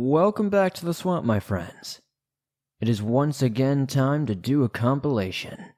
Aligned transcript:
Welcome 0.00 0.48
back 0.48 0.74
to 0.74 0.84
the 0.84 0.94
swamp, 0.94 1.26
my 1.26 1.40
friends. 1.40 2.00
It 2.80 2.88
is 2.88 3.02
once 3.02 3.42
again 3.42 3.88
time 3.88 4.26
to 4.26 4.36
do 4.36 4.62
a 4.62 4.68
compilation. 4.68 5.72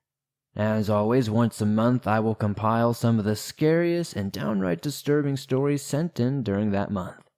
As 0.55 0.91
always, 0.91 1.31
once 1.31 1.59
a 1.63 1.65
month 1.65 2.07
I 2.07 2.21
will 2.21 2.35
compile 2.35 2.93
some 2.93 3.19
of 3.19 3.25
the 3.25 3.35
scariest 3.35 4.15
and 4.15 4.31
downright 4.31 4.83
disturbing 4.83 5.39
stories 5.39 5.81
sent 5.81 6.21
in 6.21 6.43
during 6.43 6.71
that 6.71 6.91
month. 6.91 7.31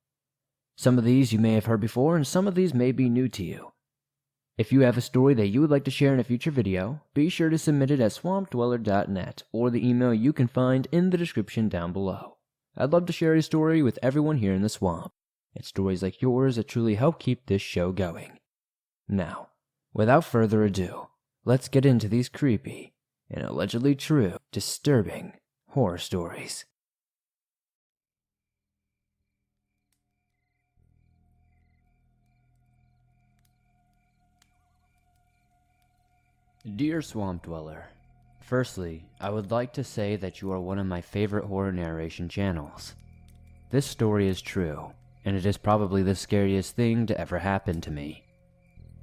Some 0.76 0.98
of 0.98 1.04
these 1.04 1.32
you 1.32 1.38
may 1.38 1.52
have 1.52 1.66
heard 1.66 1.80
before, 1.80 2.16
and 2.16 2.26
some 2.26 2.48
of 2.48 2.56
these 2.56 2.74
may 2.74 2.90
be 2.90 3.08
new 3.08 3.28
to 3.28 3.44
you. 3.44 3.70
If 4.58 4.72
you 4.72 4.80
have 4.80 4.98
a 4.98 5.02
story 5.02 5.34
that 5.34 5.50
you 5.50 5.60
would 5.60 5.70
like 5.70 5.84
to 5.84 5.92
share 5.92 6.12
in 6.12 6.18
a 6.18 6.24
future 6.24 6.50
video, 6.50 7.02
be 7.14 7.28
sure 7.28 7.48
to 7.48 7.58
submit 7.58 7.92
it 7.92 8.00
at 8.00 8.10
swampdweller.net 8.10 9.44
or 9.52 9.70
the 9.70 9.88
email 9.88 10.12
you 10.12 10.32
can 10.32 10.48
find 10.48 10.88
in 10.90 11.10
the 11.10 11.16
description 11.16 11.68
down 11.68 11.92
below. 11.92 12.38
I'd 12.76 12.92
love 12.92 13.06
to 13.06 13.12
share 13.12 13.34
a 13.34 13.42
story 13.42 13.84
with 13.84 14.00
everyone 14.02 14.38
here 14.38 14.52
in 14.52 14.62
the 14.62 14.68
swamp. 14.68 15.12
It's 15.54 15.68
stories 15.68 16.02
like 16.02 16.22
yours 16.22 16.56
that 16.56 16.68
truly 16.68 16.94
help 16.94 17.18
keep 17.18 17.46
this 17.46 17.62
show 17.62 17.92
going. 17.92 18.38
Now, 19.08 19.48
without 19.92 20.24
further 20.24 20.64
ado, 20.64 21.08
let's 21.44 21.68
get 21.68 21.84
into 21.84 22.08
these 22.08 22.28
creepy 22.28 22.94
and 23.30 23.44
allegedly 23.44 23.94
true, 23.94 24.36
disturbing 24.50 25.34
horror 25.68 25.98
stories. 25.98 26.64
Dear 36.76 37.02
Swamp 37.02 37.42
Dweller, 37.42 37.88
Firstly, 38.42 39.06
I 39.20 39.30
would 39.30 39.50
like 39.50 39.72
to 39.74 39.84
say 39.84 40.16
that 40.16 40.42
you 40.42 40.52
are 40.52 40.60
one 40.60 40.78
of 40.78 40.86
my 40.86 41.00
favorite 41.00 41.44
horror 41.44 41.72
narration 41.72 42.28
channels. 42.28 42.94
This 43.70 43.86
story 43.86 44.28
is 44.28 44.42
true, 44.42 44.92
and 45.24 45.36
it 45.36 45.46
is 45.46 45.56
probably 45.56 46.02
the 46.02 46.14
scariest 46.14 46.74
thing 46.76 47.06
to 47.06 47.20
ever 47.20 47.38
happen 47.38 47.80
to 47.80 47.90
me. 47.90 48.24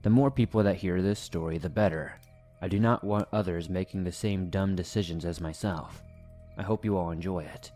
The 0.02 0.10
more 0.10 0.32
people 0.32 0.64
that 0.64 0.78
hear 0.78 1.02
this 1.02 1.20
story, 1.20 1.58
the 1.58 1.70
better. 1.70 2.20
I 2.62 2.68
do 2.68 2.80
not 2.80 3.04
want 3.04 3.28
others 3.32 3.70
making 3.70 4.04
the 4.04 4.12
same 4.12 4.50
dumb 4.50 4.76
decisions 4.76 5.26
as 5.26 5.40
myself. 5.42 6.04
I 6.58 6.64
hope 6.64 6.84
you 6.84 6.98
all 6.98 7.12
enjoy 7.12 7.44
it. 7.44 7.72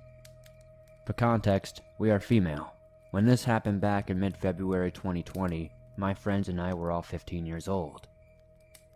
For 1.06 1.14
context, 1.14 1.82
we 2.00 2.12
are 2.12 2.20
female. 2.20 2.74
When 3.12 3.26
this 3.26 3.44
happened 3.44 3.82
back 3.82 4.10
in 4.10 4.20
mid 4.20 4.38
February 4.38 4.92
2020, 4.92 5.72
my 5.98 6.14
friends 6.14 6.50
and 6.50 6.60
I 6.60 6.74
were 6.74 6.92
all 6.92 7.02
15 7.02 7.46
years 7.46 7.68
old. 7.68 8.08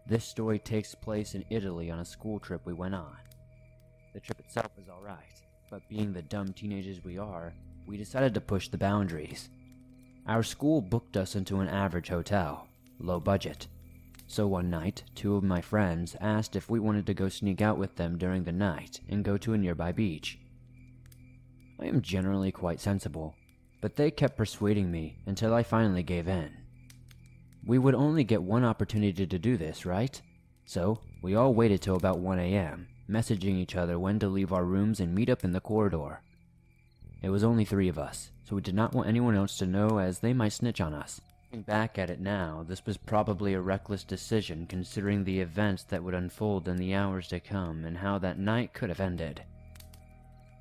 This 0.08 0.26
story 0.26 0.58
takes 0.58 0.95
place 0.95 1.36
in 1.36 1.45
Italy 1.50 1.92
on 1.92 2.00
a 2.00 2.06
school 2.06 2.39
trip 2.39 2.61
we 2.66 2.73
went 2.73 2.95
on. 2.95 3.17
The 4.14 4.22
trip 4.22 4.39
itself 4.39 4.72
was 4.78 4.89
alright, 4.89 5.42
but 5.70 5.88
being 5.89 6.14
the 6.14 6.22
dumb 6.22 6.54
teenagers 6.54 7.04
we 7.04 7.17
are, 7.17 7.54
we 7.88 7.97
decided 7.97 8.33
to 8.33 8.41
push 8.41 8.67
the 8.67 8.77
boundaries. 8.77 9.49
Our 10.27 10.43
school 10.43 10.81
booked 10.81 11.16
us 11.16 11.35
into 11.35 11.61
an 11.61 11.69
average 11.69 12.09
hotel, 12.09 12.67
low 12.99 13.19
budget. 13.21 13.67
So 14.27 14.45
one 14.45 14.69
night, 14.69 15.03
two 15.16 15.38
of 15.38 15.43
my 15.43 15.61
friends 15.61 16.17
asked 16.19 16.58
if 16.58 16.69
we 16.69 16.81
wanted 16.81 17.05
to 17.05 17.13
go 17.13 17.30
sneak 17.30 17.61
out 17.61 17.77
with 17.77 17.95
them 17.95 18.17
during 18.17 18.43
the 18.43 18.52
night 18.52 18.99
and 19.08 19.23
go 19.23 19.38
to 19.38 19.53
a 19.53 19.58
nearby 19.58 19.93
beach. 19.93 20.38
I 21.80 21.85
am 21.85 22.02
generally 22.02 22.52
quite 22.52 22.81
sensible, 22.81 23.35
but 23.80 23.95
they 23.95 24.11
kept 24.11 24.35
persuading 24.35 24.91
me 24.91 25.19
until 25.25 25.53
I 25.53 25.63
finally 25.63 26.03
gave 26.03 26.27
in. 26.27 26.52
We 27.65 27.80
would 27.80 27.95
only 27.95 28.25
get 28.25 28.43
one 28.43 28.65
opportunity 28.65 29.25
to 29.25 29.39
do 29.39 29.55
this, 29.55 29.85
right? 29.85 30.21
So, 30.65 30.99
we 31.21 31.35
all 31.35 31.53
waited 31.53 31.81
till 31.81 31.95
about 31.95 32.19
1 32.19 32.39
a.m., 32.39 32.88
messaging 33.09 33.55
each 33.55 33.75
other 33.77 33.97
when 33.97 34.19
to 34.19 34.27
leave 34.27 34.52
our 34.52 34.65
rooms 34.65 34.99
and 34.99 35.15
meet 35.15 35.30
up 35.30 35.45
in 35.45 35.53
the 35.53 35.61
corridor. 35.61 36.21
It 37.22 37.30
was 37.30 37.44
only 37.44 37.66
three 37.66 37.90
of 37.90 37.98
us, 37.98 38.32
so 38.44 38.56
we 38.56 38.62
did 38.62 38.76
not 38.76 38.94
want 38.94 39.08
anyone 39.08 39.36
else 39.36 39.58
to 39.58 39.66
know 39.66 40.00
as 40.00 40.20
they 40.20 40.33
might 40.33 40.54
snitch 40.54 40.80
on 40.80 40.94
us. 40.94 41.20
Looking 41.45 41.64
back 41.64 41.98
at 41.98 42.10
it 42.10 42.20
now, 42.20 42.66
this 42.67 42.86
was 42.86 42.98
probably 42.98 43.54
a 43.54 43.61
reckless 43.61 44.04
decision 44.04 44.67
considering 44.67 45.23
the 45.23 45.39
events 45.39 45.83
that 45.83 46.04
would 46.04 46.14
unfold 46.14 46.67
in 46.67 46.77
the 46.77 46.94
hours 46.94 47.27
to 47.30 47.39
come 47.39 47.86
and 47.86 47.98
how 47.98 48.17
that 48.20 48.38
night 48.38 48.73
could 48.73 48.89
have 48.89 49.00
ended. 49.00 49.42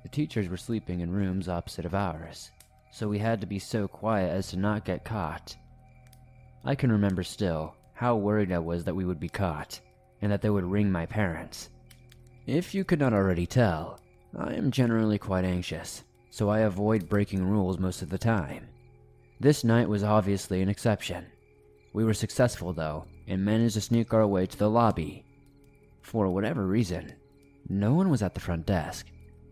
The 0.03 0.09
teachers 0.09 0.47
were 0.47 0.57
sleeping 0.57 1.01
in 1.01 1.11
rooms 1.11 1.49
opposite 1.49 1.85
of 1.85 1.93
ours, 1.93 2.51
so 2.91 3.07
we 3.07 3.19
had 3.19 3.41
to 3.41 3.47
be 3.47 3.59
so 3.59 3.87
quiet 3.87 4.31
as 4.31 4.47
to 4.49 4.57
not 4.57 4.85
get 4.85 5.03
caught. 5.03 5.55
I 6.63 6.73
can 6.75 6.91
remember 6.91 7.23
still 7.23 7.75
how 7.93 8.15
worried 8.15 8.51
I 8.51 8.59
was 8.59 8.83
that 8.85 8.95
we 8.95 9.05
would 9.05 9.19
be 9.19 9.29
caught, 9.29 9.79
and 10.21 10.31
that 10.31 10.41
they 10.41 10.49
would 10.49 10.63
ring 10.63 10.91
my 10.91 11.05
parents. 11.05 11.69
If 12.45 12.73
you 12.73 12.83
could 12.83 12.99
not 12.99 13.13
already 13.13 13.45
tell, 13.45 13.99
I 14.37 14.53
am 14.53 14.71
generally 14.71 15.17
quite 15.17 15.43
anxious, 15.43 16.03
so 16.37 16.49
I 16.49 16.59
avoid 16.59 17.09
breaking 17.09 17.43
rules 17.43 17.79
most 17.79 18.03
of 18.03 18.11
the 18.11 18.17
time. 18.19 18.67
This 19.39 19.63
night 19.63 19.89
was 19.89 20.03
obviously 20.03 20.61
an 20.61 20.69
exception. 20.69 21.25
We 21.93 22.05
were 22.05 22.13
successful 22.13 22.73
though, 22.73 23.05
and 23.27 23.43
managed 23.43 23.73
to 23.73 23.81
sneak 23.81 24.13
our 24.13 24.27
way 24.27 24.45
to 24.45 24.55
the 24.55 24.69
lobby. 24.69 25.25
For 26.03 26.29
whatever 26.29 26.67
reason, 26.67 27.15
no 27.69 27.95
one 27.95 28.11
was 28.11 28.21
at 28.21 28.35
the 28.35 28.39
front 28.39 28.67
desk, 28.67 29.07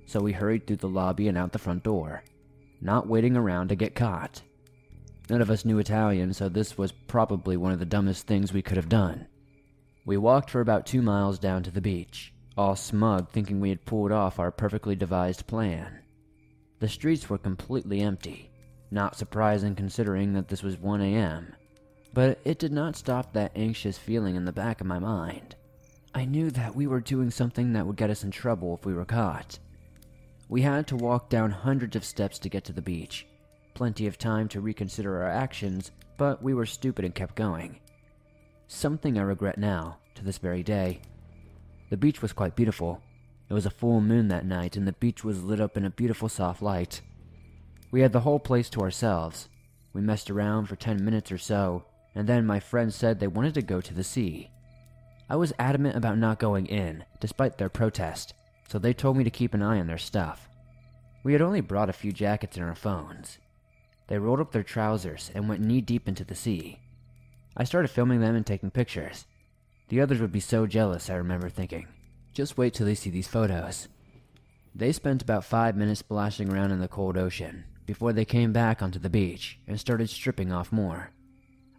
so 0.05 0.19
we 0.19 0.31
hurried 0.31 0.67
through 0.67 0.75
the 0.75 0.87
lobby 0.87 1.27
and 1.27 1.39
out 1.39 1.53
the 1.53 1.57
front 1.57 1.81
door, 1.81 2.23
not 2.81 3.07
waiting 3.07 3.35
around 3.35 3.69
to 3.69 3.75
get 3.75 3.95
caught. 3.95 4.43
None 5.27 5.41
of 5.41 5.49
us 5.49 5.65
knew 5.65 5.79
Italian, 5.79 6.33
so 6.33 6.49
this 6.49 6.77
was 6.77 6.91
probably 6.91 7.57
one 7.57 7.71
of 7.71 7.79
the 7.79 7.85
dumbest 7.85 8.27
things 8.27 8.53
we 8.53 8.61
could 8.61 8.77
have 8.77 8.89
done. 8.89 9.25
We 10.05 10.17
walked 10.17 10.51
for 10.51 10.61
about 10.61 10.85
two 10.85 11.01
miles 11.01 11.39
down 11.39 11.63
to 11.63 11.71
the 11.71 11.81
beach, 11.81 12.31
all 12.55 12.75
smug 12.75 13.31
thinking 13.31 13.59
we 13.59 13.69
had 13.69 13.85
pulled 13.85 14.11
off 14.11 14.37
our 14.37 14.51
perfectly 14.51 14.95
devised 14.95 15.47
plan. 15.47 16.01
The 16.79 16.89
streets 16.89 17.29
were 17.29 17.37
completely 17.37 18.01
empty, 18.01 18.51
not 18.91 19.17
surprising 19.17 19.75
considering 19.75 20.33
that 20.33 20.49
this 20.49 20.63
was 20.63 20.77
1 20.77 21.01
a.m., 21.01 21.55
but 22.13 22.39
it 22.45 22.59
did 22.59 22.71
not 22.71 22.95
stop 22.95 23.33
that 23.33 23.51
anxious 23.55 23.97
feeling 23.97 24.35
in 24.35 24.45
the 24.45 24.51
back 24.51 24.81
of 24.81 24.87
my 24.87 24.99
mind. 24.99 25.55
I 26.13 26.25
knew 26.25 26.49
that 26.51 26.75
we 26.75 26.87
were 26.87 27.01
doing 27.01 27.29
something 27.29 27.73
that 27.73 27.85
would 27.85 27.97
get 27.97 28.09
us 28.09 28.23
in 28.23 28.31
trouble 28.31 28.73
if 28.73 28.85
we 28.85 28.93
were 28.93 29.05
caught. 29.05 29.59
We 30.47 30.61
had 30.61 30.87
to 30.87 30.95
walk 30.95 31.29
down 31.29 31.51
hundreds 31.51 31.95
of 31.95 32.05
steps 32.05 32.39
to 32.39 32.49
get 32.49 32.63
to 32.65 32.73
the 32.73 32.81
beach, 32.81 33.25
plenty 33.73 34.07
of 34.07 34.17
time 34.17 34.47
to 34.49 34.61
reconsider 34.61 35.21
our 35.21 35.29
actions, 35.29 35.91
but 36.17 36.41
we 36.41 36.53
were 36.53 36.65
stupid 36.65 37.03
and 37.03 37.13
kept 37.13 37.35
going. 37.35 37.79
Something 38.67 39.17
I 39.17 39.23
regret 39.23 39.57
now, 39.57 39.97
to 40.15 40.23
this 40.23 40.37
very 40.37 40.63
day. 40.63 41.01
The 41.89 41.97
beach 41.97 42.21
was 42.21 42.33
quite 42.33 42.55
beautiful. 42.55 43.01
It 43.49 43.53
was 43.53 43.65
a 43.65 43.71
full 43.71 44.01
moon 44.01 44.27
that 44.29 44.45
night, 44.45 44.75
and 44.75 44.87
the 44.87 44.93
beach 44.93 45.23
was 45.23 45.43
lit 45.43 45.61
up 45.61 45.77
in 45.77 45.85
a 45.85 45.89
beautiful 45.89 46.29
soft 46.29 46.61
light. 46.61 47.01
We 47.91 48.01
had 48.01 48.11
the 48.11 48.21
whole 48.21 48.39
place 48.39 48.69
to 48.71 48.81
ourselves. 48.81 49.49
We 49.93 50.01
messed 50.01 50.29
around 50.29 50.65
for 50.65 50.75
10 50.75 51.05
minutes 51.05 51.31
or 51.31 51.37
so, 51.37 51.85
and 52.15 52.27
then 52.27 52.45
my 52.45 52.59
friends 52.59 52.95
said 52.95 53.19
they 53.19 53.27
wanted 53.27 53.53
to 53.53 53.61
go 53.61 53.81
to 53.81 53.93
the 53.93 54.03
sea. 54.03 54.49
I 55.29 55.35
was 55.35 55.53
adamant 55.57 55.95
about 55.95 56.17
not 56.17 56.39
going 56.39 56.65
in, 56.65 57.05
despite 57.19 57.57
their 57.57 57.69
protest, 57.69 58.33
so 58.67 58.79
they 58.79 58.93
told 58.93 59.17
me 59.17 59.23
to 59.23 59.29
keep 59.29 59.53
an 59.53 59.61
eye 59.61 59.79
on 59.79 59.87
their 59.87 59.97
stuff. 59.97 60.49
We 61.23 61.33
had 61.33 61.41
only 61.41 61.61
brought 61.61 61.89
a 61.89 61.93
few 61.93 62.11
jackets 62.11 62.57
and 62.57 62.65
our 62.65 62.75
phones. 62.75 63.39
They 64.07 64.19
rolled 64.19 64.39
up 64.39 64.51
their 64.51 64.63
trousers 64.63 65.31
and 65.33 65.49
went 65.49 65.61
knee 65.61 65.81
deep 65.81 66.07
into 66.07 66.23
the 66.23 66.35
sea. 66.35 66.79
I 67.57 67.63
started 67.63 67.87
filming 67.87 68.21
them 68.21 68.35
and 68.35 68.45
taking 68.45 68.69
pictures. 68.69 69.25
The 69.89 70.01
others 70.01 70.19
would 70.19 70.31
be 70.31 70.39
so 70.39 70.67
jealous, 70.67 71.09
I 71.09 71.15
remember 71.15 71.49
thinking. 71.49 71.87
Just 72.35 72.57
wait 72.57 72.73
till 72.73 72.85
they 72.85 72.95
see 72.95 73.09
these 73.09 73.29
photos. 73.29 73.87
They 74.75 74.91
spent 74.91 75.21
about 75.21 75.45
five 75.45 75.77
minutes 75.77 76.01
splashing 76.01 76.51
around 76.51 76.71
in 76.71 76.81
the 76.81 76.89
cold 76.89 77.17
ocean 77.17 77.63
before 77.85 78.11
they 78.11 78.25
came 78.25 78.51
back 78.51 78.81
onto 78.81 78.99
the 78.99 79.09
beach 79.09 79.57
and 79.67 79.79
started 79.79 80.09
stripping 80.09 80.51
off 80.51 80.69
more. 80.69 81.11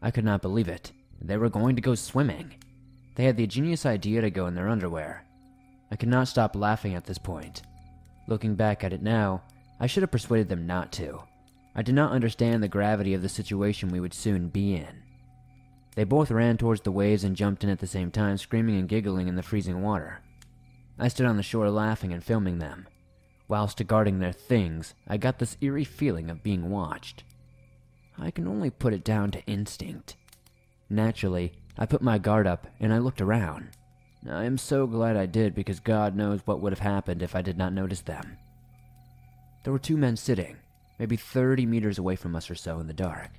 I 0.00 0.10
could 0.10 0.24
not 0.24 0.40
believe 0.40 0.68
it. 0.68 0.92
They 1.20 1.36
were 1.36 1.50
going 1.50 1.76
to 1.76 1.82
go 1.82 1.94
swimming. 1.94 2.54
They 3.16 3.24
had 3.24 3.36
the 3.36 3.46
genius 3.46 3.84
idea 3.84 4.22
to 4.22 4.30
go 4.30 4.46
in 4.46 4.54
their 4.54 4.70
underwear. 4.70 5.26
I 5.90 5.96
could 5.96 6.08
not 6.08 6.26
stop 6.26 6.56
laughing 6.56 6.94
at 6.94 7.04
this 7.04 7.18
point. 7.18 7.60
Looking 8.26 8.54
back 8.54 8.82
at 8.82 8.94
it 8.94 9.02
now, 9.02 9.42
I 9.78 9.86
should 9.86 10.04
have 10.04 10.10
persuaded 10.10 10.48
them 10.48 10.66
not 10.66 10.90
to. 10.92 11.20
I 11.74 11.82
did 11.82 11.94
not 11.94 12.12
understand 12.12 12.62
the 12.62 12.68
gravity 12.68 13.12
of 13.12 13.20
the 13.20 13.28
situation 13.28 13.90
we 13.90 14.00
would 14.00 14.14
soon 14.14 14.48
be 14.48 14.74
in. 14.76 15.02
They 15.96 16.04
both 16.04 16.30
ran 16.30 16.56
towards 16.56 16.80
the 16.80 16.92
waves 16.92 17.24
and 17.24 17.36
jumped 17.36 17.62
in 17.62 17.68
at 17.68 17.78
the 17.78 17.86
same 17.86 18.10
time, 18.10 18.38
screaming 18.38 18.78
and 18.78 18.88
giggling 18.88 19.28
in 19.28 19.36
the 19.36 19.42
freezing 19.42 19.82
water. 19.82 20.22
I 20.98 21.08
stood 21.08 21.26
on 21.26 21.36
the 21.36 21.42
shore 21.42 21.70
laughing 21.70 22.12
and 22.12 22.24
filming 22.24 22.58
them. 22.58 22.86
Whilst 23.48 23.86
guarding 23.86 24.18
their 24.18 24.32
things, 24.32 24.94
I 25.06 25.18
got 25.18 25.38
this 25.38 25.56
eerie 25.60 25.84
feeling 25.84 26.30
of 26.30 26.42
being 26.42 26.70
watched. 26.70 27.22
I 28.18 28.30
can 28.30 28.48
only 28.48 28.70
put 28.70 28.94
it 28.94 29.04
down 29.04 29.30
to 29.32 29.44
instinct. 29.44 30.16
Naturally, 30.88 31.52
I 31.78 31.86
put 31.86 32.02
my 32.02 32.18
guard 32.18 32.46
up 32.46 32.66
and 32.80 32.92
I 32.92 32.98
looked 32.98 33.20
around. 33.20 33.68
I 34.28 34.44
am 34.44 34.58
so 34.58 34.86
glad 34.86 35.16
I 35.16 35.26
did 35.26 35.54
because 35.54 35.78
God 35.78 36.16
knows 36.16 36.40
what 36.44 36.60
would 36.60 36.72
have 36.72 36.80
happened 36.80 37.22
if 37.22 37.36
I 37.36 37.42
did 37.42 37.58
not 37.58 37.72
notice 37.72 38.00
them. 38.00 38.38
There 39.62 39.72
were 39.72 39.78
two 39.78 39.96
men 39.96 40.16
sitting, 40.16 40.56
maybe 40.98 41.16
30 41.16 41.66
meters 41.66 41.98
away 41.98 42.16
from 42.16 42.34
us 42.34 42.50
or 42.50 42.54
so 42.54 42.80
in 42.80 42.86
the 42.86 42.92
dark. 42.92 43.30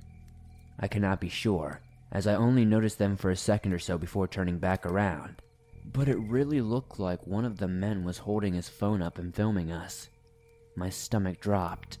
I 0.78 0.86
cannot 0.86 1.20
be 1.20 1.28
sure, 1.28 1.80
as 2.12 2.26
I 2.26 2.34
only 2.34 2.64
noticed 2.64 2.98
them 2.98 3.16
for 3.16 3.30
a 3.30 3.36
second 3.36 3.72
or 3.72 3.78
so 3.78 3.98
before 3.98 4.28
turning 4.28 4.58
back 4.58 4.86
around. 4.86 5.42
But 5.84 6.08
it 6.08 6.18
really 6.18 6.60
looked 6.60 6.98
like 6.98 7.26
one 7.26 7.44
of 7.44 7.58
the 7.58 7.68
men 7.68 8.04
was 8.04 8.18
holding 8.18 8.54
his 8.54 8.68
phone 8.68 9.02
up 9.02 9.18
and 9.18 9.34
filming 9.34 9.72
us. 9.72 10.08
My 10.76 10.90
stomach 10.90 11.40
dropped. 11.40 11.98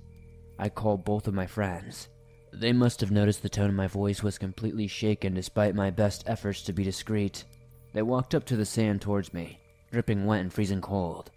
I 0.58 0.68
called 0.68 1.04
both 1.04 1.26
of 1.26 1.34
my 1.34 1.46
friends. 1.46 2.08
They 2.52 2.72
must 2.72 3.00
have 3.00 3.10
noticed 3.10 3.42
the 3.42 3.48
tone 3.48 3.68
of 3.70 3.74
my 3.74 3.86
voice 3.86 4.22
was 4.22 4.38
completely 4.38 4.86
shaken 4.86 5.34
despite 5.34 5.74
my 5.74 5.90
best 5.90 6.24
efforts 6.26 6.62
to 6.62 6.72
be 6.72 6.84
discreet. 6.84 7.44
They 7.92 8.02
walked 8.02 8.34
up 8.34 8.44
to 8.46 8.56
the 8.56 8.64
sand 8.64 9.00
towards 9.00 9.32
me, 9.32 9.60
dripping 9.92 10.26
wet 10.26 10.40
and 10.40 10.52
freezing 10.52 10.80
cold. 10.80 11.30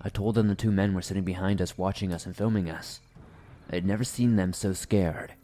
I 0.00 0.08
told 0.08 0.34
them 0.34 0.48
the 0.48 0.54
two 0.54 0.72
men 0.72 0.94
were 0.94 1.02
sitting 1.02 1.24
behind 1.24 1.62
us 1.62 1.78
watching 1.78 2.12
us 2.12 2.26
and 2.26 2.36
filming 2.36 2.68
us. 2.68 3.00
I 3.70 3.76
had 3.76 3.86
never 3.86 4.04
seen 4.04 4.36
them 4.36 4.52
so 4.52 4.72
scared. 4.72 5.34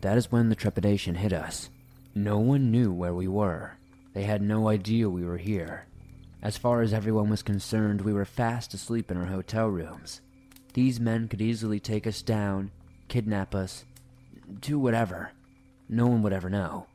That 0.00 0.16
is 0.16 0.32
when 0.32 0.48
the 0.48 0.54
trepidation 0.54 1.16
hit 1.16 1.32
us. 1.32 1.70
No 2.14 2.38
one 2.38 2.70
knew 2.70 2.92
where 2.92 3.14
we 3.14 3.28
were. 3.28 3.72
They 4.14 4.22
had 4.22 4.42
no 4.42 4.68
idea 4.68 5.10
we 5.10 5.24
were 5.24 5.36
here. 5.36 5.87
As 6.40 6.56
far 6.56 6.82
as 6.82 6.92
everyone 6.92 7.30
was 7.30 7.42
concerned, 7.42 8.00
we 8.00 8.12
were 8.12 8.24
fast 8.24 8.72
asleep 8.72 9.10
in 9.10 9.16
our 9.16 9.26
hotel 9.26 9.66
rooms. 9.66 10.20
These 10.72 11.00
men 11.00 11.26
could 11.26 11.42
easily 11.42 11.80
take 11.80 12.06
us 12.06 12.22
down, 12.22 12.70
kidnap 13.08 13.54
us, 13.54 13.84
do 14.60 14.78
whatever. 14.78 15.32
No 15.88 16.06
one 16.06 16.22
would 16.22 16.32
ever 16.32 16.48
know. 16.48 16.86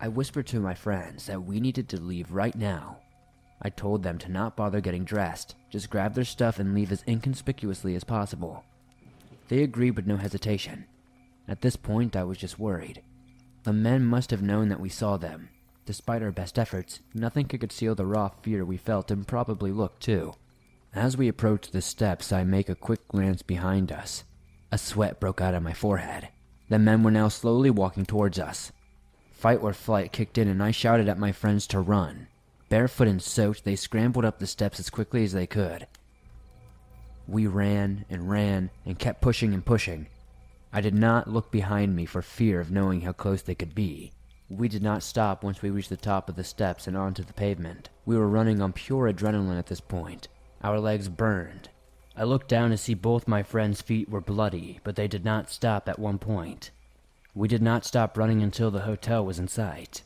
I 0.00 0.08
whispered 0.08 0.46
to 0.48 0.60
my 0.60 0.74
friends 0.74 1.26
that 1.26 1.44
we 1.44 1.60
needed 1.60 1.88
to 1.90 2.00
leave 2.00 2.32
right 2.32 2.54
now. 2.54 2.98
I 3.62 3.70
told 3.70 4.02
them 4.02 4.18
to 4.18 4.30
not 4.30 4.56
bother 4.56 4.80
getting 4.80 5.04
dressed, 5.04 5.54
just 5.70 5.88
grab 5.88 6.14
their 6.14 6.24
stuff 6.24 6.58
and 6.58 6.74
leave 6.74 6.92
as 6.92 7.04
inconspicuously 7.06 7.94
as 7.94 8.04
possible. 8.04 8.64
They 9.48 9.62
agreed 9.62 9.92
with 9.92 10.06
no 10.06 10.16
hesitation. 10.16 10.86
At 11.48 11.60
this 11.60 11.76
point, 11.76 12.16
I 12.16 12.24
was 12.24 12.38
just 12.38 12.58
worried. 12.58 13.02
The 13.62 13.72
men 13.72 14.04
must 14.04 14.30
have 14.32 14.42
known 14.42 14.68
that 14.68 14.80
we 14.80 14.88
saw 14.88 15.16
them. 15.16 15.48
Despite 15.86 16.20
our 16.20 16.32
best 16.32 16.58
efforts, 16.58 16.98
nothing 17.14 17.46
could 17.46 17.60
conceal 17.60 17.94
the 17.94 18.04
raw 18.04 18.30
fear 18.42 18.64
we 18.64 18.76
felt 18.76 19.12
and 19.12 19.26
probably 19.26 19.70
looked 19.70 20.02
too. 20.02 20.34
As 20.92 21.16
we 21.16 21.28
approached 21.28 21.72
the 21.72 21.80
steps, 21.80 22.32
I 22.32 22.42
make 22.42 22.68
a 22.68 22.74
quick 22.74 23.06
glance 23.06 23.42
behind 23.42 23.92
us. 23.92 24.24
A 24.72 24.78
sweat 24.78 25.20
broke 25.20 25.40
out 25.40 25.54
on 25.54 25.62
my 25.62 25.72
forehead. 25.72 26.28
The 26.68 26.80
men 26.80 27.04
were 27.04 27.12
now 27.12 27.28
slowly 27.28 27.70
walking 27.70 28.04
towards 28.04 28.36
us. 28.36 28.72
Fight 29.30 29.62
or 29.62 29.72
flight 29.72 30.10
kicked 30.10 30.38
in, 30.38 30.48
and 30.48 30.60
I 30.60 30.72
shouted 30.72 31.08
at 31.08 31.20
my 31.20 31.30
friends 31.30 31.68
to 31.68 31.78
run. 31.78 32.26
Barefoot 32.68 33.06
and 33.06 33.22
soaked, 33.22 33.64
they 33.64 33.76
scrambled 33.76 34.24
up 34.24 34.40
the 34.40 34.46
steps 34.48 34.80
as 34.80 34.90
quickly 34.90 35.22
as 35.22 35.32
they 35.32 35.46
could. 35.46 35.86
We 37.28 37.46
ran 37.46 38.06
and 38.10 38.28
ran 38.28 38.70
and 38.84 38.98
kept 38.98 39.20
pushing 39.20 39.54
and 39.54 39.64
pushing. 39.64 40.08
I 40.72 40.80
did 40.80 40.94
not 40.94 41.30
look 41.30 41.52
behind 41.52 41.94
me 41.94 42.06
for 42.06 42.22
fear 42.22 42.58
of 42.58 42.72
knowing 42.72 43.02
how 43.02 43.12
close 43.12 43.42
they 43.42 43.54
could 43.54 43.74
be. 43.74 44.12
We 44.48 44.68
did 44.68 44.82
not 44.82 45.02
stop 45.02 45.42
once 45.42 45.60
we 45.60 45.70
reached 45.70 45.88
the 45.88 45.96
top 45.96 46.28
of 46.28 46.36
the 46.36 46.44
steps 46.44 46.86
and 46.86 46.96
onto 46.96 47.24
the 47.24 47.32
pavement. 47.32 47.88
We 48.04 48.16
were 48.16 48.28
running 48.28 48.62
on 48.62 48.72
pure 48.72 49.12
adrenaline 49.12 49.58
at 49.58 49.66
this 49.66 49.80
point. 49.80 50.28
Our 50.62 50.78
legs 50.78 51.08
burned. 51.08 51.68
I 52.16 52.22
looked 52.22 52.48
down 52.48 52.70
to 52.70 52.76
see 52.76 52.94
both 52.94 53.26
my 53.26 53.42
friends' 53.42 53.82
feet 53.82 54.08
were 54.08 54.20
bloody, 54.20 54.78
but 54.84 54.94
they 54.94 55.08
did 55.08 55.24
not 55.24 55.50
stop 55.50 55.88
at 55.88 55.98
one 55.98 56.18
point. 56.18 56.70
We 57.34 57.48
did 57.48 57.60
not 57.60 57.84
stop 57.84 58.16
running 58.16 58.40
until 58.40 58.70
the 58.70 58.82
hotel 58.82 59.26
was 59.26 59.38
in 59.40 59.48
sight. 59.48 60.02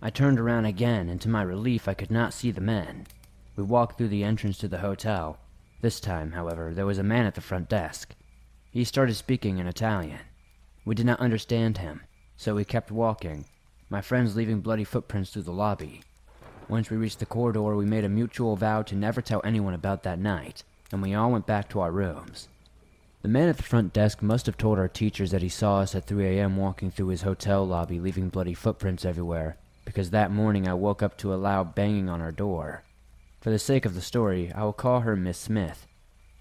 I 0.00 0.08
turned 0.08 0.38
around 0.38 0.66
again, 0.66 1.08
and 1.08 1.20
to 1.20 1.28
my 1.28 1.42
relief, 1.42 1.88
I 1.88 1.94
could 1.94 2.12
not 2.12 2.32
see 2.32 2.50
the 2.52 2.60
men. 2.60 3.08
We 3.56 3.64
walked 3.64 3.98
through 3.98 4.08
the 4.08 4.24
entrance 4.24 4.56
to 4.58 4.68
the 4.68 4.78
hotel. 4.78 5.38
This 5.82 5.98
time, 5.98 6.32
however, 6.32 6.72
there 6.72 6.86
was 6.86 6.98
a 6.98 7.02
man 7.02 7.26
at 7.26 7.34
the 7.34 7.40
front 7.40 7.68
desk. 7.68 8.14
He 8.70 8.84
started 8.84 9.14
speaking 9.16 9.58
in 9.58 9.66
Italian. 9.66 10.20
We 10.84 10.94
did 10.94 11.06
not 11.06 11.20
understand 11.20 11.78
him, 11.78 12.02
so 12.36 12.54
we 12.54 12.64
kept 12.64 12.90
walking, 12.90 13.44
my 13.90 14.00
friends 14.00 14.36
leaving 14.36 14.60
bloody 14.60 14.84
footprints 14.84 15.30
through 15.30 15.42
the 15.42 15.50
lobby. 15.50 16.00
Once 16.68 16.88
we 16.88 16.96
reached 16.96 17.18
the 17.18 17.26
corridor, 17.26 17.74
we 17.74 17.84
made 17.84 18.04
a 18.04 18.08
mutual 18.08 18.54
vow 18.54 18.82
to 18.82 18.94
never 18.94 19.20
tell 19.20 19.40
anyone 19.42 19.74
about 19.74 20.04
that 20.04 20.20
night, 20.20 20.62
and 20.92 21.02
we 21.02 21.12
all 21.12 21.32
went 21.32 21.44
back 21.44 21.68
to 21.68 21.80
our 21.80 21.90
rooms. 21.90 22.46
The 23.22 23.28
man 23.28 23.48
at 23.48 23.56
the 23.56 23.64
front 23.64 23.92
desk 23.92 24.22
must 24.22 24.46
have 24.46 24.56
told 24.56 24.78
our 24.78 24.86
teachers 24.86 25.32
that 25.32 25.42
he 25.42 25.48
saw 25.48 25.80
us 25.80 25.96
at 25.96 26.06
3 26.06 26.24
a.m. 26.38 26.56
walking 26.56 26.92
through 26.92 27.08
his 27.08 27.22
hotel 27.22 27.66
lobby, 27.66 27.98
leaving 27.98 28.28
bloody 28.28 28.54
footprints 28.54 29.04
everywhere, 29.04 29.56
because 29.84 30.10
that 30.10 30.30
morning 30.30 30.68
I 30.68 30.74
woke 30.74 31.02
up 31.02 31.18
to 31.18 31.34
a 31.34 31.36
loud 31.36 31.74
banging 31.74 32.08
on 32.08 32.20
our 32.20 32.32
door. 32.32 32.84
For 33.40 33.50
the 33.50 33.58
sake 33.58 33.84
of 33.84 33.94
the 33.94 34.00
story, 34.00 34.52
I 34.54 34.62
will 34.62 34.72
call 34.72 35.00
her 35.00 35.16
Miss 35.16 35.36
Smith. 35.36 35.88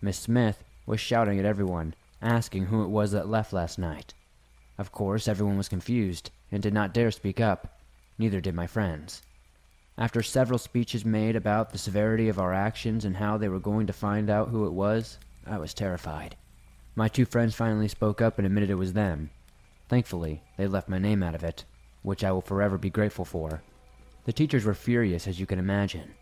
Miss 0.01 0.19
Smith 0.19 0.63
was 0.85 0.99
shouting 0.99 1.39
at 1.39 1.45
everyone, 1.45 1.95
asking 2.21 2.67
who 2.67 2.83
it 2.83 2.89
was 2.89 3.11
that 3.11 3.27
left 3.27 3.51
last 3.53 3.79
night. 3.79 4.13
Of 4.77 4.91
course, 4.91 5.27
everyone 5.27 5.57
was 5.57 5.67
confused 5.67 6.29
and 6.51 6.61
did 6.61 6.73
not 6.73 6.93
dare 6.93 7.11
speak 7.11 7.39
up. 7.39 7.79
Neither 8.17 8.41
did 8.41 8.55
my 8.55 8.67
friends. 8.67 9.21
After 9.97 10.23
several 10.23 10.57
speeches 10.57 11.03
made 11.03 11.35
about 11.35 11.71
the 11.71 11.77
severity 11.77 12.29
of 12.29 12.39
our 12.39 12.53
actions 12.53 13.03
and 13.03 13.17
how 13.17 13.37
they 13.37 13.49
were 13.49 13.59
going 13.59 13.87
to 13.87 13.93
find 13.93 14.29
out 14.29 14.49
who 14.49 14.65
it 14.65 14.71
was, 14.71 15.17
I 15.45 15.57
was 15.57 15.73
terrified. 15.73 16.35
My 16.95 17.07
two 17.07 17.25
friends 17.25 17.55
finally 17.55 17.87
spoke 17.87 18.21
up 18.21 18.37
and 18.37 18.45
admitted 18.45 18.69
it 18.69 18.75
was 18.75 18.93
them. 18.93 19.29
Thankfully, 19.89 20.41
they 20.57 20.67
left 20.67 20.89
my 20.89 20.99
name 20.99 21.23
out 21.23 21.35
of 21.35 21.43
it, 21.43 21.65
which 22.01 22.23
I 22.23 22.31
will 22.31 22.41
forever 22.41 22.77
be 22.77 22.89
grateful 22.89 23.25
for. 23.25 23.61
The 24.25 24.33
teachers 24.33 24.65
were 24.65 24.73
furious, 24.73 25.27
as 25.27 25.39
you 25.39 25.45
can 25.45 25.59
imagine. 25.59 26.13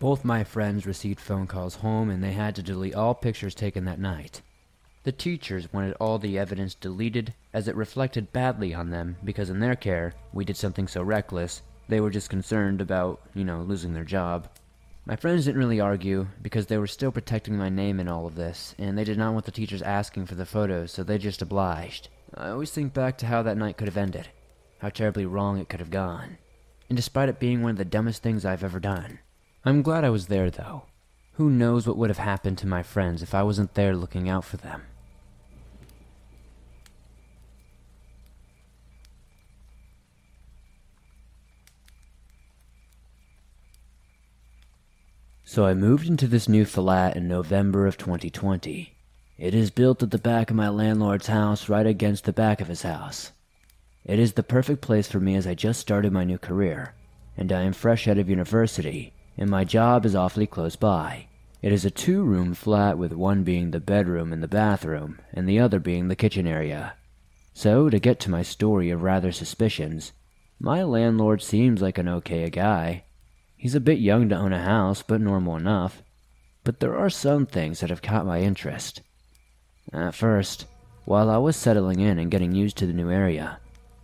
Both 0.00 0.24
my 0.24 0.44
friends 0.44 0.86
received 0.86 1.20
phone 1.20 1.46
calls 1.46 1.76
home 1.76 2.10
and 2.10 2.22
they 2.22 2.32
had 2.32 2.54
to 2.56 2.62
delete 2.62 2.94
all 2.94 3.14
pictures 3.14 3.54
taken 3.54 3.84
that 3.84 3.98
night. 3.98 4.42
The 5.04 5.12
teachers 5.12 5.70
wanted 5.70 5.94
all 6.00 6.18
the 6.18 6.38
evidence 6.38 6.74
deleted 6.74 7.34
as 7.52 7.68
it 7.68 7.76
reflected 7.76 8.32
badly 8.32 8.72
on 8.72 8.88
them 8.88 9.16
because 9.22 9.50
in 9.50 9.60
their 9.60 9.76
care, 9.76 10.14
we 10.32 10.46
did 10.46 10.56
something 10.56 10.88
so 10.88 11.02
reckless 11.02 11.62
they 11.88 12.00
were 12.00 12.10
just 12.10 12.30
concerned 12.30 12.80
about, 12.80 13.20
you 13.34 13.44
know, 13.44 13.60
losing 13.60 13.92
their 13.92 14.04
job. 14.04 14.48
My 15.04 15.16
friends 15.16 15.44
didn't 15.44 15.58
really 15.58 15.80
argue 15.80 16.28
because 16.40 16.66
they 16.66 16.78
were 16.78 16.86
still 16.86 17.12
protecting 17.12 17.58
my 17.58 17.68
name 17.68 18.00
in 18.00 18.08
all 18.08 18.26
of 18.26 18.36
this, 18.36 18.74
and 18.78 18.96
they 18.96 19.04
did 19.04 19.18
not 19.18 19.34
want 19.34 19.44
the 19.44 19.52
teachers 19.52 19.82
asking 19.82 20.24
for 20.24 20.34
the 20.34 20.46
photos, 20.46 20.92
so 20.92 21.04
they 21.04 21.18
just 21.18 21.42
obliged. 21.42 22.08
I 22.34 22.48
always 22.48 22.70
think 22.70 22.94
back 22.94 23.18
to 23.18 23.26
how 23.26 23.42
that 23.42 23.58
night 23.58 23.76
could 23.76 23.88
have 23.88 23.98
ended, 23.98 24.28
how 24.78 24.88
terribly 24.88 25.26
wrong 25.26 25.58
it 25.58 25.68
could 25.68 25.80
have 25.80 25.90
gone. 25.90 26.38
And 26.88 26.96
despite 26.96 27.28
it 27.28 27.38
being 27.38 27.60
one 27.60 27.72
of 27.72 27.76
the 27.76 27.84
dumbest 27.84 28.22
things 28.22 28.46
I've 28.46 28.64
ever 28.64 28.80
done, 28.80 29.18
I'm 29.66 29.82
glad 29.82 30.04
I 30.04 30.10
was 30.10 30.28
there 30.28 30.50
though. 30.50 30.84
Who 31.34 31.50
knows 31.50 31.86
what 31.86 31.98
would 31.98 32.10
have 32.10 32.18
happened 32.18 32.56
to 32.58 32.66
my 32.66 32.82
friends 32.82 33.22
if 33.22 33.34
I 33.34 33.42
wasn't 33.42 33.74
there 33.74 33.94
looking 33.94 34.28
out 34.28 34.44
for 34.44 34.56
them? 34.56 34.82
So 45.54 45.66
I 45.66 45.74
moved 45.74 46.08
into 46.08 46.26
this 46.26 46.48
new 46.48 46.64
flat 46.64 47.16
in 47.16 47.28
November 47.28 47.86
of 47.86 47.96
2020. 47.96 48.92
It 49.38 49.54
is 49.54 49.70
built 49.70 50.02
at 50.02 50.10
the 50.10 50.18
back 50.18 50.50
of 50.50 50.56
my 50.56 50.68
landlord's 50.68 51.28
house, 51.28 51.68
right 51.68 51.86
against 51.86 52.24
the 52.24 52.32
back 52.32 52.60
of 52.60 52.66
his 52.66 52.82
house. 52.82 53.30
It 54.04 54.18
is 54.18 54.32
the 54.32 54.42
perfect 54.42 54.80
place 54.80 55.06
for 55.06 55.20
me 55.20 55.36
as 55.36 55.46
I 55.46 55.54
just 55.54 55.78
started 55.78 56.12
my 56.12 56.24
new 56.24 56.38
career, 56.38 56.94
and 57.36 57.52
I 57.52 57.62
am 57.62 57.72
fresh 57.72 58.08
out 58.08 58.18
of 58.18 58.28
university, 58.28 59.12
and 59.38 59.48
my 59.48 59.62
job 59.62 60.04
is 60.04 60.16
awfully 60.16 60.48
close 60.48 60.74
by. 60.74 61.26
It 61.62 61.70
is 61.70 61.84
a 61.84 61.88
two 61.88 62.24
room 62.24 62.54
flat 62.54 62.98
with 62.98 63.12
one 63.12 63.44
being 63.44 63.70
the 63.70 63.78
bedroom 63.78 64.32
and 64.32 64.42
the 64.42 64.48
bathroom, 64.48 65.20
and 65.32 65.48
the 65.48 65.60
other 65.60 65.78
being 65.78 66.08
the 66.08 66.16
kitchen 66.16 66.48
area. 66.48 66.94
So, 67.52 67.88
to 67.90 68.00
get 68.00 68.18
to 68.18 68.28
my 68.28 68.42
story 68.42 68.90
of 68.90 69.04
rather 69.04 69.30
suspicions, 69.30 70.10
my 70.58 70.82
landlord 70.82 71.42
seems 71.42 71.80
like 71.80 71.98
an 71.98 72.08
okay 72.08 72.50
guy, 72.50 73.04
He's 73.64 73.74
a 73.74 73.80
bit 73.80 73.98
young 73.98 74.28
to 74.28 74.36
own 74.36 74.52
a 74.52 74.62
house, 74.62 75.00
but 75.00 75.22
normal 75.22 75.56
enough. 75.56 76.02
But 76.64 76.80
there 76.80 76.98
are 76.98 77.08
some 77.08 77.46
things 77.46 77.80
that 77.80 77.88
have 77.88 78.02
caught 78.02 78.26
my 78.26 78.42
interest. 78.42 79.00
At 79.90 80.14
first, 80.14 80.66
while 81.06 81.30
I 81.30 81.38
was 81.38 81.56
settling 81.56 81.98
in 81.98 82.18
and 82.18 82.30
getting 82.30 82.52
used 82.52 82.76
to 82.76 82.86
the 82.86 82.92
new 82.92 83.10
area, 83.10 83.60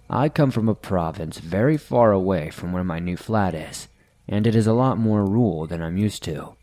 I 0.08 0.30
come 0.30 0.50
from 0.50 0.70
a 0.70 0.74
province 0.74 1.36
very 1.36 1.76
far 1.76 2.10
away 2.10 2.48
from 2.48 2.72
where 2.72 2.82
my 2.82 3.00
new 3.00 3.18
flat 3.18 3.54
is, 3.54 3.88
and 4.26 4.46
it 4.46 4.54
is 4.54 4.66
a 4.66 4.72
lot 4.72 4.96
more 4.96 5.26
rural 5.26 5.66
than 5.66 5.82
I'm 5.82 5.98
used 5.98 6.22
to. 6.22 6.56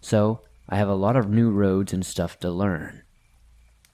So, 0.00 0.40
I 0.66 0.76
have 0.76 0.88
a 0.88 0.94
lot 0.94 1.16
of 1.16 1.28
new 1.28 1.50
roads 1.50 1.92
and 1.92 2.06
stuff 2.06 2.40
to 2.40 2.50
learn. 2.50 3.02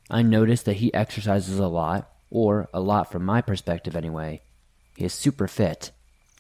I 0.09 0.23
noticed 0.23 0.67
that 0.67 0.77
he 0.77 0.95
exercises 0.95 1.59
a 1.59 1.67
lot, 1.67 2.13
or 2.31 2.69
a 2.73 2.79
lot 2.79 3.11
from 3.11 3.25
my 3.25 3.41
perspective 3.41 3.97
anyway. 3.97 4.43
He 4.97 5.05
is 5.05 5.13
super 5.13 5.49
fit, 5.49 5.91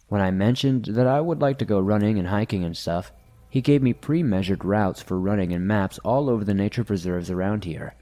when 0.08 0.20
I 0.20 0.30
mentioned 0.30 0.86
that 0.86 1.06
I 1.06 1.20
would 1.20 1.40
like 1.40 1.58
to 1.58 1.64
go 1.64 1.80
running 1.80 2.18
and 2.18 2.28
hiking 2.28 2.64
and 2.64 2.76
stuff, 2.76 3.12
he 3.48 3.60
gave 3.60 3.82
me 3.82 3.92
pre 3.92 4.22
measured 4.22 4.64
routes 4.64 5.02
for 5.02 5.18
running 5.18 5.52
and 5.52 5.66
maps 5.66 5.98
all 6.04 6.28
over 6.30 6.44
the 6.44 6.54
nature 6.54 6.84
preserves 6.84 7.30
around 7.30 7.64
here. 7.64 7.94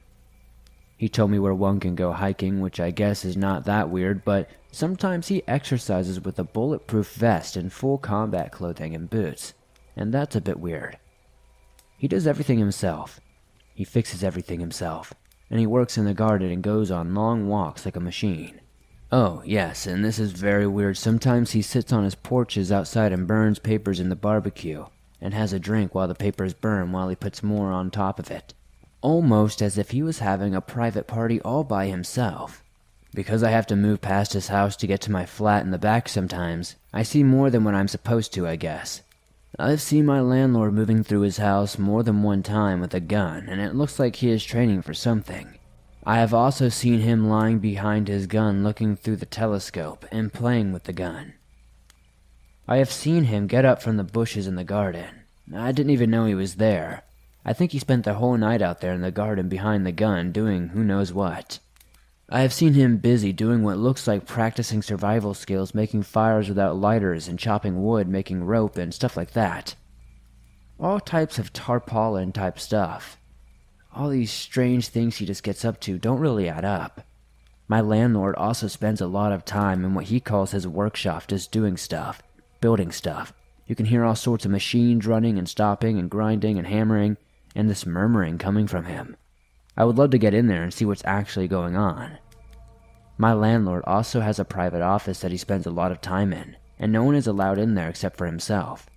He 0.96 1.08
told 1.08 1.30
me 1.30 1.38
where 1.38 1.54
one 1.54 1.80
can 1.80 1.94
go 1.94 2.12
hiking, 2.12 2.60
which 2.60 2.78
I 2.78 2.90
guess 2.90 3.24
is 3.24 3.36
not 3.36 3.64
that 3.64 3.90
weird, 3.90 4.24
but 4.24 4.48
sometimes 4.70 5.28
he 5.28 5.46
exercises 5.48 6.20
with 6.20 6.38
a 6.38 6.44
bulletproof 6.44 7.12
vest 7.14 7.56
and 7.56 7.72
full 7.72 7.98
combat 7.98 8.52
clothing 8.52 8.94
and 8.94 9.10
boots, 9.10 9.54
and 9.96 10.12
that's 10.12 10.36
a 10.36 10.40
bit 10.40 10.60
weird. 10.60 10.98
He 11.96 12.08
does 12.08 12.26
everything 12.26 12.58
himself. 12.58 13.20
He 13.74 13.84
fixes 13.84 14.22
everything 14.22 14.60
himself, 14.60 15.14
and 15.50 15.58
he 15.58 15.66
works 15.66 15.98
in 15.98 16.04
the 16.04 16.14
garden 16.14 16.50
and 16.50 16.62
goes 16.62 16.90
on 16.90 17.14
long 17.14 17.48
walks 17.48 17.84
like 17.84 17.96
a 17.96 18.00
machine. 18.00 18.60
Oh, 19.16 19.42
yes, 19.46 19.86
and 19.86 20.04
this 20.04 20.18
is 20.18 20.32
very 20.32 20.66
weird. 20.66 20.96
Sometimes 20.96 21.52
he 21.52 21.62
sits 21.62 21.92
on 21.92 22.02
his 22.02 22.16
porches 22.16 22.72
outside 22.72 23.12
and 23.12 23.28
burns 23.28 23.60
papers 23.60 24.00
in 24.00 24.08
the 24.08 24.16
barbecue, 24.16 24.86
and 25.20 25.32
has 25.32 25.52
a 25.52 25.60
drink 25.60 25.94
while 25.94 26.08
the 26.08 26.16
papers 26.16 26.52
burn 26.52 26.90
while 26.90 27.08
he 27.08 27.14
puts 27.14 27.40
more 27.40 27.70
on 27.70 27.92
top 27.92 28.18
of 28.18 28.32
it. 28.32 28.54
Almost 29.02 29.62
as 29.62 29.78
if 29.78 29.92
he 29.92 30.02
was 30.02 30.18
having 30.18 30.52
a 30.52 30.60
private 30.60 31.06
party 31.06 31.40
all 31.42 31.62
by 31.62 31.86
himself. 31.86 32.64
Because 33.14 33.44
I 33.44 33.50
have 33.50 33.68
to 33.68 33.76
move 33.76 34.00
past 34.00 34.32
his 34.32 34.48
house 34.48 34.74
to 34.78 34.86
get 34.88 35.00
to 35.02 35.12
my 35.12 35.26
flat 35.26 35.62
in 35.62 35.70
the 35.70 35.78
back 35.78 36.08
sometimes, 36.08 36.74
I 36.92 37.04
see 37.04 37.22
more 37.22 37.50
than 37.50 37.62
what 37.62 37.76
I'm 37.76 37.86
supposed 37.86 38.32
to, 38.32 38.48
I 38.48 38.56
guess. 38.56 39.02
I've 39.56 39.80
seen 39.80 40.06
my 40.06 40.22
landlord 40.22 40.74
moving 40.74 41.04
through 41.04 41.20
his 41.20 41.36
house 41.36 41.78
more 41.78 42.02
than 42.02 42.24
one 42.24 42.42
time 42.42 42.80
with 42.80 42.92
a 42.94 42.98
gun, 42.98 43.46
and 43.48 43.60
it 43.60 43.76
looks 43.76 44.00
like 44.00 44.16
he 44.16 44.30
is 44.30 44.44
training 44.44 44.82
for 44.82 44.92
something. 44.92 45.56
I 46.06 46.16
have 46.16 46.34
also 46.34 46.68
seen 46.68 47.00
him 47.00 47.30
lying 47.30 47.60
behind 47.60 48.08
his 48.08 48.26
gun 48.26 48.62
looking 48.62 48.94
through 48.94 49.16
the 49.16 49.26
telescope 49.26 50.04
and 50.12 50.32
playing 50.32 50.72
with 50.72 50.84
the 50.84 50.92
gun. 50.92 51.34
I 52.68 52.76
have 52.76 52.92
seen 52.92 53.24
him 53.24 53.46
get 53.46 53.64
up 53.64 53.80
from 53.80 53.96
the 53.96 54.04
bushes 54.04 54.46
in 54.46 54.56
the 54.56 54.64
garden. 54.64 55.22
I 55.54 55.72
didn't 55.72 55.92
even 55.92 56.10
know 56.10 56.26
he 56.26 56.34
was 56.34 56.56
there. 56.56 57.04
I 57.44 57.54
think 57.54 57.72
he 57.72 57.78
spent 57.78 58.04
the 58.04 58.14
whole 58.14 58.36
night 58.36 58.60
out 58.60 58.80
there 58.80 58.92
in 58.92 59.00
the 59.00 59.10
garden 59.10 59.48
behind 59.48 59.86
the 59.86 59.92
gun 59.92 60.30
doing 60.30 60.68
who 60.68 60.84
knows 60.84 61.12
what. 61.12 61.58
I 62.28 62.40
have 62.40 62.52
seen 62.52 62.74
him 62.74 62.98
busy 62.98 63.32
doing 63.32 63.62
what 63.62 63.78
looks 63.78 64.06
like 64.06 64.26
practicing 64.26 64.82
survival 64.82 65.34
skills, 65.34 65.74
making 65.74 66.02
fires 66.04 66.48
without 66.48 66.76
lighters 66.76 67.28
and 67.28 67.38
chopping 67.38 67.82
wood, 67.82 68.08
making 68.08 68.44
rope 68.44 68.76
and 68.76 68.92
stuff 68.92 69.16
like 69.16 69.32
that. 69.32 69.74
All 70.78 71.00
types 71.00 71.38
of 71.38 71.52
tarpaulin 71.52 72.32
type 72.32 72.58
stuff. 72.58 73.18
All 73.96 74.08
these 74.08 74.32
strange 74.32 74.88
things 74.88 75.18
he 75.18 75.26
just 75.26 75.44
gets 75.44 75.64
up 75.64 75.78
to 75.82 75.98
don't 75.98 76.18
really 76.18 76.48
add 76.48 76.64
up. 76.64 77.02
My 77.68 77.80
landlord 77.80 78.34
also 78.34 78.66
spends 78.66 79.00
a 79.00 79.06
lot 79.06 79.30
of 79.30 79.44
time 79.44 79.84
in 79.84 79.94
what 79.94 80.06
he 80.06 80.18
calls 80.18 80.50
his 80.50 80.66
workshop 80.66 81.28
just 81.28 81.52
doing 81.52 81.76
stuff, 81.76 82.20
building 82.60 82.90
stuff. 82.90 83.32
You 83.68 83.76
can 83.76 83.86
hear 83.86 84.04
all 84.04 84.16
sorts 84.16 84.44
of 84.44 84.50
machines 84.50 85.06
running 85.06 85.38
and 85.38 85.48
stopping 85.48 85.96
and 85.96 86.10
grinding 86.10 86.58
and 86.58 86.66
hammering, 86.66 87.18
and 87.54 87.70
this 87.70 87.86
murmuring 87.86 88.36
coming 88.36 88.66
from 88.66 88.86
him. 88.86 89.16
I 89.76 89.84
would 89.84 89.96
love 89.96 90.10
to 90.10 90.18
get 90.18 90.34
in 90.34 90.48
there 90.48 90.64
and 90.64 90.74
see 90.74 90.84
what's 90.84 91.04
actually 91.04 91.46
going 91.46 91.76
on. 91.76 92.18
My 93.16 93.32
landlord 93.32 93.84
also 93.86 94.20
has 94.20 94.40
a 94.40 94.44
private 94.44 94.82
office 94.82 95.20
that 95.20 95.30
he 95.30 95.38
spends 95.38 95.66
a 95.66 95.70
lot 95.70 95.92
of 95.92 96.00
time 96.00 96.32
in, 96.32 96.56
and 96.80 96.90
no 96.90 97.04
one 97.04 97.14
is 97.14 97.28
allowed 97.28 97.58
in 97.58 97.74
there 97.74 97.90
except 97.90 98.16
for 98.16 98.26
himself. 98.26 98.88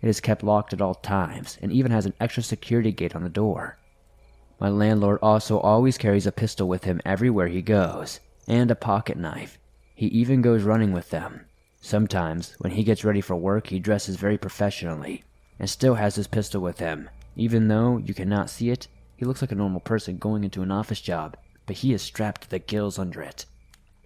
It 0.00 0.08
is 0.08 0.20
kept 0.22 0.42
locked 0.42 0.72
at 0.72 0.80
all 0.80 0.94
times, 0.94 1.58
and 1.60 1.70
even 1.70 1.92
has 1.92 2.06
an 2.06 2.14
extra 2.18 2.42
security 2.42 2.90
gate 2.90 3.14
on 3.14 3.22
the 3.22 3.28
door. 3.28 3.76
My 4.58 4.68
landlord 4.68 5.18
also 5.20 5.58
always 5.60 5.98
carries 5.98 6.26
a 6.26 6.32
pistol 6.32 6.66
with 6.66 6.84
him 6.84 7.00
everywhere 7.04 7.48
he 7.48 7.60
goes, 7.60 8.20
and 8.48 8.70
a 8.70 8.74
pocket 8.74 9.18
knife. 9.18 9.58
He 9.94 10.06
even 10.06 10.42
goes 10.42 10.62
running 10.62 10.92
with 10.92 11.10
them. 11.10 11.46
Sometimes, 11.80 12.54
when 12.58 12.72
he 12.72 12.82
gets 12.82 13.04
ready 13.04 13.20
for 13.20 13.36
work, 13.36 13.68
he 13.68 13.78
dresses 13.78 14.16
very 14.16 14.38
professionally, 14.38 15.24
and 15.58 15.68
still 15.68 15.94
has 15.94 16.16
his 16.16 16.26
pistol 16.26 16.62
with 16.62 16.78
him. 16.78 17.10
Even 17.36 17.68
though 17.68 17.98
you 17.98 18.14
cannot 18.14 18.50
see 18.50 18.70
it, 18.70 18.88
he 19.14 19.24
looks 19.24 19.40
like 19.40 19.52
a 19.52 19.56
normal 19.56 19.80
person 19.80 20.16
going 20.16 20.42
into 20.42 20.62
an 20.62 20.70
office 20.70 21.00
job, 21.00 21.36
but 21.66 21.76
he 21.76 21.92
is 21.92 22.02
strapped 22.02 22.42
to 22.42 22.50
the 22.50 22.58
gills 22.58 22.98
under 22.98 23.22
it. 23.22 23.44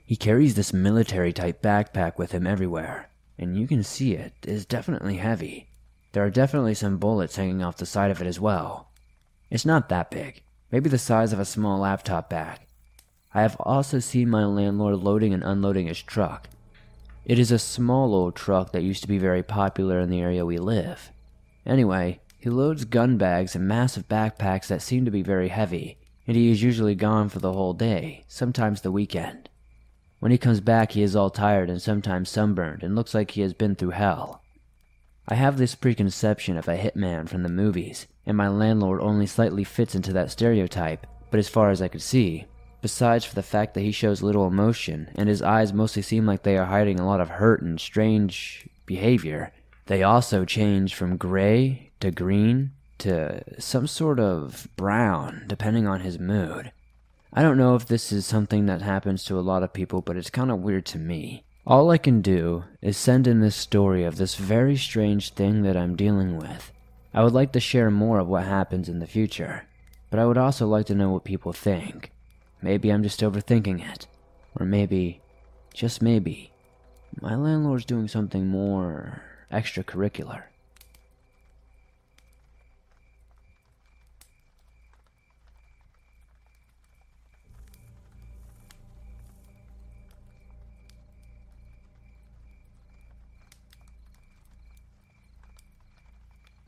He 0.05 0.17
carries 0.17 0.57
this 0.57 0.73
military 0.73 1.33
type 1.33 1.63
backpack 1.63 2.19
with 2.19 2.33
him 2.33 2.47
everywhere, 2.47 3.09
and 3.39 3.57
you 3.57 3.69
can 3.69 3.85
see 3.85 4.15
it 4.15 4.33
is 4.43 4.67
definitely 4.67 5.17
heavy. 5.17 5.69
There 6.13 6.25
are 6.25 6.31
definitely 6.31 6.75
some 6.75 6.99
bullets 6.99 7.37
hanging 7.37 7.63
off 7.63 7.77
the 7.77 7.87
side 7.87 8.11
of 8.11 8.21
it 8.21 8.27
as 8.27 8.41
well. 8.41 8.90
It's 9.51 9.67
not 9.67 9.89
that 9.89 10.11
big, 10.11 10.43
maybe 10.71 10.89
the 10.89 10.99
size 10.99 11.33
of 11.33 11.41
a 11.41 11.45
small 11.45 11.81
laptop 11.81 12.31
bag. 12.31 12.61
I 13.35 13.43
have 13.43 13.57
also 13.61 13.99
seen 13.99 14.31
my 14.31 14.45
landlord 14.45 14.97
loading 14.97 15.35
and 15.35 15.43
unloading 15.43 15.89
his 15.89 16.01
truck. 16.01 16.49
It 17.25 17.39
is 17.39 17.51
a 17.51 17.59
small 17.59 18.15
old 18.15 18.37
truck 18.37 18.73
that 18.73 18.83
used 18.83 19.03
to 19.03 19.09
be 19.09 19.19
very 19.19 19.43
popular 19.43 19.99
in 20.01 20.09
the 20.09 20.21
area 20.21 20.47
we 20.47 20.59
live. 20.59 21.11
Anyway, 21.67 22.21
he 22.39 22.49
loads 22.49 22.85
gun 22.85 23.19
bags 23.19 23.55
and 23.55 23.67
massive 23.67 24.09
backpacks 24.09 24.69
that 24.69 24.83
seem 24.83 25.05
to 25.05 25.11
be 25.11 25.23
very 25.23 25.49
heavy, 25.49 25.99
and 26.27 26.37
he 26.37 26.51
is 26.51 26.63
usually 26.63 26.95
gone 26.95 27.29
for 27.29 27.41
the 27.41 27.53
whole 27.53 27.75
day, 27.75 28.25
sometimes 28.29 28.81
the 28.81 28.93
weekend. 28.93 29.49
When 30.21 30.33
he 30.33 30.39
comes 30.39 30.61
back, 30.61 30.93
he 30.93 31.03
is 31.03 31.17
all 31.17 31.31
tired 31.31 31.69
and 31.69 31.83
sometimes 31.83 32.31
sunburned 32.31 32.83
and 32.83 32.95
looks 32.95 33.15
like 33.15 33.33
he 33.33 33.41
has 33.41 33.53
been 33.53 33.75
through 33.75 33.91
hell. 33.91 34.40
I 35.33 35.37
have 35.37 35.59
this 35.59 35.77
preconception 35.77 36.57
of 36.57 36.67
a 36.67 36.77
hitman 36.77 37.29
from 37.29 37.45
the 37.45 37.49
movies, 37.49 38.09
and 38.27 38.37
my 38.37 38.49
landlord 38.49 39.01
only 39.01 39.27
slightly 39.27 39.63
fits 39.63 39.95
into 39.95 40.13
that 40.13 40.33
stereotype, 40.33 41.07
but 41.31 41.39
as 41.39 41.49
far 41.49 41.71
as 41.71 41.81
I 41.81 41.87
could 41.87 42.03
see, 42.03 42.47
besides 42.83 43.25
for 43.25 43.37
the 43.37 43.43
fact 43.45 43.75
that 43.75 43.83
he 43.83 43.93
shows 43.93 44.23
little 44.23 44.49
emotion 44.49 45.09
and 45.15 45.29
his 45.29 45.41
eyes 45.41 45.73
mostly 45.73 46.03
seem 46.03 46.27
like 46.27 46.43
they 46.43 46.59
are 46.59 46.67
hiding 46.67 46.99
a 46.99 47.07
lot 47.07 47.21
of 47.21 47.29
hurt 47.29 47.63
and 47.63 47.81
strange 47.81 48.69
behavior, 48.87 49.53
they 49.87 50.03
also 50.03 50.45
change 50.45 50.97
from 50.97 51.17
gray 51.17 51.93
to 52.01 52.11
green 52.11 52.73
to 52.99 53.43
some 53.61 53.87
sort 53.87 54.19
of 54.19 54.67
brown, 54.77 55.45
depending 55.47 55.87
on 55.87 56.01
his 56.01 56.19
mood. 56.19 56.73
I 57.33 57.43
don't 57.43 57.57
know 57.57 57.77
if 57.77 57.87
this 57.87 58.11
is 58.11 58.27
something 58.27 58.67
that 58.67 58.83
happens 58.83 59.23
to 59.27 59.39
a 59.39 59.41
lot 59.41 59.63
of 59.63 59.73
people, 59.73 60.03
but 60.03 60.17
it's 60.17 60.29
kind 60.29 60.51
of 60.51 60.59
weird 60.59 60.87
to 60.87 60.99
me. 60.99 61.45
All 61.71 61.93
I 61.93 61.99
can 61.99 62.21
do 62.21 62.65
is 62.83 62.97
send 62.97 63.29
in 63.29 63.39
this 63.39 63.55
story 63.55 64.03
of 64.03 64.17
this 64.17 64.35
very 64.35 64.77
strange 64.77 65.35
thing 65.35 65.63
that 65.63 65.77
I'm 65.77 65.95
dealing 65.95 66.37
with. 66.37 66.73
I 67.15 67.23
would 67.23 67.33
like 67.33 67.53
to 67.53 67.61
share 67.61 67.93
more 67.93 68.19
of 68.19 68.27
what 68.27 68.43
happens 68.43 68.89
in 68.89 68.99
the 68.99 69.07
future, 69.07 69.69
but 70.11 70.19
I 70.19 70.27
would 70.27 70.37
also 70.37 70.67
like 70.67 70.87
to 70.87 70.97
know 70.97 71.11
what 71.11 71.23
people 71.23 71.53
think. 71.53 72.11
Maybe 72.61 72.91
I'm 72.91 73.05
just 73.05 73.21
overthinking 73.21 73.89
it, 73.89 74.09
or 74.59 74.67
maybe, 74.67 75.21
just 75.73 76.03
maybe, 76.03 76.51
my 77.21 77.37
landlord's 77.37 77.85
doing 77.85 78.09
something 78.09 78.49
more 78.49 79.23
extracurricular. 79.53 80.50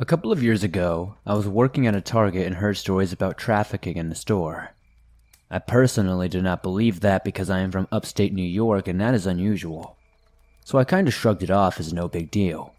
A 0.02 0.04
couple 0.04 0.32
of 0.32 0.42
years 0.42 0.64
ago, 0.64 1.14
I 1.24 1.34
was 1.34 1.46
working 1.46 1.86
at 1.86 1.94
a 1.94 2.00
Target 2.00 2.44
and 2.44 2.56
heard 2.56 2.76
stories 2.76 3.12
about 3.12 3.38
trafficking 3.38 3.96
in 3.96 4.08
the 4.08 4.16
store. 4.16 4.70
I 5.48 5.60
personally 5.60 6.28
do 6.28 6.42
not 6.42 6.60
believe 6.60 6.98
that 6.98 7.22
because 7.22 7.48
I 7.48 7.60
am 7.60 7.70
from 7.70 7.86
upstate 7.92 8.32
New 8.32 8.42
York 8.42 8.88
and 8.88 9.00
that 9.00 9.14
is 9.14 9.28
unusual. 9.28 9.96
So 10.64 10.76
I 10.76 10.84
kinda 10.84 11.12
shrugged 11.12 11.44
it 11.44 11.52
off 11.52 11.78
as 11.78 11.92
no 11.92 12.08
big 12.08 12.32
deal. 12.32 12.74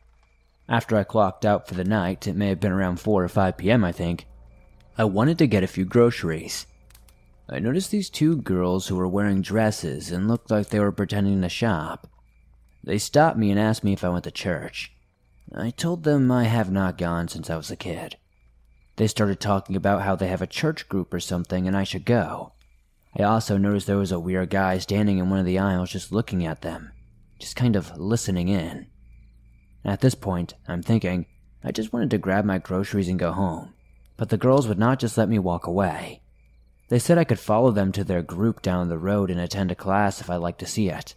After 0.67 0.97
I 0.97 1.05
clocked 1.05 1.45
out 1.45 1.65
for 1.65 1.75
the 1.75 1.85
night, 1.85 2.27
it 2.27 2.35
may 2.35 2.49
have 2.49 2.59
been 2.59 2.73
around 2.73 2.99
4 2.99 3.23
or 3.23 3.29
5 3.29 3.55
p.m., 3.55 3.85
I 3.85 3.93
think, 3.93 4.27
I 4.97 5.05
wanted 5.05 5.37
to 5.37 5.47
get 5.47 5.63
a 5.63 5.67
few 5.67 5.85
groceries. 5.85 6.67
I 7.47 7.59
noticed 7.59 7.89
these 7.89 8.09
two 8.09 8.35
girls 8.35 8.87
who 8.87 8.97
were 8.97 9.07
wearing 9.07 9.41
dresses 9.41 10.11
and 10.11 10.27
looked 10.27 10.51
like 10.51 10.67
they 10.67 10.79
were 10.81 10.91
pretending 10.91 11.41
to 11.41 11.47
shop. 11.47 12.05
They 12.83 12.97
stopped 12.97 13.37
me 13.37 13.49
and 13.49 13.57
asked 13.57 13.85
me 13.85 13.93
if 13.93 14.03
I 14.03 14.09
went 14.09 14.25
to 14.25 14.31
church. 14.31 14.92
I 15.51 15.71
told 15.71 16.03
them 16.03 16.31
I 16.31 16.45
have 16.45 16.71
not 16.71 16.97
gone 16.97 17.27
since 17.27 17.49
I 17.49 17.57
was 17.57 17.71
a 17.71 17.75
kid. 17.75 18.17
They 18.95 19.07
started 19.07 19.39
talking 19.39 19.75
about 19.75 20.03
how 20.03 20.15
they 20.15 20.27
have 20.27 20.41
a 20.41 20.47
church 20.47 20.87
group 20.87 21.13
or 21.13 21.19
something 21.19 21.67
and 21.67 21.75
I 21.75 21.83
should 21.83 22.05
go. 22.05 22.53
I 23.17 23.23
also 23.23 23.57
noticed 23.57 23.87
there 23.87 23.97
was 23.97 24.11
a 24.11 24.19
weird 24.19 24.49
guy 24.49 24.77
standing 24.79 25.17
in 25.17 25.29
one 25.29 25.39
of 25.39 25.45
the 25.45 25.59
aisles 25.59 25.91
just 25.91 26.11
looking 26.11 26.45
at 26.45 26.61
them, 26.61 26.91
just 27.39 27.55
kind 27.55 27.75
of 27.75 27.97
listening 27.97 28.49
in. 28.49 28.87
At 29.85 30.01
this 30.01 30.15
point, 30.15 30.53
I'm 30.67 30.81
thinking, 30.81 31.25
I 31.63 31.71
just 31.71 31.93
wanted 31.93 32.09
to 32.11 32.17
grab 32.17 32.45
my 32.45 32.57
groceries 32.57 33.09
and 33.09 33.19
go 33.19 33.31
home, 33.31 33.73
but 34.17 34.29
the 34.29 34.37
girls 34.37 34.67
would 34.67 34.79
not 34.79 34.99
just 34.99 35.17
let 35.17 35.29
me 35.29 35.39
walk 35.39 35.67
away. 35.67 36.21
They 36.89 36.99
said 36.99 37.17
I 37.17 37.23
could 37.23 37.39
follow 37.39 37.71
them 37.71 37.91
to 37.93 38.03
their 38.03 38.21
group 38.21 38.61
down 38.61 38.89
the 38.89 38.97
road 38.97 39.29
and 39.29 39.39
attend 39.39 39.71
a 39.71 39.75
class 39.75 40.21
if 40.21 40.29
I'd 40.29 40.37
like 40.37 40.57
to 40.59 40.65
see 40.65 40.89
it. 40.89 41.15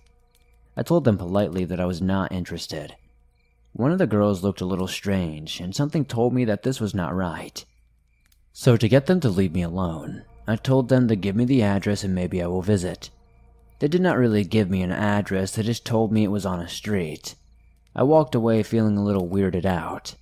I 0.76 0.82
told 0.82 1.04
them 1.04 1.18
politely 1.18 1.64
that 1.64 1.80
I 1.80 1.86
was 1.86 2.02
not 2.02 2.32
interested, 2.32 2.94
one 3.76 3.92
of 3.92 3.98
the 3.98 4.06
girls 4.06 4.42
looked 4.42 4.62
a 4.62 4.66
little 4.66 4.88
strange, 4.88 5.60
and 5.60 5.76
something 5.76 6.04
told 6.04 6.32
me 6.32 6.46
that 6.46 6.62
this 6.62 6.80
was 6.80 6.94
not 6.94 7.14
right. 7.14 7.62
So, 8.54 8.78
to 8.78 8.88
get 8.88 9.04
them 9.04 9.20
to 9.20 9.28
leave 9.28 9.52
me 9.52 9.60
alone, 9.60 10.24
I 10.46 10.56
told 10.56 10.88
them 10.88 11.08
to 11.08 11.16
give 11.16 11.36
me 11.36 11.44
the 11.44 11.62
address 11.62 12.02
and 12.02 12.14
maybe 12.14 12.42
I 12.42 12.46
will 12.46 12.62
visit. 12.62 13.10
They 13.78 13.88
did 13.88 14.00
not 14.00 14.16
really 14.16 14.44
give 14.44 14.70
me 14.70 14.80
an 14.80 14.92
address, 14.92 15.52
they 15.52 15.62
just 15.62 15.84
told 15.84 16.10
me 16.10 16.24
it 16.24 16.28
was 16.28 16.46
on 16.46 16.60
a 16.60 16.68
street. 16.68 17.34
I 17.94 18.02
walked 18.02 18.34
away 18.34 18.62
feeling 18.62 18.96
a 18.96 19.04
little 19.04 19.28
weirded 19.28 19.66
out. 19.66 20.14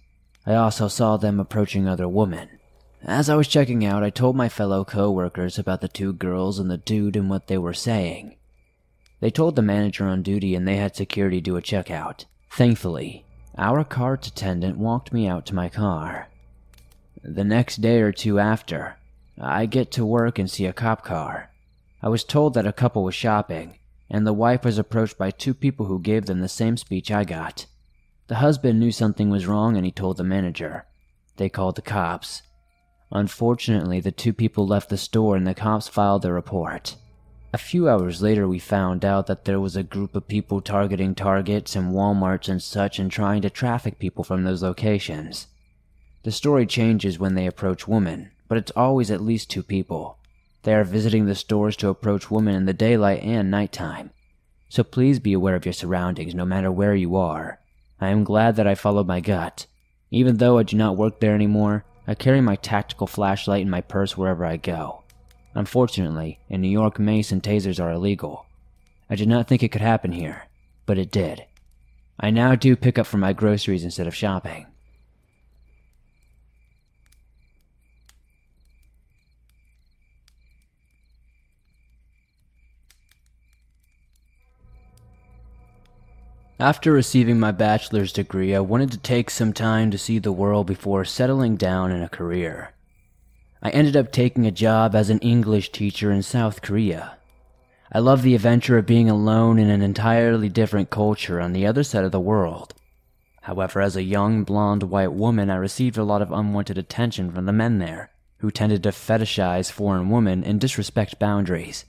I 0.45 0.55
also 0.55 0.89
saw 0.89 1.17
them 1.17 1.39
approaching 1.39 1.87
other 1.87 2.09
women. 2.09 2.49
As 3.05 3.31
I 3.31 3.37
was 3.37 3.47
checking 3.47 3.85
out, 3.85 4.03
I 4.03 4.11
told 4.11 4.35
my 4.35 4.49
fellow 4.49 4.85
co-workers 4.85 5.61
about 5.61 5.81
the 5.81 5.89
two 5.89 6.13
girls 6.13 6.59
and 6.59 6.69
the 6.69 6.79
dude 6.79 7.15
and 7.15 7.31
what 7.31 7.47
they 7.47 7.59
were 7.59 7.75
saying. 7.75 8.35
They 9.21 9.31
told 9.31 9.55
the 9.55 9.63
manager 9.63 10.07
on 10.07 10.23
duty 10.23 10.57
and 10.57 10.67
they 10.67 10.77
had 10.77 10.97
security 10.97 11.41
do 11.41 11.57
a 11.57 11.63
checkout. 11.63 12.25
Thankfully, 12.51 13.24
our 13.57 13.85
cart 13.85 14.27
attendant 14.27 14.79
walked 14.79 15.13
me 15.13 15.27
out 15.27 15.47
to 15.47 15.55
my 15.55 15.69
car. 15.69 16.29
The 17.23 17.45
next 17.45 17.77
day 17.77 18.01
or 18.01 18.13
two 18.13 18.39
after, 18.39 18.97
I 19.41 19.67
get 19.67 19.91
to 19.93 20.05
work 20.05 20.39
and 20.39 20.51
see 20.51 20.67
a 20.67 20.73
cop 20.73 21.05
car. 21.05 21.51
I 22.03 22.09
was 22.09 22.25
told 22.25 22.55
that 22.55 22.67
a 22.67 22.73
couple 22.73 23.03
was 23.03 23.15
shopping, 23.15 23.79
and 24.11 24.27
the 24.27 24.33
wife 24.33 24.65
was 24.65 24.79
approached 24.79 25.17
by 25.17 25.31
two 25.31 25.55
people 25.55 25.87
who 25.87 26.01
gave 26.01 26.27
them 26.27 26.41
the 26.41 26.49
same 26.49 26.77
speech 26.77 27.11
I 27.11 27.25
got. 27.25 27.67
The 28.27 28.37
husband 28.37 28.81
knew 28.81 28.93
something 28.93 29.31
was 29.31 29.47
wrong 29.47 29.77
and 29.77 29.85
he 29.85 29.93
told 29.93 30.17
the 30.17 30.25
manager. 30.25 30.87
They 31.37 31.49
called 31.49 31.77
the 31.77 31.83
cops. 31.83 32.43
Unfortunately, 33.11 34.01
the 34.01 34.13
two 34.13 34.33
people 34.33 34.67
left 34.67 34.89
the 34.89 34.97
store 34.97 35.37
and 35.37 35.47
the 35.47 35.55
cops 35.55 35.89
filed 35.89 36.23
their 36.23 36.33
report. 36.33 36.97
A 37.55 37.57
few 37.57 37.89
hours 37.89 38.21
later, 38.21 38.49
we 38.49 38.59
found 38.59 39.05
out 39.05 39.29
that 39.29 39.45
there 39.45 39.61
was 39.61 39.77
a 39.77 39.85
group 39.85 40.17
of 40.17 40.27
people 40.27 40.61
targeting 40.61 41.15
Targets 41.15 41.77
and 41.77 41.93
Walmarts 41.93 42.49
and 42.49 42.61
such 42.61 42.99
and 42.99 43.09
trying 43.09 43.43
to 43.43 43.49
traffic 43.49 44.01
people 44.01 44.25
from 44.25 44.43
those 44.43 44.61
locations. 44.61 45.47
The 46.25 46.33
story 46.33 46.67
changes 46.67 47.21
when 47.21 47.37
they 47.37 47.47
approach 47.47 47.87
women, 47.87 48.33
but 48.49 48.59
it's 48.59 48.73
always 48.73 49.09
at 49.09 49.21
least 49.21 49.51
two 49.51 49.63
people. 49.63 50.19
They 50.65 50.75
are 50.75 50.83
visiting 50.83 51.27
the 51.27 51.37
stores 51.37 51.77
to 51.77 51.91
approach 51.91 52.29
women 52.29 52.57
in 52.57 52.65
the 52.65 52.73
daylight 52.73 53.23
and 53.23 53.53
nighttime. 53.53 54.11
So 54.69 54.83
please 54.83 55.21
be 55.21 55.33
aware 55.33 55.55
of 55.55 55.65
your 55.65 55.75
surroundings 55.75 56.35
no 56.35 56.45
matter 56.45 56.73
where 56.73 56.97
you 56.97 57.15
are. 57.15 57.61
I 58.01 58.09
am 58.09 58.25
glad 58.25 58.57
that 58.57 58.67
I 58.67 58.75
followed 58.75 59.07
my 59.07 59.21
gut. 59.21 59.67
Even 60.11 60.39
though 60.39 60.59
I 60.59 60.65
do 60.65 60.77
not 60.77 60.97
work 60.97 61.21
there 61.21 61.37
anymore, 61.37 61.85
I 62.05 62.17
carry 62.17 62.41
my 62.41 62.57
tactical 62.57 63.07
flashlight 63.07 63.63
in 63.63 63.71
my 63.71 63.81
purse 63.81 64.17
wherever 64.17 64.45
I 64.45 64.57
go. 64.57 65.04
Unfortunately, 65.55 66.41
in 66.49 66.61
New 66.61 66.69
York, 66.69 66.99
mace 66.99 67.31
and 67.31 67.43
tasers 67.43 67.83
are 67.83 67.93
illegal. 67.93 68.47
I 69.09 69.15
did 69.15 69.29
not 69.29 69.47
think 69.47 69.63
it 69.63 69.71
could 69.71 69.81
happen 69.81 70.13
here, 70.13 70.49
but 70.85 70.99
it 70.99 71.11
did. 71.13 71.45
I 72.19 72.31
now 72.31 72.55
do 72.55 72.75
pick 72.75 72.99
up 72.99 73.07
for 73.07 73.19
my 73.19 73.33
groceries 73.33 73.85
instead 73.85 74.07
of 74.07 74.15
shopping. 74.15 74.67
After 86.59 86.93
receiving 86.93 87.41
my 87.41 87.51
bachelor's 87.51 88.13
degree, 88.13 88.55
I 88.55 88.61
wanted 88.61 88.93
to 88.93 88.99
take 88.99 89.29
some 89.29 89.53
time 89.53 89.91
to 89.91 89.99
see 89.99 90.19
the 90.19 90.33
world 90.33 90.67
before 90.67 91.05
settling 91.05 91.57
down 91.57 91.91
in 91.91 92.01
a 92.01 92.09
career. 92.09 92.74
I 93.67 93.71
ended 93.71 93.97
up 93.97 94.13
taking 94.13 94.47
a 94.47 94.51
job 94.51 94.95
as 94.95 95.09
an 95.09 95.21
English 95.21 95.73
teacher 95.73 96.13
in 96.13 96.23
South 96.23 96.61
Korea. 96.61 97.17
I 97.91 97.99
love 97.99 98.21
the 98.21 98.35
adventure 98.35 98.77
of 98.77 98.85
being 98.85 99.09
alone 99.09 99.59
in 99.59 99.71
an 99.71 99.81
entirely 99.81 100.51
different 100.51 100.91
culture 100.91 101.41
on 101.41 101.55
the 101.55 101.67
other 101.67 101.83
side 101.83 102.05
of 102.05 102.13
the 102.13 102.21
world. 102.21 102.75
However, 103.41 103.81
as 103.81 103.97
a 103.97 104.03
young 104.03 104.45
blonde 104.45 104.83
white 104.83 105.15
woman, 105.15 105.49
I 105.49 105.57
received 105.57 105.97
a 105.97 106.05
lot 106.05 106.21
of 106.21 106.31
unwanted 106.31 106.77
attention 106.77 107.33
from 107.33 107.47
the 107.47 107.55
men 107.55 107.79
there, 107.79 108.11
who 108.39 108.51
tended 108.51 108.83
to 108.83 108.91
fetishize 108.91 109.73
foreign 109.73 110.11
women 110.11 110.45
and 110.45 110.61
disrespect 110.61 111.19
boundaries. 111.19 111.87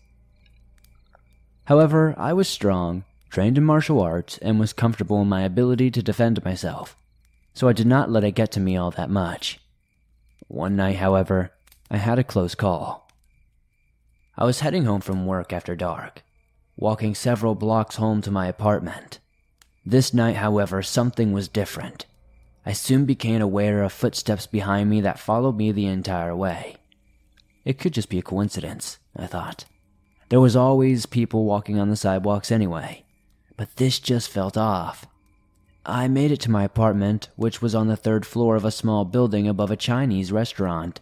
However, 1.66 2.16
I 2.18 2.32
was 2.32 2.48
strong, 2.48 3.04
trained 3.30 3.58
in 3.58 3.66
martial 3.66 4.00
arts, 4.00 4.38
and 4.38 4.62
was 4.62 4.72
comfortable 4.72 5.22
in 5.22 5.28
my 5.28 5.42
ability 5.42 5.92
to 5.92 6.02
defend 6.02 6.46
myself, 6.46 6.96
so 7.54 7.68
I 7.68 7.74
did 7.74 7.88
not 7.88 8.10
let 8.10 8.24
it 8.24 8.32
get 8.32 8.52
to 8.54 8.62
me 8.62 8.78
all 8.78 8.92
that 8.92 9.10
much. 9.10 9.60
One 10.48 10.78
night, 10.78 10.98
however, 10.98 11.52
I 11.90 11.98
had 11.98 12.20
a 12.20 12.24
close 12.24 12.56
call. 12.56 13.08
I 14.38 14.46
was 14.46 14.60
heading 14.60 14.86
home 14.86 15.02
from 15.02 15.26
work 15.26 15.54
after 15.54 15.76
dark, 15.76 16.24
walking 16.76 17.16
several 17.16 17.56
blocks 17.56 17.96
home 17.98 18.22
to 18.24 18.32
my 18.32 18.48
apartment. 18.48 19.20
This 19.86 20.14
night, 20.14 20.38
however, 20.38 20.82
something 20.82 21.32
was 21.32 21.48
different. 21.48 22.06
I 22.66 22.74
soon 22.74 23.06
became 23.06 23.42
aware 23.42 23.84
of 23.84 23.94
footsteps 23.94 24.48
behind 24.48 24.90
me 24.90 25.00
that 25.02 25.20
followed 25.20 25.56
me 25.56 25.72
the 25.72 25.86
entire 25.86 26.36
way. 26.36 26.78
It 27.64 27.78
could 27.78 27.94
just 27.94 28.10
be 28.10 28.20
a 28.20 28.24
coincidence, 28.24 28.98
I 29.16 29.28
thought. 29.28 29.66
There 30.30 30.42
was 30.42 30.56
always 30.56 31.06
people 31.06 31.46
walking 31.46 31.80
on 31.80 31.90
the 31.90 31.96
sidewalks 31.96 32.52
anyway, 32.52 33.06
but 33.58 33.76
this 33.76 34.00
just 34.00 34.30
felt 34.30 34.58
off. 34.58 35.06
I 35.86 36.08
made 36.08 36.32
it 36.32 36.40
to 36.42 36.52
my 36.52 36.64
apartment, 36.64 37.30
which 37.36 37.62
was 37.62 37.76
on 37.76 37.88
the 37.88 37.96
third 37.96 38.26
floor 38.26 38.56
of 38.56 38.66
a 38.66 38.72
small 38.72 39.06
building 39.06 39.48
above 39.48 39.70
a 39.70 39.78
Chinese 39.78 40.32
restaurant. 40.32 41.00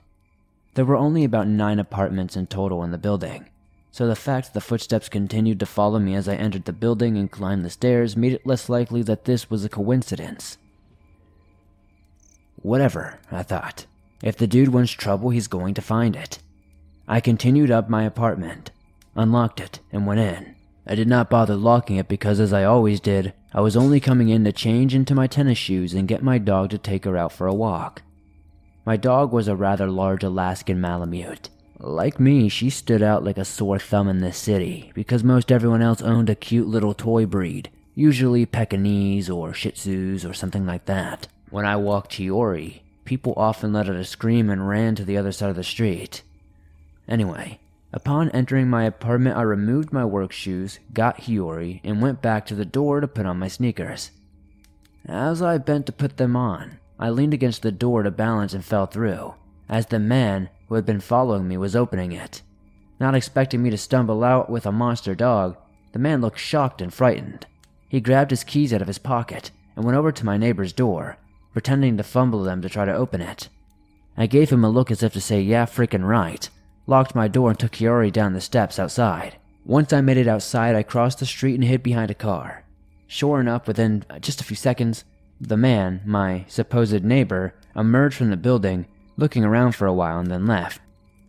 There 0.76 0.86
were 0.86 0.96
only 0.96 1.24
about 1.24 1.48
nine 1.48 1.80
apartments 1.80 2.36
in 2.36 2.48
total 2.48 2.84
in 2.84 2.92
the 2.92 2.98
building, 2.98 3.50
so 3.92 4.08
the 4.08 4.16
fact 4.16 4.54
the 4.54 4.62
footsteps 4.62 5.08
continued 5.08 5.60
to 5.60 5.68
follow 5.68 6.00
me 6.00 6.16
as 6.16 6.28
I 6.28 6.36
entered 6.36 6.66
the 6.66 6.74
building 6.74 7.16
and 7.16 7.30
climbed 7.30 7.64
the 7.64 7.70
stairs 7.70 8.18
made 8.18 8.34
it 8.34 8.48
less 8.48 8.70
likely 8.70 9.04
that 9.04 9.26
this 9.26 9.52
was 9.52 9.64
a 9.64 9.70
coincidence. 9.70 10.58
Whatever, 12.64 13.20
I 13.32 13.44
thought. 13.44 13.86
If 14.24 14.38
the 14.38 14.48
dude 14.48 14.70
wants 14.70 14.94
trouble, 14.94 15.30
he's 15.30 15.48
going 15.48 15.74
to 15.76 15.82
find 15.82 16.16
it. 16.16 16.40
I 17.08 17.20
continued 17.20 17.70
up 17.70 17.90
my 17.90 18.04
apartment, 18.04 18.72
unlocked 19.16 19.60
it, 19.60 19.80
and 19.92 20.08
went 20.08 20.22
in. 20.22 20.56
I 20.88 20.96
did 20.96 21.08
not 21.08 21.30
bother 21.30 21.56
locking 21.56 21.98
it 21.98 22.08
because, 22.08 22.40
as 22.40 22.52
I 22.52 22.64
always 22.64 23.00
did, 23.00 23.34
I 23.54 23.62
was 23.62 23.78
only 23.78 24.00
coming 24.00 24.30
in 24.30 24.44
to 24.46 24.52
change 24.52 24.96
into 24.96 25.14
my 25.14 25.28
tennis 25.28 25.58
shoes 25.58 25.94
and 25.94 26.08
get 26.08 26.24
my 26.24 26.38
dog 26.40 26.72
to 26.72 26.78
take 26.78 27.06
her 27.06 27.16
out 27.18 27.32
for 27.32 27.48
a 27.48 27.54
walk. 27.54 28.02
My 28.86 28.98
dog 28.98 29.32
was 29.32 29.48
a 29.48 29.56
rather 29.56 29.90
large 29.90 30.24
Alaskan 30.24 30.82
Malamute. 30.82 31.50
Like 31.80 32.20
me, 32.20 32.50
she 32.50 32.70
stood 32.70 33.02
out 33.02 33.24
like 33.24 33.38
a 33.38 33.46
sore 33.46 33.80
thumb 33.80 34.10
in 34.10 34.20
this 34.20 34.38
city 34.38 34.92
because 34.94 35.24
most 35.24 35.54
everyone 35.54 35.82
else 35.82 36.02
owned 36.02 36.30
a 36.30 36.36
cute 36.36 36.68
little 36.68 36.94
toy 36.94 37.26
breed, 37.26 37.70
usually 37.96 38.46
Pekingese 38.46 39.30
or 39.30 39.54
Shih 39.54 39.72
Tzus 39.72 40.30
or 40.30 40.34
something 40.34 40.66
like 40.66 40.84
that. 40.86 41.28
When 41.50 41.66
I 41.66 41.78
walked 41.78 42.12
Chiori, 42.12 42.82
people 43.06 43.34
often 43.38 43.72
let 43.72 43.88
out 43.88 43.96
a 43.96 44.04
scream 44.04 44.50
and 44.50 44.68
ran 44.68 44.96
to 44.96 45.06
the 45.06 45.18
other 45.18 45.32
side 45.32 45.50
of 45.50 45.56
the 45.56 45.64
street. 45.64 46.22
Anyway, 47.08 47.60
upon 47.94 48.32
entering 48.32 48.70
my 48.70 48.84
apartment, 48.84 49.38
I 49.38 49.44
removed 49.44 49.94
my 49.94 50.04
work 50.04 50.34
shoes, 50.34 50.80
got 50.94 51.22
Hiyori, 51.22 51.80
and 51.86 52.02
went 52.02 52.22
back 52.22 52.46
to 52.48 52.56
the 52.56 52.66
door 52.66 53.00
to 53.00 53.08
put 53.08 53.26
on 53.26 53.40
my 53.40 53.48
sneakers. 53.48 54.12
As 55.06 55.42
I 55.42 55.58
bent 55.58 55.86
to 55.86 55.94
put 55.94 56.18
them 56.18 56.36
on, 56.36 56.80
I 57.04 57.10
leaned 57.10 57.34
against 57.34 57.64
the 57.64 57.72
door 57.74 58.04
to 58.04 58.12
balance 58.12 58.54
and 58.54 58.64
fell 58.64 58.86
through, 58.86 59.34
as 59.68 59.88
the 59.88 60.00
man 60.00 60.48
who 60.70 60.76
had 60.76 60.86
been 60.86 61.02
following 61.02 61.50
me 61.50 61.58
was 61.58 61.76
opening 61.76 62.14
it. 62.14 62.42
Not 62.98 63.14
expecting 63.14 63.62
me 63.62 63.70
to 63.72 63.78
stumble 63.78 64.24
out 64.24 64.50
with 64.50 64.66
a 64.66 64.72
monster 64.72 65.14
dog, 65.14 65.58
the 65.92 66.00
man 66.00 66.22
looked 66.22 66.40
shocked 66.40 66.82
and 66.82 66.94
frightened. 66.94 67.46
He 67.90 68.00
grabbed 68.00 68.32
his 68.32 68.46
keys 68.46 68.74
out 68.74 68.82
of 68.82 68.88
his 68.88 69.00
pocket 69.00 69.52
and 69.76 69.84
went 69.84 69.98
over 69.98 70.14
to 70.14 70.26
my 70.26 70.38
neighbor's 70.38 70.72
door, 70.72 71.18
pretending 71.52 71.98
to 71.98 72.04
fumble 72.04 72.42
them 72.42 72.62
to 72.62 72.70
try 72.70 72.86
to 72.86 72.96
open 72.96 73.20
it. 73.20 73.50
I 74.16 74.26
gave 74.26 74.50
him 74.50 74.64
a 74.64 74.70
look 74.70 74.90
as 74.90 75.04
if 75.04 75.12
to 75.12 75.20
say, 75.20 75.42
yeah, 75.42 75.66
freaking 75.66 76.08
right, 76.08 76.50
locked 76.88 77.16
my 77.16 77.28
door 77.28 77.50
and 77.50 77.60
took 77.60 77.74
Kiori 77.74 78.14
down 78.14 78.32
the 78.32 78.40
steps 78.40 78.80
outside. 78.80 79.36
Once 79.66 79.92
I 79.92 80.00
made 80.00 80.16
it 80.16 80.30
outside, 80.30 80.74
I 80.74 80.84
crossed 80.84 81.20
the 81.20 81.26
street 81.26 81.56
and 81.56 81.66
hid 81.66 81.84
behind 81.84 82.12
a 82.12 82.16
car. 82.16 82.64
Sure 83.08 83.42
enough, 83.42 83.68
within 83.68 84.06
just 84.22 84.40
a 84.40 84.46
few 84.46 84.56
seconds, 84.56 85.04
the 85.40 85.58
man, 85.58 86.02
my 86.06 86.46
supposed 86.48 87.04
neighbor, 87.04 87.54
emerged 87.76 88.16
from 88.16 88.30
the 88.30 88.38
building, 88.38 88.86
looking 89.18 89.44
around 89.44 89.74
for 89.74 89.86
a 89.86 89.94
while 89.94 90.20
and 90.20 90.32
then 90.32 90.46
left. 90.46 90.82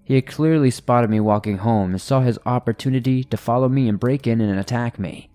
He 0.04 0.14
had 0.14 0.26
clearly 0.26 0.70
spotted 0.70 1.10
me 1.10 1.20
walking 1.20 1.58
home 1.58 1.92
and 1.92 2.00
saw 2.00 2.20
his 2.20 2.38
opportunity 2.44 3.24
to 3.24 3.36
follow 3.36 3.68
me 3.68 3.88
and 3.88 3.98
break 3.98 4.26
in 4.26 4.40
and 4.40 4.58
attack 4.58 4.98
me. 4.98 5.30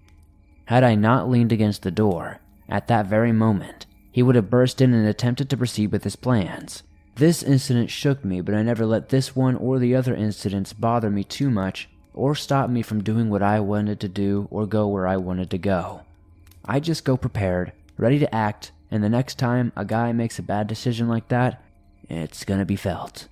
Had 0.65 0.83
I 0.83 0.93
not 0.95 1.29
leaned 1.29 1.51
against 1.51 1.81
the 1.81 1.91
door, 1.91 2.39
at 2.67 2.87
that 2.87 3.07
very 3.07 3.31
moment, 3.31 3.87
he 4.11 4.21
would 4.21 4.35
have 4.35 4.49
burst 4.49 4.81
in 4.81 4.93
and 4.93 5.07
attempted 5.07 5.49
to 5.49 5.57
proceed 5.57 5.91
with 5.91 6.03
his 6.03 6.15
plans. 6.15 6.83
This 7.15 7.41
incident 7.41 7.89
shook 7.89 8.23
me, 8.23 8.41
but 8.41 8.53
I 8.53 8.61
never 8.61 8.85
let 8.85 9.09
this 9.09 9.35
one 9.35 9.55
or 9.55 9.79
the 9.79 9.95
other 9.95 10.15
incidents 10.15 10.73
bother 10.73 11.09
me 11.09 11.23
too 11.23 11.49
much 11.49 11.89
or 12.13 12.35
stop 12.35 12.69
me 12.69 12.81
from 12.81 13.03
doing 13.03 13.29
what 13.29 13.41
I 13.41 13.59
wanted 13.59 13.99
to 14.01 14.07
do 14.07 14.47
or 14.51 14.67
go 14.67 14.87
where 14.87 15.07
I 15.07 15.17
wanted 15.17 15.49
to 15.51 15.57
go. 15.57 16.01
I 16.63 16.79
just 16.79 17.03
go 17.03 17.17
prepared 17.17 17.71
ready 17.99 18.17
to 18.17 18.33
act, 18.33 18.71
and 18.89 19.03
the 19.03 19.09
next 19.09 19.37
time 19.37 19.73
a 19.75 19.83
guy 19.83 20.13
makes 20.13 20.39
a 20.39 20.41
bad 20.41 20.67
decision 20.67 21.09
like 21.09 21.27
that, 21.27 21.61
it's 22.09 22.45
gonna 22.45 22.65
be 22.65 22.77
felt. 22.77 23.27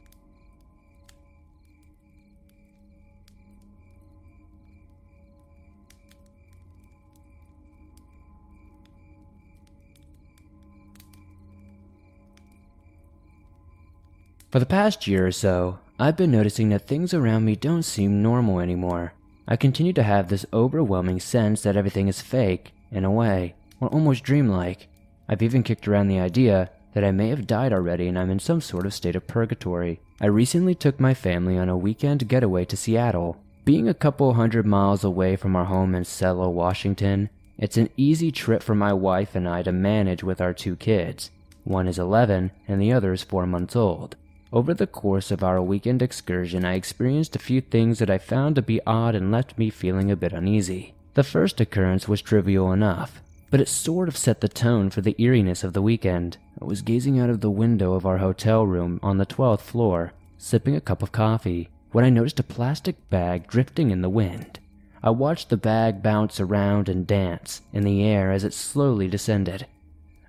For 14.52 14.60
the 14.60 14.66
past 14.66 15.08
year 15.08 15.28
or 15.28 15.32
so, 15.32 15.80
I've 16.00 16.18
been 16.18 16.32
noticing 16.32 16.70
that 16.70 16.88
things 16.88 17.14
around 17.14 17.46
me 17.46 17.56
don't 17.56 17.84
seem 17.84 18.22
normal 18.22 18.60
anymore. 18.60 19.14
I 19.48 19.56
continue 19.56 19.94
to 19.94 20.04
have 20.04 20.28
this 20.28 20.46
overwhelming 20.52 21.20
sense 21.22 21.62
that 21.62 21.78
everything 21.78 22.08
is 22.08 22.22
fake, 22.22 22.74
in 22.92 23.06
a 23.06 23.12
way 23.12 23.56
or 23.80 23.88
almost 23.90 24.24
dreamlike. 24.24 24.88
I've 25.30 25.42
even 25.42 25.64
kicked 25.64 25.88
around 25.88 26.08
the 26.08 26.20
idea 26.20 26.70
that 26.94 27.04
I 27.04 27.12
may 27.12 27.30
have 27.30 27.46
died 27.46 27.74
already 27.74 28.08
and 28.08 28.18
I'm 28.18 28.32
in 28.32 28.40
some 28.40 28.62
sort 28.62 28.86
of 28.86 28.94
state 28.94 29.16
of 29.16 29.28
purgatory. 29.28 30.00
I 30.20 30.28
recently 30.28 30.74
took 30.74 31.00
my 31.00 31.14
family 31.14 31.58
on 31.58 31.70
a 31.70 31.78
weekend 31.78 32.28
getaway 32.28 32.66
to 32.66 32.78
Seattle. 32.78 33.38
Being 33.66 33.88
a 33.88 33.94
couple 33.94 34.34
hundred 34.34 34.66
miles 34.66 35.04
away 35.04 35.36
from 35.36 35.56
our 35.56 35.66
home 35.66 35.94
in 35.94 36.06
Selah, 36.06 36.50
Washington, 36.50 37.30
it's 37.58 37.78
an 37.78 37.90
easy 37.98 38.32
trip 38.32 38.64
for 38.64 38.74
my 38.74 38.94
wife 38.94 39.36
and 39.36 39.48
I 39.48 39.62
to 39.64 39.72
manage 39.72 40.24
with 40.24 40.42
our 40.42 40.54
two 40.54 40.76
kids. 40.76 41.30
One 41.66 41.88
is 41.88 42.00
11 42.00 42.52
and 42.68 42.82
the 42.82 42.94
other 42.94 43.14
is 43.14 43.24
4 43.24 43.46
months 43.46 43.76
old. 43.76 44.16
Over 44.54 44.74
the 44.74 44.88
course 44.88 45.30
of 45.30 45.44
our 45.44 45.62
weekend 45.62 46.02
excursion, 46.02 46.64
I 46.64 46.76
experienced 46.76 47.36
a 47.36 47.40
few 47.40 47.60
things 47.60 48.00
that 48.00 48.10
I 48.10 48.18
found 48.18 48.56
to 48.56 48.62
be 48.62 48.80
odd 48.88 49.14
and 49.14 49.32
left 49.32 49.58
me 49.58 49.70
feeling 49.70 50.10
a 50.10 50.16
bit 50.16 50.32
uneasy. 50.32 50.94
The 51.16 51.24
first 51.24 51.60
occurrence 51.60 52.08
was 52.08 52.22
trivial 52.22 52.72
enough 52.72 53.22
but 53.50 53.62
it 53.62 53.68
sort 53.68 54.08
of 54.08 54.18
set 54.18 54.42
the 54.42 54.50
tone 54.50 54.90
for 54.90 55.02
the 55.02 55.16
eeriness 55.18 55.64
of 55.64 55.74
the 55.74 55.82
weekend. 55.82 56.38
I 56.62 56.66
was 56.66 56.82
gazing 56.82 57.20
out 57.20 57.30
of 57.30 57.42
the 57.42 57.50
window 57.50 57.94
of 57.94 58.06
our 58.06 58.18
hotel 58.18 58.66
room 58.66 59.00
on 59.02 59.18
the 59.18 59.26
12th 59.26 59.62
floor, 59.62 60.14
sipping 60.38 60.76
a 60.76 60.82
cup 60.82 61.02
of 61.02 61.12
coffee, 61.12 61.70
when 61.92 62.04
I 62.04 62.10
noticed 62.10 62.40
a 62.40 62.44
plastic 62.44 63.10
bag 63.10 63.48
drifting 63.48 63.92
in 63.92 64.02
the 64.02 64.10
wind. 64.10 64.60
I 65.02 65.12
watched 65.12 65.50
the 65.50 65.58
bag 65.58 66.04
bounce 66.04 66.40
around 66.40 66.90
and 66.90 67.08
dance 67.08 67.62
in 67.72 67.84
the 67.84 68.04
air 68.04 68.32
as 68.32 68.44
it 68.44 68.54
slowly 68.54 69.08
descended. 69.08 69.66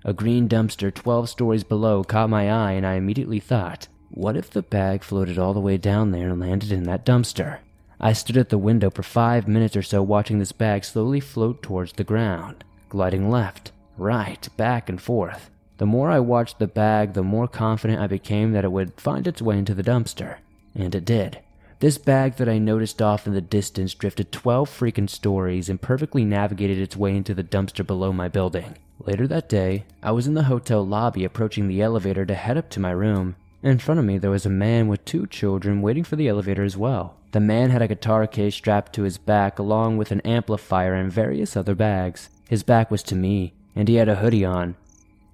A 0.05 0.13
green 0.13 0.47
dumpster 0.47 0.93
12 0.93 1.29
stories 1.29 1.63
below 1.63 2.03
caught 2.03 2.29
my 2.29 2.49
eye, 2.49 2.71
and 2.71 2.85
I 2.85 2.93
immediately 2.93 3.39
thought, 3.39 3.87
what 4.11 4.37
if 4.37 4.49
the 4.49 4.61
bag 4.61 5.03
floated 5.03 5.37
all 5.37 5.53
the 5.53 5.59
way 5.59 5.77
down 5.77 6.11
there 6.11 6.29
and 6.29 6.39
landed 6.39 6.71
in 6.71 6.83
that 6.83 7.05
dumpster? 7.05 7.59
I 7.99 8.13
stood 8.13 8.37
at 8.37 8.49
the 8.49 8.57
window 8.57 8.89
for 8.89 9.03
five 9.03 9.47
minutes 9.47 9.75
or 9.75 9.81
so 9.81 10.01
watching 10.01 10.39
this 10.39 10.53
bag 10.53 10.85
slowly 10.85 11.19
float 11.19 11.61
towards 11.61 11.93
the 11.93 12.05
ground, 12.05 12.63
gliding 12.89 13.29
left, 13.29 13.71
right, 13.97 14.47
back, 14.57 14.89
and 14.89 15.01
forth. 15.01 15.49
The 15.77 15.85
more 15.85 16.11
I 16.11 16.19
watched 16.19 16.59
the 16.59 16.67
bag, 16.67 17.13
the 17.13 17.23
more 17.23 17.47
confident 17.47 18.01
I 18.01 18.07
became 18.07 18.51
that 18.51 18.65
it 18.65 18.71
would 18.71 18.99
find 18.99 19.25
its 19.25 19.41
way 19.41 19.57
into 19.57 19.73
the 19.73 19.83
dumpster. 19.83 20.37
And 20.75 20.93
it 20.93 21.05
did. 21.05 21.39
This 21.79 21.97
bag 21.97 22.35
that 22.35 22.49
I 22.49 22.57
noticed 22.57 23.01
off 23.01 23.25
in 23.25 23.33
the 23.33 23.39
distance 23.39 23.93
drifted 23.93 24.33
12 24.33 24.69
freaking 24.69 25.09
stories 25.09 25.69
and 25.69 25.81
perfectly 25.81 26.25
navigated 26.25 26.77
its 26.77 26.97
way 26.97 27.15
into 27.15 27.33
the 27.33 27.43
dumpster 27.43 27.87
below 27.87 28.11
my 28.11 28.27
building. 28.27 28.75
Later 28.99 29.25
that 29.27 29.47
day, 29.47 29.85
I 30.03 30.11
was 30.11 30.27
in 30.27 30.33
the 30.33 30.43
hotel 30.43 30.85
lobby 30.85 31.23
approaching 31.23 31.69
the 31.69 31.81
elevator 31.81 32.25
to 32.25 32.35
head 32.35 32.57
up 32.57 32.69
to 32.71 32.81
my 32.81 32.91
room. 32.91 33.37
In 33.63 33.77
front 33.77 33.99
of 33.99 34.05
me, 34.05 34.17
there 34.17 34.31
was 34.31 34.45
a 34.45 34.49
man 34.49 34.89
with 34.89 35.05
two 35.05 35.25
children 35.27 35.81
waiting 35.81 36.03
for 36.03 36.17
the 36.17 36.27
elevator 36.27 36.65
as 36.65 36.75
well. 36.75 37.15
The 37.31 37.39
man 37.39 37.69
had 37.69 37.81
a 37.81 37.87
guitar 37.87 38.27
case 38.27 38.55
strapped 38.55 38.91
to 38.93 39.03
his 39.03 39.17
back 39.17 39.57
along 39.57 39.95
with 39.97 40.11
an 40.11 40.21
amplifier 40.21 40.93
and 40.93 41.09
various 41.09 41.55
other 41.55 41.75
bags. 41.75 42.29
His 42.49 42.63
back 42.63 42.89
was 42.89 43.03
to 43.03 43.15
me, 43.15 43.53
and 43.75 43.87
he 43.87 43.95
had 43.95 44.09
a 44.09 44.15
hoodie 44.15 44.43
on. 44.43 44.75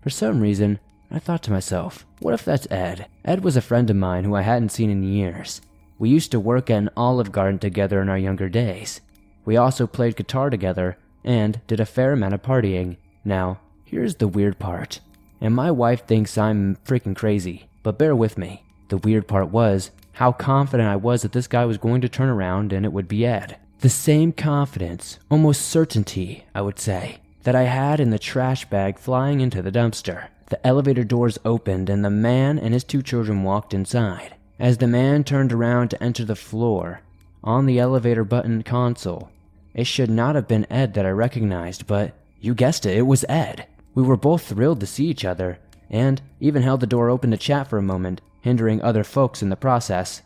For 0.02 0.10
some 0.10 0.42
reason, 0.42 0.80
I 1.10 1.18
thought 1.18 1.44
to 1.44 1.52
myself, 1.52 2.06
what 2.20 2.34
if 2.34 2.44
that's 2.44 2.70
Ed? 2.70 3.08
Ed 3.24 3.42
was 3.42 3.56
a 3.56 3.62
friend 3.62 3.90
of 3.90 3.96
mine 3.96 4.26
who 4.26 4.36
I 4.36 4.42
hadn't 4.42 4.74
seen 4.74 4.90
in 4.90 5.02
years. 5.02 5.62
We 5.98 6.10
used 6.10 6.32
to 6.32 6.42
work 6.42 6.70
at 6.70 6.78
an 6.78 6.90
Olive 6.98 7.32
Garden 7.32 7.58
together 7.58 8.02
in 8.02 8.10
our 8.10 8.18
younger 8.18 8.50
days. 8.50 9.00
We 9.46 9.56
also 9.56 9.88
played 9.88 10.18
guitar 10.18 10.50
together 10.50 10.98
and 11.24 11.62
did 11.68 11.80
a 11.80 11.86
fair 11.86 12.12
amount 12.12 12.34
of 12.34 12.42
partying. 12.42 12.98
Now, 13.24 13.62
here's 13.86 14.16
the 14.16 14.28
weird 14.28 14.60
part. 14.60 15.00
And 15.40 15.56
my 15.56 15.72
wife 15.72 16.06
thinks 16.06 16.38
I'm 16.38 16.76
freaking 16.86 17.16
crazy, 17.16 17.70
but 17.82 17.98
bear 17.98 18.14
with 18.14 18.38
me. 18.38 18.66
The 18.90 18.98
weird 18.98 19.26
part 19.26 19.52
was 19.52 19.92
how 20.12 20.34
confident 20.34 20.90
I 20.90 20.98
was 20.98 21.22
that 21.22 21.32
this 21.32 21.48
guy 21.48 21.64
was 21.64 21.78
going 21.78 22.02
to 22.02 22.10
turn 22.10 22.28
around 22.28 22.74
and 22.74 22.86
it 22.86 22.92
would 22.92 23.08
be 23.08 23.26
Ed. 23.26 23.56
The 23.86 23.90
same 23.90 24.32
confidence, 24.32 25.20
almost 25.30 25.62
certainty, 25.62 26.44
I 26.56 26.62
would 26.62 26.80
say, 26.80 27.18
that 27.44 27.56
I 27.56 27.66
had 27.66 28.00
in 28.00 28.10
the 28.10 28.18
trash 28.18 28.66
bag 28.68 28.98
flying 28.98 29.42
into 29.42 29.62
the 29.62 29.72
dumpster. 29.72 30.30
The 30.48 30.66
elevator 30.66 31.04
doors 31.04 31.38
opened 31.46 31.88
and 31.88 32.04
the 32.04 32.10
man 32.10 32.58
and 32.58 32.74
his 32.74 32.84
two 32.84 33.04
children 33.04 33.44
walked 33.44 33.76
inside. 33.76 34.34
As 34.58 34.80
the 34.80 34.88
man 34.88 35.24
turned 35.24 35.54
around 35.54 35.90
to 35.90 36.02
enter 36.02 36.26
the 36.26 36.36
floor, 36.36 37.02
on 37.44 37.68
the 37.68 37.78
elevator 37.78 38.24
button 38.24 38.64
console, 38.64 39.30
it 39.76 39.86
should 39.86 40.10
not 40.10 40.34
have 40.34 40.48
been 40.48 40.66
Ed 40.72 40.96
that 40.96 41.06
I 41.06 41.12
recognized, 41.12 41.86
but 41.86 42.16
you 42.42 42.56
guessed 42.56 42.88
it, 42.88 42.98
it 42.98 43.04
was 43.04 43.24
Ed. 43.30 43.68
We 43.94 44.02
were 44.02 44.18
both 44.18 44.48
thrilled 44.48 44.80
to 44.80 44.88
see 44.88 45.06
each 45.06 45.24
other, 45.24 45.60
and 45.92 46.24
even 46.40 46.64
held 46.64 46.80
the 46.80 46.88
door 46.88 47.12
open 47.12 47.30
to 47.30 47.38
chat 47.38 47.68
for 47.68 47.78
a 47.78 47.84
moment, 47.84 48.22
hindering 48.42 48.82
other 48.82 49.04
folks 49.04 49.44
in 49.44 49.50
the 49.50 49.56
process. 49.56 50.24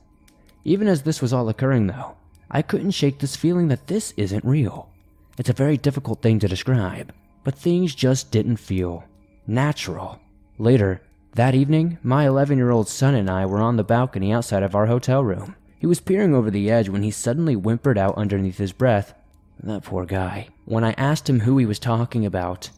Even 0.63 0.87
as 0.87 1.01
this 1.01 1.21
was 1.21 1.33
all 1.33 1.49
occurring, 1.49 1.87
though, 1.87 2.15
I 2.51 2.61
couldn't 2.61 2.91
shake 2.91 3.19
this 3.19 3.35
feeling 3.35 3.67
that 3.67 3.87
this 3.87 4.13
isn't 4.17 4.43
real. 4.43 4.89
It's 5.37 5.49
a 5.49 5.53
very 5.53 5.77
difficult 5.77 6.21
thing 6.21 6.39
to 6.39 6.47
describe, 6.47 7.13
but 7.43 7.55
things 7.55 7.95
just 7.95 8.31
didn't 8.31 8.57
feel 8.57 9.03
natural. 9.45 10.19
Later, 10.57 11.01
that 11.35 11.55
evening, 11.55 11.99
my 12.01 12.27
11 12.27 12.57
year 12.57 12.71
old 12.71 12.89
son 12.89 13.13
and 13.13 13.29
I 13.29 13.45
were 13.45 13.61
on 13.61 13.77
the 13.77 13.83
balcony 13.83 14.33
outside 14.33 14.63
of 14.63 14.75
our 14.75 14.87
hotel 14.87 15.23
room. 15.23 15.55
He 15.77 15.85
was 15.85 16.01
peering 16.01 16.35
over 16.35 16.51
the 16.51 16.69
edge 16.69 16.89
when 16.89 17.03
he 17.03 17.11
suddenly 17.11 17.55
whimpered 17.55 17.97
out 17.97 18.17
underneath 18.17 18.57
his 18.57 18.73
breath, 18.73 19.13
That 19.61 19.83
poor 19.83 20.05
guy. 20.05 20.49
When 20.65 20.83
I 20.83 20.93
asked 20.93 21.29
him 21.29 21.41
who 21.41 21.57
he 21.57 21.65
was 21.65 21.79
talking 21.79 22.25
about, 22.25 22.69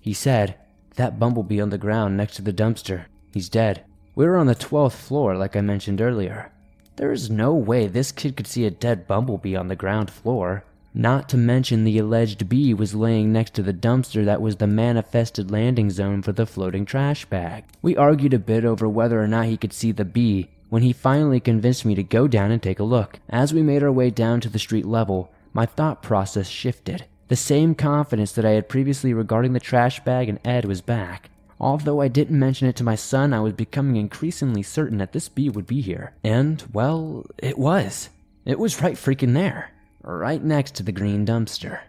he 0.00 0.12
said, 0.12 0.54
That 0.96 1.18
bumblebee 1.18 1.60
on 1.60 1.70
the 1.70 1.78
ground 1.78 2.16
next 2.16 2.36
to 2.36 2.42
the 2.42 2.52
dumpster. 2.52 3.06
He's 3.32 3.48
dead. 3.48 3.84
We 4.14 4.26
were 4.26 4.36
on 4.36 4.46
the 4.46 4.54
12th 4.54 4.92
floor, 4.92 5.36
like 5.36 5.56
I 5.56 5.60
mentioned 5.60 6.00
earlier. 6.00 6.52
There 6.96 7.10
is 7.10 7.28
no 7.28 7.52
way 7.52 7.88
this 7.88 8.12
kid 8.12 8.36
could 8.36 8.46
see 8.46 8.64
a 8.64 8.70
dead 8.70 9.08
bumblebee 9.08 9.56
on 9.56 9.66
the 9.66 9.74
ground 9.74 10.10
floor. 10.10 10.64
Not 10.94 11.28
to 11.30 11.36
mention 11.36 11.82
the 11.82 11.98
alleged 11.98 12.48
bee 12.48 12.72
was 12.72 12.94
laying 12.94 13.32
next 13.32 13.54
to 13.54 13.64
the 13.64 13.72
dumpster 13.72 14.24
that 14.24 14.40
was 14.40 14.56
the 14.56 14.68
manifested 14.68 15.50
landing 15.50 15.90
zone 15.90 16.22
for 16.22 16.30
the 16.30 16.46
floating 16.46 16.84
trash 16.84 17.24
bag. 17.24 17.64
We 17.82 17.96
argued 17.96 18.32
a 18.32 18.38
bit 18.38 18.64
over 18.64 18.88
whether 18.88 19.20
or 19.20 19.26
not 19.26 19.46
he 19.46 19.56
could 19.56 19.72
see 19.72 19.90
the 19.90 20.04
bee 20.04 20.50
when 20.68 20.82
he 20.82 20.92
finally 20.92 21.40
convinced 21.40 21.84
me 21.84 21.96
to 21.96 22.04
go 22.04 22.28
down 22.28 22.52
and 22.52 22.62
take 22.62 22.78
a 22.78 22.84
look. 22.84 23.18
As 23.28 23.52
we 23.52 23.62
made 23.62 23.82
our 23.82 23.90
way 23.90 24.10
down 24.10 24.40
to 24.42 24.48
the 24.48 24.60
street 24.60 24.86
level, 24.86 25.32
my 25.52 25.66
thought 25.66 26.00
process 26.00 26.46
shifted. 26.46 27.06
The 27.26 27.34
same 27.34 27.74
confidence 27.74 28.30
that 28.32 28.44
I 28.44 28.50
had 28.50 28.68
previously 28.68 29.12
regarding 29.12 29.52
the 29.52 29.60
trash 29.60 29.98
bag 30.04 30.28
and 30.28 30.38
Ed 30.44 30.64
was 30.64 30.80
back. 30.80 31.30
Although 31.60 32.00
I 32.00 32.08
didn't 32.08 32.38
mention 32.38 32.68
it 32.68 32.76
to 32.76 32.84
my 32.84 32.94
son, 32.94 33.32
I 33.32 33.40
was 33.40 33.52
becoming 33.52 33.96
increasingly 33.96 34.62
certain 34.62 34.98
that 34.98 35.12
this 35.12 35.28
bee 35.28 35.48
would 35.48 35.66
be 35.66 35.80
here. 35.80 36.12
And, 36.22 36.62
well, 36.72 37.26
it 37.38 37.58
was. 37.58 38.10
It 38.44 38.58
was 38.58 38.82
right 38.82 38.96
freaking 38.96 39.34
there 39.34 39.70
right 40.04 40.42
next 40.42 40.74
to 40.74 40.82
the 40.82 40.92
green 40.92 41.24
dumpster. 41.24 41.80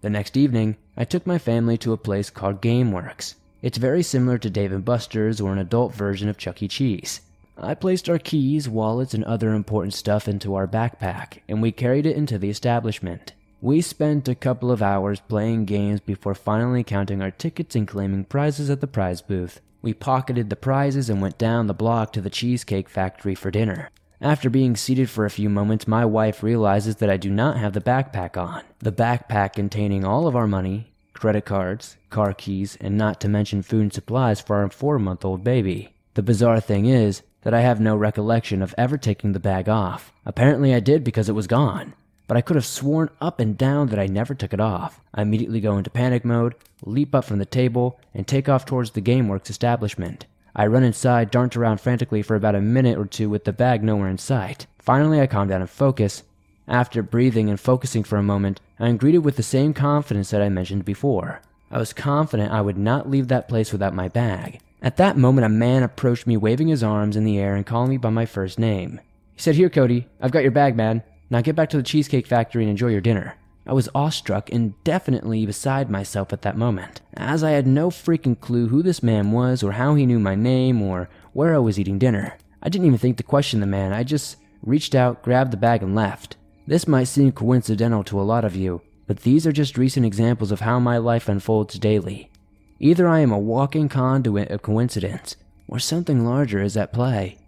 The 0.00 0.10
next 0.10 0.36
evening, 0.36 0.76
I 0.96 1.04
took 1.04 1.26
my 1.26 1.38
family 1.38 1.76
to 1.78 1.92
a 1.92 1.96
place 1.96 2.30
called 2.30 2.62
GameWorks. 2.62 3.34
It's 3.62 3.78
very 3.78 4.02
similar 4.02 4.38
to 4.38 4.50
Dave 4.50 4.84
& 4.84 4.84
Buster's 4.84 5.40
or 5.40 5.52
an 5.52 5.58
adult 5.58 5.94
version 5.94 6.28
of 6.28 6.36
Chuck 6.36 6.62
E. 6.62 6.68
Cheese. 6.68 7.20
I 7.56 7.74
placed 7.74 8.08
our 8.08 8.18
keys, 8.18 8.68
wallets, 8.68 9.14
and 9.14 9.24
other 9.24 9.54
important 9.54 9.94
stuff 9.94 10.28
into 10.28 10.54
our 10.54 10.66
backpack, 10.66 11.38
and 11.48 11.62
we 11.62 11.72
carried 11.72 12.04
it 12.04 12.16
into 12.16 12.38
the 12.38 12.50
establishment. 12.50 13.32
We 13.64 13.80
spent 13.80 14.28
a 14.28 14.34
couple 14.34 14.70
of 14.70 14.82
hours 14.82 15.20
playing 15.20 15.64
games 15.64 15.98
before 15.98 16.34
finally 16.34 16.84
counting 16.84 17.22
our 17.22 17.30
tickets 17.30 17.74
and 17.74 17.88
claiming 17.88 18.26
prizes 18.26 18.68
at 18.68 18.82
the 18.82 18.86
prize 18.86 19.22
booth. 19.22 19.62
We 19.80 19.94
pocketed 19.94 20.50
the 20.50 20.54
prizes 20.54 21.08
and 21.08 21.22
went 21.22 21.38
down 21.38 21.66
the 21.66 21.72
block 21.72 22.12
to 22.12 22.20
the 22.20 22.28
Cheesecake 22.28 22.90
Factory 22.90 23.34
for 23.34 23.50
dinner. 23.50 23.88
After 24.20 24.50
being 24.50 24.76
seated 24.76 25.08
for 25.08 25.24
a 25.24 25.30
few 25.30 25.48
moments, 25.48 25.88
my 25.88 26.04
wife 26.04 26.42
realizes 26.42 26.96
that 26.96 27.08
I 27.08 27.16
do 27.16 27.30
not 27.30 27.56
have 27.56 27.72
the 27.72 27.80
backpack 27.80 28.36
on. 28.36 28.64
The 28.80 28.92
backpack 28.92 29.54
containing 29.54 30.04
all 30.04 30.26
of 30.26 30.36
our 30.36 30.46
money, 30.46 30.92
credit 31.14 31.46
cards, 31.46 31.96
car 32.10 32.34
keys, 32.34 32.76
and 32.82 32.98
not 32.98 33.18
to 33.22 33.30
mention 33.30 33.62
food 33.62 33.80
and 33.80 33.92
supplies 33.94 34.42
for 34.42 34.56
our 34.56 34.68
four 34.68 34.98
month 34.98 35.24
old 35.24 35.42
baby. 35.42 35.94
The 36.12 36.22
bizarre 36.22 36.60
thing 36.60 36.84
is 36.84 37.22
that 37.44 37.54
I 37.54 37.62
have 37.62 37.80
no 37.80 37.96
recollection 37.96 38.60
of 38.60 38.74
ever 38.76 38.98
taking 38.98 39.32
the 39.32 39.40
bag 39.40 39.70
off. 39.70 40.12
Apparently, 40.26 40.74
I 40.74 40.80
did 40.80 41.02
because 41.02 41.30
it 41.30 41.34
was 41.34 41.46
gone, 41.46 41.94
but 42.26 42.36
I 42.36 42.40
could 42.40 42.56
have 42.56 42.64
sworn 42.64 43.10
up 43.20 43.40
and 43.40 43.56
down 43.56 43.88
that 43.88 43.98
I 43.98 44.06
never 44.06 44.34
took 44.34 44.52
it 44.52 44.60
off. 44.60 45.00
I 45.12 45.22
immediately 45.22 45.60
go 45.60 45.76
into 45.76 45.90
panic 45.90 46.24
mode, 46.24 46.54
leap 46.84 47.14
up 47.14 47.24
from 47.24 47.38
the 47.38 47.44
table, 47.44 48.00
and 48.14 48.26
take 48.26 48.48
off 48.48 48.64
towards 48.64 48.90
the 48.90 49.02
GameWorks 49.02 49.50
establishment. 49.50 50.26
I 50.56 50.66
run 50.66 50.84
inside, 50.84 51.30
dart 51.30 51.56
around 51.56 51.80
frantically 51.80 52.22
for 52.22 52.36
about 52.36 52.54
a 52.54 52.60
minute 52.60 52.96
or 52.96 53.06
two 53.06 53.28
with 53.28 53.44
the 53.44 53.52
bag 53.52 53.82
nowhere 53.82 54.08
in 54.08 54.18
sight. 54.18 54.66
Finally, 54.78 55.20
I 55.20 55.26
calm 55.26 55.48
down 55.48 55.60
and 55.60 55.70
focus. 55.70 56.22
After 56.68 57.02
breathing 57.02 57.50
and 57.50 57.58
focusing 57.60 58.04
for 58.04 58.16
a 58.16 58.22
moment, 58.22 58.60
I 58.78 58.88
am 58.88 58.96
greeted 58.96 59.18
with 59.18 59.36
the 59.36 59.42
same 59.42 59.74
confidence 59.74 60.30
that 60.30 60.40
I 60.40 60.48
mentioned 60.48 60.84
before. 60.84 61.42
I 61.70 61.78
was 61.78 61.92
confident 61.92 62.52
I 62.52 62.60
would 62.60 62.78
not 62.78 63.10
leave 63.10 63.28
that 63.28 63.48
place 63.48 63.72
without 63.72 63.94
my 63.94 64.08
bag. 64.08 64.60
At 64.80 64.96
that 64.98 65.16
moment, 65.16 65.44
a 65.44 65.48
man 65.48 65.82
approached 65.82 66.26
me, 66.26 66.36
waving 66.36 66.68
his 66.68 66.82
arms 66.84 67.16
in 67.16 67.24
the 67.24 67.38
air 67.38 67.56
and 67.56 67.66
calling 67.66 67.90
me 67.90 67.96
by 67.96 68.10
my 68.10 68.26
first 68.26 68.58
name. 68.58 69.00
He 69.34 69.40
said, 69.40 69.56
Here, 69.56 69.70
Cody, 69.70 70.06
I've 70.20 70.30
got 70.30 70.42
your 70.42 70.52
bag, 70.52 70.76
man. 70.76 71.02
Now 71.34 71.40
get 71.40 71.56
back 71.56 71.68
to 71.70 71.76
the 71.76 71.82
Cheesecake 71.82 72.28
Factory 72.28 72.62
and 72.62 72.70
enjoy 72.70 72.90
your 72.90 73.00
dinner. 73.00 73.34
I 73.66 73.72
was 73.72 73.88
awestruck 73.92 74.52
and 74.52 74.80
definitely 74.84 75.44
beside 75.44 75.90
myself 75.90 76.32
at 76.32 76.42
that 76.42 76.56
moment, 76.56 77.00
as 77.14 77.42
I 77.42 77.50
had 77.50 77.66
no 77.66 77.90
freaking 77.90 78.38
clue 78.38 78.68
who 78.68 78.84
this 78.84 79.02
man 79.02 79.32
was 79.32 79.64
or 79.64 79.72
how 79.72 79.96
he 79.96 80.06
knew 80.06 80.20
my 80.20 80.36
name 80.36 80.80
or 80.80 81.08
where 81.32 81.52
I 81.52 81.58
was 81.58 81.76
eating 81.76 81.98
dinner. 81.98 82.38
I 82.62 82.68
didn't 82.68 82.86
even 82.86 82.98
think 82.98 83.16
to 83.16 83.24
question 83.24 83.58
the 83.58 83.66
man, 83.66 83.92
I 83.92 84.04
just 84.04 84.36
reached 84.62 84.94
out, 84.94 85.24
grabbed 85.24 85.50
the 85.50 85.56
bag, 85.56 85.82
and 85.82 85.92
left. 85.92 86.36
This 86.68 86.86
might 86.86 87.08
seem 87.08 87.32
coincidental 87.32 88.04
to 88.04 88.20
a 88.20 88.22
lot 88.22 88.44
of 88.44 88.54
you, 88.54 88.82
but 89.08 89.22
these 89.22 89.44
are 89.44 89.50
just 89.50 89.76
recent 89.76 90.06
examples 90.06 90.52
of 90.52 90.60
how 90.60 90.78
my 90.78 90.98
life 90.98 91.28
unfolds 91.28 91.80
daily. 91.80 92.30
Either 92.78 93.08
I 93.08 93.18
am 93.18 93.32
a 93.32 93.38
walking 93.40 93.88
conduit 93.88 94.52
of 94.52 94.62
coincidence, 94.62 95.34
or 95.66 95.80
something 95.80 96.24
larger 96.24 96.62
is 96.62 96.76
at 96.76 96.92
play. 96.92 97.38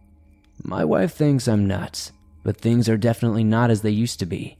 My 0.64 0.84
wife 0.84 1.14
thinks 1.14 1.46
I'm 1.46 1.68
nuts, 1.68 2.10
but 2.46 2.56
things 2.56 2.88
are 2.88 2.96
definitely 2.96 3.42
not 3.42 3.72
as 3.72 3.82
they 3.82 3.90
used 3.90 4.20
to 4.20 4.24
be. 4.24 4.56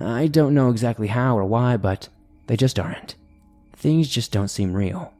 I 0.00 0.28
don't 0.28 0.54
know 0.54 0.70
exactly 0.70 1.08
how 1.08 1.36
or 1.36 1.44
why, 1.44 1.76
but 1.76 2.08
they 2.46 2.56
just 2.56 2.78
aren't. 2.78 3.16
Things 3.72 4.06
just 4.06 4.30
don't 4.30 4.46
seem 4.46 4.72
real. 4.72 5.12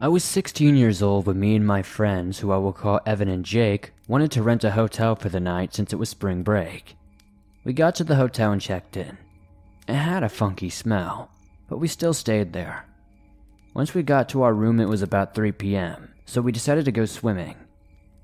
I 0.00 0.06
was 0.06 0.22
16 0.22 0.76
years 0.76 1.02
old 1.02 1.26
when 1.26 1.40
me 1.40 1.56
and 1.56 1.66
my 1.66 1.82
friends, 1.82 2.38
who 2.38 2.52
I 2.52 2.58
will 2.58 2.72
call 2.72 3.00
Evan 3.04 3.28
and 3.28 3.44
Jake, 3.44 3.90
wanted 4.06 4.30
to 4.30 4.44
rent 4.44 4.62
a 4.62 4.70
hotel 4.70 5.16
for 5.16 5.28
the 5.28 5.40
night 5.40 5.74
since 5.74 5.92
it 5.92 5.98
was 5.98 6.08
spring 6.08 6.44
break. 6.44 6.97
We 7.68 7.74
got 7.74 7.96
to 7.96 8.04
the 8.04 8.16
hotel 8.16 8.52
and 8.52 8.62
checked 8.62 8.96
in. 8.96 9.18
It 9.86 9.92
had 9.92 10.22
a 10.22 10.30
funky 10.30 10.70
smell. 10.70 11.30
but 11.68 11.76
we 11.76 11.86
still 11.86 12.14
stayed 12.14 12.54
there. 12.54 12.86
Once 13.74 13.92
we 13.92 14.02
got 14.02 14.26
to 14.30 14.40
our 14.40 14.54
room, 14.54 14.80
it 14.80 14.88
was 14.88 15.02
about 15.02 15.34
3 15.34 15.52
p.m., 15.52 16.14
so 16.24 16.40
we 16.40 16.50
decided 16.50 16.86
to 16.86 16.92
go 16.92 17.04
swimming. 17.04 17.56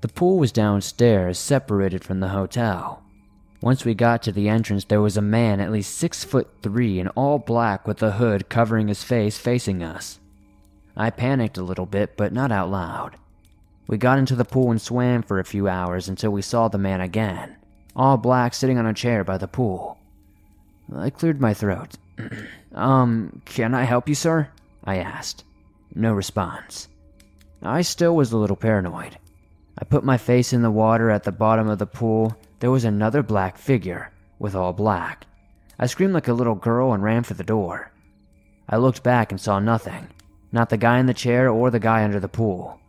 The 0.01 0.07
pool 0.07 0.39
was 0.39 0.51
downstairs, 0.51 1.37
separated 1.37 2.03
from 2.03 2.21
the 2.21 2.29
hotel. 2.29 3.03
Once 3.61 3.85
we 3.85 3.93
got 3.93 4.23
to 4.23 4.31
the 4.31 4.49
entrance, 4.49 4.83
there 4.85 4.99
was 4.99 5.15
a 5.15 5.21
man 5.21 5.59
at 5.59 5.71
least 5.71 5.95
six 5.95 6.23
foot 6.23 6.49
three 6.63 6.99
in 6.99 7.09
all 7.09 7.37
black 7.37 7.85
with 7.85 8.01
a 8.01 8.13
hood 8.13 8.49
covering 8.49 8.87
his 8.87 9.03
face 9.03 9.37
facing 9.37 9.83
us. 9.83 10.19
I 10.97 11.11
panicked 11.11 11.59
a 11.59 11.63
little 11.63 11.85
bit, 11.85 12.17
but 12.17 12.33
not 12.33 12.51
out 12.51 12.71
loud. 12.71 13.15
We 13.85 13.97
got 13.97 14.17
into 14.17 14.35
the 14.35 14.43
pool 14.43 14.71
and 14.71 14.81
swam 14.81 15.21
for 15.21 15.37
a 15.37 15.45
few 15.45 15.67
hours 15.67 16.09
until 16.09 16.31
we 16.31 16.41
saw 16.41 16.67
the 16.67 16.79
man 16.79 16.99
again, 16.99 17.57
all 17.95 18.17
black 18.17 18.53
sitting 18.53 18.77
on 18.77 18.85
a 18.85 18.93
chair 18.93 19.23
by 19.23 19.37
the 19.37 19.47
pool. 19.47 19.97
I 20.95 21.09
cleared 21.09 21.41
my 21.41 21.53
throat. 21.53 21.95
um, 22.73 23.41
can 23.45 23.73
I 23.73 23.83
help 23.83 24.09
you, 24.09 24.15
sir? 24.15 24.49
I 24.83 24.97
asked. 24.97 25.43
No 25.93 26.13
response. 26.13 26.89
I 27.61 27.81
still 27.81 28.15
was 28.15 28.31
a 28.31 28.37
little 28.37 28.55
paranoid. 28.55 29.17
I 29.77 29.85
put 29.85 30.03
my 30.03 30.17
face 30.17 30.53
in 30.53 30.61
the 30.61 30.71
water 30.71 31.09
at 31.09 31.23
the 31.23 31.31
bottom 31.31 31.67
of 31.67 31.79
the 31.79 31.85
pool. 31.85 32.35
There 32.59 32.71
was 32.71 32.85
another 32.85 33.23
black 33.23 33.57
figure, 33.57 34.11
with 34.39 34.55
all 34.55 34.73
black. 34.73 35.25
I 35.79 35.87
screamed 35.87 36.13
like 36.13 36.27
a 36.27 36.33
little 36.33 36.55
girl 36.55 36.93
and 36.93 37.03
ran 37.03 37.23
for 37.23 37.33
the 37.33 37.43
door. 37.43 37.91
I 38.69 38.77
looked 38.77 39.03
back 39.03 39.31
and 39.31 39.39
saw 39.39 39.59
nothing. 39.59 40.07
Not 40.51 40.69
the 40.69 40.77
guy 40.77 40.99
in 40.99 41.05
the 41.05 41.13
chair 41.13 41.49
or 41.49 41.69
the 41.69 41.79
guy 41.79 42.03
under 42.03 42.19
the 42.19 42.27
pool. 42.27 42.79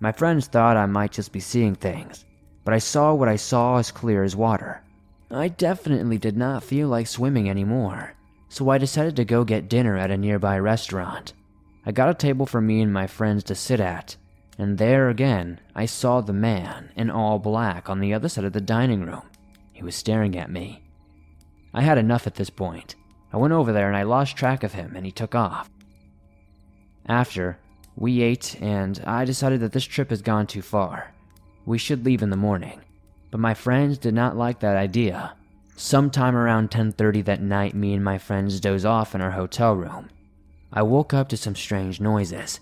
My 0.00 0.12
friends 0.12 0.46
thought 0.46 0.76
I 0.76 0.86
might 0.86 1.12
just 1.12 1.32
be 1.32 1.40
seeing 1.40 1.74
things, 1.74 2.24
but 2.68 2.74
I 2.74 2.80
saw 2.80 3.14
what 3.14 3.30
I 3.30 3.36
saw 3.36 3.78
as 3.78 3.90
clear 3.90 4.22
as 4.22 4.36
water. 4.36 4.82
I 5.30 5.48
definitely 5.48 6.18
did 6.18 6.36
not 6.36 6.62
feel 6.62 6.88
like 6.88 7.06
swimming 7.06 7.48
anymore, 7.48 8.12
so 8.50 8.68
I 8.68 8.76
decided 8.76 9.16
to 9.16 9.24
go 9.24 9.42
get 9.42 9.70
dinner 9.70 9.96
at 9.96 10.10
a 10.10 10.18
nearby 10.18 10.58
restaurant. 10.58 11.32
I 11.86 11.92
got 11.92 12.10
a 12.10 12.14
table 12.14 12.44
for 12.44 12.60
me 12.60 12.82
and 12.82 12.92
my 12.92 13.06
friends 13.06 13.42
to 13.44 13.54
sit 13.54 13.80
at, 13.80 14.18
and 14.58 14.76
there 14.76 15.08
again 15.08 15.60
I 15.74 15.86
saw 15.86 16.20
the 16.20 16.34
man 16.34 16.90
in 16.94 17.08
all 17.08 17.38
black 17.38 17.88
on 17.88 18.00
the 18.00 18.12
other 18.12 18.28
side 18.28 18.44
of 18.44 18.52
the 18.52 18.60
dining 18.60 19.00
room. 19.00 19.22
He 19.72 19.82
was 19.82 19.96
staring 19.96 20.36
at 20.36 20.50
me. 20.50 20.82
I 21.72 21.80
had 21.80 21.96
enough 21.96 22.26
at 22.26 22.34
this 22.34 22.50
point. 22.50 22.96
I 23.32 23.38
went 23.38 23.54
over 23.54 23.72
there 23.72 23.88
and 23.88 23.96
I 23.96 24.02
lost 24.02 24.36
track 24.36 24.62
of 24.62 24.74
him 24.74 24.94
and 24.94 25.06
he 25.06 25.10
took 25.10 25.34
off. 25.34 25.70
After, 27.06 27.58
we 27.96 28.20
ate 28.20 28.60
and 28.60 29.02
I 29.06 29.24
decided 29.24 29.60
that 29.60 29.72
this 29.72 29.86
trip 29.86 30.10
has 30.10 30.20
gone 30.20 30.46
too 30.46 30.60
far. 30.60 31.14
We 31.68 31.76
should 31.76 32.06
leave 32.06 32.22
in 32.22 32.30
the 32.30 32.36
morning. 32.36 32.80
But 33.30 33.40
my 33.40 33.52
friends 33.52 33.98
did 33.98 34.14
not 34.14 34.38
like 34.38 34.60
that 34.60 34.78
idea. 34.78 35.34
Sometime 35.76 36.34
around 36.34 36.70
10:30 36.70 37.20
that 37.26 37.42
night, 37.42 37.74
me 37.74 37.92
and 37.92 38.02
my 38.02 38.16
friends 38.16 38.58
dozed 38.58 38.86
off 38.86 39.14
in 39.14 39.20
our 39.20 39.32
hotel 39.32 39.76
room. 39.76 40.08
I 40.72 40.80
woke 40.80 41.12
up 41.12 41.28
to 41.28 41.36
some 41.36 41.54
strange 41.54 42.00
noises. 42.00 42.60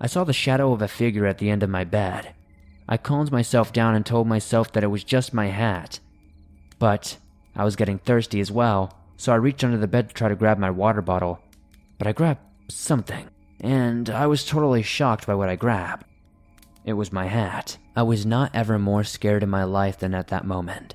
I 0.00 0.08
saw 0.08 0.24
the 0.24 0.32
shadow 0.32 0.72
of 0.72 0.82
a 0.82 0.88
figure 0.88 1.24
at 1.24 1.38
the 1.38 1.50
end 1.50 1.62
of 1.62 1.70
my 1.70 1.84
bed. 1.84 2.34
I 2.88 2.96
calmed 2.96 3.30
myself 3.30 3.72
down 3.72 3.94
and 3.94 4.04
told 4.04 4.26
myself 4.26 4.72
that 4.72 4.82
it 4.82 4.88
was 4.88 5.04
just 5.04 5.32
my 5.32 5.46
hat. 5.46 6.00
But 6.80 7.18
I 7.54 7.62
was 7.62 7.76
getting 7.76 7.98
thirsty 7.98 8.40
as 8.40 8.50
well, 8.50 8.92
so 9.16 9.32
I 9.32 9.36
reached 9.36 9.62
under 9.62 9.78
the 9.78 9.86
bed 9.86 10.08
to 10.08 10.14
try 10.16 10.28
to 10.28 10.34
grab 10.34 10.58
my 10.58 10.70
water 10.70 11.00
bottle. 11.00 11.38
But 11.96 12.08
I 12.08 12.12
grabbed 12.12 12.40
something, 12.66 13.26
and 13.60 14.10
I 14.10 14.26
was 14.26 14.44
totally 14.44 14.82
shocked 14.82 15.28
by 15.28 15.36
what 15.36 15.48
I 15.48 15.54
grabbed. 15.54 16.06
It 16.86 16.92
was 16.92 17.12
my 17.12 17.26
hat. 17.26 17.78
I 17.96 18.04
was 18.04 18.24
not 18.24 18.54
ever 18.54 18.78
more 18.78 19.02
scared 19.02 19.42
in 19.42 19.50
my 19.50 19.64
life 19.64 19.98
than 19.98 20.14
at 20.14 20.28
that 20.28 20.46
moment. 20.46 20.94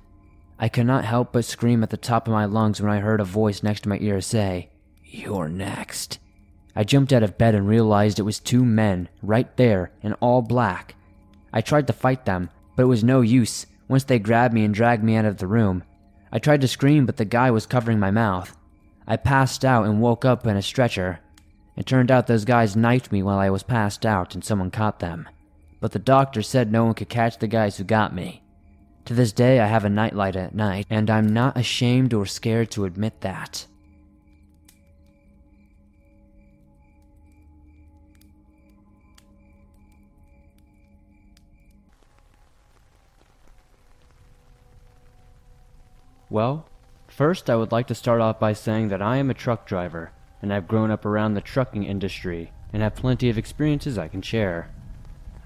I 0.58 0.69
could 0.69 0.86
not 0.86 1.04
help 1.04 1.34
but 1.34 1.43
scream 1.43 1.84
at 1.84 1.89
the 1.89 1.97
top 1.97 2.27
of 2.27 2.34
my 2.34 2.45
lungs 2.45 2.82
when 2.82 2.89
I 2.89 2.99
heard 2.99 3.19
a 3.19 3.25
voice 3.25 3.62
next 3.62 3.82
to 3.82 3.89
my 3.89 3.97
ear 3.99 4.21
say, 4.21 4.69
You're 5.04 5.49
next. 5.49 6.17
I 6.77 6.86
jumped 6.86 7.12
out 7.12 7.23
of 7.23 7.38
bed 7.38 7.56
and 7.56 7.67
realized 7.67 8.19
it 8.19 8.23
was 8.23 8.39
two 8.39 8.63
men, 8.63 9.10
right 9.21 9.54
there, 9.58 9.91
in 10.01 10.13
all 10.13 10.41
black. 10.41 10.95
I 11.51 11.60
tried 11.60 11.88
to 11.88 11.93
fight 11.93 12.23
them, 12.23 12.49
but 12.77 12.84
it 12.84 12.88
was 12.88 13.04
no 13.04 13.19
use 13.19 13.65
once 13.89 14.06
they 14.06 14.17
grabbed 14.17 14.54
me 14.54 14.63
and 14.63 14.73
dragged 14.73 15.04
me 15.04 15.17
out 15.17 15.25
of 15.25 15.38
the 15.38 15.47
room. 15.47 15.84
I 16.32 16.39
tried 16.39 16.62
to 16.62 16.69
scream, 16.69 17.06
but 17.06 17.17
the 17.17 17.25
guy 17.25 17.51
was 17.51 17.65
covering 17.65 17.99
my 17.99 18.12
mouth. 18.12 18.56
I 19.06 19.17
passed 19.17 19.65
out 19.65 19.86
and 19.86 19.99
woke 19.99 20.23
up 20.23 20.47
in 20.47 20.56
a 20.56 20.62
stretcher. 20.62 21.19
It 21.75 21.86
turned 21.86 22.10
out 22.10 22.27
those 22.27 22.45
guys 22.45 22.77
knifed 22.77 23.12
me 23.12 23.21
while 23.21 23.39
I 23.39 23.49
was 23.49 23.63
passed 23.63 24.06
out 24.06 24.34
and 24.34 24.41
someone 24.41 24.71
caught 24.71 24.99
them. 24.99 25.27
But 25.82 25.91
the 25.91 26.00
doctor 26.00 26.44
said 26.44 26.72
no 26.72 26.86
one 26.86 26.94
could 26.94 27.10
catch 27.10 27.39
the 27.39 27.48
guys 27.48 27.76
who 27.76 27.84
got 27.84 28.15
me. 28.15 28.44
To 29.06 29.15
this 29.15 29.34
day, 29.34 29.60
I 29.60 29.65
have 29.65 29.84
a 29.84 29.89
nightlight 29.89 30.36
at 30.36 30.54
night, 30.54 30.86
and 30.91 31.10
I'm 31.10 31.28
not 31.28 31.58
ashamed 31.58 32.13
or 32.13 32.28
scared 32.28 32.70
to 32.72 32.86
admit 32.86 33.22
that. 33.22 33.65
Well, 46.30 46.70
first 47.08 47.50
I 47.50 47.56
would 47.56 47.72
like 47.72 47.88
to 47.88 47.96
start 47.96 48.22
off 48.22 48.39
by 48.39 48.54
saying 48.54 48.89
that 48.89 49.02
I 49.02 49.17
am 49.17 49.32
a 49.32 49.34
truck 49.34 49.65
driver, 49.65 50.12
and 50.44 50.54
I've 50.54 50.67
grown 50.67 50.91
up 50.91 51.06
around 51.06 51.34
the 51.34 51.41
trucking 51.41 51.84
industry, 51.84 52.54
and 52.72 52.84
have 52.84 52.96
plenty 52.96 53.30
of 53.30 53.38
experiences 53.38 53.98
I 53.98 54.08
can 54.08 54.22
share. 54.22 54.70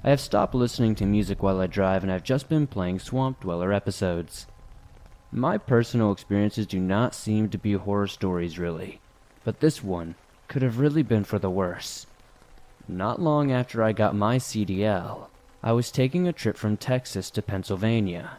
I 0.06 0.10
have 0.10 0.22
stopped 0.22 0.54
listening 0.54 0.94
to 0.96 1.06
music 1.08 1.41
while 1.41 1.60
I 1.60 1.65
drive, 1.65 2.04
and 2.04 2.12
I've 2.12 2.24
just 2.24 2.48
been 2.48 2.68
playing 2.68 3.00
Swamp 3.00 3.39
Dweller 3.39 3.74
episodes. 3.74 4.46
My 5.32 5.58
personal 5.58 6.12
experiences 6.12 6.68
do 6.68 6.80
not 6.80 7.15
seem 7.15 7.50
to 7.50 7.58
be 7.58 7.74
horror 7.74 8.06
stories, 8.06 8.60
really, 8.60 9.00
but 9.44 9.62
this 9.62 9.84
one 9.84 10.13
could 10.48 10.62
have 10.62 10.78
really 10.78 11.02
been 11.02 11.24
for 11.24 11.39
the 11.39 11.50
worse. 11.50 12.06
Not 12.88 13.20
long 13.20 13.52
after 13.52 13.82
I 13.82 13.94
got 13.94 14.15
my 14.15 14.38
CDL, 14.38 15.26
I 15.63 15.72
was 15.72 15.89
taking 15.89 16.28
a 16.28 16.34
trip 16.34 16.56
from 16.56 16.78
Texas 16.78 17.32
to 17.32 17.41
Pennsylvania. 17.41 18.38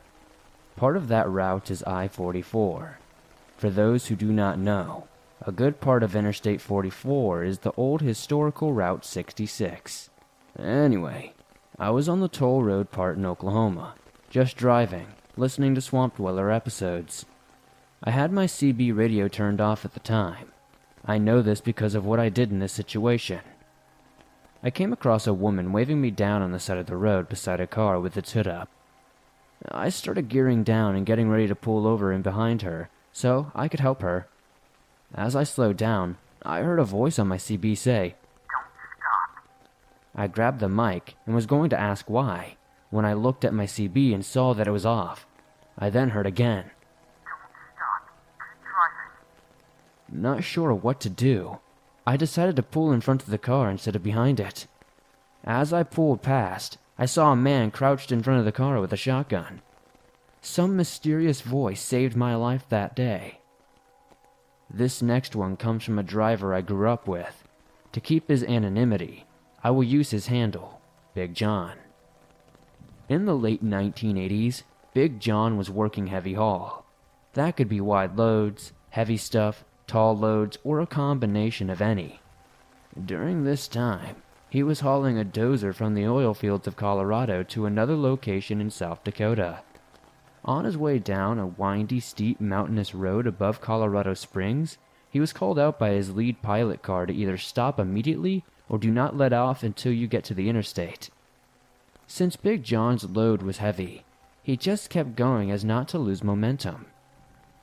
Part 0.77 0.97
of 0.97 1.09
that 1.09 1.29
route 1.29 1.69
is 1.69 1.83
I 1.83 2.07
44. 2.07 3.01
For 3.57 3.71
those 3.71 4.07
who 4.07 4.15
do 4.15 4.33
not 4.33 4.57
know, 4.57 5.09
a 5.43 5.51
good 5.51 5.81
part 5.81 6.05
of 6.05 6.15
Interstate 6.15 6.61
44 6.61 7.43
is 7.43 7.59
the 7.59 7.73
old 7.73 8.03
historical 8.03 8.73
Route 8.73 9.05
66. 9.05 10.11
Anyway, 10.57 11.33
I 11.79 11.91
was 11.91 12.09
on 12.09 12.21
the 12.21 12.29
toll 12.29 12.63
road 12.63 12.91
part 12.91 13.19
in 13.19 13.27
Oklahoma, 13.27 13.97
just 14.31 14.57
driving, 14.57 15.09
listening 15.37 15.75
to 15.75 15.83
Swamp 15.83 16.17
Dweller 16.17 16.51
episodes. 16.51 17.27
I 18.03 18.13
had 18.13 18.33
my 18.33 18.47
CB 18.47 18.97
radio 18.97 19.29
turned 19.29 19.61
off 19.61 19.85
at 19.85 19.93
the 19.93 20.01
time. 20.01 20.53
I 21.05 21.19
know 21.19 21.43
this 21.43 21.61
because 21.61 21.95
of 21.95 22.07
what 22.07 22.19
I 22.19 22.31
did 22.31 22.51
in 22.51 22.61
this 22.61 22.73
situation. 22.73 23.41
I 24.63 24.71
came 24.71 24.91
across 24.91 25.27
a 25.27 25.35
woman 25.35 25.71
waving 25.71 26.01
me 26.01 26.11
down 26.11 26.41
on 26.41 26.51
the 26.51 26.59
side 26.59 26.79
of 26.79 26.87
the 26.87 26.97
road 26.97 27.29
beside 27.29 27.61
a 27.61 27.67
car 27.67 28.01
with 28.01 28.17
its 28.17 28.33
hood 28.33 28.49
up. 28.49 28.71
I 29.71 29.91
started 29.91 30.31
gearing 30.31 30.65
down 30.65 30.97
and 30.97 31.05
getting 31.05 31.29
ready 31.29 31.47
to 31.47 31.55
pull 31.55 31.87
over 31.87 32.11
in 32.11 32.23
behind 32.23 32.63
her 32.63 32.89
so 33.13 33.53
I 33.55 33.69
could 33.69 33.81
help 33.81 34.01
her. 34.01 34.29
As 35.15 35.37
I 35.37 35.45
slowed 35.45 35.77
down, 35.77 36.17
I 36.43 36.61
heard 36.61 36.79
a 36.79 36.85
voice 36.85 37.19
on 37.19 37.29
my 37.29 37.37
CB 37.37 37.77
say. 37.77 38.15
I 40.17 40.27
grabbed 40.27 40.61
the 40.61 40.69
mic 40.69 41.15
and 41.27 41.35
was 41.35 41.45
going 41.45 41.69
to 41.71 41.79
ask 41.79 42.09
why 42.09 42.57
when 42.89 43.05
I 43.05 43.13
looked 43.13 43.45
at 43.45 43.53
my 43.53 43.67
CB 43.67 44.15
and 44.15 44.25
saw 44.25 44.55
that 44.55 44.67
it 44.67 44.71
was 44.71 44.87
off. 44.87 45.27
I 45.79 45.91
then 45.91 46.11
heard 46.11 46.27
again. 46.27 46.71
Not 50.11 50.43
sure 50.43 50.73
what 50.73 51.01
to 51.01 51.11
do. 51.11 51.59
I 52.07 52.17
decided 52.17 52.57
to 52.57 52.63
pull 52.63 52.93
in 52.93 53.03
front 53.03 53.23
of 53.23 53.29
the 53.29 53.39
car 53.39 53.69
instead 53.69 53.95
of 53.95 54.03
behind 54.03 54.41
it. 54.41 54.67
As 55.45 55.73
I 55.73 55.83
pulled 55.83 56.23
past, 56.23 56.79
I 56.99 57.05
saw 57.05 57.33
a 57.33 57.37
man 57.37 57.71
crouched 57.71 58.11
in 58.11 58.23
front 58.23 58.39
of 58.39 58.47
the 58.47 58.53
car 58.53 58.81
with 58.81 58.93
a 58.93 58.97
shotgun. 58.97 59.61
Some 60.41 60.77
mysterious 60.77 61.43
voice 61.43 61.83
saved 61.83 62.17
my 62.17 62.35
life 62.35 62.67
that 62.71 62.97
day. 62.97 63.41
This 64.71 65.03
next 65.03 65.37
one 65.37 65.57
comes 65.57 65.85
from 65.85 65.99
a 65.99 66.03
driver 66.03 66.55
I 66.55 66.63
grew 66.63 66.89
up 66.89 67.07
with. 67.07 67.45
To 67.93 68.01
keep 68.01 68.29
his 68.29 68.45
anonymity, 68.45 69.26
I 69.67 69.71
will 69.71 69.83
use 69.83 70.13
his 70.13 70.29
handle, 70.29 70.81
Big 71.13 71.35
John. 71.35 71.73
In 73.09 73.25
the 73.25 73.35
late 73.35 73.65
1980s, 73.65 74.63
Big 74.95 75.19
John 75.19 75.57
was 75.57 75.69
working 75.69 76.07
heavy 76.07 76.35
haul. 76.35 76.87
That 77.33 77.57
could 77.57 77.69
be 77.69 77.81
wide 77.81 78.17
loads, 78.17 78.73
heavy 78.91 79.17
stuff, 79.17 79.65
tall 79.89 80.17
loads, 80.17 80.57
or 80.63 80.79
a 80.79 80.87
combination 80.87 81.69
of 81.69 81.83
any. 81.83 82.21
During 83.05 83.43
this 83.43 83.67
time, 83.67 84.23
he 84.49 84.63
was 84.63 84.79
hauling 84.87 85.19
a 85.19 85.25
dozer 85.25 85.75
from 85.75 85.95
the 85.95 86.07
oil 86.07 86.33
fields 86.33 86.69
of 86.69 86.77
Colorado 86.77 87.43
to 87.43 87.67
another 87.67 87.97
location 87.97 88.61
in 88.61 88.71
South 88.71 89.03
Dakota. 89.03 89.63
On 90.45 90.65
his 90.65 90.79
way 90.79 91.01
down 91.01 91.41
a 91.41 91.47
windy, 91.49 91.99
steep, 91.99 92.41
mountainous 92.41 92.95
road 92.95 93.27
above 93.27 93.61
Colorado 93.61 94.15
Springs, 94.15 94.79
he 95.11 95.19
was 95.19 95.33
called 95.33 95.59
out 95.59 95.77
by 95.77 95.91
his 95.91 96.15
lead 96.15 96.41
pilot 96.41 96.83
car 96.83 97.05
to 97.05 97.13
either 97.13 97.37
stop 97.37 97.81
immediately 97.81 98.45
or 98.69 98.79
do 98.79 98.91
not 98.91 99.17
let 99.17 99.33
off 99.33 99.63
until 99.63 99.93
you 99.93 100.07
get 100.07 100.25
to 100.25 100.35
the 100.35 100.49
interstate. 100.49 101.11
Since 102.07 102.37
Big 102.37 102.63
John's 102.63 103.05
load 103.05 103.43
was 103.43 103.59
heavy, 103.59 104.05
he 104.43 104.57
just 104.57 104.91
kept 104.91 105.17
going 105.17 105.51
as 105.51 105.65
not 105.65 105.89
to 105.89 105.99
lose 105.99 106.23
momentum. 106.23 106.87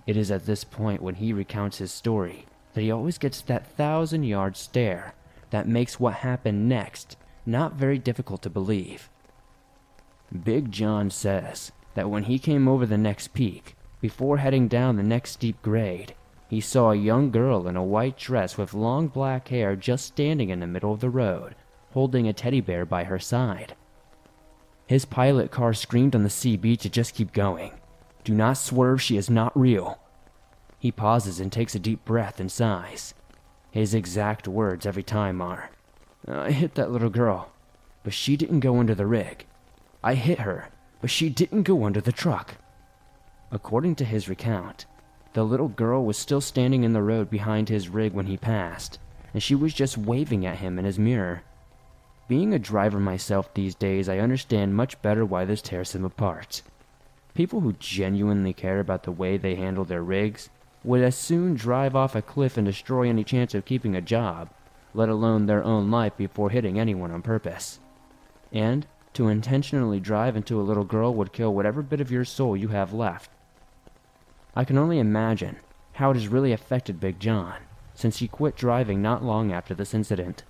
It 0.06 0.18
is 0.18 0.32
at 0.32 0.46
this 0.46 0.64
point 0.64 1.02
when 1.02 1.16
he 1.16 1.32
recounts 1.32 1.78
his 1.78 1.92
story 1.92 2.46
that 2.74 2.82
he 2.82 2.92
always 2.92 3.18
gets 3.18 3.42
that 3.42 3.68
thousand 3.68 4.24
yard 4.24 4.58
stare 4.58 5.14
that 5.52 5.68
makes 5.68 6.00
what 6.00 6.16
happened 6.16 6.68
next 6.68 7.16
not 7.46 7.74
very 7.74 7.98
difficult 7.98 8.42
to 8.42 8.50
believe. 8.50 9.10
Big 10.44 10.72
John 10.72 11.10
says 11.10 11.72
that 11.94 12.10
when 12.10 12.24
he 12.24 12.40
came 12.40 12.68
over 12.68 12.86
the 12.86 12.98
next 12.98 13.34
peak, 13.34 13.76
before 14.02 14.38
heading 14.38 14.68
down 14.68 14.96
the 14.96 15.04
next 15.04 15.32
steep 15.32 15.62
grade, 15.62 16.16
he 16.54 16.62
saw 16.62 16.92
a 16.92 16.96
young 16.96 17.32
girl 17.32 17.68
in 17.68 17.76
a 17.76 17.84
white 17.84 18.16
dress 18.16 18.60
with 18.60 18.76
long 18.76 19.08
black 19.08 19.48
hair 19.48 19.76
just 19.76 20.06
standing 20.06 20.50
in 20.50 20.60
the 20.60 20.68
middle 20.68 20.94
of 20.94 21.00
the 21.00 21.10
road, 21.10 21.56
holding 21.94 22.28
a 22.28 22.34
teddy 22.34 22.62
bear 22.62 22.86
by 22.86 23.06
her 23.06 23.18
side. 23.18 23.76
His 24.86 25.04
pilot 25.04 25.50
car 25.50 25.74
screamed 25.74 26.16
on 26.16 26.22
the 26.22 26.30
CB 26.30 26.78
to 26.82 26.92
just 26.92 27.16
keep 27.16 27.34
going. 27.34 27.72
Do 28.24 28.36
not 28.36 28.60
swerve, 28.60 29.02
she 29.02 29.18
is 29.18 29.32
not 29.32 29.60
real. 29.60 29.98
He 30.78 30.92
pauses 30.92 31.40
and 31.40 31.52
takes 31.52 31.74
a 31.74 31.80
deep 31.80 32.06
breath 32.06 32.40
and 32.40 32.52
sighs. 32.52 33.16
His 33.72 33.96
exact 33.96 34.48
words 34.48 34.86
every 34.86 35.02
time 35.02 35.42
are 35.42 35.72
I 36.28 36.52
hit 36.52 36.76
that 36.76 36.92
little 36.92 37.10
girl, 37.10 37.52
but 38.04 38.14
she 38.14 38.38
didn't 38.38 38.60
go 38.60 38.78
under 38.78 38.94
the 38.94 39.08
rig. 39.08 39.48
I 40.04 40.14
hit 40.14 40.38
her, 40.38 40.70
but 41.02 41.10
she 41.10 41.32
didn't 41.32 41.64
go 41.64 41.84
under 41.84 42.00
the 42.00 42.12
truck. 42.12 42.58
According 43.50 43.96
to 43.96 44.06
his 44.06 44.30
recount, 44.30 44.86
the 45.34 45.44
little 45.44 45.68
girl 45.68 46.06
was 46.06 46.18
still 46.18 46.42
standing 46.42 46.84
in 46.84 46.94
the 46.94 47.02
road 47.02 47.30
behind 47.30 47.70
his 47.70 47.90
rig 47.90 48.14
when 48.14 48.28
he 48.28 48.38
passed, 48.38 49.00
and 49.34 49.42
she 49.42 49.56
was 49.56 49.74
just 49.74 49.98
waving 49.98 50.46
at 50.46 50.58
him 50.58 50.78
in 50.78 50.86
his 50.86 51.00
mirror. 51.00 51.42
Being 52.28 52.54
a 52.54 52.60
driver 52.60 53.00
myself 53.00 53.54
these 53.54 53.76
days, 53.76 54.08
I 54.08 54.20
understand 54.20 54.76
much 54.76 55.02
better 55.02 55.26
why 55.26 55.46
this 55.46 55.62
tears 55.62 55.94
him 55.94 56.06
apart. 56.06 56.62
People 57.34 57.62
who 57.62 57.74
genuinely 57.74 58.54
care 58.54 58.80
about 58.80 59.04
the 59.04 59.12
way 59.12 59.38
they 59.38 59.56
handle 59.56 59.84
their 59.84 60.04
rigs 60.04 60.50
would 60.84 61.02
as 61.02 61.18
soon 61.18 61.56
drive 61.56 61.96
off 61.96 62.16
a 62.16 62.22
cliff 62.22 62.58
and 62.58 62.66
destroy 62.66 63.10
any 63.10 63.24
chance 63.24 63.56
of 63.56 63.66
keeping 63.66 63.96
a 63.96 64.02
job, 64.02 64.50
let 64.94 65.10
alone 65.10 65.48
their 65.48 65.64
own 65.64 65.90
life 65.90 66.16
before 66.16 66.52
hitting 66.52 66.80
anyone 66.80 67.12
on 67.12 67.22
purpose. 67.22 67.80
And 68.52 68.86
to 69.14 69.30
intentionally 69.30 70.00
drive 70.00 70.36
into 70.36 70.60
a 70.60 70.64
little 70.64 70.84
girl 70.84 71.14
would 71.16 71.34
kill 71.34 71.54
whatever 71.54 71.82
bit 71.82 72.02
of 72.02 72.12
your 72.12 72.26
soul 72.26 72.56
you 72.56 72.68
have 72.70 72.94
left. 72.94 73.30
I 74.56 74.66
can 74.66 74.78
only 74.78 75.00
imagine 75.00 75.58
how 75.94 76.12
it 76.12 76.16
has 76.16 76.28
really 76.28 76.52
affected 76.52 77.00
Big 77.00 77.20
John, 77.20 77.56
since 77.96 78.18
he 78.18 78.28
quit 78.28 78.56
driving 78.56 79.02
not 79.02 79.24
long 79.24 79.52
after 79.52 79.74
this 79.74 79.94
incident. 79.94 80.44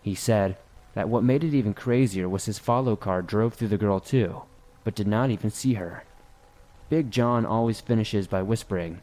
He 0.00 0.14
said 0.14 0.56
that 0.94 1.08
what 1.08 1.24
made 1.24 1.44
it 1.44 1.54
even 1.54 1.74
crazier 1.74 2.28
was 2.28 2.46
his 2.46 2.58
follow 2.58 2.96
car 2.96 3.20
drove 3.22 3.54
through 3.54 3.68
the 3.68 3.78
girl 3.78 4.00
too, 4.00 4.42
but 4.82 4.94
did 4.94 5.06
not 5.06 5.30
even 5.30 5.50
see 5.50 5.74
her. 5.74 6.04
Big 6.88 7.10
John 7.10 7.44
always 7.44 7.80
finishes 7.80 8.26
by 8.26 8.42
whispering, 8.42 9.00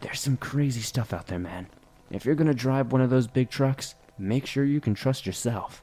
There's 0.00 0.20
some 0.20 0.36
crazy 0.36 0.80
stuff 0.80 1.12
out 1.12 1.26
there, 1.26 1.38
man. 1.38 1.66
If 2.10 2.24
you're 2.24 2.34
gonna 2.34 2.54
drive 2.54 2.92
one 2.92 3.00
of 3.00 3.10
those 3.10 3.26
big 3.26 3.50
trucks, 3.50 3.94
make 4.18 4.46
sure 4.46 4.64
you 4.64 4.80
can 4.80 4.94
trust 4.94 5.26
yourself. 5.26 5.82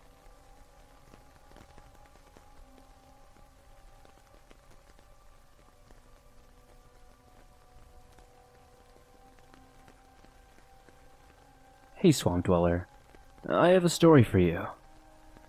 Hey, 12.01 12.13
Swamp 12.13 12.45
Dweller. 12.45 12.87
I 13.45 13.71
have 13.71 13.83
a 13.83 13.89
story 13.89 14.23
for 14.23 14.39
you. 14.39 14.67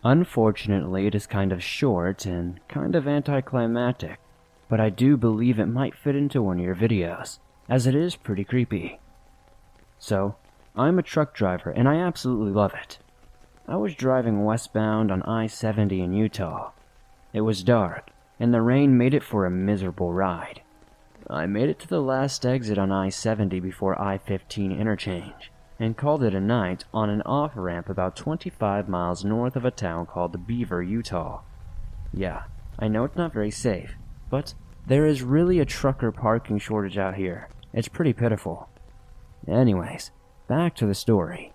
Unfortunately, 0.03 1.07
it 1.07 1.15
is 1.15 1.29
kind 1.29 1.53
of 1.53 1.63
short 1.63 2.27
and 2.27 2.59
kind 2.67 2.97
of 2.97 3.07
anticlimactic, 3.07 4.19
but 4.69 4.81
I 4.81 4.91
do 4.91 5.17
believe 5.17 5.61
it 5.61 5.67
might 5.67 5.95
fit 5.95 6.17
into 6.17 6.43
one 6.43 6.59
of 6.59 6.65
your 6.65 6.75
videos, 6.75 7.39
as 7.69 7.87
it 7.87 7.95
is 7.95 8.17
pretty 8.17 8.43
creepy. 8.43 8.99
So, 10.01 10.35
I'm 10.75 10.99
a 10.99 11.05
truck 11.05 11.35
driver 11.37 11.71
and 11.71 11.89
I 11.89 11.99
absolutely 11.99 12.51
love 12.51 12.75
it. 12.75 12.99
I 13.69 13.77
was 13.77 13.95
driving 13.95 14.45
westbound 14.45 15.13
on 15.13 15.23
I 15.23 15.47
70 15.47 16.01
in 16.01 16.13
Utah. 16.13 16.73
It 17.33 17.43
was 17.43 17.63
dark, 17.63 18.11
and 18.41 18.53
the 18.53 18.61
rain 18.61 18.99
made 18.99 19.15
it 19.15 19.23
for 19.23 19.47
a 19.47 19.53
miserable 19.53 20.13
ride. 20.13 20.63
I 21.29 21.47
made 21.47 21.69
it 21.69 21.79
to 21.79 21.89
the 21.89 22.03
last 22.03 22.45
exit 22.45 22.77
on 22.77 22.91
I 22.91 23.09
70 23.09 23.61
before 23.61 23.97
I 24.03 24.19
15 24.19 24.73
interchange 24.73 25.50
and 25.81 25.97
called 25.97 26.23
it 26.23 26.35
a 26.35 26.41
night 26.41 26.85
on 26.93 27.09
an 27.09 27.23
off 27.23 27.53
ramp 27.57 27.89
about 27.89 28.15
25 28.15 28.87
miles 28.87 29.25
north 29.25 29.57
of 29.57 29.65
a 29.65 29.71
town 29.71 30.05
called 30.05 30.47
Beaver, 30.47 30.83
Utah. 30.83 31.41
Yeah, 32.13 32.43
I 32.79 32.87
know 32.87 33.05
it's 33.05 33.17
not 33.17 33.33
very 33.33 33.51
safe, 33.51 33.95
but 34.29 34.53
there 34.87 35.07
is 35.07 35.23
really 35.23 35.59
a 35.59 35.65
trucker 35.65 36.13
parking 36.13 36.59
shortage 36.59 36.99
out 36.99 37.15
here. 37.15 37.49
It's 37.73 37.89
pretty 37.89 38.13
pitiful. 38.13 38.69
Anyways, 39.49 40.11
back 40.49 40.77
to 40.77 40.87
the 40.87 40.95
story. 40.95 41.55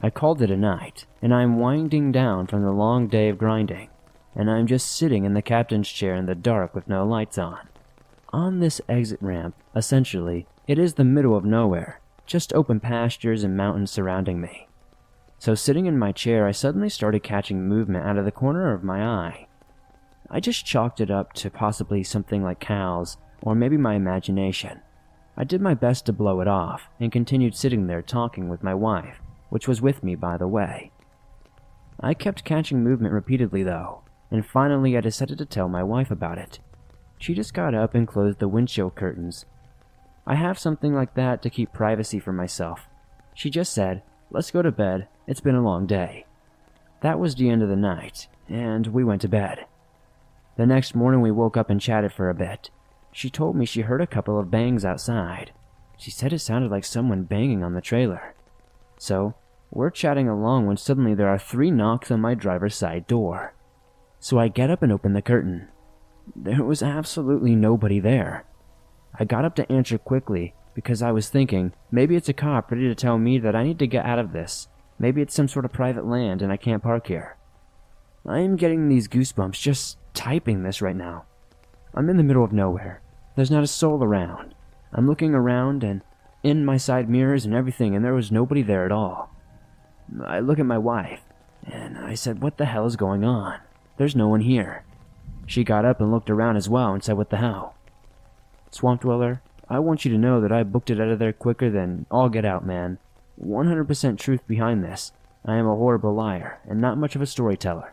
I 0.00 0.10
called 0.10 0.40
it 0.40 0.52
a 0.52 0.56
night, 0.56 1.06
and 1.20 1.34
I'm 1.34 1.58
winding 1.58 2.12
down 2.12 2.46
from 2.46 2.62
the 2.62 2.70
long 2.70 3.08
day 3.08 3.28
of 3.28 3.38
grinding, 3.38 3.88
and 4.36 4.48
I'm 4.48 4.68
just 4.68 4.92
sitting 4.92 5.24
in 5.24 5.34
the 5.34 5.42
captain's 5.42 5.88
chair 5.88 6.14
in 6.14 6.26
the 6.26 6.36
dark 6.36 6.76
with 6.76 6.86
no 6.86 7.04
lights 7.04 7.38
on. 7.38 7.68
On 8.32 8.60
this 8.60 8.80
exit 8.88 9.18
ramp, 9.20 9.56
essentially, 9.74 10.46
it 10.68 10.78
is 10.78 10.94
the 10.94 11.02
middle 11.02 11.36
of 11.36 11.44
nowhere, 11.44 12.00
just 12.28 12.52
open 12.52 12.78
pastures 12.78 13.42
and 13.42 13.56
mountains 13.56 13.90
surrounding 13.90 14.40
me. 14.40 14.68
So, 15.38 15.54
sitting 15.54 15.86
in 15.86 15.98
my 15.98 16.12
chair, 16.12 16.46
I 16.46 16.52
suddenly 16.52 16.90
started 16.90 17.22
catching 17.22 17.66
movement 17.66 18.04
out 18.04 18.18
of 18.18 18.24
the 18.24 18.30
corner 18.30 18.74
of 18.74 18.84
my 18.84 19.02
eye. 19.02 19.46
I 20.30 20.40
just 20.40 20.66
chalked 20.66 21.00
it 21.00 21.10
up 21.10 21.32
to 21.34 21.50
possibly 21.50 22.02
something 22.02 22.42
like 22.42 22.60
cows, 22.60 23.16
or 23.40 23.54
maybe 23.54 23.76
my 23.76 23.94
imagination. 23.94 24.82
I 25.36 25.44
did 25.44 25.62
my 25.62 25.74
best 25.74 26.06
to 26.06 26.12
blow 26.12 26.40
it 26.40 26.48
off, 26.48 26.88
and 27.00 27.10
continued 27.10 27.56
sitting 27.56 27.86
there 27.86 28.02
talking 28.02 28.48
with 28.48 28.62
my 28.62 28.74
wife, 28.74 29.20
which 29.48 29.66
was 29.66 29.80
with 29.80 30.04
me, 30.04 30.14
by 30.14 30.36
the 30.36 30.48
way. 30.48 30.90
I 32.00 32.14
kept 32.14 32.44
catching 32.44 32.84
movement 32.84 33.14
repeatedly, 33.14 33.62
though, 33.62 34.02
and 34.30 34.44
finally 34.44 34.96
I 34.96 35.00
decided 35.00 35.38
to 35.38 35.46
tell 35.46 35.68
my 35.68 35.82
wife 35.82 36.10
about 36.10 36.38
it. 36.38 36.58
She 37.18 37.32
just 37.32 37.54
got 37.54 37.74
up 37.74 37.94
and 37.94 38.06
closed 38.06 38.38
the 38.38 38.48
windshield 38.48 38.96
curtains 38.96 39.46
I 40.28 40.34
have 40.34 40.58
something 40.58 40.94
like 40.94 41.14
that 41.14 41.40
to 41.40 41.50
keep 41.50 41.72
privacy 41.72 42.20
for 42.20 42.34
myself. 42.34 42.86
She 43.32 43.48
just 43.48 43.72
said, 43.72 44.02
Let's 44.30 44.50
go 44.50 44.60
to 44.60 44.70
bed. 44.70 45.08
It's 45.26 45.40
been 45.40 45.54
a 45.54 45.62
long 45.62 45.86
day. 45.86 46.26
That 47.00 47.18
was 47.18 47.34
the 47.34 47.48
end 47.48 47.62
of 47.62 47.70
the 47.70 47.76
night, 47.76 48.28
and 48.46 48.88
we 48.88 49.04
went 49.04 49.22
to 49.22 49.28
bed. 49.28 49.64
The 50.58 50.66
next 50.66 50.94
morning, 50.94 51.22
we 51.22 51.30
woke 51.30 51.56
up 51.56 51.70
and 51.70 51.80
chatted 51.80 52.12
for 52.12 52.28
a 52.28 52.34
bit. 52.34 52.68
She 53.10 53.30
told 53.30 53.56
me 53.56 53.64
she 53.64 53.80
heard 53.80 54.02
a 54.02 54.06
couple 54.06 54.38
of 54.38 54.50
bangs 54.50 54.84
outside. 54.84 55.52
She 55.96 56.10
said 56.10 56.34
it 56.34 56.40
sounded 56.40 56.70
like 56.70 56.84
someone 56.84 57.22
banging 57.22 57.64
on 57.64 57.72
the 57.72 57.80
trailer. 57.80 58.34
So, 58.98 59.34
we're 59.70 59.88
chatting 59.88 60.28
along 60.28 60.66
when 60.66 60.76
suddenly 60.76 61.14
there 61.14 61.28
are 61.28 61.38
three 61.38 61.70
knocks 61.70 62.10
on 62.10 62.20
my 62.20 62.34
driver's 62.34 62.74
side 62.74 63.06
door. 63.06 63.54
So 64.20 64.38
I 64.38 64.48
get 64.48 64.70
up 64.70 64.82
and 64.82 64.92
open 64.92 65.14
the 65.14 65.22
curtain. 65.22 65.68
There 66.36 66.64
was 66.64 66.82
absolutely 66.82 67.56
nobody 67.56 67.98
there. 67.98 68.44
I 69.14 69.24
got 69.24 69.44
up 69.44 69.54
to 69.56 69.70
answer 69.70 69.98
quickly 69.98 70.54
because 70.74 71.02
I 71.02 71.12
was 71.12 71.28
thinking 71.28 71.72
maybe 71.90 72.16
it's 72.16 72.28
a 72.28 72.32
cop 72.32 72.70
ready 72.70 72.88
to 72.88 72.94
tell 72.94 73.18
me 73.18 73.38
that 73.38 73.56
I 73.56 73.64
need 73.64 73.78
to 73.80 73.86
get 73.86 74.04
out 74.04 74.18
of 74.18 74.32
this. 74.32 74.68
Maybe 74.98 75.22
it's 75.22 75.34
some 75.34 75.48
sort 75.48 75.64
of 75.64 75.72
private 75.72 76.06
land 76.06 76.42
and 76.42 76.52
I 76.52 76.56
can't 76.56 76.82
park 76.82 77.06
here. 77.06 77.36
I 78.26 78.40
am 78.40 78.56
getting 78.56 78.88
these 78.88 79.08
goosebumps 79.08 79.60
just 79.60 79.98
typing 80.14 80.62
this 80.62 80.82
right 80.82 80.96
now. 80.96 81.24
I'm 81.94 82.08
in 82.10 82.16
the 82.16 82.22
middle 82.22 82.44
of 82.44 82.52
nowhere. 82.52 83.02
There's 83.36 83.50
not 83.50 83.62
a 83.62 83.68
soul 83.68 84.02
around. 84.02 84.54
I'm 84.92 85.06
looking 85.06 85.34
around 85.34 85.84
and 85.84 86.02
in 86.42 86.64
my 86.64 86.76
side 86.76 87.08
mirrors 87.08 87.44
and 87.44 87.54
everything, 87.54 87.94
and 87.94 88.04
there 88.04 88.14
was 88.14 88.30
nobody 88.30 88.62
there 88.62 88.84
at 88.84 88.92
all. 88.92 89.34
I 90.24 90.40
look 90.40 90.58
at 90.58 90.66
my 90.66 90.78
wife, 90.78 91.20
and 91.64 91.98
I 91.98 92.14
said, 92.14 92.42
What 92.42 92.56
the 92.56 92.66
hell 92.66 92.86
is 92.86 92.96
going 92.96 93.24
on? 93.24 93.58
There's 93.96 94.16
no 94.16 94.28
one 94.28 94.40
here. 94.40 94.84
She 95.46 95.64
got 95.64 95.84
up 95.84 96.00
and 96.00 96.10
looked 96.10 96.30
around 96.30 96.56
as 96.56 96.68
well 96.68 96.92
and 96.92 97.02
said, 97.02 97.16
What 97.16 97.30
the 97.30 97.38
hell? 97.38 97.74
Swamp 98.70 99.02
Dweller, 99.02 99.42
I 99.68 99.78
want 99.78 100.04
you 100.04 100.10
to 100.12 100.18
know 100.18 100.40
that 100.40 100.52
I 100.52 100.62
booked 100.62 100.90
it 100.90 101.00
out 101.00 101.08
of 101.08 101.18
there 101.18 101.32
quicker 101.32 101.70
than 101.70 102.06
all 102.10 102.28
get 102.28 102.44
out, 102.44 102.66
man. 102.66 102.98
100% 103.42 104.18
truth 104.18 104.46
behind 104.46 104.82
this. 104.82 105.12
I 105.44 105.56
am 105.56 105.66
a 105.66 105.76
horrible 105.76 106.14
liar, 106.14 106.60
and 106.68 106.80
not 106.80 106.98
much 106.98 107.14
of 107.14 107.22
a 107.22 107.26
storyteller. 107.26 107.92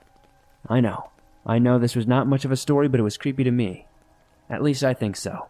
I 0.68 0.80
know. 0.80 1.10
I 1.46 1.60
know 1.60 1.78
this 1.78 1.96
was 1.96 2.08
not 2.08 2.28
much 2.28 2.46
of 2.46 2.52
a 2.52 2.58
story, 2.58 2.88
but 2.88 3.00
it 3.00 3.04
was 3.04 3.18
creepy 3.18 3.44
to 3.44 3.52
me. 3.52 3.88
At 4.50 4.64
least 4.64 4.84
I 4.84 4.94
think 4.94 5.16
so. 5.16 5.48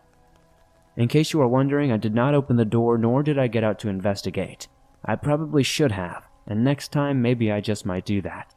In 0.97 1.07
case 1.07 1.33
you 1.33 1.41
are 1.41 1.47
wondering, 1.47 1.91
I 1.91 1.97
did 1.97 2.15
not 2.15 2.33
open 2.33 2.55
the 2.55 2.65
door, 2.65 2.97
nor 2.97 3.21
did 3.21 3.37
I 3.37 3.47
get 3.47 3.63
out 3.63 3.79
to 3.79 3.89
investigate. 3.89 4.67
I 5.03 5.15
probably 5.15 5.61
should 5.61 5.91
have, 5.91 6.23
and 6.47 6.63
next 6.63 6.91
time 6.91 7.21
maybe 7.21 7.51
I 7.51 7.61
just 7.61 7.85
might 7.85 8.05
do 8.05 8.21
that. 8.21 8.54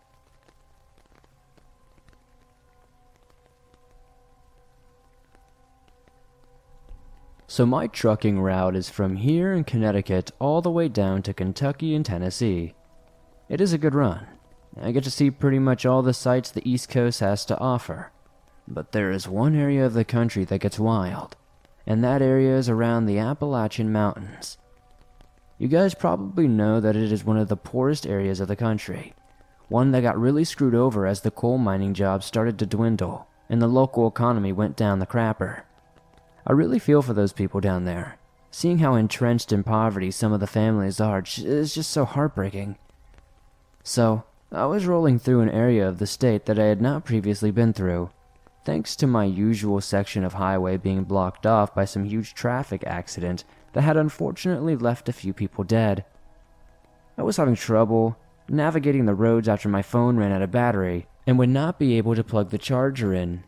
So 7.50 7.64
my 7.64 7.86
trucking 7.86 8.38
route 8.40 8.76
is 8.76 8.90
from 8.90 9.16
here 9.16 9.54
in 9.54 9.64
Connecticut 9.64 10.32
all 10.38 10.60
the 10.60 10.70
way 10.70 10.86
down 10.86 11.22
to 11.22 11.32
Kentucky 11.32 11.94
and 11.94 12.04
Tennessee. 12.04 12.74
It 13.48 13.62
is 13.62 13.72
a 13.72 13.78
good 13.78 13.94
run. 13.94 14.26
I 14.78 14.92
get 14.92 15.02
to 15.04 15.10
see 15.10 15.30
pretty 15.30 15.58
much 15.58 15.86
all 15.86 16.02
the 16.02 16.12
sights 16.12 16.50
the 16.50 16.68
East 16.70 16.90
Coast 16.90 17.20
has 17.20 17.46
to 17.46 17.58
offer. 17.58 18.12
But 18.68 18.92
there 18.92 19.10
is 19.10 19.26
one 19.26 19.56
area 19.56 19.86
of 19.86 19.94
the 19.94 20.04
country 20.04 20.44
that 20.44 20.60
gets 20.60 20.78
wild, 20.78 21.36
and 21.86 22.04
that 22.04 22.20
area 22.20 22.54
is 22.54 22.68
around 22.68 23.06
the 23.06 23.18
Appalachian 23.18 23.90
Mountains. 23.90 24.58
You 25.56 25.68
guys 25.68 25.94
probably 25.94 26.46
know 26.46 26.80
that 26.80 26.96
it 26.96 27.10
is 27.10 27.24
one 27.24 27.38
of 27.38 27.48
the 27.48 27.56
poorest 27.56 28.06
areas 28.06 28.40
of 28.40 28.48
the 28.48 28.56
country. 28.56 29.14
One 29.68 29.92
that 29.92 30.02
got 30.02 30.20
really 30.20 30.44
screwed 30.44 30.74
over 30.74 31.06
as 31.06 31.22
the 31.22 31.30
coal 31.30 31.56
mining 31.56 31.94
jobs 31.94 32.26
started 32.26 32.58
to 32.58 32.66
dwindle 32.66 33.26
and 33.48 33.62
the 33.62 33.66
local 33.66 34.06
economy 34.06 34.52
went 34.52 34.76
down 34.76 34.98
the 34.98 35.06
crapper. 35.06 35.62
I 36.48 36.52
really 36.52 36.78
feel 36.78 37.02
for 37.02 37.12
those 37.12 37.34
people 37.34 37.60
down 37.60 37.84
there. 37.84 38.16
Seeing 38.50 38.78
how 38.78 38.94
entrenched 38.94 39.52
in 39.52 39.62
poverty 39.62 40.10
some 40.10 40.32
of 40.32 40.40
the 40.40 40.46
families 40.46 40.98
are 40.98 41.22
is 41.36 41.74
just 41.74 41.90
so 41.90 42.06
heartbreaking. 42.06 42.78
So, 43.82 44.24
I 44.50 44.64
was 44.64 44.86
rolling 44.86 45.18
through 45.18 45.42
an 45.42 45.50
area 45.50 45.86
of 45.86 45.98
the 45.98 46.06
state 46.06 46.46
that 46.46 46.58
I 46.58 46.64
had 46.64 46.80
not 46.80 47.04
previously 47.04 47.50
been 47.50 47.74
through, 47.74 48.08
thanks 48.64 48.96
to 48.96 49.06
my 49.06 49.26
usual 49.26 49.82
section 49.82 50.24
of 50.24 50.34
highway 50.34 50.78
being 50.78 51.04
blocked 51.04 51.44
off 51.44 51.74
by 51.74 51.84
some 51.84 52.04
huge 52.04 52.32
traffic 52.32 52.82
accident 52.86 53.44
that 53.74 53.82
had 53.82 53.98
unfortunately 53.98 54.74
left 54.74 55.10
a 55.10 55.12
few 55.12 55.34
people 55.34 55.64
dead. 55.64 56.06
I 57.18 57.24
was 57.24 57.36
having 57.36 57.56
trouble 57.56 58.16
navigating 58.48 59.04
the 59.04 59.14
roads 59.14 59.48
after 59.48 59.68
my 59.68 59.82
phone 59.82 60.16
ran 60.16 60.32
out 60.32 60.40
of 60.40 60.50
battery 60.50 61.08
and 61.26 61.38
would 61.38 61.50
not 61.50 61.78
be 61.78 61.98
able 61.98 62.14
to 62.14 62.24
plug 62.24 62.48
the 62.48 62.56
charger 62.56 63.12
in. 63.12 63.44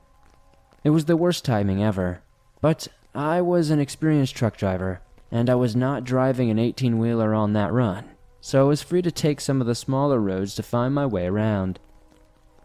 It 0.84 0.90
was 0.90 1.06
the 1.06 1.16
worst 1.16 1.46
timing 1.46 1.82
ever, 1.82 2.20
but 2.60 2.88
I 3.14 3.40
was 3.40 3.70
an 3.70 3.80
experienced 3.80 4.36
truck 4.36 4.56
driver, 4.56 5.00
and 5.30 5.48
I 5.50 5.54
was 5.54 5.74
not 5.76 6.04
driving 6.04 6.50
an 6.50 6.58
18 6.58 6.98
wheeler 6.98 7.34
on 7.34 7.52
that 7.54 7.72
run 7.72 8.10
so 8.40 8.60
I 8.60 8.68
was 8.68 8.82
free 8.82 9.02
to 9.02 9.10
take 9.10 9.40
some 9.40 9.60
of 9.60 9.66
the 9.66 9.74
smaller 9.74 10.18
roads 10.18 10.54
to 10.54 10.62
find 10.62 10.94
my 10.94 11.06
way 11.06 11.26
around. 11.26 11.78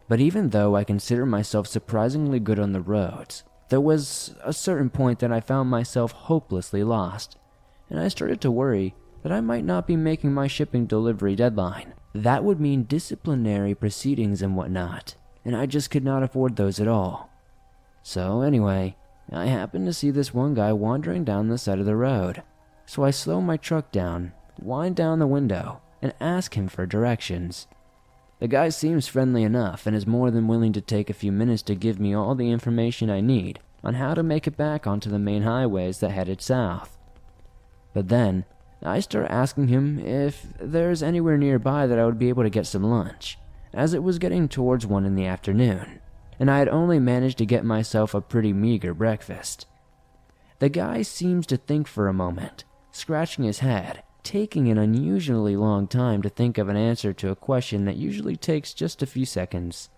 But 0.07 0.19
even 0.19 0.49
though 0.49 0.75
I 0.75 0.83
consider 0.83 1.25
myself 1.25 1.67
surprisingly 1.67 2.39
good 2.39 2.59
on 2.59 2.71
the 2.71 2.81
roads, 2.81 3.43
there 3.69 3.81
was 3.81 4.35
a 4.43 4.53
certain 4.53 4.89
point 4.89 5.19
that 5.19 5.31
I 5.31 5.41
found 5.41 5.69
myself 5.69 6.11
hopelessly 6.11 6.83
lost, 6.83 7.37
and 7.89 7.99
I 7.99 8.07
started 8.07 8.39
to 8.41 8.51
worry 8.51 8.95
that 9.23 9.31
I 9.31 9.41
might 9.41 9.65
not 9.65 9.87
be 9.87 9.95
making 9.95 10.33
my 10.33 10.47
shipping 10.47 10.85
delivery 10.85 11.35
deadline. 11.35 11.93
That 12.13 12.43
would 12.43 12.61
mean 12.61 12.83
disciplinary 12.83 13.75
proceedings 13.75 14.41
and 14.41 14.55
whatnot, 14.55 15.15
and 15.43 15.55
I 15.55 15.65
just 15.65 15.89
could 15.89 16.03
not 16.03 16.23
afford 16.23 16.55
those 16.55 16.79
at 16.79 16.87
all. 16.87 17.29
So, 18.03 18.41
anyway, 18.41 18.95
I 19.31 19.45
happened 19.47 19.85
to 19.87 19.93
see 19.93 20.11
this 20.11 20.33
one 20.33 20.53
guy 20.53 20.71
wandering 20.73 21.23
down 21.23 21.47
the 21.47 21.57
side 21.57 21.79
of 21.79 21.85
the 21.85 21.95
road, 21.95 22.43
so 22.85 23.03
I 23.03 23.11
slow 23.11 23.41
my 23.41 23.57
truck 23.57 23.91
down 23.91 24.33
wind 24.61 24.95
down 24.95 25.19
the 25.19 25.27
window, 25.27 25.81
and 26.01 26.13
ask 26.19 26.55
him 26.55 26.67
for 26.67 26.85
directions. 26.85 27.67
The 28.39 28.47
guy 28.47 28.69
seems 28.69 29.07
friendly 29.07 29.43
enough 29.43 29.87
and 29.87 29.95
is 29.95 30.05
more 30.05 30.29
than 30.29 30.47
willing 30.47 30.73
to 30.73 30.81
take 30.81 31.09
a 31.09 31.13
few 31.13 31.31
minutes 31.31 31.61
to 31.63 31.75
give 31.75 31.99
me 31.99 32.13
all 32.13 32.35
the 32.35 32.51
information 32.51 33.09
I 33.09 33.21
need 33.21 33.59
on 33.83 33.95
how 33.95 34.13
to 34.13 34.23
make 34.23 34.47
it 34.47 34.57
back 34.57 34.85
onto 34.85 35.09
the 35.09 35.19
main 35.19 35.43
highways 35.43 35.99
that 35.99 36.11
headed 36.11 36.41
south. 36.41 36.97
But 37.93 38.09
then, 38.09 38.45
I 38.83 38.99
start 38.99 39.27
asking 39.29 39.69
him 39.69 39.99
if 39.99 40.47
there's 40.59 41.01
anywhere 41.01 41.37
nearby 41.37 41.87
that 41.87 41.97
I 41.97 42.05
would 42.05 42.19
be 42.19 42.29
able 42.29 42.43
to 42.43 42.49
get 42.49 42.67
some 42.67 42.83
lunch, 42.83 43.37
as 43.73 43.93
it 43.93 44.03
was 44.03 44.19
getting 44.19 44.49
towards 44.49 44.85
one 44.85 45.05
in 45.05 45.15
the 45.15 45.25
afternoon, 45.25 46.01
and 46.39 46.49
I 46.49 46.59
had 46.59 46.69
only 46.69 46.99
managed 46.99 47.37
to 47.39 47.45
get 47.45 47.65
myself 47.65 48.13
a 48.13 48.21
pretty 48.21 48.53
meager 48.53 48.93
breakfast. 48.93 49.65
The 50.59 50.69
guy 50.69 51.01
seems 51.01 51.45
to 51.47 51.57
think 51.57 51.87
for 51.87 52.07
a 52.07 52.13
moment, 52.13 52.63
scratching 52.91 53.45
his 53.45 53.59
head, 53.59 54.03
taking 54.23 54.69
an 54.69 54.77
unusually 54.77 55.55
long 55.55 55.87
time 55.87 56.21
to 56.21 56.29
think 56.29 56.57
of 56.57 56.69
an 56.69 56.77
answer 56.77 57.13
to 57.13 57.29
a 57.29 57.35
question 57.35 57.85
that 57.85 57.97
usually 57.97 58.35
takes 58.35 58.73
just 58.73 59.03
a 59.03 59.05
few 59.05 59.25
seconds. 59.25 59.89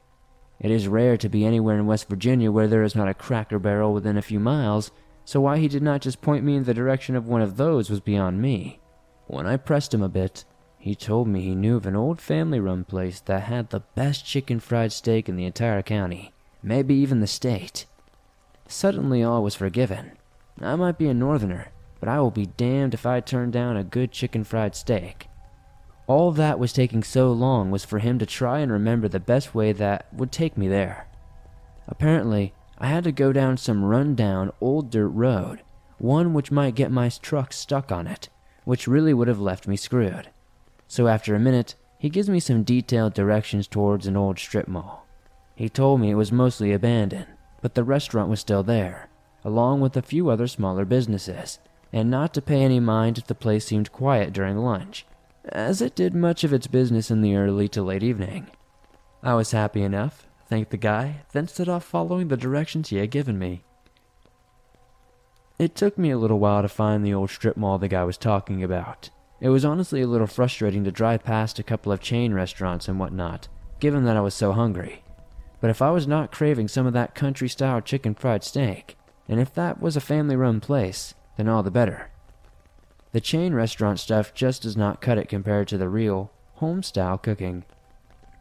It 0.60 0.72
is 0.72 0.88
rare 0.88 1.18
to 1.18 1.30
be 1.30 1.46
anywhere 1.46 1.78
in 1.78 1.86
West 1.86 2.10
Virginia 2.10 2.52
where 2.52 2.68
there 2.68 2.84
is 2.84 2.96
not 2.96 3.08
a 3.08 3.14
cracker 3.14 3.60
barrel 3.60 3.94
within 3.94 4.18
a 4.18 4.24
few 4.24 4.40
miles, 4.40 4.92
so 5.24 5.42
why 5.42 5.58
he 5.58 5.68
did 5.68 5.84
not 5.84 6.02
just 6.02 6.22
point 6.22 6.44
me 6.44 6.56
in 6.56 6.64
the 6.64 6.74
direction 6.74 7.16
of 7.16 7.28
one 7.28 7.42
of 7.42 7.58
those 7.58 7.90
was 7.90 8.00
beyond 8.00 8.42
me. 8.42 8.80
When 9.28 9.46
I 9.46 9.58
pressed 9.58 9.94
him 9.94 10.02
a 10.02 10.10
bit, 10.10 10.46
he 10.78 10.96
told 10.96 11.28
me 11.28 11.42
he 11.42 11.56
knew 11.56 11.76
of 11.76 11.86
an 11.86 11.96
old 11.96 12.22
family 12.22 12.60
run 12.60 12.84
place 12.84 13.20
that 13.22 13.44
had 13.44 13.70
the 13.70 13.82
best 13.96 14.26
chicken 14.26 14.60
fried 14.60 14.92
steak 14.92 15.28
in 15.28 15.36
the 15.36 15.46
entire 15.46 15.82
county, 15.82 16.34
maybe 16.64 16.96
even 16.96 17.20
the 17.20 17.28
state. 17.28 17.86
Suddenly 18.68 19.24
all 19.24 19.44
was 19.44 19.56
forgiven. 19.56 20.12
I 20.62 20.76
might 20.76 20.98
be 20.98 21.08
a 21.08 21.14
northerner, 21.14 21.70
but 22.00 22.10
I 22.10 22.20
will 22.20 22.32
be 22.32 22.46
damned 22.46 22.94
if 22.94 23.06
I 23.06 23.20
turn 23.20 23.52
down 23.52 23.78
a 23.78 23.84
good 23.84 24.12
chicken 24.12 24.44
fried 24.44 24.76
steak. 24.76 25.28
All 26.08 26.32
that 26.32 26.60
was 26.60 26.72
taking 26.72 27.04
so 27.04 27.32
long 27.34 27.70
was 27.70 27.84
for 27.84 28.00
him 28.00 28.18
to 28.20 28.26
try 28.26 28.60
and 28.60 28.72
remember 28.72 29.08
the 29.08 29.20
best 29.20 29.54
way 29.54 29.74
that 29.74 30.08
would 30.14 30.32
take 30.32 30.58
me 30.58 30.68
there. 30.68 31.08
Apparently, 31.88 32.54
I 32.78 32.88
had 32.88 33.04
to 33.06 33.12
go 33.12 33.34
down 33.34 33.58
some 33.58 33.84
run-down 33.84 34.52
old 34.62 34.90
dirt 34.90 35.10
road, 35.10 35.64
one 35.98 36.34
which 36.34 36.52
might 36.52 36.76
get 36.76 36.92
my 36.92 37.10
truck 37.10 37.52
stuck 37.52 37.92
on 37.92 38.08
it, 38.08 38.30
which 38.64 38.88
really 38.88 39.14
would 39.14 39.28
have 39.28 39.40
left 39.40 39.68
me 39.68 39.76
screwed. 39.76 40.30
So 40.88 41.08
after 41.08 41.36
a 41.36 41.40
minute, 41.40 41.76
he 41.98 42.10
gives 42.10 42.30
me 42.30 42.40
some 42.40 42.64
detailed 42.64 43.14
directions 43.14 43.68
towards 43.68 44.08
an 44.08 44.16
old 44.16 44.40
strip 44.40 44.68
mall. 44.68 45.06
He 45.56 45.70
told 45.70 46.00
me 46.00 46.12
it 46.12 46.16
was 46.16 46.32
mostly 46.32 46.72
abandoned, 46.72 47.28
but 47.62 47.76
the 47.76 47.84
restaurant 47.84 48.30
was 48.30 48.40
still 48.40 48.64
there, 48.64 49.10
along 49.44 49.82
with 49.82 49.98
a 49.98 50.02
few 50.02 50.30
other 50.30 50.48
smaller 50.48 50.86
businesses, 50.86 51.60
and 51.92 52.12
not 52.12 52.34
to 52.36 52.42
pay 52.42 52.62
any 52.62 52.80
mind 52.80 53.18
if 53.18 53.28
the 53.28 53.36
place 53.36 53.66
seemed 53.66 53.92
quiet 53.92 54.34
during 54.34 54.58
lunch, 54.58 55.06
as 55.50 55.82
it 55.82 55.96
did 55.96 56.14
much 56.14 56.44
of 56.44 56.54
its 56.54 56.68
business 56.68 57.10
in 57.10 57.22
the 57.22 57.36
early 57.36 57.68
to 57.70 57.82
late 57.82 58.04
evening. 58.04 58.48
I 59.24 59.34
was 59.34 59.52
happy 59.52 59.82
enough, 59.82 60.28
thanked 60.46 60.72
the 60.72 60.78
guy, 60.78 61.24
then 61.32 61.48
set 61.48 61.68
off 61.68 61.84
following 61.84 62.28
the 62.28 62.38
directions 62.38 62.90
he 62.90 62.98
had 62.98 63.12
given 63.12 63.40
me. 63.40 63.64
It 65.58 65.76
took 65.76 65.98
me 65.98 66.12
a 66.12 66.18
little 66.18 66.40
while 66.40 66.62
to 66.62 66.70
find 66.70 67.04
the 67.04 67.16
old 67.16 67.32
strip 67.32 67.58
mall 67.58 67.80
the 67.80 67.88
guy 67.88 68.04
was 68.04 68.18
talking 68.18 68.64
about. 68.64 69.10
It 69.40 69.50
was 69.50 69.64
honestly 69.64 70.02
a 70.02 70.08
little 70.08 70.28
frustrating 70.28 70.84
to 70.84 70.92
drive 70.92 71.24
past 71.24 71.60
a 71.60 71.64
couple 71.64 71.92
of 71.92 72.02
chain 72.02 72.34
restaurants 72.34 72.88
and 72.88 73.00
whatnot, 73.00 73.48
given 73.80 74.04
that 74.06 74.18
I 74.18 74.22
was 74.22 74.34
so 74.34 74.52
hungry. 74.52 75.04
But 75.62 75.70
if 75.70 75.82
I 75.82 75.92
was 75.92 76.08
not 76.08 76.32
craving 76.32 76.68
some 76.68 76.88
of 76.88 76.94
that 76.94 77.16
country 77.16 77.48
style 77.48 77.82
chicken 77.82 78.16
fried 78.16 78.44
steak, 78.44 78.98
and 79.28 79.40
if 79.40 79.54
that 79.54 79.82
was 79.82 79.96
a 79.96 80.02
family 80.02 80.36
run 80.36 80.60
place, 80.60 81.14
then 81.36 81.48
all 81.48 81.62
the 81.62 81.72
better. 81.72 82.10
The 83.12 83.22
chain 83.22 83.54
restaurant 83.54 84.00
stuff 84.00 84.34
just 84.34 84.64
does 84.64 84.76
not 84.76 85.02
cut 85.02 85.18
it 85.18 85.30
compared 85.30 85.68
to 85.70 85.78
the 85.78 85.90
real, 85.90 86.32
home 86.56 86.82
style 86.82 87.18
cooking. 87.18 87.64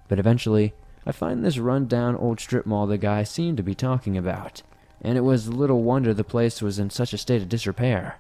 But 0.09 0.19
eventually, 0.19 0.75
I 1.05 1.13
find 1.13 1.45
this 1.45 1.59
run 1.59 1.87
down 1.87 2.17
old 2.17 2.41
strip 2.41 2.67
mall 2.67 2.87
the 2.87 2.99
guy 2.99 3.23
seemed 3.23 3.59
to 3.59 3.63
be 3.63 3.75
talking 3.75 4.17
about, 4.17 4.63
and 5.03 5.17
it 5.17 5.23
was 5.23 5.49
little 5.49 5.83
wonder 5.83 6.15
the 6.15 6.25
place 6.25 6.63
was 6.63 6.79
in 6.79 6.91
such 6.91 7.13
a 7.13 7.19
state 7.19 7.43
of 7.43 7.49
disrepair. 7.49 8.19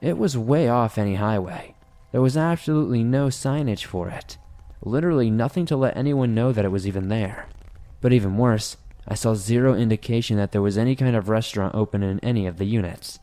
It 0.00 0.16
was 0.16 0.38
way 0.38 0.68
off 0.68 0.98
any 0.98 1.16
highway. 1.16 1.74
There 2.12 2.22
was 2.22 2.36
absolutely 2.36 3.02
no 3.02 3.26
signage 3.26 3.84
for 3.84 4.08
it. 4.08 4.38
Literally 4.82 5.30
nothing 5.30 5.66
to 5.66 5.76
let 5.76 5.96
anyone 5.96 6.34
know 6.34 6.52
that 6.52 6.64
it 6.64 6.70
was 6.70 6.86
even 6.86 7.08
there. 7.08 7.48
But 8.00 8.12
even 8.12 8.36
worse, 8.36 8.76
I 9.06 9.14
saw 9.14 9.34
zero 9.34 9.74
indication 9.74 10.36
that 10.36 10.52
there 10.52 10.62
was 10.62 10.78
any 10.78 10.94
kind 10.94 11.16
of 11.16 11.28
restaurant 11.28 11.74
open 11.74 12.02
in 12.02 12.20
any 12.20 12.46
of 12.46 12.58
the 12.58 12.64
units. 12.64 13.18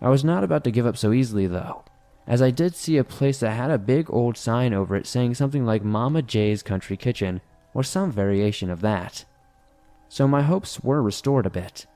I 0.00 0.08
was 0.08 0.24
not 0.24 0.44
about 0.44 0.64
to 0.64 0.70
give 0.70 0.86
up 0.86 0.96
so 0.96 1.12
easily, 1.12 1.46
though, 1.46 1.84
as 2.26 2.40
I 2.40 2.50
did 2.50 2.74
see 2.74 2.96
a 2.96 3.04
place 3.04 3.40
that 3.40 3.50
had 3.50 3.70
a 3.70 3.78
big 3.78 4.10
old 4.10 4.36
sign 4.36 4.72
over 4.72 4.96
it 4.96 5.06
saying 5.06 5.34
something 5.34 5.66
like 5.66 5.84
Mama 5.84 6.22
J's 6.22 6.62
Country 6.62 6.96
Kitchen, 6.96 7.40
or 7.74 7.82
some 7.82 8.10
variation 8.10 8.70
of 8.70 8.80
that. 8.80 9.24
So 10.08 10.26
my 10.26 10.42
hopes 10.42 10.80
were 10.80 11.02
restored 11.02 11.46
a 11.46 11.50
bit. 11.50 11.86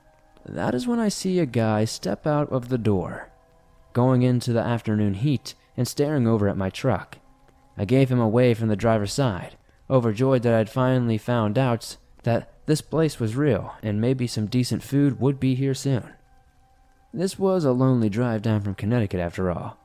That 0.45 0.75
is 0.75 0.85
when 0.85 0.99
I 0.99 1.09
see 1.09 1.39
a 1.39 1.45
guy 1.45 1.85
step 1.85 2.27
out 2.27 2.51
of 2.51 2.69
the 2.69 2.77
door, 2.77 3.29
going 3.93 4.21
into 4.23 4.51
the 4.51 4.59
afternoon 4.59 5.15
heat 5.15 5.55
and 5.77 5.87
staring 5.87 6.27
over 6.27 6.49
at 6.49 6.57
my 6.57 6.69
truck. 6.69 7.17
I 7.77 7.85
gave 7.85 8.09
him 8.09 8.19
away 8.19 8.53
from 8.53 8.67
the 8.67 8.75
driver's 8.75 9.13
side, 9.13 9.55
overjoyed 9.89 10.43
that 10.43 10.53
I'd 10.53 10.69
finally 10.69 11.17
found 11.17 11.57
out 11.57 11.97
that 12.23 12.51
this 12.65 12.81
place 12.81 13.19
was 13.19 13.35
real 13.35 13.73
and 13.81 13.99
maybe 13.99 14.27
some 14.27 14.45
decent 14.47 14.83
food 14.83 15.19
would 15.19 15.39
be 15.39 15.55
here 15.55 15.73
soon. 15.73 16.13
This 17.13 17.37
was 17.37 17.65
a 17.65 17.71
lonely 17.71 18.09
drive 18.09 18.41
down 18.41 18.61
from 18.61 18.75
Connecticut 18.75 19.19
after 19.19 19.51
all. 19.51 19.77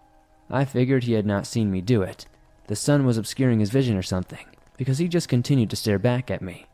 I 0.50 0.64
figured 0.64 1.04
he 1.04 1.12
had 1.12 1.26
not 1.26 1.46
seen 1.46 1.70
me 1.70 1.80
do 1.80 2.02
it. 2.02 2.26
The 2.68 2.76
sun 2.76 3.04
was 3.04 3.18
obscuring 3.18 3.60
his 3.60 3.70
vision 3.70 3.96
or 3.96 4.02
something, 4.02 4.46
because 4.76 4.98
he 4.98 5.08
just 5.08 5.28
continued 5.28 5.70
to 5.70 5.76
stare 5.76 5.98
back 5.98 6.30
at 6.30 6.40
me. 6.40 6.66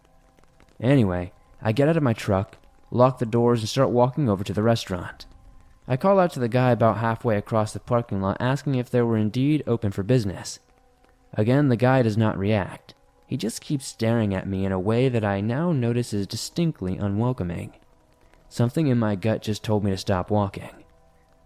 Anyway, 0.80 1.32
I 1.60 1.72
get 1.72 1.88
out 1.88 1.96
of 1.96 2.02
my 2.02 2.12
truck, 2.12 2.58
lock 2.90 3.18
the 3.18 3.26
doors, 3.26 3.60
and 3.60 3.68
start 3.68 3.90
walking 3.90 4.28
over 4.28 4.44
to 4.44 4.52
the 4.52 4.62
restaurant. 4.62 5.26
I 5.86 5.96
call 5.98 6.18
out 6.18 6.32
to 6.32 6.40
the 6.40 6.48
guy 6.48 6.70
about 6.70 6.98
halfway 6.98 7.36
across 7.36 7.72
the 7.72 7.80
parking 7.80 8.22
lot 8.22 8.38
asking 8.40 8.76
if 8.76 8.88
they 8.90 9.02
were 9.02 9.18
indeed 9.18 9.62
open 9.66 9.92
for 9.92 10.02
business. 10.02 10.58
Again, 11.34 11.68
the 11.68 11.76
guy 11.76 12.02
does 12.02 12.16
not 12.16 12.38
react. 12.38 12.94
He 13.26 13.36
just 13.36 13.60
keeps 13.60 13.86
staring 13.86 14.34
at 14.34 14.48
me 14.48 14.64
in 14.64 14.72
a 14.72 14.78
way 14.78 15.08
that 15.08 15.24
I 15.24 15.40
now 15.40 15.72
notice 15.72 16.14
is 16.14 16.26
distinctly 16.26 16.96
unwelcoming. 16.96 17.74
Something 18.48 18.86
in 18.86 18.98
my 18.98 19.14
gut 19.14 19.42
just 19.42 19.62
told 19.62 19.84
me 19.84 19.90
to 19.90 19.96
stop 19.96 20.30
walking. 20.30 20.70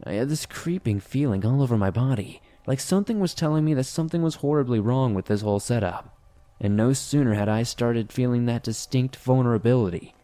I 0.05 0.13
had 0.13 0.29
this 0.29 0.47
creeping 0.47 1.01
feeling 1.01 1.45
all 1.45 1.63
over 1.63 1.77
my 1.77 1.91
body, 1.91 2.41
like 2.67 2.81
something 2.81 3.19
was 3.19 3.35
telling 3.35 3.65
me 3.65 3.75
that 3.75 3.85
something 3.85 4.23
was 4.23 4.37
horribly 4.37 4.79
wrong 4.79 5.15
with 5.15 5.27
this 5.27 5.41
whole 5.41 5.59
setup. 5.59 6.15
And 6.61 6.77
no 6.77 6.93
sooner 6.93 7.35
had 7.35 7.49
I 7.49 7.63
started 7.63 8.13
feeling 8.13 8.47
that 8.47 8.63
distinct 8.63 9.17
vulnerability, 9.17 10.15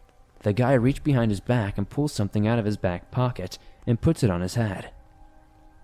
the 0.42 0.52
guy 0.52 0.74
reached 0.74 1.02
behind 1.02 1.30
his 1.30 1.40
back 1.40 1.78
and 1.78 1.88
pulled 1.88 2.10
something 2.10 2.46
out 2.46 2.58
of 2.58 2.66
his 2.66 2.76
back 2.76 3.10
pocket 3.10 3.58
and 3.86 4.00
puts 4.00 4.22
it 4.22 4.30
on 4.30 4.40
his 4.40 4.54
head. 4.54 4.90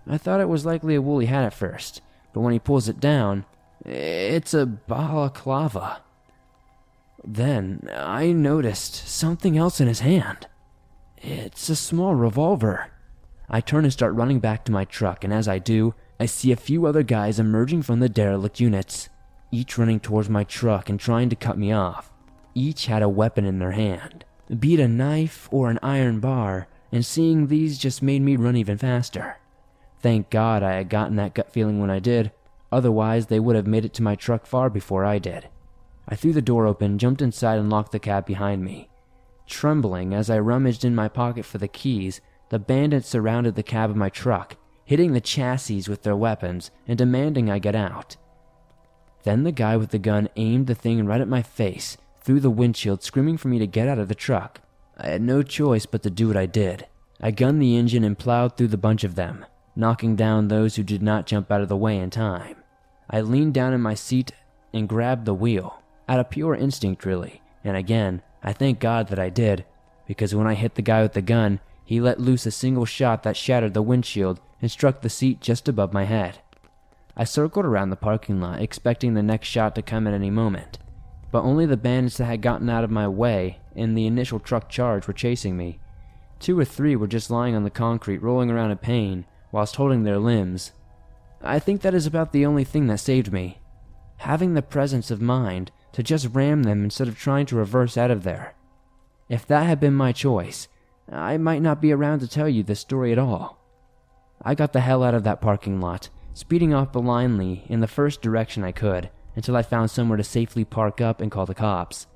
I 0.07 0.17
thought 0.17 0.41
it 0.41 0.49
was 0.49 0.65
likely 0.65 0.95
a 0.95 1.01
woolly 1.01 1.27
hat 1.27 1.43
at 1.43 1.53
first, 1.53 2.01
but 2.33 2.41
when 2.41 2.53
he 2.53 2.59
pulls 2.59 2.89
it 2.89 2.99
down, 2.99 3.45
it's 3.85 4.53
a 4.53 4.65
balaclava. 4.65 6.01
Then 7.23 7.87
I 7.93 8.31
noticed 8.31 9.07
something 9.07 9.57
else 9.57 9.79
in 9.79 9.87
his 9.87 9.99
hand. 9.99 10.47
It's 11.17 11.69
a 11.69 11.75
small 11.75 12.15
revolver. 12.15 12.91
I 13.47 13.61
turn 13.61 13.83
and 13.83 13.93
start 13.93 14.15
running 14.15 14.39
back 14.39 14.65
to 14.65 14.71
my 14.71 14.85
truck, 14.85 15.23
and 15.23 15.31
as 15.31 15.47
I 15.47 15.59
do, 15.59 15.93
I 16.19 16.25
see 16.25 16.51
a 16.51 16.55
few 16.55 16.85
other 16.85 17.03
guys 17.03 17.39
emerging 17.39 17.83
from 17.83 17.99
the 17.99 18.09
derelict 18.09 18.59
units, 18.59 19.09
each 19.51 19.77
running 19.77 19.99
towards 19.99 20.29
my 20.29 20.43
truck 20.43 20.89
and 20.89 20.99
trying 20.99 21.29
to 21.29 21.35
cut 21.35 21.57
me 21.57 21.71
off. 21.71 22.11
Each 22.55 22.87
had 22.87 23.01
a 23.03 23.09
weapon 23.09 23.45
in 23.45 23.59
their 23.59 23.71
hand, 23.71 24.25
be 24.59 24.73
it 24.73 24.79
a 24.79 24.87
knife 24.87 25.47
or 25.51 25.69
an 25.69 25.79
iron 25.83 26.19
bar, 26.19 26.67
and 26.91 27.05
seeing 27.05 27.47
these 27.47 27.77
just 27.77 28.01
made 28.01 28.21
me 28.21 28.35
run 28.35 28.55
even 28.55 28.77
faster. 28.77 29.37
Thank 29.99 30.29
God 30.29 30.63
I 30.63 30.73
had 30.73 30.89
gotten 30.89 31.15
that 31.17 31.33
gut 31.33 31.51
feeling 31.51 31.79
when 31.79 31.89
I 31.89 31.99
did, 31.99 32.31
otherwise, 32.71 33.27
they 33.27 33.39
would 33.39 33.55
have 33.55 33.67
made 33.67 33.85
it 33.85 33.93
to 33.95 34.03
my 34.03 34.15
truck 34.15 34.45
far 34.45 34.69
before 34.69 35.05
I 35.05 35.19
did. 35.19 35.47
I 36.07 36.15
threw 36.15 36.33
the 36.33 36.41
door 36.41 36.65
open, 36.65 36.97
jumped 36.97 37.21
inside, 37.21 37.59
and 37.59 37.69
locked 37.69 37.91
the 37.91 37.99
cab 37.99 38.25
behind 38.25 38.63
me. 38.63 38.89
Trembling 39.47 40.13
as 40.13 40.29
I 40.29 40.39
rummaged 40.39 40.83
in 40.83 40.95
my 40.95 41.07
pocket 41.07 41.45
for 41.45 41.57
the 41.57 41.67
keys, 41.67 42.21
the 42.49 42.59
bandits 42.59 43.07
surrounded 43.07 43.55
the 43.55 43.63
cab 43.63 43.89
of 43.89 43.95
my 43.95 44.09
truck, 44.09 44.57
hitting 44.83 45.13
the 45.13 45.21
chassis 45.21 45.83
with 45.87 46.03
their 46.03 46.15
weapons 46.15 46.71
and 46.87 46.97
demanding 46.97 47.49
I 47.49 47.59
get 47.59 47.75
out. 47.75 48.17
Then 49.23 49.43
the 49.43 49.51
guy 49.51 49.77
with 49.77 49.91
the 49.91 49.99
gun 49.99 50.29
aimed 50.35 50.67
the 50.67 50.75
thing 50.75 51.05
right 51.05 51.21
at 51.21 51.27
my 51.27 51.41
face, 51.43 51.97
through 52.21 52.39
the 52.39 52.49
windshield, 52.49 53.03
screaming 53.03 53.37
for 53.37 53.47
me 53.47 53.59
to 53.59 53.67
get 53.67 53.87
out 53.87 53.99
of 53.99 54.07
the 54.07 54.15
truck. 54.15 54.61
I 55.03 55.09
had 55.09 55.21
no 55.23 55.41
choice 55.41 55.87
but 55.87 56.03
to 56.03 56.11
do 56.11 56.27
what 56.27 56.37
I 56.37 56.45
did. 56.45 56.85
I 57.19 57.31
gunned 57.31 57.59
the 57.59 57.75
engine 57.75 58.03
and 58.03 58.17
plowed 58.17 58.55
through 58.55 58.67
the 58.67 58.77
bunch 58.77 59.03
of 59.03 59.15
them, 59.15 59.45
knocking 59.75 60.15
down 60.15 60.47
those 60.47 60.75
who 60.75 60.83
did 60.83 61.01
not 61.01 61.25
jump 61.25 61.51
out 61.51 61.61
of 61.61 61.69
the 61.69 61.77
way 61.77 61.97
in 61.97 62.11
time. 62.11 62.57
I 63.09 63.21
leaned 63.21 63.55
down 63.55 63.73
in 63.73 63.81
my 63.81 63.95
seat 63.95 64.31
and 64.71 64.87
grabbed 64.87 65.25
the 65.25 65.33
wheel, 65.33 65.81
out 66.07 66.19
of 66.19 66.29
pure 66.29 66.53
instinct, 66.53 67.03
really, 67.03 67.41
and 67.63 67.75
again, 67.75 68.21
I 68.43 68.53
thank 68.53 68.79
God 68.79 69.07
that 69.07 69.17
I 69.17 69.29
did, 69.29 69.65
because 70.05 70.35
when 70.35 70.45
I 70.45 70.53
hit 70.53 70.75
the 70.75 70.83
guy 70.83 71.01
with 71.01 71.13
the 71.13 71.21
gun, 71.23 71.61
he 71.83 71.99
let 71.99 72.19
loose 72.19 72.45
a 72.45 72.51
single 72.51 72.85
shot 72.85 73.23
that 73.23 73.35
shattered 73.35 73.73
the 73.73 73.81
windshield 73.81 74.39
and 74.61 74.69
struck 74.69 75.01
the 75.01 75.09
seat 75.09 75.41
just 75.41 75.67
above 75.67 75.93
my 75.93 76.03
head. 76.03 76.39
I 77.17 77.23
circled 77.23 77.65
around 77.65 77.89
the 77.89 77.95
parking 77.95 78.39
lot, 78.39 78.61
expecting 78.61 79.15
the 79.15 79.23
next 79.23 79.47
shot 79.47 79.73
to 79.75 79.81
come 79.81 80.05
at 80.05 80.13
any 80.13 80.29
moment, 80.29 80.77
but 81.31 81.41
only 81.41 81.65
the 81.65 81.75
bandits 81.75 82.17
that 82.17 82.25
had 82.25 82.43
gotten 82.43 82.69
out 82.69 82.83
of 82.83 82.91
my 82.91 83.07
way 83.07 83.60
in 83.75 83.95
the 83.95 84.07
initial 84.07 84.39
truck 84.39 84.69
charge 84.69 85.07
were 85.07 85.13
chasing 85.13 85.57
me. 85.57 85.79
Two 86.39 86.57
or 86.57 86.65
three 86.65 86.95
were 86.95 87.07
just 87.07 87.29
lying 87.29 87.55
on 87.55 87.63
the 87.63 87.69
concrete, 87.69 88.21
rolling 88.21 88.49
around 88.49 88.71
in 88.71 88.77
pain, 88.77 89.25
whilst 89.51 89.75
holding 89.75 90.03
their 90.03 90.17
limbs. 90.17 90.71
I 91.41 91.59
think 91.59 91.81
that 91.81 91.93
is 91.93 92.05
about 92.05 92.31
the 92.31 92.45
only 92.45 92.63
thing 92.63 92.87
that 92.87 92.99
saved 92.99 93.31
me. 93.31 93.59
Having 94.17 94.53
the 94.53 94.61
presence 94.61 95.11
of 95.11 95.21
mind 95.21 95.71
to 95.93 96.03
just 96.03 96.33
ram 96.33 96.63
them 96.63 96.83
instead 96.83 97.07
of 97.07 97.17
trying 97.17 97.45
to 97.47 97.55
reverse 97.55 97.97
out 97.97 98.11
of 98.11 98.23
there. 98.23 98.55
If 99.29 99.45
that 99.47 99.65
had 99.65 99.79
been 99.79 99.93
my 99.93 100.11
choice, 100.11 100.67
I 101.11 101.37
might 101.37 101.61
not 101.61 101.81
be 101.81 101.91
around 101.91 102.19
to 102.19 102.27
tell 102.27 102.47
you 102.47 102.63
this 102.63 102.79
story 102.79 103.11
at 103.11 103.19
all. 103.19 103.57
I 104.41 104.55
got 104.55 104.73
the 104.73 104.81
hell 104.81 105.03
out 105.03 105.13
of 105.13 105.23
that 105.23 105.41
parking 105.41 105.79
lot, 105.79 106.09
speeding 106.33 106.73
off 106.73 106.91
blindly 106.91 107.65
in 107.67 107.79
the 107.79 107.87
first 107.87 108.21
direction 108.21 108.63
I 108.63 108.71
could 108.71 109.09
until 109.35 109.55
I 109.55 109.61
found 109.61 109.91
somewhere 109.91 110.17
to 110.17 110.23
safely 110.23 110.65
park 110.65 111.01
up 111.01 111.21
and 111.21 111.31
call 111.31 111.45
the 111.45 111.53
cops. 111.53 112.07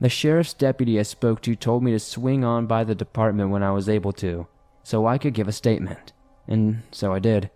The 0.00 0.08
sheriff's 0.08 0.54
deputy 0.54 0.98
I 0.98 1.02
spoke 1.02 1.42
to 1.42 1.56
told 1.56 1.82
me 1.82 1.90
to 1.92 1.98
swing 1.98 2.44
on 2.44 2.66
by 2.66 2.84
the 2.84 2.94
department 2.94 3.50
when 3.50 3.62
I 3.62 3.72
was 3.72 3.88
able 3.88 4.12
to, 4.14 4.46
so 4.82 5.06
I 5.06 5.18
could 5.18 5.34
give 5.34 5.48
a 5.48 5.52
statement, 5.52 6.12
and 6.46 6.82
so 6.92 7.12
I 7.12 7.18
did. 7.18 7.50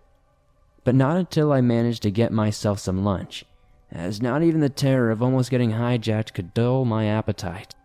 But 0.83 0.95
not 0.95 1.17
until 1.17 1.53
I 1.53 1.61
managed 1.61 2.03
to 2.03 2.11
get 2.11 2.31
myself 2.31 2.79
some 2.79 3.05
lunch 3.05 3.45
as 3.93 4.21
not 4.21 4.41
even 4.41 4.59
the 4.59 4.69
terror 4.69 5.11
of 5.11 5.21
almost 5.21 5.51
getting 5.51 5.71
hijacked 5.71 6.33
could 6.33 6.53
dull 6.53 6.83
my 6.83 7.05
appetite. 7.05 7.75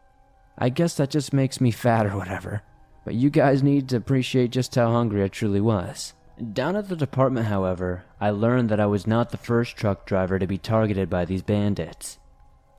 I 0.57 0.71
guess 0.71 0.97
that 0.97 1.11
just 1.11 1.33
makes 1.33 1.61
me 1.61 1.71
fat 1.71 2.07
or 2.07 2.17
whatever, 2.17 2.63
but 3.05 3.15
you 3.15 3.31
guys 3.31 3.63
need 3.63 3.89
to 3.91 3.97
appreciate 3.97 4.51
just 4.51 4.75
how 4.75 4.91
hungry 4.91 5.23
I 5.23 5.29
truly 5.29 5.61
was. 5.61 6.15
Down 6.53 6.77
at 6.77 6.89
the 6.89 6.97
department, 6.97 7.47
however, 7.47 8.05
I 8.21 8.31
learned 8.31 8.69
that 8.71 8.81
I 8.81 8.87
was 8.87 9.07
not 9.07 9.31
the 9.31 9.37
first 9.37 9.77
truck 9.77 10.07
driver 10.07 10.39
to 10.39 10.47
be 10.47 10.59
targeted 10.59 11.11
by 11.11 11.25
these 11.25 11.43
bandits. 11.43 12.19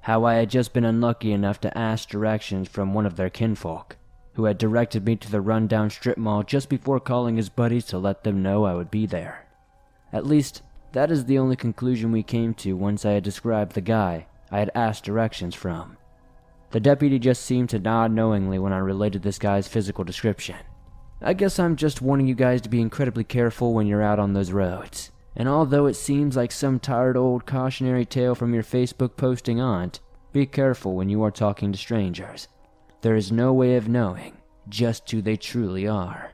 How 0.01 0.23
I 0.25 0.35
had 0.35 0.49
just 0.49 0.73
been 0.73 0.85
unlucky 0.85 1.31
enough 1.31 1.59
to 1.61 1.77
ask 1.77 2.09
directions 2.09 2.67
from 2.67 2.93
one 2.93 3.05
of 3.05 3.15
their 3.15 3.29
kinfolk, 3.29 3.97
who 4.33 4.45
had 4.45 4.57
directed 4.57 5.05
me 5.05 5.15
to 5.17 5.29
the 5.29 5.41
rundown 5.41 5.89
strip 5.89 6.17
mall 6.17 6.43
just 6.43 6.69
before 6.69 6.99
calling 6.99 7.35
his 7.35 7.49
buddies 7.49 7.85
to 7.87 7.97
let 7.97 8.23
them 8.23 8.41
know 8.41 8.65
I 8.65 8.75
would 8.75 8.89
be 8.89 9.05
there. 9.05 9.45
At 10.13 10.25
least, 10.25 10.61
that 10.93 11.11
is 11.11 11.25
the 11.25 11.37
only 11.37 11.55
conclusion 11.55 12.11
we 12.11 12.23
came 12.23 12.53
to 12.55 12.75
once 12.75 13.05
I 13.05 13.11
had 13.11 13.23
described 13.23 13.73
the 13.73 13.81
guy 13.81 14.27
I 14.49 14.59
had 14.59 14.71
asked 14.73 15.03
directions 15.03 15.53
from. 15.53 15.97
The 16.71 16.79
deputy 16.79 17.19
just 17.19 17.43
seemed 17.43 17.69
to 17.69 17.79
nod 17.79 18.11
knowingly 18.11 18.57
when 18.59 18.73
I 18.73 18.77
related 18.77 19.21
this 19.21 19.39
guy's 19.39 19.67
physical 19.67 20.03
description. 20.03 20.55
I 21.21 21.33
guess 21.33 21.59
I'm 21.59 21.75
just 21.75 22.01
warning 22.01 22.27
you 22.27 22.35
guys 22.35 22.61
to 22.61 22.69
be 22.69 22.79
incredibly 22.79 23.23
careful 23.23 23.73
when 23.73 23.87
you're 23.87 24.01
out 24.01 24.19
on 24.19 24.33
those 24.33 24.51
roads. 24.51 25.11
And 25.35 25.47
although 25.47 25.85
it 25.85 25.95
seems 25.95 26.35
like 26.35 26.51
some 26.51 26.79
tired 26.79 27.15
old 27.15 27.45
cautionary 27.45 28.05
tale 28.05 28.35
from 28.35 28.53
your 28.53 28.63
Facebook 28.63 29.15
posting 29.15 29.59
aunt, 29.61 29.99
be 30.31 30.45
careful 30.45 30.95
when 30.95 31.09
you 31.09 31.23
are 31.23 31.31
talking 31.31 31.71
to 31.71 31.77
strangers. 31.77 32.47
There 33.01 33.15
is 33.15 33.31
no 33.31 33.53
way 33.53 33.75
of 33.75 33.87
knowing 33.87 34.37
just 34.67 35.09
who 35.09 35.21
they 35.21 35.37
truly 35.37 35.87
are. 35.87 36.33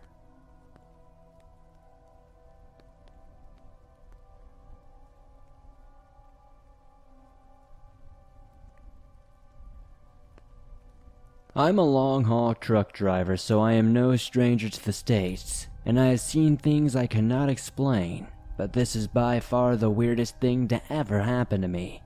I'm 11.58 11.80
a 11.80 11.86
long 11.86 12.26
haul 12.26 12.54
truck 12.54 12.92
driver, 12.92 13.38
so 13.38 13.62
I 13.62 13.74
am 13.74 13.94
no 13.94 14.18
stranger 14.18 14.68
to 14.68 14.84
the 14.84 14.92
States, 14.92 15.68
and 15.86 15.98
I 15.98 16.08
have 16.08 16.20
seen 16.20 16.58
things 16.58 16.98
I 16.98 17.08
cannot 17.08 17.48
explain, 17.48 18.28
but 18.58 18.74
this 18.74 18.96
is 18.96 19.08
by 19.08 19.40
far 19.40 19.76
the 19.76 19.90
weirdest 19.90 20.40
thing 20.40 20.68
to 20.68 20.82
ever 20.90 21.22
happen 21.22 21.62
to 21.62 21.68
me. 21.68 22.02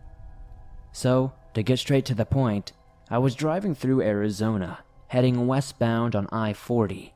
So, 0.92 1.34
to 1.54 1.64
get 1.64 1.80
straight 1.80 2.06
to 2.06 2.16
the 2.16 2.26
point, 2.26 2.74
I 3.10 3.18
was 3.18 3.36
driving 3.36 3.76
through 3.76 4.02
Arizona, 4.02 4.80
heading 5.08 5.48
westbound 5.48 6.16
on 6.16 6.28
I 6.32 6.54
40. 6.54 7.14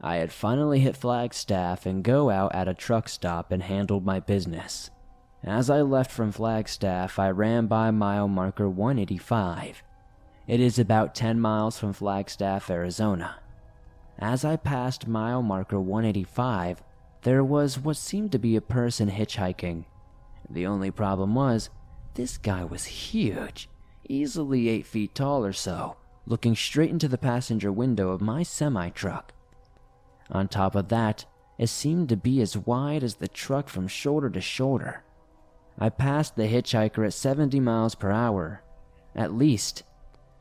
I 0.00 0.16
had 0.16 0.32
finally 0.32 0.80
hit 0.80 0.96
Flagstaff 0.96 1.86
and 1.86 2.04
go 2.04 2.30
out 2.30 2.54
at 2.54 2.68
a 2.68 2.74
truck 2.74 3.08
stop 3.08 3.52
and 3.52 3.62
handled 3.62 4.04
my 4.04 4.20
business. 4.20 4.90
As 5.42 5.70
I 5.70 5.82
left 5.82 6.10
from 6.10 6.32
Flagstaff, 6.32 7.18
I 7.18 7.30
ran 7.30 7.66
by 7.66 7.90
mile 7.90 8.28
marker 8.28 8.68
185 8.68 9.82
it 10.46 10.60
is 10.60 10.78
about 10.78 11.14
10 11.14 11.40
miles 11.40 11.78
from 11.78 11.94
Flagstaff, 11.94 12.68
Arizona. 12.68 13.36
As 14.18 14.44
I 14.44 14.56
passed 14.56 15.08
mile 15.08 15.42
marker 15.42 15.80
185, 15.80 16.82
there 17.24 17.42
was 17.42 17.78
what 17.78 17.96
seemed 17.96 18.30
to 18.32 18.38
be 18.38 18.54
a 18.54 18.60
person 18.60 19.10
hitchhiking. 19.10 19.84
The 20.48 20.66
only 20.66 20.90
problem 20.90 21.34
was, 21.34 21.70
this 22.14 22.36
guy 22.36 22.64
was 22.64 22.84
huge, 22.84 23.68
easily 24.08 24.68
8 24.68 24.86
feet 24.86 25.14
tall 25.14 25.44
or 25.44 25.54
so, 25.54 25.96
looking 26.26 26.54
straight 26.54 26.90
into 26.90 27.08
the 27.08 27.18
passenger 27.18 27.72
window 27.72 28.10
of 28.10 28.20
my 28.20 28.42
semi 28.42 28.90
truck. 28.90 29.32
On 30.30 30.46
top 30.46 30.74
of 30.74 30.88
that, 30.88 31.24
it 31.56 31.68
seemed 31.68 32.10
to 32.10 32.16
be 32.16 32.42
as 32.42 32.58
wide 32.58 33.02
as 33.02 33.16
the 33.16 33.28
truck 33.28 33.68
from 33.68 33.88
shoulder 33.88 34.28
to 34.28 34.40
shoulder. 34.42 35.02
I 35.78 35.88
passed 35.88 36.36
the 36.36 36.46
hitchhiker 36.46 37.06
at 37.06 37.14
70 37.14 37.58
miles 37.58 37.94
per 37.94 38.10
hour. 38.10 38.62
At 39.16 39.32
least, 39.32 39.82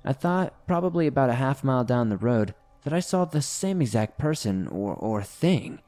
I 0.04 0.12
thought, 0.12 0.68
probably 0.68 1.08
about 1.08 1.30
a 1.30 1.36
half 1.36 1.64
mile 1.64 1.86
down 1.86 2.10
the 2.10 2.18
road, 2.18 2.54
that 2.84 2.94
I 2.94 3.00
saw 3.00 3.24
the 3.24 3.42
same 3.42 3.82
exact 3.82 4.18
person 4.18 4.68
or, 4.68 4.94
or 4.96 5.24
thing, 5.24 5.80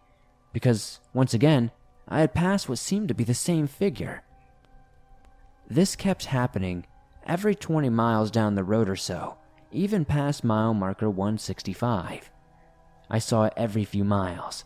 because, 0.55 1.01
once 1.13 1.33
again, 1.33 1.69
I 2.07 2.21
had 2.21 2.33
passed 2.33 2.69
what 2.69 2.77
seemed 2.77 3.09
to 3.09 3.13
be 3.13 3.25
the 3.25 3.33
same 3.33 3.67
figure. 3.67 4.23
This 5.69 5.97
kept 5.97 6.27
happening 6.27 6.85
every 7.27 7.53
20 7.53 7.89
miles 7.89 8.31
down 8.31 8.55
the 8.55 8.63
road 8.63 8.87
or 8.87 8.95
so, 8.95 9.35
even 9.73 10.05
past 10.05 10.45
mile 10.45 10.73
marker 10.73 11.09
165. 11.09 12.31
I 13.09 13.19
saw 13.19 13.43
it 13.43 13.53
every 13.57 13.83
few 13.83 14.05
miles. 14.05 14.63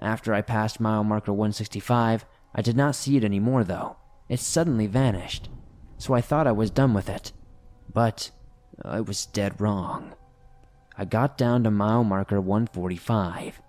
After 0.00 0.32
I 0.32 0.40
passed 0.40 0.80
mile 0.80 1.04
marker 1.04 1.34
165, 1.34 2.24
I 2.54 2.62
did 2.62 2.74
not 2.74 2.96
see 2.96 3.18
it 3.18 3.24
anymore 3.24 3.62
though. 3.62 3.98
It 4.30 4.40
suddenly 4.40 4.86
vanished. 4.86 5.50
So 5.98 6.14
I 6.14 6.22
thought 6.22 6.46
I 6.46 6.52
was 6.52 6.70
done 6.70 6.94
with 6.94 7.10
it. 7.10 7.32
But 7.92 8.30
I 8.82 9.02
was 9.02 9.26
dead 9.26 9.60
wrong. 9.60 10.14
I 10.96 11.04
got 11.04 11.36
down 11.36 11.62
to 11.64 11.70
mile 11.70 12.04
marker 12.04 12.40
145. 12.40 13.60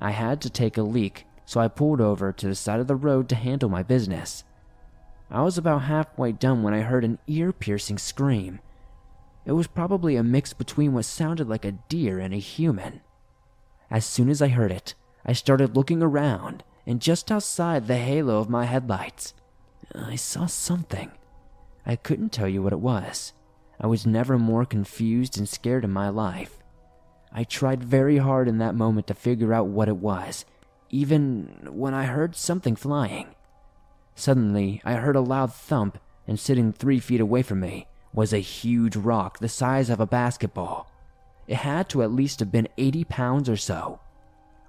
I 0.00 0.10
had 0.10 0.40
to 0.42 0.50
take 0.50 0.76
a 0.76 0.82
leak, 0.82 1.26
so 1.44 1.60
I 1.60 1.68
pulled 1.68 2.00
over 2.00 2.32
to 2.32 2.46
the 2.48 2.54
side 2.54 2.80
of 2.80 2.86
the 2.86 2.96
road 2.96 3.28
to 3.28 3.34
handle 3.34 3.68
my 3.68 3.82
business. 3.82 4.44
I 5.30 5.42
was 5.42 5.58
about 5.58 5.82
halfway 5.82 6.32
done 6.32 6.62
when 6.62 6.74
I 6.74 6.80
heard 6.80 7.04
an 7.04 7.18
ear 7.26 7.52
piercing 7.52 7.98
scream. 7.98 8.60
It 9.44 9.52
was 9.52 9.66
probably 9.66 10.16
a 10.16 10.22
mix 10.22 10.52
between 10.52 10.92
what 10.92 11.04
sounded 11.04 11.48
like 11.48 11.64
a 11.64 11.72
deer 11.72 12.18
and 12.18 12.32
a 12.32 12.38
human. 12.38 13.00
As 13.90 14.06
soon 14.06 14.28
as 14.28 14.40
I 14.40 14.48
heard 14.48 14.72
it, 14.72 14.94
I 15.24 15.32
started 15.32 15.76
looking 15.76 16.02
around, 16.02 16.64
and 16.86 17.00
just 17.00 17.30
outside 17.30 17.86
the 17.86 17.96
halo 17.96 18.38
of 18.38 18.48
my 18.48 18.64
headlights, 18.64 19.34
I 19.94 20.16
saw 20.16 20.46
something. 20.46 21.10
I 21.86 21.96
couldn't 21.96 22.32
tell 22.32 22.48
you 22.48 22.62
what 22.62 22.72
it 22.72 22.80
was. 22.80 23.32
I 23.80 23.86
was 23.86 24.06
never 24.06 24.38
more 24.38 24.64
confused 24.64 25.36
and 25.36 25.48
scared 25.48 25.84
in 25.84 25.90
my 25.90 26.08
life. 26.08 26.63
I 27.34 27.42
tried 27.42 27.82
very 27.82 28.18
hard 28.18 28.46
in 28.46 28.58
that 28.58 28.76
moment 28.76 29.08
to 29.08 29.14
figure 29.14 29.52
out 29.52 29.66
what 29.66 29.88
it 29.88 29.96
was, 29.96 30.44
even 30.88 31.68
when 31.68 31.92
I 31.92 32.04
heard 32.04 32.36
something 32.36 32.76
flying. 32.76 33.34
Suddenly, 34.14 34.80
I 34.84 34.94
heard 34.94 35.16
a 35.16 35.20
loud 35.20 35.52
thump, 35.52 35.98
and 36.28 36.38
sitting 36.38 36.72
three 36.72 37.00
feet 37.00 37.20
away 37.20 37.42
from 37.42 37.58
me 37.60 37.88
was 38.12 38.32
a 38.32 38.38
huge 38.38 38.94
rock 38.94 39.40
the 39.40 39.48
size 39.48 39.90
of 39.90 39.98
a 39.98 40.06
basketball. 40.06 40.88
It 41.48 41.56
had 41.56 41.88
to 41.90 42.02
at 42.02 42.12
least 42.12 42.38
have 42.38 42.52
been 42.52 42.68
80 42.78 43.04
pounds 43.04 43.48
or 43.48 43.56
so. 43.56 43.98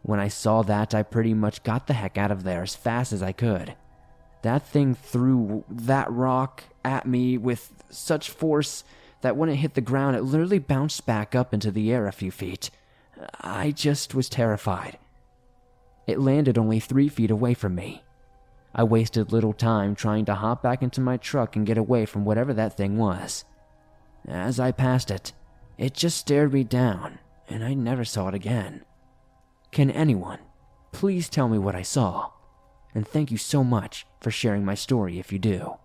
When 0.02 0.20
I 0.20 0.28
saw 0.28 0.64
that, 0.64 0.96
I 0.96 1.04
pretty 1.04 1.34
much 1.36 1.64
got 1.64 1.86
the 1.86 1.94
heck 1.94 2.18
out 2.18 2.32
of 2.32 2.44
there 2.44 2.64
as 2.64 2.76
fast 2.76 3.14
as 3.14 3.22
I 3.22 3.32
could. 3.32 3.76
That 4.42 4.68
thing 4.68 4.96
threw 4.96 5.64
that 5.70 6.12
rock 6.12 6.64
at 6.84 7.08
me 7.08 7.38
with 7.38 7.84
such 7.90 8.30
force 8.30 8.84
that 9.26 9.36
when 9.36 9.50
it 9.50 9.56
hit 9.56 9.74
the 9.74 9.82
ground, 9.82 10.16
it 10.16 10.22
literally 10.22 10.60
bounced 10.60 11.08
back 11.08 11.34
up 11.34 11.52
into 11.52 11.72
the 11.72 11.92
air 11.92 12.06
a 12.06 12.12
few 12.12 12.30
feet. 12.30 12.70
I 13.42 13.72
just 13.72 14.14
was 14.14 14.30
terrified. 14.30 15.00
It 16.06 16.20
landed 16.20 16.60
only 16.60 16.80
three 16.80 17.10
feet 17.10 17.32
away 17.32 17.56
from 17.56 17.74
me. 17.74 18.04
I 18.76 18.84
wasted 18.84 19.32
little 19.32 19.54
time 19.54 19.96
trying 19.96 20.26
to 20.26 20.36
hop 20.36 20.62
back 20.62 20.84
into 20.84 21.02
my 21.02 21.18
truck 21.18 21.56
and 21.56 21.66
get 21.66 21.80
away 21.80 22.06
from 22.06 22.24
whatever 22.24 22.54
that 22.54 22.78
thing 22.78 22.98
was. 22.98 23.46
As 24.28 24.60
I 24.60 24.72
passed 24.72 25.10
it, 25.10 25.34
it 25.76 25.96
just 25.96 26.20
stared 26.20 26.54
me 26.54 26.64
down, 26.64 27.18
and 27.50 27.64
I 27.64 27.74
never 27.74 28.06
saw 28.06 28.28
it 28.28 28.36
again. 28.36 28.86
Can 29.72 29.90
anyone 29.90 30.38
please 30.92 31.30
tell 31.30 31.50
me 31.50 31.58
what 31.58 31.76
I 31.76 31.82
saw? 31.82 32.30
And 32.94 33.08
thank 33.08 33.32
you 33.32 33.38
so 33.38 33.64
much 33.64 34.06
for 34.22 34.30
sharing 34.30 34.64
my 34.64 34.76
story 34.76 35.18
if 35.18 35.34
you 35.34 35.40
do. 35.40 35.78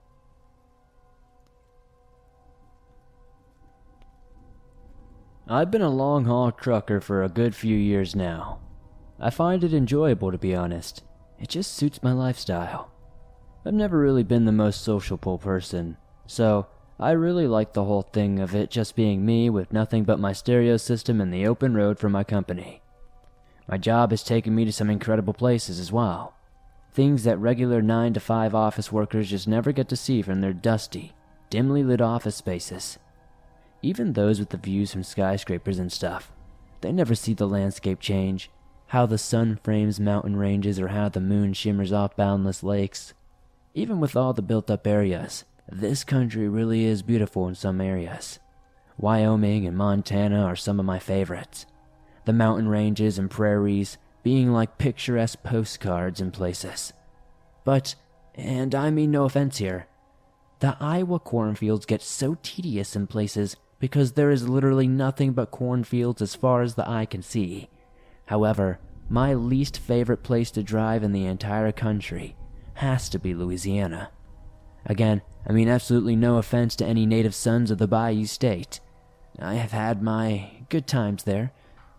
I've 5.53 5.73
been 5.73 5.83
a 5.83 5.91
long 5.91 6.27
haul 6.27 6.53
trucker 6.53 7.01
for 7.01 7.25
a 7.25 7.29
good 7.29 7.57
few 7.57 7.77
years 7.77 8.15
now. 8.15 8.61
I 9.19 9.31
find 9.31 9.65
it 9.65 9.75
enjoyable 9.75 10.31
to 10.31 10.39
be 10.39 10.55
honest. 10.55 11.03
It 11.41 11.49
just 11.49 11.75
suits 11.75 12.05
my 12.05 12.13
lifestyle. 12.13 12.93
I've 13.67 13.75
never 13.75 13.99
really 13.99 14.23
been 14.23 14.45
the 14.45 14.53
most 14.53 14.83
sociable 14.83 15.39
person, 15.39 15.97
so 16.25 16.69
I 17.01 17.11
really 17.11 17.49
like 17.49 17.73
the 17.73 17.83
whole 17.83 18.03
thing 18.03 18.39
of 18.39 18.55
it 18.55 18.71
just 18.71 18.95
being 18.95 19.27
me 19.27 19.51
with 19.51 19.73
nothing 19.73 20.05
but 20.05 20.21
my 20.21 20.33
stereo 20.33 20.77
system 20.77 21.21
and 21.21 21.35
the 21.35 21.49
open 21.49 21.75
road 21.75 21.99
for 21.99 22.09
my 22.09 22.23
company. 22.23 22.81
My 23.67 23.77
job 23.77 24.13
has 24.13 24.23
taken 24.23 24.55
me 24.55 24.65
to 24.67 24.73
some 24.73 24.89
incredible 24.89 25.35
places 25.35 25.81
as 25.81 25.91
well. 25.91 26.33
Things 26.93 27.25
that 27.25 27.39
regular 27.39 27.83
9 27.83 28.15
to 28.15 28.21
5 28.21 28.55
office 28.55 28.93
workers 28.93 29.31
just 29.31 29.49
never 29.49 29.73
get 29.73 29.89
to 29.89 29.97
see 29.97 30.23
from 30.23 30.43
their 30.43 30.53
dusty, 30.53 31.13
dimly 31.51 31.83
lit 31.83 32.01
office 32.01 32.37
spaces. 32.37 33.01
Even 33.83 34.13
those 34.13 34.39
with 34.39 34.51
the 34.51 34.57
views 34.57 34.93
from 34.93 35.03
skyscrapers 35.03 35.79
and 35.79 35.91
stuff, 35.91 36.33
they 36.81 36.93
never 36.93 37.15
see 37.15 37.35
the 37.35 37.49
landscape 37.49 38.01
change 38.01 38.51
how 38.91 39.07
the 39.07 39.19
sun 39.19 39.57
frames 39.63 40.01
mountain 40.01 40.35
ranges 40.35 40.81
or 40.81 40.89
how 40.89 41.09
the 41.09 41.21
moon 41.21 41.53
shimmers 41.53 41.93
off 41.93 42.17
boundless 42.17 42.65
lakes. 42.65 43.15
Even 43.73 44.01
with 44.01 44.17
all 44.17 44.33
the 44.33 44.43
built 44.43 44.69
up 44.69 44.85
areas, 44.85 45.45
this 45.71 46.03
country 46.03 46.49
really 46.49 46.85
is 46.85 47.03
beautiful 47.03 47.47
in 47.47 47.55
some 47.55 47.81
areas. 47.81 48.41
Wyoming 48.99 49.65
and 49.65 49.77
Montana 49.77 50.43
are 50.43 50.57
some 50.57 50.81
of 50.81 50.87
my 50.87 50.99
favorites. 50.99 51.67
The 52.25 52.33
mountain 52.33 52.67
ranges 52.67 53.17
and 53.17 53.31
prairies 53.31 53.97
being 54.25 54.53
like 54.53 54.77
picturesque 54.77 55.45
postcards 55.45 56.21
in 56.21 56.33
places. 56.33 56.93
But, 57.65 57.95
and 58.35 58.75
I 58.75 58.91
mean 58.91 59.13
no 59.13 59.25
offense 59.25 59.59
here, 59.59 59.87
the 60.59 60.77
Iowa 60.81 61.21
cornfields 61.21 61.87
get 61.87 62.03
so 62.03 62.37
tedious 62.43 62.97
in 62.97 63.07
places 63.07 63.55
because 63.81 64.13
there 64.13 64.31
is 64.31 64.49
literally 64.49 64.87
nothing 64.87 65.33
but 65.33 65.51
cornfields 65.51 66.23
as 66.23 66.37
far 66.37 66.63
as 66.63 66.75
the 66.75 66.89
eye 66.89 67.07
can 67.07 67.23
see. 67.23 67.69
However, 68.27 68.79
my 69.09 69.35
least 69.35 69.79
favorite 69.79 70.23
place 70.23 70.53
to 70.53 70.63
drive 70.63 71.03
in 71.03 71.11
the 71.11 71.27
entire 71.27 71.73
country 71.73 72.37
has 72.75 73.09
to 73.09 73.19
be 73.19 73.35
Louisiana. 73.35 74.11
Again, 74.87 75.23
I 75.47 75.53
mean 75.53 75.69
absolutely 75.69 76.15
no 76.15 76.37
offense 76.37 76.77
to 76.77 76.87
any 76.87 77.07
native 77.07 77.35
sons 77.35 77.71
of 77.71 77.79
the 77.79 77.89
Bayou 77.89 78.27
State. 78.27 78.81
I 79.39 79.55
have 79.55 79.73
had 79.73 80.03
my 80.03 80.51
good 80.69 80.87
times 80.87 81.25
there. 81.25 81.53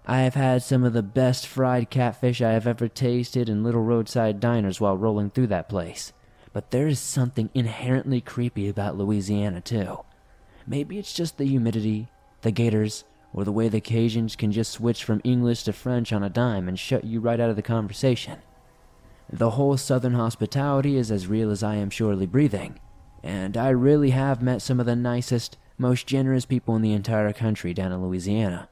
I 0.06 0.22
have 0.22 0.36
had 0.36 0.64
some 0.64 0.84
of 0.84 0.94
the 0.94 1.04
best 1.04 1.46
fried 1.46 1.90
catfish 1.90 2.42
I 2.42 2.52
have 2.52 2.68
ever 2.68 2.88
tasted 2.88 3.50
in 3.50 3.64
little 3.64 3.84
roadside 3.84 4.40
diners 4.40 4.80
while 4.80 4.98
rolling 4.98 5.30
through 5.30 5.48
that 5.48 5.70
place. 5.70 6.14
But 6.54 6.72
there 6.72 6.88
is 6.88 7.00
something 7.00 7.50
inherently 7.54 8.22
creepy 8.22 8.68
about 8.68 8.98
Louisiana, 8.98 9.62
too. 9.62 10.00
Maybe 10.72 10.98
it's 10.98 11.12
just 11.12 11.38
the 11.38 11.44
humidity, 11.44 12.08
the 12.44 12.52
gators, 12.52 13.04
or 13.34 13.44
the 13.44 13.52
way 13.52 13.68
the 13.68 13.82
Cajuns 13.82 14.38
can 14.38 14.54
just 14.54 14.72
switch 14.72 15.04
from 15.04 15.20
English 15.26 15.64
to 15.64 15.74
French 15.74 16.14
on 16.14 16.24
a 16.24 16.30
dime 16.30 16.70
and 16.70 16.80
shut 16.80 17.04
you 17.04 17.20
right 17.20 17.42
out 17.42 17.50
of 17.50 17.58
the 17.58 17.62
conversation. 17.62 18.40
The 19.30 19.50
whole 19.50 19.76
southern 19.76 20.14
hospitality 20.14 20.96
is 20.96 21.12
as 21.12 21.28
real 21.28 21.52
as 21.52 21.62
I 21.62 21.76
am 21.76 21.90
surely 21.90 22.26
breathing, 22.26 22.80
and 23.22 23.58
I 23.58 23.68
really 23.72 24.12
have 24.12 24.42
met 24.42 24.62
some 24.62 24.80
of 24.80 24.86
the 24.86 24.96
nicest, 24.96 25.58
most 25.78 26.08
generous 26.08 26.46
people 26.46 26.78
in 26.78 26.82
the 26.82 26.94
entire 26.94 27.34
country 27.34 27.74
down 27.74 27.92
in 27.92 28.02
Louisiana. 28.02 28.70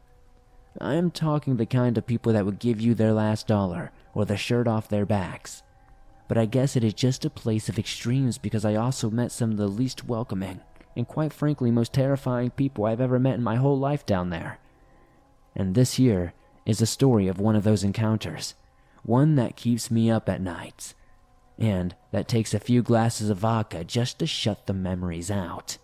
I 0.80 0.94
am 0.94 1.12
talking 1.12 1.58
the 1.58 1.66
kind 1.66 1.98
of 1.98 2.08
people 2.08 2.32
that 2.32 2.46
would 2.46 2.60
give 2.60 2.80
you 2.80 2.96
their 2.96 3.12
last 3.12 3.46
dollar 3.46 3.92
or 4.14 4.24
the 4.24 4.38
shirt 4.38 4.70
off 4.70 4.88
their 4.88 5.06
backs. 5.06 5.64
But 6.30 6.38
I 6.38 6.46
guess 6.46 6.78
it 6.78 6.84
is 6.86 6.94
just 6.94 7.26
a 7.26 7.30
place 7.30 7.68
of 7.68 7.78
extremes 7.78 8.38
because 8.38 8.64
I 8.64 8.76
also 8.76 9.10
met 9.10 9.34
some 9.34 9.52
of 9.52 9.58
the 9.58 9.68
least 9.68 10.06
welcoming, 10.08 10.62
and 10.96 11.08
quite 11.08 11.34
frankly, 11.34 11.72
most 11.72 11.94
terrifying 11.94 12.52
people 12.52 12.86
I've 12.86 13.02
ever 13.02 13.20
met 13.20 13.36
in 13.36 13.44
my 13.44 13.56
whole 13.56 13.78
life 13.78 14.06
down 14.06 14.30
there. 14.30 14.60
And 15.56 15.76
this 15.76 15.96
here 15.96 16.34
is 16.66 16.82
a 16.82 16.86
story 16.86 17.28
of 17.28 17.40
one 17.40 17.56
of 17.56 17.64
those 17.64 17.84
encounters, 17.84 18.56
one 19.04 19.36
that 19.36 19.56
keeps 19.56 19.90
me 19.90 20.12
up 20.12 20.30
at 20.30 20.42
nights, 20.42 20.96
and 21.58 21.96
that 22.12 22.28
takes 22.28 22.54
a 22.54 22.60
few 22.60 22.82
glasses 22.82 23.30
of 23.30 23.40
vodka 23.40 23.84
just 23.84 24.20
to 24.20 24.28
shut 24.28 24.66
the 24.68 24.74
memories 24.74 25.30
out. 25.30 25.78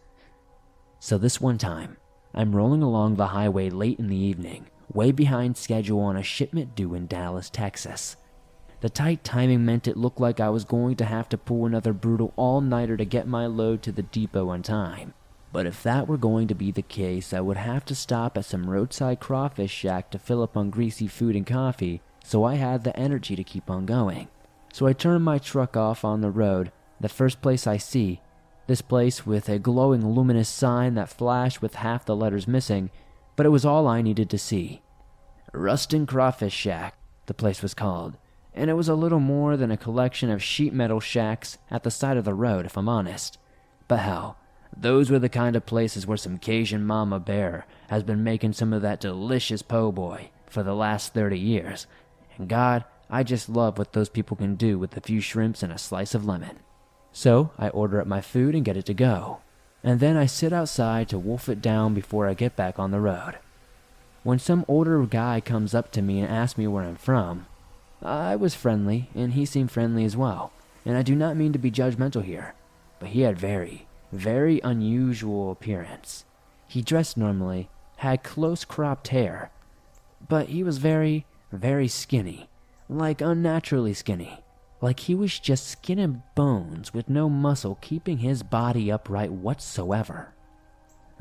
So, 1.00 1.18
this 1.18 1.42
one 1.42 1.58
time, 1.58 1.98
I'm 2.34 2.56
rolling 2.56 2.82
along 2.82 3.16
the 3.16 3.28
highway 3.28 3.70
late 3.70 4.00
in 4.00 4.08
the 4.08 4.16
evening, 4.16 4.68
way 4.94 5.12
behind 5.12 5.58
schedule 5.58 6.00
on 6.00 6.18
a 6.18 6.24
shipment 6.24 6.76
due 6.76 6.94
in 6.94 7.08
Dallas, 7.08 7.50
Texas. 7.50 8.18
The 8.86 8.90
tight 8.90 9.24
timing 9.24 9.66
meant 9.66 9.88
it 9.88 9.98
looked 9.98 10.20
like 10.20 10.40
I 10.40 10.50
was 10.50 10.64
going 10.64 10.96
to 10.98 11.06
have 11.06 11.28
to 11.30 11.40
pull 11.40 11.66
another 11.66 11.92
brutal 11.92 12.34
all 12.36 12.62
nighter 12.62 12.96
to 12.98 13.04
get 13.04 13.28
my 13.28 13.48
load 13.48 13.82
to 13.82 13.92
the 13.92 14.04
depot 14.04 14.50
on 14.50 14.62
time. 14.62 15.16
But 15.52 15.66
if 15.66 15.82
that 15.82 16.08
were 16.08 16.20
going 16.20 16.48
to 16.50 16.54
be 16.54 16.70
the 16.70 16.84
case, 16.84 17.34
I 17.34 17.40
would 17.40 17.58
have 17.58 17.84
to 17.86 17.96
stop 17.96 18.38
at 18.38 18.46
some 18.46 18.70
roadside 18.70 19.20
crawfish 19.20 19.72
shack 19.72 20.12
to 20.12 20.20
fill 20.20 20.44
up 20.44 20.56
on 20.56 20.70
greasy 20.70 21.08
food 21.08 21.36
and 21.36 21.48
coffee, 21.48 22.04
so 22.24 22.44
I 22.44 22.58
had 22.58 22.84
the 22.84 22.96
energy 22.96 23.36
to 23.36 23.44
keep 23.44 23.72
on 23.72 23.88
going. 23.88 24.28
So 24.72 24.86
I 24.86 24.94
turned 24.94 25.24
my 25.24 25.40
truck 25.40 25.76
off 25.76 26.06
on 26.06 26.22
the 26.22 26.30
road, 26.30 26.72
the 27.02 27.10
first 27.10 27.42
place 27.42 27.66
I 27.66 27.78
see. 27.78 28.22
This 28.68 28.84
place 28.84 29.26
with 29.26 29.50
a 29.50 29.58
glowing 29.58 30.08
luminous 30.08 30.48
sign 30.48 30.94
that 30.94 31.10
flashed 31.10 31.60
with 31.60 31.74
half 31.74 32.06
the 32.06 32.16
letters 32.16 32.48
missing, 32.48 32.92
but 33.36 33.48
it 33.48 33.50
was 33.50 33.66
all 33.66 33.88
I 33.88 34.04
needed 34.04 34.30
to 34.30 34.38
see. 34.38 34.84
Rustin 35.54 36.06
Crawfish 36.06 36.54
Shack, 36.54 37.00
the 37.26 37.34
place 37.34 37.64
was 37.64 37.74
called 37.74 38.20
and 38.56 38.70
it 38.70 38.74
was 38.74 38.88
a 38.88 38.96
little 38.96 39.20
more 39.20 39.58
than 39.58 39.70
a 39.70 39.78
collection 39.78 40.30
of 40.32 40.42
sheet 40.42 40.74
metal 40.74 41.02
shacks 41.02 41.58
at 41.70 41.84
the 41.84 41.92
side 41.92 42.16
of 42.16 42.24
the 42.24 42.34
road, 42.34 42.66
if 42.66 42.78
I'm 42.78 42.88
honest. 42.88 43.38
But 43.88 44.00
hell, 44.00 44.38
those 44.76 45.12
were 45.12 45.20
the 45.20 45.30
kind 45.30 45.56
of 45.56 45.66
places 45.66 46.08
where 46.08 46.18
some 46.18 46.38
Cajun 46.38 46.86
mama 46.86 47.20
bear 47.20 47.68
has 47.90 48.02
been 48.02 48.24
making 48.24 48.54
some 48.54 48.72
of 48.72 48.82
that 48.82 49.02
delicious 49.02 49.62
po' 49.62 49.92
boy 49.92 50.30
for 50.48 50.64
the 50.64 50.74
last 50.74 51.14
30 51.14 51.38
years. 51.38 51.86
And 52.38 52.48
God, 52.48 52.86
I 53.10 53.24
just 53.24 53.50
love 53.50 53.78
what 53.78 53.94
those 53.94 54.10
people 54.10 54.38
can 54.38 54.56
do 54.56 54.80
with 54.80 54.96
a 54.96 55.02
few 55.02 55.20
shrimps 55.20 55.62
and 55.62 55.72
a 55.72 55.78
slice 55.78 56.16
of 56.16 56.26
lemon. 56.26 56.60
So 57.12 57.52
I 57.58 57.70
order 57.70 58.00
up 58.00 58.08
my 58.08 58.22
food 58.22 58.56
and 58.56 58.66
get 58.66 58.78
it 58.78 58.86
to 58.86 58.94
go. 58.94 59.40
And 59.84 60.00
then 60.00 60.18
I 60.18 60.26
sit 60.26 60.52
outside 60.52 61.10
to 61.10 61.20
wolf 61.20 61.48
it 61.50 61.62
down 61.62 61.94
before 61.94 62.28
I 62.28 62.34
get 62.34 62.56
back 62.56 62.80
on 62.80 62.92
the 62.92 63.00
road. 63.00 63.38
When 64.24 64.40
some 64.40 64.66
older 64.68 65.06
guy 65.06 65.42
comes 65.42 65.76
up 65.76 65.92
to 65.92 66.02
me 66.02 66.20
and 66.20 66.32
asks 66.32 66.58
me 66.58 66.68
where 66.68 66.84
I'm 66.84 66.96
from, 66.96 67.46
I 68.06 68.36
was 68.36 68.54
friendly, 68.54 69.10
and 69.16 69.34
he 69.34 69.46
seemed 69.46 69.72
friendly 69.72 70.06
as 70.06 70.16
well, 70.16 70.54
and 70.86 70.96
I 70.96 71.02
do 71.02 71.16
not 71.16 71.36
mean 71.36 71.54
to 71.54 71.60
be 71.60 71.72
judgmental 71.72 72.24
here, 72.24 72.54
but 73.00 73.10
he 73.10 73.22
had 73.22 73.40
very, 73.40 73.88
very 74.12 74.62
unusual 74.64 75.52
appearance. 75.52 76.24
He 76.68 76.84
dressed 76.84 77.18
normally, 77.18 77.68
had 77.98 78.24
close 78.24 78.64
cropped 78.64 79.08
hair, 79.08 79.50
but 80.30 80.50
he 80.50 80.62
was 80.62 80.78
very, 80.78 81.26
very 81.52 81.88
skinny, 81.88 82.48
like 82.88 83.22
unnaturally 83.22 83.96
skinny, 83.96 84.44
like 84.82 85.00
he 85.00 85.16
was 85.16 85.40
just 85.40 85.68
skin 85.68 85.98
and 85.98 86.22
bones 86.36 86.94
with 86.94 87.10
no 87.10 87.28
muscle 87.28 87.80
keeping 87.82 88.20
his 88.20 88.44
body 88.44 88.92
upright 88.92 89.32
whatsoever. 89.32 90.36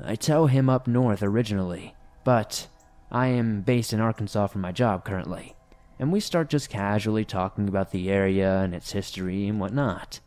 I 0.05 0.16
tell 0.16 0.49
him 0.49 0.68
up 0.68 0.87
north 0.87 1.22
originally, 1.22 1.95
but 2.24 2.66
I 3.11 3.28
am 3.28 3.62
based 3.62 3.95
in 3.95 4.01
Arkansas 4.01 4.49
for 4.49 4.59
my 4.59 4.70
job 4.70 5.07
currently 5.07 5.55
and 5.99 6.12
we 6.12 6.20
start 6.20 6.49
just 6.49 6.70
casually 6.70 7.24
talking 7.24 7.68
about 7.68 7.90
the 7.90 8.11
area 8.11 8.61
and 8.61 8.74
its 8.74 8.92
history 8.92 9.47
and 9.47 9.61
whatnot. 9.61 10.20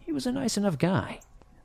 He 0.00 0.12
was 0.12 0.26
a 0.26 0.32
nice 0.32 0.56
enough 0.56 0.78
guy, 0.78 1.20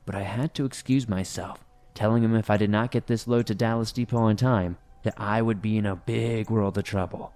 but 0.06 0.14
I 0.14 0.22
had 0.22 0.54
to 0.54 0.64
excuse 0.64 1.08
myself, 1.08 1.64
telling 1.94 2.22
him 2.22 2.34
if 2.34 2.50
I 2.50 2.56
did 2.56 2.70
not 2.70 2.90
get 2.90 3.06
this 3.06 3.28
load 3.28 3.46
to 3.46 3.54
Dallas 3.54 3.92
Depot 3.92 4.28
in 4.28 4.36
time, 4.36 4.76
that 5.02 5.14
I 5.16 5.42
would 5.42 5.62
be 5.62 5.76
in 5.76 5.86
a 5.86 5.96
big 5.96 6.50
world 6.50 6.76
of 6.76 6.84
trouble. 6.84 7.32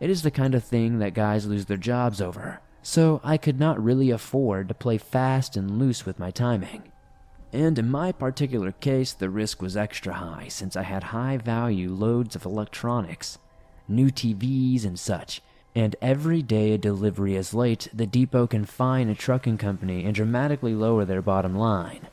It 0.00 0.10
is 0.10 0.22
the 0.22 0.30
kind 0.30 0.54
of 0.54 0.64
thing 0.64 0.98
that 0.98 1.14
guys 1.14 1.46
lose 1.46 1.66
their 1.66 1.76
jobs 1.76 2.20
over, 2.20 2.60
so 2.82 3.20
I 3.22 3.36
could 3.36 3.58
not 3.58 3.82
really 3.82 4.10
afford 4.10 4.68
to 4.68 4.74
play 4.74 4.98
fast 4.98 5.56
and 5.56 5.78
loose 5.78 6.04
with 6.04 6.18
my 6.18 6.30
timing. 6.30 6.90
And 7.52 7.78
in 7.78 7.90
my 7.90 8.12
particular 8.12 8.72
case, 8.72 9.12
the 9.12 9.28
risk 9.30 9.60
was 9.60 9.76
extra 9.76 10.14
high 10.14 10.48
since 10.48 10.74
I 10.74 10.82
had 10.82 11.04
high 11.04 11.36
value 11.36 11.92
loads 11.92 12.34
of 12.34 12.46
electronics, 12.46 13.38
new 13.92 14.10
TVs, 14.10 14.84
and 14.84 14.98
such. 14.98 15.42
And 15.74 15.96
every 16.02 16.42
day 16.42 16.72
a 16.72 16.78
delivery 16.78 17.34
is 17.34 17.54
late, 17.54 17.88
the 17.94 18.06
depot 18.06 18.46
can 18.46 18.64
fine 18.64 19.08
a 19.08 19.14
trucking 19.14 19.58
company 19.58 20.04
and 20.04 20.14
dramatically 20.14 20.74
lower 20.74 21.04
their 21.04 21.22
bottom 21.22 21.56
line. 21.56 22.08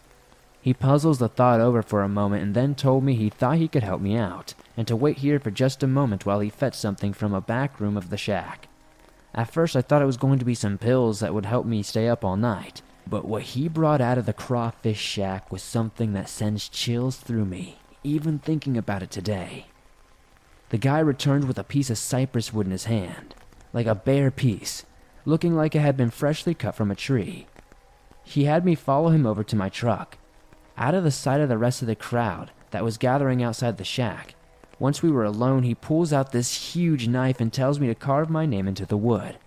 He 0.62 0.74
puzzles 0.74 1.20
the 1.20 1.30
thought 1.30 1.60
over 1.60 1.82
for 1.82 2.02
a 2.02 2.10
moment 2.10 2.44
and 2.44 2.54
then 2.54 2.76
told 2.76 3.04
me 3.04 3.16
he 3.16 3.30
thought 3.30 3.58
he 3.58 3.68
could 3.68 3.84
help 3.84 4.02
me 4.02 4.16
out, 4.18 4.54
and 4.78 4.88
to 4.88 4.96
wait 4.96 5.20
here 5.20 5.40
for 5.40 5.52
just 5.52 5.84
a 5.84 5.88
moment 5.88 6.26
while 6.26 6.42
he 6.42 6.50
fetched 6.50 6.80
something 6.80 7.14
from 7.14 7.34
a 7.34 7.42
back 7.42 7.80
room 7.80 7.98
of 7.98 8.10
the 8.10 8.18
shack. 8.18 8.68
At 9.34 9.52
first, 9.52 9.76
I 9.76 9.82
thought 9.82 10.02
it 10.02 10.06
was 10.06 10.18
going 10.18 10.40
to 10.40 10.46
be 10.46 10.56
some 10.56 10.78
pills 10.78 11.20
that 11.20 11.34
would 11.34 11.46
help 11.46 11.66
me 11.66 11.84
stay 11.84 12.08
up 12.08 12.26
all 12.26 12.36
night, 12.36 12.82
but 13.08 13.26
what 13.26 13.44
he 13.44 13.68
brought 13.68 14.02
out 14.02 14.18
of 14.18 14.26
the 14.26 14.34
crawfish 14.34 15.00
shack 15.00 15.52
was 15.52 15.62
something 15.64 16.14
that 16.14 16.30
sends 16.30 16.68
chills 16.68 17.18
through 17.18 17.46
me, 17.46 17.78
even 18.04 18.40
thinking 18.40 18.78
about 18.78 19.04
it 19.04 19.12
today. 19.12 19.68
The 20.70 20.78
guy 20.78 21.00
returned 21.00 21.48
with 21.48 21.58
a 21.58 21.64
piece 21.64 21.90
of 21.90 21.98
cypress 21.98 22.54
wood 22.54 22.68
in 22.68 22.72
his 22.72 22.86
hand, 22.86 23.34
like 23.74 23.88
a 23.88 23.96
bare 23.96 24.30
piece, 24.30 24.86
looking 25.26 25.56
like 25.56 25.76
it 25.76 25.80
had 25.82 25.98
been 25.98 26.12
freshly 26.12 26.54
cut 26.54 26.76
from 26.76 26.92
a 26.92 26.96
tree. 26.96 27.48
He 28.24 28.46
had 28.46 28.64
me 28.64 28.76
follow 28.76 29.10
him 29.10 29.26
over 29.26 29.44
to 29.44 29.56
my 29.56 29.70
truck, 29.70 30.18
out 30.78 30.94
of 30.94 31.04
the 31.04 31.12
sight 31.12 31.42
of 31.42 31.50
the 31.50 31.58
rest 31.58 31.82
of 31.82 31.88
the 31.88 31.96
crowd 31.96 32.52
that 32.72 32.84
was 32.84 32.98
gathering 32.98 33.42
outside 33.42 33.78
the 33.78 33.84
shack. 33.84 34.36
Once 34.78 35.02
we 35.02 35.10
were 35.12 35.26
alone, 35.26 35.64
he 35.64 35.76
pulls 35.76 36.14
out 36.14 36.32
this 36.32 36.74
huge 36.76 37.08
knife 37.08 37.42
and 37.42 37.52
tells 37.52 37.80
me 37.80 37.88
to 37.88 37.96
carve 37.96 38.30
my 38.30 38.46
name 38.46 38.68
into 38.68 38.86
the 38.86 38.96
wood. 38.96 39.38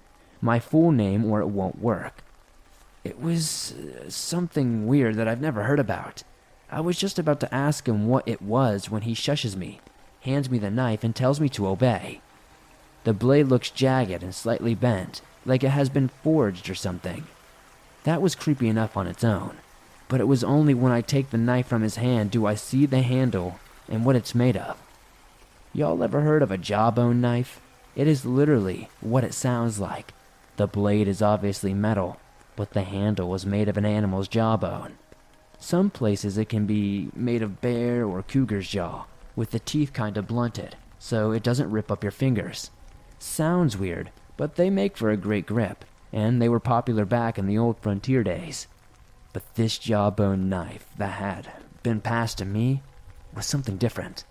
My 0.40 0.58
full 0.58 0.90
name, 0.90 1.24
or 1.24 1.40
it 1.40 1.46
won't 1.46 1.78
work. 1.78 2.22
It 3.04 3.20
was 3.20 3.72
uh, 3.72 4.10
something 4.10 4.86
weird 4.86 5.14
that 5.14 5.28
I've 5.28 5.40
never 5.40 5.62
heard 5.62 5.80
about. 5.80 6.24
I 6.70 6.80
was 6.80 6.98
just 6.98 7.18
about 7.18 7.40
to 7.40 7.54
ask 7.54 7.86
him 7.86 8.06
what 8.08 8.26
it 8.26 8.42
was 8.42 8.90
when 8.90 9.02
he 9.02 9.14
shushes 9.14 9.56
me, 9.56 9.80
hands 10.22 10.50
me 10.50 10.58
the 10.58 10.70
knife, 10.70 11.04
and 11.04 11.14
tells 11.14 11.40
me 11.40 11.48
to 11.50 11.66
obey. 11.66 12.20
The 13.04 13.12
blade 13.12 13.48
looks 13.48 13.70
jagged 13.70 14.22
and 14.22 14.34
slightly 14.34 14.74
bent, 14.74 15.20
like 15.44 15.64
it 15.64 15.70
has 15.70 15.88
been 15.88 16.08
forged 16.08 16.70
or 16.70 16.74
something. 16.74 17.24
That 18.04 18.22
was 18.22 18.34
creepy 18.34 18.68
enough 18.68 18.96
on 18.96 19.06
its 19.06 19.24
own, 19.24 19.56
but 20.08 20.20
it 20.20 20.28
was 20.28 20.44
only 20.44 20.74
when 20.74 20.92
I 20.92 21.00
take 21.00 21.30
the 21.30 21.38
knife 21.38 21.66
from 21.66 21.82
his 21.82 21.96
hand 21.96 22.30
do 22.30 22.46
I 22.46 22.54
see 22.54 22.86
the 22.86 23.02
handle 23.02 23.58
and 23.88 24.04
what 24.04 24.16
it's 24.16 24.34
made 24.34 24.56
of. 24.56 24.80
Y'all 25.72 26.02
ever 26.02 26.20
heard 26.20 26.42
of 26.42 26.50
a 26.50 26.58
jawbone 26.58 27.20
knife? 27.20 27.60
It 27.94 28.06
is 28.06 28.24
literally 28.24 28.88
what 29.00 29.24
it 29.24 29.34
sounds 29.34 29.78
like. 29.78 30.12
The 30.56 30.66
blade 30.66 31.08
is 31.08 31.22
obviously 31.22 31.74
metal, 31.74 32.20
but 32.56 32.72
the 32.72 32.82
handle 32.82 33.28
was 33.28 33.46
made 33.46 33.68
of 33.68 33.76
an 33.76 33.84
animal's 33.84 34.28
jawbone. 34.28 34.94
Some 35.58 35.90
places 35.90 36.36
it 36.36 36.48
can 36.48 36.66
be 36.66 37.10
made 37.14 37.42
of 37.42 37.60
bear 37.60 38.04
or 38.04 38.22
cougar's 38.22 38.68
jaw, 38.68 39.04
with 39.36 39.50
the 39.50 39.58
teeth 39.58 39.92
kind 39.92 40.16
of 40.16 40.26
blunted, 40.26 40.76
so 40.98 41.32
it 41.32 41.42
doesn't 41.42 41.70
rip 41.70 41.90
up 41.90 42.02
your 42.02 42.10
fingers. 42.10 42.70
Sounds 43.18 43.76
weird, 43.76 44.10
but 44.36 44.56
they 44.56 44.70
make 44.70 44.96
for 44.96 45.10
a 45.10 45.16
great 45.16 45.46
grip, 45.46 45.84
and 46.12 46.40
they 46.40 46.48
were 46.48 46.60
popular 46.60 47.04
back 47.04 47.38
in 47.38 47.46
the 47.46 47.58
old 47.58 47.78
frontier 47.78 48.22
days. 48.22 48.66
But 49.32 49.54
this 49.54 49.78
jawbone 49.78 50.48
knife 50.48 50.86
that 50.98 51.12
had 51.12 51.50
been 51.82 52.00
passed 52.00 52.38
to 52.38 52.44
me 52.44 52.82
was 53.34 53.46
something 53.46 53.76
different. 53.76 54.24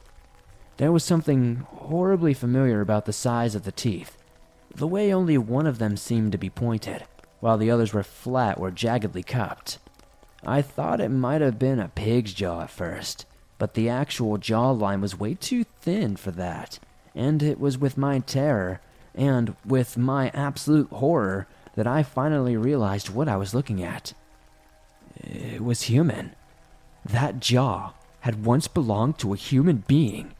There 0.78 0.91
was 0.91 1.04
something 1.04 1.66
horribly 1.68 2.34
familiar 2.34 2.82
about 2.82 3.06
the 3.06 3.14
size 3.14 3.56
of 3.56 3.64
the 3.64 3.72
teeth, 3.72 4.18
the 4.74 4.88
way 4.88 5.14
only 5.14 5.38
one 5.38 5.68
of 5.68 5.80
them 5.80 5.97
seemed 5.97 6.32
to 6.32 6.38
be 6.38 6.49
pointed, 6.49 7.04
while 7.39 7.58
the 7.58 7.70
others 7.72 7.93
were 7.93 8.04
flat 8.04 8.58
or 8.58 8.72
jaggedly 8.72 9.26
cupped. 9.26 9.80
I 10.45 10.62
thought 10.62 11.02
it 11.02 11.10
might 11.10 11.41
have 11.41 11.60
been 11.60 11.80
a 11.80 11.89
pig's 11.89 12.34
jaw 12.34 12.62
at 12.62 12.70
first, 12.70 13.26
but 13.62 13.76
the 13.76 13.88
actual 13.88 14.39
jawline 14.39 15.01
was 15.01 15.20
way 15.20 15.36
too 15.36 15.66
thin 15.82 16.16
for 16.16 16.32
that, 16.32 16.80
and 17.14 17.43
it 17.43 17.59
was 17.59 17.78
with 17.78 17.95
my 17.95 18.18
terror 18.18 18.82
and 19.14 19.55
with 19.64 19.99
my 19.99 20.32
absolute 20.34 20.89
horror 20.89 21.45
that 21.76 21.86
I 21.86 22.01
finally 22.01 22.57
realized 22.57 23.12
what 23.12 23.28
I 23.28 23.38
was 23.38 23.53
looking 23.53 23.84
at. 23.84 24.14
It 25.16 25.64
was 25.64 25.84
human. 25.84 26.32
That 27.05 27.39
jaw 27.39 27.93
had 28.22 28.45
once 28.45 28.68
belonged 28.68 29.20
to 29.20 29.32
a 29.32 29.38
human 29.38 29.84
being. 29.86 30.34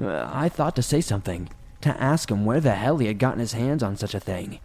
Uh, 0.00 0.26
I 0.32 0.48
thought 0.48 0.74
to 0.76 0.82
say 0.82 1.02
something, 1.02 1.50
to 1.82 1.90
ask 2.02 2.30
him 2.30 2.46
where 2.46 2.60
the 2.60 2.76
hell 2.76 2.96
he 2.96 3.08
had 3.08 3.18
gotten 3.18 3.40
his 3.40 3.52
hands 3.52 3.82
on 3.82 3.98
such 3.98 4.14
a 4.14 4.20
thing. 4.20 4.58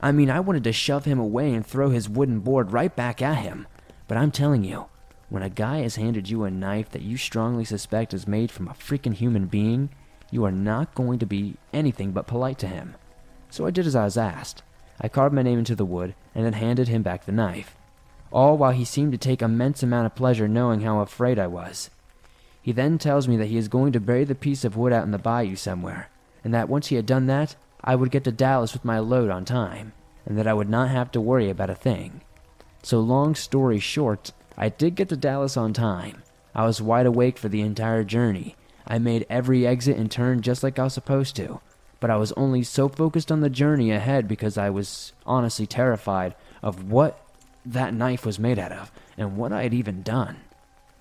I 0.00 0.10
mean, 0.10 0.30
I 0.30 0.40
wanted 0.40 0.64
to 0.64 0.72
shove 0.72 1.04
him 1.04 1.20
away 1.20 1.54
and 1.54 1.64
throw 1.64 1.90
his 1.90 2.08
wooden 2.08 2.40
board 2.40 2.72
right 2.72 2.96
back 2.96 3.22
at 3.22 3.38
him. 3.38 3.68
But 4.08 4.18
I'm 4.18 4.32
telling 4.32 4.64
you, 4.64 4.86
when 5.30 5.42
a 5.44 5.48
guy 5.48 5.78
has 5.78 5.96
handed 5.96 6.28
you 6.28 6.44
a 6.44 6.50
knife 6.50 6.90
that 6.90 7.02
you 7.02 7.16
strongly 7.16 7.64
suspect 7.64 8.12
is 8.12 8.28
made 8.28 8.50
from 8.50 8.68
a 8.68 8.74
freaking 8.74 9.14
human 9.14 9.46
being, 9.46 9.88
you 10.30 10.44
are 10.44 10.52
not 10.52 10.94
going 10.94 11.18
to 11.20 11.26
be 11.26 11.56
anything 11.72 12.10
but 12.10 12.26
polite 12.26 12.58
to 12.58 12.66
him. 12.66 12.96
So 13.48 13.64
I 13.64 13.70
did 13.70 13.86
as 13.86 13.96
I 13.96 14.04
was 14.04 14.18
asked. 14.18 14.62
I 15.00 15.08
carved 15.08 15.34
my 15.34 15.42
name 15.42 15.58
into 15.58 15.76
the 15.76 15.84
wood 15.84 16.14
and 16.34 16.44
then 16.44 16.52
handed 16.54 16.88
him 16.88 17.02
back 17.02 17.24
the 17.24 17.32
knife. 17.32 17.76
All 18.32 18.56
while 18.58 18.72
he 18.72 18.84
seemed 18.84 19.12
to 19.12 19.18
take 19.18 19.40
immense 19.40 19.82
amount 19.82 20.06
of 20.06 20.14
pleasure 20.14 20.48
knowing 20.48 20.80
how 20.80 21.00
afraid 21.00 21.38
I 21.38 21.46
was. 21.46 21.90
He 22.60 22.72
then 22.72 22.98
tells 22.98 23.26
me 23.26 23.36
that 23.38 23.46
he 23.46 23.56
is 23.56 23.68
going 23.68 23.92
to 23.92 24.00
bury 24.00 24.24
the 24.24 24.34
piece 24.34 24.64
of 24.64 24.76
wood 24.76 24.92
out 24.92 25.04
in 25.04 25.12
the 25.12 25.18
bayou 25.18 25.56
somewhere, 25.56 26.10
and 26.44 26.52
that 26.52 26.68
once 26.68 26.88
he 26.88 26.96
had 26.96 27.06
done 27.06 27.26
that, 27.26 27.56
I 27.82 27.94
would 27.94 28.10
get 28.10 28.24
to 28.24 28.32
Dallas 28.32 28.72
with 28.72 28.84
my 28.84 28.98
load 28.98 29.30
on 29.30 29.44
time, 29.44 29.92
and 30.26 30.36
that 30.36 30.46
I 30.46 30.54
would 30.54 30.68
not 30.68 30.90
have 30.90 31.10
to 31.12 31.20
worry 31.20 31.48
about 31.48 31.70
a 31.70 31.74
thing. 31.74 32.20
So, 32.82 33.00
long 33.00 33.34
story 33.34 33.78
short, 33.78 34.32
I 34.60 34.68
did 34.68 34.94
get 34.94 35.08
to 35.08 35.16
Dallas 35.16 35.56
on 35.56 35.72
time. 35.72 36.22
I 36.54 36.66
was 36.66 36.82
wide 36.82 37.06
awake 37.06 37.38
for 37.38 37.48
the 37.48 37.62
entire 37.62 38.04
journey. 38.04 38.56
I 38.86 38.98
made 38.98 39.26
every 39.30 39.66
exit 39.66 39.96
and 39.96 40.10
turn 40.10 40.42
just 40.42 40.62
like 40.62 40.78
I 40.78 40.84
was 40.84 40.94
supposed 40.94 41.34
to, 41.36 41.60
but 41.98 42.10
I 42.10 42.16
was 42.16 42.32
only 42.32 42.62
so 42.62 42.88
focused 42.88 43.32
on 43.32 43.40
the 43.40 43.48
journey 43.48 43.90
ahead 43.90 44.28
because 44.28 44.58
I 44.58 44.68
was 44.68 45.14
honestly 45.24 45.66
terrified 45.66 46.34
of 46.62 46.90
what 46.92 47.26
that 47.64 47.94
knife 47.94 48.26
was 48.26 48.38
made 48.38 48.58
out 48.58 48.72
of 48.72 48.92
and 49.16 49.38
what 49.38 49.50
I 49.50 49.62
had 49.62 49.72
even 49.72 50.02
done. 50.02 50.36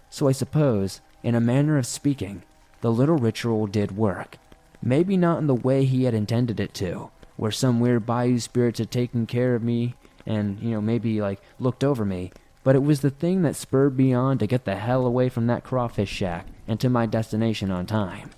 So 0.09 0.29
I 0.29 0.31
suppose, 0.31 1.01
in 1.21 1.35
a 1.35 1.41
manner 1.41 1.77
of 1.77 1.85
speaking, 1.85 2.43
the 2.79 2.91
little 2.91 3.17
ritual 3.17 3.67
did 3.67 3.97
work, 3.97 4.37
Maybe 4.81 5.17
not 5.17 5.39
in 5.39 5.47
the 5.47 5.55
way 5.55 5.83
he 5.83 6.05
had 6.05 6.13
intended 6.13 6.59
it 6.59 6.73
to, 6.75 7.09
where 7.35 7.51
some 7.51 7.81
weird 7.81 8.05
bayou 8.05 8.39
spirits 8.39 8.79
had 8.79 8.91
taken 8.91 9.25
care 9.25 9.55
of 9.55 9.63
me 9.63 9.95
and, 10.25 10.59
you 10.61 10.71
know, 10.71 10.81
maybe 10.81 11.21
like 11.21 11.41
looked 11.59 11.83
over 11.83 12.05
me, 12.05 12.31
but 12.63 12.75
it 12.75 12.83
was 12.83 13.01
the 13.01 13.09
thing 13.09 13.41
that 13.41 13.55
spurred 13.55 13.97
me 13.97 14.13
on 14.13 14.37
to 14.37 14.47
get 14.47 14.65
the 14.65 14.75
hell 14.75 15.05
away 15.05 15.29
from 15.29 15.47
that 15.47 15.63
crawfish 15.63 16.09
shack 16.09 16.47
and 16.67 16.79
to 16.79 16.89
my 16.89 17.05
destination 17.05 17.71
on 17.71 17.85
time. 17.85 18.29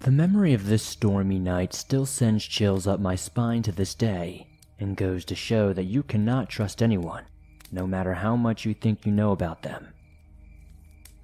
The 0.00 0.10
memory 0.10 0.54
of 0.54 0.66
this 0.66 0.82
stormy 0.82 1.38
night 1.38 1.74
still 1.74 2.06
sends 2.06 2.44
chills 2.44 2.86
up 2.86 3.00
my 3.00 3.14
spine 3.14 3.62
to 3.64 3.70
this 3.70 3.94
day, 3.94 4.46
and 4.78 4.96
goes 4.96 5.26
to 5.26 5.34
show 5.34 5.74
that 5.74 5.84
you 5.84 6.02
cannot 6.02 6.48
trust 6.48 6.82
anyone, 6.82 7.24
no 7.70 7.86
matter 7.86 8.14
how 8.14 8.34
much 8.34 8.64
you 8.64 8.72
think 8.72 9.04
you 9.04 9.12
know 9.12 9.30
about 9.30 9.62
them. 9.62 9.92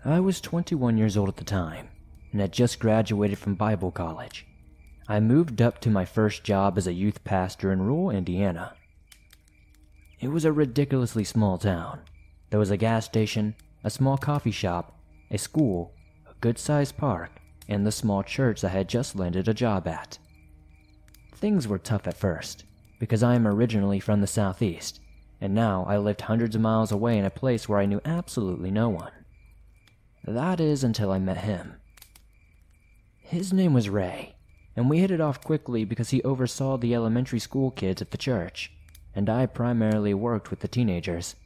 I 0.09 0.21
was 0.21 0.41
21 0.41 0.99
years 0.99 1.17
old 1.17 1.29
at 1.29 1.37
the 1.37 1.43
time, 1.43 1.89
and 2.31 2.41
had 2.41 2.53
just 2.53 2.79
graduated 2.79 3.39
from 3.39 3.57
Bible 3.57 3.91
college. 3.91 4.47
I 5.09 5.19
moved 5.19 5.61
up 5.61 5.81
to 5.81 5.91
my 5.91 6.05
first 6.05 6.45
job 6.45 6.79
as 6.79 6.87
a 6.87 6.93
youth 6.93 7.25
pastor 7.25 7.73
in 7.73 7.83
rural 7.83 8.11
Indiana. 8.11 8.75
It 10.21 10.29
was 10.29 10.45
a 10.45 10.53
ridiculously 10.53 11.25
small 11.25 11.59
town. 11.59 12.03
There 12.51 12.61
was 12.61 12.71
a 12.71 12.77
gas 12.77 13.05
station, 13.05 13.57
a 13.83 13.91
small 13.91 14.17
coffee 14.17 14.53
shop, 14.53 14.97
a 15.29 15.39
school, 15.39 15.93
a 16.31 16.35
good 16.41 16.57
sized 16.57 16.97
park, 16.97 17.33
and 17.69 17.85
the 17.85 17.91
small 17.91 18.23
church 18.23 18.63
I 18.63 18.69
had 18.69 18.89
just 18.89 19.17
landed 19.17 19.49
a 19.49 19.55
job 19.55 19.89
at. 19.89 20.21
Things 21.35 21.67
were 21.67 21.79
tough 21.79 22.07
at 22.07 22.17
first, 22.17 22.65
because 23.01 23.25
I 23.25 23.35
am 23.35 23.45
originally 23.45 23.99
from 23.99 24.21
the 24.21 24.29
southeast, 24.29 25.01
and 25.41 25.53
now 25.53 25.85
I 25.89 25.99
lived 25.99 26.21
hundreds 26.21 26.55
of 26.55 26.63
miles 26.63 26.93
away 26.93 27.19
in 27.19 27.25
a 27.25 27.31
place 27.31 27.69
where 27.69 27.81
I 27.81 27.87
knew 27.87 28.01
absolutely 28.05 28.71
no 28.71 28.89
one. 28.89 29.11
That 30.27 30.59
is 30.59 30.83
until 30.83 31.13
I 31.13 31.21
met 31.21 31.39
him. 31.39 31.75
His 33.19 33.53
name 33.53 33.73
was 33.73 33.89
Ray, 33.89 34.35
and 34.75 34.91
we 34.91 34.99
hit 34.99 35.13
it 35.13 35.21
off 35.21 35.41
quickly 35.41 35.85
because 35.85 36.11
he 36.11 36.23
oversaw 36.23 36.77
the 36.77 36.97
elementary 36.97 37.39
school 37.39 37.71
kids 37.71 38.03
at 38.03 38.11
the 38.11 38.19
church, 38.19 38.73
and 39.15 39.31
I 39.31 39.47
primarily 39.47 40.15
worked 40.15 40.51
with 40.51 40.61
the 40.61 40.69
teenagers. 40.69 41.37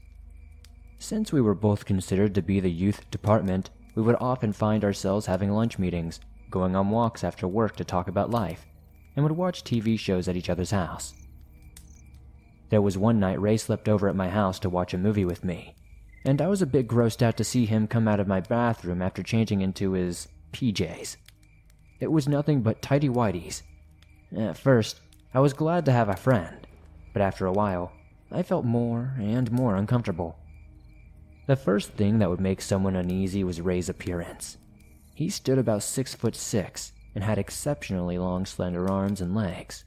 Since 0.99 1.31
we 1.31 1.43
were 1.43 1.55
both 1.55 1.85
considered 1.85 2.35
to 2.35 2.43
be 2.43 2.59
the 2.59 2.71
youth 2.71 3.11
department, 3.11 3.69
we 3.95 4.03
would 4.03 4.17
often 4.19 4.53
find 4.53 4.83
ourselves 4.83 5.27
having 5.27 5.51
lunch 5.51 5.79
meetings, 5.79 6.19
going 6.51 6.75
on 6.75 6.89
walks 6.89 7.23
after 7.23 7.47
work 7.47 7.77
to 7.77 7.85
talk 7.85 8.09
about 8.09 8.31
life, 8.31 8.67
and 9.15 9.25
would 9.25 9.37
watch 9.37 9.63
TV 9.63 9.99
shows 9.99 10.27
at 10.27 10.37
each 10.37 10.49
other's 10.49 10.71
house. 10.71 11.13
There 12.71 12.81
was 12.81 12.97
one 12.97 13.21
night 13.21 13.41
Ray 13.41 13.59
slept 13.59 13.91
over 13.91 14.09
at 14.09 14.17
my 14.17 14.31
house 14.31 14.59
to 14.61 14.71
watch 14.71 14.95
a 14.95 14.99
movie 14.99 15.25
with 15.27 15.45
me, 15.45 15.75
and 16.25 16.43
I 16.43 16.49
was 16.49 16.63
a 16.63 16.67
bit 16.67 16.89
grossed 16.89 17.23
out 17.23 17.37
to 17.39 17.45
see 17.45 17.67
him 17.67 17.87
come 17.87 18.07
out 18.07 18.21
of 18.21 18.29
my 18.29 18.41
bathroom 18.41 19.01
after 19.01 19.23
changing 19.23 19.61
into 19.61 19.93
his 19.93 20.29
PJs. 20.53 21.17
It 22.01 22.13
was 22.13 22.29
nothing 22.29 22.63
but 22.63 22.83
tidy 22.83 23.09
whities. 23.09 23.63
At 24.37 24.59
first, 24.59 25.01
I 25.35 25.41
was 25.41 25.53
glad 25.53 25.85
to 25.85 25.93
have 25.93 26.09
a 26.09 26.17
friend, 26.17 26.67
but 27.13 27.23
after 27.23 27.47
a 27.47 27.53
while, 27.53 27.93
I 28.31 28.43
felt 28.43 28.65
more 28.65 29.15
and 29.19 29.51
more 29.51 29.77
uncomfortable. 29.77 30.37
The 31.47 31.57
first 31.57 31.93
thing 31.93 32.19
that 32.19 32.31
would 32.31 32.41
make 32.41 32.61
someone 32.61 32.97
uneasy 32.97 33.43
was 33.43 33.61
Ray's 33.61 33.89
appearance. 33.89 34.57
He 35.15 35.29
stood 35.29 35.59
about 35.59 35.83
six 35.83 36.15
foot 36.15 36.37
six 36.37 36.93
and 37.15 37.25
had 37.25 37.39
exceptionally 37.39 38.19
long, 38.19 38.47
slender 38.47 38.89
arms 38.89 39.21
and 39.21 39.35
legs. 39.35 39.85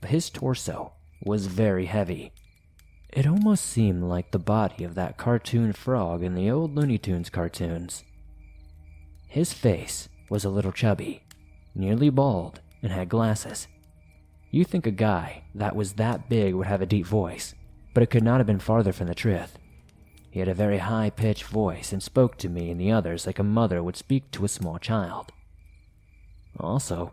But 0.00 0.10
his 0.10 0.30
torso 0.30 0.92
was 1.22 1.46
very 1.46 1.86
heavy. 1.86 2.32
It 3.14 3.28
almost 3.28 3.66
seemed 3.66 4.02
like 4.02 4.32
the 4.32 4.40
body 4.40 4.82
of 4.82 4.96
that 4.96 5.16
cartoon 5.16 5.72
frog 5.72 6.24
in 6.24 6.34
the 6.34 6.50
old 6.50 6.74
Looney 6.74 6.98
Tunes 6.98 7.30
cartoons. 7.30 8.02
His 9.28 9.52
face 9.52 10.08
was 10.28 10.44
a 10.44 10.50
little 10.50 10.72
chubby, 10.72 11.22
nearly 11.76 12.10
bald, 12.10 12.58
and 12.82 12.90
had 12.90 13.08
glasses. 13.08 13.68
You 14.50 14.64
think 14.64 14.84
a 14.84 14.90
guy 14.90 15.44
that 15.54 15.76
was 15.76 15.92
that 15.92 16.28
big 16.28 16.54
would 16.54 16.66
have 16.66 16.82
a 16.82 16.86
deep 16.86 17.06
voice, 17.06 17.54
but 17.94 18.02
it 18.02 18.10
could 18.10 18.24
not 18.24 18.38
have 18.38 18.48
been 18.48 18.58
farther 18.58 18.92
from 18.92 19.06
the 19.06 19.14
truth. 19.14 19.60
He 20.32 20.40
had 20.40 20.48
a 20.48 20.54
very 20.54 20.78
high 20.78 21.10
pitched 21.10 21.44
voice 21.44 21.92
and 21.92 22.02
spoke 22.02 22.36
to 22.38 22.48
me 22.48 22.68
and 22.68 22.80
the 22.80 22.90
others 22.90 23.28
like 23.28 23.38
a 23.38 23.44
mother 23.44 23.80
would 23.80 23.96
speak 23.96 24.28
to 24.32 24.44
a 24.44 24.48
small 24.48 24.80
child. 24.80 25.30
Also, 26.58 27.12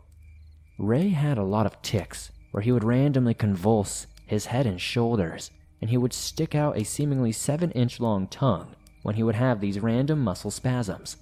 Ray 0.79 1.09
had 1.09 1.37
a 1.37 1.43
lot 1.43 1.67
of 1.67 1.79
tics 1.83 2.31
where 2.49 2.63
he 2.63 2.71
would 2.71 2.83
randomly 2.83 3.35
convulse 3.35 4.07
his 4.25 4.47
head 4.47 4.65
and 4.65 4.81
shoulders, 4.81 5.51
and 5.81 5.89
he 5.89 5.97
would 5.97 6.13
stick 6.13 6.53
out 6.53 6.77
a 6.77 6.85
seemingly 6.85 7.31
7 7.31 7.71
inch 7.71 7.99
long 7.99 8.27
tongue 8.27 8.75
when 9.01 9.15
he 9.15 9.23
would 9.23 9.35
have 9.35 9.59
these 9.59 9.79
random 9.79 10.19
muscle 10.19 10.51
spasms. 10.51 11.17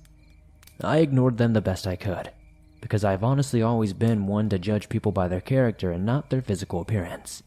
I 0.81 0.97
ignored 0.97 1.37
them 1.37 1.53
the 1.53 1.61
best 1.61 1.87
I 1.87 1.95
could, 1.95 2.31
because 2.81 3.03
I've 3.03 3.23
honestly 3.23 3.61
always 3.61 3.93
been 3.93 4.27
one 4.27 4.49
to 4.49 4.59
judge 4.59 4.89
people 4.89 5.11
by 5.11 5.27
their 5.27 5.41
character 5.41 5.91
and 5.91 6.05
not 6.05 6.29
their 6.29 6.41
physical 6.41 6.81
appearance. 6.81 7.43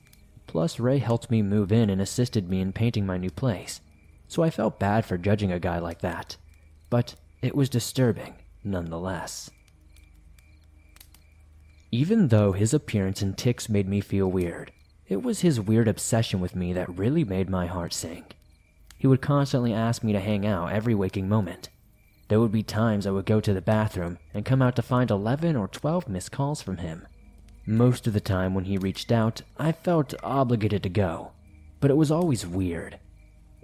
Plus, 0.47 0.81
Ray 0.81 0.99
helped 0.99 1.31
me 1.31 1.43
move 1.43 1.73
in 1.73 1.89
and 1.89 2.01
assisted 2.01 2.49
me 2.49 2.61
in 2.61 2.73
painting 2.73 3.07
my 3.07 3.17
new 3.17 3.31
place, 3.31 3.81
so 4.29 4.43
I 4.43 4.51
felt 4.51 4.79
bad 4.81 5.05
for 5.05 5.17
judging 5.17 5.53
a 5.53 5.61
guy 5.61 5.79
like 5.79 6.01
that. 6.01 6.37
But 6.91 7.15
it 7.41 7.55
was 7.55 7.69
disturbing, 7.69 8.35
nonetheless. 8.65 9.51
Even 11.91 12.29
though 12.29 12.53
his 12.53 12.73
appearance 12.73 13.21
and 13.21 13.37
tics 13.37 13.69
made 13.69 13.89
me 13.89 14.01
feel 14.01 14.31
weird, 14.31 14.73
it 15.13 15.23
was 15.23 15.41
his 15.41 15.61
weird 15.61 15.89
obsession 15.89 16.41
with 16.41 16.57
me 16.57 16.73
that 16.73 16.99
really 16.99 17.23
made 17.23 17.51
my 17.51 17.67
heart 17.67 17.93
sink. 17.93 18.35
He 18.97 19.07
would 19.07 19.21
constantly 19.21 19.75
ask 19.75 20.03
me 20.03 20.13
to 20.15 20.21
hang 20.21 20.47
out 20.47 20.73
every 20.73 20.95
waking 20.95 21.29
moment. 21.29 21.69
There 22.29 22.41
would 22.41 22.51
be 22.51 22.63
times 22.63 23.07
I 23.07 23.11
would 23.11 23.27
go 23.27 23.39
to 23.39 23.53
the 23.53 23.61
bathroom 23.61 24.19
and 24.33 24.47
come 24.47 24.63
out 24.63 24.75
to 24.77 24.83
find 24.83 25.11
11 25.11 25.55
or 25.55 25.69
12 25.69 26.09
missed 26.09 26.33
calls 26.33 26.63
from 26.63 26.79
him. 26.79 27.07
Most 27.67 28.07
of 28.07 28.15
the 28.15 28.21
time 28.21 28.55
when 28.55 28.65
he 28.65 28.79
reached 28.79 29.13
out, 29.13 29.43
I 29.59 29.73
felt 29.73 30.15
obligated 30.23 30.83
to 30.85 30.89
go, 30.89 31.33
but 31.79 31.91
it 31.91 31.97
was 31.99 32.11
always 32.11 32.47
weird. 32.47 32.99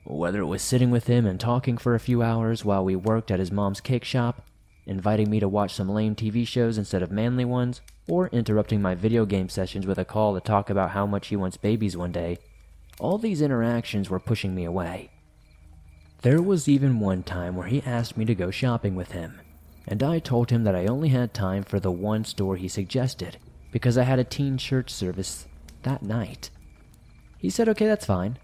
Whether 0.05 0.41
it 0.41 0.47
was 0.47 0.61
sitting 0.61 0.91
with 0.91 1.07
him 1.07 1.25
and 1.25 1.41
talking 1.41 1.79
for 1.79 1.95
a 1.95 2.01
few 2.01 2.23
hours 2.23 2.63
while 2.63 2.85
we 2.85 2.95
worked 2.95 3.31
at 3.31 3.41
his 3.41 3.51
mom's 3.51 3.81
cake 3.81 4.05
shop, 4.05 4.47
inviting 4.85 5.31
me 5.31 5.41
to 5.41 5.49
watch 5.49 5.73
some 5.73 5.89
lame 5.89 6.15
TV 6.15 6.47
shows 6.47 6.77
instead 6.77 7.03
of 7.03 7.11
manly 7.11 7.47
ones, 7.47 7.81
or 8.09 8.29
interrupting 8.29 8.83
my 8.83 8.95
video 8.95 9.27
game 9.27 9.49
sessions 9.49 9.87
with 9.87 9.99
a 9.99 10.05
call 10.05 10.35
to 10.35 10.41
talk 10.41 10.71
about 10.71 10.91
how 10.91 11.07
much 11.07 11.29
he 11.29 11.37
wants 11.37 11.57
babies 11.57 11.97
one 11.97 12.13
day, 12.13 12.39
all 12.99 13.19
these 13.19 13.43
interactions 13.43 14.11
were 14.11 14.19
pushing 14.19 14.55
me 14.55 14.65
away. 14.65 15.11
There 16.23 16.43
was 16.43 16.69
even 16.69 16.99
one 16.99 17.23
time 17.23 17.55
where 17.55 17.69
he 17.69 17.83
asked 17.87 18.17
me 18.17 18.25
to 18.25 18.35
go 18.35 18.51
shopping 18.51 18.97
with 18.97 19.13
him, 19.13 19.41
and 19.87 20.03
I 20.03 20.19
told 20.19 20.51
him 20.51 20.65
that 20.65 20.75
I 20.75 20.87
only 20.87 21.11
had 21.11 21.33
time 21.33 21.63
for 21.63 21.79
the 21.79 21.93
one 21.93 22.25
store 22.25 22.57
he 22.57 22.67
suggested 22.67 23.39
because 23.71 23.97
I 23.97 24.03
had 24.03 24.19
a 24.19 24.25
teen 24.25 24.59
church 24.59 24.91
service 24.91 25.47
that 25.85 26.03
night. 26.03 26.51
He 27.39 27.51
said, 27.51 27.69
okay, 27.69 27.87
that's 27.87 28.07
fine. 28.07 28.39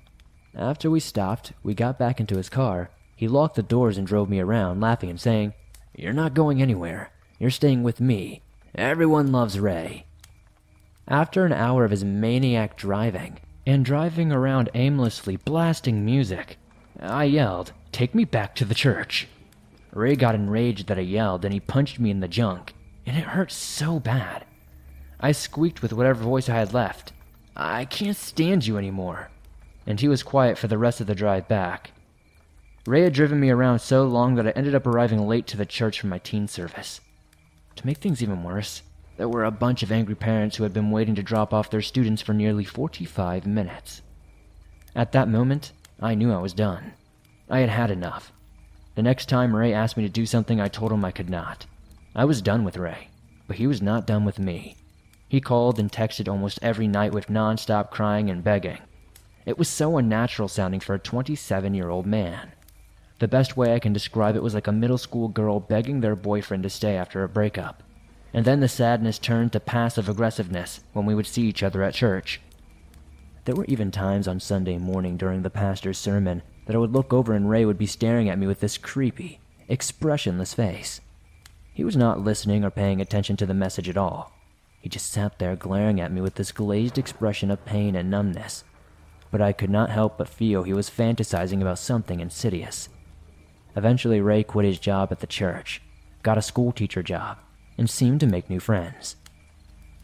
After 0.54 0.88
we 0.88 1.00
stopped, 1.00 1.52
we 1.64 1.74
got 1.74 1.98
back 1.98 2.20
into 2.20 2.36
his 2.36 2.48
car. 2.48 2.90
He 3.16 3.26
locked 3.26 3.56
the 3.56 3.62
doors 3.62 3.98
and 3.98 4.06
drove 4.06 4.28
me 4.28 4.38
around, 4.38 4.80
laughing 4.80 5.10
and 5.10 5.20
saying, 5.20 5.52
You're 5.96 6.12
not 6.12 6.34
going 6.34 6.62
anywhere. 6.62 7.10
You're 7.40 7.50
staying 7.50 7.82
with 7.82 8.00
me. 8.00 8.43
Everyone 8.76 9.30
loves 9.30 9.60
Ray. 9.60 10.04
After 11.06 11.46
an 11.46 11.52
hour 11.52 11.84
of 11.84 11.92
his 11.92 12.02
maniac 12.02 12.76
driving, 12.76 13.38
and 13.64 13.84
driving 13.84 14.32
around 14.32 14.68
aimlessly 14.74 15.36
blasting 15.36 16.04
music, 16.04 16.58
I 16.98 17.24
yelled, 17.24 17.70
Take 17.92 18.16
me 18.16 18.24
back 18.24 18.56
to 18.56 18.64
the 18.64 18.74
church. 18.74 19.28
Ray 19.92 20.16
got 20.16 20.34
enraged 20.34 20.88
that 20.88 20.98
I 20.98 21.02
yelled 21.02 21.44
and 21.44 21.54
he 21.54 21.60
punched 21.60 22.00
me 22.00 22.10
in 22.10 22.18
the 22.18 22.26
junk, 22.26 22.74
and 23.06 23.16
it 23.16 23.22
hurt 23.22 23.52
so 23.52 24.00
bad. 24.00 24.44
I 25.20 25.30
squeaked 25.30 25.80
with 25.80 25.92
whatever 25.92 26.24
voice 26.24 26.48
I 26.48 26.56
had 26.56 26.74
left. 26.74 27.12
I 27.56 27.84
can't 27.84 28.16
stand 28.16 28.66
you 28.66 28.76
anymore. 28.76 29.30
And 29.86 30.00
he 30.00 30.08
was 30.08 30.24
quiet 30.24 30.58
for 30.58 30.66
the 30.66 30.78
rest 30.78 31.00
of 31.00 31.06
the 31.06 31.14
drive 31.14 31.46
back. 31.46 31.92
Ray 32.88 33.02
had 33.02 33.12
driven 33.12 33.38
me 33.38 33.50
around 33.50 33.78
so 33.78 34.02
long 34.02 34.34
that 34.34 34.48
I 34.48 34.50
ended 34.50 34.74
up 34.74 34.88
arriving 34.88 35.28
late 35.28 35.46
to 35.46 35.56
the 35.56 35.64
church 35.64 36.00
for 36.00 36.08
my 36.08 36.18
teen 36.18 36.48
service. 36.48 37.00
To 37.76 37.86
make 37.86 37.98
things 37.98 38.22
even 38.22 38.42
worse, 38.42 38.82
there 39.16 39.28
were 39.28 39.44
a 39.44 39.50
bunch 39.50 39.82
of 39.82 39.92
angry 39.92 40.14
parents 40.14 40.56
who 40.56 40.62
had 40.62 40.72
been 40.72 40.90
waiting 40.90 41.14
to 41.14 41.22
drop 41.22 41.52
off 41.52 41.70
their 41.70 41.82
students 41.82 42.22
for 42.22 42.34
nearly 42.34 42.64
45 42.64 43.46
minutes. 43.46 44.02
At 44.94 45.12
that 45.12 45.28
moment, 45.28 45.72
I 46.00 46.14
knew 46.14 46.32
I 46.32 46.38
was 46.38 46.52
done. 46.52 46.92
I 47.48 47.60
had 47.60 47.68
had 47.68 47.90
enough. 47.90 48.32
The 48.94 49.02
next 49.02 49.28
time 49.28 49.54
Ray 49.54 49.72
asked 49.72 49.96
me 49.96 50.04
to 50.04 50.08
do 50.08 50.26
something, 50.26 50.60
I 50.60 50.68
told 50.68 50.92
him 50.92 51.04
I 51.04 51.10
could 51.10 51.30
not. 51.30 51.66
I 52.14 52.24
was 52.24 52.42
done 52.42 52.64
with 52.64 52.76
Ray, 52.76 53.08
but 53.46 53.56
he 53.56 53.66
was 53.66 53.82
not 53.82 54.06
done 54.06 54.24
with 54.24 54.38
me. 54.38 54.76
He 55.28 55.40
called 55.40 55.80
and 55.80 55.90
texted 55.90 56.28
almost 56.28 56.60
every 56.62 56.86
night 56.86 57.12
with 57.12 57.28
non-stop 57.28 57.90
crying 57.90 58.30
and 58.30 58.44
begging. 58.44 58.78
It 59.46 59.58
was 59.58 59.68
so 59.68 59.98
unnatural 59.98 60.48
sounding 60.48 60.80
for 60.80 60.94
a 60.94 60.98
27 60.98 61.74
year 61.74 61.88
old 61.88 62.06
man. 62.06 62.52
The 63.20 63.28
best 63.28 63.56
way 63.56 63.74
I 63.74 63.78
can 63.78 63.92
describe 63.92 64.34
it 64.34 64.42
was 64.42 64.54
like 64.54 64.66
a 64.66 64.72
middle 64.72 64.98
school 64.98 65.28
girl 65.28 65.60
begging 65.60 66.00
their 66.00 66.16
boyfriend 66.16 66.64
to 66.64 66.70
stay 66.70 66.96
after 66.96 67.22
a 67.22 67.28
breakup. 67.28 67.82
And 68.32 68.44
then 68.44 68.60
the 68.60 68.68
sadness 68.68 69.18
turned 69.18 69.52
to 69.52 69.60
passive 69.60 70.08
aggressiveness 70.08 70.80
when 70.92 71.06
we 71.06 71.14
would 71.14 71.26
see 71.26 71.42
each 71.42 71.62
other 71.62 71.84
at 71.84 71.94
church. 71.94 72.40
There 73.44 73.54
were 73.54 73.66
even 73.66 73.90
times 73.90 74.26
on 74.26 74.40
Sunday 74.40 74.78
morning 74.78 75.16
during 75.16 75.42
the 75.42 75.50
pastor's 75.50 75.98
sermon 75.98 76.42
that 76.66 76.74
I 76.74 76.78
would 76.78 76.92
look 76.92 77.12
over 77.12 77.34
and 77.34 77.48
Ray 77.48 77.64
would 77.64 77.78
be 77.78 77.86
staring 77.86 78.28
at 78.28 78.38
me 78.38 78.46
with 78.46 78.60
this 78.60 78.78
creepy, 78.78 79.38
expressionless 79.68 80.54
face. 80.54 81.00
He 81.72 81.84
was 81.84 81.96
not 81.96 82.20
listening 82.20 82.64
or 82.64 82.70
paying 82.70 83.00
attention 83.00 83.36
to 83.36 83.46
the 83.46 83.54
message 83.54 83.88
at 83.88 83.96
all. 83.96 84.32
He 84.80 84.88
just 84.88 85.10
sat 85.10 85.38
there 85.38 85.56
glaring 85.56 86.00
at 86.00 86.12
me 86.12 86.20
with 86.20 86.34
this 86.34 86.52
glazed 86.52 86.98
expression 86.98 87.50
of 87.50 87.64
pain 87.64 87.94
and 87.94 88.10
numbness. 88.10 88.64
But 89.30 89.40
I 89.40 89.52
could 89.52 89.70
not 89.70 89.90
help 89.90 90.18
but 90.18 90.28
feel 90.28 90.62
he 90.62 90.72
was 90.72 90.90
fantasizing 90.90 91.60
about 91.60 91.78
something 91.78 92.20
insidious. 92.20 92.88
Eventually, 93.76 94.20
Ray 94.20 94.44
quit 94.44 94.66
his 94.66 94.78
job 94.78 95.10
at 95.10 95.20
the 95.20 95.26
church, 95.26 95.82
got 96.22 96.38
a 96.38 96.42
schoolteacher 96.42 97.02
job, 97.02 97.38
and 97.76 97.90
seemed 97.90 98.20
to 98.20 98.26
make 98.26 98.48
new 98.48 98.60
friends. 98.60 99.16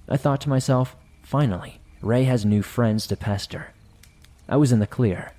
I 0.09 0.17
thought 0.17 0.41
to 0.43 0.49
myself, 0.49 0.97
finally, 1.23 1.81
Ray 2.03 2.25
has 2.25 2.45
new 2.45 2.63
friends 2.63 3.07
to 3.07 3.17
pester. 3.17 3.73
I 4.49 4.57
was 4.57 4.73
in 4.73 4.81
the 4.81 4.87
clear. 4.87 5.33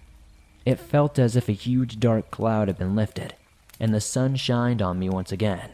It 0.66 0.80
felt 0.80 1.20
as 1.20 1.36
if 1.36 1.50
a 1.50 1.54
huge 1.54 2.00
dark 2.00 2.32
cloud 2.32 2.68
had 2.68 2.78
been 2.78 2.96
lifted, 2.96 3.36
and 3.80 3.94
the 3.94 4.00
sun 4.00 4.36
shined 4.36 4.82
on 4.82 5.00
me 5.00 5.10
once 5.10 5.32
again. 5.32 5.72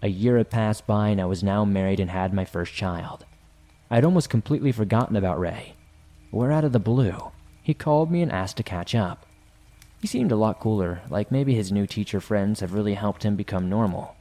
A 0.00 0.08
year 0.08 0.38
had 0.38 0.50
passed 0.50 0.86
by, 0.86 1.08
and 1.08 1.20
I 1.20 1.26
was 1.26 1.42
now 1.42 1.64
married 1.64 2.00
and 2.00 2.10
had 2.10 2.32
my 2.32 2.44
first 2.44 2.72
child. 2.72 3.26
I 3.90 3.96
had 3.96 4.04
almost 4.04 4.30
completely 4.30 4.70
forgotten 4.70 5.16
about 5.16 5.40
Ray. 5.40 5.74
Where 6.30 6.52
out 6.52 6.64
of 6.64 6.72
the 6.72 6.78
blue, 6.78 7.32
he 7.62 7.74
called 7.74 8.10
me 8.10 8.22
and 8.22 8.30
asked 8.30 8.56
to 8.58 8.62
catch 8.62 8.94
up. 8.94 9.26
He 10.00 10.06
seemed 10.06 10.30
a 10.30 10.36
lot 10.36 10.60
cooler, 10.60 11.02
like 11.10 11.32
maybe 11.32 11.54
his 11.54 11.72
new 11.72 11.86
teacher 11.86 12.20
friends 12.20 12.60
have 12.60 12.72
really 12.72 12.94
helped 12.94 13.24
him 13.24 13.34
become 13.34 13.68
normal. 13.68 14.14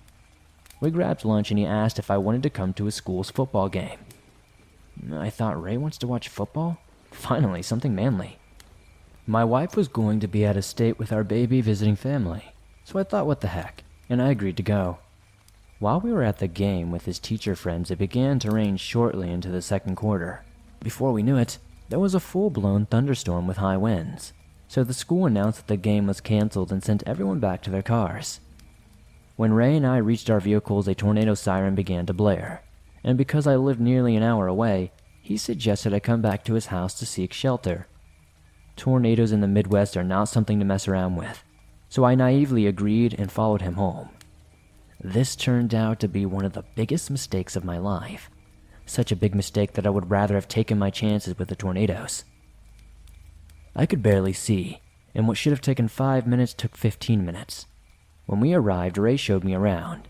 We 0.80 0.90
grabbed 0.90 1.26
lunch 1.26 1.52
and 1.52 1.60
he 1.60 1.66
asked 1.66 2.00
if 2.00 2.10
I 2.10 2.18
wanted 2.18 2.44
to 2.44 2.50
come 2.50 2.74
to 2.74 2.86
his 2.86 2.96
school's 2.96 3.30
football 3.30 3.70
game. 3.70 4.00
I 5.14 5.30
thought 5.30 5.62
Ray 5.62 5.78
wants 5.78 5.98
to 6.00 6.08
watch 6.08 6.30
football? 6.30 6.80
Finally, 7.12 7.62
something 7.62 7.94
manly. 7.94 8.38
My 9.26 9.44
wife 9.44 9.76
was 9.76 9.88
going 9.88 10.20
to 10.22 10.28
be 10.28 10.46
out 10.46 10.58
of 10.58 10.66
state 10.66 10.98
with 10.98 11.12
our 11.12 11.24
baby 11.24 11.62
visiting 11.62 11.96
family, 11.96 12.54
so 12.84 12.98
I 12.98 13.04
thought 13.04 13.28
what 13.28 13.42
the 13.42 13.48
heck, 13.48 13.84
and 14.10 14.22
I 14.22 14.30
agreed 14.30 14.58
to 14.58 14.64
go. 14.64 15.00
While 15.80 16.00
we 16.00 16.12
were 16.12 16.24
at 16.24 16.40
the 16.40 16.48
game 16.48 16.92
with 16.92 17.06
his 17.06 17.20
teacher 17.20 17.56
friends, 17.56 17.92
it 17.92 18.00
began 18.00 18.40
to 18.40 18.52
rain 18.52 18.78
shortly 18.78 19.30
into 19.30 19.50
the 19.50 19.62
second 19.62 19.96
quarter. 19.96 20.44
Before 20.82 21.12
we 21.12 21.24
knew 21.24 21.38
it, 21.38 21.60
there 21.90 22.00
was 22.00 22.16
a 22.16 22.20
full 22.20 22.50
blown 22.50 22.86
thunderstorm 22.88 23.48
with 23.48 23.58
high 23.58 23.78
winds, 23.78 24.34
so 24.68 24.84
the 24.84 24.94
school 24.94 25.26
announced 25.26 25.60
that 25.60 25.68
the 25.68 25.78
game 25.78 26.08
was 26.08 26.22
canceled 26.22 26.72
and 26.72 26.84
sent 26.84 27.04
everyone 27.06 27.40
back 27.40 27.62
to 27.64 27.70
their 27.70 27.82
cars. 27.82 28.40
When 29.36 29.54
Ray 29.54 29.76
and 29.78 29.86
I 29.86 29.98
reached 29.98 30.30
our 30.30 30.40
vehicles, 30.40 30.88
a 30.88 30.96
tornado 30.96 31.36
siren 31.36 31.76
began 31.76 32.06
to 32.08 32.14
blare, 32.14 32.64
and 33.04 33.18
because 33.18 33.48
I 33.48 33.56
lived 33.56 33.80
nearly 33.80 34.16
an 34.16 34.24
hour 34.24 34.48
away, 34.48 34.92
he 35.22 35.38
suggested 35.38 35.94
I 35.94 36.00
come 36.00 36.22
back 36.22 36.44
to 36.46 36.54
his 36.54 36.68
house 36.68 36.94
to 36.96 37.06
seek 37.06 37.34
shelter. 37.34 37.88
Tornadoes 38.76 39.32
in 39.32 39.42
the 39.42 39.48
Midwest 39.48 39.96
are 39.98 40.04
not 40.04 40.26
something 40.26 40.60
to 40.60 40.66
mess 40.66 40.88
around 40.88 41.16
with, 41.16 41.44
so 41.90 42.04
I 42.04 42.16
naively 42.16 42.66
agreed 42.66 43.16
and 43.18 43.32
followed 43.32 43.62
him 43.62 43.76
home. 43.76 44.10
This 45.04 45.36
turned 45.36 45.76
out 45.76 46.00
to 46.00 46.08
be 46.08 46.26
one 46.26 46.46
of 46.46 46.54
the 46.54 46.66
biggest 46.76 47.12
mistakes 47.12 47.56
of 47.56 47.64
my 47.64 47.78
life. 47.78 48.30
Such 48.86 49.12
a 49.12 49.16
big 49.16 49.36
mistake 49.36 49.74
that 49.74 49.86
I 49.86 49.90
would 49.90 50.10
rather 50.10 50.36
have 50.36 50.48
taken 50.48 50.80
my 50.80 50.90
chances 50.90 51.38
with 51.38 51.50
the 51.50 51.56
tornadoes. 51.56 52.24
I 53.80 53.86
could 53.86 54.02
barely 54.02 54.34
see, 54.34 54.82
and 55.14 55.28
what 55.28 55.38
should 55.38 55.52
have 55.52 55.62
taken 55.62 55.88
five 55.88 56.26
minutes 56.26 56.56
took 56.56 56.76
15 56.76 57.24
minutes. 57.24 57.68
When 58.26 58.40
we 58.40 58.56
arrived, 58.56 58.98
Ray 58.98 59.18
showed 59.18 59.44
me 59.44 59.54
around. 59.54 60.08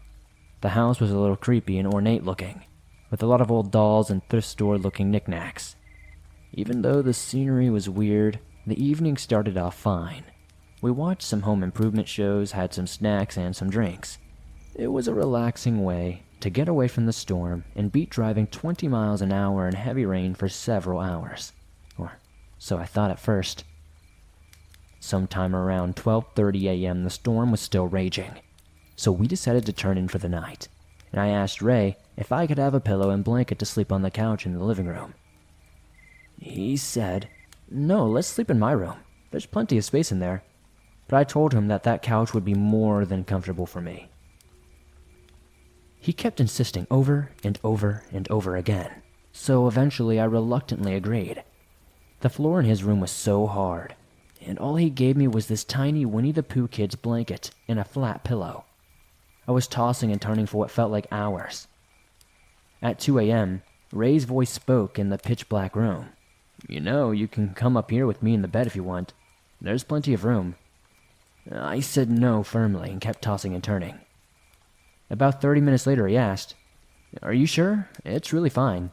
The 0.62 0.70
house 0.70 1.02
was 1.02 1.12
a 1.12 1.20
little 1.20 1.36
creepy 1.36 1.78
and 1.78 1.86
ornate 1.86 2.24
looking, 2.24 2.64
with 3.12 3.22
a 3.22 3.26
lot 3.26 3.42
of 3.42 3.52
old 3.52 3.70
dolls 3.70 4.10
and 4.10 4.22
thrift 4.30 4.48
store 4.48 4.78
looking 4.78 5.12
knickknacks. 5.12 5.76
Even 6.54 6.82
though 6.82 7.02
the 7.02 7.14
scenery 7.14 7.70
was 7.70 7.90
weird, 7.90 8.40
the 8.66 8.82
evening 8.82 9.18
started 9.18 9.58
off 9.58 9.78
fine. 9.78 10.24
We 10.82 10.90
watched 10.90 11.24
some 11.24 11.42
home 11.42 11.62
improvement 11.62 12.08
shows, 12.08 12.54
had 12.54 12.74
some 12.74 12.88
snacks, 12.88 13.36
and 13.36 13.54
some 13.54 13.70
drinks. 13.70 14.18
It 14.76 14.88
was 14.88 15.10
a 15.10 15.14
relaxing 15.14 15.84
way 15.84 16.24
to 16.40 16.50
get 16.50 16.70
away 16.70 16.88
from 16.88 17.06
the 17.06 17.12
storm 17.12 17.66
and 17.76 17.92
beat 17.92 18.10
driving 18.10 18.48
20 18.48 18.88
miles 18.88 19.22
an 19.22 19.34
hour 19.34 19.68
in 19.68 19.76
heavy 19.76 20.06
rain 20.06 20.36
for 20.36 20.48
several 20.48 21.02
hours. 21.02 21.52
So 22.60 22.78
I 22.78 22.86
thought 22.86 23.12
at 23.12 23.20
first. 23.20 23.64
Sometime 25.00 25.56
around 25.56 25.96
12:30 25.96 26.64
a.m. 26.84 27.04
the 27.04 27.10
storm 27.10 27.52
was 27.52 27.62
still 27.62 27.88
raging. 27.88 28.40
So 28.96 29.12
we 29.12 29.28
decided 29.28 29.66
to 29.66 29.74
turn 29.74 29.98
in 29.98 30.08
for 30.08 30.18
the 30.18 30.30
night. 30.30 30.68
And 31.12 31.22
I 31.22 31.28
asked 31.28 31.62
Ray 31.62 31.98
if 32.18 32.32
I 32.32 32.48
could 32.48 32.58
have 32.58 32.74
a 32.74 32.80
pillow 32.80 33.12
and 33.12 33.24
blanket 33.24 33.60
to 33.60 33.66
sleep 33.66 33.92
on 33.92 34.02
the 34.02 34.12
couch 34.12 34.46
in 34.46 34.54
the 34.54 34.64
living 34.64 34.88
room. 34.88 35.14
He 36.40 36.76
said, 36.78 37.30
"No, 37.70 38.06
let's 38.06 38.28
sleep 38.28 38.50
in 38.50 38.60
my 38.60 38.72
room. 38.72 38.98
There's 39.32 39.46
plenty 39.46 39.78
of 39.78 39.86
space 39.86 40.12
in 40.12 40.20
there." 40.20 40.44
But 41.08 41.18
I 41.18 41.24
told 41.24 41.54
him 41.54 41.68
that 41.68 41.84
that 41.84 42.02
couch 42.02 42.34
would 42.34 42.44
be 42.44 42.54
more 42.54 43.06
than 43.06 43.24
comfortable 43.24 43.66
for 43.66 43.82
me. 43.82 44.10
He 46.00 46.12
kept 46.12 46.40
insisting 46.40 46.88
over 46.92 47.32
and 47.44 47.60
over 47.64 48.04
and 48.12 48.30
over 48.30 48.56
again, 48.56 49.02
so 49.32 49.68
eventually 49.68 50.20
I 50.20 50.26
reluctantly 50.26 50.96
agreed. 50.96 51.44
The 52.22 52.30
floor 52.30 52.60
in 52.60 52.66
his 52.66 52.84
room 52.84 53.00
was 53.00 53.12
so 53.12 53.46
hard, 53.46 53.96
and 54.42 54.58
all 54.58 54.76
he 54.76 54.90
gave 54.90 55.16
me 55.16 55.28
was 55.28 55.48
this 55.48 55.64
tiny 55.64 56.06
Winnie 56.06 56.32
the 56.32 56.44
Pooh 56.44 56.68
kid's 56.68 56.96
blanket 56.96 57.52
and 57.68 57.80
a 57.80 57.84
flat 57.84 58.24
pillow. 58.24 58.66
I 59.48 59.52
was 59.52 59.68
tossing 59.68 60.12
and 60.12 60.22
turning 60.22 60.46
for 60.46 60.58
what 60.58 60.72
felt 60.72 60.92
like 60.92 61.08
hours. 61.12 61.68
At 62.82 63.00
2 63.00 63.20
a.m., 63.20 63.62
Ray's 63.92 64.26
voice 64.26 64.50
spoke 64.50 65.00
in 65.00 65.10
the 65.10 65.18
pitch 65.18 65.48
black 65.48 65.76
room. 65.76 66.10
You 66.68 66.80
know, 66.80 67.12
you 67.12 67.28
can 67.28 67.54
come 67.54 67.78
up 67.78 67.92
here 67.92 68.06
with 68.06 68.22
me 68.24 68.34
in 68.34 68.42
the 68.42 68.48
bed 68.48 68.68
if 68.68 68.76
you 68.76 68.84
want. 68.84 69.14
There's 69.62 69.84
plenty 69.84 70.14
of 70.14 70.26
room. 70.26 70.56
I 71.52 71.80
said 71.80 72.10
no 72.10 72.44
firmly 72.44 72.92
and 72.92 73.00
kept 73.00 73.22
tossing 73.22 73.54
and 73.54 73.64
turning. 73.64 74.00
About 75.10 75.42
30 75.42 75.62
minutes 75.62 75.88
later, 75.88 76.08
he 76.08 76.18
asked, 76.18 76.56
Are 77.22 77.34
you 77.34 77.46
sure? 77.46 77.88
It's 78.04 78.34
really 78.34 78.50
fine. 78.50 78.92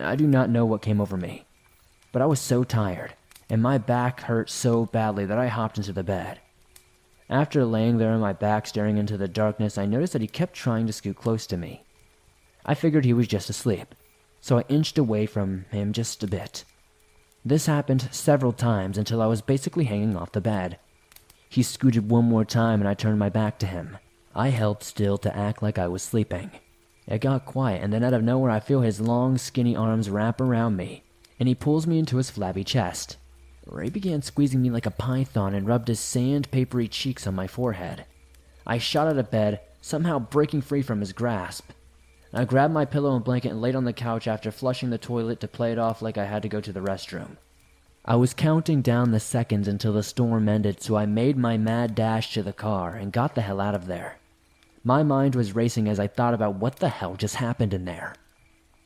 I 0.00 0.16
do 0.16 0.26
not 0.26 0.50
know 0.50 0.66
what 0.66 0.82
came 0.82 1.00
over 1.00 1.16
me, 1.16 1.44
but 2.12 2.22
I 2.22 2.26
was 2.26 2.40
so 2.40 2.64
tired, 2.64 3.14
and 3.50 3.62
my 3.62 3.78
back 3.78 4.22
hurt 4.22 4.50
so 4.50 4.86
badly 4.86 5.24
that 5.26 5.38
I 5.38 5.48
hopped 5.48 5.78
into 5.78 5.92
the 5.92 6.02
bed. 6.02 6.40
After 7.30 7.64
laying 7.64 7.98
there 7.98 8.12
on 8.12 8.20
my 8.20 8.32
back 8.32 8.66
staring 8.66 8.96
into 8.96 9.16
the 9.16 9.28
darkness, 9.28 9.76
I 9.76 9.86
noticed 9.86 10.14
that 10.14 10.22
he 10.22 10.28
kept 10.28 10.54
trying 10.54 10.86
to 10.86 10.92
scoot 10.92 11.16
close 11.16 11.46
to 11.48 11.56
me. 11.56 11.84
I 12.64 12.74
figured 12.74 13.04
he 13.04 13.12
was 13.12 13.28
just 13.28 13.50
asleep, 13.50 13.94
so 14.40 14.58
I 14.58 14.64
inched 14.68 14.98
away 14.98 15.26
from 15.26 15.66
him 15.70 15.92
just 15.92 16.22
a 16.22 16.26
bit. 16.26 16.64
This 17.44 17.66
happened 17.66 18.08
several 18.10 18.52
times 18.52 18.98
until 18.98 19.22
I 19.22 19.26
was 19.26 19.42
basically 19.42 19.84
hanging 19.84 20.16
off 20.16 20.32
the 20.32 20.40
bed. 20.40 20.78
He 21.48 21.62
scooted 21.62 22.10
one 22.10 22.24
more 22.24 22.44
time 22.44 22.80
and 22.80 22.88
I 22.88 22.94
turned 22.94 23.18
my 23.18 23.28
back 23.28 23.58
to 23.60 23.66
him. 23.66 23.96
I 24.34 24.48
held 24.48 24.82
still 24.82 25.18
to 25.18 25.36
act 25.36 25.62
like 25.62 25.78
I 25.78 25.88
was 25.88 26.02
sleeping. 26.02 26.50
It 27.06 27.20
got 27.20 27.46
quiet, 27.46 27.82
and 27.82 27.90
then 27.92 28.04
out 28.04 28.12
of 28.12 28.22
nowhere, 28.22 28.50
I 28.50 28.60
feel 28.60 28.82
his 28.82 29.00
long, 29.00 29.38
skinny 29.38 29.74
arms 29.74 30.10
wrap 30.10 30.40
around 30.40 30.76
me, 30.76 31.04
and 31.38 31.48
he 31.48 31.54
pulls 31.54 31.86
me 31.86 31.98
into 31.98 32.16
his 32.16 32.30
flabby 32.30 32.64
chest. 32.64 33.16
Ray 33.66 33.90
began 33.90 34.22
squeezing 34.22 34.62
me 34.62 34.70
like 34.70 34.86
a 34.86 34.90
python 34.90 35.54
and 35.54 35.66
rubbed 35.66 35.88
his 35.88 36.00
sandpapery 36.00 36.90
cheeks 36.90 37.26
on 37.26 37.34
my 37.34 37.46
forehead. 37.46 38.04
I 38.66 38.78
shot 38.78 39.08
out 39.08 39.18
of 39.18 39.30
bed, 39.30 39.60
somehow 39.80 40.18
breaking 40.18 40.62
free 40.62 40.82
from 40.82 41.00
his 41.00 41.12
grasp. 41.12 41.70
I 42.32 42.44
grabbed 42.44 42.74
my 42.74 42.84
pillow 42.84 43.14
and 43.14 43.24
blanket 43.24 43.50
and 43.50 43.62
laid 43.62 43.74
on 43.74 43.84
the 43.84 43.92
couch 43.92 44.26
after 44.26 44.50
flushing 44.50 44.90
the 44.90 44.98
toilet 44.98 45.40
to 45.40 45.48
play 45.48 45.72
it 45.72 45.78
off 45.78 46.02
like 46.02 46.18
I 46.18 46.26
had 46.26 46.42
to 46.42 46.48
go 46.48 46.60
to 46.60 46.72
the 46.72 46.80
restroom. 46.80 47.36
I 48.04 48.16
was 48.16 48.34
counting 48.34 48.80
down 48.80 49.10
the 49.10 49.20
seconds 49.20 49.68
until 49.68 49.92
the 49.92 50.02
storm 50.02 50.48
ended, 50.48 50.82
so 50.82 50.96
I 50.96 51.06
made 51.06 51.36
my 51.36 51.56
mad 51.56 51.94
dash 51.94 52.32
to 52.34 52.42
the 52.42 52.52
car 52.52 52.94
and 52.94 53.12
got 53.12 53.34
the 53.34 53.42
hell 53.42 53.60
out 53.60 53.74
of 53.74 53.86
there. 53.86 54.18
My 54.84 55.02
mind 55.02 55.34
was 55.34 55.54
racing 55.54 55.88
as 55.88 56.00
I 56.00 56.06
thought 56.06 56.32
about 56.34 56.54
what 56.54 56.76
the 56.76 56.88
hell 56.88 57.16
just 57.16 57.34
happened 57.34 57.74
in 57.74 57.84
there. 57.84 58.14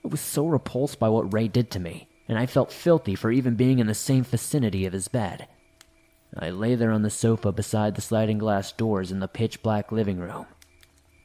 I 0.04 0.08
was 0.08 0.20
so 0.20 0.46
repulsed 0.46 0.98
by 0.98 1.08
what 1.08 1.32
Ray 1.32 1.46
did 1.46 1.70
to 1.72 1.80
me, 1.80 2.08
and 2.28 2.38
I 2.38 2.46
felt 2.46 2.72
filthy 2.72 3.14
for 3.14 3.30
even 3.30 3.54
being 3.54 3.78
in 3.78 3.86
the 3.86 3.94
same 3.94 4.24
vicinity 4.24 4.86
of 4.86 4.92
his 4.92 5.08
bed. 5.08 5.48
I 6.36 6.50
lay 6.50 6.74
there 6.74 6.92
on 6.92 7.02
the 7.02 7.10
sofa 7.10 7.52
beside 7.52 7.94
the 7.94 8.00
sliding 8.00 8.38
glass 8.38 8.72
doors 8.72 9.12
in 9.12 9.20
the 9.20 9.28
pitch 9.28 9.62
black 9.62 9.92
living 9.92 10.18
room. 10.18 10.46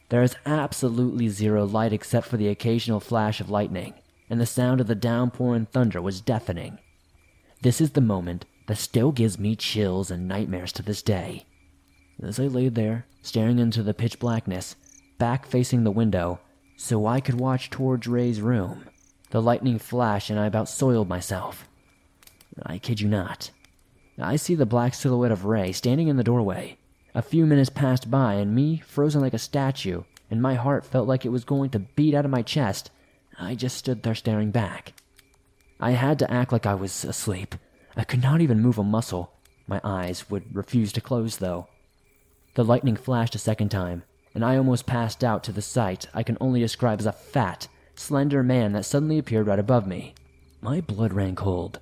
There 0.10 0.24
is 0.24 0.36
absolutely 0.46 1.28
zero 1.30 1.66
light 1.66 1.94
except 1.94 2.28
for 2.28 2.38
the 2.38 2.48
occasional 2.48 3.00
flash 3.00 3.40
of 3.40 3.50
lightning, 3.50 3.94
and 4.30 4.40
the 4.40 4.46
sound 4.46 4.82
of 4.82 4.88
the 4.88 4.96
downpour 4.96 5.56
and 5.56 5.70
thunder 5.70 6.02
was 6.02 6.22
deafening. 6.22 6.80
This 7.62 7.82
is 7.82 7.92
the 7.92 8.02
moment 8.02 8.46
that 8.68 8.78
still 8.78 9.12
gives 9.12 9.40
me 9.40 9.56
chills 9.56 10.12
and 10.12 10.28
nightmares 10.28 10.72
to 10.74 10.84
this 10.84 11.02
day. 11.02 11.46
As 12.22 12.40
I 12.40 12.44
lay 12.44 12.70
there, 12.70 13.06
staring 13.22 13.60
into 13.60 13.84
the 13.84 13.94
pitch 13.94 14.20
blackness, 14.20 14.76
back 15.18 15.46
facing 15.46 15.84
the 15.84 15.92
window, 15.92 16.40
so 16.76 17.06
I 17.06 17.22
could 17.22 17.40
watch 17.40 17.70
towards 17.70 18.08
Ray's 18.08 18.42
room, 18.42 18.86
the 19.30 19.42
lightning 19.42 19.80
flashed 19.80 20.30
and 20.30 20.40
I 20.40 20.46
about 20.46 20.70
soiled 20.70 21.10
myself. 21.10 21.68
I 22.64 22.78
kid 22.78 23.02
you 23.02 23.08
not. 23.08 23.52
I 24.20 24.36
see 24.36 24.56
the 24.56 24.66
black 24.66 24.94
silhouette 24.94 25.32
of 25.32 25.46
Ray 25.46 25.72
standing 25.72 26.08
in 26.08 26.18
the 26.18 26.24
doorway. 26.24 26.78
A 27.14 27.22
few 27.22 27.46
minutes 27.46 27.70
passed 27.70 28.10
by, 28.10 28.36
and 28.36 28.56
me, 28.56 28.82
frozen 28.86 29.22
like 29.22 29.34
a 29.34 29.40
statue, 29.40 30.04
and 30.30 30.42
my 30.42 30.56
heart 30.56 30.86
felt 30.86 31.08
like 31.08 31.26
it 31.26 31.30
was 31.30 31.44
going 31.44 31.70
to 31.72 31.80
beat 31.80 32.14
out 32.14 32.26
of 32.26 32.32
my 32.32 32.42
chest. 32.42 32.90
I 33.40 33.56
just 33.56 33.78
stood 33.78 34.04
there 34.04 34.16
staring 34.16 34.52
back. 34.52 34.94
I 35.80 35.92
had 35.92 36.18
to 36.20 36.32
act 36.32 36.52
like 36.52 36.66
I 36.66 36.74
was 36.74 37.04
asleep. 37.04 37.56
I 37.96 38.04
could 38.04 38.22
not 38.22 38.42
even 38.42 38.62
move 38.62 38.78
a 38.78 38.84
muscle. 38.84 39.34
My 39.68 39.82
eyes 39.84 40.30
would 40.30 40.56
refuse 40.56 40.92
to 40.94 41.02
close, 41.02 41.38
though. 41.38 41.68
The 42.56 42.64
lightning 42.64 42.96
flashed 42.96 43.36
a 43.36 43.40
second 43.40 43.70
time, 43.70 44.04
and 44.34 44.44
I 44.44 44.58
almost 44.58 44.88
passed 44.88 45.24
out 45.24 45.44
to 45.44 45.52
the 45.52 45.62
sight 45.62 46.08
I 46.14 46.24
can 46.24 46.38
only 46.42 46.60
describe 46.60 47.00
as 47.00 47.06
a 47.06 47.12
fat, 47.12 47.68
slender 48.00 48.44
man 48.44 48.74
that 48.74 48.86
suddenly 48.86 49.18
appeared 49.18 49.48
right 49.48 49.60
above 49.60 49.88
me. 49.88 50.14
My 50.62 50.82
blood 50.82 51.14
ran 51.14 51.36
cold, 51.36 51.80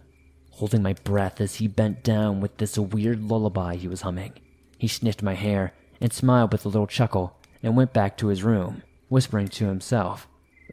holding 0.52 0.82
my 0.82 0.94
breath 0.94 1.40
as 1.40 1.56
he 1.56 1.68
bent 1.68 2.04
down 2.04 2.42
with 2.42 2.58
this 2.58 2.78
weird 2.78 3.24
lullaby 3.24 3.76
he 3.76 3.88
was 3.88 4.02
humming. 4.02 4.34
He 4.78 4.88
sniffed 4.88 5.24
my 5.24 5.34
hair 5.34 5.74
and 6.02 6.12
smiled 6.12 6.52
with 6.52 6.66
a 6.66 6.70
little 6.70 6.88
chuckle 6.88 7.38
and 7.64 7.76
went 7.76 7.94
back 7.94 8.18
to 8.18 8.28
his 8.28 8.44
room, 8.44 8.84
whispering 9.10 9.48
to 9.50 9.66
himself, 9.66 10.28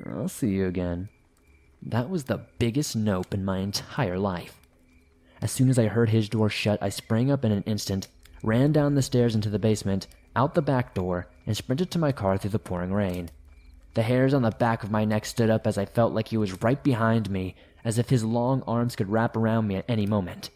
I'll 0.07 0.29
see 0.29 0.51
you 0.51 0.67
again. 0.67 1.09
That 1.83 2.11
was 2.11 2.25
the 2.25 2.47
biggest 2.59 2.97
nope 2.97 3.35
in 3.35 3.45
my 3.45 3.59
entire 3.59 4.19
life. 4.19 4.59
As 5.41 5.51
soon 5.51 5.69
as 5.69 5.79
I 5.79 5.87
heard 5.87 6.11
his 6.11 6.29
door 6.29 6.49
shut, 6.49 6.83
I 6.83 6.89
sprang 6.89 7.31
up 7.31 7.45
in 7.45 7.53
an 7.53 7.65
instant 7.65 8.09
ran 8.43 8.73
down 8.73 8.95
the 8.95 9.03
stairs 9.03 9.35
into 9.35 9.51
the 9.51 9.59
basement, 9.59 10.07
out 10.35 10.55
the 10.55 10.63
back 10.63 10.95
door, 10.95 11.29
and 11.47 11.57
sprinted 11.57 11.91
to 11.91 11.99
my 11.99 12.13
car 12.13 12.37
through 12.37 12.51
the 12.51 12.59
pouring 12.59 12.93
rain. 12.93 13.31
The 13.95 14.03
hairs 14.03 14.33
on 14.33 14.43
the 14.43 14.51
back 14.51 14.83
of 14.83 14.91
my 14.91 15.05
neck 15.05 15.27
stood 15.27 15.51
up 15.51 15.67
as 15.67 15.77
I 15.77 15.85
felt 15.85 16.15
like 16.15 16.29
he 16.29 16.37
was 16.37 16.63
right 16.63 16.83
behind 16.83 17.29
me, 17.31 17.55
as 17.85 17.99
if 17.99 18.09
his 18.09 18.25
long 18.25 18.63
arms 18.67 18.97
could 18.97 19.11
wrap 19.11 19.37
around 19.37 19.67
me 19.67 19.77
at 19.77 19.85
any 19.89 20.07
moment. 20.07 20.51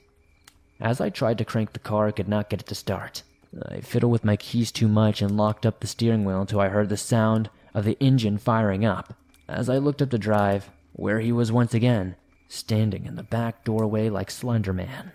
As 0.81 1.01
I 1.01 1.11
tried 1.11 1.39
to 1.39 1.45
crank 1.45 1.73
the 1.73 1.79
car, 1.79 2.07
I 2.07 2.13
could 2.13 2.29
not 2.29 2.49
get 2.49 2.61
it 2.61 2.67
to 2.69 2.75
start. 2.75 3.23
I 3.71 3.81
fiddled 3.81 4.13
with 4.13 4.25
my 4.25 4.37
keys 4.37 4.71
too 4.73 4.89
much 4.89 5.23
and 5.23 5.37
locked 5.37 5.67
up 5.67 5.81
the 5.81 5.87
steering 5.87 6.25
wheel 6.25 6.41
until 6.41 6.61
I 6.61 6.69
heard 6.69 6.89
the 6.89 6.97
sound 6.97 7.51
of 7.75 7.85
the 7.85 7.97
engine 8.01 8.39
firing 8.39 8.85
up. 8.85 9.15
As 9.49 9.69
I 9.69 9.79
looked 9.79 10.03
up 10.03 10.11
the 10.11 10.19
drive, 10.19 10.71
where 10.93 11.21
he 11.21 11.33
was 11.33 11.53
once 11.53 11.75
again, 11.75 12.17
standing 12.49 13.07
in 13.07 13.17
the 13.17 13.23
back 13.23 13.65
doorway 13.65 14.09
like 14.09 14.31
Slender 14.31 14.73
Man. 14.73 15.13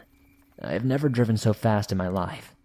I 0.62 0.74
have 0.74 0.86
never 0.86 1.10
driven 1.10 1.38
so 1.38 1.54
fast 1.54 1.92
in 1.92 1.98
my 1.98 2.08
life. 2.08 2.56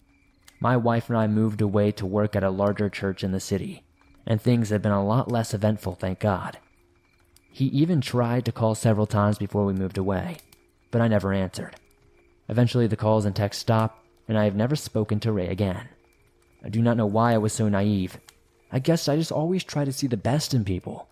My 0.60 0.76
wife 0.76 1.08
and 1.08 1.16
I 1.18 1.26
moved 1.26 1.60
away 1.60 1.92
to 1.92 2.06
work 2.06 2.36
at 2.36 2.44
a 2.44 2.50
larger 2.50 2.88
church 2.88 3.24
in 3.24 3.32
the 3.32 3.40
city, 3.40 3.84
and 4.26 4.40
things 4.40 4.70
have 4.70 4.82
been 4.82 4.92
a 4.92 5.04
lot 5.04 5.30
less 5.30 5.54
eventful, 5.54 5.94
thank 5.94 6.18
God. 6.18 6.58
He 7.50 7.66
even 7.66 8.00
tried 8.00 8.44
to 8.44 8.52
call 8.52 8.74
several 8.74 9.06
times 9.06 9.38
before 9.38 9.64
we 9.64 9.72
moved 9.72 9.96
away, 9.96 10.38
but 10.90 11.00
I 11.00 11.08
never 11.08 11.32
answered. 11.32 11.76
Eventually, 12.48 12.86
the 12.86 12.96
calls 12.96 13.24
and 13.24 13.34
texts 13.34 13.60
stopped, 13.60 14.04
and 14.28 14.36
I 14.36 14.44
have 14.44 14.54
never 14.54 14.76
spoken 14.76 15.20
to 15.20 15.32
Ray 15.32 15.48
again. 15.48 15.88
I 16.64 16.68
do 16.68 16.82
not 16.82 16.96
know 16.96 17.06
why 17.06 17.32
I 17.32 17.38
was 17.38 17.52
so 17.52 17.68
naive. 17.68 18.18
I 18.72 18.78
guess 18.78 19.08
I 19.08 19.16
just 19.16 19.32
always 19.32 19.64
try 19.64 19.84
to 19.84 19.92
see 19.92 20.06
the 20.06 20.16
best 20.16 20.52
in 20.52 20.64
people. 20.64 21.08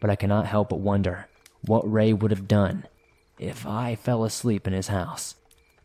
But 0.00 0.10
I 0.10 0.16
cannot 0.16 0.46
help 0.46 0.70
but 0.70 0.80
wonder 0.80 1.28
what 1.66 1.90
Ray 1.90 2.12
would 2.12 2.30
have 2.30 2.48
done 2.48 2.86
if 3.38 3.66
I 3.66 3.96
fell 3.96 4.24
asleep 4.24 4.66
in 4.66 4.72
his 4.72 4.88
house. 4.88 5.34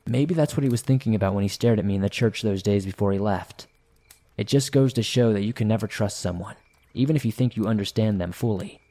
Maybe 0.05 0.33
that's 0.33 0.55
what 0.55 0.63
he 0.63 0.69
was 0.69 0.81
thinking 0.81 1.15
about 1.15 1.33
when 1.33 1.43
he 1.43 1.49
stared 1.49 1.79
at 1.79 1.85
me 1.85 1.95
in 1.95 2.01
the 2.01 2.09
church 2.09 2.41
those 2.41 2.63
days 2.63 2.85
before 2.85 3.11
he 3.11 3.19
left. 3.19 3.67
It 4.37 4.47
just 4.47 4.71
goes 4.71 4.93
to 4.93 5.03
show 5.03 5.33
that 5.33 5.43
you 5.43 5.53
can 5.53 5.67
never 5.67 5.87
trust 5.87 6.19
someone, 6.19 6.55
even 6.97 7.15
if 7.15 7.23
you 7.23 7.31
think 7.31 7.55
you 7.55 7.67
understand 7.67 8.19
them 8.19 8.31
fully. 8.31 8.81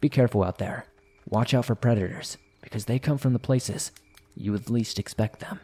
Be 0.00 0.08
careful 0.08 0.42
out 0.42 0.58
there. 0.58 0.86
Watch 1.28 1.54
out 1.54 1.66
for 1.66 1.74
predators, 1.74 2.38
because 2.62 2.86
they 2.86 2.98
come 2.98 3.18
from 3.18 3.32
the 3.32 3.38
places 3.38 3.92
you 4.34 4.50
would 4.52 4.70
least 4.70 4.98
expect 4.98 5.40
them. 5.40 5.60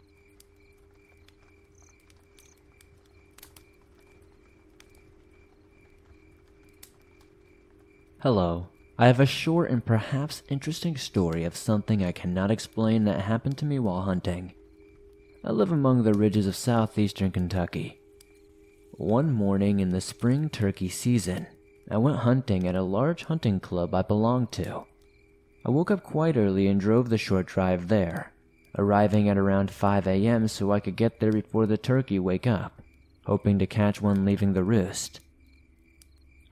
Hello. 8.21 8.67
I 8.97 9.07
have 9.07 9.21
a 9.21 9.25
short 9.25 9.71
and 9.71 9.85
perhaps 9.85 10.43
interesting 10.49 10.97
story 10.97 11.45
of 11.45 11.55
something 11.55 12.03
I 12.03 12.11
cannot 12.11 12.51
explain 12.51 13.05
that 13.05 13.21
happened 13.21 13.57
to 13.59 13.65
me 13.65 13.79
while 13.79 14.01
hunting. 14.01 14.53
I 15.41 15.51
live 15.51 15.71
among 15.71 16.03
the 16.03 16.13
ridges 16.13 16.45
of 16.45 16.57
southeastern 16.57 17.31
Kentucky. 17.31 17.97
One 18.91 19.31
morning 19.31 19.79
in 19.79 19.91
the 19.91 20.01
spring 20.01 20.49
turkey 20.49 20.89
season, 20.89 21.47
I 21.91 21.97
went 21.97 22.17
hunting 22.17 22.67
at 22.67 22.75
a 22.75 22.83
large 22.83 23.23
hunting 23.23 23.59
club 23.59 23.95
I 23.95 24.03
belonged 24.03 24.51
to. 24.53 24.85
I 25.65 25.71
woke 25.71 25.89
up 25.89 26.03
quite 26.03 26.37
early 26.37 26.67
and 26.67 26.79
drove 26.79 27.09
the 27.09 27.17
short 27.17 27.47
drive 27.47 27.87
there, 27.87 28.31
arriving 28.77 29.27
at 29.27 29.37
around 29.37 29.71
5 29.71 30.07
a.m. 30.07 30.47
so 30.47 30.71
I 30.71 30.79
could 30.79 30.95
get 30.95 31.19
there 31.19 31.31
before 31.31 31.65
the 31.65 31.77
turkey 31.77 32.19
wake 32.19 32.45
up, 32.45 32.81
hoping 33.25 33.57
to 33.59 33.67
catch 33.67 34.01
one 34.01 34.23
leaving 34.23 34.53
the 34.53 34.63
roost. 34.63 35.19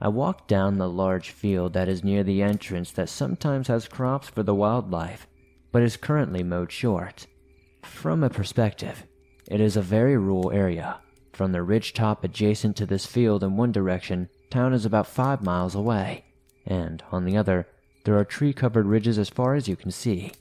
I 0.00 0.08
walked 0.08 0.48
down 0.48 0.78
the 0.78 0.88
large 0.88 1.30
field 1.30 1.72
that 1.72 1.88
is 1.88 2.04
near 2.04 2.22
the 2.22 2.42
entrance 2.42 2.90
that 2.92 3.08
sometimes 3.08 3.68
has 3.68 3.88
crops 3.88 4.28
for 4.28 4.42
the 4.42 4.54
wildlife, 4.54 5.26
but 5.72 5.82
is 5.82 5.96
currently 5.96 6.42
mowed 6.42 6.72
short. 6.72 7.26
From 7.82 8.22
a 8.22 8.30
perspective, 8.30 9.04
it 9.48 9.60
is 9.60 9.76
a 9.76 9.82
very 9.82 10.16
rural 10.16 10.50
area. 10.52 11.00
From 11.32 11.52
the 11.52 11.62
ridge 11.62 11.94
top 11.94 12.24
adjacent 12.24 12.76
to 12.76 12.86
this 12.86 13.06
field 13.06 13.42
in 13.42 13.56
one 13.56 13.72
direction, 13.72 14.28
town 14.50 14.72
is 14.72 14.84
about 14.84 15.06
five 15.06 15.42
miles 15.42 15.74
away, 15.74 16.24
and 16.66 17.02
on 17.10 17.24
the 17.24 17.36
other, 17.36 17.66
there 18.04 18.18
are 18.18 18.24
tree 18.24 18.52
covered 18.52 18.86
ridges 18.86 19.18
as 19.18 19.28
far 19.28 19.54
as 19.54 19.68
you 19.68 19.76
can 19.76 19.90
see. 19.90 20.32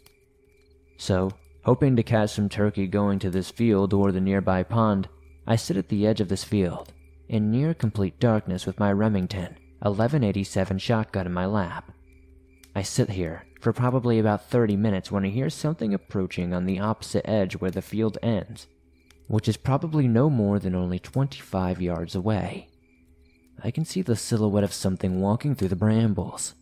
So, 0.98 1.32
hoping 1.64 1.96
to 1.96 2.04
catch 2.04 2.32
some 2.32 2.50
turkey 2.50 2.88
going 2.88 3.20
to 3.20 3.30
this 3.30 3.52
field 3.52 3.94
or 3.94 4.12
the 4.12 4.22
nearby 4.22 4.64
pond, 4.64 5.10
I 5.46 5.56
sit 5.56 5.78
at 5.78 5.90
the 5.90 6.08
edge 6.08 6.22
of 6.22 6.30
this 6.30 6.44
field 6.44 6.94
in 7.30 7.52
near 7.52 7.74
complete 7.74 8.20
darkness 8.20 8.66
with 8.66 8.80
my 8.80 8.92
Remington 8.92 9.58
1187 9.80 10.78
shotgun 10.80 11.28
in 11.28 11.34
my 11.34 11.46
lap. 11.46 11.92
I 12.76 12.82
sit 12.82 13.10
here 13.10 13.44
for 13.62 13.74
probably 13.74 14.20
about 14.20 14.50
30 14.50 14.76
minutes 14.76 15.12
when 15.12 15.26
I 15.26 15.30
hear 15.30 15.50
something 15.50 15.94
approaching 15.94 16.54
on 16.54 16.66
the 16.66 16.80
opposite 16.80 17.28
edge 17.30 17.56
where 17.56 17.72
the 17.72 17.82
field 17.82 18.18
ends, 18.22 18.68
which 19.28 19.48
is 19.48 19.58
probably 19.58 20.08
no 20.08 20.30
more 20.30 20.60
than 20.60 20.76
only 20.76 21.00
25 21.00 21.82
yards 21.82 22.16
away. 22.16 22.70
I 23.64 23.72
can 23.72 23.86
see 23.86 24.02
the 24.02 24.16
silhouette 24.16 24.64
of 24.64 24.74
something 24.74 25.20
walking 25.20 25.56
through 25.56 25.70
the 25.70 25.76
brambles. 25.76 26.54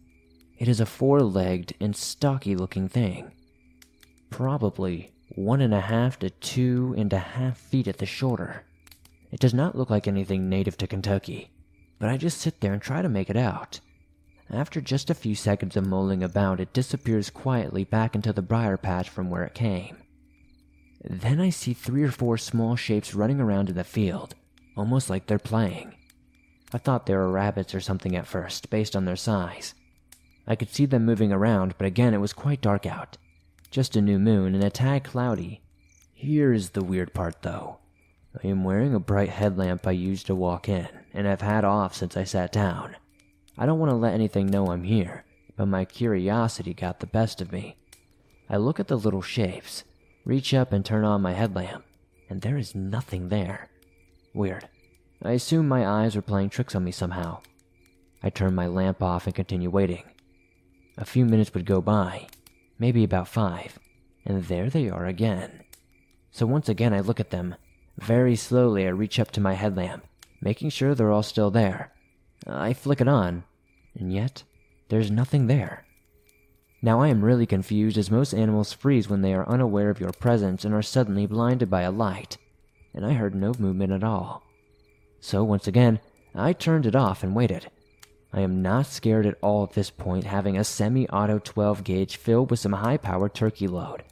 It 0.57 0.67
is 0.67 0.79
a 0.79 0.85
four 0.85 1.21
legged 1.21 1.73
and 1.79 1.95
stocky 1.95 2.55
looking 2.55 2.87
thing. 2.87 3.31
Probably 4.29 5.11
one 5.35 5.61
and 5.61 5.73
a 5.73 5.81
half 5.81 6.17
to 6.19 6.29
two 6.29 6.95
and 6.97 7.11
a 7.11 7.19
half 7.19 7.57
feet 7.57 7.87
at 7.87 7.97
the 7.97 8.05
shoulder. 8.05 8.63
It 9.31 9.39
does 9.39 9.53
not 9.53 9.75
look 9.75 9.89
like 9.89 10.07
anything 10.07 10.47
native 10.47 10.77
to 10.77 10.87
Kentucky, 10.87 11.51
but 11.99 12.09
I 12.09 12.17
just 12.17 12.39
sit 12.39 12.61
there 12.61 12.71
and 12.71 12.81
try 12.81 13.01
to 13.01 13.09
make 13.09 13.29
it 13.29 13.35
out. 13.35 13.81
After 14.49 14.79
just 14.79 15.09
a 15.09 15.15
few 15.15 15.35
seconds 15.35 15.75
of 15.75 15.85
mulling 15.87 16.23
about, 16.23 16.59
it 16.59 16.71
disappears 16.71 17.29
quietly 17.29 17.83
back 17.83 18.15
into 18.15 18.31
the 18.31 18.41
briar 18.41 18.77
patch 18.77 19.09
from 19.09 19.29
where 19.29 19.43
it 19.43 19.55
came. 19.55 19.97
Then 21.03 21.41
I 21.41 21.49
see 21.49 21.73
three 21.73 22.03
or 22.03 22.11
four 22.11 22.37
small 22.37 22.75
shapes 22.75 23.13
running 23.13 23.41
around 23.41 23.69
in 23.69 23.75
the 23.75 23.83
field, 23.83 24.35
almost 24.77 25.09
like 25.09 25.25
they're 25.27 25.39
playing. 25.39 25.95
I 26.75 26.77
thought 26.77 27.05
they 27.05 27.15
were 27.15 27.31
rabbits 27.31 27.73
or 27.73 27.79
something 27.79 28.17
at 28.17 28.27
first, 28.27 28.69
based 28.69 28.97
on 28.97 29.05
their 29.05 29.15
size. 29.15 29.75
I 30.45 30.57
could 30.57 30.67
see 30.67 30.85
them 30.85 31.05
moving 31.05 31.31
around, 31.31 31.73
but 31.77 31.87
again 31.87 32.13
it 32.13 32.19
was 32.19 32.33
quite 32.33 32.59
dark 32.59 32.85
out. 32.85 33.17
Just 33.71 33.95
a 33.95 34.01
new 34.01 34.19
moon 34.19 34.53
and 34.53 34.61
a 34.61 34.69
tad 34.69 35.05
cloudy. 35.05 35.61
Here's 36.13 36.71
the 36.71 36.83
weird 36.83 37.13
part 37.13 37.43
though. 37.43 37.77
I 38.43 38.47
am 38.47 38.65
wearing 38.65 38.93
a 38.93 38.99
bright 38.99 39.29
headlamp 39.29 39.87
I 39.87 39.91
used 39.91 40.25
to 40.25 40.35
walk 40.35 40.67
in, 40.67 40.89
and 41.13 41.25
have 41.25 41.39
had 41.39 41.63
off 41.63 41.95
since 41.95 42.17
I 42.17 42.25
sat 42.25 42.51
down. 42.51 42.97
I 43.57 43.65
don't 43.65 43.79
want 43.79 43.91
to 43.91 43.95
let 43.95 44.13
anything 44.13 44.47
know 44.47 44.67
I'm 44.67 44.83
here, 44.83 45.23
but 45.55 45.67
my 45.67 45.85
curiosity 45.85 46.73
got 46.73 46.99
the 46.99 47.07
best 47.07 47.39
of 47.39 47.53
me. 47.53 47.77
I 48.49 48.57
look 48.57 48.81
at 48.81 48.89
the 48.89 48.97
little 48.97 49.21
shapes, 49.21 49.85
reach 50.25 50.53
up 50.53 50.73
and 50.73 50.83
turn 50.83 51.05
on 51.05 51.21
my 51.21 51.31
headlamp, 51.31 51.85
and 52.29 52.41
there 52.41 52.57
is 52.57 52.75
nothing 52.75 53.29
there. 53.29 53.69
Weird. 54.33 54.67
I 55.25 55.31
assume 55.31 55.67
my 55.67 55.87
eyes 55.87 56.15
are 56.15 56.21
playing 56.21 56.49
tricks 56.49 56.75
on 56.75 56.83
me 56.83 56.91
somehow. 56.91 57.39
I 58.21 58.29
turn 58.29 58.53
my 58.53 58.67
lamp 58.67 59.01
off 59.01 59.25
and 59.25 59.35
continue 59.35 59.69
waiting. 59.69 60.03
A 60.97 61.05
few 61.05 61.25
minutes 61.25 61.53
would 61.53 61.65
go 61.65 61.81
by, 61.81 62.27
maybe 62.77 63.03
about 63.03 63.27
five, 63.27 63.79
and 64.25 64.43
there 64.43 64.69
they 64.69 64.89
are 64.89 65.05
again. 65.05 65.63
So 66.31 66.45
once 66.45 66.69
again 66.69 66.93
I 66.93 66.99
look 66.99 67.19
at 67.19 67.31
them, 67.31 67.55
very 67.97 68.35
slowly, 68.35 68.85
I 68.85 68.89
reach 68.89 69.19
up 69.19 69.31
to 69.31 69.41
my 69.41 69.53
headlamp, 69.53 70.05
making 70.41 70.69
sure 70.69 70.93
they're 70.93 71.11
all 71.11 71.23
still 71.23 71.49
there. 71.49 71.91
I 72.45 72.73
flick 72.73 73.01
it 73.01 73.07
on, 73.07 73.45
and 73.97 74.13
yet, 74.13 74.43
there's 74.89 75.09
nothing 75.09 75.47
there. 75.47 75.85
Now 76.81 77.01
I 77.01 77.07
am 77.07 77.25
really 77.25 77.47
confused 77.47 77.97
as 77.97 78.11
most 78.11 78.33
animals 78.33 78.73
freeze 78.73 79.09
when 79.09 79.21
they 79.21 79.33
are 79.33 79.49
unaware 79.49 79.89
of 79.89 79.99
your 79.99 80.11
presence 80.11 80.65
and 80.65 80.73
are 80.75 80.83
suddenly 80.83 81.25
blinded 81.25 81.69
by 81.69 81.81
a 81.81 81.91
light, 81.91 82.37
and 82.93 83.05
I 83.05 83.13
heard 83.13 83.33
no 83.33 83.53
movement 83.57 83.91
at 83.91 84.03
all. 84.03 84.44
So 85.25 85.43
once 85.43 85.67
again, 85.67 86.01
I 86.35 86.53
turned 86.53 86.85
it 86.85 86.95
off 86.95 87.23
and 87.23 87.35
waited. 87.35 87.71
I 88.31 88.41
am 88.41 88.61
not 88.61 88.85
scared 88.85 89.25
at 89.25 89.39
all 89.41 89.63
at 89.63 89.73
this 89.73 89.89
point, 89.89 90.23
having 90.23 90.55
a 90.55 90.63
semi 90.63 91.09
auto 91.09 91.39
12 91.39 91.83
gauge 91.83 92.17
filled 92.17 92.51
with 92.51 92.59
some 92.59 92.73
high 92.73 92.97
powered 92.97 93.33
turkey 93.33 93.67
load. 93.67 94.03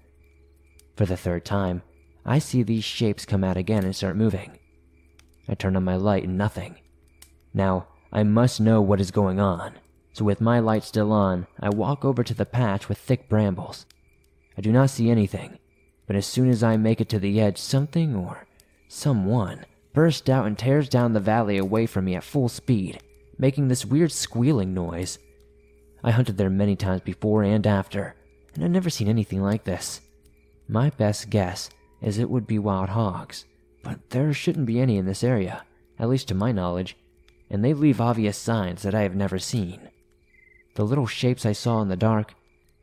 For 0.96 1.06
the 1.06 1.16
third 1.16 1.46
time, 1.46 1.84
I 2.26 2.40
see 2.40 2.64
these 2.64 2.84
shapes 2.84 3.28
come 3.28 3.44
out 3.44 3.58
again 3.58 3.84
and 3.84 3.96
start 3.96 4.16
moving. 4.16 4.58
I 5.48 5.54
turn 5.54 5.76
on 5.76 5.84
my 5.84 5.98
light 5.98 6.24
and 6.24 6.36
nothing. 6.36 6.80
Now, 7.54 7.90
I 8.12 8.24
must 8.24 8.60
know 8.60 8.82
what 8.82 9.00
is 9.00 9.12
going 9.12 9.40
on, 9.40 9.74
so 10.14 10.26
with 10.26 10.42
my 10.42 10.58
light 10.58 10.84
still 10.84 11.12
on, 11.12 11.46
I 11.60 11.70
walk 11.70 12.04
over 12.04 12.24
to 12.24 12.34
the 12.34 12.44
patch 12.44 12.90
with 12.90 12.98
thick 12.98 13.30
brambles. 13.30 13.86
I 14.58 14.62
do 14.62 14.72
not 14.72 14.90
see 14.90 15.12
anything, 15.12 15.60
but 16.08 16.16
as 16.16 16.26
soon 16.26 16.50
as 16.50 16.64
I 16.64 16.76
make 16.76 17.00
it 17.00 17.10
to 17.10 17.20
the 17.20 17.40
edge, 17.40 17.60
something 17.60 18.16
or 18.16 18.48
someone 18.88 19.68
bursts 19.94 20.30
out 20.30 20.46
and 20.46 20.58
tears 20.58 20.90
down 20.90 21.14
the 21.14 21.20
valley 21.20 21.58
away 21.58 21.86
from 21.86 22.06
me 22.06 22.16
at 22.16 22.24
full 22.24 22.50
speed, 22.50 23.00
making 23.38 23.68
this 23.68 23.86
weird 23.86 24.12
squealing 24.12 24.74
noise. 24.74 25.20
I 26.04 26.12
hunted 26.12 26.38
there 26.38 26.50
many 26.50 26.76
times 26.76 27.02
before 27.02 27.44
and 27.44 27.66
after, 27.66 28.16
and 28.54 28.64
I've 28.64 28.72
never 28.72 28.90
seen 28.90 29.08
anything 29.08 29.42
like 29.42 29.64
this. 29.64 30.02
My 30.68 30.90
best 30.90 31.30
guess 31.30 31.70
is 32.02 32.18
it 32.18 32.30
would 32.30 32.48
be 32.48 32.60
wild 32.60 32.90
hogs, 32.90 33.46
but 33.84 34.10
there 34.10 34.34
shouldn't 34.34 34.66
be 34.66 34.80
any 34.80 34.98
in 34.98 35.06
this 35.06 35.24
area, 35.24 35.64
at 36.00 36.10
least 36.10 36.28
to 36.30 36.36
my 36.36 36.52
knowledge, 36.52 36.98
and 37.50 37.64
they 37.64 37.74
leave 37.74 38.02
obvious 38.02 38.38
signs 38.38 38.82
that 38.82 38.96
I 38.96 39.02
have 39.02 39.16
never 39.16 39.40
seen. 39.40 39.90
The 40.76 40.84
little 40.84 41.08
shapes 41.08 41.46
I 41.46 41.52
saw 41.52 41.82
in 41.82 41.88
the 41.88 41.96
dark, 41.96 42.34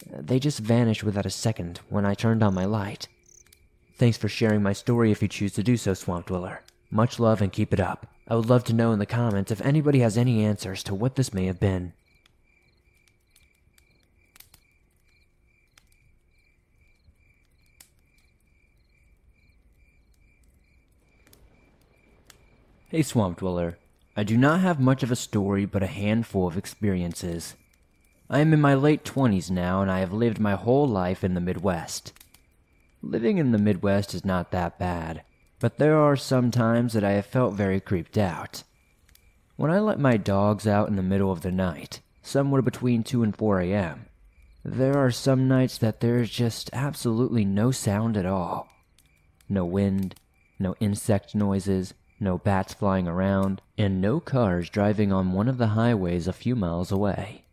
they 0.06 0.38
just 0.38 0.60
vanished 0.60 1.02
without 1.02 1.26
a 1.26 1.30
second 1.30 1.80
when 1.88 2.06
I 2.06 2.14
turned 2.14 2.42
on 2.42 2.54
my 2.54 2.64
light. 2.64 3.08
Thanks 3.96 4.16
for 4.16 4.28
sharing 4.28 4.62
my 4.62 4.72
story 4.72 5.10
if 5.10 5.20
you 5.20 5.28
choose 5.28 5.52
to 5.54 5.62
do 5.62 5.76
so, 5.76 5.92
Swamp 5.92 6.26
Dweller. 6.26 6.62
Much 6.90 7.20
love 7.20 7.40
and 7.40 7.52
keep 7.52 7.72
it 7.72 7.80
up. 7.80 8.06
I 8.26 8.34
would 8.34 8.46
love 8.46 8.64
to 8.64 8.72
know 8.72 8.92
in 8.92 8.98
the 8.98 9.06
comments 9.06 9.50
if 9.50 9.60
anybody 9.60 10.00
has 10.00 10.18
any 10.18 10.44
answers 10.44 10.82
to 10.84 10.94
what 10.94 11.14
this 11.14 11.32
may 11.32 11.46
have 11.46 11.60
been. 11.60 11.92
Hey, 22.88 23.02
Swamp 23.02 23.38
Dweller. 23.38 23.78
I 24.16 24.24
do 24.24 24.36
not 24.36 24.60
have 24.60 24.80
much 24.80 25.04
of 25.04 25.12
a 25.12 25.16
story, 25.16 25.64
but 25.64 25.84
a 25.84 25.86
handful 25.86 26.48
of 26.48 26.56
experiences. 26.56 27.54
I 28.28 28.40
am 28.40 28.52
in 28.52 28.60
my 28.60 28.74
late 28.74 29.04
20s 29.04 29.48
now, 29.48 29.80
and 29.80 29.88
I 29.88 30.00
have 30.00 30.12
lived 30.12 30.40
my 30.40 30.56
whole 30.56 30.88
life 30.88 31.22
in 31.22 31.34
the 31.34 31.40
Midwest. 31.40 32.12
Living 33.00 33.38
in 33.38 33.52
the 33.52 33.58
Midwest 33.58 34.12
is 34.12 34.24
not 34.24 34.50
that 34.50 34.76
bad, 34.76 35.22
but 35.60 35.76
there 35.76 35.96
are 35.96 36.16
some 36.16 36.50
times 36.50 36.94
that 36.94 37.04
I 37.04 37.12
have 37.12 37.26
felt 37.26 37.54
very 37.54 37.80
creeped 37.80 38.18
out. 38.18 38.64
When 39.56 39.70
I 39.70 39.78
let 39.78 40.00
my 40.00 40.16
dogs 40.16 40.66
out 40.66 40.88
in 40.88 40.96
the 40.96 41.02
middle 41.02 41.30
of 41.30 41.42
the 41.42 41.52
night, 41.52 42.00
somewhere 42.22 42.62
between 42.62 43.04
2 43.04 43.22
and 43.22 43.36
4 43.36 43.60
a.m., 43.60 44.06
There 44.64 44.98
are 44.98 45.10
some 45.10 45.48
nights 45.48 45.78
that 45.78 46.00
there's 46.00 46.28
just 46.28 46.68
absolutely 46.72 47.44
no 47.44 47.70
sound 47.70 48.16
at 48.16 48.26
all. 48.26 48.68
No 49.48 49.64
wind, 49.64 50.16
no 50.58 50.74
insect 50.80 51.34
noises, 51.34 51.94
no 52.18 52.36
bats 52.36 52.74
flying 52.74 53.08
around, 53.08 53.62
and 53.78 54.00
no 54.00 54.20
cars 54.20 54.68
driving 54.68 55.12
on 55.12 55.32
one 55.32 55.48
of 55.48 55.56
the 55.56 55.68
highways 55.68 56.28
a 56.28 56.32
few 56.34 56.54
miles 56.54 56.92
away. 56.92 57.44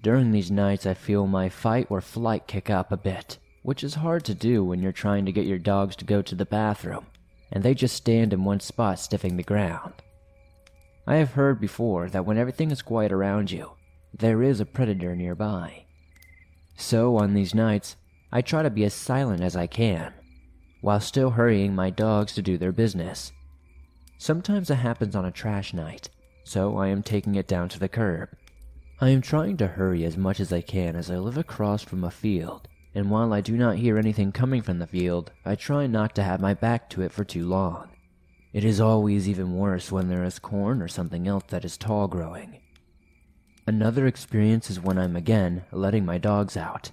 During 0.00 0.30
these 0.30 0.50
nights, 0.50 0.86
I 0.86 0.94
feel 0.94 1.26
my 1.26 1.48
fight 1.48 1.86
or 1.90 2.00
flight 2.00 2.46
kick 2.46 2.70
up 2.70 2.92
a 2.92 2.96
bit, 2.96 3.38
which 3.66 3.82
is 3.82 3.96
hard 3.96 4.24
to 4.24 4.32
do 4.32 4.62
when 4.62 4.80
you're 4.80 4.92
trying 4.92 5.26
to 5.26 5.32
get 5.32 5.44
your 5.44 5.58
dogs 5.58 5.96
to 5.96 6.04
go 6.04 6.22
to 6.22 6.36
the 6.36 6.46
bathroom, 6.46 7.04
and 7.50 7.64
they 7.64 7.74
just 7.74 7.96
stand 7.96 8.32
in 8.32 8.44
one 8.44 8.60
spot 8.60 8.96
sniffing 8.96 9.36
the 9.36 9.42
ground. 9.42 9.92
I 11.04 11.16
have 11.16 11.32
heard 11.32 11.60
before 11.60 12.08
that 12.10 12.24
when 12.24 12.38
everything 12.38 12.70
is 12.70 12.80
quiet 12.80 13.10
around 13.10 13.50
you, 13.50 13.72
there 14.16 14.40
is 14.40 14.60
a 14.60 14.66
predator 14.66 15.16
nearby. 15.16 15.84
So, 16.76 17.16
on 17.16 17.34
these 17.34 17.56
nights, 17.56 17.96
I 18.30 18.40
try 18.40 18.62
to 18.62 18.70
be 18.70 18.84
as 18.84 18.94
silent 18.94 19.42
as 19.42 19.56
I 19.56 19.66
can, 19.66 20.14
while 20.80 21.00
still 21.00 21.30
hurrying 21.30 21.74
my 21.74 21.90
dogs 21.90 22.34
to 22.34 22.42
do 22.42 22.56
their 22.56 22.70
business. 22.70 23.32
Sometimes 24.16 24.70
it 24.70 24.76
happens 24.76 25.16
on 25.16 25.24
a 25.24 25.32
trash 25.32 25.74
night, 25.74 26.08
so 26.44 26.76
I 26.76 26.86
am 26.86 27.02
taking 27.02 27.34
it 27.34 27.48
down 27.48 27.68
to 27.70 27.80
the 27.80 27.88
curb. 27.88 28.28
I 29.00 29.08
am 29.08 29.22
trying 29.22 29.56
to 29.56 29.66
hurry 29.66 30.04
as 30.04 30.16
much 30.16 30.38
as 30.38 30.52
I 30.52 30.60
can 30.60 30.94
as 30.94 31.10
I 31.10 31.16
live 31.16 31.36
across 31.36 31.82
from 31.82 32.04
a 32.04 32.12
field, 32.12 32.68
and 32.96 33.10
while 33.10 33.34
I 33.34 33.42
do 33.42 33.58
not 33.58 33.76
hear 33.76 33.98
anything 33.98 34.32
coming 34.32 34.62
from 34.62 34.78
the 34.78 34.86
field, 34.86 35.30
I 35.44 35.54
try 35.54 35.86
not 35.86 36.14
to 36.14 36.22
have 36.22 36.40
my 36.40 36.54
back 36.54 36.88
to 36.90 37.02
it 37.02 37.12
for 37.12 37.24
too 37.24 37.46
long. 37.46 37.90
It 38.54 38.64
is 38.64 38.80
always 38.80 39.28
even 39.28 39.54
worse 39.54 39.92
when 39.92 40.08
there 40.08 40.24
is 40.24 40.38
corn 40.38 40.80
or 40.80 40.88
something 40.88 41.28
else 41.28 41.44
that 41.48 41.62
is 41.62 41.76
tall 41.76 42.08
growing. 42.08 42.56
Another 43.66 44.06
experience 44.06 44.70
is 44.70 44.80
when 44.80 44.96
I'm 44.96 45.14
again 45.14 45.64
letting 45.72 46.06
my 46.06 46.16
dogs 46.16 46.56
out. 46.56 46.90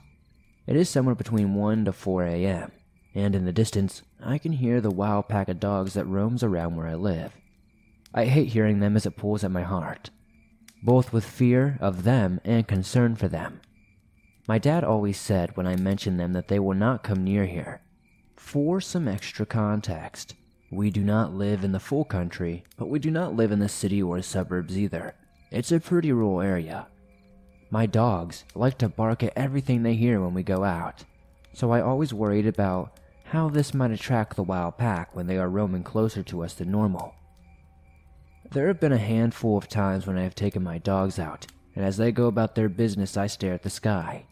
It 0.67 0.75
is 0.75 0.89
somewhere 0.89 1.15
between 1.15 1.55
1 1.55 1.85
to 1.85 1.93
4 1.93 2.25
a.m., 2.25 2.73
and 3.15 3.33
in 3.33 3.45
the 3.45 3.53
distance, 3.53 4.01
I 4.21 4.39
can 4.39 4.51
hear 4.51 4.81
the 4.81 4.91
wild 4.91 5.29
pack 5.29 5.47
of 5.47 5.61
dogs 5.61 5.93
that 5.93 6.03
roams 6.03 6.43
around 6.43 6.75
where 6.75 6.87
I 6.87 6.95
live. 6.95 7.31
I 8.13 8.25
hate 8.25 8.49
hearing 8.49 8.81
them 8.81 8.97
as 8.97 9.05
it 9.05 9.15
pulls 9.15 9.45
at 9.45 9.51
my 9.51 9.63
heart, 9.63 10.09
both 10.83 11.13
with 11.13 11.23
fear 11.23 11.77
of 11.79 12.03
them 12.03 12.41
and 12.43 12.67
concern 12.67 13.15
for 13.15 13.29
them. 13.29 13.61
My 14.45 14.57
dad 14.57 14.83
always 14.83 15.17
said 15.17 15.55
when 15.55 15.65
I 15.65 15.77
mentioned 15.77 16.19
them 16.19 16.33
that 16.33 16.49
they 16.49 16.59
will 16.59 16.73
not 16.75 17.03
come 17.03 17.23
near 17.23 17.45
here. 17.45 17.81
For 18.35 18.81
some 18.81 19.07
extra 19.07 19.45
context, 19.45 20.35
we 20.69 20.89
do 20.89 21.01
not 21.01 21.33
live 21.33 21.63
in 21.63 21.71
the 21.71 21.79
full 21.79 22.03
country, 22.03 22.65
but 22.75 22.89
we 22.89 22.99
do 22.99 23.09
not 23.09 23.35
live 23.35 23.53
in 23.53 23.59
the 23.59 23.69
city 23.69 24.03
or 24.03 24.21
suburbs 24.21 24.77
either. 24.77 25.15
It's 25.49 25.71
a 25.71 25.79
pretty 25.79 26.11
rural 26.11 26.41
area. 26.41 26.87
My 27.69 27.85
dogs 27.85 28.43
like 28.53 28.77
to 28.79 28.89
bark 28.89 29.23
at 29.23 29.33
everything 29.35 29.81
they 29.81 29.95
hear 29.95 30.19
when 30.19 30.33
we 30.33 30.43
go 30.43 30.63
out, 30.65 31.05
so 31.53 31.71
I 31.71 31.81
always 31.81 32.13
worried 32.13 32.45
about 32.45 32.99
how 33.23 33.49
this 33.49 33.73
might 33.73 33.91
attract 33.91 34.35
the 34.35 34.43
wild 34.43 34.77
pack 34.77 35.15
when 35.15 35.25
they 35.25 35.37
are 35.37 35.49
roaming 35.49 35.83
closer 35.83 36.21
to 36.23 36.43
us 36.43 36.53
than 36.55 36.69
normal. 36.69 37.15
There 38.51 38.67
have 38.67 38.79
been 38.79 38.91
a 38.91 38.97
handful 38.97 39.57
of 39.57 39.69
times 39.69 40.05
when 40.05 40.17
I 40.17 40.23
have 40.23 40.35
taken 40.35 40.63
my 40.63 40.79
dogs 40.79 41.17
out, 41.17 41.47
and 41.75 41.85
as 41.85 41.95
they 41.97 42.11
go 42.11 42.27
about 42.27 42.55
their 42.55 42.69
business, 42.69 43.15
I 43.15 43.27
stare 43.27 43.53
at 43.53 43.63
the 43.63 43.69
sky. 43.69 44.25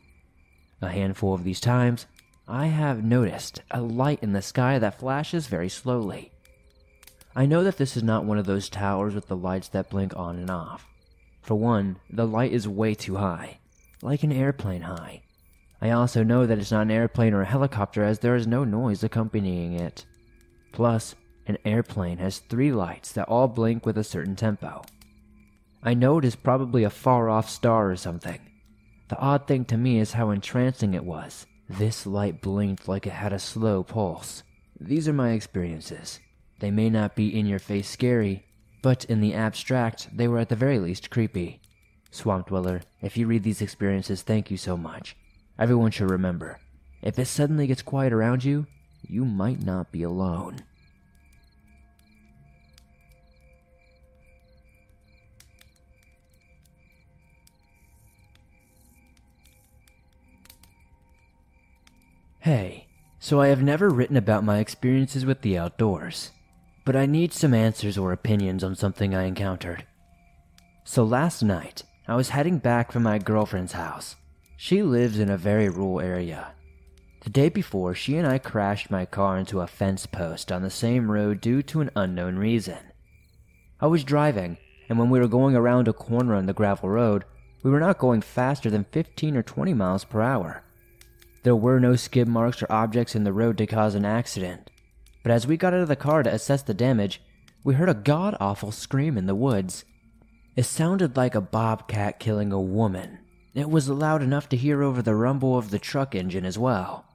A 0.82 0.90
handful 0.90 1.34
of 1.34 1.44
these 1.44 1.60
times, 1.60 2.08
I 2.48 2.68
have 2.68 3.04
noticed 3.04 3.62
a 3.70 3.82
light 3.82 4.20
in 4.22 4.34
the 4.34 4.42
sky 4.42 4.80
that 4.80 5.00
flashes 5.00 5.48
very 5.48 5.70
slowly. 5.70 6.32
I 7.36 7.46
know 7.46 7.64
that 7.64 7.78
this 7.78 7.96
is 7.96 8.04
not 8.04 8.26
one 8.26 8.38
of 8.38 8.46
those 8.46 8.68
towers 8.68 9.16
with 9.16 9.28
the 9.28 9.38
lights 9.38 9.70
that 9.70 9.90
blink 9.90 10.14
on 10.18 10.38
and 10.38 10.50
off. 10.50 10.88
For 11.42 11.56
one, 11.56 11.98
the 12.10 12.28
light 12.28 12.52
is 12.52 12.68
way 12.68 12.94
too 12.94 13.16
high, 13.16 13.60
like 14.02 14.24
an 14.24 14.32
airplane 14.32 14.82
high. 14.82 15.22
I 15.82 15.92
also 15.92 16.24
know 16.24 16.46
that 16.46 16.60
it's 16.60 16.72
not 16.72 16.84
an 16.84 16.92
airplane 16.92 17.34
or 17.34 17.42
a 17.42 17.46
helicopter 17.46 18.04
as 18.04 18.20
there 18.20 18.36
is 18.36 18.46
no 18.46 18.64
noise 18.64 19.04
accompanying 19.04 19.74
it. 19.74 20.06
Plus, 20.74 21.16
an 21.48 21.58
airplane 21.64 22.18
has 22.18 22.40
three 22.40 22.72
lights 22.72 23.14
that 23.14 23.28
all 23.28 23.48
blink 23.48 23.86
with 23.86 23.98
a 23.98 24.04
certain 24.04 24.36
tempo. 24.36 24.84
I 25.82 25.94
know 25.94 26.20
it 26.20 26.26
is 26.26 26.36
probably 26.36 26.84
a 26.84 26.90
far 26.90 27.30
off 27.30 27.50
star 27.50 27.90
or 27.90 27.96
something. 27.96 28.40
The 29.12 29.20
odd 29.20 29.46
thing 29.46 29.66
to 29.66 29.78
me 29.78 30.00
is 30.00 30.14
how 30.14 30.30
entrancing 30.30 30.94
it 30.94 31.04
was. 31.04 31.46
This 31.68 32.08
light 32.08 32.42
blinked 32.42 32.88
like 32.88 33.06
it 33.06 33.12
had 33.12 33.34
a 33.34 33.40
slow 33.40 33.84
pulse. 33.84 34.44
These 34.80 35.06
are 35.10 35.14
my 35.14 35.32
experiences. 35.32 36.22
They 36.60 36.72
may 36.72 36.90
not 36.90 37.14
be 37.14 37.38
in 37.38 37.46
your 37.46 37.60
face 37.60 37.90
scary, 37.90 38.46
but 38.82 39.04
in 39.04 39.20
the 39.20 39.34
abstract, 39.34 40.08
they 40.16 40.30
were 40.30 40.40
at 40.40 40.48
the 40.48 40.56
very 40.56 40.80
least 40.80 41.10
creepy. 41.10 41.60
Swamp 42.10 42.48
Dweller, 42.48 42.84
if 43.02 43.18
you 43.18 43.28
read 43.28 43.44
these 43.44 43.62
experiences, 43.62 44.22
thank 44.22 44.50
you 44.50 44.56
so 44.56 44.78
much. 44.78 45.18
Everyone 45.60 45.92
should 45.92 46.10
remember 46.10 46.62
if 47.02 47.20
it 47.20 47.26
suddenly 47.26 47.68
gets 47.68 47.82
quiet 47.82 48.14
around 48.14 48.46
you, 48.46 48.66
you 49.02 49.26
might 49.26 49.62
not 49.62 49.92
be 49.92 50.04
alone. 50.04 50.60
Hey, 62.42 62.88
so 63.20 63.40
I 63.40 63.48
have 63.48 63.64
never 63.64 63.90
written 63.90 64.18
about 64.18 64.44
my 64.44 64.60
experiences 64.60 65.26
with 65.26 65.42
the 65.42 65.58
outdoors 65.58 66.32
but 66.84 66.96
I 66.96 67.06
need 67.06 67.34
some 67.34 67.54
answers 67.54 67.98
or 67.98 68.12
opinions 68.12 68.64
on 68.64 68.76
something 68.76 69.14
I 69.14 69.24
encountered. 69.24 69.86
So 70.84 71.04
last 71.04 71.44
night, 71.44 71.84
I 72.08 72.16
was 72.16 72.30
heading 72.30 72.58
back 72.58 72.92
from 72.92 73.04
my 73.04 73.20
girlfriend's 73.20 73.74
house. 73.74 74.16
She 74.58 74.82
lives 74.82 75.20
in 75.20 75.30
a 75.30 75.38
very 75.38 75.70
rural 75.70 76.02
area. 76.02 76.54
The 77.22 77.30
day 77.30 77.50
before, 77.50 77.94
she 77.94 78.18
and 78.18 78.28
I 78.28 78.40
crashed 78.40 78.90
my 78.90 79.06
car 79.06 79.38
into 79.38 79.62
a 79.62 79.68
fence 79.68 80.08
post 80.08 80.52
on 80.52 80.64
the 80.64 80.72
same 80.72 81.12
road 81.12 81.40
due 81.40 81.62
to 81.64 81.82
an 81.82 81.92
unknown 81.96 82.38
reason. 82.38 82.80
I 83.80 83.88
was 83.88 84.04
driving, 84.04 84.58
and 84.90 84.98
when 84.98 85.10
we 85.10 85.20
were 85.20 85.28
going 85.28 85.56
around 85.56 85.88
a 85.88 85.94
corner 85.94 86.34
on 86.36 86.48
the 86.48 86.54
gravel 86.54 86.90
road, 86.90 87.26
we 87.64 87.70
were 87.70 87.80
not 87.80 88.00
going 88.00 88.22
faster 88.22 88.72
than 88.72 88.86
15 88.86 89.38
or 89.38 89.44
20 89.44 89.74
miles 89.76 90.04
per 90.04 90.22
hour. 90.22 90.64
There 91.44 91.56
were 91.56 91.80
no 91.80 91.96
skid 91.96 92.28
marks 92.28 92.62
or 92.62 92.72
objects 92.72 93.16
in 93.16 93.24
the 93.24 93.34
road 93.34 93.58
to 93.58 93.66
cause 93.66 93.96
an 93.96 94.06
accident, 94.06 94.70
but 95.24 95.32
as 95.32 95.48
we 95.48 95.58
got 95.58 95.74
out 95.74 95.82
of 95.82 95.88
the 95.88 95.96
car 95.96 96.22
to 96.24 96.34
assess 96.34 96.62
the 96.62 96.74
damage, 96.74 97.22
we 97.64 97.74
heard 97.74 97.90
a 97.90 97.96
god 97.96 98.38
awful 98.40 98.72
scream 98.72 99.18
in 99.18 99.26
the 99.26 99.36
woods. 99.36 99.84
It 100.56 100.64
sounded 100.64 101.18
like 101.18 101.34
a 101.34 101.42
bobcat 101.42 102.20
killing 102.20 102.52
a 102.52 102.62
woman. 102.62 103.20
It 103.54 103.70
was 103.70 103.90
loud 103.90 104.22
enough 104.22 104.50
to 104.50 104.58
hear 104.58 104.84
over 104.84 105.02
the 105.02 105.16
rumble 105.16 105.58
of 105.58 105.72
the 105.72 105.80
truck 105.80 106.14
engine 106.16 106.46
as 106.46 106.58
well. 106.58 107.06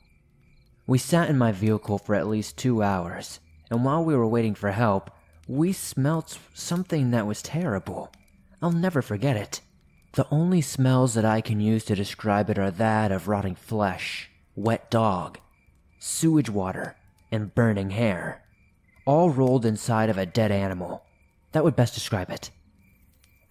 We 0.87 0.99
sat 0.99 1.31
in 1.31 1.39
my 1.39 1.53
vehicle 1.53 1.99
for 1.99 2.15
at 2.15 2.29
least 2.29 2.57
two 2.57 2.83
hours, 2.83 3.41
and 3.71 3.85
while 3.85 4.05
we 4.05 4.15
were 4.17 4.27
waiting 4.27 4.55
for 4.55 4.71
help, 4.71 5.11
we 5.49 5.73
smelt 5.73 6.39
something 6.55 7.11
that 7.11 7.27
was 7.27 7.43
terrible. 7.43 8.13
I'll 8.61 8.73
never 8.73 9.03
forget 9.03 9.37
it. 9.37 9.61
The 10.17 10.27
only 10.31 10.63
smells 10.63 11.13
that 11.13 11.27
I 11.27 11.43
can 11.43 11.61
use 11.61 11.85
to 11.85 11.95
describe 11.95 12.49
it 12.49 12.59
are 12.59 12.71
that 12.71 13.13
of 13.13 13.29
rotting 13.29 13.55
flesh, 13.55 14.31
wet 14.55 14.91
dog, 14.91 15.39
sewage 15.99 16.49
water, 16.49 16.97
and 17.31 17.55
burning 17.55 17.91
hair, 17.91 18.43
all 19.05 19.29
rolled 19.29 19.67
inside 19.67 20.09
of 20.09 20.17
a 20.17 20.25
dead 20.25 20.51
animal. 20.51 21.05
That 21.53 21.65
would 21.65 21.77
best 21.77 21.93
describe 21.93 22.31
it. 22.31 22.51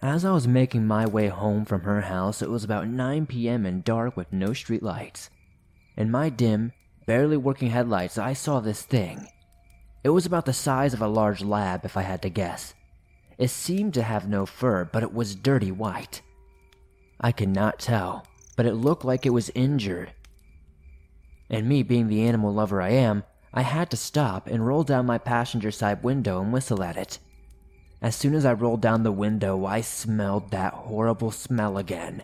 As 0.02 0.24
I 0.24 0.32
was 0.32 0.48
making 0.48 0.88
my 0.88 1.06
way 1.06 1.28
home 1.28 1.64
from 1.64 1.82
her 1.82 2.00
house, 2.00 2.42
it 2.42 2.50
was 2.50 2.64
about 2.64 2.88
9 2.88 3.26
p.m. 3.26 3.64
and 3.64 3.84
dark 3.84 4.16
with 4.16 4.32
no 4.32 4.52
street 4.52 4.82
lights. 4.82 5.30
In 5.96 6.10
my 6.10 6.30
dim, 6.30 6.72
barely 7.06 7.36
working 7.36 7.70
headlights, 7.70 8.18
I 8.18 8.32
saw 8.32 8.58
this 8.58 8.82
thing. 8.82 9.28
It 10.02 10.08
was 10.08 10.26
about 10.26 10.46
the 10.46 10.52
size 10.52 10.94
of 10.94 11.00
a 11.00 11.06
large 11.06 11.42
lab, 11.42 11.84
if 11.84 11.96
I 11.96 12.02
had 12.02 12.22
to 12.22 12.28
guess. 12.28 12.74
It 13.38 13.50
seemed 13.50 13.94
to 13.94 14.02
have 14.02 14.28
no 14.28 14.46
fur, 14.46 14.84
but 14.84 15.04
it 15.04 15.14
was 15.14 15.36
dirty 15.36 15.70
white. 15.70 16.22
I 17.20 17.32
could 17.32 17.48
not 17.48 17.78
tell, 17.78 18.26
but 18.56 18.66
it 18.66 18.74
looked 18.74 19.04
like 19.04 19.24
it 19.24 19.30
was 19.30 19.50
injured. 19.54 20.12
And 21.48 21.68
me 21.68 21.82
being 21.82 22.08
the 22.08 22.22
animal 22.22 22.52
lover 22.52 22.82
I 22.82 22.90
am, 22.90 23.24
I 23.54 23.62
had 23.62 23.90
to 23.90 23.96
stop 23.96 24.46
and 24.46 24.66
roll 24.66 24.82
down 24.82 25.06
my 25.06 25.18
passenger 25.18 25.70
side 25.70 26.02
window 26.02 26.42
and 26.42 26.52
whistle 26.52 26.82
at 26.82 26.96
it. 26.96 27.18
As 28.02 28.14
soon 28.14 28.34
as 28.34 28.44
I 28.44 28.52
rolled 28.52 28.82
down 28.82 29.02
the 29.02 29.12
window, 29.12 29.64
I 29.64 29.80
smelled 29.80 30.50
that 30.50 30.74
horrible 30.74 31.30
smell 31.30 31.78
again. 31.78 32.22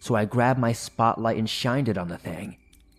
So 0.00 0.14
I 0.14 0.24
grabbed 0.24 0.58
my 0.58 0.72
spotlight 0.72 1.36
and 1.36 1.48
shined 1.48 1.88
it 1.88 1.98
on 1.98 2.08
the 2.08 2.18
thing. 2.18 2.56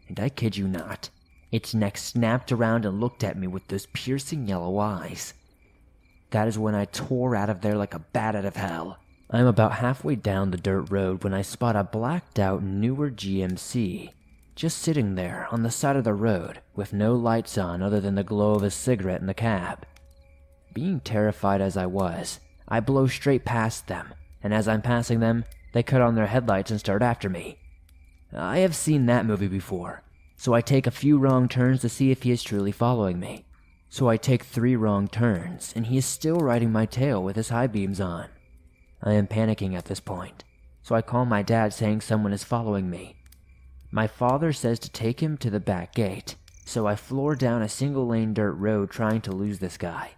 And 0.07 0.19
I 0.19 0.29
kid 0.29 0.55
you 0.55 0.67
not, 0.67 1.09
its 1.51 1.73
neck 1.73 1.97
snapped 1.97 2.51
around 2.51 2.85
and 2.85 3.01
looked 3.01 3.23
at 3.23 3.37
me 3.37 3.47
with 3.47 3.67
those 3.67 3.87
piercing 3.87 4.47
yellow 4.47 4.77
eyes. 4.77 5.33
That 6.31 6.47
is 6.47 6.57
when 6.57 6.75
I 6.75 6.85
tore 6.85 7.35
out 7.35 7.49
of 7.49 7.61
there 7.61 7.75
like 7.75 7.93
a 7.93 7.99
bat 7.99 8.35
out 8.35 8.45
of 8.45 8.55
hell. 8.55 8.99
I 9.29 9.39
am 9.39 9.47
about 9.47 9.73
halfway 9.73 10.15
down 10.15 10.51
the 10.51 10.57
dirt 10.57 10.89
road 10.89 11.23
when 11.23 11.33
I 11.33 11.41
spot 11.41 11.75
a 11.75 11.83
blacked 11.83 12.39
out 12.39 12.63
newer 12.63 13.09
GMC 13.11 14.11
just 14.57 14.79
sitting 14.79 15.13
there 15.13 15.47
on 15.51 15.61
the 15.61 15.69
side 15.69 15.95
of 15.95 16.03
the 16.03 16.15
road 16.15 16.61
with 16.75 16.91
no 16.91 17.13
lights 17.13 17.59
on 17.59 17.83
other 17.83 18.01
than 18.01 18.15
the 18.15 18.23
glow 18.23 18.55
of 18.55 18.63
a 18.63 18.71
cigarette 18.71 19.21
in 19.21 19.27
the 19.27 19.33
cab. 19.35 19.85
Being 20.73 20.99
terrified 20.99 21.61
as 21.61 21.77
I 21.77 21.85
was, 21.85 22.39
I 22.67 22.79
blow 22.79 23.05
straight 23.05 23.45
past 23.45 23.85
them, 23.85 24.15
and 24.41 24.55
as 24.55 24.67
I'm 24.67 24.81
passing 24.81 25.19
them, 25.19 25.45
they 25.73 25.83
cut 25.83 26.01
on 26.01 26.15
their 26.15 26.25
headlights 26.25 26.71
and 26.71 26.79
start 26.79 27.03
after 27.03 27.29
me. 27.29 27.59
I 28.33 28.57
have 28.59 28.75
seen 28.75 29.05
that 29.05 29.27
movie 29.27 29.47
before, 29.47 30.01
so 30.35 30.55
I 30.55 30.61
take 30.61 30.87
a 30.87 30.91
few 30.91 31.19
wrong 31.19 31.47
turns 31.47 31.81
to 31.81 31.89
see 31.89 32.09
if 32.09 32.23
he 32.23 32.31
is 32.31 32.41
truly 32.41 32.71
following 32.71 33.19
me. 33.19 33.45
So 33.89 34.09
I 34.09 34.17
take 34.17 34.43
three 34.43 34.75
wrong 34.75 35.07
turns, 35.07 35.71
and 35.75 35.85
he 35.85 35.97
is 35.97 36.05
still 36.05 36.37
riding 36.37 36.71
my 36.71 36.87
tail 36.87 37.23
with 37.23 37.35
his 37.35 37.49
high 37.49 37.67
beams 37.67 38.01
on. 38.01 38.25
I 39.01 39.13
am 39.13 39.27
panicking 39.27 39.75
at 39.75 39.85
this 39.85 39.99
point, 39.99 40.43
so 40.81 40.95
I 40.95 41.01
call 41.01 41.25
my 41.25 41.41
dad 41.43 41.73
saying 41.73 42.01
someone 42.01 42.33
is 42.33 42.43
following 42.43 42.89
me. 42.89 43.15
My 43.91 44.07
father 44.07 44.51
says 44.51 44.79
to 44.79 44.89
take 44.89 45.21
him 45.21 45.37
to 45.37 45.49
the 45.49 45.59
back 45.59 45.93
gate, 45.93 46.35
so 46.65 46.87
I 46.87 46.95
floor 46.95 47.35
down 47.35 47.61
a 47.61 47.69
single 47.69 48.07
lane 48.07 48.33
dirt 48.33 48.53
road 48.53 48.89
trying 48.89 49.21
to 49.21 49.31
lose 49.31 49.59
this 49.59 49.77
guy. 49.77 50.11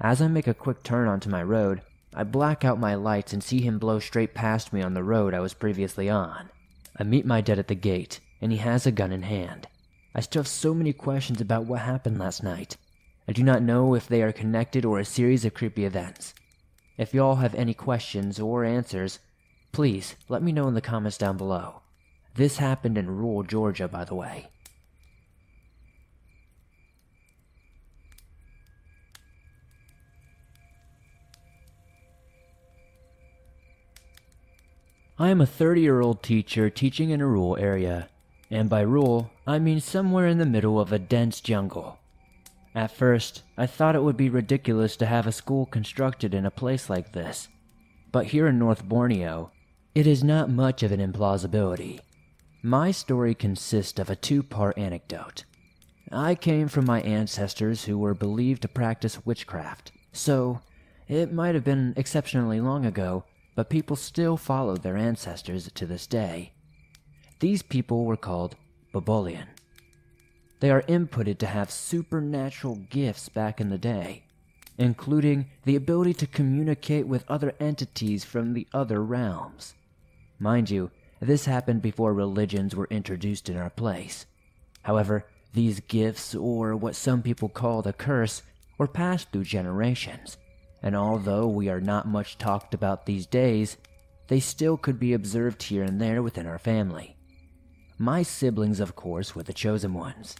As 0.00 0.22
I 0.22 0.28
make 0.28 0.46
a 0.46 0.54
quick 0.54 0.82
turn 0.82 1.08
onto 1.08 1.28
my 1.28 1.42
road, 1.42 1.82
I 2.14 2.24
black 2.24 2.64
out 2.64 2.80
my 2.80 2.94
lights 2.94 3.32
and 3.32 3.42
see 3.42 3.60
him 3.60 3.78
blow 3.78 3.98
straight 3.98 4.34
past 4.34 4.72
me 4.72 4.82
on 4.82 4.94
the 4.94 5.04
road 5.04 5.34
I 5.34 5.40
was 5.40 5.54
previously 5.54 6.08
on. 6.08 6.50
I 6.98 7.04
meet 7.04 7.24
my 7.24 7.40
dad 7.40 7.58
at 7.58 7.68
the 7.68 7.74
gate, 7.74 8.20
and 8.40 8.52
he 8.52 8.58
has 8.58 8.86
a 8.86 8.92
gun 8.92 9.12
in 9.12 9.22
hand. 9.22 9.66
I 10.14 10.20
still 10.20 10.40
have 10.40 10.48
so 10.48 10.74
many 10.74 10.92
questions 10.92 11.40
about 11.40 11.64
what 11.64 11.80
happened 11.80 12.18
last 12.18 12.42
night. 12.42 12.76
I 13.26 13.32
do 13.32 13.42
not 13.42 13.62
know 13.62 13.94
if 13.94 14.06
they 14.06 14.22
are 14.22 14.32
connected 14.32 14.84
or 14.84 14.98
a 14.98 15.04
series 15.04 15.44
of 15.44 15.54
creepy 15.54 15.84
events. 15.84 16.34
If 16.98 17.14
y'all 17.14 17.36
have 17.36 17.54
any 17.54 17.74
questions 17.74 18.38
or 18.38 18.64
answers, 18.64 19.18
please 19.72 20.14
let 20.28 20.42
me 20.42 20.52
know 20.52 20.68
in 20.68 20.74
the 20.74 20.80
comments 20.80 21.16
down 21.16 21.36
below. 21.36 21.80
This 22.34 22.58
happened 22.58 22.98
in 22.98 23.08
rural 23.08 23.42
Georgia, 23.42 23.88
by 23.88 24.04
the 24.04 24.14
way. 24.14 24.48
I 35.18 35.28
am 35.28 35.40
a 35.40 35.46
30 35.46 35.80
year 35.80 36.00
old 36.00 36.22
teacher 36.22 36.68
teaching 36.68 37.10
in 37.10 37.20
a 37.20 37.26
rural 37.26 37.56
area, 37.56 38.08
and 38.50 38.68
by 38.68 38.80
rural, 38.80 39.30
I 39.46 39.58
mean 39.58 39.80
somewhere 39.80 40.26
in 40.26 40.38
the 40.38 40.46
middle 40.46 40.80
of 40.80 40.92
a 40.92 40.98
dense 40.98 41.40
jungle. 41.40 41.98
At 42.74 42.90
first, 42.90 43.42
I 43.62 43.66
thought 43.66 43.94
it 43.94 44.02
would 44.02 44.16
be 44.16 44.28
ridiculous 44.28 44.96
to 44.96 45.06
have 45.06 45.24
a 45.24 45.30
school 45.30 45.66
constructed 45.66 46.34
in 46.34 46.44
a 46.44 46.50
place 46.50 46.90
like 46.90 47.12
this, 47.12 47.46
but 48.10 48.26
here 48.26 48.48
in 48.48 48.58
North 48.58 48.84
Borneo, 48.84 49.52
it 49.94 50.04
is 50.04 50.24
not 50.24 50.50
much 50.50 50.82
of 50.82 50.90
an 50.90 50.98
implausibility. 50.98 52.00
My 52.60 52.90
story 52.90 53.36
consists 53.36 54.00
of 54.00 54.10
a 54.10 54.16
two 54.16 54.42
part 54.42 54.76
anecdote. 54.76 55.44
I 56.10 56.34
came 56.34 56.66
from 56.66 56.86
my 56.86 57.02
ancestors 57.02 57.84
who 57.84 57.98
were 57.98 58.14
believed 58.14 58.62
to 58.62 58.68
practice 58.68 59.24
witchcraft, 59.24 59.92
so 60.12 60.58
it 61.06 61.32
might 61.32 61.54
have 61.54 61.62
been 61.62 61.94
exceptionally 61.96 62.60
long 62.60 62.84
ago, 62.84 63.22
but 63.54 63.70
people 63.70 63.94
still 63.94 64.36
follow 64.36 64.76
their 64.76 64.96
ancestors 64.96 65.70
to 65.72 65.86
this 65.86 66.08
day. 66.08 66.52
These 67.38 67.62
people 67.62 68.06
were 68.06 68.16
called 68.16 68.56
Babolian. 68.92 69.46
They 70.62 70.70
are 70.70 70.82
inputted 70.82 71.38
to 71.38 71.46
have 71.46 71.72
supernatural 71.72 72.76
gifts 72.88 73.28
back 73.28 73.60
in 73.60 73.68
the 73.68 73.78
day, 73.78 74.22
including 74.78 75.50
the 75.64 75.74
ability 75.74 76.14
to 76.14 76.26
communicate 76.28 77.08
with 77.08 77.28
other 77.28 77.52
entities 77.58 78.24
from 78.24 78.52
the 78.52 78.68
other 78.72 79.02
realms. 79.02 79.74
Mind 80.38 80.70
you, 80.70 80.92
this 81.18 81.46
happened 81.46 81.82
before 81.82 82.14
religions 82.14 82.76
were 82.76 82.86
introduced 82.92 83.48
in 83.48 83.56
our 83.56 83.70
place. 83.70 84.24
However, 84.82 85.26
these 85.52 85.80
gifts, 85.80 86.32
or 86.32 86.76
what 86.76 86.94
some 86.94 87.22
people 87.22 87.48
call 87.48 87.82
the 87.82 87.92
curse, 87.92 88.44
were 88.78 88.86
passed 88.86 89.32
through 89.32 89.42
generations, 89.42 90.36
and 90.80 90.94
although 90.94 91.48
we 91.48 91.70
are 91.70 91.80
not 91.80 92.06
much 92.06 92.38
talked 92.38 92.72
about 92.72 93.04
these 93.04 93.26
days, 93.26 93.78
they 94.28 94.38
still 94.38 94.76
could 94.76 95.00
be 95.00 95.12
observed 95.12 95.64
here 95.64 95.82
and 95.82 96.00
there 96.00 96.22
within 96.22 96.46
our 96.46 96.60
family. 96.60 97.16
My 97.98 98.22
siblings, 98.22 98.78
of 98.78 98.94
course, 98.94 99.34
were 99.34 99.42
the 99.42 99.52
chosen 99.52 99.92
ones. 99.92 100.36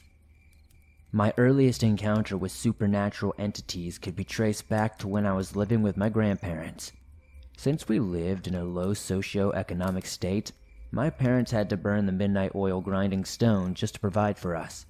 My 1.15 1.35
earliest 1.37 1.83
encounter 1.83 2.39
with 2.39 2.53
supernatural 2.53 3.35
entities 3.37 3.99
could 3.99 4.17
be 4.17 4.25
traced 4.25 4.71
back 4.71 4.99
to 4.99 5.09
when 5.09 5.27
I 5.27 5.35
was 5.35 5.55
living 5.55 5.83
with 5.83 5.99
my 5.99 6.09
grandparents. 6.09 6.91
Since 7.55 7.87
we 7.87 7.99
lived 8.01 8.47
in 8.47 8.55
a 8.55 8.65
low 8.65 8.95
socio-economic 8.95 10.07
state, 10.07 10.53
my 10.91 11.11
parents 11.11 11.51
had 11.51 11.69
to 11.69 11.77
burn 11.77 12.07
the 12.07 12.13
midnight 12.13 12.53
oil 12.55 12.81
grinding 12.81 13.27
stone 13.27 13.75
just 13.75 13.93
to 13.95 14.01
provide 14.01 14.39
for 14.39 14.57
us. 14.57 14.87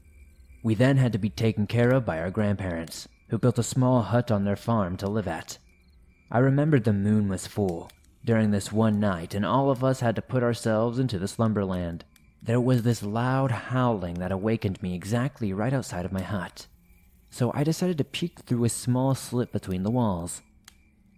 We 0.62 0.76
then 0.76 0.96
had 0.96 1.10
to 1.10 1.18
be 1.18 1.28
taken 1.28 1.66
care 1.66 1.90
of 1.90 2.04
by 2.04 2.20
our 2.20 2.30
grandparents, 2.30 3.08
who 3.30 3.38
built 3.38 3.58
a 3.58 3.64
small 3.64 4.02
hut 4.02 4.30
on 4.30 4.44
their 4.44 4.54
farm 4.54 4.96
to 4.98 5.08
live 5.08 5.26
at. 5.26 5.58
I 6.30 6.38
remembered 6.38 6.84
the 6.84 6.92
moon 6.92 7.26
was 7.26 7.48
full 7.48 7.90
during 8.24 8.52
this 8.52 8.70
one 8.70 9.00
night, 9.00 9.34
and 9.34 9.44
all 9.44 9.70
of 9.70 9.82
us 9.82 9.98
had 9.98 10.14
to 10.14 10.22
put 10.22 10.44
ourselves 10.44 11.00
into 11.00 11.18
the 11.18 11.26
slumberland. 11.26 12.04
There 12.42 12.60
was 12.60 12.82
this 12.82 13.02
loud 13.02 13.50
howling 13.50 14.14
that 14.14 14.32
awakened 14.32 14.82
me 14.82 14.94
exactly 14.94 15.52
right 15.52 15.72
outside 15.72 16.04
of 16.04 16.12
my 16.12 16.22
hut. 16.22 16.66
So 17.30 17.52
I 17.54 17.64
decided 17.64 17.98
to 17.98 18.04
peek 18.04 18.40
through 18.40 18.64
a 18.64 18.68
small 18.68 19.14
slit 19.14 19.52
between 19.52 19.84
the 19.84 19.90
walls. 19.90 20.42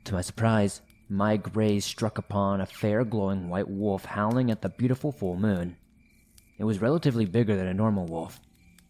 To 0.04 0.14
my 0.14 0.20
surprise, 0.20 0.82
my 1.08 1.36
gaze 1.36 1.84
struck 1.84 2.18
upon 2.18 2.60
a 2.60 2.66
fair 2.66 3.04
glowing 3.04 3.48
white 3.48 3.68
wolf 3.68 4.04
howling 4.04 4.50
at 4.50 4.62
the 4.62 4.68
beautiful 4.68 5.12
full 5.12 5.36
moon. 5.36 5.76
It 6.58 6.64
was 6.64 6.80
relatively 6.80 7.24
bigger 7.24 7.56
than 7.56 7.66
a 7.66 7.74
normal 7.74 8.06
wolf, 8.06 8.38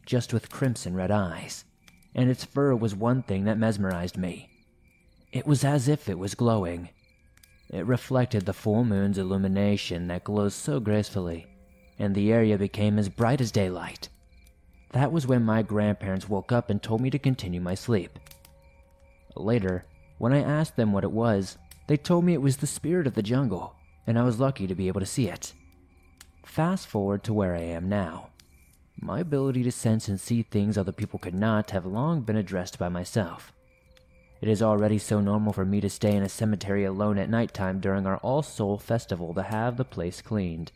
just 0.05 0.33
with 0.33 0.51
crimson 0.51 0.95
red 0.95 1.11
eyes 1.11 1.65
and 2.15 2.31
its 2.31 2.45
fur 2.45 2.75
was 2.75 2.95
one 2.95 3.23
thing 3.23 3.45
that 3.45 3.59
mesmerized 3.59 4.17
me. 4.17 4.49
It 5.33 5.47
was 5.47 5.65
as 5.65 5.89
if 5.89 6.09
it 6.09 6.19
was 6.19 6.35
glowing. 6.35 6.91
It 7.71 7.87
reflected 7.87 8.47
the 8.47 8.53
full 8.53 8.85
moon's 8.85 9.19
illumination 9.19 10.07
that 10.09 10.25
glows 10.25 10.55
so 10.55 10.79
gracefully, 10.79 11.47
and 11.99 12.15
the 12.15 12.33
area 12.33 12.59
became 12.59 12.99
as 12.99 13.09
bright 13.09 13.41
as 13.41 13.53
daylight. 13.53 14.09
That 14.93 15.13
was 15.13 15.27
when 15.27 15.45
my 15.45 15.63
grandparents 15.63 16.29
woke 16.29 16.53
up 16.53 16.71
and 16.71 16.83
told 16.83 17.01
me 17.01 17.11
to 17.11 17.19
continue 17.19 17.61
my 17.61 17.75
sleep. 17.75 18.19
Later, 19.37 19.85
when 20.19 20.33
I 20.33 20.41
asked 20.41 20.77
them 20.77 20.93
what 20.93 21.05
it 21.05 21.11
was, 21.11 21.59
they 21.87 21.97
told 21.97 22.25
me 22.25 22.33
it 22.33 22.43
was 22.43 22.59
the 22.59 22.67
spirit 22.67 23.07
of 23.07 23.15
the 23.15 23.23
jungle, 23.23 23.75
and 24.07 24.19
I 24.19 24.23
was 24.23 24.41
lucky 24.41 24.67
to 24.67 24.75
be 24.75 24.89
able 24.89 25.01
to 25.01 25.07
see 25.07 25.29
it. 25.29 25.53
Fast 26.45 26.87
forward 26.87 27.25
to 27.25 27.35
where 27.35 27.55
I 27.55 27.61
am 27.61 27.89
now. 27.89 28.29
My 29.01 29.21
ability 29.21 29.65
to 29.65 29.73
sense 29.73 30.09
and 30.09 30.21
see 30.21 30.43
things 30.43 30.79
other 30.79 30.93
people 30.93 31.19
could 31.19 31.35
not 31.35 31.73
have 31.73 31.85
long 31.85 32.21
been 32.21 32.37
addressed 32.37 32.79
by 32.79 32.89
myself. 32.89 33.53
It 34.41 34.49
is 34.49 34.63
already 34.63 34.99
so 34.99 35.21
normal 35.21 35.53
for 35.53 35.65
me 35.65 35.81
to 35.81 35.91
stay 35.91 36.15
in 36.15 36.23
a 36.23 36.29
cemetery 36.29 36.85
alone 36.85 37.19
at 37.19 37.31
night 37.31 37.53
time 37.53 37.81
during 37.81 38.07
our 38.07 38.19
All 38.19 38.43
Soul 38.43 38.79
festival 38.79 39.35
to 39.35 39.43
have 39.43 39.77
the 39.77 39.85
place 39.85 40.23
cleaned. 40.23 40.71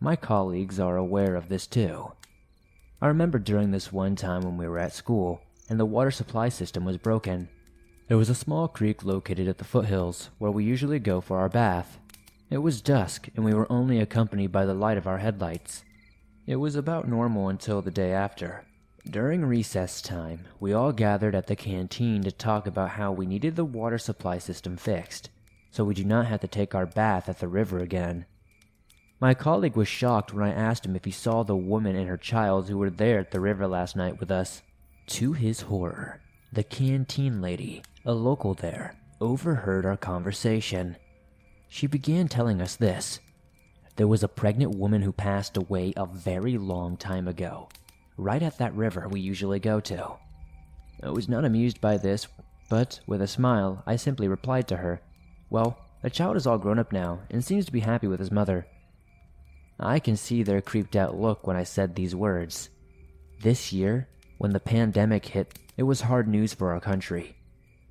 My 0.00 0.14
colleagues 0.14 0.78
are 0.78 0.98
aware 0.98 1.34
of 1.36 1.48
this 1.48 1.66
too. 1.66 2.12
I 3.00 3.06
remember 3.06 3.38
during 3.38 3.70
this 3.70 3.92
one 3.92 4.14
time 4.14 4.42
when 4.42 4.58
we 4.58 4.68
were 4.68 4.78
at 4.78 4.92
school 4.92 5.40
and 5.70 5.80
the 5.80 5.86
water 5.86 6.10
supply 6.10 6.50
system 6.50 6.84
was 6.84 6.98
broken. 6.98 7.48
There 8.08 8.18
was 8.18 8.28
a 8.28 8.34
small 8.34 8.68
creek 8.68 9.04
located 9.04 9.48
at 9.48 9.56
the 9.56 9.64
foothills 9.64 10.28
where 10.38 10.50
we 10.50 10.64
usually 10.64 10.98
go 10.98 11.22
for 11.22 11.38
our 11.38 11.48
bath. 11.48 11.98
It 12.50 12.58
was 12.58 12.82
dusk 12.82 13.28
and 13.34 13.44
we 13.44 13.54
were 13.54 13.72
only 13.72 13.98
accompanied 13.98 14.52
by 14.52 14.66
the 14.66 14.74
light 14.74 14.98
of 14.98 15.06
our 15.06 15.18
headlights. 15.18 15.82
It 16.46 16.56
was 16.56 16.76
about 16.76 17.08
normal 17.08 17.48
until 17.48 17.80
the 17.80 17.90
day 17.90 18.12
after. 18.12 18.64
During 19.08 19.46
recess 19.46 20.02
time, 20.02 20.46
we 20.60 20.74
all 20.74 20.92
gathered 20.92 21.34
at 21.34 21.46
the 21.46 21.56
canteen 21.56 22.22
to 22.24 22.30
talk 22.30 22.66
about 22.66 22.90
how 22.90 23.12
we 23.12 23.24
needed 23.24 23.56
the 23.56 23.64
water 23.64 23.98
supply 23.98 24.38
system 24.38 24.76
fixed, 24.76 25.30
so 25.70 25.84
we 25.84 25.94
do 25.94 26.04
not 26.04 26.26
have 26.26 26.40
to 26.40 26.48
take 26.48 26.74
our 26.74 26.86
bath 26.86 27.28
at 27.28 27.38
the 27.38 27.48
river 27.48 27.78
again. 27.78 28.26
My 29.18 29.32
colleague 29.32 29.76
was 29.76 29.88
shocked 29.88 30.34
when 30.34 30.44
I 30.44 30.52
asked 30.52 30.84
him 30.84 30.94
if 30.94 31.06
he 31.06 31.10
saw 31.10 31.42
the 31.42 31.56
woman 31.56 31.96
and 31.96 32.06
her 32.06 32.18
child 32.18 32.68
who 32.68 32.76
were 32.76 32.90
there 32.90 33.18
at 33.18 33.30
the 33.30 33.40
river 33.40 33.66
last 33.66 33.96
night 33.96 34.20
with 34.20 34.30
us. 34.30 34.60
To 35.06 35.32
his 35.32 35.62
horror, 35.62 36.20
the 36.52 36.62
canteen 36.62 37.40
lady, 37.40 37.82
a 38.04 38.12
local 38.12 38.52
there, 38.52 38.96
overheard 39.20 39.86
our 39.86 39.96
conversation. 39.96 40.96
She 41.68 41.86
began 41.86 42.28
telling 42.28 42.60
us 42.60 42.76
this 42.76 43.20
there 43.96 44.06
was 44.06 44.22
a 44.22 44.28
pregnant 44.28 44.74
woman 44.76 45.00
who 45.00 45.12
passed 45.12 45.56
away 45.56 45.94
a 45.96 46.04
very 46.04 46.58
long 46.58 46.98
time 46.98 47.26
ago, 47.26 47.70
right 48.18 48.42
at 48.42 48.58
that 48.58 48.74
river 48.74 49.08
we 49.08 49.20
usually 49.20 49.58
go 49.58 49.80
to. 49.80 50.12
I 51.02 51.08
was 51.08 51.28
not 51.28 51.46
amused 51.46 51.80
by 51.80 51.96
this, 51.96 52.26
but 52.68 53.00
with 53.06 53.22
a 53.22 53.26
smile, 53.26 53.82
I 53.86 53.96
simply 53.96 54.28
replied 54.28 54.68
to 54.68 54.76
her, 54.76 55.00
Well, 55.48 55.78
the 56.02 56.10
child 56.10 56.36
is 56.36 56.46
all 56.46 56.58
grown 56.58 56.78
up 56.78 56.92
now 56.92 57.20
and 57.30 57.42
seems 57.42 57.64
to 57.64 57.72
be 57.72 57.80
happy 57.80 58.06
with 58.06 58.20
his 58.20 58.30
mother. 58.30 58.66
I 59.78 59.98
can 59.98 60.16
see 60.16 60.42
their 60.42 60.62
creeped 60.62 60.96
out 60.96 61.18
look 61.18 61.46
when 61.46 61.56
I 61.56 61.64
said 61.64 61.94
these 61.94 62.14
words. 62.14 62.70
This 63.42 63.72
year, 63.72 64.08
when 64.38 64.52
the 64.52 64.60
pandemic 64.60 65.26
hit, 65.26 65.58
it 65.76 65.82
was 65.82 66.02
hard 66.02 66.26
news 66.28 66.54
for 66.54 66.72
our 66.72 66.80
country. 66.80 67.36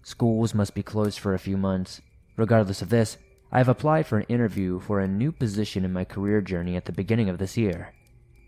Schools 0.03 0.53
must 0.53 0.73
be 0.73 0.83
closed 0.83 1.19
for 1.19 1.33
a 1.33 1.39
few 1.39 1.57
months. 1.57 2.01
Regardless 2.37 2.81
of 2.81 2.89
this, 2.89 3.17
I 3.51 3.59
have 3.59 3.69
applied 3.69 4.07
for 4.07 4.17
an 4.17 4.25
interview 4.27 4.79
for 4.79 4.99
a 4.99 5.07
new 5.07 5.31
position 5.31 5.85
in 5.85 5.93
my 5.93 6.03
career 6.03 6.41
journey 6.41 6.75
at 6.75 6.85
the 6.85 6.91
beginning 6.91 7.29
of 7.29 7.37
this 7.37 7.57
year. 7.57 7.93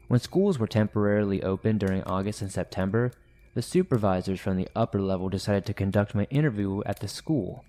When 0.07 0.19
schools 0.19 0.57
were 0.57 0.67
temporarily 0.67 1.43
open 1.43 1.77
during 1.77 2.03
August 2.03 2.41
and 2.41 2.51
September, 2.51 3.11
the 3.53 3.61
supervisors 3.61 4.39
from 4.39 4.57
the 4.57 4.69
upper 4.75 5.01
level 5.01 5.29
decided 5.29 5.65
to 5.65 5.73
conduct 5.73 6.15
my 6.15 6.25
interview 6.25 6.81
at 6.85 6.99
the 6.99 7.07
school. 7.07 7.65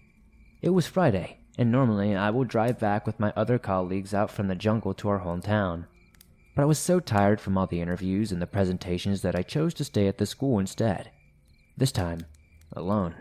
It 0.62 0.70
was 0.70 0.86
Friday, 0.86 1.37
and 1.58 1.72
normally 1.72 2.14
I 2.14 2.30
will 2.30 2.44
drive 2.44 2.78
back 2.78 3.04
with 3.04 3.18
my 3.18 3.32
other 3.36 3.58
colleagues 3.58 4.14
out 4.14 4.30
from 4.30 4.46
the 4.46 4.54
jungle 4.54 4.94
to 4.94 5.08
our 5.08 5.20
hometown. 5.20 5.86
but 6.54 6.62
I 6.62 6.66
was 6.66 6.78
so 6.78 7.00
tired 7.00 7.40
from 7.40 7.58
all 7.58 7.66
the 7.66 7.80
interviews 7.80 8.32
and 8.32 8.40
the 8.40 8.46
presentations 8.46 9.22
that 9.22 9.36
I 9.36 9.42
chose 9.42 9.74
to 9.74 9.84
stay 9.84 10.06
at 10.06 10.18
the 10.18 10.26
school 10.26 10.58
instead. 10.58 11.10
This 11.76 11.92
time, 11.92 12.26
alone. 12.72 13.16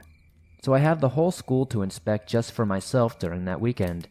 So 0.63 0.73
I 0.73 0.79
had 0.79 1.01
the 1.01 1.09
whole 1.09 1.31
school 1.31 1.65
to 1.67 1.81
inspect 1.81 2.29
just 2.29 2.51
for 2.51 2.65
myself 2.65 3.19
during 3.19 3.45
that 3.45 3.61
weekend. 3.61 4.07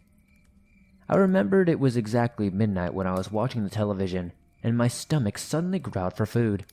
I 1.08 1.16
remembered 1.16 1.68
it 1.68 1.80
was 1.80 1.96
exactly 1.96 2.50
midnight 2.50 2.94
when 2.94 3.06
I 3.06 3.14
was 3.14 3.30
watching 3.30 3.62
the 3.62 3.70
television, 3.70 4.32
and 4.62 4.76
my 4.76 4.88
stomach 4.88 5.38
suddenly 5.38 5.78
growled 5.78 6.16
for 6.16 6.26
food. 6.26 6.64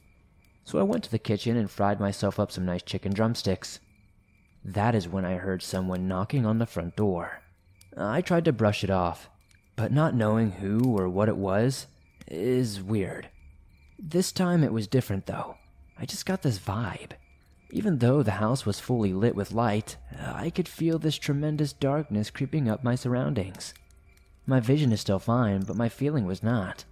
So 0.64 0.80
I 0.80 0.84
went 0.84 1.04
to 1.04 1.12
the 1.12 1.20
kitchen 1.20 1.58
and 1.58 1.70
fried 1.70 2.00
myself 2.00 2.40
up 2.40 2.52
some 2.52 2.66
nice 2.66 2.82
chicken 2.82 3.14
drumsticks. 3.14 3.80
That 4.64 4.96
is 4.96 5.08
when 5.08 5.26
I 5.26 5.36
heard 5.36 5.62
someone 5.62 6.08
knocking 6.08 6.46
on 6.46 6.58
the 6.58 6.66
front 6.66 6.96
door. 6.96 7.43
I 7.98 8.22
tried 8.22 8.45
to 8.45 8.53
brush 8.53 8.84
it 8.84 8.90
off, 8.90 9.30
but 9.76 9.91
not 9.91 10.15
knowing 10.15 10.52
who 10.52 10.98
or 10.98 11.10
what 11.10 11.30
it 11.30 11.38
was 11.38 11.88
is 12.28 12.82
weird. 12.82 13.30
This 13.99 14.32
time 14.32 14.64
it 14.64 14.74
was 14.74 14.88
different 14.88 15.26
though. 15.26 15.57
I 15.98 16.06
just 16.06 16.26
got 16.26 16.41
this 16.41 16.60
vibe. 16.60 17.11
Even 17.70 17.99
though 17.99 18.22
the 18.22 18.32
house 18.32 18.65
was 18.65 18.80
fully 18.80 19.14
lit 19.14 19.36
with 19.36 19.52
light, 19.52 19.98
I 20.20 20.49
could 20.49 20.68
feel 20.68 20.99
this 20.99 21.18
tremendous 21.18 21.74
darkness 21.74 22.30
creeping 22.30 22.70
up 22.70 22.84
my 22.84 22.95
surroundings. 22.95 23.74
My 24.45 24.60
vision 24.60 24.91
is 24.91 25.02
still 25.02 25.20
fine, 25.20 25.61
but 25.61 25.76
my 25.76 25.90
feeling 25.90 26.26
was 26.26 26.44
not. 26.44 26.86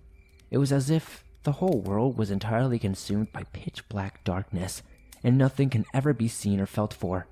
It 0.50 0.58
was 0.58 0.72
as 0.72 0.90
if 0.90 1.24
the 1.44 1.54
whole 1.54 1.82
world 1.82 2.18
was 2.18 2.32
entirely 2.32 2.80
consumed 2.80 3.32
by 3.32 3.44
pitch 3.52 3.88
black 3.90 4.24
darkness, 4.24 4.82
and 5.24 5.38
nothing 5.38 5.70
can 5.70 5.86
ever 5.94 6.14
be 6.14 6.28
seen 6.28 6.60
or 6.60 6.66
felt 6.66 6.94
for. 6.94 7.28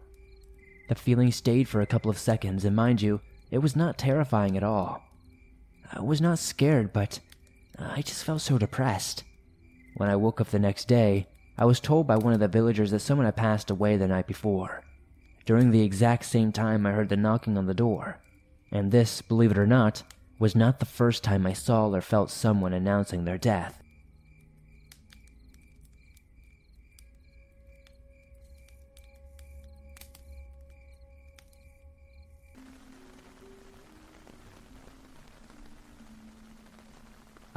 The 0.87 0.95
feeling 0.95 1.31
stayed 1.31 1.67
for 1.67 1.81
a 1.81 1.87
couple 1.87 2.11
of 2.11 2.17
seconds, 2.17 2.65
and 2.65 2.75
mind 2.75 3.01
you, 3.01 3.21
it 3.51 3.59
was 3.59 3.75
not 3.75 3.97
terrifying 3.97 4.55
at 4.57 4.63
all. 4.63 5.03
I 5.91 6.01
was 6.01 6.21
not 6.21 6.39
scared, 6.39 6.93
but 6.93 7.19
uh, 7.77 7.89
I 7.95 8.01
just 8.01 8.23
felt 8.23 8.41
so 8.41 8.57
depressed. 8.57 9.23
When 9.95 10.09
I 10.09 10.15
woke 10.15 10.39
up 10.39 10.49
the 10.49 10.59
next 10.59 10.87
day, 10.87 11.27
I 11.57 11.65
was 11.65 11.79
told 11.79 12.07
by 12.07 12.17
one 12.17 12.33
of 12.33 12.39
the 12.39 12.47
villagers 12.47 12.91
that 12.91 12.99
someone 12.99 13.25
had 13.25 13.35
passed 13.35 13.69
away 13.69 13.97
the 13.97 14.07
night 14.07 14.27
before. 14.27 14.83
During 15.45 15.71
the 15.71 15.81
exact 15.81 16.25
same 16.25 16.51
time, 16.51 16.85
I 16.85 16.91
heard 16.91 17.09
the 17.09 17.17
knocking 17.17 17.57
on 17.57 17.65
the 17.65 17.73
door. 17.73 18.19
And 18.71 18.91
this, 18.91 19.21
believe 19.21 19.51
it 19.51 19.57
or 19.57 19.65
not, 19.65 20.03
was 20.37 20.55
not 20.55 20.79
the 20.79 20.85
first 20.85 21.23
time 21.23 21.45
I 21.45 21.53
saw 21.53 21.89
or 21.89 22.01
felt 22.01 22.29
someone 22.29 22.71
announcing 22.71 23.25
their 23.25 23.37
death. 23.37 23.81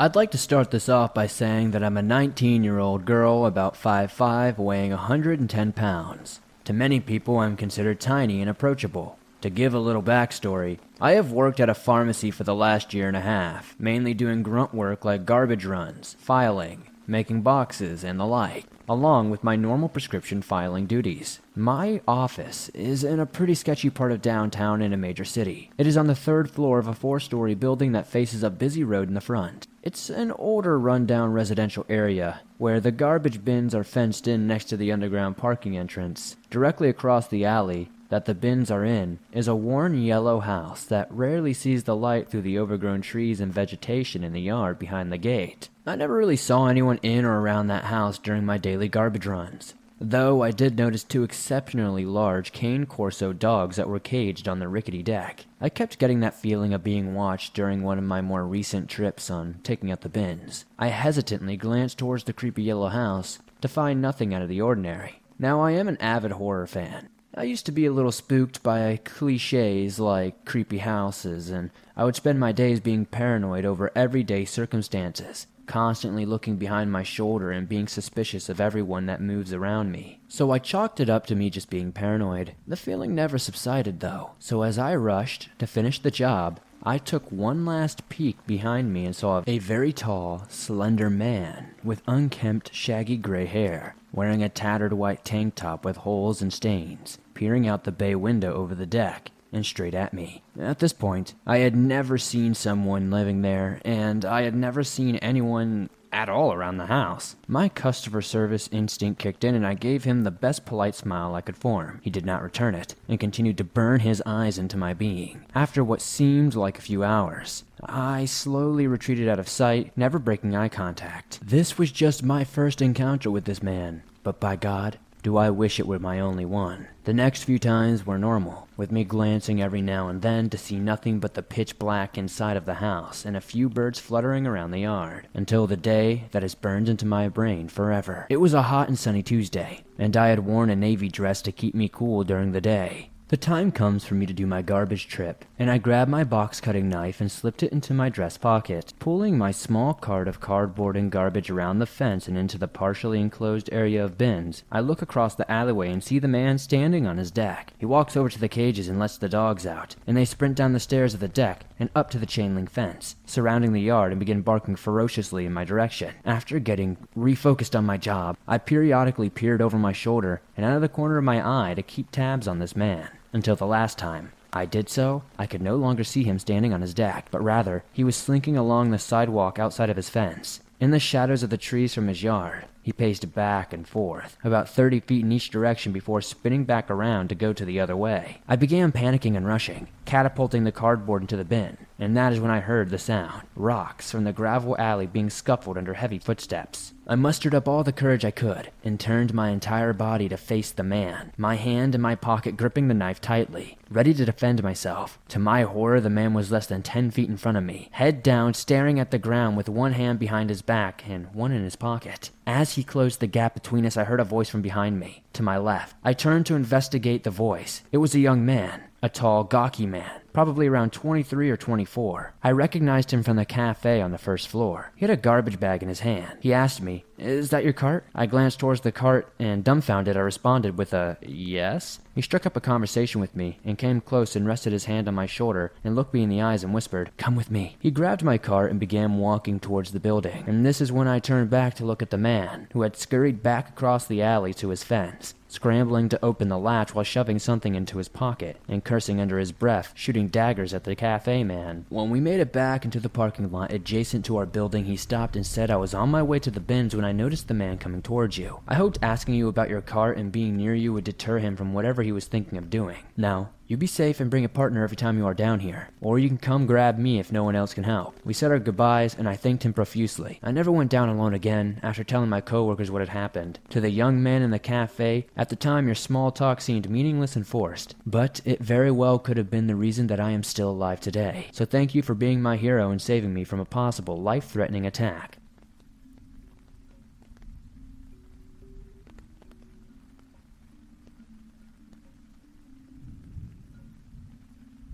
I'd 0.02 0.16
like 0.16 0.32
to 0.32 0.36
start 0.36 0.72
this 0.72 0.88
off 0.88 1.14
by 1.14 1.28
saying 1.28 1.70
that 1.70 1.84
I'm 1.84 1.96
a 1.96 2.02
19 2.02 2.64
year 2.64 2.80
old 2.80 3.04
girl 3.04 3.46
about 3.46 3.76
5'5, 3.76 4.58
weighing 4.58 4.90
110 4.90 5.72
pounds. 5.74 6.40
To 6.64 6.72
many 6.72 6.98
people, 6.98 7.38
I'm 7.38 7.56
considered 7.56 8.00
tiny 8.00 8.40
and 8.40 8.50
approachable. 8.50 9.16
To 9.42 9.48
give 9.48 9.74
a 9.74 9.78
little 9.78 10.02
backstory, 10.02 10.80
I 11.00 11.12
have 11.12 11.30
worked 11.30 11.60
at 11.60 11.68
a 11.68 11.74
pharmacy 11.74 12.32
for 12.32 12.42
the 12.42 12.52
last 12.52 12.92
year 12.92 13.06
and 13.06 13.16
a 13.16 13.20
half, 13.20 13.76
mainly 13.78 14.12
doing 14.12 14.42
grunt 14.42 14.74
work 14.74 15.04
like 15.04 15.24
garbage 15.24 15.64
runs, 15.64 16.16
filing, 16.18 16.82
making 17.06 17.42
boxes, 17.42 18.04
and 18.04 18.18
the 18.18 18.26
like, 18.26 18.66
along 18.88 19.30
with 19.30 19.44
my 19.44 19.56
normal 19.56 19.88
prescription 19.88 20.42
filing 20.42 20.86
duties. 20.86 21.40
My 21.54 22.00
office 22.06 22.68
is 22.70 23.04
in 23.04 23.20
a 23.20 23.26
pretty 23.26 23.54
sketchy 23.54 23.90
part 23.90 24.12
of 24.12 24.22
downtown 24.22 24.82
in 24.82 24.92
a 24.92 24.96
major 24.96 25.24
city. 25.24 25.70
It 25.78 25.86
is 25.86 25.96
on 25.96 26.06
the 26.06 26.14
third 26.14 26.50
floor 26.50 26.78
of 26.78 26.88
a 26.88 26.94
four 26.94 27.20
story 27.20 27.54
building 27.54 27.92
that 27.92 28.06
faces 28.06 28.42
a 28.42 28.50
busy 28.50 28.84
road 28.84 29.08
in 29.08 29.14
the 29.14 29.20
front. 29.20 29.66
It's 29.82 30.10
an 30.10 30.30
older, 30.32 30.78
rundown 30.78 31.32
residential 31.32 31.84
area 31.88 32.40
where 32.58 32.78
the 32.78 32.92
garbage 32.92 33.44
bins 33.44 33.74
are 33.74 33.82
fenced 33.82 34.28
in 34.28 34.46
next 34.46 34.66
to 34.66 34.76
the 34.76 34.92
underground 34.92 35.36
parking 35.36 35.76
entrance. 35.76 36.36
Directly 36.50 36.88
across 36.88 37.26
the 37.26 37.44
alley 37.44 37.90
that 38.12 38.26
the 38.26 38.34
bins 38.34 38.70
are 38.70 38.84
in 38.84 39.18
is 39.32 39.48
a 39.48 39.54
worn 39.54 40.02
yellow 40.02 40.40
house 40.40 40.84
that 40.84 41.10
rarely 41.10 41.54
sees 41.54 41.84
the 41.84 41.96
light 41.96 42.28
through 42.28 42.42
the 42.42 42.58
overgrown 42.58 43.00
trees 43.00 43.40
and 43.40 43.54
vegetation 43.54 44.22
in 44.22 44.34
the 44.34 44.40
yard 44.42 44.78
behind 44.78 45.10
the 45.10 45.16
gate. 45.16 45.70
I 45.86 45.96
never 45.96 46.14
really 46.14 46.36
saw 46.36 46.66
anyone 46.66 47.00
in 47.02 47.24
or 47.24 47.40
around 47.40 47.68
that 47.68 47.84
house 47.84 48.18
during 48.18 48.44
my 48.44 48.58
daily 48.58 48.86
garbage 48.86 49.24
runs. 49.24 49.72
Though 49.98 50.42
I 50.42 50.50
did 50.50 50.76
notice 50.76 51.04
two 51.04 51.22
exceptionally 51.22 52.04
large 52.04 52.52
cane 52.52 52.84
corso 52.84 53.32
dogs 53.32 53.76
that 53.76 53.88
were 53.88 53.98
caged 53.98 54.46
on 54.46 54.58
the 54.58 54.68
rickety 54.68 55.02
deck. 55.02 55.46
I 55.58 55.70
kept 55.70 55.98
getting 55.98 56.20
that 56.20 56.38
feeling 56.38 56.74
of 56.74 56.84
being 56.84 57.14
watched 57.14 57.54
during 57.54 57.82
one 57.82 57.96
of 57.96 58.04
my 58.04 58.20
more 58.20 58.44
recent 58.44 58.90
trips 58.90 59.30
on 59.30 59.60
taking 59.62 59.90
out 59.90 60.02
the 60.02 60.10
bins. 60.10 60.66
I 60.78 60.88
hesitantly 60.88 61.56
glanced 61.56 61.96
towards 61.96 62.24
the 62.24 62.34
creepy 62.34 62.64
yellow 62.64 62.88
house 62.88 63.38
to 63.62 63.68
find 63.68 64.02
nothing 64.02 64.34
out 64.34 64.42
of 64.42 64.50
the 64.50 64.60
ordinary. 64.60 65.22
Now, 65.38 65.62
I 65.62 65.70
am 65.70 65.88
an 65.88 65.96
avid 65.96 66.32
horror 66.32 66.66
fan. 66.66 67.08
I 67.34 67.44
used 67.44 67.64
to 67.66 67.72
be 67.72 67.86
a 67.86 67.92
little 67.92 68.12
spooked 68.12 68.62
by 68.62 69.00
cliches 69.04 69.98
like 69.98 70.44
creepy 70.44 70.78
houses, 70.78 71.48
and 71.48 71.70
I 71.96 72.04
would 72.04 72.14
spend 72.14 72.38
my 72.38 72.52
days 72.52 72.78
being 72.78 73.06
paranoid 73.06 73.64
over 73.64 73.90
everyday 73.94 74.44
circumstances 74.44 75.46
constantly 75.66 76.26
looking 76.26 76.56
behind 76.56 76.92
my 76.92 77.02
shoulder 77.02 77.50
and 77.50 77.68
being 77.68 77.88
suspicious 77.88 78.48
of 78.48 78.60
everyone 78.60 79.06
that 79.06 79.20
moves 79.20 79.52
around 79.52 79.90
me. 79.90 80.20
So 80.28 80.50
I 80.50 80.58
chalked 80.58 81.00
it 81.00 81.08
up 81.08 81.26
to 81.26 81.34
me 81.34 81.50
just 81.50 81.70
being 81.70 81.92
paranoid. 81.92 82.54
The 82.66 82.76
feeling 82.76 83.14
never 83.14 83.38
subsided 83.38 84.00
though, 84.00 84.32
so 84.38 84.62
as 84.62 84.78
I 84.78 84.94
rushed 84.94 85.48
to 85.58 85.66
finish 85.66 85.98
the 85.98 86.10
job, 86.10 86.60
I 86.82 86.98
took 86.98 87.30
one 87.30 87.64
last 87.64 88.08
peek 88.08 88.44
behind 88.44 88.92
me 88.92 89.04
and 89.04 89.14
saw 89.14 89.42
a 89.46 89.58
very 89.58 89.92
tall, 89.92 90.46
slender 90.48 91.08
man 91.08 91.74
with 91.84 92.02
unkempt, 92.08 92.74
shaggy 92.74 93.16
gray 93.16 93.46
hair, 93.46 93.94
wearing 94.12 94.42
a 94.42 94.48
tattered 94.48 94.92
white 94.92 95.24
tank 95.24 95.54
top 95.54 95.84
with 95.84 95.98
holes 95.98 96.42
and 96.42 96.52
stains, 96.52 97.18
peering 97.34 97.66
out 97.66 97.84
the 97.84 97.92
bay 97.92 98.14
window 98.14 98.54
over 98.54 98.74
the 98.74 98.86
deck 98.86 99.30
and 99.52 99.66
straight 99.66 99.94
at 99.94 100.14
me. 100.14 100.42
At 100.58 100.78
this 100.78 100.92
point, 100.92 101.34
I 101.46 101.58
had 101.58 101.76
never 101.76 102.18
seen 102.18 102.54
someone 102.54 103.10
living 103.10 103.42
there, 103.42 103.80
and 103.84 104.24
I 104.24 104.42
had 104.42 104.54
never 104.54 104.82
seen 104.82 105.16
anyone 105.16 105.90
at 106.12 106.28
all 106.28 106.52
around 106.52 106.76
the 106.76 106.86
house. 106.86 107.36
My 107.48 107.68
customer 107.68 108.20
service 108.20 108.68
instinct 108.70 109.18
kicked 109.18 109.44
in, 109.44 109.54
and 109.54 109.66
I 109.66 109.74
gave 109.74 110.04
him 110.04 110.22
the 110.22 110.30
best 110.30 110.66
polite 110.66 110.94
smile 110.94 111.34
I 111.34 111.40
could 111.40 111.56
form. 111.56 112.00
He 112.02 112.10
did 112.10 112.26
not 112.26 112.42
return 112.42 112.74
it, 112.74 112.94
and 113.08 113.18
continued 113.18 113.58
to 113.58 113.64
burn 113.64 114.00
his 114.00 114.22
eyes 114.26 114.58
into 114.58 114.76
my 114.76 114.94
being. 114.94 115.44
After 115.54 115.82
what 115.82 116.02
seemed 116.02 116.54
like 116.54 116.78
a 116.78 116.82
few 116.82 117.02
hours, 117.02 117.64
I 117.82 118.26
slowly 118.26 118.86
retreated 118.86 119.28
out 119.28 119.38
of 119.38 119.48
sight, 119.48 119.92
never 119.96 120.18
breaking 120.18 120.54
eye 120.54 120.68
contact. 120.68 121.40
This 121.42 121.78
was 121.78 121.90
just 121.90 122.22
my 122.22 122.44
first 122.44 122.82
encounter 122.82 123.30
with 123.30 123.44
this 123.44 123.62
man, 123.62 124.02
but 124.22 124.38
by 124.38 124.56
God, 124.56 124.98
do 125.22 125.36
I 125.36 125.50
wish 125.50 125.78
it 125.78 125.86
were 125.86 126.00
my 126.00 126.18
only 126.18 126.44
one. 126.44 126.88
The 127.04 127.14
next 127.14 127.44
few 127.44 127.58
times 127.58 128.04
were 128.04 128.18
normal, 128.18 128.66
with 128.76 128.90
me 128.90 129.04
glancing 129.04 129.62
every 129.62 129.80
now 129.80 130.08
and 130.08 130.20
then 130.20 130.50
to 130.50 130.58
see 130.58 130.80
nothing 130.80 131.20
but 131.20 131.34
the 131.34 131.42
pitch 131.42 131.78
black 131.78 132.18
inside 132.18 132.56
of 132.56 132.64
the 132.64 132.74
house 132.74 133.24
and 133.24 133.36
a 133.36 133.40
few 133.40 133.68
birds 133.68 134.00
fluttering 134.00 134.46
around 134.46 134.72
the 134.72 134.80
yard, 134.80 135.28
until 135.32 135.68
the 135.68 135.76
day 135.76 136.24
that 136.32 136.42
is 136.42 136.56
burned 136.56 136.88
into 136.88 137.06
my 137.06 137.28
brain 137.28 137.68
forever. 137.68 138.26
It 138.30 138.38
was 138.38 138.54
a 138.54 138.62
hot 138.62 138.88
and 138.88 138.98
sunny 138.98 139.22
Tuesday, 139.22 139.84
and 139.96 140.16
I 140.16 140.28
had 140.28 140.40
worn 140.40 140.70
a 140.70 140.76
navy 140.76 141.08
dress 141.08 141.40
to 141.42 141.52
keep 141.52 141.74
me 141.74 141.88
cool 141.88 142.24
during 142.24 142.50
the 142.50 142.60
day. 142.60 143.11
The 143.32 143.38
time 143.38 143.72
comes 143.72 144.04
for 144.04 144.14
me 144.14 144.26
to 144.26 144.34
do 144.34 144.46
my 144.46 144.60
garbage 144.60 145.08
trip, 145.08 145.46
and 145.58 145.70
I 145.70 145.78
grab 145.78 146.06
my 146.06 146.22
box 146.22 146.60
cutting 146.60 146.90
knife 146.90 147.18
and 147.18 147.32
slipped 147.32 147.62
it 147.62 147.72
into 147.72 147.94
my 147.94 148.10
dress 148.10 148.36
pocket. 148.36 148.92
Pulling 148.98 149.38
my 149.38 149.52
small 149.52 149.94
cart 149.94 150.28
of 150.28 150.38
cardboard 150.38 150.98
and 150.98 151.10
garbage 151.10 151.48
around 151.48 151.78
the 151.78 151.86
fence 151.86 152.28
and 152.28 152.36
into 152.36 152.58
the 152.58 152.68
partially 152.68 153.18
enclosed 153.22 153.70
area 153.72 154.04
of 154.04 154.18
bins, 154.18 154.64
I 154.70 154.80
look 154.80 155.00
across 155.00 155.34
the 155.34 155.50
alleyway 155.50 155.90
and 155.90 156.04
see 156.04 156.18
the 156.18 156.28
man 156.28 156.58
standing 156.58 157.06
on 157.06 157.16
his 157.16 157.30
deck. 157.30 157.72
He 157.78 157.86
walks 157.86 158.18
over 158.18 158.28
to 158.28 158.38
the 158.38 158.50
cages 158.50 158.86
and 158.86 158.98
lets 158.98 159.16
the 159.16 159.30
dogs 159.30 159.64
out, 159.64 159.96
and 160.06 160.14
they 160.14 160.26
sprint 160.26 160.56
down 160.56 160.74
the 160.74 160.78
stairs 160.78 161.14
of 161.14 161.20
the 161.20 161.26
deck 161.26 161.64
and 161.80 161.88
up 161.94 162.10
to 162.10 162.18
the 162.18 162.26
chain 162.26 162.54
link 162.54 162.68
fence, 162.68 163.16
surrounding 163.24 163.72
the 163.72 163.80
yard 163.80 164.12
and 164.12 164.18
begin 164.18 164.42
barking 164.42 164.76
ferociously 164.76 165.46
in 165.46 165.54
my 165.54 165.64
direction. 165.64 166.16
After 166.26 166.58
getting 166.58 166.98
refocused 167.16 167.78
on 167.78 167.86
my 167.86 167.96
job, 167.96 168.36
I 168.46 168.58
periodically 168.58 169.30
peered 169.30 169.62
over 169.62 169.78
my 169.78 169.92
shoulder 169.92 170.42
and 170.54 170.66
out 170.66 170.76
of 170.76 170.82
the 170.82 170.88
corner 170.90 171.16
of 171.16 171.24
my 171.24 171.70
eye 171.70 171.72
to 171.72 171.82
keep 171.82 172.10
tabs 172.10 172.46
on 172.46 172.58
this 172.58 172.76
man 172.76 173.08
until 173.32 173.56
the 173.56 173.66
last 173.66 173.98
time. 173.98 174.32
I 174.52 174.66
did 174.66 174.90
so, 174.90 175.22
I 175.38 175.46
could 175.46 175.62
no 175.62 175.76
longer 175.76 176.04
see 176.04 176.24
him 176.24 176.38
standing 176.38 176.74
on 176.74 176.82
his 176.82 176.92
deck, 176.92 177.28
but 177.30 177.42
rather 177.42 177.84
he 177.92 178.04
was 178.04 178.16
slinking 178.16 178.56
along 178.56 178.90
the 178.90 178.98
sidewalk 178.98 179.58
outside 179.58 179.88
of 179.88 179.96
his 179.96 180.10
fence. 180.10 180.60
In 180.78 180.90
the 180.90 180.98
shadows 180.98 181.42
of 181.42 181.50
the 181.50 181.56
trees 181.56 181.94
from 181.94 182.08
his 182.08 182.22
yard, 182.22 182.66
he 182.82 182.92
paced 182.92 183.32
back 183.32 183.72
and 183.72 183.86
forth, 183.86 184.36
about 184.42 184.68
30 184.68 185.00
feet 185.00 185.24
in 185.24 185.30
each 185.30 185.48
direction 185.48 185.92
before 185.92 186.20
spinning 186.20 186.64
back 186.64 186.90
around 186.90 187.28
to 187.28 187.36
go 187.36 187.52
to 187.52 187.64
the 187.64 187.78
other 187.78 187.96
way. 187.96 188.42
I 188.48 188.56
began 188.56 188.90
panicking 188.90 189.36
and 189.36 189.46
rushing, 189.46 189.86
catapulting 190.04 190.64
the 190.64 190.72
cardboard 190.72 191.22
into 191.22 191.36
the 191.36 191.44
bin, 191.44 191.76
and 191.98 192.16
that 192.16 192.32
is 192.32 192.40
when 192.40 192.50
I 192.50 192.60
heard 192.60 192.90
the 192.90 192.98
sound 192.98 193.46
rocks 193.54 194.10
from 194.10 194.24
the 194.24 194.32
gravel 194.32 194.76
alley 194.76 195.06
being 195.06 195.30
scuffled 195.30 195.78
under 195.78 195.94
heavy 195.94 196.18
footsteps. 196.18 196.92
I 197.04 197.16
mustered 197.16 197.52
up 197.52 197.66
all 197.66 197.82
the 197.82 197.92
courage 197.92 198.24
I 198.24 198.30
could 198.30 198.70
and 198.84 198.98
turned 198.98 199.34
my 199.34 199.50
entire 199.50 199.92
body 199.92 200.28
to 200.28 200.36
face 200.36 200.70
the 200.70 200.84
man, 200.84 201.32
my 201.36 201.56
hand 201.56 201.96
in 201.96 202.00
my 202.00 202.14
pocket 202.14 202.56
gripping 202.56 202.86
the 202.86 202.94
knife 202.94 203.20
tightly, 203.20 203.76
ready 203.90 204.14
to 204.14 204.24
defend 204.24 204.62
myself. 204.62 205.18
To 205.28 205.40
my 205.40 205.62
horror, 205.62 206.00
the 206.00 206.08
man 206.08 206.32
was 206.32 206.52
less 206.52 206.68
than 206.68 206.82
10 206.82 207.10
feet 207.10 207.28
in 207.28 207.36
front 207.36 207.58
of 207.58 207.64
me, 207.64 207.88
head 207.90 208.22
down, 208.22 208.54
staring 208.54 209.00
at 209.00 209.10
the 209.10 209.18
ground 209.18 209.56
with 209.56 209.68
one 209.68 209.92
hand 209.92 210.20
behind 210.20 210.48
his 210.48 210.62
back 210.62 211.02
and 211.08 211.34
one 211.34 211.50
in 211.50 211.64
his 211.64 211.76
pocket. 211.76 212.30
As 212.46 212.74
he 212.74 212.84
closed 212.84 213.18
the 213.18 213.26
gap 213.26 213.54
between 213.54 213.84
us, 213.84 213.96
I 213.96 214.04
heard 214.04 214.20
a 214.20 214.24
voice 214.24 214.48
from 214.48 214.62
behind 214.62 215.00
me, 215.00 215.24
to 215.32 215.42
my 215.42 215.58
left. 215.58 215.96
I 216.04 216.12
turned 216.12 216.46
to 216.46 216.54
investigate 216.54 217.24
the 217.24 217.30
voice. 217.30 217.82
It 217.90 217.98
was 217.98 218.14
a 218.14 218.20
young 218.20 218.46
man, 218.46 218.84
a 219.02 219.08
tall, 219.08 219.42
gawky 219.42 219.86
man 219.86 220.21
probably 220.32 220.66
around 220.66 220.92
23 220.92 221.50
or 221.50 221.56
24. 221.56 222.34
I 222.42 222.50
recognized 222.50 223.10
him 223.10 223.22
from 223.22 223.36
the 223.36 223.44
cafe 223.44 224.00
on 224.00 224.10
the 224.10 224.18
first 224.18 224.48
floor. 224.48 224.92
He 224.96 225.04
had 225.04 225.10
a 225.10 225.16
garbage 225.16 225.60
bag 225.60 225.82
in 225.82 225.88
his 225.88 226.00
hand. 226.00 226.38
He 226.40 226.52
asked 226.52 226.80
me, 226.80 227.04
Is 227.18 227.50
that 227.50 227.64
your 227.64 227.72
cart? 227.72 228.04
I 228.14 228.26
glanced 228.26 228.58
towards 228.58 228.80
the 228.80 228.92
cart 228.92 229.32
and, 229.38 229.64
dumbfounded, 229.64 230.16
I 230.16 230.20
responded 230.20 230.78
with 230.78 230.92
a 230.92 231.18
yes. 231.22 232.00
He 232.14 232.20
struck 232.20 232.44
up 232.44 232.56
a 232.56 232.60
conversation 232.60 233.20
with 233.20 233.34
me 233.34 233.58
and 233.64 233.78
came 233.78 234.00
close 234.00 234.36
and 234.36 234.46
rested 234.46 234.72
his 234.72 234.84
hand 234.84 235.08
on 235.08 235.14
my 235.14 235.26
shoulder 235.26 235.72
and 235.82 235.96
looked 235.96 236.12
me 236.12 236.22
in 236.22 236.28
the 236.28 236.42
eyes 236.42 236.62
and 236.62 236.74
whispered, 236.74 237.10
Come 237.16 237.36
with 237.36 237.50
me. 237.50 237.76
He 237.80 237.90
grabbed 237.90 238.22
my 238.22 238.38
cart 238.38 238.70
and 238.70 238.78
began 238.78 239.18
walking 239.18 239.58
towards 239.58 239.92
the 239.92 240.00
building. 240.00 240.44
And 240.46 240.64
this 240.64 240.80
is 240.80 240.92
when 240.92 241.08
I 241.08 241.18
turned 241.18 241.50
back 241.50 241.74
to 241.74 241.86
look 241.86 242.02
at 242.02 242.10
the 242.10 242.18
man 242.18 242.68
who 242.72 242.82
had 242.82 242.96
scurried 242.96 243.42
back 243.42 243.70
across 243.70 244.06
the 244.06 244.22
alley 244.22 244.52
to 244.54 244.68
his 244.68 244.84
fence 244.84 245.34
scrambling 245.52 246.08
to 246.08 246.24
open 246.24 246.48
the 246.48 246.58
latch 246.58 246.94
while 246.94 247.04
shoving 247.04 247.38
something 247.38 247.74
into 247.74 247.98
his 247.98 248.08
pocket 248.08 248.56
and 248.68 248.84
cursing 248.84 249.20
under 249.20 249.38
his 249.38 249.52
breath, 249.52 249.92
shooting 249.94 250.21
daggers 250.28 250.74
at 250.74 250.84
the 250.84 250.94
cafe 250.94 251.44
man. 251.44 251.86
When 251.88 252.10
we 252.10 252.20
made 252.20 252.40
it 252.40 252.52
back 252.52 252.84
into 252.84 253.00
the 253.00 253.08
parking 253.08 253.50
lot 253.50 253.72
adjacent 253.72 254.24
to 254.26 254.36
our 254.36 254.46
building, 254.46 254.84
he 254.84 254.96
stopped 254.96 255.36
and 255.36 255.46
said 255.46 255.70
I 255.70 255.76
was 255.76 255.94
on 255.94 256.10
my 256.10 256.22
way 256.22 256.38
to 256.40 256.50
the 256.50 256.60
bins 256.60 256.94
when 256.94 257.04
I 257.04 257.12
noticed 257.12 257.48
the 257.48 257.54
man 257.54 257.78
coming 257.78 258.02
towards 258.02 258.38
you. 258.38 258.60
I 258.66 258.74
hoped 258.74 258.98
asking 259.02 259.34
you 259.34 259.48
about 259.48 259.70
your 259.70 259.80
car 259.80 260.12
and 260.12 260.32
being 260.32 260.56
near 260.56 260.74
you 260.74 260.92
would 260.92 261.04
deter 261.04 261.38
him 261.38 261.56
from 261.56 261.72
whatever 261.72 262.02
he 262.02 262.12
was 262.12 262.26
thinking 262.26 262.58
of 262.58 262.70
doing. 262.70 262.98
Now, 263.16 263.50
you 263.72 263.76
be 263.78 263.86
safe 263.86 264.20
and 264.20 264.28
bring 264.28 264.44
a 264.44 264.50
partner 264.50 264.84
every 264.84 264.98
time 264.98 265.16
you 265.16 265.26
are 265.26 265.32
down 265.32 265.58
here, 265.58 265.88
or 266.02 266.18
you 266.18 266.28
can 266.28 266.36
come 266.36 266.66
grab 266.66 266.98
me 266.98 267.18
if 267.18 267.32
no 267.32 267.42
one 267.42 267.56
else 267.56 267.72
can 267.72 267.84
help. 267.84 268.14
We 268.22 268.34
said 268.34 268.50
our 268.50 268.58
goodbyes, 268.58 269.14
and 269.14 269.26
I 269.26 269.34
thanked 269.34 269.64
him 269.64 269.72
profusely. 269.72 270.38
I 270.42 270.52
never 270.52 270.70
went 270.70 270.90
down 270.90 271.08
alone 271.08 271.32
again 271.32 271.80
after 271.82 272.04
telling 272.04 272.28
my 272.28 272.42
coworkers 272.42 272.90
what 272.90 273.00
had 273.00 273.08
happened. 273.08 273.60
To 273.70 273.80
the 273.80 273.88
young 273.88 274.22
man 274.22 274.42
in 274.42 274.50
the 274.50 274.58
cafe, 274.58 275.26
at 275.38 275.48
the 275.48 275.56
time 275.56 275.86
your 275.86 275.94
small 275.94 276.30
talk 276.30 276.60
seemed 276.60 276.90
meaningless 276.90 277.34
and 277.34 277.46
forced, 277.46 277.94
but 278.04 278.42
it 278.44 278.60
very 278.60 278.90
well 278.90 279.18
could 279.18 279.38
have 279.38 279.48
been 279.48 279.68
the 279.68 279.74
reason 279.74 280.06
that 280.08 280.20
I 280.20 280.32
am 280.32 280.42
still 280.42 280.68
alive 280.68 281.00
today. 281.00 281.46
So 281.52 281.64
thank 281.64 281.94
you 281.94 282.02
for 282.02 282.14
being 282.14 282.42
my 282.42 282.58
hero 282.58 282.90
and 282.90 283.00
saving 283.00 283.32
me 283.32 283.42
from 283.42 283.58
a 283.58 283.64
possible 283.64 284.20
life 284.20 284.50
threatening 284.50 284.84
attack. 284.84 285.38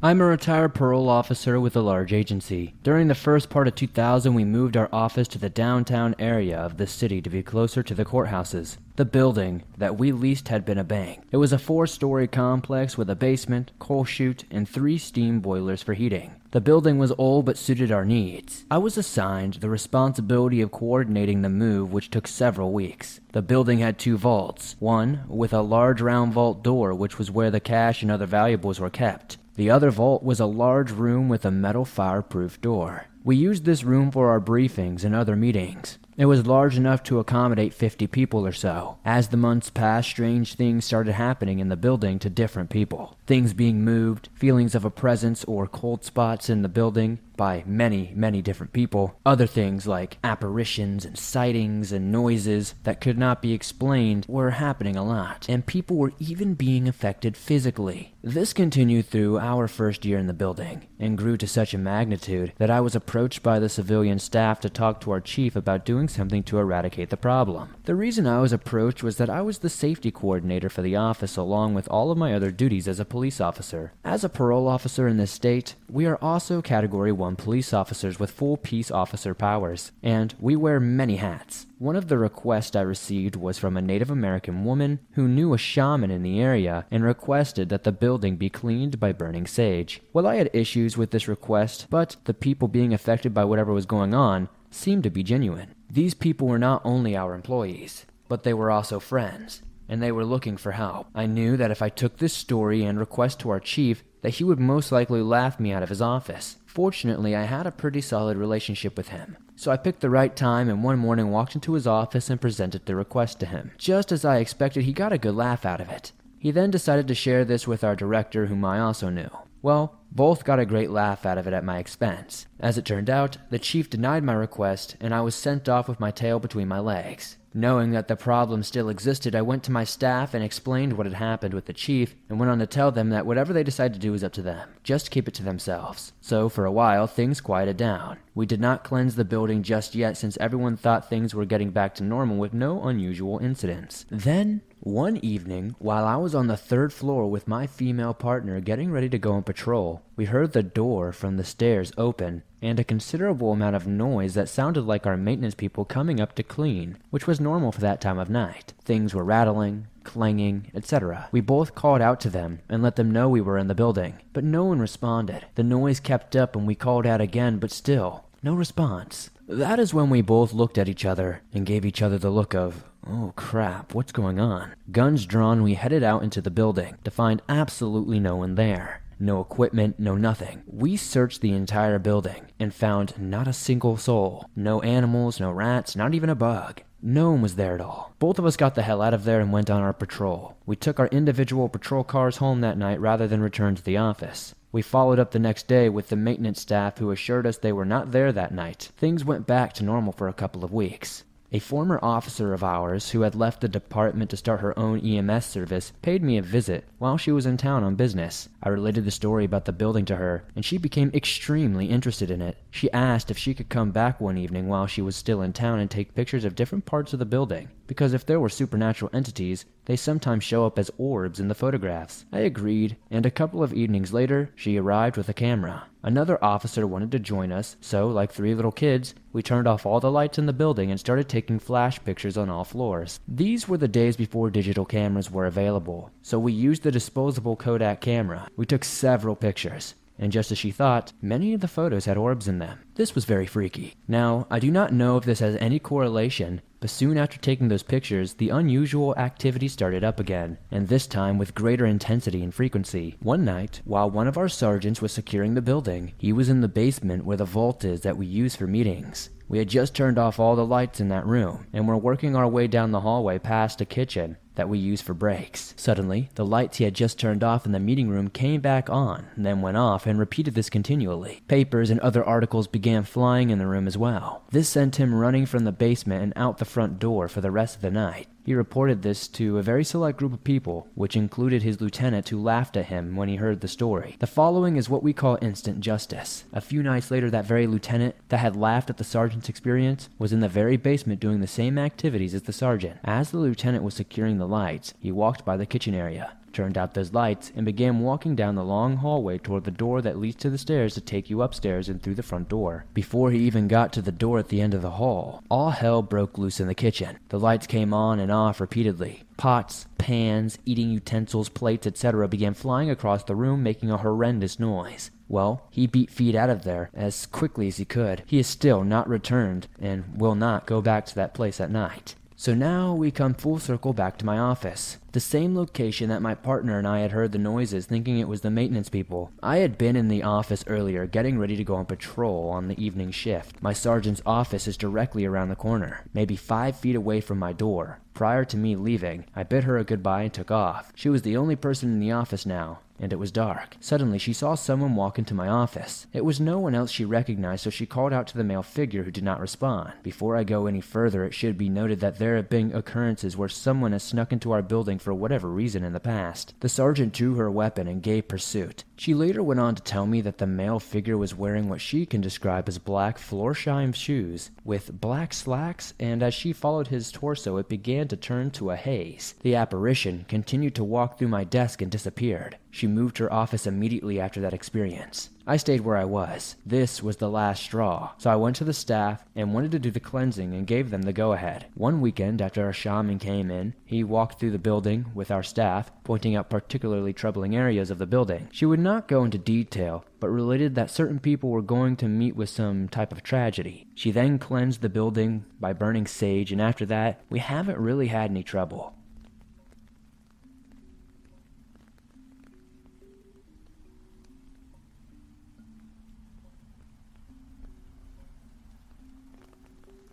I'm 0.00 0.20
a 0.20 0.26
retired 0.26 0.74
parole 0.74 1.08
officer 1.08 1.58
with 1.58 1.74
a 1.74 1.80
large 1.80 2.12
agency. 2.12 2.74
During 2.84 3.08
the 3.08 3.16
first 3.16 3.50
part 3.50 3.66
of 3.66 3.74
2000, 3.74 4.32
we 4.32 4.44
moved 4.44 4.76
our 4.76 4.88
office 4.92 5.26
to 5.26 5.38
the 5.38 5.48
downtown 5.48 6.14
area 6.20 6.56
of 6.56 6.76
the 6.76 6.86
city 6.86 7.20
to 7.20 7.28
be 7.28 7.42
closer 7.42 7.82
to 7.82 7.94
the 7.94 8.04
courthouses. 8.04 8.76
The 8.94 9.04
building 9.04 9.64
that 9.76 9.98
we 9.98 10.12
leased 10.12 10.48
had 10.48 10.64
been 10.64 10.78
a 10.78 10.84
bank. 10.84 11.24
It 11.32 11.38
was 11.38 11.52
a 11.52 11.58
four 11.58 11.88
story 11.88 12.28
complex 12.28 12.96
with 12.96 13.10
a 13.10 13.16
basement, 13.16 13.72
coal 13.80 14.04
chute, 14.04 14.44
and 14.52 14.68
three 14.68 14.98
steam 14.98 15.40
boilers 15.40 15.82
for 15.82 15.94
heating. 15.94 16.36
The 16.52 16.60
building 16.60 16.98
was 16.98 17.12
old 17.18 17.46
but 17.46 17.58
suited 17.58 17.90
our 17.90 18.04
needs. 18.04 18.66
I 18.70 18.78
was 18.78 18.96
assigned 18.96 19.54
the 19.54 19.68
responsibility 19.68 20.60
of 20.60 20.70
coordinating 20.70 21.42
the 21.42 21.48
move, 21.48 21.92
which 21.92 22.08
took 22.08 22.28
several 22.28 22.70
weeks. 22.70 23.18
The 23.32 23.42
building 23.42 23.80
had 23.80 23.98
two 23.98 24.16
vaults 24.16 24.76
one 24.78 25.24
with 25.26 25.52
a 25.52 25.60
large 25.60 26.00
round 26.00 26.34
vault 26.34 26.62
door, 26.62 26.94
which 26.94 27.18
was 27.18 27.32
where 27.32 27.50
the 27.50 27.58
cash 27.58 28.02
and 28.02 28.12
other 28.12 28.26
valuables 28.26 28.78
were 28.78 28.90
kept. 28.90 29.38
The 29.58 29.70
other 29.70 29.90
vault 29.90 30.22
was 30.22 30.38
a 30.38 30.46
large 30.46 30.92
room 30.92 31.28
with 31.28 31.44
a 31.44 31.50
metal 31.50 31.84
fireproof 31.84 32.60
door. 32.60 33.06
We 33.24 33.34
used 33.34 33.64
this 33.64 33.82
room 33.82 34.12
for 34.12 34.30
our 34.30 34.40
briefings 34.40 35.02
and 35.02 35.16
other 35.16 35.34
meetings. 35.34 35.98
It 36.16 36.26
was 36.26 36.46
large 36.46 36.76
enough 36.76 37.02
to 37.04 37.18
accommodate 37.18 37.74
50 37.74 38.06
people 38.06 38.46
or 38.46 38.52
so. 38.52 38.98
As 39.04 39.28
the 39.28 39.36
months 39.36 39.68
passed, 39.68 40.10
strange 40.10 40.54
things 40.54 40.84
started 40.84 41.14
happening 41.14 41.58
in 41.58 41.70
the 41.70 41.76
building 41.76 42.20
to 42.20 42.30
different 42.30 42.70
people. 42.70 43.16
Things 43.26 43.52
being 43.52 43.84
moved, 43.84 44.28
feelings 44.32 44.76
of 44.76 44.84
a 44.84 44.90
presence 44.90 45.42
or 45.46 45.66
cold 45.66 46.04
spots 46.04 46.48
in 46.48 46.62
the 46.62 46.68
building, 46.68 47.18
by 47.38 47.62
many, 47.64 48.12
many 48.14 48.42
different 48.42 48.74
people. 48.74 49.18
Other 49.24 49.46
things 49.46 49.86
like 49.86 50.18
apparitions 50.22 51.06
and 51.06 51.18
sightings 51.18 51.92
and 51.92 52.12
noises 52.12 52.74
that 52.82 53.00
could 53.00 53.16
not 53.16 53.40
be 53.40 53.54
explained 53.54 54.26
were 54.28 54.50
happening 54.50 54.96
a 54.96 55.04
lot, 55.04 55.46
and 55.48 55.64
people 55.64 55.96
were 55.96 56.12
even 56.18 56.52
being 56.52 56.86
affected 56.86 57.34
physically. 57.34 58.12
This 58.22 58.52
continued 58.52 59.06
through 59.06 59.38
our 59.38 59.68
first 59.68 60.04
year 60.04 60.18
in 60.18 60.26
the 60.26 60.34
building 60.34 60.86
and 60.98 61.16
grew 61.16 61.36
to 61.36 61.46
such 61.46 61.72
a 61.72 61.78
magnitude 61.78 62.52
that 62.58 62.70
I 62.70 62.80
was 62.80 62.96
approached 62.96 63.42
by 63.42 63.60
the 63.60 63.68
civilian 63.68 64.18
staff 64.18 64.60
to 64.60 64.68
talk 64.68 65.00
to 65.00 65.12
our 65.12 65.20
chief 65.20 65.54
about 65.54 65.86
doing 65.86 66.08
something 66.08 66.42
to 66.42 66.58
eradicate 66.58 67.10
the 67.10 67.16
problem. 67.16 67.76
The 67.84 67.94
reason 67.94 68.26
I 68.26 68.40
was 68.40 68.52
approached 68.52 69.04
was 69.04 69.16
that 69.18 69.30
I 69.30 69.40
was 69.40 69.58
the 69.58 69.68
safety 69.68 70.10
coordinator 70.10 70.68
for 70.68 70.82
the 70.82 70.96
office 70.96 71.36
along 71.36 71.74
with 71.74 71.88
all 71.88 72.10
of 72.10 72.18
my 72.18 72.34
other 72.34 72.50
duties 72.50 72.88
as 72.88 72.98
a 72.98 73.04
police 73.04 73.40
officer. 73.40 73.92
As 74.04 74.24
a 74.24 74.28
parole 74.28 74.66
officer 74.66 75.06
in 75.06 75.16
this 75.16 75.30
state, 75.30 75.76
we 75.88 76.04
are 76.04 76.18
also 76.20 76.60
category 76.60 77.12
1 77.12 77.27
police 77.36 77.72
officers 77.72 78.18
with 78.18 78.30
full 78.30 78.56
peace 78.56 78.90
officer 78.90 79.34
powers, 79.34 79.92
and 80.02 80.34
we 80.38 80.56
wear 80.56 80.80
many 80.80 81.16
hats. 81.16 81.66
One 81.78 81.96
of 81.96 82.08
the 82.08 82.18
requests 82.18 82.74
I 82.74 82.80
received 82.80 83.36
was 83.36 83.58
from 83.58 83.76
a 83.76 83.82
Native 83.82 84.10
American 84.10 84.64
woman 84.64 84.98
who 85.12 85.28
knew 85.28 85.54
a 85.54 85.58
shaman 85.58 86.10
in 86.10 86.22
the 86.22 86.40
area 86.40 86.86
and 86.90 87.04
requested 87.04 87.68
that 87.68 87.84
the 87.84 87.92
building 87.92 88.36
be 88.36 88.50
cleaned 88.50 88.98
by 88.98 89.12
burning 89.12 89.46
sage. 89.46 90.00
Well, 90.12 90.26
I 90.26 90.36
had 90.36 90.50
issues 90.52 90.96
with 90.96 91.10
this 91.10 91.28
request, 91.28 91.86
but 91.90 92.16
the 92.24 92.34
people 92.34 92.68
being 92.68 92.92
affected 92.92 93.32
by 93.32 93.44
whatever 93.44 93.72
was 93.72 93.86
going 93.86 94.14
on 94.14 94.48
seemed 94.70 95.04
to 95.04 95.10
be 95.10 95.22
genuine. 95.22 95.74
These 95.90 96.14
people 96.14 96.48
were 96.48 96.58
not 96.58 96.82
only 96.84 97.16
our 97.16 97.34
employees, 97.34 98.06
but 98.28 98.42
they 98.42 98.52
were 98.52 98.70
also 98.70 99.00
friends, 99.00 99.62
and 99.88 100.02
they 100.02 100.12
were 100.12 100.24
looking 100.24 100.56
for 100.56 100.72
help. 100.72 101.06
I 101.14 101.26
knew 101.26 101.56
that 101.56 101.70
if 101.70 101.80
I 101.80 101.88
took 101.88 102.18
this 102.18 102.34
story 102.34 102.84
and 102.84 102.98
request 102.98 103.40
to 103.40 103.50
our 103.50 103.60
chief, 103.60 104.04
that 104.22 104.34
he 104.34 104.44
would 104.44 104.58
most 104.58 104.92
likely 104.92 105.22
laugh 105.22 105.58
me 105.60 105.72
out 105.72 105.82
of 105.82 105.88
his 105.88 106.02
office. 106.02 106.56
Fortunately, 106.66 107.34
I 107.34 107.44
had 107.44 107.66
a 107.66 107.72
pretty 107.72 108.00
solid 108.00 108.36
relationship 108.36 108.96
with 108.96 109.08
him. 109.08 109.36
So 109.56 109.72
I 109.72 109.76
picked 109.76 110.00
the 110.00 110.10
right 110.10 110.34
time 110.36 110.68
and 110.68 110.84
one 110.84 110.98
morning 110.98 111.30
walked 111.30 111.54
into 111.54 111.72
his 111.72 111.86
office 111.86 112.30
and 112.30 112.40
presented 112.40 112.86
the 112.86 112.94
request 112.94 113.40
to 113.40 113.46
him. 113.46 113.72
Just 113.78 114.12
as 114.12 114.24
I 114.24 114.38
expected, 114.38 114.84
he 114.84 114.92
got 114.92 115.12
a 115.12 115.18
good 115.18 115.34
laugh 115.34 115.66
out 115.66 115.80
of 115.80 115.88
it. 115.88 116.12
He 116.38 116.52
then 116.52 116.70
decided 116.70 117.08
to 117.08 117.14
share 117.14 117.44
this 117.44 117.66
with 117.66 117.82
our 117.82 117.96
director, 117.96 118.46
whom 118.46 118.64
I 118.64 118.78
also 118.78 119.10
knew. 119.10 119.30
Well, 119.60 119.98
both 120.12 120.44
got 120.44 120.60
a 120.60 120.66
great 120.66 120.90
laugh 120.90 121.26
out 121.26 121.38
of 121.38 121.48
it 121.48 121.52
at 121.52 121.64
my 121.64 121.78
expense. 121.78 122.46
As 122.60 122.78
it 122.78 122.84
turned 122.84 123.10
out, 123.10 123.38
the 123.50 123.58
chief 123.58 123.90
denied 123.90 124.22
my 124.22 124.34
request, 124.34 124.96
and 125.00 125.12
I 125.12 125.20
was 125.20 125.34
sent 125.34 125.68
off 125.68 125.88
with 125.88 125.98
my 125.98 126.12
tail 126.12 126.38
between 126.38 126.68
my 126.68 126.78
legs. 126.78 127.37
Knowing 127.54 127.92
that 127.92 128.08
the 128.08 128.16
problem 128.16 128.62
still 128.62 128.90
existed, 128.90 129.34
I 129.34 129.40
went 129.40 129.62
to 129.64 129.72
my 129.72 129.84
staff 129.84 130.34
and 130.34 130.44
explained 130.44 130.92
what 130.92 131.06
had 131.06 131.14
happened 131.14 131.54
with 131.54 131.64
the 131.64 131.72
chief 131.72 132.14
and 132.28 132.38
went 132.38 132.50
on 132.50 132.58
to 132.58 132.66
tell 132.66 132.92
them 132.92 133.08
that 133.10 133.24
whatever 133.24 133.52
they 133.52 133.62
decide 133.62 133.94
to 133.94 133.98
do 133.98 134.12
is 134.12 134.22
up 134.22 134.32
to 134.34 134.42
them. 134.42 134.68
Just 134.82 135.10
keep 135.10 135.26
it 135.26 135.34
to 135.34 135.42
themselves. 135.42 136.12
So, 136.28 136.50
for 136.50 136.66
a 136.66 136.70
while, 136.70 137.06
things 137.06 137.40
quieted 137.40 137.78
down. 137.78 138.18
We 138.34 138.44
did 138.44 138.60
not 138.60 138.84
cleanse 138.84 139.14
the 139.14 139.24
building 139.24 139.62
just 139.62 139.94
yet 139.94 140.18
since 140.18 140.36
everyone 140.36 140.76
thought 140.76 141.08
things 141.08 141.34
were 141.34 141.46
getting 141.46 141.70
back 141.70 141.94
to 141.94 142.04
normal 142.04 142.36
with 142.36 142.52
no 142.52 142.82
unusual 142.82 143.38
incidents. 143.38 144.04
Then, 144.10 144.60
one 144.80 145.16
evening, 145.24 145.74
while 145.78 146.04
I 146.04 146.16
was 146.16 146.34
on 146.34 146.46
the 146.46 146.58
third 146.58 146.92
floor 146.92 147.30
with 147.30 147.48
my 147.48 147.66
female 147.66 148.12
partner 148.12 148.60
getting 148.60 148.90
ready 148.90 149.08
to 149.08 149.18
go 149.18 149.32
on 149.32 149.42
patrol, 149.42 150.02
we 150.16 150.26
heard 150.26 150.52
the 150.52 150.62
door 150.62 151.12
from 151.12 151.38
the 151.38 151.44
stairs 151.44 151.92
open 151.96 152.42
and 152.60 152.78
a 152.78 152.84
considerable 152.84 153.52
amount 153.52 153.76
of 153.76 153.86
noise 153.86 154.34
that 154.34 154.50
sounded 154.50 154.82
like 154.82 155.06
our 155.06 155.16
maintenance 155.16 155.54
people 155.54 155.86
coming 155.86 156.20
up 156.20 156.34
to 156.34 156.42
clean, 156.42 156.98
which 157.08 157.26
was 157.26 157.40
normal 157.40 157.72
for 157.72 157.80
that 157.80 158.02
time 158.02 158.18
of 158.18 158.28
night. 158.28 158.74
Things 158.84 159.14
were 159.14 159.24
rattling, 159.24 159.86
clanging, 160.08 160.70
etc. 160.74 161.28
We 161.30 161.42
both 161.42 161.74
called 161.74 162.00
out 162.00 162.18
to 162.20 162.30
them 162.30 162.60
and 162.66 162.82
let 162.82 162.96
them 162.96 163.10
know 163.10 163.28
we 163.28 163.42
were 163.42 163.58
in 163.58 163.68
the 163.68 163.74
building, 163.74 164.14
but 164.32 164.42
no 164.42 164.64
one 164.64 164.80
responded. 164.80 165.44
The 165.54 165.62
noise 165.62 166.00
kept 166.00 166.34
up 166.34 166.56
and 166.56 166.66
we 166.66 166.74
called 166.74 167.04
out 167.04 167.20
again, 167.20 167.58
but 167.58 167.70
still, 167.70 168.24
no 168.42 168.54
response. 168.54 169.28
That 169.46 169.78
is 169.78 169.92
when 169.92 170.08
we 170.08 170.22
both 170.22 170.54
looked 170.54 170.78
at 170.78 170.88
each 170.88 171.04
other 171.04 171.42
and 171.52 171.66
gave 171.66 171.84
each 171.84 172.00
other 172.00 172.16
the 172.16 172.30
look 172.30 172.54
of, 172.54 172.84
Oh 173.06 173.34
crap, 173.36 173.94
what's 173.94 174.12
going 174.12 174.40
on? 174.40 174.74
Guns 174.90 175.26
drawn, 175.26 175.62
we 175.62 175.74
headed 175.74 176.02
out 176.02 176.22
into 176.22 176.40
the 176.40 176.50
building 176.50 176.96
to 177.04 177.10
find 177.10 177.42
absolutely 177.46 178.18
no 178.18 178.36
one 178.36 178.54
there. 178.54 179.02
No 179.20 179.40
equipment, 179.40 179.98
no 179.98 180.14
nothing. 180.14 180.62
We 180.66 180.96
searched 180.96 181.42
the 181.42 181.52
entire 181.52 181.98
building 181.98 182.46
and 182.58 182.72
found 182.72 183.18
not 183.18 183.48
a 183.48 183.52
single 183.52 183.96
soul. 183.96 184.48
No 184.56 184.80
animals, 184.82 185.38
no 185.38 185.50
rats, 185.50 185.96
not 185.96 186.14
even 186.14 186.30
a 186.30 186.34
bug. 186.34 186.82
No 187.00 187.30
one 187.30 187.42
was 187.42 187.54
there 187.54 187.74
at 187.74 187.80
all. 187.80 188.12
Both 188.18 188.40
of 188.40 188.46
us 188.46 188.56
got 188.56 188.74
the 188.74 188.82
hell 188.82 189.00
out 189.00 189.14
of 189.14 189.22
there 189.22 189.38
and 189.38 189.52
went 189.52 189.70
on 189.70 189.82
our 189.82 189.92
patrol. 189.92 190.56
We 190.66 190.74
took 190.74 190.98
our 190.98 191.06
individual 191.08 191.68
patrol 191.68 192.02
cars 192.02 192.38
home 192.38 192.60
that 192.62 192.76
night 192.76 193.00
rather 193.00 193.28
than 193.28 193.40
return 193.40 193.76
to 193.76 193.84
the 193.84 193.96
office. 193.96 194.52
We 194.72 194.82
followed 194.82 195.20
up 195.20 195.30
the 195.30 195.38
next 195.38 195.68
day 195.68 195.88
with 195.88 196.08
the 196.08 196.16
maintenance 196.16 196.60
staff 196.60 196.98
who 196.98 197.12
assured 197.12 197.46
us 197.46 197.56
they 197.56 197.72
were 197.72 197.84
not 197.84 198.10
there 198.10 198.32
that 198.32 198.52
night. 198.52 198.90
Things 198.96 199.24
went 199.24 199.46
back 199.46 199.72
to 199.74 199.84
normal 199.84 200.12
for 200.12 200.26
a 200.26 200.32
couple 200.32 200.64
of 200.64 200.72
weeks. 200.72 201.22
A 201.50 201.60
former 201.60 201.98
officer 202.02 202.52
of 202.52 202.62
ours 202.62 203.12
who 203.12 203.22
had 203.22 203.34
left 203.34 203.62
the 203.62 203.68
department 203.68 204.28
to 204.28 204.36
start 204.36 204.60
her 204.60 204.78
own 204.78 205.00
EMS 205.00 205.46
service 205.46 205.94
paid 206.02 206.22
me 206.22 206.36
a 206.36 206.42
visit 206.42 206.84
while 206.98 207.16
she 207.16 207.32
was 207.32 207.46
in 207.46 207.56
town 207.56 207.82
on 207.82 207.94
business. 207.94 208.50
I 208.62 208.68
related 208.68 209.06
the 209.06 209.10
story 209.10 209.46
about 209.46 209.64
the 209.64 209.72
building 209.72 210.04
to 210.06 210.16
her, 210.16 210.44
and 210.54 210.62
she 210.62 210.76
became 210.76 211.10
extremely 211.14 211.86
interested 211.86 212.30
in 212.30 212.42
it. 212.42 212.58
She 212.70 212.92
asked 212.92 213.30
if 213.30 213.38
she 213.38 213.54
could 213.54 213.70
come 213.70 213.92
back 213.92 214.20
one 214.20 214.36
evening 214.36 214.68
while 214.68 214.86
she 214.86 215.00
was 215.00 215.16
still 215.16 215.40
in 215.40 215.54
town 215.54 215.78
and 215.78 215.90
take 215.90 216.14
pictures 216.14 216.44
of 216.44 216.54
different 216.54 216.84
parts 216.84 217.14
of 217.14 217.18
the 217.18 217.24
building, 217.24 217.70
because 217.88 218.14
if 218.14 218.24
there 218.24 218.38
were 218.38 218.48
supernatural 218.48 219.10
entities, 219.12 219.64
they 219.86 219.96
sometimes 219.96 220.44
show 220.44 220.64
up 220.64 220.78
as 220.78 220.92
orbs 220.98 221.40
in 221.40 221.48
the 221.48 221.54
photographs. 221.54 222.24
I 222.32 222.40
agreed, 222.40 222.96
and 223.10 223.26
a 223.26 223.30
couple 223.32 223.64
of 223.64 223.72
evenings 223.72 224.12
later, 224.12 224.50
she 224.54 224.76
arrived 224.76 225.16
with 225.16 225.28
a 225.28 225.34
camera. 225.34 225.86
Another 226.04 226.42
officer 226.44 226.86
wanted 226.86 227.10
to 227.12 227.18
join 227.18 227.50
us, 227.50 227.76
so, 227.80 228.06
like 228.06 228.30
three 228.30 228.54
little 228.54 228.70
kids, 228.70 229.14
we 229.32 229.42
turned 229.42 229.66
off 229.66 229.84
all 229.84 229.98
the 229.98 230.12
lights 230.12 230.38
in 230.38 230.46
the 230.46 230.52
building 230.52 230.92
and 230.92 231.00
started 231.00 231.28
taking 231.28 231.58
flash 231.58 231.98
pictures 232.04 232.36
on 232.36 232.48
all 232.48 232.64
floors. 232.64 233.18
These 233.26 233.66
were 233.66 233.78
the 233.78 233.88
days 233.88 234.16
before 234.16 234.50
digital 234.50 234.84
cameras 234.84 235.30
were 235.30 235.46
available, 235.46 236.12
so 236.22 236.38
we 236.38 236.52
used 236.52 236.84
the 236.84 236.92
disposable 236.92 237.56
Kodak 237.56 238.00
camera. 238.00 238.48
We 238.56 238.66
took 238.66 238.84
several 238.84 239.34
pictures 239.34 239.94
and 240.18 240.32
just 240.32 240.50
as 240.50 240.58
she 240.58 240.70
thought, 240.70 241.12
many 241.22 241.54
of 241.54 241.60
the 241.60 241.68
photos 241.68 242.04
had 242.06 242.16
orbs 242.16 242.48
in 242.48 242.58
them. 242.58 242.80
This 242.96 243.14
was 243.14 243.24
very 243.24 243.46
freaky. 243.46 243.94
Now, 244.08 244.46
I 244.50 244.58
do 244.58 244.70
not 244.70 244.92
know 244.92 245.16
if 245.16 245.24
this 245.24 245.38
has 245.40 245.56
any 245.56 245.78
correlation, 245.78 246.60
but 246.80 246.90
soon 246.90 247.18
after 247.18 247.38
taking 247.38 247.68
those 247.68 247.82
pictures, 247.82 248.34
the 248.34 248.50
unusual 248.50 249.16
activity 249.16 249.68
started 249.68 250.04
up 250.04 250.20
again, 250.20 250.58
and 250.70 250.88
this 250.88 251.06
time 251.06 251.38
with 251.38 251.54
greater 251.54 251.86
intensity 251.86 252.42
and 252.42 252.54
frequency. 252.54 253.16
One 253.20 253.44
night, 253.44 253.80
while 253.84 254.10
one 254.10 254.28
of 254.28 254.38
our 254.38 254.48
sergeants 254.48 255.02
was 255.02 255.12
securing 255.12 255.54
the 255.54 255.62
building, 255.62 256.12
he 256.18 256.32
was 256.32 256.48
in 256.48 256.60
the 256.60 256.68
basement 256.68 257.24
where 257.24 257.36
the 257.36 257.44
vault 257.44 257.84
is 257.84 258.02
that 258.02 258.16
we 258.16 258.26
use 258.26 258.54
for 258.54 258.66
meetings. 258.66 259.30
We 259.48 259.58
had 259.58 259.68
just 259.68 259.94
turned 259.94 260.18
off 260.18 260.38
all 260.38 260.56
the 260.56 260.66
lights 260.66 261.00
in 261.00 261.08
that 261.08 261.26
room, 261.26 261.66
and 261.72 261.88
were 261.88 261.96
working 261.96 262.36
our 262.36 262.46
way 262.46 262.66
down 262.66 262.92
the 262.92 263.00
hallway 263.00 263.38
past 263.38 263.80
a 263.80 263.84
kitchen 263.84 264.36
that 264.58 264.68
we 264.68 264.78
use 264.78 265.00
for 265.00 265.14
breaks. 265.14 265.72
Suddenly, 265.76 266.30
the 266.34 266.44
lights 266.44 266.78
he 266.78 266.84
had 266.84 266.94
just 266.94 267.18
turned 267.18 267.44
off 267.44 267.64
in 267.64 267.70
the 267.70 267.78
meeting 267.78 268.08
room 268.08 268.28
came 268.28 268.60
back 268.60 268.90
on, 268.90 269.28
then 269.36 269.62
went 269.62 269.76
off, 269.76 270.04
and 270.04 270.18
repeated 270.18 270.54
this 270.54 270.68
continually. 270.68 271.42
Papers 271.46 271.90
and 271.90 272.00
other 272.00 272.24
articles 272.24 272.66
began 272.66 273.04
flying 273.04 273.50
in 273.50 273.60
the 273.60 273.68
room 273.68 273.86
as 273.86 273.96
well. 273.96 274.42
This 274.50 274.68
sent 274.68 274.96
him 274.96 275.14
running 275.14 275.46
from 275.46 275.64
the 275.64 275.70
basement 275.70 276.24
and 276.24 276.32
out 276.34 276.58
the 276.58 276.64
front 276.64 276.98
door 276.98 277.28
for 277.28 277.40
the 277.40 277.52
rest 277.52 277.76
of 277.76 277.82
the 277.82 277.90
night. 277.90 278.26
He 278.48 278.54
reported 278.54 279.02
this 279.02 279.28
to 279.28 279.58
a 279.58 279.62
very 279.62 279.84
select 279.84 280.18
group 280.18 280.32
of 280.32 280.42
people, 280.42 280.88
which 280.94 281.16
included 281.16 281.62
his 281.62 281.82
lieutenant 281.82 282.30
who 282.30 282.40
laughed 282.40 282.78
at 282.78 282.86
him 282.86 283.14
when 283.14 283.28
he 283.28 283.36
heard 283.36 283.60
the 283.60 283.68
story. 283.68 284.16
The 284.20 284.26
following 284.26 284.76
is 284.76 284.88
what 284.88 285.02
we 285.02 285.12
call 285.12 285.36
instant 285.42 285.80
justice. 285.80 286.44
A 286.50 286.62
few 286.62 286.82
nights 286.82 287.10
later, 287.10 287.28
that 287.30 287.44
very 287.44 287.66
lieutenant 287.66 288.14
that 288.30 288.38
had 288.38 288.56
laughed 288.56 288.88
at 288.88 288.96
the 288.96 289.04
sergeant's 289.04 289.50
experience 289.50 290.08
was 290.18 290.32
in 290.32 290.40
the 290.40 290.48
very 290.48 290.78
basement 290.78 291.20
doing 291.20 291.42
the 291.42 291.46
same 291.46 291.76
activities 291.76 292.32
as 292.32 292.44
the 292.44 292.54
sergeant. 292.54 292.98
As 293.04 293.32
the 293.32 293.36
lieutenant 293.36 293.84
was 293.84 293.92
securing 293.92 294.38
the 294.38 294.47
lights, 294.48 294.94
he 294.98 295.12
walked 295.12 295.44
by 295.44 295.56
the 295.56 295.66
kitchen 295.66 295.94
area 295.94 296.32
turned 296.58 296.76
out 296.76 296.94
those 296.94 297.12
lights, 297.12 297.52
and 297.54 297.64
began 297.64 298.00
walking 298.00 298.34
down 298.34 298.56
the 298.56 298.64
long 298.64 298.96
hallway 298.96 299.38
toward 299.38 299.62
the 299.62 299.70
door 299.70 300.02
that 300.02 300.18
leads 300.18 300.34
to 300.34 300.50
the 300.50 300.58
stairs 300.58 300.94
to 300.94 301.00
take 301.00 301.30
you 301.30 301.40
upstairs 301.40 301.88
and 301.88 302.02
through 302.02 302.16
the 302.16 302.22
front 302.22 302.48
door. 302.48 302.84
Before 302.94 303.30
he 303.30 303.38
even 303.40 303.68
got 303.68 303.92
to 303.92 304.02
the 304.02 304.10
door 304.10 304.40
at 304.40 304.48
the 304.48 304.60
end 304.60 304.74
of 304.74 304.82
the 304.82 304.90
hall, 304.90 305.42
all 305.48 305.70
hell 305.70 306.02
broke 306.02 306.36
loose 306.36 306.58
in 306.58 306.66
the 306.66 306.74
kitchen. 306.74 307.18
The 307.28 307.38
lights 307.38 307.68
came 307.68 307.94
on 307.94 308.18
and 308.18 308.32
off 308.32 308.60
repeatedly. 308.60 309.22
Pots, 309.36 309.86
pans, 309.98 310.58
eating 310.64 310.90
utensils, 310.90 311.48
plates, 311.48 311.86
etc. 311.86 312.26
began 312.26 312.54
flying 312.54 312.90
across 312.90 313.22
the 313.22 313.36
room, 313.36 313.62
making 313.62 313.92
a 313.92 313.98
horrendous 313.98 314.58
noise. 314.58 315.12
Well, 315.28 315.62
he 315.70 315.86
beat 315.86 316.10
feet 316.10 316.34
out 316.34 316.50
of 316.50 316.64
there 316.64 316.90
as 316.92 317.26
quickly 317.26 317.68
as 317.68 317.76
he 317.76 317.84
could. 317.84 318.24
He 318.26 318.40
is 318.40 318.48
still 318.48 318.82
not 318.82 319.08
returned 319.08 319.68
and 319.78 320.18
will 320.18 320.34
not 320.34 320.66
go 320.66 320.80
back 320.80 321.06
to 321.06 321.14
that 321.14 321.34
place 321.34 321.60
at 321.60 321.70
night. 321.70 322.16
So 322.40 322.54
now 322.54 322.94
we 322.94 323.10
come 323.10 323.34
full 323.34 323.58
circle 323.58 323.92
back 323.92 324.16
to 324.18 324.24
my 324.24 324.38
office. 324.38 324.98
The 325.10 325.18
same 325.18 325.56
location 325.56 326.08
that 326.10 326.22
my 326.22 326.36
partner 326.36 326.78
and 326.78 326.86
I 326.86 327.00
had 327.00 327.10
heard 327.10 327.32
the 327.32 327.38
noises, 327.38 327.86
thinking 327.86 328.20
it 328.20 328.28
was 328.28 328.42
the 328.42 328.50
maintenance 328.50 328.88
people. 328.88 329.32
I 329.42 329.56
had 329.56 329.76
been 329.76 329.96
in 329.96 330.06
the 330.06 330.22
office 330.22 330.62
earlier, 330.68 331.04
getting 331.06 331.36
ready 331.40 331.56
to 331.56 331.64
go 331.64 331.74
on 331.74 331.86
patrol 331.86 332.50
on 332.50 332.68
the 332.68 332.80
evening 332.80 333.10
shift. 333.10 333.60
My 333.60 333.72
sergeant's 333.72 334.22
office 334.24 334.68
is 334.68 334.76
directly 334.76 335.24
around 335.24 335.48
the 335.48 335.56
corner, 335.56 336.04
maybe 336.14 336.36
five 336.36 336.76
feet 336.78 336.94
away 336.94 337.20
from 337.20 337.40
my 337.40 337.52
door. 337.52 337.98
Prior 338.14 338.44
to 338.44 338.56
me 338.56 338.76
leaving, 338.76 339.24
I 339.34 339.42
bid 339.42 339.64
her 339.64 339.76
a 339.76 339.82
goodbye 339.82 340.22
and 340.22 340.32
took 340.32 340.52
off. 340.52 340.92
She 340.94 341.08
was 341.08 341.22
the 341.22 341.36
only 341.36 341.56
person 341.56 341.90
in 341.90 341.98
the 341.98 342.12
office 342.12 342.46
now, 342.46 342.78
and 343.00 343.12
it 343.12 343.18
was 343.18 343.30
dark. 343.30 343.76
Suddenly, 343.80 344.18
she 344.18 344.32
saw 344.32 344.54
someone 344.54 344.96
walk 344.96 345.18
into 345.18 345.34
my 345.34 345.48
office. 345.48 346.06
It 346.12 346.24
was 346.24 346.40
no 346.40 346.58
one 346.58 346.74
else 346.74 346.90
she 346.90 347.04
recognized, 347.04 347.64
so 347.64 347.70
she 347.70 347.86
called 347.86 348.12
out 348.12 348.26
to 348.28 348.36
the 348.36 348.44
male 348.44 348.62
figure 348.62 349.04
who 349.04 349.10
did 349.10 349.24
not 349.24 349.40
respond. 349.40 349.92
Before 350.02 350.36
I 350.36 350.44
go 350.44 350.66
any 350.66 350.80
further, 350.80 351.24
it 351.24 351.34
should 351.34 351.56
be 351.58 351.68
noted 351.68 352.00
that 352.00 352.18
there 352.18 352.36
have 352.36 352.48
been 352.48 352.74
occurrences 352.74 353.36
where 353.36 353.48
someone 353.48 353.92
has 353.92 354.02
snuck 354.02 354.32
into 354.32 354.52
our 354.52 354.62
building 354.62 354.98
for 354.98 355.14
whatever 355.14 355.48
reason 355.48 355.84
in 355.84 355.92
the 355.92 356.00
past. 356.00 356.54
The 356.60 356.68
sergeant 356.68 357.12
drew 357.12 357.34
her 357.34 357.50
weapon 357.50 357.86
and 357.86 358.02
gave 358.02 358.28
pursuit. 358.28 358.84
She 358.96 359.14
later 359.14 359.42
went 359.42 359.60
on 359.60 359.74
to 359.76 359.82
tell 359.82 360.06
me 360.06 360.20
that 360.22 360.38
the 360.38 360.46
male 360.46 360.80
figure 360.80 361.16
was 361.16 361.34
wearing 361.34 361.68
what 361.68 361.80
she 361.80 362.04
can 362.04 362.20
describe 362.20 362.68
as 362.68 362.78
black 362.78 363.18
Florsheim 363.18 363.94
shoes 363.94 364.50
with 364.64 365.00
black 365.00 365.32
slacks, 365.32 365.94
and 366.00 366.22
as 366.22 366.34
she 366.34 366.52
followed 366.52 366.88
his 366.88 367.12
torso, 367.12 367.56
it 367.58 367.68
began 367.68 368.08
to 368.08 368.16
turn 368.16 368.50
to 368.50 368.70
a 368.70 368.76
haze. 368.76 369.34
The 369.42 369.54
apparition 369.54 370.24
continued 370.28 370.74
to 370.74 370.84
walk 370.84 371.18
through 371.18 371.28
my 371.28 371.44
desk 371.44 371.80
and 371.80 371.90
disappeared. 371.90 372.56
She 372.78 372.86
moved 372.86 373.18
her 373.18 373.32
office 373.32 373.66
immediately 373.66 374.20
after 374.20 374.40
that 374.40 374.54
experience. 374.54 375.30
I 375.48 375.56
stayed 375.56 375.80
where 375.80 375.96
I 375.96 376.04
was. 376.04 376.54
This 376.64 377.02
was 377.02 377.16
the 377.16 377.28
last 377.28 377.60
straw, 377.60 378.12
so 378.18 378.30
I 378.30 378.36
went 378.36 378.54
to 378.56 378.64
the 378.64 378.72
staff 378.72 379.24
and 379.34 379.52
wanted 379.52 379.72
to 379.72 379.80
do 379.80 379.90
the 379.90 379.98
cleansing 379.98 380.54
and 380.54 380.64
gave 380.64 380.90
them 380.90 381.02
the 381.02 381.12
go 381.12 381.32
ahead. 381.32 381.66
One 381.74 382.00
weekend, 382.00 382.40
after 382.40 382.64
our 382.64 382.72
shaman 382.72 383.18
came 383.18 383.50
in, 383.50 383.74
he 383.84 384.04
walked 384.04 384.38
through 384.38 384.52
the 384.52 384.60
building 384.60 385.06
with 385.12 385.32
our 385.32 385.42
staff, 385.42 385.90
pointing 386.04 386.36
out 386.36 386.50
particularly 386.50 387.12
troubling 387.12 387.56
areas 387.56 387.90
of 387.90 387.98
the 387.98 388.06
building. 388.06 388.48
She 388.52 388.64
would 388.66 388.78
not 388.78 389.08
go 389.08 389.24
into 389.24 389.38
detail, 389.38 390.04
but 390.20 390.28
related 390.28 390.76
that 390.76 390.92
certain 390.92 391.18
people 391.18 391.50
were 391.50 391.62
going 391.62 391.96
to 391.96 392.06
meet 392.06 392.36
with 392.36 392.48
some 392.48 392.86
type 392.86 393.10
of 393.10 393.24
tragedy. 393.24 393.88
She 393.96 394.12
then 394.12 394.38
cleansed 394.38 394.82
the 394.82 394.88
building 394.88 395.46
by 395.58 395.72
burning 395.72 396.06
sage, 396.06 396.52
and 396.52 396.62
after 396.62 396.86
that, 396.86 397.22
we 397.28 397.40
haven't 397.40 397.78
really 397.78 398.06
had 398.06 398.30
any 398.30 398.44
trouble. 398.44 398.94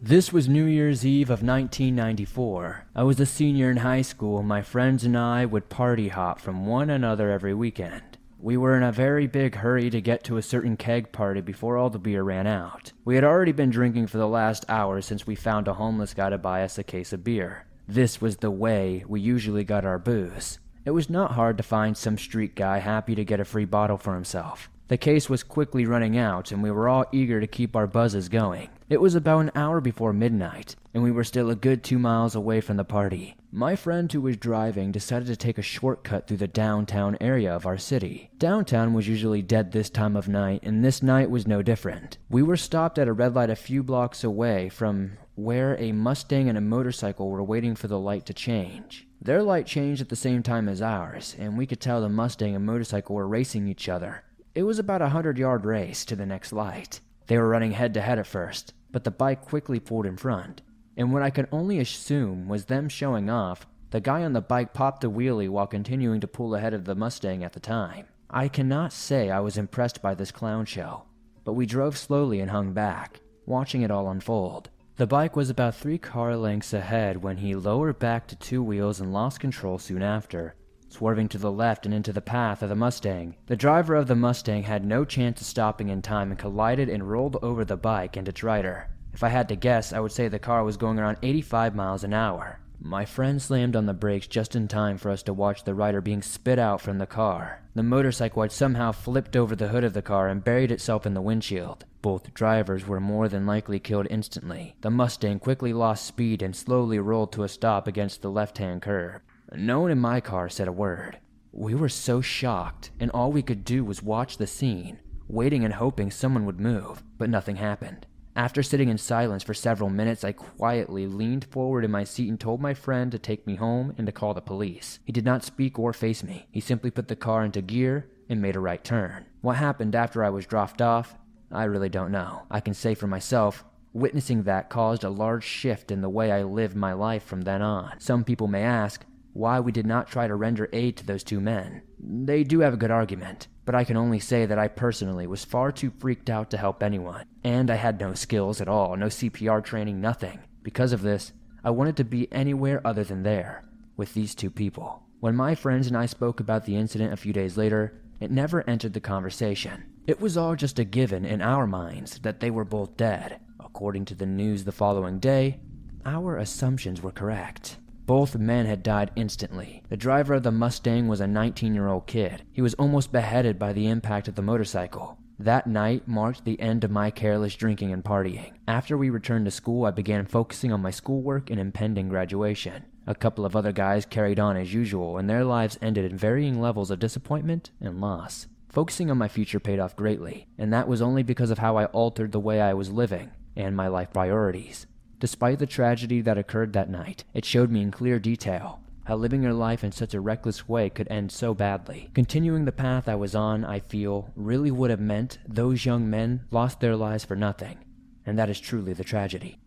This 0.08 0.32
was 0.32 0.48
New 0.48 0.66
Year's 0.66 1.04
Eve 1.04 1.32
of 1.32 1.42
1994. 1.42 2.86
I 2.96 3.02
was 3.02 3.20
a 3.20 3.26
senior 3.26 3.72
in 3.72 3.78
high 3.78 4.04
school, 4.04 4.38
and 4.38 4.48
my 4.48 4.62
friends 4.62 5.04
and 5.04 5.18
I 5.18 5.48
would 5.48 5.68
party 5.68 6.10
hop 6.10 6.40
from 6.40 6.68
one 6.68 6.92
another 6.92 7.32
every 7.32 7.56
weekend. 7.56 8.20
We 8.38 8.56
were 8.56 8.78
in 8.78 8.84
a 8.84 8.92
very 8.92 9.26
big 9.26 9.56
hurry 9.56 9.90
to 9.90 10.02
get 10.02 10.24
to 10.26 10.38
a 10.38 10.44
certain 10.44 10.78
keg 10.78 11.12
party 11.12 11.42
before 11.42 11.76
all 11.76 11.90
the 11.90 11.98
beer 11.98 12.22
ran 12.22 12.46
out. 12.46 12.92
We 13.04 13.16
had 13.16 13.24
already 13.24 13.52
been 13.52 13.72
drinking 13.72 14.06
for 14.06 14.20
the 14.20 14.28
last 14.28 14.64
hour 14.70 15.02
since 15.02 15.26
we 15.26 15.34
found 15.34 15.68
a 15.68 15.74
homeless 15.74 16.14
guy 16.14 16.30
to 16.30 16.38
buy 16.38 16.62
us 16.62 16.78
a 16.78 16.84
case 16.84 17.12
of 17.12 17.24
beer. 17.24 17.66
This 17.88 18.22
was 18.22 18.38
the 18.38 18.52
way 18.52 19.04
we 19.08 19.22
usually 19.22 19.64
got 19.64 19.86
our 19.86 19.98
booze. 19.98 20.60
It 20.86 20.92
was 20.92 21.10
not 21.10 21.32
hard 21.32 21.58
to 21.58 21.64
find 21.64 21.98
some 21.98 22.20
street 22.20 22.54
guy 22.54 22.78
happy 22.78 23.16
to 23.16 23.26
get 23.26 23.40
a 23.40 23.44
free 23.44 23.66
bottle 23.66 23.98
for 23.98 24.14
himself. 24.14 24.70
The 24.88 24.98
case 24.98 25.30
was 25.30 25.42
quickly 25.42 25.86
running 25.86 26.16
out, 26.16 26.52
and 26.52 26.62
we 26.62 26.70
were 26.70 26.88
all 26.88 27.06
eager 27.12 27.40
to 27.40 27.48
keep 27.48 27.76
our 27.76 27.88
buzzes 27.88 28.30
going. 28.30 28.70
It 28.88 29.02
was 29.02 29.16
about 29.16 29.40
an 29.40 29.52
hour 29.56 29.82
before 29.82 30.14
midnight, 30.14 30.76
and 30.94 31.02
we 31.02 31.10
were 31.10 31.24
still 31.24 31.50
a 31.50 31.56
good 31.56 31.84
two 31.84 31.98
miles 31.98 32.36
away 32.36 32.62
from 32.62 32.78
the 32.78 32.84
party. 32.84 33.36
My 33.52 33.76
friend 33.76 34.12
who 34.12 34.22
was 34.22 34.38
driving 34.38 34.92
decided 34.92 35.26
to 35.28 35.36
take 35.36 35.58
a 35.58 35.64
shortcut 35.64 36.28
through 36.28 36.38
the 36.38 36.48
downtown 36.48 37.18
area 37.20 37.52
of 37.52 37.66
our 37.66 37.80
city. 37.80 38.30
Downtown 38.38 38.94
was 38.94 39.08
usually 39.08 39.42
dead 39.42 39.72
this 39.72 39.90
time 39.90 40.16
of 40.16 40.28
night, 40.28 40.60
and 40.62 40.86
this 40.86 41.02
night 41.02 41.32
was 41.32 41.48
no 41.48 41.64
different. 41.64 42.20
We 42.30 42.44
were 42.44 42.58
stopped 42.58 43.00
at 43.00 43.08
a 43.08 43.14
red 43.14 43.34
light 43.34 43.50
a 43.50 43.56
few 43.56 43.82
blocks 43.82 44.24
away 44.24 44.70
from 44.70 45.18
where 45.34 45.76
a 45.80 45.94
Mustang 45.94 46.48
and 46.48 46.60
a 46.60 46.62
motorcycle 46.62 47.30
were 47.30 47.44
waiting 47.44 47.74
for 47.74 47.88
the 47.88 48.00
light 48.00 48.28
to 48.28 48.34
change. 48.36 49.08
Their 49.20 49.42
light 49.42 49.66
changed 49.66 50.02
at 50.02 50.10
the 50.10 50.16
same 50.16 50.44
time 50.44 50.70
as 50.70 50.84
ours, 50.84 51.36
and 51.40 51.58
we 51.58 51.66
could 51.66 51.82
tell 51.82 52.02
the 52.02 52.10
Mustang 52.10 52.56
and 52.56 52.64
motorcycle 52.64 53.16
were 53.16 53.28
racing 53.28 53.68
each 53.68 53.90
other. 53.90 54.24
It 54.56 54.64
was 54.64 54.80
about 54.80 55.02
a 55.02 55.10
hundred 55.10 55.38
yard 55.38 55.66
race 55.66 56.06
to 56.06 56.16
the 56.16 56.26
next 56.26 56.54
light. 56.54 57.02
They 57.28 57.38
were 57.38 57.50
running 57.50 57.74
head 57.74 57.94
to 57.96 58.02
head 58.02 58.20
at 58.20 58.26
first, 58.26 58.74
but 58.90 59.04
the 59.04 59.12
bike 59.12 59.42
quickly 59.42 59.82
pulled 59.82 60.06
in 60.06 60.16
front. 60.16 60.62
And 60.96 61.12
what 61.12 61.22
I 61.22 61.30
could 61.30 61.50
only 61.52 61.78
assume 61.80 62.48
was 62.48 62.66
them 62.66 62.88
showing 62.88 63.30
off, 63.30 63.68
the 63.92 64.00
guy 64.00 64.24
on 64.24 64.32
the 64.32 64.40
bike 64.40 64.74
popped 64.74 65.04
a 65.04 65.10
wheelie 65.10 65.50
while 65.50 65.68
continuing 65.68 66.22
to 66.22 66.28
pull 66.28 66.56
ahead 66.56 66.74
of 66.74 66.86
the 66.86 66.96
Mustang 66.96 67.44
at 67.44 67.52
the 67.52 67.60
time. 67.60 68.06
I 68.30 68.48
cannot 68.48 68.94
say 68.94 69.30
I 69.30 69.42
was 69.42 69.58
impressed 69.58 70.02
by 70.02 70.16
this 70.16 70.32
clown 70.32 70.64
show, 70.64 71.04
but 71.44 71.54
we 71.54 71.66
drove 71.66 71.98
slowly 71.98 72.40
and 72.40 72.52
hung 72.52 72.72
back, 72.72 73.20
watching 73.46 73.82
it 73.82 73.92
all 73.92 74.10
unfold. 74.10 74.70
The 74.96 75.06
bike 75.06 75.36
was 75.36 75.50
about 75.50 75.76
three 75.76 75.98
car 75.98 76.38
lengths 76.38 76.72
ahead 76.72 77.22
when 77.22 77.38
he 77.38 77.56
lowered 77.56 78.00
back 78.00 78.26
to 78.28 78.38
two 78.38 78.64
wheels 78.64 79.02
and 79.02 79.12
lost 79.12 79.42
control 79.42 79.80
soon 79.80 80.02
after, 80.02 80.56
swerving 80.96 81.28
to 81.28 81.38
the 81.38 81.52
left 81.52 81.86
and 81.86 81.94
into 81.94 82.14
the 82.14 82.22
path 82.22 82.64
of 82.64 82.70
the 82.70 82.76
Mustang. 82.76 83.36
The 83.48 83.58
driver 83.58 83.96
of 83.96 84.08
the 84.08 84.16
Mustang 84.16 84.64
had 84.64 84.86
no 84.86 85.04
chance 85.04 85.42
of 85.42 85.48
stopping 85.48 85.90
in 85.90 86.02
time 86.02 86.32
and 86.32 86.40
collided 86.40 86.88
and 86.88 87.10
rolled 87.10 87.38
over 87.42 87.66
the 87.66 87.76
bike 87.76 88.16
and 88.16 88.30
its 88.30 88.44
rider. 88.44 88.88
If 89.14 89.22
I 89.22 89.30
had 89.30 89.50
to 89.50 89.58
guess, 89.58 89.92
I 89.92 90.00
would 90.00 90.14
say 90.14 90.30
the 90.30 90.40
car 90.40 90.64
was 90.64 90.78
going 90.78 90.98
around 90.98 91.18
85 91.22 91.76
miles 91.76 92.06
an 92.06 92.14
hour. 92.14 92.60
My 92.80 93.04
friend 93.04 93.42
slammed 93.42 93.76
on 93.76 93.88
the 93.88 93.94
brakes 93.94 94.28
just 94.28 94.56
in 94.56 94.68
time 94.68 94.98
for 94.98 95.10
us 95.10 95.24
to 95.24 95.34
watch 95.34 95.64
the 95.64 95.74
rider 95.74 96.02
being 96.02 96.22
spit 96.22 96.60
out 96.60 96.80
from 96.80 96.98
the 96.98 97.06
car. 97.06 97.62
The 97.74 97.84
motorcycle 97.84 98.42
had 98.42 98.52
somehow 98.52 98.92
flipped 98.92 99.36
over 99.36 99.56
the 99.56 99.70
hood 99.70 99.84
of 99.84 99.94
the 99.94 100.02
car 100.02 100.30
and 100.30 100.44
buried 100.44 100.72
itself 100.72 101.06
in 101.06 101.14
the 101.14 101.22
windshield. 101.22 101.84
Both 102.02 102.34
drivers 102.34 102.88
were 102.88 103.00
more 103.00 103.28
than 103.28 103.46
likely 103.46 103.80
killed 103.80 104.08
instantly. 104.10 104.76
The 104.82 104.92
Mustang 104.92 105.40
quickly 105.40 105.74
lost 105.74 106.06
speed 106.06 106.42
and 106.42 106.56
slowly 106.56 107.00
rolled 107.00 107.32
to 107.34 107.44
a 107.44 107.50
stop 107.50 107.88
against 107.88 108.22
the 108.22 108.30
left 108.30 108.60
hand 108.60 108.82
curb. 108.82 109.22
No 109.58 109.82
one 109.82 109.92
in 109.92 110.00
my 110.00 110.22
car 110.22 110.50
said 110.50 110.68
a 110.68 110.72
word. 110.72 111.20
We 111.52 111.76
were 111.76 111.90
so 111.90 112.20
shocked, 112.20 112.92
and 113.00 113.10
all 113.12 113.32
we 113.32 113.42
could 113.42 113.64
do 113.64 113.86
was 113.86 114.04
watch 114.04 114.38
the 114.38 114.48
scene, 114.48 115.00
waiting 115.28 115.64
and 115.64 115.74
hoping 115.74 116.12
someone 116.12 116.46
would 116.46 116.60
move, 116.60 117.04
but 117.18 117.30
nothing 117.30 117.56
happened. 117.56 118.06
After 118.36 118.62
sitting 118.62 118.90
in 118.90 118.98
silence 118.98 119.44
for 119.44 119.54
several 119.54 119.90
minutes, 119.90 120.26
I 120.26 120.34
quietly 120.34 121.08
leaned 121.08 121.46
forward 121.46 121.86
in 121.86 121.92
my 121.92 122.04
seat 122.04 122.28
and 122.28 122.38
told 122.38 122.60
my 122.60 122.74
friend 122.74 123.10
to 123.14 123.20
take 123.20 123.48
me 123.48 123.56
home 123.56 123.96
and 123.98 124.06
to 124.08 124.12
call 124.12 124.34
the 124.34 124.42
police. 124.42 125.00
He 125.06 125.14
did 125.14 125.24
not 125.24 125.46
speak 125.46 125.80
or 125.80 125.94
face 125.94 126.22
me. 126.22 126.48
He 126.52 126.60
simply 126.60 126.92
put 126.92 127.08
the 127.08 127.16
car 127.16 127.46
into 127.46 127.62
gear 127.62 128.10
and 128.28 128.42
made 128.42 128.58
a 128.58 128.60
right 128.60 128.84
turn. 128.84 129.26
What 129.40 129.56
happened 129.56 129.96
after 129.96 130.22
I 130.22 130.30
was 130.32 130.46
dropped 130.46 130.82
off, 130.82 131.16
I 131.50 131.64
really 131.64 131.88
don't 131.88 132.12
know. 132.12 132.42
I 132.52 132.60
can 132.60 132.74
say 132.74 132.94
for 132.94 133.08
myself, 133.08 133.64
witnessing 133.94 134.44
that 134.44 134.70
caused 134.70 135.06
a 135.06 135.10
large 135.10 135.46
shift 135.46 135.90
in 135.90 136.02
the 136.02 136.10
way 136.10 136.30
I 136.30 136.44
lived 136.44 136.76
my 136.76 136.92
life 136.92 137.24
from 137.24 137.44
then 137.44 137.62
on. 137.62 137.98
Some 138.02 138.26
people 138.26 138.48
may 138.48 138.64
ask, 138.64 139.06
why 139.36 139.60
we 139.60 139.70
did 139.70 139.86
not 139.86 140.08
try 140.08 140.26
to 140.26 140.34
render 140.34 140.70
aid 140.72 140.96
to 140.96 141.06
those 141.06 141.22
two 141.22 141.42
men. 141.42 141.82
They 142.00 142.46
do 142.46 142.62
have 142.62 142.74
a 142.74 142.78
good 142.78 142.90
argument, 142.90 143.50
but 143.66 143.76
I 143.76 143.84
can 143.84 143.98
only 143.98 144.20
say 144.20 144.46
that 144.46 144.58
I 144.58 144.70
personally 144.70 145.28
was 145.28 145.44
far 145.44 145.74
too 145.74 145.92
freaked 146.00 146.30
out 146.30 146.50
to 146.52 146.58
help 146.58 146.82
anyone, 146.82 147.26
and 147.44 147.70
I 147.70 147.76
had 147.76 148.00
no 148.00 148.14
skills 148.14 148.62
at 148.62 148.70
all, 148.70 148.96
no 148.96 149.08
CPR 149.08 149.62
training, 149.62 150.00
nothing. 150.00 150.40
Because 150.64 150.94
of 150.94 151.02
this, 151.02 151.34
I 151.66 151.72
wanted 151.72 151.98
to 151.98 152.06
be 152.06 152.32
anywhere 152.32 152.80
other 152.88 153.04
than 153.04 153.24
there, 153.24 153.66
with 153.98 154.14
these 154.14 154.36
two 154.36 154.50
people. 154.50 155.04
When 155.20 155.36
my 155.36 155.54
friends 155.54 155.88
and 155.88 155.98
I 155.98 156.06
spoke 156.06 156.40
about 156.40 156.66
the 156.66 156.78
incident 156.78 157.12
a 157.12 157.18
few 157.18 157.34
days 157.34 157.58
later, 157.58 158.02
it 158.22 158.32
never 158.32 158.68
entered 158.70 158.94
the 158.94 159.02
conversation. 159.02 159.84
It 160.08 160.22
was 160.22 160.38
all 160.38 160.56
just 160.56 160.80
a 160.80 160.86
given 160.86 161.26
in 161.26 161.42
our 161.42 161.68
minds 161.68 162.20
that 162.20 162.40
they 162.40 162.52
were 162.52 162.64
both 162.64 162.96
dead. 162.96 163.42
According 163.60 164.06
to 164.06 164.16
the 164.16 164.26
news 164.26 164.64
the 164.64 164.72
following 164.72 165.20
day, 165.20 165.60
our 166.06 166.38
assumptions 166.38 167.02
were 167.02 167.12
correct. 167.12 167.80
Both 168.06 168.38
men 168.38 168.68
had 168.68 168.84
died 168.84 169.10
instantly. 169.16 169.82
The 169.90 169.98
driver 169.98 170.36
of 170.36 170.44
the 170.44 170.52
Mustang 170.52 171.08
was 171.08 171.22
a 171.22 171.28
19 171.28 171.74
year 171.74 171.88
old 171.88 172.06
kid. 172.06 172.44
He 172.52 172.62
was 172.62 172.76
almost 172.76 173.12
beheaded 173.12 173.58
by 173.58 173.74
the 173.74 173.88
impact 173.88 174.28
of 174.28 174.36
the 174.36 174.44
motorcycle. 174.44 175.18
That 175.40 175.66
night 175.66 176.08
marked 176.08 176.46
the 176.46 176.60
end 176.62 176.84
of 176.84 176.92
my 176.92 177.10
careless 177.10 177.56
drinking 177.56 177.92
and 177.92 178.04
partying. 178.04 178.54
After 178.68 178.96
we 178.96 179.10
returned 179.10 179.46
to 179.46 179.52
school, 179.52 179.86
I 179.86 179.92
began 179.92 180.28
focusing 180.28 180.72
on 180.72 180.84
my 180.84 180.92
schoolwork 180.92 181.50
and 181.50 181.60
impending 181.60 182.08
graduation. 182.08 182.86
A 183.08 183.16
couple 183.16 183.44
of 183.44 183.56
other 183.56 183.72
guys 183.72 184.06
carried 184.06 184.40
on 184.40 184.56
as 184.56 184.74
usual, 184.74 185.18
and 185.18 185.30
their 185.30 185.44
lives 185.44 185.78
ended 185.82 186.10
in 186.10 186.18
varying 186.18 186.62
levels 186.62 186.92
of 186.92 187.00
disappointment 187.00 187.72
and 187.82 188.00
loss. 188.00 188.48
Focusing 188.70 189.10
on 189.10 189.18
my 189.18 189.28
future 189.28 189.60
paid 189.60 189.80
off 189.80 189.96
greatly, 189.96 190.48
and 190.58 190.72
that 190.72 190.88
was 190.88 191.02
only 191.02 191.24
because 191.24 191.50
of 191.50 191.58
how 191.58 191.76
I 191.78 191.86
altered 191.86 192.32
the 192.32 192.40
way 192.40 192.62
I 192.62 192.74
was 192.74 192.92
living 192.92 193.32
and 193.56 193.76
my 193.76 193.88
life 193.88 194.14
priorities. 194.14 194.86
Despite 195.20 195.60
the 195.60 195.66
tragedy 195.66 196.22
that 196.22 196.38
occurred 196.38 196.74
that 196.74 196.90
night, 196.90 197.24
it 197.34 197.46
showed 197.46 197.72
me 197.72 197.82
in 197.82 197.92
clear 197.92 198.20
detail 198.20 198.82
how 199.06 199.16
living 199.16 199.44
your 199.44 199.54
life 199.54 199.84
in 199.84 199.92
such 199.92 200.14
a 200.14 200.20
reckless 200.20 200.68
way 200.68 200.90
could 200.90 201.08
end 201.10 201.32
so 201.32 201.54
badly. 201.54 202.10
Continuing 202.14 202.66
the 202.66 202.72
path 202.72 203.08
I 203.08 203.16
was 203.16 203.36
on, 203.36 203.64
I 203.64 203.80
feel, 203.80 204.32
really 204.36 204.72
would 204.72 204.90
have 204.90 205.00
meant 205.00 205.38
those 205.48 205.86
young 205.86 206.10
men 206.10 206.46
lost 206.50 206.80
their 206.80 206.96
lives 206.96 207.24
for 207.24 207.36
nothing. 207.36 207.78
And 208.26 208.38
that 208.40 208.50
is 208.50 208.60
truly 208.60 208.94
the 208.94 209.04
tragedy. 209.04 209.60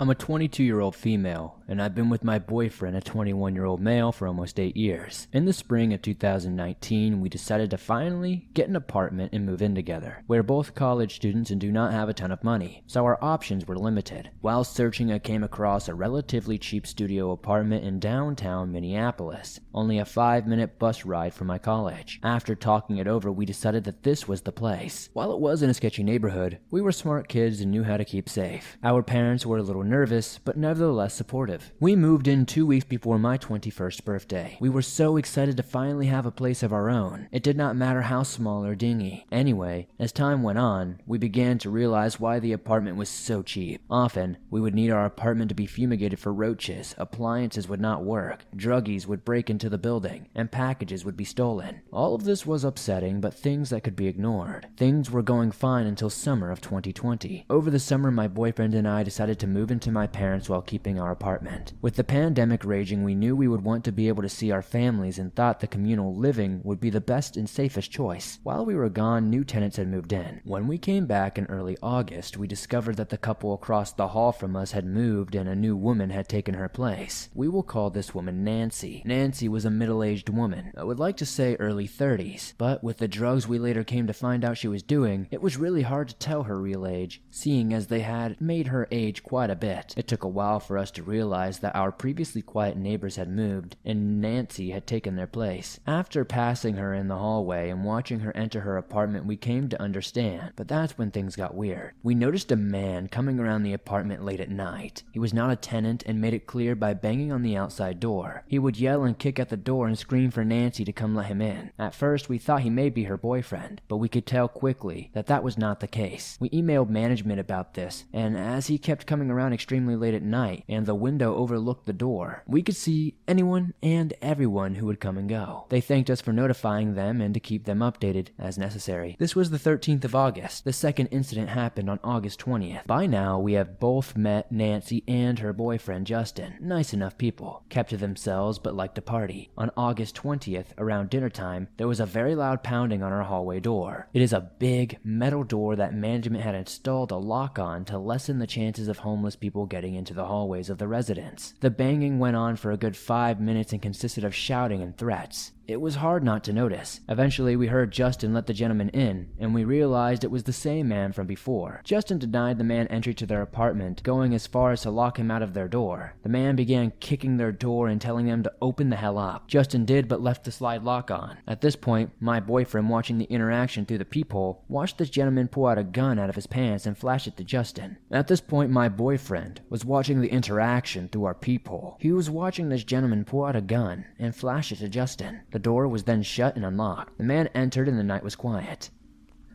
I'm 0.00 0.08
a 0.08 0.14
22 0.14 0.64
year 0.64 0.80
old 0.80 0.96
female, 0.96 1.58
and 1.68 1.82
I've 1.82 1.94
been 1.94 2.08
with 2.08 2.24
my 2.24 2.38
boyfriend, 2.38 2.96
a 2.96 3.02
21 3.02 3.54
year 3.54 3.66
old 3.66 3.82
male, 3.82 4.12
for 4.12 4.26
almost 4.26 4.58
8 4.58 4.74
years. 4.74 5.28
In 5.30 5.44
the 5.44 5.52
spring 5.52 5.92
of 5.92 6.00
2019, 6.00 7.20
we 7.20 7.28
decided 7.28 7.70
to 7.70 7.76
finally 7.76 8.48
get 8.54 8.70
an 8.70 8.76
apartment 8.76 9.34
and 9.34 9.44
move 9.44 9.60
in 9.60 9.74
together. 9.74 10.24
We're 10.26 10.42
both 10.42 10.74
college 10.74 11.16
students 11.16 11.50
and 11.50 11.60
do 11.60 11.70
not 11.70 11.92
have 11.92 12.08
a 12.08 12.14
ton 12.14 12.32
of 12.32 12.42
money, 12.42 12.82
so 12.86 13.04
our 13.04 13.22
options 13.22 13.66
were 13.66 13.76
limited. 13.76 14.30
While 14.40 14.64
searching, 14.64 15.12
I 15.12 15.18
came 15.18 15.44
across 15.44 15.86
a 15.86 15.94
relatively 15.94 16.56
cheap 16.56 16.86
studio 16.86 17.32
apartment 17.32 17.84
in 17.84 18.00
downtown 18.00 18.72
Minneapolis, 18.72 19.60
only 19.74 19.98
a 19.98 20.06
5 20.06 20.46
minute 20.46 20.78
bus 20.78 21.04
ride 21.04 21.34
from 21.34 21.48
my 21.48 21.58
college. 21.58 22.20
After 22.22 22.54
talking 22.54 22.96
it 22.96 23.06
over, 23.06 23.30
we 23.30 23.44
decided 23.44 23.84
that 23.84 24.02
this 24.02 24.26
was 24.26 24.40
the 24.40 24.50
place. 24.50 25.10
While 25.12 25.34
it 25.34 25.40
was 25.40 25.62
in 25.62 25.68
a 25.68 25.74
sketchy 25.74 26.02
neighborhood, 26.04 26.58
we 26.70 26.80
were 26.80 26.90
smart 26.90 27.28
kids 27.28 27.60
and 27.60 27.70
knew 27.70 27.82
how 27.82 27.98
to 27.98 28.04
keep 28.06 28.30
safe. 28.30 28.78
Our 28.82 29.02
parents 29.02 29.44
were 29.44 29.58
a 29.58 29.62
little 29.62 29.89
nervous, 29.90 30.38
but 30.38 30.56
nevertheless 30.56 31.12
supportive. 31.12 31.72
We 31.80 31.96
moved 31.96 32.28
in 32.28 32.46
two 32.46 32.64
weeks 32.64 32.84
before 32.84 33.18
my 33.18 33.36
21st 33.36 34.04
birthday. 34.04 34.56
We 34.60 34.68
were 34.68 34.82
so 34.82 35.16
excited 35.16 35.56
to 35.56 35.64
finally 35.64 36.06
have 36.06 36.24
a 36.24 36.30
place 36.30 36.62
of 36.62 36.72
our 36.72 36.88
own. 36.88 37.28
It 37.32 37.42
did 37.42 37.56
not 37.56 37.76
matter 37.76 38.02
how 38.02 38.22
small 38.22 38.64
or 38.64 38.76
dingy. 38.76 39.26
Anyway, 39.32 39.88
as 39.98 40.12
time 40.12 40.44
went 40.44 40.58
on, 40.58 41.00
we 41.06 41.18
began 41.18 41.58
to 41.58 41.70
realize 41.70 42.20
why 42.20 42.38
the 42.38 42.52
apartment 42.52 42.96
was 42.96 43.08
so 43.08 43.42
cheap. 43.42 43.82
Often, 43.90 44.38
we 44.48 44.60
would 44.60 44.76
need 44.76 44.90
our 44.90 45.04
apartment 45.04 45.48
to 45.48 45.54
be 45.56 45.66
fumigated 45.66 46.20
for 46.20 46.32
roaches, 46.32 46.94
appliances 46.96 47.68
would 47.68 47.80
not 47.80 48.04
work, 48.04 48.44
druggies 48.56 49.06
would 49.06 49.24
break 49.24 49.50
into 49.50 49.68
the 49.68 49.76
building, 49.76 50.28
and 50.36 50.52
packages 50.52 51.04
would 51.04 51.16
be 51.16 51.24
stolen. 51.24 51.80
All 51.92 52.14
of 52.14 52.22
this 52.22 52.46
was 52.46 52.62
upsetting, 52.62 53.20
but 53.20 53.34
things 53.34 53.70
that 53.70 53.82
could 53.82 53.96
be 53.96 54.06
ignored. 54.06 54.68
Things 54.76 55.10
were 55.10 55.22
going 55.22 55.50
fine 55.50 55.86
until 55.86 56.10
summer 56.10 56.52
of 56.52 56.60
2020. 56.60 57.46
Over 57.50 57.70
the 57.70 57.80
summer, 57.80 58.12
my 58.12 58.28
boyfriend 58.28 58.74
and 58.74 58.86
I 58.86 59.02
decided 59.02 59.40
to 59.40 59.48
move 59.48 59.72
to 59.82 59.90
my 59.90 60.06
parents 60.06 60.48
while 60.48 60.62
keeping 60.62 61.00
our 61.00 61.10
apartment. 61.10 61.72
With 61.80 61.96
the 61.96 62.04
pandemic 62.04 62.64
raging, 62.64 63.02
we 63.02 63.14
knew 63.14 63.34
we 63.34 63.48
would 63.48 63.64
want 63.64 63.84
to 63.84 63.92
be 63.92 64.08
able 64.08 64.22
to 64.22 64.28
see 64.28 64.50
our 64.50 64.62
families 64.62 65.18
and 65.18 65.34
thought 65.34 65.60
the 65.60 65.66
communal 65.66 66.14
living 66.14 66.60
would 66.64 66.80
be 66.80 66.90
the 66.90 67.00
best 67.00 67.36
and 67.36 67.48
safest 67.48 67.90
choice. 67.90 68.38
While 68.42 68.66
we 68.66 68.74
were 68.74 68.88
gone, 68.88 69.30
new 69.30 69.44
tenants 69.44 69.76
had 69.76 69.88
moved 69.88 70.12
in. 70.12 70.40
When 70.44 70.66
we 70.66 70.78
came 70.78 71.06
back 71.06 71.38
in 71.38 71.46
early 71.46 71.76
August, 71.82 72.36
we 72.36 72.46
discovered 72.46 72.96
that 72.96 73.08
the 73.08 73.18
couple 73.18 73.54
across 73.54 73.92
the 73.92 74.08
hall 74.08 74.32
from 74.32 74.56
us 74.56 74.72
had 74.72 74.84
moved 74.84 75.34
and 75.34 75.48
a 75.48 75.56
new 75.56 75.76
woman 75.76 76.10
had 76.10 76.28
taken 76.28 76.54
her 76.54 76.68
place. 76.68 77.28
We 77.34 77.48
will 77.48 77.62
call 77.62 77.90
this 77.90 78.14
woman 78.14 78.44
Nancy. 78.44 79.02
Nancy 79.04 79.48
was 79.48 79.64
a 79.64 79.70
middle 79.70 80.02
aged 80.02 80.28
woman. 80.28 80.72
I 80.76 80.84
would 80.84 80.98
like 80.98 81.16
to 81.18 81.26
say 81.26 81.56
early 81.56 81.88
30s, 81.88 82.54
but 82.58 82.84
with 82.84 82.98
the 82.98 83.08
drugs 83.08 83.48
we 83.48 83.58
later 83.58 83.84
came 83.84 84.06
to 84.06 84.12
find 84.12 84.44
out 84.44 84.58
she 84.58 84.68
was 84.68 84.82
doing, 84.82 85.26
it 85.30 85.42
was 85.42 85.56
really 85.56 85.82
hard 85.82 86.08
to 86.08 86.16
tell 86.16 86.42
her 86.44 86.60
real 86.60 86.86
age, 86.86 87.22
seeing 87.30 87.72
as 87.72 87.86
they 87.86 88.00
had 88.00 88.40
made 88.40 88.66
her 88.68 88.86
age 88.90 89.22
quite 89.22 89.50
a 89.50 89.56
bit 89.56 89.69
bit. 89.70 89.94
It 89.96 90.08
took 90.08 90.24
a 90.24 90.28
while 90.28 90.58
for 90.58 90.76
us 90.78 90.90
to 90.92 91.02
realize 91.02 91.60
that 91.60 91.76
our 91.76 91.92
previously 91.92 92.42
quiet 92.42 92.76
neighbors 92.76 93.16
had 93.16 93.28
moved, 93.28 93.76
and 93.84 94.20
Nancy 94.20 94.70
had 94.70 94.86
taken 94.86 95.14
their 95.14 95.28
place. 95.28 95.78
After 95.86 96.24
passing 96.24 96.74
her 96.74 96.92
in 96.92 97.06
the 97.06 97.18
hallway 97.18 97.70
and 97.70 97.84
watching 97.84 98.20
her 98.20 98.36
enter 98.36 98.60
her 98.60 98.76
apartment, 98.76 99.26
we 99.26 99.36
came 99.36 99.68
to 99.68 99.80
understand, 99.80 100.52
but 100.56 100.66
that's 100.66 100.98
when 100.98 101.10
things 101.10 101.36
got 101.36 101.54
weird. 101.54 101.92
We 102.02 102.14
noticed 102.14 102.50
a 102.50 102.56
man 102.56 103.06
coming 103.06 103.38
around 103.38 103.62
the 103.62 103.72
apartment 103.72 104.24
late 104.24 104.40
at 104.40 104.50
night. 104.50 105.04
He 105.12 105.20
was 105.20 105.32
not 105.32 105.52
a 105.52 105.56
tenant 105.56 106.02
and 106.04 106.20
made 106.20 106.34
it 106.34 106.46
clear 106.46 106.74
by 106.74 106.94
banging 106.94 107.30
on 107.30 107.42
the 107.42 107.56
outside 107.56 108.00
door. 108.00 108.42
He 108.48 108.58
would 108.58 108.78
yell 108.78 109.04
and 109.04 109.18
kick 109.18 109.38
at 109.38 109.50
the 109.50 109.56
door 109.56 109.86
and 109.86 109.96
scream 109.96 110.32
for 110.32 110.44
Nancy 110.44 110.84
to 110.84 110.92
come 110.92 111.14
let 111.14 111.26
him 111.26 111.40
in. 111.40 111.70
At 111.78 111.94
first, 111.94 112.28
we 112.28 112.38
thought 112.38 112.62
he 112.62 112.70
may 112.70 112.90
be 112.90 113.04
her 113.04 113.16
boyfriend, 113.16 113.82
but 113.86 113.98
we 113.98 114.08
could 114.08 114.26
tell 114.26 114.48
quickly 114.48 115.10
that 115.12 115.26
that 115.26 115.44
was 115.44 115.56
not 115.56 115.78
the 115.78 115.86
case. 115.86 116.36
We 116.40 116.50
emailed 116.50 116.88
management 116.88 117.38
about 117.38 117.74
this, 117.74 118.04
and 118.12 118.36
as 118.36 118.66
he 118.66 118.78
kept 118.78 119.06
coming 119.06 119.30
around 119.30 119.52
extremely 119.60 119.94
late 119.94 120.14
at 120.14 120.22
night, 120.22 120.64
and 120.70 120.86
the 120.86 120.94
window 120.94 121.34
overlooked 121.34 121.84
the 121.84 121.92
door. 121.92 122.42
We 122.46 122.62
could 122.62 122.76
see 122.76 123.16
anyone 123.28 123.74
and 123.82 124.14
everyone 124.22 124.76
who 124.76 124.86
would 124.86 125.00
come 125.00 125.18
and 125.18 125.28
go. 125.28 125.66
They 125.68 125.82
thanked 125.82 126.08
us 126.08 126.22
for 126.22 126.32
notifying 126.32 126.94
them 126.94 127.20
and 127.20 127.34
to 127.34 127.40
keep 127.40 127.66
them 127.66 127.80
updated 127.80 128.28
as 128.38 128.56
necessary. 128.56 129.16
This 129.18 129.36
was 129.36 129.50
the 129.50 129.58
13th 129.58 130.04
of 130.04 130.14
August. 130.14 130.64
The 130.64 130.72
second 130.72 131.08
incident 131.08 131.50
happened 131.50 131.90
on 131.90 132.00
August 132.02 132.40
20th. 132.40 132.86
By 132.86 133.04
now, 133.04 133.38
we 133.38 133.52
have 133.52 133.78
both 133.78 134.16
met 134.16 134.50
Nancy 134.50 135.04
and 135.06 135.38
her 135.40 135.52
boyfriend 135.52 136.06
Justin. 136.06 136.54
Nice 136.58 136.94
enough 136.94 137.18
people, 137.18 137.62
kept 137.68 137.90
to 137.90 137.98
themselves 137.98 138.58
but 138.58 138.74
liked 138.74 138.94
to 138.94 139.02
party. 139.02 139.50
On 139.58 139.70
August 139.76 140.16
20th, 140.16 140.68
around 140.78 141.10
dinner 141.10 141.28
time, 141.28 141.68
there 141.76 141.86
was 141.86 142.00
a 142.00 142.06
very 142.06 142.34
loud 142.34 142.62
pounding 142.62 143.02
on 143.02 143.12
our 143.12 143.24
hallway 143.24 143.60
door. 143.60 144.08
It 144.14 144.22
is 144.22 144.32
a 144.32 144.50
big 144.58 144.96
metal 145.04 145.44
door 145.44 145.76
that 145.76 145.92
management 145.92 146.44
had 146.44 146.54
installed 146.54 147.10
a 147.10 147.16
lock 147.16 147.58
on 147.58 147.84
to 147.84 147.98
lessen 147.98 148.38
the 148.38 148.46
chances 148.46 148.88
of 148.88 149.00
homeless 149.00 149.36
people 149.40 149.66
getting 149.66 149.94
into 149.94 150.14
the 150.14 150.26
hallways 150.26 150.68
of 150.68 150.78
the 150.78 150.86
residence. 150.86 151.54
The 151.60 151.70
banging 151.70 152.18
went 152.18 152.36
on 152.36 152.56
for 152.56 152.70
a 152.70 152.76
good 152.76 152.96
five 152.96 153.40
minutes 153.40 153.72
and 153.72 153.80
consisted 153.80 154.22
of 154.22 154.34
shouting 154.34 154.82
and 154.82 154.96
threats. 154.96 155.52
It 155.70 155.80
was 155.80 155.94
hard 155.94 156.24
not 156.24 156.42
to 156.44 156.52
notice. 156.52 156.98
Eventually, 157.08 157.54
we 157.54 157.68
heard 157.68 157.92
Justin 157.92 158.34
let 158.34 158.48
the 158.48 158.52
gentleman 158.52 158.88
in, 158.88 159.28
and 159.38 159.54
we 159.54 159.62
realized 159.62 160.24
it 160.24 160.30
was 160.32 160.42
the 160.42 160.52
same 160.52 160.88
man 160.88 161.12
from 161.12 161.28
before. 161.28 161.80
Justin 161.84 162.18
denied 162.18 162.58
the 162.58 162.64
man 162.64 162.88
entry 162.88 163.14
to 163.14 163.24
their 163.24 163.40
apartment, 163.40 164.02
going 164.02 164.34
as 164.34 164.48
far 164.48 164.72
as 164.72 164.80
to 164.80 164.90
lock 164.90 165.16
him 165.16 165.30
out 165.30 165.42
of 165.42 165.54
their 165.54 165.68
door. 165.68 166.16
The 166.24 166.28
man 166.28 166.56
began 166.56 166.92
kicking 166.98 167.36
their 167.36 167.52
door 167.52 167.86
and 167.86 168.00
telling 168.00 168.26
them 168.26 168.42
to 168.42 168.52
open 168.60 168.90
the 168.90 168.96
hell 168.96 169.16
up. 169.16 169.46
Justin 169.46 169.84
did, 169.84 170.08
but 170.08 170.20
left 170.20 170.42
the 170.42 170.50
slide 170.50 170.82
lock 170.82 171.08
on. 171.08 171.38
At 171.46 171.60
this 171.60 171.76
point, 171.76 172.10
my 172.18 172.40
boyfriend, 172.40 172.90
watching 172.90 173.18
the 173.18 173.26
interaction 173.26 173.86
through 173.86 173.98
the 173.98 174.04
peephole, 174.04 174.64
watched 174.66 174.98
this 174.98 175.08
gentleman 175.08 175.46
pull 175.46 175.66
out 175.66 175.78
a 175.78 175.84
gun 175.84 176.18
out 176.18 176.30
of 176.30 176.34
his 176.34 176.48
pants 176.48 176.84
and 176.84 176.98
flash 176.98 177.28
it 177.28 177.36
to 177.36 177.44
Justin. 177.44 177.96
At 178.10 178.26
this 178.26 178.40
point, 178.40 178.72
my 178.72 178.88
boyfriend 178.88 179.60
was 179.70 179.84
watching 179.84 180.20
the 180.20 180.32
interaction 180.32 181.06
through 181.06 181.26
our 181.26 181.34
peephole. 181.34 181.96
He 182.00 182.10
was 182.10 182.28
watching 182.28 182.70
this 182.70 182.82
gentleman 182.82 183.24
pull 183.24 183.44
out 183.44 183.54
a 183.54 183.60
gun 183.60 184.06
and 184.18 184.34
flash 184.34 184.72
it 184.72 184.80
to 184.80 184.88
Justin. 184.88 185.42
The 185.52 185.59
door 185.60 185.86
was 185.86 186.04
then 186.04 186.22
shut 186.22 186.56
and 186.56 186.64
unlocked. 186.64 187.16
The 187.18 187.24
man 187.24 187.48
entered 187.54 187.88
and 187.88 187.98
the 187.98 188.02
night 188.02 188.24
was 188.24 188.34
quiet. 188.36 188.90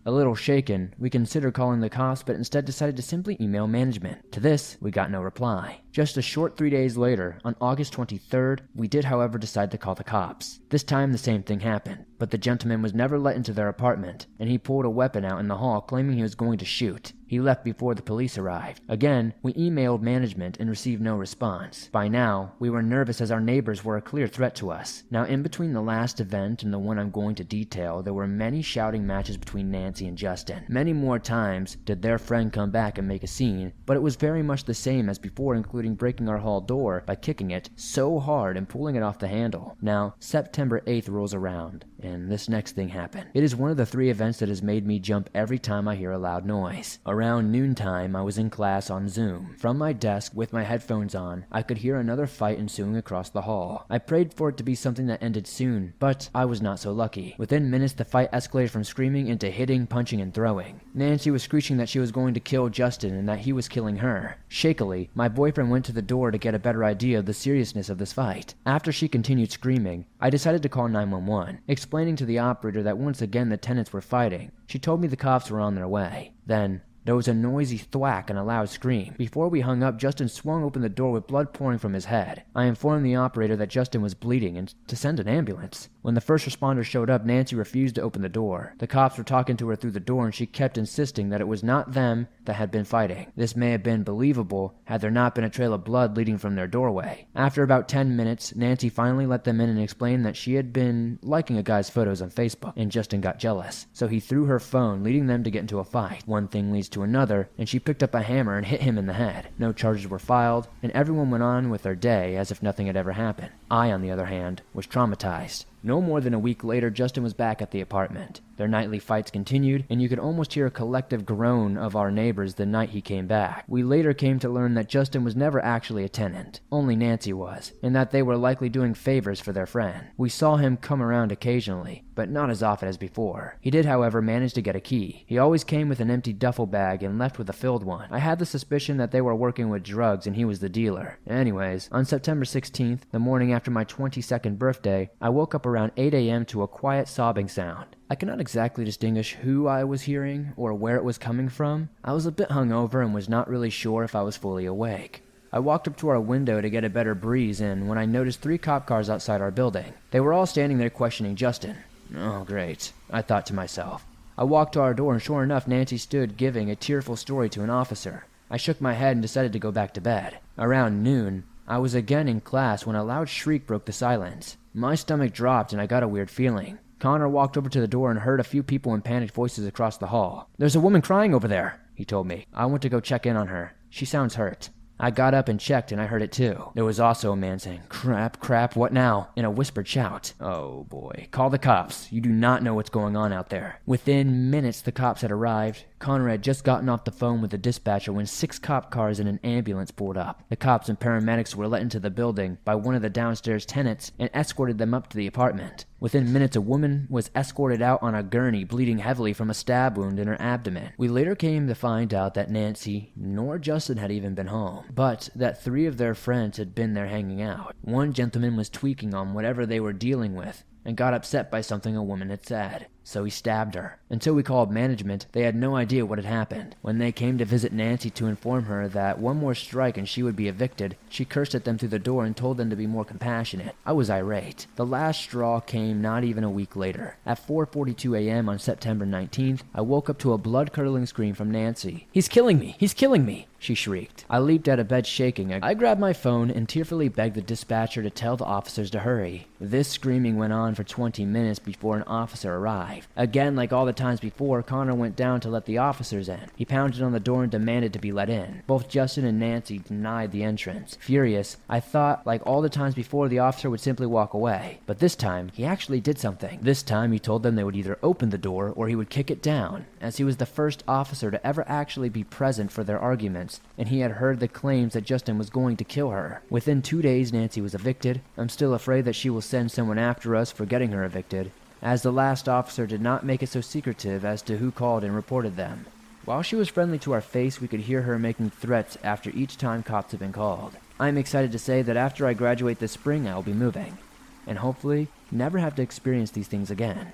A 0.05 0.11
little 0.11 0.35
shaken, 0.35 0.93
we 0.99 1.09
considered 1.09 1.55
calling 1.55 1.79
the 1.79 1.89
cops, 1.89 2.21
but 2.21 2.35
instead 2.35 2.63
decided 2.63 2.95
to 2.97 3.01
simply 3.01 3.37
email 3.41 3.67
management. 3.67 4.31
To 4.33 4.39
this, 4.39 4.77
we 4.79 4.91
got 4.91 5.09
no 5.09 5.21
reply. 5.21 5.81
Just 5.95 6.17
a 6.17 6.21
short 6.21 6.57
three 6.57 6.69
days 6.69 6.97
later, 6.97 7.39
on 7.45 7.55
August 7.61 7.93
23rd, 7.93 8.59
we 8.75 8.85
did, 8.85 9.05
however, 9.05 9.37
decide 9.37 9.71
to 9.71 9.77
call 9.77 9.95
the 9.95 10.03
cops. 10.03 10.59
This 10.67 10.83
time, 10.83 11.13
the 11.13 11.17
same 11.17 11.41
thing 11.41 11.61
happened, 11.61 12.03
but 12.19 12.31
the 12.31 12.37
gentleman 12.37 12.81
was 12.81 12.93
never 12.93 13.17
let 13.17 13.37
into 13.37 13.53
their 13.53 13.69
apartment, 13.69 14.27
and 14.37 14.49
he 14.49 14.57
pulled 14.57 14.83
a 14.83 14.89
weapon 14.89 15.23
out 15.23 15.39
in 15.39 15.47
the 15.47 15.55
hall 15.55 15.79
claiming 15.79 16.17
he 16.17 16.21
was 16.21 16.35
going 16.35 16.57
to 16.57 16.65
shoot. 16.65 17.13
He 17.27 17.39
left 17.39 17.63
before 17.63 17.95
the 17.95 18.03
police 18.03 18.37
arrived. 18.37 18.81
Again, 18.87 19.33
we 19.41 19.53
emailed 19.53 20.01
management 20.01 20.57
and 20.59 20.69
received 20.69 21.01
no 21.01 21.15
response. 21.15 21.89
By 21.91 22.07
now, 22.07 22.53
we 22.59 22.69
were 22.69 22.83
nervous 22.83 23.19
as 23.19 23.31
our 23.31 23.39
neighbors 23.39 23.83
were 23.83 23.97
a 23.97 24.01
clear 24.01 24.27
threat 24.27 24.53
to 24.55 24.69
us. 24.69 25.03
Now, 25.09 25.23
in 25.23 25.41
between 25.41 25.73
the 25.73 25.81
last 25.81 26.19
event 26.19 26.61
and 26.61 26.71
the 26.71 26.79
one 26.79 26.99
I'm 26.99 27.09
going 27.09 27.35
to 27.35 27.43
detail, 27.43 28.03
there 28.03 28.13
were 28.13 28.27
many 28.27 28.61
shouting 28.61 29.07
matches 29.07 29.37
between 29.37 29.71
Nancy 29.71 30.07
and 30.07 30.17
Justin. 30.17 30.65
Many 30.67 30.93
more 30.93 31.17
times 31.17 31.77
did 31.85 32.01
their 32.01 32.19
friend 32.19 32.53
come 32.53 32.69
back 32.69 32.97
and 32.97 33.07
make 33.07 33.23
a 33.23 33.27
scene, 33.27 33.73
but 33.85 33.97
it 33.97 34.03
was 34.03 34.15
very 34.15 34.43
much 34.43 34.65
the 34.65 34.73
same 34.73 35.09
as 35.09 35.17
before, 35.17 35.55
including 35.55 35.84
breaking 35.93 36.27
our 36.27 36.39
hall 36.39 36.59
door 36.59 37.03
by 37.05 37.15
kicking 37.15 37.51
it 37.51 37.69
so 37.75 38.19
hard 38.19 38.57
and 38.57 38.67
pulling 38.67 38.95
it 38.95 39.03
off 39.03 39.19
the 39.19 39.27
handle. 39.27 39.77
Now, 39.81 40.15
September 40.19 40.81
8th 40.87 41.09
rolls 41.09 41.33
around, 41.35 41.85
and 42.01 42.31
this 42.31 42.49
next 42.49 42.71
thing 42.71 42.89
happened. 42.89 43.29
It 43.33 43.43
is 43.43 43.55
one 43.55 43.69
of 43.69 43.77
the 43.77 43.85
three 43.85 44.09
events 44.09 44.39
that 44.39 44.49
has 44.49 44.63
made 44.63 44.87
me 44.87 44.97
jump 44.97 45.29
every 45.35 45.59
time 45.59 45.87
I 45.87 45.95
hear 45.95 46.11
a 46.11 46.17
loud 46.17 46.45
noise. 46.45 46.99
Around 47.05 47.51
noontime, 47.51 48.15
I 48.15 48.23
was 48.23 48.37
in 48.37 48.49
class 48.49 48.89
on 48.89 49.09
Zoom. 49.09 49.55
From 49.59 49.77
my 49.77 49.93
desk, 49.93 50.31
with 50.33 50.53
my 50.53 50.63
headphones 50.63 51.13
on, 51.13 51.45
I 51.51 51.61
could 51.61 51.77
hear 51.77 51.97
another 51.97 52.25
fight 52.25 52.57
ensuing 52.57 52.95
across 52.95 53.29
the 53.29 53.41
hall. 53.41 53.85
I 53.89 53.97
prayed 53.99 54.33
for 54.33 54.49
it 54.49 54.57
to 54.57 54.63
be 54.63 54.75
something 54.75 55.07
that 55.07 55.21
ended 55.21 55.45
soon, 55.47 55.93
but 55.99 56.29
I 56.33 56.45
was 56.45 56.61
not 56.61 56.79
so 56.79 56.91
lucky. 56.91 57.35
Within 57.37 57.69
minutes, 57.69 57.93
the 57.93 58.05
fight 58.05 58.31
escalated 58.31 58.69
from 58.69 58.85
screaming 58.85 59.27
into 59.27 59.49
hitting, 59.49 59.85
punching, 59.85 60.21
and 60.21 60.33
throwing. 60.33 60.79
Nancy 60.93 61.29
was 61.29 61.43
screeching 61.43 61.77
that 61.77 61.89
she 61.89 61.99
was 61.99 62.11
going 62.11 62.33
to 62.33 62.39
kill 62.39 62.69
Justin 62.69 63.13
and 63.13 63.27
that 63.27 63.39
he 63.39 63.51
was 63.51 63.67
killing 63.67 63.97
her. 63.97 64.37
Shakily, 64.47 65.09
my 65.13 65.27
boyfriend 65.27 65.69
went 65.69 65.74
to 65.83 65.91
the 65.91 66.01
door 66.01 66.31
to 66.31 66.37
get 66.37 66.55
a 66.55 66.59
better 66.59 66.83
idea 66.83 67.19
of 67.19 67.25
the 67.25 67.33
seriousness 67.33 67.89
of 67.89 67.97
this 67.97 68.13
fight. 68.13 68.55
After 68.65 68.91
she 68.91 69.07
continued 69.07 69.51
screaming, 69.51 70.05
I 70.19 70.29
decided 70.29 70.63
to 70.63 70.69
call 70.69 70.87
911, 70.87 71.59
explaining 71.67 72.15
to 72.17 72.25
the 72.25 72.39
operator 72.39 72.83
that 72.83 72.97
once 72.97 73.21
again 73.21 73.49
the 73.49 73.57
tenants 73.57 73.93
were 73.93 74.01
fighting. 74.01 74.51
She 74.67 74.79
told 74.79 75.01
me 75.01 75.07
the 75.07 75.15
cops 75.15 75.51
were 75.51 75.59
on 75.59 75.75
their 75.75 75.87
way. 75.87 76.33
Then, 76.45 76.81
there 77.05 77.15
was 77.15 77.27
a 77.27 77.35
noisy 77.35 77.77
thwack 77.77 78.31
and 78.31 78.39
a 78.39 78.43
loud 78.43 78.67
scream. 78.69 79.13
Before 79.15 79.47
we 79.47 79.61
hung 79.61 79.83
up, 79.83 79.97
Justin 79.97 80.27
swung 80.27 80.63
open 80.63 80.81
the 80.81 80.89
door 80.89 81.11
with 81.11 81.27
blood 81.27 81.53
pouring 81.53 81.77
from 81.77 81.93
his 81.93 82.05
head. 82.05 82.43
I 82.55 82.65
informed 82.65 83.05
the 83.05 83.15
operator 83.15 83.55
that 83.57 83.69
Justin 83.69 84.01
was 84.01 84.15
bleeding 84.15 84.57
and 84.57 84.73
to 84.87 84.95
send 84.95 85.19
an 85.19 85.27
ambulance. 85.27 85.89
When 86.05 86.13
the 86.13 86.21
first 86.21 86.45
responders 86.45 86.83
showed 86.83 87.09
up, 87.09 87.25
Nancy 87.25 87.55
refused 87.55 87.95
to 87.95 88.03
open 88.03 88.21
the 88.21 88.29
door. 88.29 88.75
The 88.77 88.85
cops 88.85 89.17
were 89.17 89.23
talking 89.23 89.57
to 89.57 89.69
her 89.69 89.75
through 89.75 89.89
the 89.89 89.99
door 89.99 90.25
and 90.25 90.35
she 90.35 90.45
kept 90.45 90.77
insisting 90.77 91.29
that 91.29 91.41
it 91.41 91.47
was 91.47 91.63
not 91.63 91.93
them 91.93 92.27
that 92.43 92.57
had 92.57 92.69
been 92.69 92.85
fighting. 92.85 93.31
This 93.35 93.55
may 93.55 93.71
have 93.71 93.81
been 93.81 94.03
believable 94.03 94.75
had 94.83 95.01
there 95.01 95.09
not 95.09 95.33
been 95.33 95.43
a 95.43 95.49
trail 95.49 95.73
of 95.73 95.83
blood 95.83 96.15
leading 96.15 96.37
from 96.37 96.53
their 96.53 96.67
doorway. 96.67 97.25
After 97.33 97.63
about 97.63 97.89
10 97.89 98.15
minutes, 98.15 98.55
Nancy 98.55 98.87
finally 98.87 99.25
let 99.25 99.45
them 99.45 99.59
in 99.59 99.67
and 99.67 99.79
explained 99.79 100.27
that 100.27 100.37
she 100.37 100.53
had 100.53 100.71
been 100.71 101.17
liking 101.23 101.57
a 101.57 101.63
guy's 101.63 101.89
photos 101.89 102.21
on 102.21 102.29
Facebook 102.29 102.73
and 102.75 102.91
Justin 102.91 103.19
got 103.19 103.39
jealous. 103.39 103.87
So 103.91 104.07
he 104.07 104.19
threw 104.19 104.45
her 104.45 104.59
phone, 104.59 105.01
leading 105.01 105.25
them 105.25 105.43
to 105.43 105.49
get 105.49 105.61
into 105.61 105.79
a 105.79 105.83
fight. 105.83 106.21
One 106.27 106.47
thing 106.47 106.71
leads 106.71 106.89
to 106.89 107.01
another, 107.01 107.49
and 107.57 107.67
she 107.67 107.79
picked 107.79 108.03
up 108.03 108.13
a 108.13 108.21
hammer 108.21 108.57
and 108.57 108.67
hit 108.67 108.81
him 108.81 108.99
in 108.99 109.07
the 109.07 109.13
head. 109.13 109.47
No 109.57 109.73
charges 109.73 110.07
were 110.07 110.19
filed, 110.19 110.67
and 110.83 110.91
everyone 110.91 111.31
went 111.31 111.41
on 111.41 111.71
with 111.71 111.81
their 111.81 111.95
day 111.95 112.35
as 112.35 112.51
if 112.51 112.61
nothing 112.61 112.85
had 112.85 112.95
ever 112.95 113.13
happened. 113.13 113.49
I, 113.71 113.91
on 113.91 114.03
the 114.03 114.11
other 114.11 114.27
hand, 114.27 114.61
was 114.71 114.85
traumatized. 114.85 115.65
No 115.85 116.01
more 116.01 116.19
than 116.19 116.33
a 116.33 116.39
week 116.39 116.63
later, 116.63 116.89
Justin 116.89 117.21
was 117.21 117.35
back 117.35 117.61
at 117.61 117.69
the 117.69 117.79
apartment. 117.79 118.41
Their 118.57 118.67
nightly 118.67 118.99
fights 118.99 119.31
continued, 119.31 119.85
and 119.89 120.01
you 120.01 120.09
could 120.09 120.19
almost 120.19 120.53
hear 120.53 120.65
a 120.65 120.71
collective 120.71 121.25
groan 121.25 121.77
of 121.77 121.95
our 121.95 122.11
neighbors 122.11 122.55
the 122.55 122.65
night 122.65 122.89
he 122.89 123.01
came 123.01 123.27
back. 123.27 123.65
We 123.67 123.83
later 123.83 124.13
came 124.13 124.39
to 124.39 124.49
learn 124.49 124.73
that 124.75 124.89
Justin 124.89 125.23
was 125.23 125.35
never 125.35 125.63
actually 125.63 126.03
a 126.03 126.09
tenant, 126.09 126.61
only 126.71 126.95
Nancy 126.95 127.33
was, 127.33 127.73
and 127.83 127.95
that 127.95 128.11
they 128.11 128.23
were 128.23 128.37
likely 128.37 128.69
doing 128.69 128.93
favors 128.93 129.39
for 129.39 129.51
their 129.51 129.65
friend. 129.65 130.07
We 130.17 130.29
saw 130.29 130.55
him 130.57 130.77
come 130.77 131.01
around 131.01 131.31
occasionally, 131.31 132.03
but 132.15 132.29
not 132.29 132.49
as 132.49 132.63
often 132.63 132.87
as 132.87 132.97
before. 132.97 133.57
He 133.59 133.69
did, 133.69 133.85
however, 133.85 134.21
manage 134.21 134.53
to 134.53 134.61
get 134.61 134.75
a 134.75 134.79
key. 134.79 135.25
He 135.27 135.37
always 135.37 135.63
came 135.63 135.89
with 135.89 135.99
an 135.99 136.09
empty 136.09 136.33
duffel 136.33 136.65
bag 136.65 137.03
and 137.03 137.19
left 137.19 137.37
with 137.37 137.49
a 137.49 137.53
filled 137.53 137.83
one. 137.83 138.07
I 138.11 138.19
had 138.19 138.39
the 138.39 138.45
suspicion 138.45 138.97
that 138.97 139.11
they 139.11 139.21
were 139.21 139.35
working 139.35 139.69
with 139.69 139.83
drugs 139.83 140.25
and 140.25 140.35
he 140.35 140.45
was 140.45 140.59
the 140.59 140.69
dealer. 140.69 141.19
Anyways, 141.27 141.89
on 141.91 142.05
September 142.05 142.45
16th, 142.45 143.01
the 143.11 143.19
morning 143.19 143.51
after 143.51 143.71
my 143.71 143.83
22nd 143.85 144.57
birthday, 144.57 145.09
I 145.21 145.29
woke 145.29 145.53
up 145.53 145.65
around 145.65 145.91
8 145.97 146.13
a.m. 146.13 146.45
to 146.45 146.63
a 146.63 146.67
quiet 146.67 147.07
sobbing 147.07 147.47
sound. 147.47 147.95
I 148.07 148.15
cannot 148.15 148.39
exactly 148.39 148.85
distinguish 148.85 149.33
who 149.33 149.65
I 149.67 149.83
was 149.83 150.03
hearing 150.03 150.53
or 150.55 150.75
where 150.75 150.95
it 150.95 151.03
was 151.03 151.17
coming 151.17 151.49
from. 151.49 151.89
I 152.03 152.13
was 152.13 152.27
a 152.27 152.31
bit 152.31 152.49
hungover 152.49 153.03
and 153.03 153.15
was 153.15 153.27
not 153.27 153.49
really 153.49 153.71
sure 153.71 154.03
if 154.03 154.13
I 154.13 154.21
was 154.21 154.37
fully 154.37 154.67
awake. 154.67 155.23
I 155.51 155.59
walked 155.59 155.87
up 155.87 155.97
to 155.97 156.09
our 156.09 156.19
window 156.19 156.61
to 156.61 156.69
get 156.69 156.83
a 156.83 156.89
better 156.89 157.15
breeze 157.15 157.61
in 157.61 157.87
when 157.87 157.97
I 157.97 158.05
noticed 158.05 158.41
three 158.41 158.59
cop 158.59 158.85
cars 158.85 159.09
outside 159.09 159.41
our 159.41 159.49
building. 159.49 159.93
They 160.11 160.19
were 160.19 160.33
all 160.33 160.45
standing 160.45 160.77
there 160.77 160.91
questioning 160.91 161.35
Justin. 161.35 161.77
Oh, 162.15 162.43
great, 162.43 162.93
I 163.09 163.23
thought 163.23 163.47
to 163.47 163.55
myself. 163.55 164.05
I 164.37 164.43
walked 164.43 164.73
to 164.73 164.81
our 164.81 164.93
door, 164.93 165.13
and 165.13 165.21
sure 165.21 165.41
enough, 165.43 165.67
Nancy 165.67 165.97
stood 165.97 166.37
giving 166.37 166.69
a 166.69 166.75
tearful 166.75 167.15
story 167.15 167.49
to 167.49 167.63
an 167.63 167.69
officer. 167.69 168.25
I 168.51 168.57
shook 168.57 168.79
my 168.81 168.93
head 168.93 169.13
and 169.13 169.21
decided 169.21 169.53
to 169.53 169.59
go 169.59 169.71
back 169.71 169.93
to 169.95 170.01
bed. 170.01 170.37
Around 170.59 171.01
noon, 171.01 171.45
I 171.67 171.79
was 171.79 171.95
again 171.95 172.27
in 172.27 172.41
class 172.41 172.85
when 172.85 172.95
a 172.95 173.03
loud 173.03 173.29
shriek 173.29 173.65
broke 173.65 173.85
the 173.85 173.93
silence. 173.93 174.57
My 174.73 174.93
stomach 174.93 175.33
dropped 175.33 175.73
and 175.73 175.81
I 175.81 175.87
got 175.87 176.03
a 176.03 176.07
weird 176.07 176.29
feeling. 176.29 176.77
Connor 177.05 177.29
walked 177.29 177.55
over 177.55 177.69
to 177.69 177.79
the 177.79 177.87
door 177.87 178.09
and 178.09 178.19
heard 178.19 178.39
a 178.39 178.43
few 178.43 178.63
people 178.63 178.95
in 178.95 179.03
panicked 179.03 179.35
voices 179.35 179.67
across 179.67 179.95
the 179.95 180.07
hall. 180.07 180.49
There's 180.57 180.75
a 180.75 180.79
woman 180.79 181.03
crying 181.03 181.35
over 181.35 181.47
there, 181.47 181.79
he 181.93 182.03
told 182.03 182.25
me. 182.25 182.47
I 182.51 182.65
went 182.65 182.81
to 182.81 182.89
go 182.89 182.99
check 182.99 183.27
in 183.27 183.35
on 183.35 183.45
her. 183.45 183.75
She 183.91 184.05
sounds 184.05 184.33
hurt. 184.33 184.71
I 184.99 185.11
got 185.11 185.33
up 185.33 185.49
and 185.49 185.59
checked, 185.59 185.91
and 185.91 186.01
I 186.01 186.05
heard 186.05 186.21
it 186.21 186.31
too. 186.31 186.71
There 186.73 186.85
was 186.85 186.99
also 187.01 187.31
a 187.31 187.35
man 187.35 187.59
saying, 187.59 187.81
Crap, 187.89 188.39
crap, 188.39 188.75
what 188.75 188.93
now? 188.93 189.29
in 189.35 189.43
a 189.43 189.51
whispered 189.51 189.87
shout. 189.87 190.33
Oh 190.39 190.85
boy. 190.85 191.27
Call 191.31 191.49
the 191.49 191.59
cops. 191.59 192.11
You 192.11 192.21
do 192.21 192.29
not 192.29 192.63
know 192.63 192.73
what's 192.73 192.89
going 192.89 193.15
on 193.15 193.33
out 193.33 193.49
there. 193.49 193.81
Within 193.85 194.49
minutes, 194.49 194.81
the 194.81 194.93
cops 194.93 195.21
had 195.21 195.31
arrived. 195.31 195.83
Connor 195.99 196.29
had 196.29 196.41
just 196.41 196.63
gotten 196.63 196.87
off 196.87 197.03
the 197.03 197.11
phone 197.11 197.41
with 197.41 197.51
the 197.51 197.57
dispatcher 197.57 198.13
when 198.13 198.25
six 198.25 198.57
cop 198.57 198.89
cars 198.89 199.19
and 199.19 199.27
an 199.27 199.39
ambulance 199.43 199.91
pulled 199.91 200.17
up. 200.17 200.43
The 200.49 200.55
cops 200.55 200.87
and 200.87 200.99
paramedics 200.99 201.55
were 201.55 201.67
let 201.67 201.81
into 201.81 201.99
the 201.99 202.09
building 202.09 202.57
by 202.63 202.75
one 202.75 202.95
of 202.95 203.01
the 203.01 203.09
downstairs 203.09 203.65
tenants 203.65 204.11
and 204.17 204.29
escorted 204.33 204.77
them 204.77 204.93
up 204.93 205.09
to 205.09 205.17
the 205.17 205.27
apartment. 205.27 205.85
Within 205.99 206.33
minutes, 206.33 206.55
a 206.55 206.61
woman 206.61 207.07
was 207.09 207.31
escorted 207.35 207.81
out 207.81 208.03
on 208.03 208.13
a 208.13 208.21
gurney, 208.21 208.63
bleeding 208.63 208.99
heavily 208.99 209.33
from 209.33 209.49
a 209.49 209.53
stab 209.53 209.97
wound 209.97 210.19
in 210.19 210.27
her 210.27 210.39
abdomen. 210.41 210.91
We 210.97 211.07
later 211.07 211.35
came 211.35 211.67
to 211.67 211.75
find 211.75 212.13
out 212.13 212.33
that 212.33 212.51
Nancy 212.51 213.13
nor 213.15 213.57
Justin 213.57 213.97
had 213.97 214.11
even 214.11 214.35
been 214.35 214.47
home, 214.47 214.85
but 214.93 215.29
that 215.35 215.61
three 215.61 215.85
of 215.85 215.97
their 215.97 216.13
friends 216.13 216.57
had 216.57 216.75
been 216.75 216.93
there 216.93 217.07
hanging 217.07 217.41
out. 217.41 217.75
One 217.81 218.13
gentleman 218.13 218.55
was 218.55 218.69
tweaking 218.69 219.13
on 219.13 219.33
whatever 219.33 219.65
they 219.65 219.79
were 219.79 219.93
dealing 219.93 220.35
with 220.35 220.63
and 220.83 220.97
got 220.97 221.13
upset 221.13 221.49
by 221.49 221.61
something 221.61 221.95
a 221.95 222.03
woman 222.03 222.29
had 222.29 222.45
said. 222.45 222.87
So 223.07 223.23
he 223.23 223.29
stabbed 223.29 223.75
her. 223.75 223.99
Until 224.09 224.33
we 224.33 224.41
called 224.41 224.71
management, 224.71 225.27
they 225.31 225.43
had 225.43 225.55
no 225.55 225.75
idea 225.75 226.07
what 226.07 226.17
had 226.17 226.25
happened. 226.25 226.75
When 226.81 226.97
they 226.97 227.11
came 227.11 227.37
to 227.37 227.45
visit 227.45 227.71
Nancy 227.71 228.09
to 228.09 228.25
inform 228.25 228.65
her 228.65 228.87
that 228.87 229.19
one 229.19 229.37
more 229.37 229.53
strike 229.53 229.95
and 229.95 230.09
she 230.09 230.23
would 230.23 230.35
be 230.35 230.47
evicted, 230.47 230.97
she 231.07 231.23
cursed 231.23 231.53
at 231.53 231.65
them 231.65 231.77
through 231.77 231.89
the 231.89 231.99
door 231.99 232.25
and 232.25 232.35
told 232.35 232.57
them 232.57 232.71
to 232.71 232.75
be 232.75 232.87
more 232.87 233.05
compassionate. 233.05 233.75
I 233.85 233.93
was 233.93 234.09
irate. 234.09 234.65
The 234.75 234.87
last 234.87 235.21
straw 235.21 235.59
came 235.59 236.01
not 236.01 236.23
even 236.23 236.43
a 236.43 236.49
week 236.49 236.75
later. 236.75 237.17
At 237.27 237.45
4:42 237.45 238.17
a.m. 238.17 238.49
on 238.49 238.57
September 238.57 239.05
19th, 239.05 239.61
I 239.73 239.81
woke 239.81 240.09
up 240.09 240.17
to 240.19 240.33
a 240.33 240.39
blood-curdling 240.39 241.05
scream 241.05 241.35
from 241.35 241.51
Nancy. 241.51 242.07
"He's 242.11 242.27
killing 242.27 242.57
me! 242.57 242.75
He's 242.79 242.95
killing 242.95 243.23
me!" 243.23 243.47
she 243.59 243.75
shrieked. 243.75 244.25
I 244.29 244.39
leaped 244.39 244.67
out 244.67 244.79
of 244.79 244.87
bed 244.87 245.07
shaking. 245.07 245.53
I 245.53 245.73
grabbed 245.73 245.99
my 245.99 246.13
phone 246.13 246.51
and 246.51 246.69
tearfully 246.69 247.09
begged 247.09 247.35
the 247.35 247.41
dispatcher 247.41 248.03
to 248.03 248.09
tell 248.09 248.37
the 248.37 248.45
officers 248.45 248.91
to 248.91 248.99
hurry. 248.99 249.47
This 249.59 249.87
screaming 249.89 250.37
went 250.37 250.53
on 250.53 250.75
for 250.75 250.83
20 250.83 251.25
minutes 251.25 251.59
before 251.59 251.97
an 251.97 252.03
officer 252.03 252.55
arrived. 252.55 252.94
Knife. 252.95 253.07
Again, 253.15 253.55
like 253.55 253.73
all 253.73 253.85
the 253.85 253.93
times 253.93 254.19
before, 254.19 254.63
Connor 254.63 254.95
went 254.95 255.15
down 255.15 255.39
to 255.41 255.49
let 255.49 255.65
the 255.65 255.77
officers 255.77 256.29
in. 256.29 256.39
He 256.55 256.65
pounded 256.65 257.01
on 257.01 257.11
the 257.11 257.19
door 257.19 257.43
and 257.43 257.51
demanded 257.51 257.93
to 257.93 257.99
be 257.99 258.11
let 258.11 258.29
in. 258.29 258.63
Both 258.67 258.89
Justin 258.89 259.25
and 259.25 259.39
Nancy 259.39 259.79
denied 259.79 260.31
the 260.31 260.43
entrance. 260.43 260.97
Furious, 260.99 261.57
I 261.69 261.79
thought, 261.79 262.25
like 262.25 262.45
all 262.45 262.61
the 262.61 262.69
times 262.69 262.95
before, 262.95 263.27
the 263.27 263.39
officer 263.39 263.69
would 263.69 263.79
simply 263.79 264.07
walk 264.07 264.33
away. 264.33 264.79
But 264.85 264.99
this 264.99 265.15
time, 265.15 265.51
he 265.53 265.65
actually 265.65 265.99
did 265.99 266.17
something. 266.17 266.59
This 266.61 266.83
time, 266.83 267.11
he 267.11 267.19
told 267.19 267.43
them 267.43 267.55
they 267.55 267.63
would 267.63 267.75
either 267.75 267.99
open 268.01 268.29
the 268.29 268.37
door 268.37 268.71
or 268.75 268.87
he 268.87 268.95
would 268.95 269.09
kick 269.09 269.29
it 269.29 269.41
down, 269.41 269.85
as 270.01 270.17
he 270.17 270.23
was 270.23 270.37
the 270.37 270.45
first 270.45 270.83
officer 270.87 271.31
to 271.31 271.45
ever 271.45 271.63
actually 271.67 272.09
be 272.09 272.23
present 272.23 272.71
for 272.71 272.83
their 272.83 272.99
arguments, 272.99 273.61
and 273.77 273.89
he 273.89 273.99
had 273.99 274.11
heard 274.11 274.39
the 274.39 274.47
claims 274.47 274.93
that 274.93 275.03
Justin 275.03 275.37
was 275.37 275.49
going 275.49 275.77
to 275.77 275.83
kill 275.83 276.11
her. 276.11 276.41
Within 276.49 276.81
two 276.81 277.01
days, 277.01 277.33
Nancy 277.33 277.61
was 277.61 277.75
evicted. 277.75 278.21
I'm 278.37 278.49
still 278.49 278.73
afraid 278.73 279.05
that 279.05 279.15
she 279.15 279.29
will 279.29 279.41
send 279.41 279.71
someone 279.71 279.97
after 279.97 280.35
us 280.35 280.51
for 280.51 280.65
getting 280.65 280.91
her 280.91 281.03
evicted, 281.03 281.51
as 281.85 282.01
the 282.01 282.11
last 282.11 282.49
officer 282.49 282.87
did 282.87 282.99
not 282.99 283.23
make 283.23 283.43
it 283.43 283.49
so 283.49 283.61
secretive 283.61 284.25
as 284.25 284.41
to 284.41 284.57
who 284.57 284.71
called 284.71 285.03
and 285.03 285.13
reported 285.13 285.55
them. 285.55 285.85
While 286.25 286.41
she 286.41 286.55
was 286.55 286.67
friendly 286.67 286.97
to 286.99 287.11
our 287.11 287.21
face, 287.21 287.61
we 287.61 287.67
could 287.67 287.81
hear 287.81 288.01
her 288.01 288.17
making 288.17 288.49
threats 288.49 288.97
after 289.03 289.29
each 289.29 289.55
time 289.55 289.83
cops 289.83 290.09
had 290.09 290.19
been 290.19 290.33
called. 290.33 290.75
I'm 290.99 291.15
excited 291.15 291.51
to 291.51 291.59
say 291.59 291.83
that 291.83 291.95
after 291.95 292.25
I 292.25 292.33
graduate 292.33 292.79
this 292.79 292.93
spring, 292.93 293.27
I 293.27 293.35
will 293.35 293.43
be 293.43 293.53
moving, 293.53 293.99
and 294.47 294.57
hopefully 294.57 295.09
never 295.31 295.59
have 295.59 295.75
to 295.75 295.83
experience 295.83 296.31
these 296.31 296.47
things 296.47 296.71
again. 296.71 297.11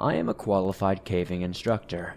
I 0.00 0.14
am 0.14 0.30
a 0.30 0.34
qualified 0.34 1.04
caving 1.04 1.42
instructor, 1.42 2.14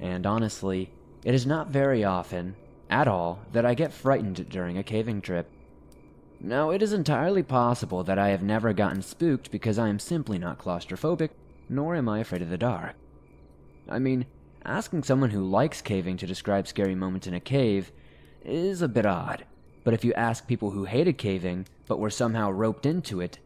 and 0.00 0.26
honestly, 0.26 0.90
it 1.24 1.34
is 1.34 1.46
not 1.46 1.68
very 1.68 2.04
often, 2.04 2.56
at 2.88 3.08
all, 3.08 3.40
that 3.52 3.66
I 3.66 3.74
get 3.74 3.92
frightened 3.92 4.48
during 4.48 4.78
a 4.78 4.82
caving 4.82 5.20
trip. 5.20 5.50
Now, 6.40 6.70
it 6.70 6.82
is 6.82 6.92
entirely 6.92 7.42
possible 7.42 8.04
that 8.04 8.18
I 8.18 8.28
have 8.28 8.42
never 8.42 8.72
gotten 8.72 9.02
spooked 9.02 9.50
because 9.50 9.78
I 9.78 9.88
am 9.88 9.98
simply 9.98 10.38
not 10.38 10.58
claustrophobic, 10.58 11.30
nor 11.68 11.96
am 11.96 12.08
I 12.08 12.20
afraid 12.20 12.42
of 12.42 12.50
the 12.50 12.56
dark. 12.56 12.94
I 13.88 13.98
mean, 13.98 14.26
asking 14.64 15.02
someone 15.02 15.30
who 15.30 15.42
likes 15.42 15.82
caving 15.82 16.16
to 16.18 16.26
describe 16.26 16.68
scary 16.68 16.94
moments 16.94 17.26
in 17.26 17.34
a 17.34 17.40
cave 17.40 17.90
is 18.44 18.82
a 18.82 18.88
bit 18.88 19.06
odd, 19.06 19.44
but 19.82 19.94
if 19.94 20.04
you 20.04 20.12
ask 20.14 20.46
people 20.46 20.70
who 20.70 20.84
hated 20.84 21.18
caving 21.18 21.66
but 21.86 21.98
were 21.98 22.10
somehow 22.10 22.50
roped 22.50 22.86
into 22.86 23.20
it, 23.20 23.38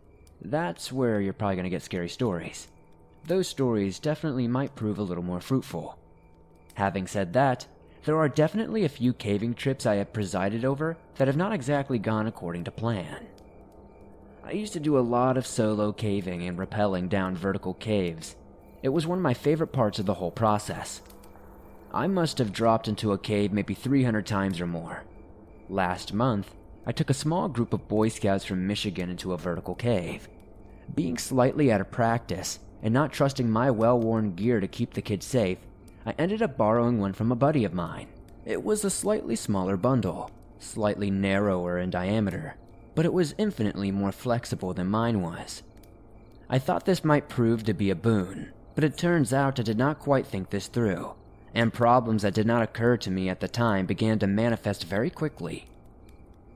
that's 0.42 0.92
where 0.92 1.20
you're 1.20 1.32
probably 1.32 1.56
going 1.56 1.64
to 1.64 1.70
get 1.70 1.82
scary 1.82 2.08
stories. 2.08 2.68
Those 3.24 3.48
stories 3.48 4.00
definitely 4.00 4.48
might 4.48 4.74
prove 4.74 4.98
a 4.98 5.02
little 5.02 5.22
more 5.22 5.40
fruitful. 5.40 5.96
Having 6.74 7.06
said 7.06 7.32
that, 7.34 7.66
there 8.04 8.18
are 8.18 8.28
definitely 8.28 8.84
a 8.84 8.88
few 8.88 9.12
caving 9.12 9.54
trips 9.54 9.86
I 9.86 9.96
have 9.96 10.12
presided 10.12 10.64
over 10.64 10.96
that 11.16 11.28
have 11.28 11.36
not 11.36 11.52
exactly 11.52 11.98
gone 11.98 12.26
according 12.26 12.64
to 12.64 12.70
plan. 12.70 13.26
I 14.44 14.52
used 14.52 14.72
to 14.72 14.80
do 14.80 14.98
a 14.98 15.00
lot 15.00 15.36
of 15.36 15.46
solo 15.46 15.92
caving 15.92 16.42
and 16.42 16.58
rappelling 16.58 17.08
down 17.08 17.36
vertical 17.36 17.74
caves. 17.74 18.34
It 18.82 18.88
was 18.88 19.06
one 19.06 19.18
of 19.18 19.22
my 19.22 19.34
favorite 19.34 19.72
parts 19.72 20.00
of 20.00 20.06
the 20.06 20.14
whole 20.14 20.32
process. 20.32 21.00
I 21.94 22.08
must 22.08 22.38
have 22.38 22.52
dropped 22.52 22.88
into 22.88 23.12
a 23.12 23.18
cave 23.18 23.52
maybe 23.52 23.74
300 23.74 24.26
times 24.26 24.60
or 24.60 24.66
more. 24.66 25.04
Last 25.68 26.12
month, 26.12 26.54
I 26.84 26.90
took 26.90 27.10
a 27.10 27.14
small 27.14 27.48
group 27.48 27.72
of 27.72 27.86
Boy 27.86 28.08
Scouts 28.08 28.44
from 28.44 28.66
Michigan 28.66 29.08
into 29.08 29.32
a 29.32 29.38
vertical 29.38 29.76
cave. 29.76 30.28
Being 30.92 31.16
slightly 31.18 31.70
out 31.70 31.80
of 31.80 31.92
practice 31.92 32.58
and 32.82 32.92
not 32.92 33.12
trusting 33.12 33.48
my 33.48 33.70
well 33.70 34.00
worn 34.00 34.34
gear 34.34 34.58
to 34.58 34.66
keep 34.66 34.94
the 34.94 35.02
kids 35.02 35.24
safe, 35.24 35.58
I 36.04 36.14
ended 36.18 36.42
up 36.42 36.56
borrowing 36.56 36.98
one 36.98 37.12
from 37.12 37.30
a 37.30 37.36
buddy 37.36 37.64
of 37.64 37.72
mine. 37.72 38.08
It 38.44 38.64
was 38.64 38.84
a 38.84 38.90
slightly 38.90 39.36
smaller 39.36 39.76
bundle, 39.76 40.30
slightly 40.58 41.10
narrower 41.10 41.78
in 41.78 41.90
diameter, 41.90 42.56
but 42.94 43.04
it 43.04 43.12
was 43.12 43.34
infinitely 43.38 43.92
more 43.92 44.12
flexible 44.12 44.74
than 44.74 44.88
mine 44.88 45.22
was. 45.22 45.62
I 46.50 46.58
thought 46.58 46.84
this 46.84 47.04
might 47.04 47.28
prove 47.28 47.64
to 47.64 47.72
be 47.72 47.90
a 47.90 47.94
boon, 47.94 48.52
but 48.74 48.84
it 48.84 48.98
turns 48.98 49.32
out 49.32 49.60
I 49.60 49.62
did 49.62 49.78
not 49.78 50.00
quite 50.00 50.26
think 50.26 50.50
this 50.50 50.66
through, 50.66 51.14
and 51.54 51.72
problems 51.72 52.22
that 52.22 52.34
did 52.34 52.46
not 52.46 52.62
occur 52.62 52.96
to 52.98 53.10
me 53.10 53.28
at 53.28 53.40
the 53.40 53.48
time 53.48 53.86
began 53.86 54.18
to 54.18 54.26
manifest 54.26 54.84
very 54.84 55.08
quickly. 55.08 55.66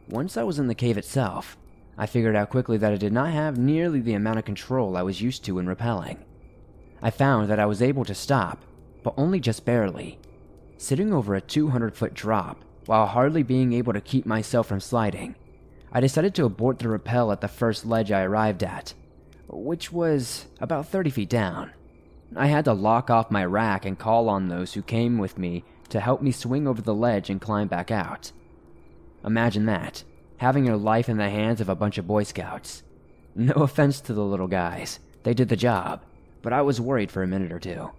Once 0.08 0.36
I 0.36 0.42
was 0.42 0.58
in 0.58 0.66
the 0.66 0.74
cave 0.74 0.98
itself, 0.98 1.56
I 1.96 2.06
figured 2.06 2.36
out 2.36 2.50
quickly 2.50 2.76
that 2.78 2.92
I 2.92 2.96
did 2.96 3.12
not 3.12 3.32
have 3.32 3.56
nearly 3.56 4.00
the 4.00 4.14
amount 4.14 4.38
of 4.38 4.44
control 4.44 4.96
I 4.96 5.02
was 5.02 5.22
used 5.22 5.44
to 5.44 5.58
in 5.58 5.66
rappelling. 5.66 6.18
I 7.00 7.10
found 7.10 7.48
that 7.48 7.60
I 7.60 7.66
was 7.66 7.80
able 7.80 8.04
to 8.04 8.14
stop 8.14 8.60
but 9.06 9.14
only 9.16 9.38
just 9.38 9.64
barely. 9.64 10.18
Sitting 10.78 11.14
over 11.14 11.36
a 11.36 11.40
200 11.40 11.94
foot 11.94 12.12
drop, 12.12 12.64
while 12.86 13.06
hardly 13.06 13.44
being 13.44 13.72
able 13.72 13.92
to 13.92 14.00
keep 14.00 14.26
myself 14.26 14.66
from 14.66 14.80
sliding, 14.80 15.36
I 15.92 16.00
decided 16.00 16.34
to 16.34 16.44
abort 16.44 16.80
the 16.80 16.88
rappel 16.88 17.30
at 17.30 17.40
the 17.40 17.46
first 17.46 17.86
ledge 17.86 18.10
I 18.10 18.22
arrived 18.22 18.64
at, 18.64 18.94
which 19.46 19.92
was 19.92 20.46
about 20.58 20.88
30 20.88 21.10
feet 21.10 21.28
down. 21.28 21.70
I 22.34 22.48
had 22.48 22.64
to 22.64 22.72
lock 22.72 23.08
off 23.08 23.30
my 23.30 23.44
rack 23.44 23.86
and 23.86 23.96
call 23.96 24.28
on 24.28 24.48
those 24.48 24.74
who 24.74 24.82
came 24.82 25.18
with 25.18 25.38
me 25.38 25.62
to 25.90 26.00
help 26.00 26.20
me 26.20 26.32
swing 26.32 26.66
over 26.66 26.82
the 26.82 26.92
ledge 26.92 27.30
and 27.30 27.40
climb 27.40 27.68
back 27.68 27.92
out. 27.92 28.32
Imagine 29.24 29.66
that, 29.66 30.02
having 30.38 30.66
your 30.66 30.76
life 30.76 31.08
in 31.08 31.16
the 31.16 31.30
hands 31.30 31.60
of 31.60 31.68
a 31.68 31.76
bunch 31.76 31.96
of 31.96 32.08
Boy 32.08 32.24
Scouts. 32.24 32.82
No 33.36 33.54
offense 33.54 34.00
to 34.00 34.12
the 34.12 34.24
little 34.24 34.48
guys, 34.48 34.98
they 35.22 35.32
did 35.32 35.48
the 35.48 35.54
job, 35.54 36.02
but 36.42 36.52
I 36.52 36.62
was 36.62 36.80
worried 36.80 37.12
for 37.12 37.22
a 37.22 37.28
minute 37.28 37.52
or 37.52 37.60
two. 37.60 37.92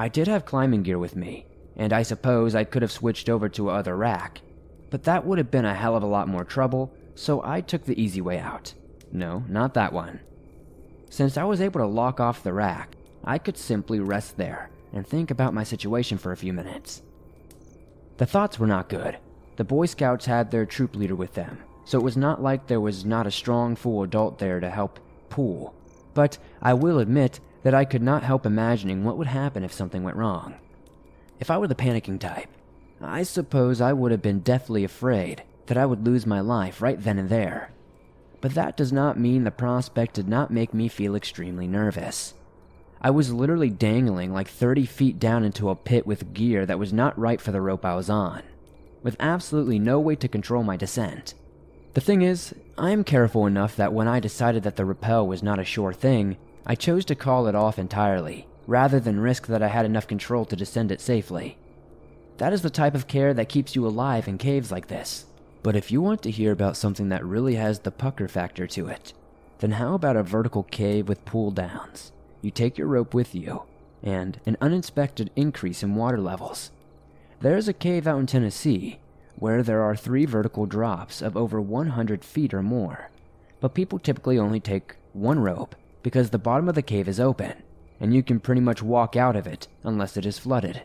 I 0.00 0.08
did 0.08 0.28
have 0.28 0.46
climbing 0.46 0.82
gear 0.82 0.98
with 0.98 1.14
me, 1.14 1.44
and 1.76 1.92
I 1.92 2.04
suppose 2.04 2.54
I 2.54 2.64
could 2.64 2.80
have 2.80 2.90
switched 2.90 3.28
over 3.28 3.50
to 3.50 3.68
a 3.68 3.74
other 3.74 3.94
rack, 3.94 4.40
but 4.88 5.04
that 5.04 5.26
would 5.26 5.36
have 5.36 5.50
been 5.50 5.66
a 5.66 5.74
hell 5.74 5.94
of 5.94 6.02
a 6.02 6.06
lot 6.06 6.26
more 6.26 6.42
trouble, 6.42 6.90
so 7.14 7.42
I 7.44 7.60
took 7.60 7.84
the 7.84 8.02
easy 8.02 8.22
way 8.22 8.38
out. 8.38 8.72
No, 9.12 9.44
not 9.46 9.74
that 9.74 9.92
one. 9.92 10.20
Since 11.10 11.36
I 11.36 11.44
was 11.44 11.60
able 11.60 11.80
to 11.80 11.86
lock 11.86 12.18
off 12.18 12.42
the 12.42 12.54
rack, 12.54 12.96
I 13.24 13.36
could 13.36 13.58
simply 13.58 14.00
rest 14.00 14.38
there 14.38 14.70
and 14.94 15.06
think 15.06 15.30
about 15.30 15.52
my 15.52 15.64
situation 15.64 16.16
for 16.16 16.32
a 16.32 16.36
few 16.38 16.54
minutes. 16.54 17.02
The 18.16 18.24
thoughts 18.24 18.58
were 18.58 18.66
not 18.66 18.88
good. 18.88 19.18
The 19.56 19.64
Boy 19.64 19.84
Scouts 19.84 20.24
had 20.24 20.50
their 20.50 20.64
troop 20.64 20.96
leader 20.96 21.14
with 21.14 21.34
them, 21.34 21.58
so 21.84 21.98
it 21.98 22.04
was 22.04 22.16
not 22.16 22.42
like 22.42 22.68
there 22.68 22.80
was 22.80 23.04
not 23.04 23.26
a 23.26 23.30
strong 23.30 23.76
full 23.76 24.02
adult 24.02 24.38
there 24.38 24.60
to 24.60 24.70
help 24.70 24.98
pull. 25.28 25.74
But 26.14 26.38
I 26.62 26.72
will 26.72 27.00
admit 27.00 27.38
that 27.62 27.74
I 27.74 27.84
could 27.84 28.02
not 28.02 28.22
help 28.22 28.46
imagining 28.46 29.04
what 29.04 29.18
would 29.18 29.26
happen 29.26 29.64
if 29.64 29.72
something 29.72 30.02
went 30.02 30.16
wrong. 30.16 30.54
If 31.38 31.50
I 31.50 31.58
were 31.58 31.68
the 31.68 31.74
panicking 31.74 32.18
type, 32.18 32.48
I 33.00 33.22
suppose 33.22 33.80
I 33.80 33.92
would 33.92 34.12
have 34.12 34.22
been 34.22 34.40
deathly 34.40 34.84
afraid 34.84 35.42
that 35.66 35.78
I 35.78 35.86
would 35.86 36.04
lose 36.04 36.26
my 36.26 36.40
life 36.40 36.82
right 36.82 37.02
then 37.02 37.18
and 37.18 37.28
there. 37.28 37.70
But 38.40 38.54
that 38.54 38.76
does 38.76 38.92
not 38.92 39.18
mean 39.18 39.44
the 39.44 39.50
prospect 39.50 40.14
did 40.14 40.28
not 40.28 40.50
make 40.50 40.74
me 40.74 40.88
feel 40.88 41.14
extremely 41.14 41.66
nervous. 41.66 42.34
I 43.00 43.10
was 43.10 43.32
literally 43.32 43.70
dangling 43.70 44.32
like 44.32 44.48
30 44.48 44.84
feet 44.84 45.18
down 45.18 45.44
into 45.44 45.70
a 45.70 45.76
pit 45.76 46.06
with 46.06 46.34
gear 46.34 46.66
that 46.66 46.78
was 46.78 46.92
not 46.92 47.18
right 47.18 47.40
for 47.40 47.52
the 47.52 47.60
rope 47.60 47.84
I 47.84 47.94
was 47.94 48.10
on, 48.10 48.42
with 49.02 49.16
absolutely 49.18 49.78
no 49.78 49.98
way 49.98 50.16
to 50.16 50.28
control 50.28 50.62
my 50.62 50.76
descent. 50.76 51.34
The 51.94 52.02
thing 52.02 52.20
is, 52.22 52.54
I 52.76 52.90
am 52.90 53.04
careful 53.04 53.46
enough 53.46 53.74
that 53.76 53.94
when 53.94 54.06
I 54.06 54.20
decided 54.20 54.62
that 54.64 54.76
the 54.76 54.84
rappel 54.84 55.26
was 55.26 55.42
not 55.42 55.58
a 55.58 55.64
sure 55.64 55.92
thing, 55.92 56.36
I 56.66 56.74
chose 56.74 57.04
to 57.06 57.14
call 57.14 57.46
it 57.46 57.54
off 57.54 57.78
entirely, 57.78 58.46
rather 58.66 59.00
than 59.00 59.20
risk 59.20 59.46
that 59.46 59.62
I 59.62 59.68
had 59.68 59.86
enough 59.86 60.06
control 60.06 60.44
to 60.44 60.56
descend 60.56 60.92
it 60.92 61.00
safely. 61.00 61.56
That 62.36 62.52
is 62.52 62.62
the 62.62 62.70
type 62.70 62.94
of 62.94 63.06
care 63.06 63.34
that 63.34 63.48
keeps 63.48 63.74
you 63.74 63.86
alive 63.86 64.28
in 64.28 64.38
caves 64.38 64.70
like 64.70 64.88
this. 64.88 65.26
But 65.62 65.76
if 65.76 65.90
you 65.90 66.00
want 66.00 66.22
to 66.22 66.30
hear 66.30 66.52
about 66.52 66.76
something 66.76 67.08
that 67.10 67.24
really 67.24 67.54
has 67.56 67.80
the 67.80 67.90
pucker 67.90 68.28
factor 68.28 68.66
to 68.68 68.88
it, 68.88 69.12
then 69.58 69.72
how 69.72 69.94
about 69.94 70.16
a 70.16 70.22
vertical 70.22 70.62
cave 70.64 71.08
with 71.08 71.24
pull 71.24 71.50
downs? 71.50 72.12
You 72.40 72.50
take 72.50 72.78
your 72.78 72.86
rope 72.86 73.12
with 73.12 73.34
you, 73.34 73.64
and 74.02 74.40
an 74.46 74.56
uninspected 74.60 75.30
increase 75.36 75.82
in 75.82 75.94
water 75.94 76.18
levels. 76.18 76.70
There 77.40 77.56
is 77.56 77.68
a 77.68 77.74
cave 77.74 78.06
out 78.06 78.20
in 78.20 78.26
Tennessee 78.26 79.00
where 79.36 79.62
there 79.62 79.82
are 79.82 79.96
three 79.96 80.26
vertical 80.26 80.66
drops 80.66 81.22
of 81.22 81.36
over 81.36 81.60
100 81.60 82.24
feet 82.24 82.52
or 82.52 82.62
more, 82.62 83.10
but 83.60 83.74
people 83.74 83.98
typically 83.98 84.38
only 84.38 84.60
take 84.60 84.96
one 85.12 85.40
rope 85.40 85.74
because 86.02 86.30
the 86.30 86.38
bottom 86.38 86.68
of 86.68 86.74
the 86.74 86.82
cave 86.82 87.08
is 87.08 87.20
open, 87.20 87.54
and 88.00 88.14
you 88.14 88.22
can 88.22 88.40
pretty 88.40 88.60
much 88.60 88.82
walk 88.82 89.16
out 89.16 89.36
of 89.36 89.46
it 89.46 89.68
unless 89.82 90.16
it 90.16 90.24
is 90.24 90.38
flooded. 90.38 90.82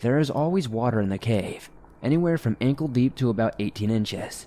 There 0.00 0.18
is 0.18 0.30
always 0.30 0.68
water 0.68 1.00
in 1.00 1.08
the 1.08 1.18
cave, 1.18 1.70
anywhere 2.02 2.36
from 2.36 2.56
ankle 2.60 2.88
deep 2.88 3.14
to 3.16 3.30
about 3.30 3.54
18 3.58 3.90
inches. 3.90 4.46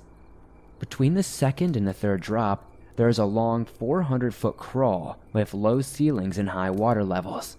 Between 0.80 1.14
the 1.14 1.24
second 1.24 1.76
and 1.76 1.88
the 1.88 1.94
third 1.94 2.22
drop, 2.22 2.70
there 2.96 3.10
is 3.10 3.18
a 3.18 3.26
long 3.26 3.66
400 3.66 4.34
foot 4.34 4.58
crawl 4.58 5.18
with 5.34 5.54
low 5.54 5.82
ceilings 5.82 6.38
and 6.38 6.50
high 6.50 6.70
water 6.70 7.04
levels. 7.04 7.58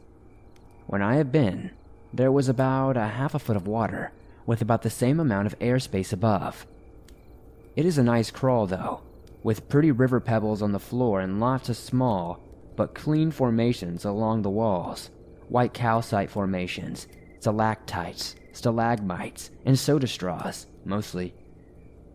When 0.86 1.02
I 1.02 1.16
have 1.16 1.32
been, 1.32 1.72
there 2.12 2.32
was 2.32 2.48
about 2.48 2.96
a 2.96 3.08
half 3.08 3.34
a 3.34 3.38
foot 3.38 3.56
of 3.56 3.66
water, 3.66 4.12
with 4.46 4.62
about 4.62 4.82
the 4.82 4.90
same 4.90 5.18
amount 5.18 5.46
of 5.46 5.58
airspace 5.58 6.12
above. 6.12 6.66
It 7.74 7.84
is 7.84 7.98
a 7.98 8.02
nice 8.02 8.30
crawl, 8.30 8.66
though, 8.66 9.00
with 9.46 9.68
pretty 9.68 9.92
river 9.92 10.18
pebbles 10.18 10.60
on 10.60 10.72
the 10.72 10.78
floor 10.80 11.20
and 11.20 11.38
lots 11.38 11.68
of 11.68 11.76
small 11.76 12.40
but 12.74 12.96
clean 12.96 13.30
formations 13.30 14.04
along 14.04 14.42
the 14.42 14.50
walls 14.50 15.08
white 15.48 15.72
calcite 15.72 16.28
formations, 16.28 17.06
stalactites, 17.38 18.34
stalagmites, 18.52 19.50
and 19.64 19.78
soda 19.78 20.08
straws, 20.08 20.66
mostly. 20.84 21.32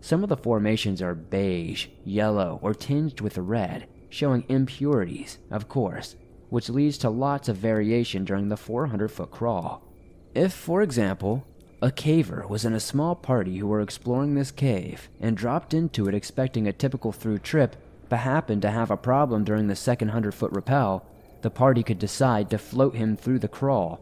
Some 0.01 0.23
of 0.23 0.27
the 0.27 0.35
formations 0.35 1.01
are 1.01 1.15
beige, 1.15 1.87
yellow, 2.03 2.59
or 2.61 2.73
tinged 2.73 3.21
with 3.21 3.37
red, 3.37 3.87
showing 4.09 4.43
impurities, 4.49 5.37
of 5.49 5.69
course, 5.69 6.17
which 6.49 6.67
leads 6.67 6.97
to 6.97 7.09
lots 7.09 7.47
of 7.47 7.55
variation 7.55 8.25
during 8.25 8.49
the 8.49 8.57
400 8.57 9.09
foot 9.09 9.31
crawl. 9.31 9.87
If, 10.35 10.51
for 10.51 10.81
example, 10.81 11.47
a 11.83 11.89
caver 11.89 12.47
was 12.47 12.63
in 12.63 12.73
a 12.73 12.79
small 12.79 13.15
party 13.15 13.57
who 13.57 13.65
were 13.65 13.81
exploring 13.81 14.35
this 14.35 14.51
cave 14.51 15.09
and 15.19 15.35
dropped 15.35 15.73
into 15.73 16.07
it 16.07 16.13
expecting 16.13 16.67
a 16.67 16.73
typical 16.73 17.11
through 17.11 17.39
trip, 17.39 17.75
but 18.07 18.17
happened 18.17 18.61
to 18.61 18.69
have 18.69 18.91
a 18.91 18.97
problem 18.97 19.43
during 19.43 19.67
the 19.67 19.75
second 19.75 20.09
100 20.09 20.33
foot 20.33 20.51
rappel, 20.51 21.03
the 21.41 21.49
party 21.49 21.81
could 21.81 21.97
decide 21.97 22.49
to 22.49 22.57
float 22.59 22.93
him 22.93 23.17
through 23.17 23.39
the 23.39 23.47
crawl. 23.47 23.99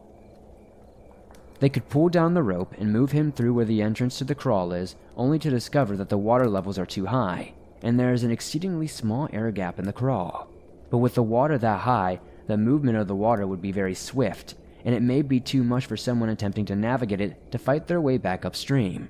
They 1.60 1.70
could 1.70 1.88
pull 1.88 2.10
down 2.10 2.34
the 2.34 2.42
rope 2.42 2.74
and 2.78 2.92
move 2.92 3.12
him 3.12 3.32
through 3.32 3.54
where 3.54 3.64
the 3.64 3.80
entrance 3.80 4.18
to 4.18 4.24
the 4.24 4.34
crawl 4.34 4.72
is, 4.72 4.94
only 5.16 5.38
to 5.38 5.48
discover 5.48 5.96
that 5.96 6.10
the 6.10 6.18
water 6.18 6.48
levels 6.48 6.78
are 6.78 6.86
too 6.86 7.06
high, 7.06 7.54
and 7.82 7.98
there 7.98 8.12
is 8.12 8.24
an 8.24 8.30
exceedingly 8.30 8.88
small 8.88 9.26
air 9.32 9.50
gap 9.50 9.78
in 9.78 9.86
the 9.86 9.92
crawl. 9.92 10.50
But 10.90 10.98
with 10.98 11.14
the 11.14 11.22
water 11.22 11.56
that 11.56 11.80
high, 11.80 12.20
the 12.46 12.58
movement 12.58 12.98
of 12.98 13.08
the 13.08 13.16
water 13.16 13.46
would 13.46 13.62
be 13.62 13.72
very 13.72 13.94
swift, 13.94 14.54
and 14.84 14.94
it 14.94 15.02
may 15.02 15.22
be 15.22 15.40
too 15.40 15.62
much 15.62 15.86
for 15.86 15.96
someone 15.96 16.28
attempting 16.28 16.64
to 16.66 16.76
navigate 16.76 17.20
it 17.20 17.50
to 17.52 17.58
fight 17.58 17.86
their 17.86 18.00
way 18.00 18.18
back 18.18 18.44
upstream. 18.44 19.08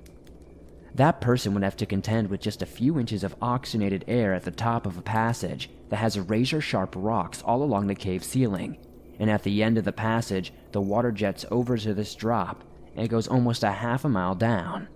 That 0.95 1.21
person 1.21 1.53
would 1.53 1.63
have 1.63 1.77
to 1.77 1.85
contend 1.85 2.29
with 2.29 2.41
just 2.41 2.61
a 2.61 2.65
few 2.65 2.99
inches 2.99 3.23
of 3.23 3.35
oxygenated 3.41 4.03
air 4.07 4.33
at 4.33 4.43
the 4.43 4.51
top 4.51 4.85
of 4.85 4.97
a 4.97 5.01
passage 5.01 5.69
that 5.89 5.97
has 5.97 6.19
razor 6.19 6.59
sharp 6.59 6.93
rocks 6.97 7.41
all 7.43 7.63
along 7.63 7.87
the 7.87 7.95
cave 7.95 8.23
ceiling, 8.23 8.77
and 9.17 9.29
at 9.29 9.43
the 9.43 9.63
end 9.63 9.77
of 9.77 9.85
the 9.85 9.93
passage, 9.93 10.51
the 10.73 10.81
water 10.81 11.11
jets 11.11 11.45
over 11.49 11.77
to 11.77 11.93
this 11.93 12.13
drop 12.15 12.63
and 12.95 13.07
goes 13.07 13.27
almost 13.27 13.63
a 13.63 13.71
half 13.71 14.03
a 14.03 14.09
mile 14.09 14.35
down. 14.35 14.89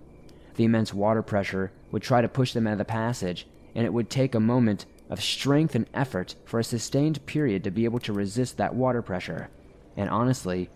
The 0.56 0.64
immense 0.64 0.92
water 0.92 1.22
pressure 1.22 1.72
would 1.90 2.02
try 2.02 2.20
to 2.20 2.28
push 2.28 2.52
them 2.52 2.66
out 2.66 2.72
of 2.72 2.78
the 2.78 2.84
passage, 2.84 3.46
and 3.74 3.86
it 3.86 3.92
would 3.92 4.10
take 4.10 4.34
a 4.34 4.40
moment 4.40 4.84
of 5.08 5.22
strength 5.22 5.74
and 5.74 5.88
effort 5.94 6.34
for 6.44 6.60
a 6.60 6.64
sustained 6.64 7.24
period 7.24 7.64
to 7.64 7.70
be 7.70 7.84
able 7.84 8.00
to 8.00 8.12
resist 8.12 8.58
that 8.58 8.74
water 8.74 9.00
pressure 9.00 9.48
and 9.96 10.10
honestly, 10.10 10.70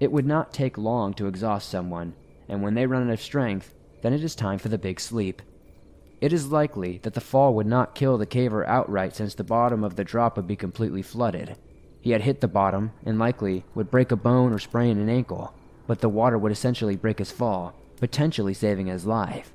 it 0.00 0.10
would 0.10 0.26
not 0.26 0.52
take 0.52 0.78
long 0.78 1.14
to 1.14 1.26
exhaust 1.26 1.68
someone, 1.68 2.14
and 2.48 2.62
when 2.62 2.74
they 2.74 2.86
run 2.86 3.06
out 3.06 3.12
of 3.12 3.20
strength, 3.20 3.74
then 4.02 4.12
it 4.12 4.24
is 4.24 4.34
time 4.34 4.58
for 4.58 4.68
the 4.68 4.78
big 4.78 4.98
sleep. 4.98 5.42
It 6.20 6.32
is 6.32 6.52
likely 6.52 6.98
that 7.02 7.14
the 7.14 7.20
fall 7.20 7.54
would 7.54 7.66
not 7.66 7.94
kill 7.94 8.16
the 8.16 8.26
caver 8.26 8.66
outright 8.66 9.14
since 9.14 9.34
the 9.34 9.44
bottom 9.44 9.82
of 9.82 9.96
the 9.96 10.04
drop 10.04 10.36
would 10.36 10.46
be 10.46 10.56
completely 10.56 11.02
flooded. 11.02 11.56
He 12.00 12.10
had 12.10 12.22
hit 12.22 12.40
the 12.40 12.48
bottom 12.48 12.92
and 13.04 13.18
likely 13.18 13.64
would 13.74 13.90
break 13.90 14.10
a 14.10 14.16
bone 14.16 14.52
or 14.52 14.58
sprain 14.58 14.98
an 14.98 15.08
ankle, 15.08 15.54
but 15.86 16.00
the 16.00 16.08
water 16.08 16.38
would 16.38 16.52
essentially 16.52 16.96
break 16.96 17.18
his 17.18 17.30
fall, 17.30 17.74
potentially 17.98 18.54
saving 18.54 18.86
his 18.86 19.06
life. 19.06 19.52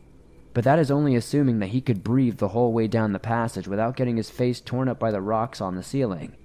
But 0.54 0.64
that 0.64 0.80
is 0.80 0.90
only 0.90 1.16
assuming 1.16 1.60
that 1.60 1.68
he 1.68 1.82
could 1.82 2.04
breathe 2.04 2.38
the 2.38 2.50
whole 2.50 2.74
way 2.74 2.88
down 2.88 3.14
the 3.14 3.20
passage 3.20 3.68
without 3.68 3.96
getting 3.96 4.18
his 4.18 4.30
face 4.30 4.60
torn 4.60 4.88
up 4.88 4.98
by 4.98 5.12
the 5.12 5.22
rocks 5.22 5.62
on 5.62 5.76
the 5.76 5.84
ceiling. 5.84 6.36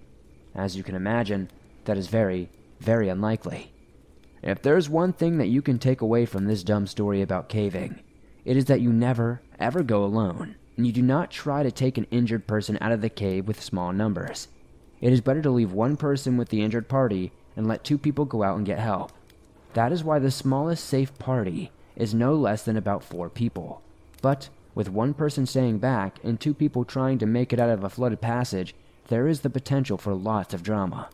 As 0.54 0.76
you 0.76 0.82
can 0.82 0.94
imagine, 0.94 1.50
that 1.84 1.96
is 1.96 2.08
very, 2.08 2.50
very 2.82 3.08
unlikely. 3.08 3.72
If 4.42 4.60
there's 4.60 4.90
one 4.90 5.12
thing 5.12 5.38
that 5.38 5.48
you 5.48 5.62
can 5.62 5.78
take 5.78 6.00
away 6.00 6.26
from 6.26 6.46
this 6.46 6.64
dumb 6.64 6.86
story 6.86 7.22
about 7.22 7.48
caving, 7.48 8.02
it 8.44 8.56
is 8.56 8.64
that 8.64 8.80
you 8.80 8.92
never, 8.92 9.40
ever 9.60 9.84
go 9.84 10.04
alone, 10.04 10.56
and 10.76 10.84
you 10.84 10.92
do 10.92 11.02
not 11.02 11.30
try 11.30 11.62
to 11.62 11.70
take 11.70 11.96
an 11.96 12.08
injured 12.10 12.48
person 12.48 12.76
out 12.80 12.90
of 12.90 13.00
the 13.00 13.08
cave 13.08 13.46
with 13.46 13.62
small 13.62 13.92
numbers. 13.92 14.48
It 15.00 15.12
is 15.12 15.20
better 15.20 15.42
to 15.42 15.50
leave 15.50 15.72
one 15.72 15.96
person 15.96 16.36
with 16.36 16.48
the 16.48 16.62
injured 16.62 16.88
party 16.88 17.32
and 17.56 17.68
let 17.68 17.84
two 17.84 17.98
people 17.98 18.24
go 18.24 18.42
out 18.42 18.56
and 18.56 18.66
get 18.66 18.78
help. 18.80 19.12
That 19.74 19.92
is 19.92 20.02
why 20.02 20.18
the 20.18 20.30
smallest 20.30 20.84
safe 20.84 21.16
party 21.18 21.70
is 21.94 22.14
no 22.14 22.34
less 22.34 22.64
than 22.64 22.76
about 22.76 23.04
four 23.04 23.30
people. 23.30 23.82
But 24.22 24.48
with 24.74 24.90
one 24.90 25.14
person 25.14 25.46
staying 25.46 25.78
back 25.78 26.18
and 26.24 26.40
two 26.40 26.54
people 26.54 26.84
trying 26.84 27.18
to 27.18 27.26
make 27.26 27.52
it 27.52 27.60
out 27.60 27.70
of 27.70 27.84
a 27.84 27.90
flooded 27.90 28.20
passage, 28.20 28.74
there 29.08 29.28
is 29.28 29.40
the 29.40 29.50
potential 29.50 29.98
for 29.98 30.14
lots 30.14 30.52
of 30.52 30.62
drama. 30.62 31.10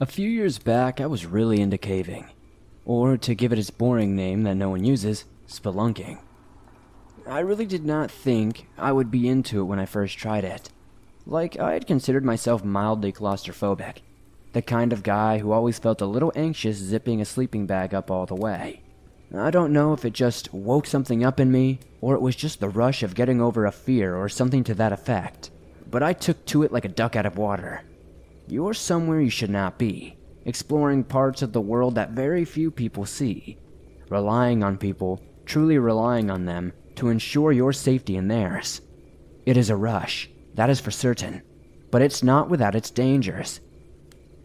A 0.00 0.06
few 0.06 0.28
years 0.28 0.58
back, 0.58 1.00
I 1.00 1.06
was 1.06 1.24
really 1.24 1.60
into 1.60 1.78
caving. 1.78 2.26
Or, 2.84 3.16
to 3.16 3.34
give 3.34 3.52
it 3.52 3.60
its 3.60 3.70
boring 3.70 4.16
name 4.16 4.42
that 4.42 4.56
no 4.56 4.70
one 4.70 4.84
uses, 4.84 5.24
spelunking. 5.48 6.18
I 7.28 7.38
really 7.38 7.64
did 7.64 7.84
not 7.84 8.10
think 8.10 8.66
I 8.76 8.90
would 8.90 9.12
be 9.12 9.28
into 9.28 9.60
it 9.60 9.64
when 9.64 9.78
I 9.78 9.86
first 9.86 10.18
tried 10.18 10.42
it. 10.42 10.68
Like, 11.26 11.60
I 11.60 11.74
had 11.74 11.86
considered 11.86 12.24
myself 12.24 12.64
mildly 12.64 13.12
claustrophobic. 13.12 13.98
The 14.52 14.62
kind 14.62 14.92
of 14.92 15.04
guy 15.04 15.38
who 15.38 15.52
always 15.52 15.78
felt 15.78 16.00
a 16.00 16.06
little 16.06 16.32
anxious 16.34 16.76
zipping 16.76 17.20
a 17.20 17.24
sleeping 17.24 17.66
bag 17.66 17.94
up 17.94 18.10
all 18.10 18.26
the 18.26 18.34
way. 18.34 18.82
I 19.32 19.52
don't 19.52 19.72
know 19.72 19.92
if 19.92 20.04
it 20.04 20.12
just 20.12 20.52
woke 20.52 20.86
something 20.86 21.24
up 21.24 21.38
in 21.38 21.52
me, 21.52 21.78
or 22.00 22.16
it 22.16 22.20
was 22.20 22.34
just 22.34 22.58
the 22.58 22.68
rush 22.68 23.04
of 23.04 23.14
getting 23.14 23.40
over 23.40 23.64
a 23.64 23.70
fear 23.70 24.16
or 24.16 24.28
something 24.28 24.64
to 24.64 24.74
that 24.74 24.92
effect. 24.92 25.52
But 25.88 26.02
I 26.02 26.14
took 26.14 26.44
to 26.46 26.64
it 26.64 26.72
like 26.72 26.84
a 26.84 26.88
duck 26.88 27.14
out 27.14 27.26
of 27.26 27.38
water. 27.38 27.82
You're 28.46 28.74
somewhere 28.74 29.20
you 29.20 29.30
should 29.30 29.50
not 29.50 29.78
be, 29.78 30.16
exploring 30.44 31.04
parts 31.04 31.42
of 31.42 31.52
the 31.52 31.60
world 31.60 31.94
that 31.94 32.10
very 32.10 32.44
few 32.44 32.70
people 32.70 33.06
see, 33.06 33.58
relying 34.08 34.62
on 34.62 34.76
people, 34.76 35.22
truly 35.46 35.78
relying 35.78 36.30
on 36.30 36.44
them, 36.44 36.72
to 36.96 37.08
ensure 37.08 37.52
your 37.52 37.72
safety 37.72 38.16
and 38.16 38.30
theirs. 38.30 38.80
It 39.46 39.56
is 39.56 39.70
a 39.70 39.76
rush, 39.76 40.28
that 40.54 40.70
is 40.70 40.80
for 40.80 40.90
certain, 40.90 41.42
but 41.90 42.02
it's 42.02 42.22
not 42.22 42.50
without 42.50 42.74
its 42.74 42.90
dangers. 42.90 43.60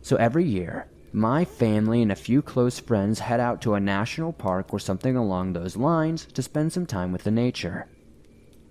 So 0.01 0.15
every 0.15 0.45
year, 0.45 0.87
my 1.11 1.43
family 1.43 2.01
and 2.01 2.11
a 2.11 2.15
few 2.15 2.41
close 2.41 2.79
friends 2.79 3.19
head 3.19 3.39
out 3.39 3.61
to 3.63 3.73
a 3.73 3.79
national 3.79 4.31
park 4.31 4.73
or 4.73 4.79
something 4.79 5.15
along 5.15 5.53
those 5.53 5.75
lines 5.75 6.25
to 6.25 6.41
spend 6.41 6.71
some 6.71 6.85
time 6.85 7.11
with 7.11 7.23
the 7.23 7.31
nature. 7.31 7.87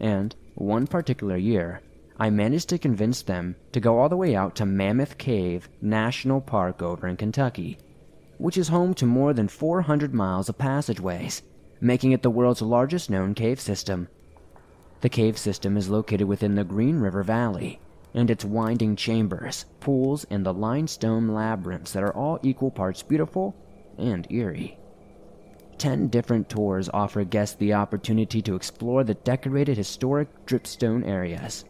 And 0.01 0.35
one 0.55 0.87
particular 0.87 1.37
year, 1.37 1.83
I 2.21 2.31
managed 2.31 2.69
to 2.71 2.79
convince 2.79 3.23
them 3.23 3.55
to 3.71 3.79
go 3.79 4.01
all 4.01 4.09
the 4.09 4.17
way 4.17 4.35
out 4.35 4.57
to 4.57 4.67
Mammoth 4.67 5.19
Cave 5.19 5.69
National 5.81 6.41
Park 6.41 6.83
over 6.83 7.07
in 7.07 7.17
Kentucky, 7.17 7.79
which 8.39 8.57
is 8.57 8.69
home 8.69 8.93
to 8.95 9.07
more 9.07 9.33
than 9.33 9.47
400 9.47 10.13
miles 10.13 10.49
of 10.49 10.59
passageways, 10.59 11.43
making 11.81 12.11
it 12.11 12.25
the 12.25 12.31
world's 12.31 12.61
largest 12.61 13.09
known 13.09 13.35
cave 13.35 13.61
system. 13.61 14.09
The 15.01 15.09
cave 15.09 15.39
system 15.39 15.77
is 15.77 15.89
located 15.89 16.27
within 16.27 16.57
the 16.57 16.65
Green 16.65 16.99
River 16.99 17.23
Valley, 17.23 17.79
and 18.13 18.33
its 18.33 18.45
winding 18.45 18.97
chambers, 18.97 19.67
pools, 19.79 20.27
and 20.29 20.45
the 20.45 20.53
limestone 20.53 21.29
labyrinths 21.29 21.93
that 21.93 22.03
are 22.03 22.17
all 22.17 22.41
equal 22.43 22.73
parts 22.73 23.01
beautiful 23.01 23.55
and 23.97 24.27
eerie. 24.29 24.77
Ten 25.77 26.09
different 26.09 26.49
tours 26.49 26.91
offer 26.93 27.23
guests 27.23 27.55
the 27.55 27.75
opportunity 27.75 28.43
to 28.43 28.57
explore 28.57 29.05
the 29.05 29.15
decorated 29.15 29.77
historic 29.77 30.47
dripstone 30.47 31.07
areas 31.07 31.65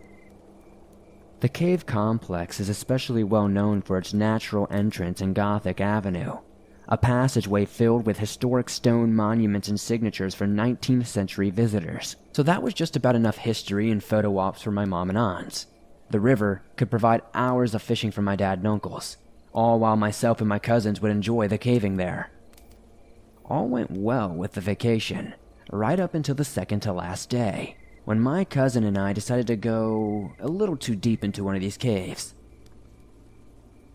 the 1.40 1.48
cave 1.48 1.86
complex 1.86 2.58
is 2.58 2.68
especially 2.68 3.22
well 3.22 3.46
known 3.46 3.80
for 3.80 3.96
its 3.96 4.12
natural 4.12 4.66
entrance 4.72 5.20
in 5.20 5.32
Gothic 5.32 5.80
Avenue, 5.80 6.38
a 6.88 6.98
passageway 6.98 7.64
filled 7.64 8.06
with 8.06 8.18
historic 8.18 8.68
stone 8.68 9.14
monuments 9.14 9.68
and 9.68 9.78
signatures 9.78 10.34
for 10.34 10.46
19th 10.46 11.06
century 11.06 11.50
visitors. 11.50 12.16
So 12.32 12.42
that 12.42 12.62
was 12.62 12.74
just 12.74 12.96
about 12.96 13.14
enough 13.14 13.36
history 13.36 13.88
and 13.90 14.02
photo 14.02 14.36
ops 14.38 14.62
for 14.62 14.72
my 14.72 14.84
mom 14.84 15.10
and 15.10 15.18
aunts. 15.18 15.66
The 16.10 16.18
river 16.18 16.62
could 16.76 16.90
provide 16.90 17.22
hours 17.34 17.72
of 17.74 17.82
fishing 17.82 18.10
for 18.10 18.22
my 18.22 18.34
dad 18.34 18.58
and 18.58 18.66
uncles, 18.66 19.16
all 19.52 19.78
while 19.78 19.96
myself 19.96 20.40
and 20.40 20.48
my 20.48 20.58
cousins 20.58 21.00
would 21.00 21.12
enjoy 21.12 21.46
the 21.46 21.58
caving 21.58 21.98
there. 21.98 22.30
All 23.44 23.68
went 23.68 23.92
well 23.92 24.30
with 24.30 24.54
the 24.54 24.60
vacation, 24.60 25.34
right 25.70 26.00
up 26.00 26.14
until 26.14 26.34
the 26.34 26.44
second 26.44 26.80
to 26.80 26.92
last 26.92 27.30
day 27.30 27.76
when 28.08 28.18
my 28.18 28.42
cousin 28.42 28.84
and 28.84 28.96
I 28.96 29.12
decided 29.12 29.46
to 29.48 29.56
go 29.56 30.32
a 30.40 30.48
little 30.48 30.78
too 30.78 30.96
deep 30.96 31.22
into 31.22 31.44
one 31.44 31.56
of 31.56 31.60
these 31.60 31.76
caves. 31.76 32.32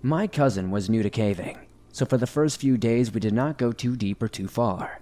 My 0.03 0.27
cousin 0.27 0.69
was 0.69 0.87
new 0.87 1.01
to 1.01 1.09
caving, 1.09 1.57
so 1.91 2.05
for 2.05 2.19
the 2.19 2.27
first 2.27 2.61
few 2.61 2.77
days 2.77 3.11
we 3.11 3.19
did 3.19 3.33
not 3.33 3.57
go 3.57 3.71
too 3.71 3.95
deep 3.95 4.21
or 4.21 4.27
too 4.27 4.47
far. 4.47 5.01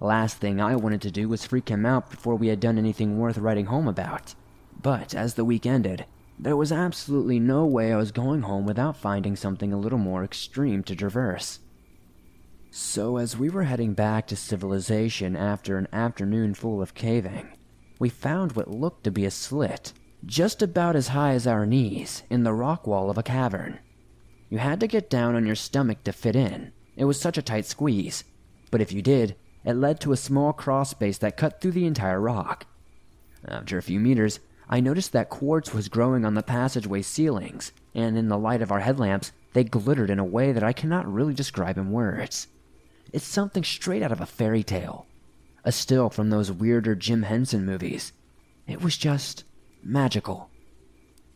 Last 0.00 0.38
thing 0.38 0.62
I 0.62 0.76
wanted 0.76 1.02
to 1.02 1.10
do 1.10 1.28
was 1.28 1.44
freak 1.44 1.68
him 1.68 1.84
out 1.84 2.08
before 2.08 2.36
we 2.36 2.48
had 2.48 2.58
done 2.58 2.78
anything 2.78 3.18
worth 3.18 3.36
writing 3.36 3.66
home 3.66 3.86
about. 3.86 4.34
But 4.80 5.14
as 5.14 5.34
the 5.34 5.44
week 5.44 5.66
ended, 5.66 6.06
there 6.38 6.56
was 6.56 6.72
absolutely 6.72 7.38
no 7.38 7.66
way 7.66 7.92
I 7.92 7.98
was 7.98 8.12
going 8.12 8.40
home 8.40 8.64
without 8.64 8.96
finding 8.96 9.36
something 9.36 9.74
a 9.74 9.78
little 9.78 9.98
more 9.98 10.24
extreme 10.24 10.82
to 10.84 10.96
traverse. 10.96 11.58
So, 12.70 13.18
as 13.18 13.36
we 13.36 13.50
were 13.50 13.64
heading 13.64 13.92
back 13.92 14.26
to 14.28 14.36
civilization 14.36 15.36
after 15.36 15.76
an 15.76 15.86
afternoon 15.92 16.54
full 16.54 16.80
of 16.80 16.94
caving, 16.94 17.50
we 17.98 18.08
found 18.08 18.52
what 18.52 18.70
looked 18.70 19.04
to 19.04 19.10
be 19.10 19.24
a 19.24 19.30
slit, 19.30 19.92
just 20.24 20.62
about 20.62 20.96
as 20.96 21.08
high 21.08 21.32
as 21.32 21.46
our 21.46 21.66
knees, 21.66 22.22
in 22.30 22.44
the 22.44 22.52
rock 22.52 22.86
wall 22.86 23.10
of 23.10 23.18
a 23.18 23.22
cavern. 23.22 23.78
You 24.48 24.58
had 24.58 24.80
to 24.80 24.86
get 24.86 25.10
down 25.10 25.34
on 25.34 25.46
your 25.46 25.56
stomach 25.56 26.04
to 26.04 26.12
fit 26.12 26.36
in. 26.36 26.72
It 26.96 27.04
was 27.04 27.20
such 27.20 27.38
a 27.38 27.42
tight 27.42 27.66
squeeze. 27.66 28.24
But 28.70 28.80
if 28.80 28.92
you 28.92 29.02
did, 29.02 29.36
it 29.64 29.74
led 29.74 30.00
to 30.00 30.12
a 30.12 30.16
small 30.16 30.52
cross 30.52 30.90
space 30.90 31.18
that 31.18 31.36
cut 31.36 31.60
through 31.60 31.72
the 31.72 31.86
entire 31.86 32.20
rock. 32.20 32.66
After 33.46 33.78
a 33.78 33.82
few 33.82 34.00
meters, 34.00 34.40
I 34.68 34.80
noticed 34.80 35.12
that 35.12 35.30
quartz 35.30 35.72
was 35.72 35.88
growing 35.88 36.24
on 36.24 36.34
the 36.34 36.42
passageway 36.42 37.02
ceilings, 37.02 37.72
and 37.94 38.18
in 38.18 38.28
the 38.28 38.38
light 38.38 38.62
of 38.62 38.70
our 38.70 38.80
headlamps, 38.80 39.32
they 39.52 39.64
glittered 39.64 40.10
in 40.10 40.18
a 40.18 40.24
way 40.24 40.52
that 40.52 40.62
I 40.62 40.72
cannot 40.72 41.10
really 41.10 41.34
describe 41.34 41.78
in 41.78 41.90
words. 41.90 42.48
It's 43.12 43.24
something 43.24 43.64
straight 43.64 44.02
out 44.02 44.12
of 44.12 44.20
a 44.20 44.26
fairy 44.26 44.62
tale. 44.62 45.06
A 45.68 45.72
still 45.72 46.08
from 46.08 46.30
those 46.30 46.50
weirder 46.50 46.94
Jim 46.94 47.24
Henson 47.24 47.66
movies. 47.66 48.14
It 48.66 48.80
was 48.80 48.96
just 48.96 49.44
magical. 49.82 50.48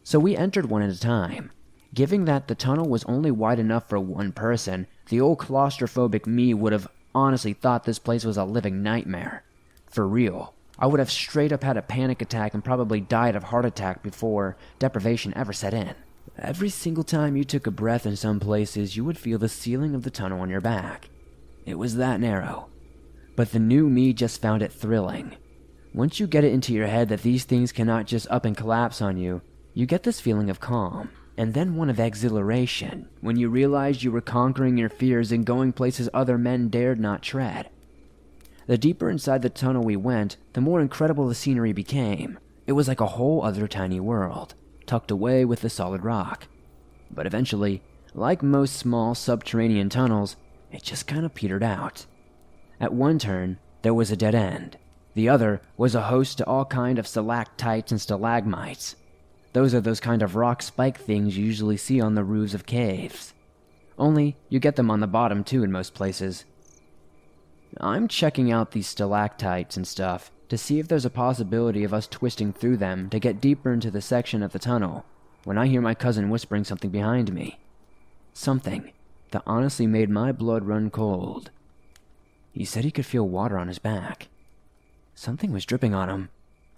So 0.05 0.19
we 0.19 0.35
entered 0.35 0.71
one 0.71 0.81
at 0.81 0.89
a 0.89 0.99
time. 0.99 1.53
Given 1.93 2.25
that 2.25 2.49
the 2.49 2.55
tunnel 2.55 2.89
was 2.89 3.05
only 3.05 3.31
wide 3.31 3.59
enough 3.59 3.91
for 3.91 4.01
one 4.01 4.33
person, 4.33 4.87
the 5.11 5.21
old 5.21 5.37
claustrophobic 5.37 6.27
me 6.27 6.55
would 6.55 6.73
have 6.73 6.89
honestly 7.15 7.53
thought 7.53 7.85
this 7.85 7.99
place 7.99 8.25
was 8.25 8.39
a 8.39 8.45
living 8.47 8.83
nightmare. 8.83 9.45
For 9.91 10.09
real. 10.09 10.55
I 10.79 10.87
would 10.87 10.99
have 10.99 11.11
straight 11.11 11.53
up 11.53 11.63
had 11.63 11.77
a 11.77 11.83
panic 11.83 12.23
attack 12.23 12.55
and 12.55 12.65
probably 12.65 13.03
died 13.03 13.37
of 13.37 13.43
heart 13.45 13.67
attack 13.67 14.03
before 14.03 14.57
deprivation 14.79 15.35
ever 15.37 15.53
set 15.53 15.75
in. 15.75 15.95
Every 16.39 16.71
single 16.71 17.05
time 17.05 17.37
you 17.37 17.45
took 17.45 17.67
a 17.67 17.71
breath 17.71 18.07
in 18.07 18.17
some 18.17 18.41
places, 18.41 18.97
you 18.97 19.05
would 19.05 19.19
feel 19.19 19.39
the 19.39 19.51
ceiling 19.51 19.95
of 19.95 20.05
the 20.05 20.11
tunnel 20.11 20.41
on 20.41 20.49
your 20.49 20.63
back. 20.63 21.11
It 21.67 21.75
was 21.75 21.97
that 21.97 22.19
narrow. 22.19 22.71
But 23.35 23.53
the 23.53 23.59
new 23.59 23.89
me 23.89 24.13
just 24.13 24.43
found 24.43 24.63
it 24.63 24.73
thrilling. 24.73 25.37
Once 25.95 26.21
you 26.21 26.27
get 26.27 26.45
it 26.45 26.53
into 26.53 26.73
your 26.73 26.87
head 26.87 27.09
that 27.09 27.23
these 27.23 27.45
things 27.45 27.73
cannot 27.73 28.07
just 28.07 28.27
up 28.31 28.45
and 28.45 28.57
collapse 28.57 29.03
on 29.03 29.17
you, 29.17 29.43
you 29.75 29.87
get 29.87 30.03
this 30.03 30.21
feeling 30.21 30.51
of 30.51 30.61
calm, 30.61 31.11
and 31.37 31.55
then 31.55 31.77
one 31.77 31.89
of 31.89 31.99
exhilaration 31.99 33.09
when 33.21 33.37
you 33.37 33.49
realize 33.49 34.05
you 34.05 34.13
were 34.13 34.21
conquering 34.21 34.77
your 34.77 34.89
fears 34.89 35.33
and 35.33 35.47
going 35.47 35.73
places 35.73 36.09
other 36.13 36.37
men 36.37 36.69
dared 36.69 37.01
not 37.01 37.23
tread. 37.23 37.71
The 38.67 38.79
deeper 38.79 39.11
inside 39.11 39.43
the 39.43 39.51
tunnel 39.51 39.83
we 39.83 39.97
went, 39.97 40.37
the 40.53 40.61
more 40.61 40.81
incredible 40.81 41.27
the 41.27 41.35
scenery 41.35 41.73
became. 41.73 42.39
It 42.67 42.73
was 42.73 42.87
like 42.87 43.01
a 43.01 43.07
whole 43.07 43.43
other 43.43 43.67
tiny 43.67 43.99
world, 43.99 44.55
tucked 44.87 45.11
away 45.11 45.45
with 45.45 45.63
the 45.63 45.71
solid 45.71 46.05
rock. 46.05 46.47
But 47.11 47.27
eventually, 47.27 47.83
like 48.15 48.43
most 48.43 48.77
small 48.77 49.15
subterranean 49.15 49.89
tunnels, 49.89 50.37
it 50.71 50.83
just 50.83 51.07
kind 51.07 51.25
of 51.25 51.35
petered 51.35 51.63
out. 51.63 52.07
At 52.83 52.93
one 52.93 53.21
turn, 53.21 53.59
there 53.83 53.95
was 53.95 54.11
a 54.11 54.17
dead 54.17 54.35
end. 54.35 54.77
The 55.15 55.29
other 55.29 55.63
was 55.77 55.95
a 55.95 56.03
host 56.03 56.39
to 56.39 56.47
all 56.47 56.65
kind 56.65 56.99
of 56.99 57.07
stalactites 57.07 57.93
and 57.93 58.01
stalagmites. 58.01 58.97
Those 59.53 59.73
are 59.73 59.81
those 59.81 60.01
kind 60.01 60.21
of 60.21 60.35
rock 60.35 60.63
spike 60.63 60.99
things 60.99 61.39
you 61.39 61.45
usually 61.45 61.77
see 61.77 62.01
on 62.01 62.17
the 62.17 62.25
roofs 62.25 62.55
of 62.55 62.67
caves. 62.67 63.35
Only, 63.97 64.37
you 64.49 64.59
get 64.59 64.75
them 64.75 64.91
on 64.91 64.99
the 64.99 65.07
bottom 65.07 65.45
too 65.45 65.63
in 65.63 65.71
most 65.71 65.95
places. 65.95 66.45
I'm 67.81 68.09
checking 68.09 68.51
out 68.51 68.73
these 68.73 68.89
stalactites 68.89 69.77
and 69.77 69.87
stuff 69.87 70.33
to 70.49 70.59
see 70.59 70.81
if 70.81 70.89
there's 70.89 71.05
a 71.05 71.11
possibility 71.11 71.85
of 71.85 71.95
us 71.95 72.09
twisting 72.09 72.53
through 72.53 72.79
them 72.79 73.09
to 73.11 73.21
get 73.21 73.41
deeper 73.41 73.73
into 73.73 73.93
the 73.93 74.03
section 74.03 74.43
of 74.43 74.53
the 74.53 74.59
tunnel 74.59 75.05
when 75.45 75.57
I 75.57 75.69
hear 75.69 75.81
my 75.81 75.95
cousin 75.95 76.31
whispering 76.31 76.65
something 76.65 76.91
behind 76.91 77.33
me. 77.33 77.61
Something 78.35 78.91
that 79.31 79.45
honestly 79.47 79.87
made 79.87 80.11
my 80.11 80.33
blood 80.33 80.65
run 80.65 80.91
cold. 80.91 81.51
He 82.53 82.65
said 82.65 82.85
he 82.85 82.91
could 82.91 83.07
feel 83.07 83.27
water 83.27 83.59
on 83.59 83.69
his 83.69 83.79
back. 83.79 84.29
Something 85.15 85.53
was 85.53 85.65
dripping 85.65 85.95
on 85.95 86.09
him. 86.09 86.29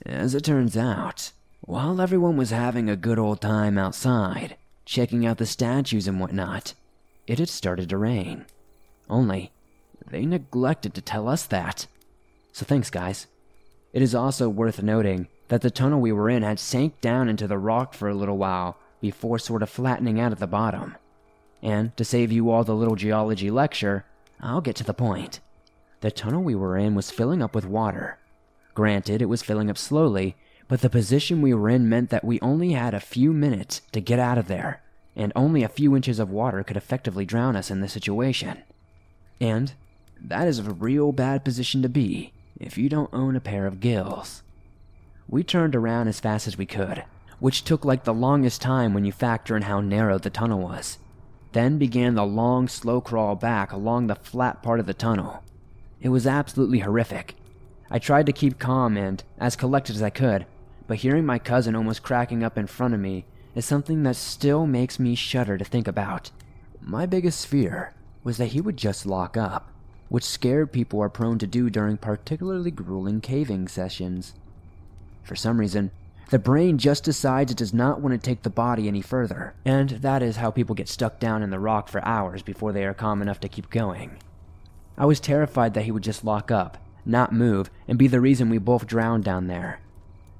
As 0.06 0.34
it 0.34 0.44
turns 0.44 0.76
out, 0.76 1.32
while 1.60 2.00
everyone 2.00 2.36
was 2.36 2.50
having 2.50 2.88
a 2.88 2.96
good 2.96 3.18
old 3.18 3.40
time 3.40 3.78
outside, 3.78 4.56
checking 4.84 5.24
out 5.26 5.38
the 5.38 5.46
statues 5.46 6.06
and 6.06 6.20
whatnot, 6.20 6.74
it 7.26 7.38
had 7.38 7.48
started 7.48 7.88
to 7.88 7.98
rain. 7.98 8.44
Only, 9.08 9.50
they 10.06 10.26
neglected 10.26 10.94
to 10.94 11.00
tell 11.00 11.28
us 11.28 11.44
that. 11.46 11.86
So 12.52 12.64
thanks, 12.64 12.90
guys. 12.90 13.26
It 13.92 14.02
is 14.02 14.14
also 14.14 14.48
worth 14.48 14.82
noting 14.82 15.28
that 15.48 15.60
the 15.62 15.70
tunnel 15.70 16.00
we 16.00 16.12
were 16.12 16.28
in 16.28 16.42
had 16.42 16.58
sank 16.58 17.00
down 17.00 17.28
into 17.28 17.46
the 17.46 17.58
rock 17.58 17.94
for 17.94 18.08
a 18.08 18.14
little 18.14 18.36
while 18.36 18.76
before 19.00 19.38
sort 19.38 19.62
of 19.62 19.70
flattening 19.70 20.20
out 20.20 20.32
at 20.32 20.38
the 20.38 20.46
bottom. 20.46 20.96
And 21.62 21.96
to 21.96 22.04
save 22.04 22.32
you 22.32 22.50
all 22.50 22.64
the 22.64 22.74
little 22.74 22.96
geology 22.96 23.50
lecture, 23.50 24.04
I'll 24.40 24.60
get 24.60 24.76
to 24.76 24.84
the 24.84 24.94
point. 24.94 25.40
The 26.04 26.10
tunnel 26.10 26.42
we 26.42 26.54
were 26.54 26.76
in 26.76 26.94
was 26.94 27.10
filling 27.10 27.42
up 27.42 27.54
with 27.54 27.64
water. 27.64 28.18
Granted, 28.74 29.22
it 29.22 29.28
was 29.30 29.42
filling 29.42 29.70
up 29.70 29.78
slowly, 29.78 30.36
but 30.68 30.82
the 30.82 30.90
position 30.90 31.40
we 31.40 31.54
were 31.54 31.70
in 31.70 31.88
meant 31.88 32.10
that 32.10 32.26
we 32.26 32.38
only 32.42 32.72
had 32.72 32.92
a 32.92 33.00
few 33.00 33.32
minutes 33.32 33.80
to 33.92 34.02
get 34.02 34.18
out 34.18 34.36
of 34.36 34.46
there, 34.46 34.82
and 35.16 35.32
only 35.34 35.62
a 35.62 35.66
few 35.70 35.96
inches 35.96 36.18
of 36.18 36.28
water 36.28 36.62
could 36.62 36.76
effectively 36.76 37.24
drown 37.24 37.56
us 37.56 37.70
in 37.70 37.80
this 37.80 37.94
situation. 37.94 38.58
And 39.40 39.72
that 40.20 40.46
is 40.46 40.58
a 40.58 40.74
real 40.74 41.10
bad 41.10 41.42
position 41.42 41.80
to 41.80 41.88
be 41.88 42.34
if 42.60 42.76
you 42.76 42.90
don't 42.90 43.08
own 43.14 43.34
a 43.34 43.40
pair 43.40 43.66
of 43.66 43.80
gills. 43.80 44.42
We 45.26 45.42
turned 45.42 45.74
around 45.74 46.08
as 46.08 46.20
fast 46.20 46.46
as 46.46 46.58
we 46.58 46.66
could, 46.66 47.02
which 47.40 47.64
took 47.64 47.82
like 47.82 48.04
the 48.04 48.12
longest 48.12 48.60
time 48.60 48.92
when 48.92 49.06
you 49.06 49.12
factor 49.12 49.56
in 49.56 49.62
how 49.62 49.80
narrow 49.80 50.18
the 50.18 50.28
tunnel 50.28 50.60
was. 50.60 50.98
Then 51.52 51.78
began 51.78 52.14
the 52.14 52.26
long, 52.26 52.68
slow 52.68 53.00
crawl 53.00 53.36
back 53.36 53.72
along 53.72 54.08
the 54.08 54.16
flat 54.16 54.62
part 54.62 54.80
of 54.80 54.86
the 54.86 54.92
tunnel. 54.92 55.42
It 56.04 56.10
was 56.10 56.26
absolutely 56.26 56.80
horrific. 56.80 57.34
I 57.90 57.98
tried 57.98 58.26
to 58.26 58.32
keep 58.32 58.58
calm 58.58 58.98
and 58.98 59.24
as 59.38 59.56
collected 59.56 59.96
as 59.96 60.02
I 60.02 60.10
could, 60.10 60.44
but 60.86 60.98
hearing 60.98 61.24
my 61.24 61.38
cousin 61.38 61.74
almost 61.74 62.02
cracking 62.02 62.44
up 62.44 62.58
in 62.58 62.66
front 62.66 62.92
of 62.92 63.00
me 63.00 63.24
is 63.54 63.64
something 63.64 64.02
that 64.02 64.16
still 64.16 64.66
makes 64.66 64.98
me 64.98 65.14
shudder 65.14 65.56
to 65.56 65.64
think 65.64 65.88
about. 65.88 66.30
My 66.82 67.06
biggest 67.06 67.46
fear 67.46 67.94
was 68.22 68.36
that 68.36 68.48
he 68.48 68.60
would 68.60 68.76
just 68.76 69.06
lock 69.06 69.38
up, 69.38 69.72
which 70.10 70.24
scared 70.24 70.72
people 70.72 71.00
are 71.00 71.08
prone 71.08 71.38
to 71.38 71.46
do 71.46 71.70
during 71.70 71.96
particularly 71.96 72.70
grueling 72.70 73.22
caving 73.22 73.68
sessions. 73.68 74.34
For 75.22 75.34
some 75.34 75.58
reason, 75.58 75.90
the 76.28 76.38
brain 76.38 76.76
just 76.76 77.04
decides 77.04 77.50
it 77.50 77.56
does 77.56 77.72
not 77.72 78.02
want 78.02 78.12
to 78.12 78.18
take 78.18 78.42
the 78.42 78.50
body 78.50 78.88
any 78.88 79.00
further, 79.00 79.54
and 79.64 79.88
that 79.88 80.22
is 80.22 80.36
how 80.36 80.50
people 80.50 80.74
get 80.74 80.90
stuck 80.90 81.18
down 81.18 81.42
in 81.42 81.48
the 81.48 81.58
rock 81.58 81.88
for 81.88 82.04
hours 82.04 82.42
before 82.42 82.72
they 82.72 82.84
are 82.84 82.92
calm 82.92 83.22
enough 83.22 83.40
to 83.40 83.48
keep 83.48 83.70
going. 83.70 84.18
I 84.96 85.06
was 85.06 85.20
terrified 85.20 85.74
that 85.74 85.84
he 85.84 85.90
would 85.90 86.02
just 86.02 86.24
lock 86.24 86.50
up, 86.50 86.78
not 87.04 87.32
move, 87.32 87.70
and 87.88 87.98
be 87.98 88.06
the 88.06 88.20
reason 88.20 88.48
we 88.48 88.58
both 88.58 88.86
drowned 88.86 89.24
down 89.24 89.46
there 89.46 89.80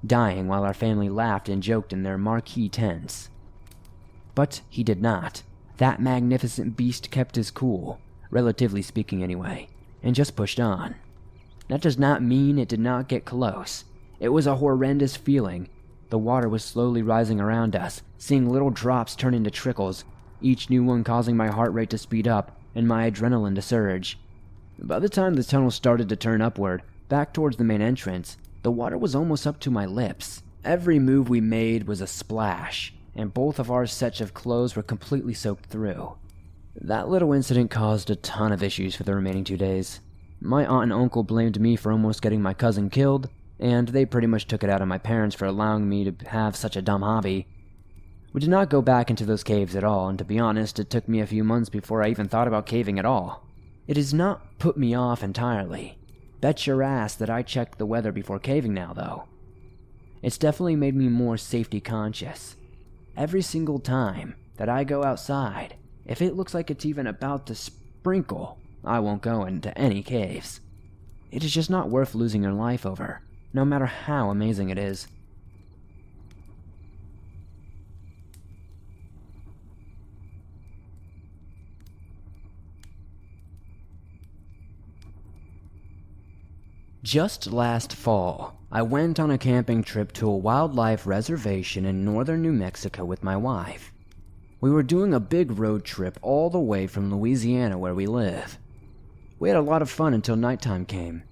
dying 0.07 0.49
while 0.49 0.65
our 0.65 0.75
family 0.75 1.09
laughed 1.09 1.49
and 1.49 1.63
joked 1.63 1.93
in 1.93 2.03
their 2.03 2.19
marquee 2.19 2.69
tents. 2.69 3.31
But 4.35 4.61
he 4.69 4.83
did 4.83 5.01
not. 5.01 5.43
That 5.79 6.01
magnificent 6.01 6.77
beast 6.77 7.11
kept 7.11 7.37
his 7.37 7.51
cool, 7.51 8.01
relatively 8.31 8.83
speaking 8.83 9.23
anyway, 9.23 9.69
and 10.03 10.15
just 10.15 10.37
pushed 10.37 10.61
on. 10.61 10.97
That 11.69 11.81
does 11.81 11.99
not 11.99 12.23
mean 12.23 12.59
it 12.59 12.69
did 12.69 12.81
not 12.81 13.09
get 13.09 13.25
close. 13.25 13.85
It 14.21 14.29
was 14.29 14.47
a 14.47 14.57
horrendous 14.57 15.17
feeling. 15.17 15.69
The 16.11 16.19
water 16.19 16.49
was 16.49 16.63
slowly 16.63 17.03
rising 17.03 17.41
around 17.41 17.75
us, 17.75 18.03
seeing 18.19 18.51
little 18.51 18.71
drops 18.71 19.17
turn 19.17 19.35
into 19.35 19.51
trickles, 19.51 20.05
each 20.41 20.69
new 20.69 20.85
one 20.85 21.03
causing 21.03 21.37
my 21.37 21.49
heart 21.49 21.73
rate 21.73 21.91
to 21.91 21.99
speed 21.99 22.29
up 22.29 22.57
and 22.75 22.87
my 22.87 23.11
adrenaline 23.11 23.55
to 23.55 23.63
surge. 23.63 24.19
By 24.79 24.99
the 24.99 25.09
time 25.09 25.35
the 25.35 25.45
tunnel 25.45 25.71
started 25.71 26.09
to 26.09 26.17
turn 26.17 26.43
upward, 26.43 26.83
back 27.09 27.33
towards 27.33 27.57
the 27.57 27.65
main 27.65 27.81
entrance, 27.81 28.37
the 28.63 28.73
water 28.73 28.99
was 28.99 29.15
almost 29.15 29.47
up 29.47 29.61
to 29.61 29.71
my 29.71 29.87
lips. 29.87 30.43
Every 30.65 30.99
move 30.99 31.29
we 31.29 31.41
made 31.41 31.87
was 31.87 32.01
a 32.01 32.07
splash, 32.07 32.93
and 33.15 33.33
both 33.33 33.59
of 33.59 33.71
our 33.71 33.87
sets 33.87 34.21
of 34.21 34.35
clothes 34.35 34.75
were 34.75 34.83
completely 34.83 35.35
soaked 35.35 35.67
through. 35.67 36.17
That 36.75 37.09
little 37.09 37.33
incident 37.33 37.71
caused 37.71 38.11
a 38.11 38.17
ton 38.17 38.51
of 38.51 38.63
issues 38.63 38.97
for 38.97 39.05
the 39.05 39.15
remaining 39.15 39.45
two 39.45 39.57
days. 39.57 40.01
My 40.41 40.67
aunt 40.67 40.85
and 40.85 40.93
uncle 40.93 41.23
blamed 41.23 41.61
me 41.61 41.77
for 41.77 41.93
almost 41.93 42.21
getting 42.21 42.43
my 42.43 42.53
cousin 42.53 42.91
killed, 42.91 43.31
and 43.61 43.89
they 43.89 44.05
pretty 44.05 44.27
much 44.27 44.49
took 44.49 44.65
it 44.65 44.71
out 44.71 44.83
on 44.83 44.89
my 44.89 44.99
parents 44.99 45.37
for 45.37 45.45
allowing 45.47 45.89
me 45.89 46.11
to 46.11 46.29
have 46.31 46.57
such 46.57 46.75
a 46.77 46.83
dumb 46.83 47.03
hobby. 47.03 47.47
We 48.33 48.41
did 48.41 48.51
not 48.51 48.71
go 48.71 48.83
back 48.83 49.09
into 49.09 49.25
those 49.25 49.45
caves 49.45 49.77
at 49.77 49.85
all, 49.85 50.09
and 50.09 50.19
to 50.19 50.25
be 50.25 50.41
honest, 50.41 50.81
it 50.81 50.91
took 50.91 51.09
me 51.09 51.21
a 51.21 51.27
few 51.27 51.45
months 51.45 51.71
before 51.71 52.03
I 52.03 52.09
even 52.09 52.27
thought 52.27 52.49
about 52.49 52.67
caving 52.67 52.99
at 52.99 53.05
all. 53.05 53.44
It 53.87 53.97
has 53.97 54.15
not 54.15 54.59
put 54.59 54.77
me 54.77 54.95
off 54.95 55.23
entirely, 55.23 55.99
Bet 56.45 56.67
your 56.67 56.83
ass 56.83 57.15
that 57.15 57.31
I 57.31 57.41
checked 57.41 57.79
the 57.79 57.87
weather 57.87 58.13
before 58.13 58.39
caving 58.39 58.75
now, 58.75 58.93
though. 58.93 59.25
It's 60.21 60.37
definitely 60.37 60.77
made 60.77 60.95
me 60.95 61.09
more 61.09 61.39
safety 61.39 61.81
conscious. 61.81 62.57
Every 63.17 63.41
single 63.41 63.79
time 63.79 64.35
that 64.59 64.69
I 64.69 64.85
go 64.85 65.05
outside, 65.05 65.77
if 66.05 66.21
it 66.21 66.37
looks 66.37 66.53
like 66.53 66.71
it's 66.71 66.85
even 66.85 67.07
about 67.07 67.47
to 67.47 67.55
sprinkle, 67.55 68.59
I 68.85 69.01
won't 69.01 69.23
go 69.23 69.47
into 69.47 69.77
any 69.79 70.03
caves. 70.03 70.61
It 71.31 71.45
is 71.45 71.55
just 71.55 71.71
not 71.71 71.89
worth 71.89 72.15
losing 72.15 72.43
your 72.43 72.53
life 72.53 72.85
over, 72.85 73.23
no 73.55 73.65
matter 73.65 73.87
how 73.87 74.29
amazing 74.29 74.69
it 74.69 74.79
is. 74.79 75.09
Just 87.05 87.53
last 87.53 87.93
fall, 87.93 88.59
I 88.73 88.81
went 88.81 89.21
on 89.21 89.31
a 89.31 89.37
camping 89.37 89.85
trip 89.85 90.11
to 90.13 90.27
a 90.27 90.35
wildlife 90.35 91.07
reservation 91.07 91.85
in 91.85 92.03
northern 92.03 92.41
New 92.41 92.55
Mexico 92.55 93.05
with 93.05 93.23
my 93.23 93.37
wife. 93.37 93.93
We 94.63 94.71
were 94.71 94.83
doing 94.83 95.13
a 95.13 95.21
big 95.21 95.59
road 95.59 95.85
trip 95.85 96.19
all 96.23 96.49
the 96.49 96.59
way 96.59 96.87
from 96.87 97.15
Louisiana 97.15 97.77
where 97.77 97.95
we 97.95 98.07
live. 98.07 98.59
We 99.39 99.51
had 99.51 99.59
a 99.59 99.61
lot 99.61 99.83
of 99.83 99.91
fun 99.91 100.15
until 100.15 100.35
nighttime 100.35 100.87
came. 100.87 101.25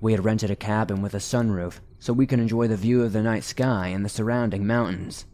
We 0.00 0.12
had 0.12 0.24
rented 0.24 0.52
a 0.52 0.56
cabin 0.56 1.02
with 1.02 1.14
a 1.14 1.18
sunroof, 1.18 1.80
so 1.98 2.12
we 2.12 2.24
could 2.24 2.38
enjoy 2.38 2.68
the 2.68 2.76
view 2.76 3.02
of 3.02 3.12
the 3.12 3.20
night 3.20 3.42
sky 3.42 3.88
and 3.88 4.04
the 4.04 4.08
surrounding 4.08 4.68
mountains. 4.68 5.26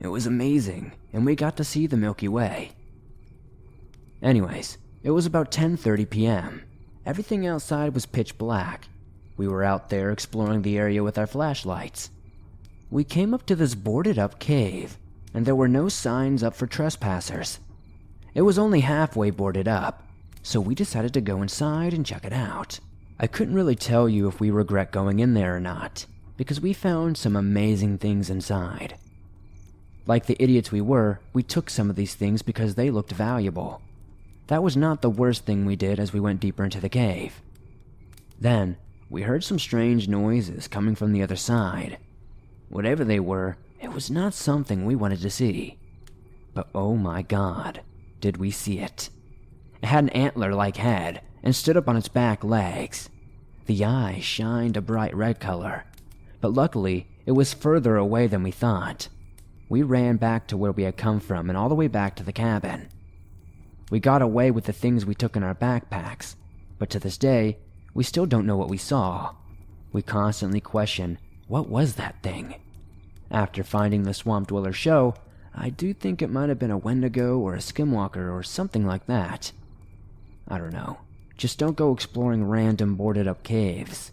It 0.00 0.08
was 0.08 0.26
amazing, 0.26 0.94
and 1.12 1.24
we 1.24 1.36
got 1.36 1.56
to 1.58 1.64
see 1.64 1.86
the 1.86 1.96
Milky 1.96 2.26
Way. 2.26 2.72
Anyways, 4.20 4.78
it 5.04 5.12
was 5.12 5.26
about 5.26 5.52
10:30 5.52 6.10
p.m. 6.10 6.62
Everything 7.06 7.46
outside 7.46 7.94
was 7.94 8.04
pitch 8.04 8.36
black. 8.36 8.88
We 9.36 9.48
were 9.48 9.64
out 9.64 9.90
there 9.90 10.10
exploring 10.10 10.62
the 10.62 10.78
area 10.78 11.02
with 11.02 11.18
our 11.18 11.26
flashlights. 11.26 12.10
We 12.90 13.04
came 13.04 13.34
up 13.34 13.46
to 13.46 13.56
this 13.56 13.74
boarded 13.74 14.18
up 14.18 14.38
cave, 14.38 14.96
and 15.34 15.44
there 15.44 15.56
were 15.56 15.68
no 15.68 15.88
signs 15.88 16.42
up 16.42 16.54
for 16.54 16.66
trespassers. 16.66 17.58
It 18.34 18.42
was 18.42 18.58
only 18.58 18.80
halfway 18.80 19.30
boarded 19.30 19.68
up, 19.68 20.02
so 20.42 20.60
we 20.60 20.74
decided 20.74 21.12
to 21.14 21.20
go 21.20 21.42
inside 21.42 21.92
and 21.92 22.06
check 22.06 22.24
it 22.24 22.32
out. 22.32 22.80
I 23.18 23.26
couldn't 23.26 23.54
really 23.54 23.76
tell 23.76 24.08
you 24.08 24.28
if 24.28 24.40
we 24.40 24.50
regret 24.50 24.92
going 24.92 25.20
in 25.20 25.34
there 25.34 25.56
or 25.56 25.60
not, 25.60 26.06
because 26.36 26.60
we 26.60 26.72
found 26.72 27.16
some 27.16 27.34
amazing 27.34 27.98
things 27.98 28.30
inside. 28.30 28.96
Like 30.06 30.26
the 30.26 30.36
idiots 30.38 30.70
we 30.70 30.80
were, 30.80 31.20
we 31.32 31.42
took 31.42 31.68
some 31.68 31.90
of 31.90 31.96
these 31.96 32.14
things 32.14 32.42
because 32.42 32.74
they 32.74 32.90
looked 32.90 33.12
valuable. 33.12 33.82
That 34.46 34.62
was 34.62 34.76
not 34.76 35.02
the 35.02 35.10
worst 35.10 35.44
thing 35.44 35.66
we 35.66 35.74
did 35.74 35.98
as 35.98 36.12
we 36.12 36.20
went 36.20 36.40
deeper 36.40 36.62
into 36.62 36.80
the 36.80 36.88
cave. 36.88 37.42
Then, 38.38 38.76
we 39.08 39.22
heard 39.22 39.44
some 39.44 39.58
strange 39.58 40.08
noises 40.08 40.68
coming 40.68 40.94
from 40.94 41.12
the 41.12 41.22
other 41.22 41.36
side. 41.36 41.98
Whatever 42.68 43.04
they 43.04 43.20
were, 43.20 43.56
it 43.80 43.92
was 43.92 44.10
not 44.10 44.34
something 44.34 44.84
we 44.84 44.96
wanted 44.96 45.20
to 45.20 45.30
see. 45.30 45.78
But 46.54 46.68
oh 46.74 46.96
my 46.96 47.22
god, 47.22 47.82
did 48.20 48.38
we 48.38 48.50
see 48.50 48.78
it. 48.80 49.10
It 49.82 49.86
had 49.86 50.04
an 50.04 50.10
antler 50.10 50.54
like 50.54 50.78
head 50.78 51.20
and 51.42 51.54
stood 51.54 51.76
up 51.76 51.88
on 51.88 51.96
its 51.96 52.08
back 52.08 52.42
legs. 52.42 53.08
The 53.66 53.84
eyes 53.84 54.24
shined 54.24 54.76
a 54.76 54.80
bright 54.80 55.14
red 55.14 55.38
color, 55.38 55.84
but 56.40 56.54
luckily 56.54 57.08
it 57.26 57.32
was 57.32 57.54
further 57.54 57.96
away 57.96 58.26
than 58.26 58.42
we 58.42 58.50
thought. 58.50 59.08
We 59.68 59.82
ran 59.82 60.16
back 60.16 60.46
to 60.48 60.56
where 60.56 60.72
we 60.72 60.84
had 60.84 60.96
come 60.96 61.20
from 61.20 61.48
and 61.48 61.56
all 61.56 61.68
the 61.68 61.74
way 61.74 61.88
back 61.88 62.16
to 62.16 62.22
the 62.22 62.32
cabin. 62.32 62.88
We 63.90 64.00
got 64.00 64.22
away 64.22 64.50
with 64.50 64.64
the 64.64 64.72
things 64.72 65.06
we 65.06 65.14
took 65.14 65.36
in 65.36 65.42
our 65.42 65.54
backpacks, 65.54 66.34
but 66.78 66.90
to 66.90 66.98
this 66.98 67.18
day, 67.18 67.58
we 67.96 68.04
still 68.04 68.26
don't 68.26 68.46
know 68.46 68.58
what 68.58 68.68
we 68.68 68.76
saw. 68.76 69.34
We 69.90 70.02
constantly 70.02 70.60
question 70.60 71.18
what 71.48 71.70
was 71.70 71.94
that 71.94 72.22
thing? 72.22 72.56
After 73.30 73.64
finding 73.64 74.02
the 74.02 74.12
Swamp 74.12 74.48
Dweller 74.48 74.74
show, 74.74 75.14
I 75.54 75.70
do 75.70 75.94
think 75.94 76.20
it 76.20 76.30
might 76.30 76.50
have 76.50 76.58
been 76.58 76.70
a 76.70 76.76
Wendigo 76.76 77.38
or 77.38 77.54
a 77.54 77.58
Skinwalker 77.58 78.30
or 78.30 78.42
something 78.42 78.86
like 78.86 79.06
that. 79.06 79.52
I 80.46 80.58
don't 80.58 80.74
know. 80.74 80.98
Just 81.38 81.58
don't 81.58 81.76
go 81.76 81.92
exploring 81.92 82.44
random 82.44 82.96
boarded 82.96 83.26
up 83.26 83.42
caves. 83.42 84.12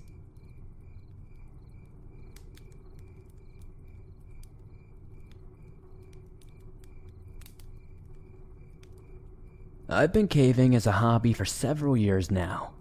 I've 9.90 10.14
been 10.14 10.30
caving 10.30 10.74
as 10.74 10.88
a 10.88 10.94
hobby 10.94 11.34
for 11.34 11.46
several 11.46 11.98
years 11.98 12.32
now. 12.32 12.73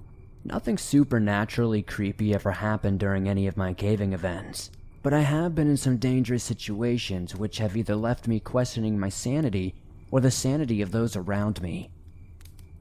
Nothing 0.44 0.76
supernaturally 0.76 1.82
creepy 1.82 2.34
ever 2.34 2.50
happened 2.50 2.98
during 2.98 3.28
any 3.28 3.46
of 3.46 3.56
my 3.56 3.72
caving 3.72 4.12
events, 4.12 4.72
but 5.02 5.14
I 5.14 5.20
have 5.20 5.54
been 5.54 5.70
in 5.70 5.76
some 5.76 5.98
dangerous 5.98 6.42
situations 6.42 7.36
which 7.36 7.58
have 7.58 7.76
either 7.76 7.94
left 7.94 8.26
me 8.26 8.40
questioning 8.40 8.98
my 8.98 9.08
sanity 9.08 9.74
or 10.10 10.20
the 10.20 10.32
sanity 10.32 10.82
of 10.82 10.90
those 10.90 11.14
around 11.14 11.62
me. 11.62 11.90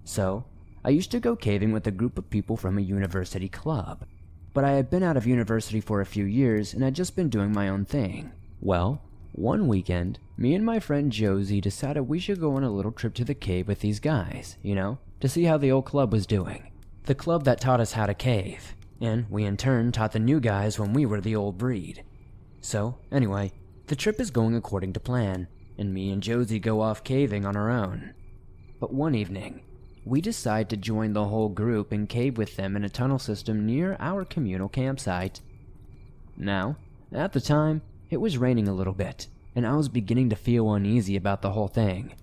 So, 0.03 0.45
I 0.83 0.89
used 0.89 1.11
to 1.11 1.19
go 1.19 1.35
caving 1.35 1.71
with 1.71 1.85
a 1.85 1.91
group 1.91 2.17
of 2.17 2.31
people 2.31 2.57
from 2.57 2.79
a 2.79 2.81
university 2.81 3.47
club, 3.47 4.05
but 4.55 4.63
I 4.63 4.71
had 4.71 4.89
been 4.89 5.03
out 5.03 5.15
of 5.15 5.27
university 5.27 5.79
for 5.79 6.01
a 6.01 6.05
few 6.05 6.25
years 6.25 6.73
and 6.73 6.83
had 6.83 6.95
just 6.95 7.15
been 7.15 7.29
doing 7.29 7.53
my 7.53 7.69
own 7.69 7.85
thing. 7.85 8.31
Well, 8.59 9.03
one 9.33 9.67
weekend, 9.67 10.17
me 10.35 10.55
and 10.55 10.65
my 10.65 10.79
friend 10.79 11.11
Josie 11.11 11.61
decided 11.61 12.01
we 12.01 12.17
should 12.17 12.39
go 12.39 12.55
on 12.55 12.63
a 12.63 12.71
little 12.71 12.91
trip 12.91 13.13
to 13.15 13.23
the 13.23 13.35
cave 13.35 13.67
with 13.67 13.81
these 13.81 13.99
guys, 13.99 14.57
you 14.63 14.73
know, 14.73 14.97
to 15.19 15.29
see 15.29 15.43
how 15.43 15.57
the 15.57 15.71
old 15.71 15.85
club 15.85 16.11
was 16.11 16.25
doing. 16.25 16.70
The 17.05 17.15
club 17.15 17.45
that 17.45 17.59
taught 17.59 17.79
us 17.79 17.93
how 17.93 18.05
to 18.05 18.13
cave, 18.13 18.75
and 18.99 19.25
we 19.29 19.43
in 19.43 19.57
turn 19.57 19.91
taught 19.91 20.11
the 20.11 20.19
new 20.19 20.39
guys 20.39 20.77
when 20.77 20.93
we 20.93 21.05
were 21.05 21.19
the 21.19 21.35
old 21.35 21.57
breed. 21.57 22.03
So, 22.61 22.99
anyway, 23.11 23.51
the 23.87 23.95
trip 23.95 24.19
is 24.19 24.29
going 24.29 24.55
according 24.55 24.93
to 24.93 24.99
plan, 24.99 25.47
and 25.79 25.93
me 25.93 26.11
and 26.11 26.21
Josie 26.21 26.59
go 26.59 26.79
off 26.79 27.03
caving 27.03 27.43
on 27.43 27.55
our 27.55 27.71
own. 27.71 28.13
But 28.79 28.93
one 28.93 29.15
evening, 29.15 29.61
we 30.05 30.21
decide 30.21 30.69
to 30.69 30.77
join 30.77 31.13
the 31.13 31.25
whole 31.25 31.49
group 31.49 31.91
and 31.91 32.07
cave 32.07 32.37
with 32.37 32.55
them 32.55 32.75
in 32.75 32.83
a 32.83 32.89
tunnel 32.89 33.19
system 33.19 33.65
near 33.65 33.97
our 33.99 34.23
communal 34.23 34.69
campsite. 34.69 35.41
Now, 36.37 36.77
at 37.11 37.33
the 37.33 37.41
time, 37.41 37.81
it 38.11 38.17
was 38.17 38.37
raining 38.37 38.67
a 38.67 38.73
little 38.73 38.93
bit, 38.93 39.27
and 39.55 39.65
I 39.65 39.75
was 39.75 39.89
beginning 39.89 40.29
to 40.29 40.35
feel 40.35 40.71
uneasy 40.73 41.15
about 41.15 41.41
the 41.41 41.51
whole 41.51 41.67
thing. 41.67 42.13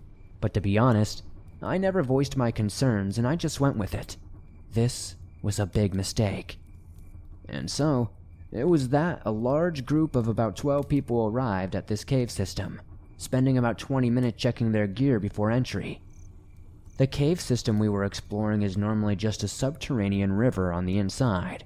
But 0.40 0.55
to 0.55 0.60
be 0.60 0.78
honest, 0.78 1.24
I 1.60 1.78
never 1.78 2.02
voiced 2.05 2.36
my 2.36 2.52
concerns 2.52 3.18
and 3.18 3.26
I 3.26 3.34
just 3.34 3.59
went 3.59 3.76
with 3.76 3.94
it. 3.94 4.16
This 4.72 5.16
was 5.42 5.58
a 5.58 5.66
big 5.66 5.94
mistake. 5.94 6.58
And 7.48 7.70
so, 7.70 8.10
it 8.50 8.64
was 8.64 8.88
that 8.90 9.22
a 9.24 9.30
large 9.30 9.84
group 9.84 10.16
of 10.16 10.28
about 10.28 10.56
12 10.56 10.88
people 10.88 11.26
arrived 11.26 11.76
at 11.76 11.86
this 11.86 12.04
cave 12.04 12.30
system, 12.30 12.80
spending 13.16 13.58
about 13.58 13.78
20 13.78 14.08
minutes 14.10 14.40
checking 14.40 14.72
their 14.72 14.86
gear 14.86 15.20
before 15.20 15.50
entry. 15.50 16.00
The 16.96 17.06
cave 17.06 17.40
system 17.40 17.78
we 17.78 17.88
were 17.88 18.04
exploring 18.04 18.62
is 18.62 18.76
normally 18.76 19.16
just 19.16 19.44
a 19.44 19.48
subterranean 19.48 20.32
river 20.32 20.72
on 20.72 20.84
the 20.84 20.98
inside, 20.98 21.64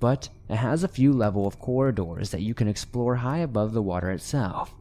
but 0.00 0.28
it 0.48 0.56
has 0.56 0.82
a 0.82 0.88
few 0.88 1.12
level 1.12 1.46
of 1.46 1.58
corridors 1.58 2.30
that 2.30 2.42
you 2.42 2.54
can 2.54 2.66
explore 2.66 3.16
high 3.16 3.38
above 3.38 3.72
the 3.72 3.82
water 3.82 4.10
itself. 4.10 4.74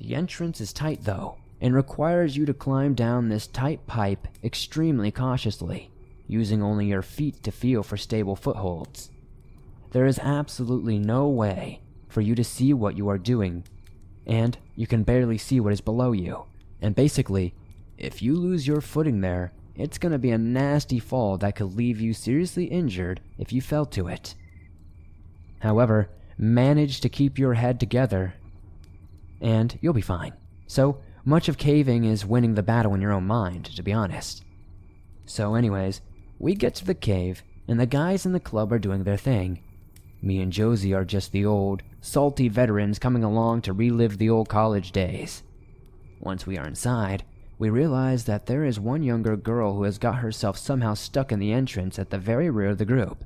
The 0.00 0.14
entrance 0.14 0.60
is 0.60 0.72
tight 0.72 1.04
though, 1.04 1.36
and 1.60 1.74
requires 1.74 2.36
you 2.36 2.46
to 2.46 2.54
climb 2.54 2.94
down 2.94 3.28
this 3.28 3.46
tight 3.46 3.86
pipe 3.86 4.28
extremely 4.42 5.10
cautiously, 5.10 5.90
using 6.28 6.62
only 6.62 6.86
your 6.86 7.02
feet 7.02 7.42
to 7.42 7.50
feel 7.50 7.82
for 7.82 7.96
stable 7.96 8.36
footholds. 8.36 9.10
There 9.90 10.06
is 10.06 10.18
absolutely 10.18 10.98
no 10.98 11.26
way 11.26 11.80
for 12.08 12.20
you 12.20 12.34
to 12.34 12.44
see 12.44 12.72
what 12.72 12.96
you 12.96 13.08
are 13.08 13.18
doing, 13.18 13.64
and 14.26 14.56
you 14.76 14.86
can 14.86 15.02
barely 15.02 15.38
see 15.38 15.58
what 15.58 15.72
is 15.72 15.80
below 15.80 16.12
you. 16.12 16.44
And 16.80 16.94
basically, 16.94 17.54
if 17.96 18.22
you 18.22 18.36
lose 18.36 18.66
your 18.66 18.80
footing 18.80 19.22
there, 19.22 19.52
it's 19.74 19.98
gonna 19.98 20.18
be 20.18 20.30
a 20.30 20.38
nasty 20.38 20.98
fall 20.98 21.38
that 21.38 21.56
could 21.56 21.74
leave 21.74 22.00
you 22.00 22.12
seriously 22.12 22.66
injured 22.66 23.20
if 23.38 23.52
you 23.52 23.60
fell 23.60 23.86
to 23.86 24.08
it. 24.08 24.34
However, 25.60 26.10
manage 26.36 27.00
to 27.00 27.08
keep 27.08 27.38
your 27.38 27.54
head 27.54 27.80
together, 27.80 28.34
and 29.40 29.78
you'll 29.80 29.92
be 29.92 30.00
fine. 30.00 30.34
So, 30.66 30.98
much 31.24 31.48
of 31.48 31.58
caving 31.58 32.04
is 32.04 32.24
winning 32.24 32.54
the 32.54 32.62
battle 32.62 32.94
in 32.94 33.00
your 33.00 33.12
own 33.12 33.26
mind, 33.26 33.66
to 33.66 33.82
be 33.82 33.92
honest. 33.92 34.44
So, 35.26 35.54
anyways, 35.54 36.00
we 36.38 36.54
get 36.54 36.74
to 36.76 36.84
the 36.84 36.94
cave, 36.94 37.42
and 37.66 37.78
the 37.78 37.86
guys 37.86 38.24
in 38.24 38.32
the 38.32 38.40
club 38.40 38.72
are 38.72 38.78
doing 38.78 39.04
their 39.04 39.16
thing. 39.16 39.60
Me 40.22 40.40
and 40.40 40.52
Josie 40.52 40.94
are 40.94 41.04
just 41.04 41.32
the 41.32 41.44
old, 41.44 41.82
salty 42.00 42.48
veterans 42.48 42.98
coming 42.98 43.24
along 43.24 43.62
to 43.62 43.72
relive 43.72 44.18
the 44.18 44.30
old 44.30 44.48
college 44.48 44.92
days. 44.92 45.42
Once 46.20 46.46
we 46.46 46.58
are 46.58 46.66
inside, 46.66 47.24
we 47.58 47.70
realize 47.70 48.24
that 48.24 48.46
there 48.46 48.64
is 48.64 48.78
one 48.78 49.02
younger 49.02 49.36
girl 49.36 49.74
who 49.74 49.82
has 49.82 49.98
got 49.98 50.16
herself 50.16 50.56
somehow 50.56 50.94
stuck 50.94 51.32
in 51.32 51.38
the 51.40 51.52
entrance 51.52 51.98
at 51.98 52.10
the 52.10 52.18
very 52.18 52.50
rear 52.50 52.70
of 52.70 52.78
the 52.78 52.84
group. 52.84 53.24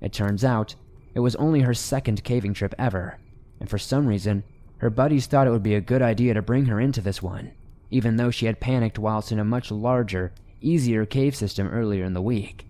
It 0.00 0.12
turns 0.12 0.44
out 0.44 0.76
it 1.14 1.20
was 1.20 1.36
only 1.36 1.60
her 1.60 1.74
second 1.74 2.22
caving 2.22 2.54
trip 2.54 2.74
ever, 2.78 3.18
and 3.58 3.68
for 3.68 3.78
some 3.78 4.06
reason, 4.06 4.44
her 4.78 4.90
buddies 4.90 5.26
thought 5.26 5.46
it 5.46 5.50
would 5.50 5.62
be 5.62 5.74
a 5.74 5.80
good 5.80 6.00
idea 6.00 6.34
to 6.34 6.42
bring 6.42 6.66
her 6.66 6.80
into 6.80 7.00
this 7.00 7.20
one, 7.20 7.50
even 7.90 8.16
though 8.16 8.30
she 8.30 8.46
had 8.46 8.60
panicked 8.60 8.98
whilst 8.98 9.32
in 9.32 9.38
a 9.38 9.44
much 9.44 9.70
larger, 9.70 10.32
easier 10.60 11.06
cave 11.06 11.34
system 11.34 11.68
earlier 11.68 12.04
in 12.04 12.14
the 12.14 12.22
week. 12.22 12.66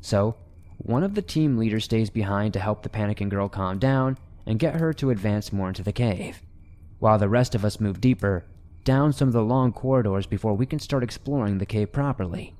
So, 0.00 0.36
one 0.78 1.04
of 1.04 1.14
the 1.14 1.22
team 1.22 1.58
leaders 1.58 1.84
stays 1.84 2.10
behind 2.10 2.54
to 2.54 2.60
help 2.60 2.82
the 2.82 2.88
panicking 2.88 3.28
girl 3.28 3.48
calm 3.48 3.78
down 3.78 4.16
and 4.46 4.58
get 4.58 4.76
her 4.76 4.92
to 4.94 5.10
advance 5.10 5.52
more 5.52 5.68
into 5.68 5.82
the 5.82 5.92
cave, 5.92 6.40
while 6.98 7.18
the 7.18 7.28
rest 7.28 7.54
of 7.54 7.64
us 7.64 7.80
move 7.80 8.00
deeper, 8.00 8.44
down 8.84 9.12
some 9.12 9.28
of 9.28 9.34
the 9.34 9.42
long 9.42 9.72
corridors 9.72 10.26
before 10.26 10.54
we 10.54 10.66
can 10.66 10.78
start 10.78 11.02
exploring 11.02 11.58
the 11.58 11.66
cave 11.66 11.92
properly. 11.92 12.54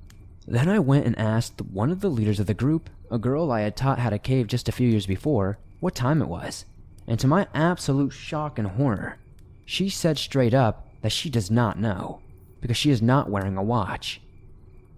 Then 0.47 0.69
I 0.69 0.79
went 0.79 1.05
and 1.05 1.17
asked 1.17 1.61
one 1.61 1.91
of 1.91 2.01
the 2.01 2.09
leaders 2.09 2.39
of 2.39 2.47
the 2.47 2.53
group, 2.53 2.89
a 3.09 3.17
girl 3.17 3.51
I 3.51 3.61
had 3.61 3.75
taught 3.75 3.99
how 3.99 4.09
to 4.09 4.19
cave 4.19 4.47
just 4.47 4.69
a 4.69 4.71
few 4.71 4.87
years 4.87 5.05
before, 5.05 5.57
what 5.79 5.95
time 5.95 6.21
it 6.21 6.27
was. 6.27 6.65
And 7.07 7.19
to 7.19 7.27
my 7.27 7.47
absolute 7.53 8.11
shock 8.11 8.59
and 8.59 8.67
horror, 8.67 9.17
she 9.65 9.89
said 9.89 10.17
straight 10.17 10.53
up 10.53 10.87
that 11.01 11.11
she 11.11 11.29
does 11.29 11.49
not 11.49 11.79
know, 11.79 12.21
because 12.59 12.77
she 12.77 12.91
is 12.91 13.01
not 13.01 13.29
wearing 13.29 13.57
a 13.57 13.63
watch. 13.63 14.21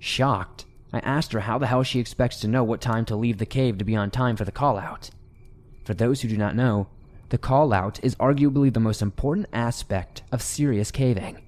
Shocked, 0.06 0.66
I 0.92 1.00
asked 1.00 1.32
her 1.32 1.40
how 1.40 1.58
the 1.58 1.68
hell 1.68 1.82
she 1.82 2.02
expects 2.02 2.42
to 2.42 2.48
know 2.50 2.62
what 2.62 2.82
time 2.82 3.06
to 3.06 3.16
leave 3.16 3.38
the 3.38 3.46
cave 3.46 3.78
to 3.78 3.86
be 3.86 3.96
on 3.96 4.12
time 4.12 4.36
for 4.36 4.44
the 4.44 4.52
call 4.52 4.78
out. 4.78 5.10
For 5.86 5.94
those 5.94 6.20
who 6.20 6.28
do 6.28 6.36
not 6.36 6.58
know, 6.58 6.88
the 7.30 7.38
call 7.38 7.72
out 7.72 8.04
is 8.04 8.14
arguably 8.16 8.72
the 8.72 8.82
most 8.82 9.02
important 9.02 9.48
aspect 9.54 10.22
of 10.30 10.42
serious 10.42 10.92
caving. 10.92 11.42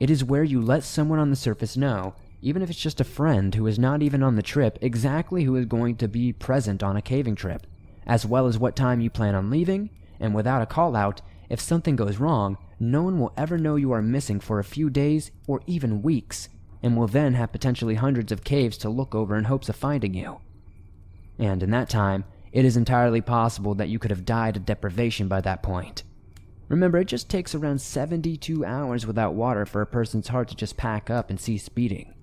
It 0.00 0.10
is 0.10 0.24
where 0.24 0.42
you 0.42 0.60
let 0.60 0.82
someone 0.82 1.20
on 1.20 1.30
the 1.30 1.36
surface 1.36 1.76
know 1.76 2.16
even 2.42 2.60
if 2.60 2.70
it's 2.70 2.80
just 2.80 3.00
a 3.00 3.04
friend 3.04 3.54
who 3.54 3.68
is 3.68 3.78
not 3.78 4.02
even 4.02 4.20
on 4.20 4.34
the 4.34 4.42
trip, 4.42 4.78
exactly 4.80 5.44
who 5.44 5.54
is 5.54 5.66
going 5.66 5.94
to 5.98 6.08
be 6.08 6.32
present 6.32 6.82
on 6.82 6.96
a 6.96 7.02
caving 7.02 7.36
trip, 7.36 7.68
as 8.04 8.26
well 8.26 8.48
as 8.48 8.58
what 8.58 8.74
time 8.74 9.00
you 9.00 9.10
plan 9.10 9.36
on 9.36 9.48
leaving, 9.48 9.90
and 10.18 10.34
without 10.34 10.60
a 10.60 10.66
call 10.66 10.96
out, 10.96 11.20
if 11.48 11.60
something 11.60 11.94
goes 11.94 12.18
wrong, 12.18 12.58
no 12.80 13.04
one 13.04 13.20
will 13.20 13.32
ever 13.36 13.56
know 13.56 13.76
you 13.76 13.92
are 13.92 14.02
missing 14.02 14.40
for 14.40 14.58
a 14.58 14.64
few 14.64 14.90
days 14.90 15.30
or 15.46 15.60
even 15.68 16.02
weeks, 16.02 16.48
and 16.86 16.96
will 16.96 17.08
then 17.08 17.34
have 17.34 17.50
potentially 17.50 17.96
hundreds 17.96 18.30
of 18.30 18.44
caves 18.44 18.78
to 18.78 18.88
look 18.88 19.12
over 19.12 19.36
in 19.36 19.44
hopes 19.44 19.68
of 19.68 19.74
finding 19.74 20.14
you. 20.14 20.38
And 21.36 21.60
in 21.60 21.70
that 21.72 21.90
time, 21.90 22.24
it 22.52 22.64
is 22.64 22.76
entirely 22.76 23.20
possible 23.20 23.74
that 23.74 23.88
you 23.88 23.98
could 23.98 24.12
have 24.12 24.24
died 24.24 24.56
of 24.56 24.64
deprivation 24.64 25.26
by 25.26 25.40
that 25.40 25.64
point. 25.64 26.04
Remember, 26.68 26.98
it 26.98 27.06
just 27.06 27.28
takes 27.28 27.56
around 27.56 27.80
72 27.80 28.64
hours 28.64 29.04
without 29.04 29.34
water 29.34 29.66
for 29.66 29.82
a 29.82 29.86
person's 29.86 30.28
heart 30.28 30.48
to 30.48 30.54
just 30.54 30.76
pack 30.76 31.10
up 31.10 31.28
and 31.28 31.40
cease 31.40 31.68
beating. 31.68 32.14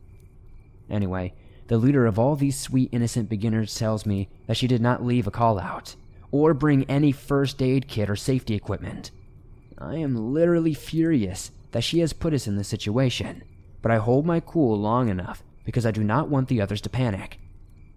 Anyway, 0.90 1.34
the 1.68 1.77
leader 1.77 2.06
of 2.06 2.18
all 2.18 2.38
these 2.38 2.57
sweet 2.57 2.90
innocent 2.94 3.27
beginners 3.27 3.76
tells 3.76 4.06
me 4.06 4.30
that 4.48 4.56
she 4.56 4.68
did 4.68 4.81
not 4.81 5.03
leave 5.03 5.27
a 5.27 5.31
call 5.31 5.60
out, 5.60 5.95
or 6.31 6.53
bring 6.53 6.84
any 6.85 7.11
first 7.11 7.61
aid 7.61 7.90
kit 7.90 8.10
or 8.10 8.15
safety 8.15 8.56
equipment. 8.56 9.11
I 9.77 9.95
am 9.95 10.34
literally 10.34 10.73
furious 10.73 11.52
that 11.72 11.84
she 11.84 11.99
has 11.99 12.14
put 12.14 12.34
us 12.34 12.48
in 12.48 12.56
this 12.56 12.69
situation, 12.69 13.44
but 13.84 13.92
I 13.92 13.98
hold 13.98 14.26
my 14.26 14.40
cool 14.40 14.80
long 14.80 15.10
enough 15.10 15.44
because 15.66 15.86
I 15.86 15.92
do 15.92 16.04
not 16.04 16.30
want 16.30 16.48
the 16.48 16.62
others 16.62 16.82
to 16.82 16.90
panic. 16.90 17.40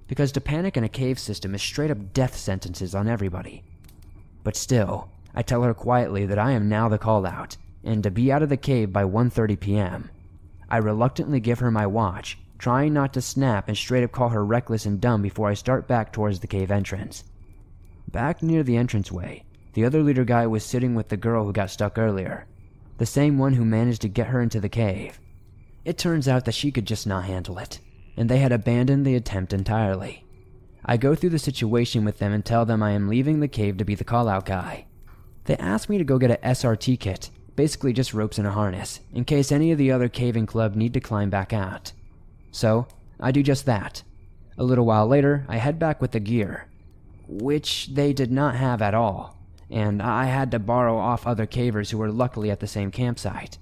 Because 0.09 0.33
to 0.33 0.41
panic 0.41 0.77
in 0.77 0.85
a 0.85 0.89
cave 0.89 1.19
system 1.19 1.55
is 1.55 1.63
straight 1.63 1.91
up 1.91 2.13
death 2.13 2.37
sentences 2.37 2.95
on 2.95 3.09
everybody. 3.09 3.65
But 4.45 4.57
still, 4.57 5.09
I 5.35 5.43
tell 5.43 5.63
her 5.63 5.75
quietly 5.75 6.27
that 6.27 6.39
I 6.39 6.53
am 6.53 6.69
now 6.69 6.89
the 6.89 6.99
call 6.99 7.25
out, 7.25 7.57
and 7.85 8.03
to 8.03 8.11
be 8.11 8.33
out 8.33 8.43
of 8.43 8.49
the 8.49 8.57
cave 8.57 8.93
by 8.93 9.05
1:30 9.05 9.61
p.m. 9.61 10.11
I 10.69 10.79
reluctantly 10.79 11.39
give 11.39 11.61
her 11.61 11.71
my 11.71 11.87
watch, 11.87 12.37
trying 12.59 12.93
not 12.93 13.13
to 13.15 13.21
snap 13.23 13.69
and 13.69 13.77
straight 13.77 14.03
up 14.03 14.11
call 14.11 14.31
her 14.31 14.45
reckless 14.45 14.87
and 14.87 15.01
dumb 15.01 15.23
before 15.23 15.49
I 15.49 15.55
start 15.55 15.87
back 15.87 16.13
towards 16.13 16.41
the 16.41 16.49
cave 16.49 16.73
entrance. 16.73 17.23
Back 18.11 18.43
near 18.43 18.65
the 18.65 18.77
entranceway, 18.77 19.45
the 19.75 19.85
other 19.85 20.03
leader 20.03 20.25
guy 20.25 20.49
was 20.49 20.65
sitting 20.65 20.97
with 20.97 21.11
the 21.11 21.17
girl 21.17 21.45
who 21.45 21.53
got 21.53 21.71
stuck 21.71 21.97
earlier, 21.97 22.47
the 22.99 23.07
same 23.07 23.39
one 23.39 23.53
who 23.53 23.65
managed 23.65 24.03
to 24.03 24.09
get 24.09 24.29
her 24.29 24.41
into 24.41 24.59
the 24.59 24.69
cave. 24.69 25.21
It 25.87 25.99
turns 25.99 26.27
out 26.27 26.47
that 26.47 26.55
she 26.57 26.73
could 26.73 26.85
just 26.85 27.07
not 27.07 27.27
handle 27.27 27.59
it, 27.59 27.79
and 28.17 28.29
they 28.29 28.39
had 28.39 28.51
abandoned 28.51 29.07
the 29.07 29.15
attempt 29.15 29.53
entirely. 29.53 30.25
I 30.85 30.97
go 30.97 31.15
through 31.15 31.31
the 31.31 31.39
situation 31.39 32.05
with 32.05 32.19
them 32.19 32.33
and 32.33 32.45
tell 32.45 32.67
them 32.67 32.83
I 32.83 32.91
am 32.91 33.07
leaving 33.07 33.39
the 33.39 33.47
cave 33.47 33.77
to 33.77 33.85
be 33.85 33.95
the 33.95 34.03
call 34.03 34.29
out 34.29 34.47
guy. 34.47 34.87
They 35.45 35.57
ask 35.59 35.89
me 35.89 35.97
to 35.99 36.03
go 36.03 36.19
get 36.19 36.33
a 36.33 36.45
SRT 36.45 36.99
kit, 36.99 37.31
basically 37.55 37.93
just 37.93 38.15
ropes 38.15 38.37
and 38.37 38.49
a 38.49 38.51
harness, 38.51 38.99
in 39.15 39.25
case 39.25 39.53
any 39.53 39.71
of 39.71 39.79
the 39.79 39.93
other 39.93 40.09
caving 40.09 40.47
club 40.47 40.75
need 40.75 40.93
to 40.95 41.01
climb 41.01 41.31
back 41.31 41.53
out. 41.53 41.93
So, 42.51 42.89
I 43.21 43.31
do 43.31 43.45
just 43.45 43.65
that. 43.67 44.03
A 44.59 44.65
little 44.65 44.87
while 44.87 45.07
later, 45.07 45.47
I 45.49 45.59
head 45.59 45.79
back 45.79 46.01
with 46.01 46.11
the 46.11 46.19
gear, 46.19 46.67
which 47.29 47.91
they 47.95 48.13
did 48.13 48.33
not 48.33 48.57
have 48.57 48.83
at 48.83 48.95
all, 48.95 49.39
and 49.71 50.03
I 50.03 50.25
had 50.25 50.51
to 50.51 50.59
borrow 50.59 50.99
off 50.99 51.29
other 51.29 51.47
cavers 51.47 51.91
who 51.91 51.99
were 51.99 52.11
luckily 52.11 52.51
at 52.51 52.59
the 52.59 52.67
same 52.67 52.91
campsite. 52.91 53.59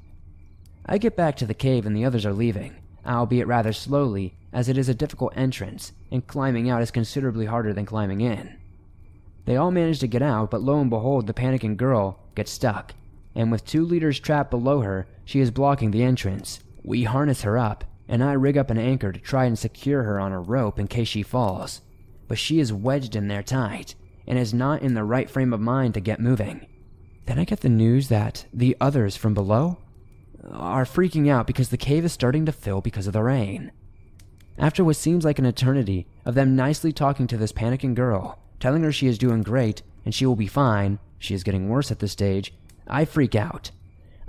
I 0.87 0.99
get 0.99 1.17
back 1.17 1.37
to 1.37 1.47
the 1.47 1.55
cave 1.55 1.87
and 1.87 1.97
the 1.97 2.05
others 2.05 2.27
are 2.27 2.33
leaving, 2.35 2.77
albeit 3.07 3.47
rather 3.47 3.73
slowly, 3.73 4.35
as 4.53 4.69
it 4.69 4.77
is 4.77 4.89
a 4.89 4.95
difficult 4.95 5.33
entrance, 5.35 5.93
and 6.11 6.27
climbing 6.27 6.69
out 6.69 6.83
is 6.83 6.91
considerably 6.91 7.47
harder 7.47 7.73
than 7.73 7.87
climbing 7.87 8.21
in. 8.21 8.59
They 9.47 9.57
all 9.57 9.71
manage 9.71 10.01
to 10.01 10.07
get 10.07 10.23
out, 10.23 10.51
but 10.51 10.61
lo 10.61 10.79
and 10.81 10.91
behold, 10.91 11.27
the 11.27 11.33
panicking 11.33 11.79
girl 11.79 12.19
gets 12.35 12.51
stuck, 12.51 12.95
and 13.35 13.51
with 13.51 13.65
two 13.65 13.85
leaders 13.85 14.21
trapped 14.21 14.51
below 14.51 14.81
her, 14.81 15.07
she 15.25 15.41
is 15.41 15.51
blocking 15.51 15.91
the 15.91 16.03
entrance. 16.03 16.61
We 16.83 17.05
harness 17.05 17.43
her 17.43 17.57
up, 17.57 17.85
and 18.07 18.23
I 18.23 18.33
rig 18.33 18.59
up 18.59 18.71
an 18.71 18.79
anchor 18.79 19.11
to 19.11 19.21
try 19.21 19.47
and 19.47 19.59
secure 19.59 20.03
her 20.03 20.21
on 20.21 20.33
a 20.33 20.41
rope 20.41 20.79
in 20.79 20.87
case 20.87 21.09
she 21.09 21.23
falls. 21.23 21.81
But 22.29 22.39
she 22.39 22.61
is 22.61 22.73
wedged 22.73 23.17
in 23.17 23.29
there 23.29 23.43
tight, 23.43 23.95
and 24.27 24.39
is 24.39 24.53
not 24.53 24.83
in 24.83 24.93
the 24.93 25.05
right 25.05 25.31
frame 25.31 25.55
of 25.55 25.61
mind 25.61 25.95
to 25.95 26.01
get 26.01 26.21
moving. 26.21 26.67
Then 27.25 27.39
I 27.39 27.45
get 27.45 27.61
the 27.61 27.71
news 27.71 28.09
that 28.09 28.45
the 28.53 28.77
others 28.81 29.17
from 29.17 29.33
below 29.33 29.79
are 30.53 30.85
freaking 30.85 31.29
out 31.29 31.47
because 31.47 31.69
the 31.69 31.77
cave 31.77 32.05
is 32.05 32.13
starting 32.13 32.47
to 32.47 32.53
fill 32.53 32.81
because 32.81 33.07
of 33.07 33.13
the 33.13 33.23
rain. 33.23 33.73
After 34.59 34.85
what 34.85 34.97
seems 34.97 35.25
like 35.25 35.39
an 35.39 35.47
eternity 35.47 36.07
of 36.25 36.35
them 36.35 36.55
nicely 36.55 36.93
talking 36.93 37.27
to 37.27 37.37
this 37.37 37.53
panicking 37.53 37.95
girl, 37.95 38.39
telling 38.61 38.83
her 38.83 38.93
she 38.93 39.07
is 39.07 39.19
doing 39.19 39.43
great 39.43 39.83
and 40.05 40.15
she 40.15 40.27
will 40.27 40.37
be 40.37 40.47
fine, 40.47 40.99
she 41.19 41.35
is 41.35 41.43
getting 41.43 41.69
worse 41.69 41.91
at 41.91 41.99
this 41.99 42.13
stage, 42.13 42.55
I 42.87 43.05
freak 43.05 43.35
out. 43.35 43.71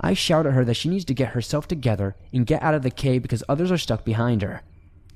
I 0.00 0.14
shout 0.14 0.46
at 0.46 0.52
her 0.52 0.64
that 0.64 0.74
she 0.74 0.88
needs 0.88 1.04
to 1.06 1.14
get 1.14 1.30
herself 1.30 1.68
together 1.68 2.16
and 2.32 2.46
get 2.46 2.62
out 2.62 2.74
of 2.74 2.82
the 2.82 2.90
cave 2.90 3.22
because 3.22 3.44
others 3.48 3.70
are 3.70 3.78
stuck 3.78 4.04
behind 4.04 4.42
her. 4.42 4.62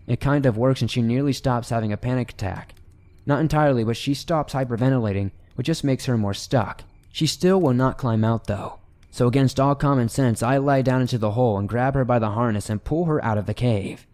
It 0.07 0.21
kind 0.21 0.47
of 0.47 0.57
works 0.57 0.81
and 0.81 0.91
she 0.91 1.03
nearly 1.03 1.33
stops 1.33 1.71
having 1.71 1.93
a 1.93 1.97
panic 1.97 2.31
attack. 2.31 2.75
Not 3.27 3.41
entirely, 3.41 3.85
but 3.85 3.97
she 3.97 4.15
stops 4.15 4.55
hyperventilating, 4.55 5.31
which 5.55 5.67
just 5.67 5.85
makes 5.85 6.07
her 6.07 6.17
more 6.17 6.35
stuck. 6.35 6.85
She 7.13 7.27
still 7.27 7.61
will 7.61 7.75
not 7.75 7.99
climb 7.99 8.25
out 8.25 8.47
though. 8.47 8.80
So, 9.11 9.27
against 9.27 9.59
all 9.59 9.75
common 9.75 10.09
sense, 10.09 10.43
I 10.43 10.59
lie 10.59 10.83
down 10.83 11.01
into 11.01 11.19
the 11.19 11.33
hole 11.33 11.59
and 11.59 11.69
grab 11.69 11.95
her 11.95 12.05
by 12.05 12.19
the 12.19 12.31
harness 12.31 12.71
and 12.71 12.85
pull 12.85 13.07
her 13.07 13.23
out 13.25 13.39
of 13.39 13.47
the 13.47 13.55
cave. 13.55 14.07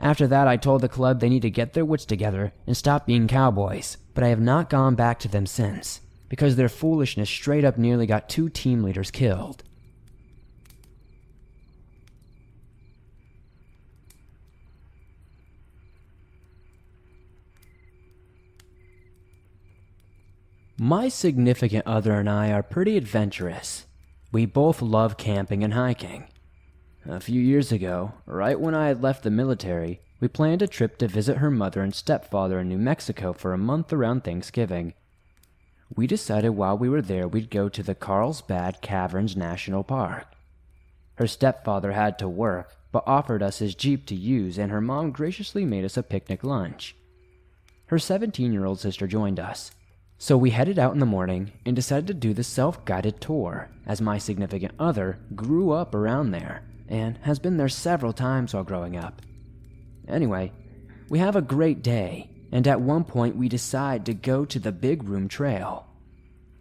After 0.00 0.26
that, 0.26 0.48
I 0.48 0.56
told 0.56 0.80
the 0.80 0.88
club 0.88 1.20
they 1.20 1.28
need 1.28 1.42
to 1.42 1.50
get 1.50 1.72
their 1.72 1.84
wits 1.84 2.04
together 2.04 2.52
and 2.66 2.76
stop 2.76 3.06
being 3.06 3.28
cowboys, 3.28 3.96
but 4.12 4.24
I 4.24 4.28
have 4.28 4.40
not 4.40 4.68
gone 4.68 4.96
back 4.96 5.20
to 5.20 5.28
them 5.28 5.46
since, 5.46 6.00
because 6.28 6.56
their 6.56 6.68
foolishness 6.68 7.30
straight 7.30 7.64
up 7.64 7.78
nearly 7.78 8.06
got 8.06 8.28
two 8.28 8.48
team 8.48 8.82
leaders 8.82 9.10
killed. 9.12 9.62
My 20.76 21.08
significant 21.08 21.86
other 21.86 22.14
and 22.14 22.28
I 22.28 22.50
are 22.50 22.64
pretty 22.64 22.96
adventurous. 22.96 23.86
We 24.34 24.46
both 24.46 24.82
love 24.82 25.16
camping 25.16 25.62
and 25.62 25.74
hiking. 25.74 26.26
A 27.06 27.20
few 27.20 27.40
years 27.40 27.70
ago, 27.70 28.14
right 28.26 28.58
when 28.58 28.74
I 28.74 28.88
had 28.88 29.00
left 29.00 29.22
the 29.22 29.30
military, 29.30 30.00
we 30.18 30.26
planned 30.26 30.60
a 30.60 30.66
trip 30.66 30.98
to 30.98 31.06
visit 31.06 31.36
her 31.36 31.52
mother 31.52 31.82
and 31.82 31.94
stepfather 31.94 32.58
in 32.58 32.68
New 32.68 32.78
Mexico 32.78 33.32
for 33.32 33.52
a 33.52 33.58
month 33.58 33.92
around 33.92 34.24
Thanksgiving. 34.24 34.94
We 35.94 36.08
decided 36.08 36.48
while 36.48 36.76
we 36.76 36.88
were 36.88 37.00
there 37.00 37.28
we'd 37.28 37.48
go 37.48 37.68
to 37.68 37.80
the 37.80 37.94
Carlsbad 37.94 38.80
Caverns 38.80 39.36
National 39.36 39.84
Park. 39.84 40.26
Her 41.14 41.28
stepfather 41.28 41.92
had 41.92 42.18
to 42.18 42.28
work, 42.28 42.74
but 42.90 43.04
offered 43.06 43.40
us 43.40 43.60
his 43.60 43.76
Jeep 43.76 44.04
to 44.06 44.16
use, 44.16 44.58
and 44.58 44.72
her 44.72 44.80
mom 44.80 45.12
graciously 45.12 45.64
made 45.64 45.84
us 45.84 45.96
a 45.96 46.02
picnic 46.02 46.42
lunch. 46.42 46.96
Her 47.86 48.00
17 48.00 48.52
year 48.52 48.64
old 48.64 48.80
sister 48.80 49.06
joined 49.06 49.38
us. 49.38 49.70
So 50.24 50.38
we 50.38 50.48
headed 50.48 50.78
out 50.78 50.94
in 50.94 51.00
the 51.00 51.04
morning 51.04 51.52
and 51.66 51.76
decided 51.76 52.06
to 52.06 52.14
do 52.14 52.32
the 52.32 52.42
self 52.42 52.82
guided 52.86 53.20
tour, 53.20 53.68
as 53.84 54.00
my 54.00 54.16
significant 54.16 54.72
other 54.78 55.18
grew 55.34 55.72
up 55.72 55.94
around 55.94 56.30
there 56.30 56.62
and 56.88 57.18
has 57.24 57.38
been 57.38 57.58
there 57.58 57.68
several 57.68 58.14
times 58.14 58.54
while 58.54 58.64
growing 58.64 58.96
up. 58.96 59.20
Anyway, 60.08 60.50
we 61.10 61.18
have 61.18 61.36
a 61.36 61.42
great 61.42 61.82
day, 61.82 62.30
and 62.50 62.66
at 62.66 62.80
one 62.80 63.04
point 63.04 63.36
we 63.36 63.50
decide 63.50 64.06
to 64.06 64.14
go 64.14 64.46
to 64.46 64.58
the 64.58 64.72
Big 64.72 65.04
Room 65.04 65.28
Trail. 65.28 65.86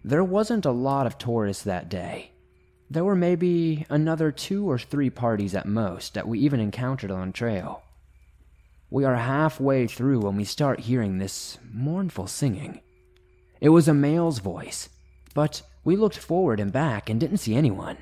There 0.04 0.26
wasn't 0.26 0.66
a 0.66 0.72
lot 0.72 1.08
of 1.08 1.18
tourists 1.18 1.64
that 1.64 1.88
day. 1.88 2.32
There 2.90 3.06
were 3.06 3.16
maybe 3.16 3.86
another 3.90 4.34
two 4.34 4.70
or 4.70 4.78
three 4.78 5.10
parties 5.10 5.56
at 5.56 5.66
most 5.66 6.16
that 6.16 6.28
we 6.28 6.40
even 6.40 6.60
encountered 6.60 7.12
on 7.12 7.28
the 7.28 7.34
trail. 7.34 7.82
We 8.90 9.06
are 9.06 9.16
halfway 9.16 9.88
through 9.88 10.20
when 10.20 10.36
we 10.36 10.44
start 10.44 10.82
hearing 10.82 11.18
this 11.18 11.60
mournful 11.72 12.28
singing. 12.28 12.82
It 13.64 13.70
was 13.70 13.88
a 13.88 13.94
male's 13.94 14.40
voice, 14.40 14.90
but 15.34 15.62
we 15.86 15.96
looked 15.96 16.18
forward 16.18 16.60
and 16.60 16.70
back 16.70 17.10
and 17.10 17.18
didn't 17.18 17.38
see 17.38 17.56
anyone. 17.56 17.96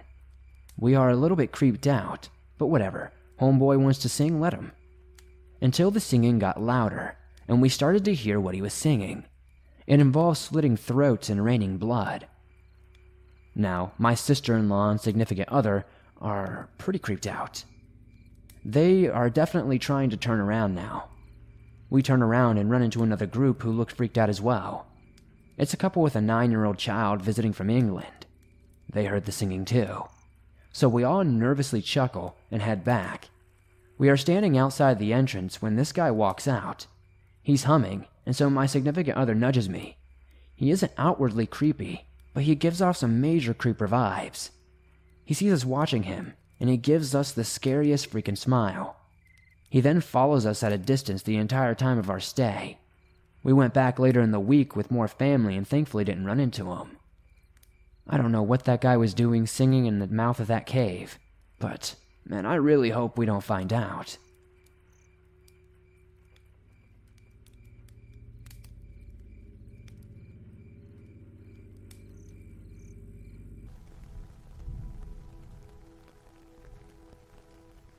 We 0.76 0.96
are 0.96 1.12
a 1.12 1.16
little 1.16 1.38
bit 1.38 1.52
creeped 1.52 1.86
out, 1.86 2.30
but 2.58 2.66
whatever. 2.66 3.12
Homeboy 3.40 3.78
wants 3.78 4.00
to 4.00 4.10
sing, 4.10 4.42
let 4.42 4.54
him. 4.56 4.72
Until 5.62 5.92
the 5.92 6.00
singing 6.00 6.40
got 6.40 6.60
louder, 6.60 7.16
and 7.48 7.62
we 7.62 7.70
started 7.70 8.04
to 8.06 8.16
hear 8.16 8.40
what 8.40 8.56
he 8.56 8.62
was 8.64 8.74
singing. 8.74 9.26
It 9.86 10.00
involved 10.00 10.40
slitting 10.40 10.78
throats 10.78 11.30
and 11.30 11.46
raining 11.46 11.78
blood. 11.78 12.26
Now, 13.54 13.92
my 14.00 14.16
sister 14.16 14.58
in 14.58 14.68
law 14.68 14.90
and 14.90 15.00
significant 15.00 15.50
other 15.50 15.86
are 16.20 16.70
pretty 16.80 16.98
creeped 16.98 17.28
out. 17.28 17.66
They 18.66 19.08
are 19.08 19.30
definitely 19.30 19.78
trying 19.78 20.10
to 20.10 20.18
turn 20.18 20.40
around 20.40 20.74
now. 20.74 21.10
We 21.92 22.02
turn 22.02 22.24
around 22.24 22.58
and 22.58 22.72
run 22.72 22.82
into 22.82 23.04
another 23.04 23.28
group 23.28 23.62
who 23.62 23.72
looked 23.72 23.92
freaked 23.92 24.18
out 24.18 24.28
as 24.28 24.42
well. 24.42 24.88
It's 25.62 25.74
a 25.74 25.78
couple 25.78 26.02
with 26.02 26.18
a 26.18 26.22
nine 26.22 26.52
year 26.52 26.66
old 26.66 26.78
child 26.78 27.22
visiting 27.22 27.54
from 27.54 27.70
England. 27.70 28.26
They 28.92 29.06
heard 29.06 29.24
the 29.24 29.32
singing 29.32 29.64
too 29.64 30.04
so 30.72 30.88
we 30.88 31.04
all 31.04 31.24
nervously 31.24 31.82
chuckle 31.82 32.36
and 32.50 32.62
head 32.62 32.84
back. 32.84 33.30
We 33.98 34.10
are 34.10 34.18
standing 34.18 34.58
outside 34.58 35.00
the 35.00 35.14
entrance 35.14 35.62
when 35.62 35.76
this 35.76 35.92
guy 35.92 36.12
walks 36.12 36.48
out. 36.48 36.88
He's 37.44 37.66
humming, 37.66 38.08
and 38.26 38.36
so 38.36 38.50
my 38.50 38.66
significant 38.66 39.18
other 39.18 39.36
nudges 39.36 39.70
me. 39.70 39.98
He 40.56 40.72
isn't 40.72 40.94
outwardly 40.98 41.46
creepy, 41.46 42.08
but 42.34 42.44
he 42.44 42.56
gives 42.56 42.82
off 42.82 42.98
some 42.98 43.22
major 43.22 43.54
creeper 43.54 43.88
vibes. 43.88 44.52
He 45.26 45.34
sees 45.34 45.54
us 45.54 45.66
watching 45.66 46.04
him, 46.04 46.34
and 46.60 46.70
he 46.70 46.78
gives 46.78 47.14
us 47.14 47.32
the 47.32 47.44
scariest 47.44 48.10
freaking 48.10 48.38
smile. 48.38 48.98
He 49.70 49.82
then 49.82 50.02
follows 50.02 50.46
us 50.46 50.64
at 50.64 50.74
a 50.74 50.78
distance 50.78 51.24
the 51.24 51.38
entire 51.38 51.76
time 51.76 51.98
of 51.98 52.10
our 52.10 52.20
stay. 52.20 52.78
We 53.44 53.54
went 53.54 53.74
back 53.74 53.98
later 53.98 54.22
in 54.22 54.32
the 54.32 54.40
week 54.40 54.76
with 54.76 54.92
more 54.92 55.08
family 55.08 55.58
and 55.58 55.68
thankfully 55.68 56.04
didn't 56.04 56.26
run 56.26 56.40
into 56.40 56.72
him. 56.72 56.98
I 58.08 58.18
don't 58.18 58.32
know 58.32 58.44
what 58.44 58.66
that 58.66 58.82
guy 58.82 58.98
was 58.98 59.14
doing 59.14 59.48
singing 59.48 59.86
in 59.86 60.00
the 60.00 60.08
mouth 60.08 60.40
of 60.40 60.48
that 60.48 60.66
cave, 60.66 61.18
but 61.60 61.96
man, 62.26 62.46
I 62.46 62.56
really 62.56 62.92
hope 62.92 63.18
we 63.18 63.26
don't 63.26 63.44
find 63.44 63.74
out. 63.74 64.18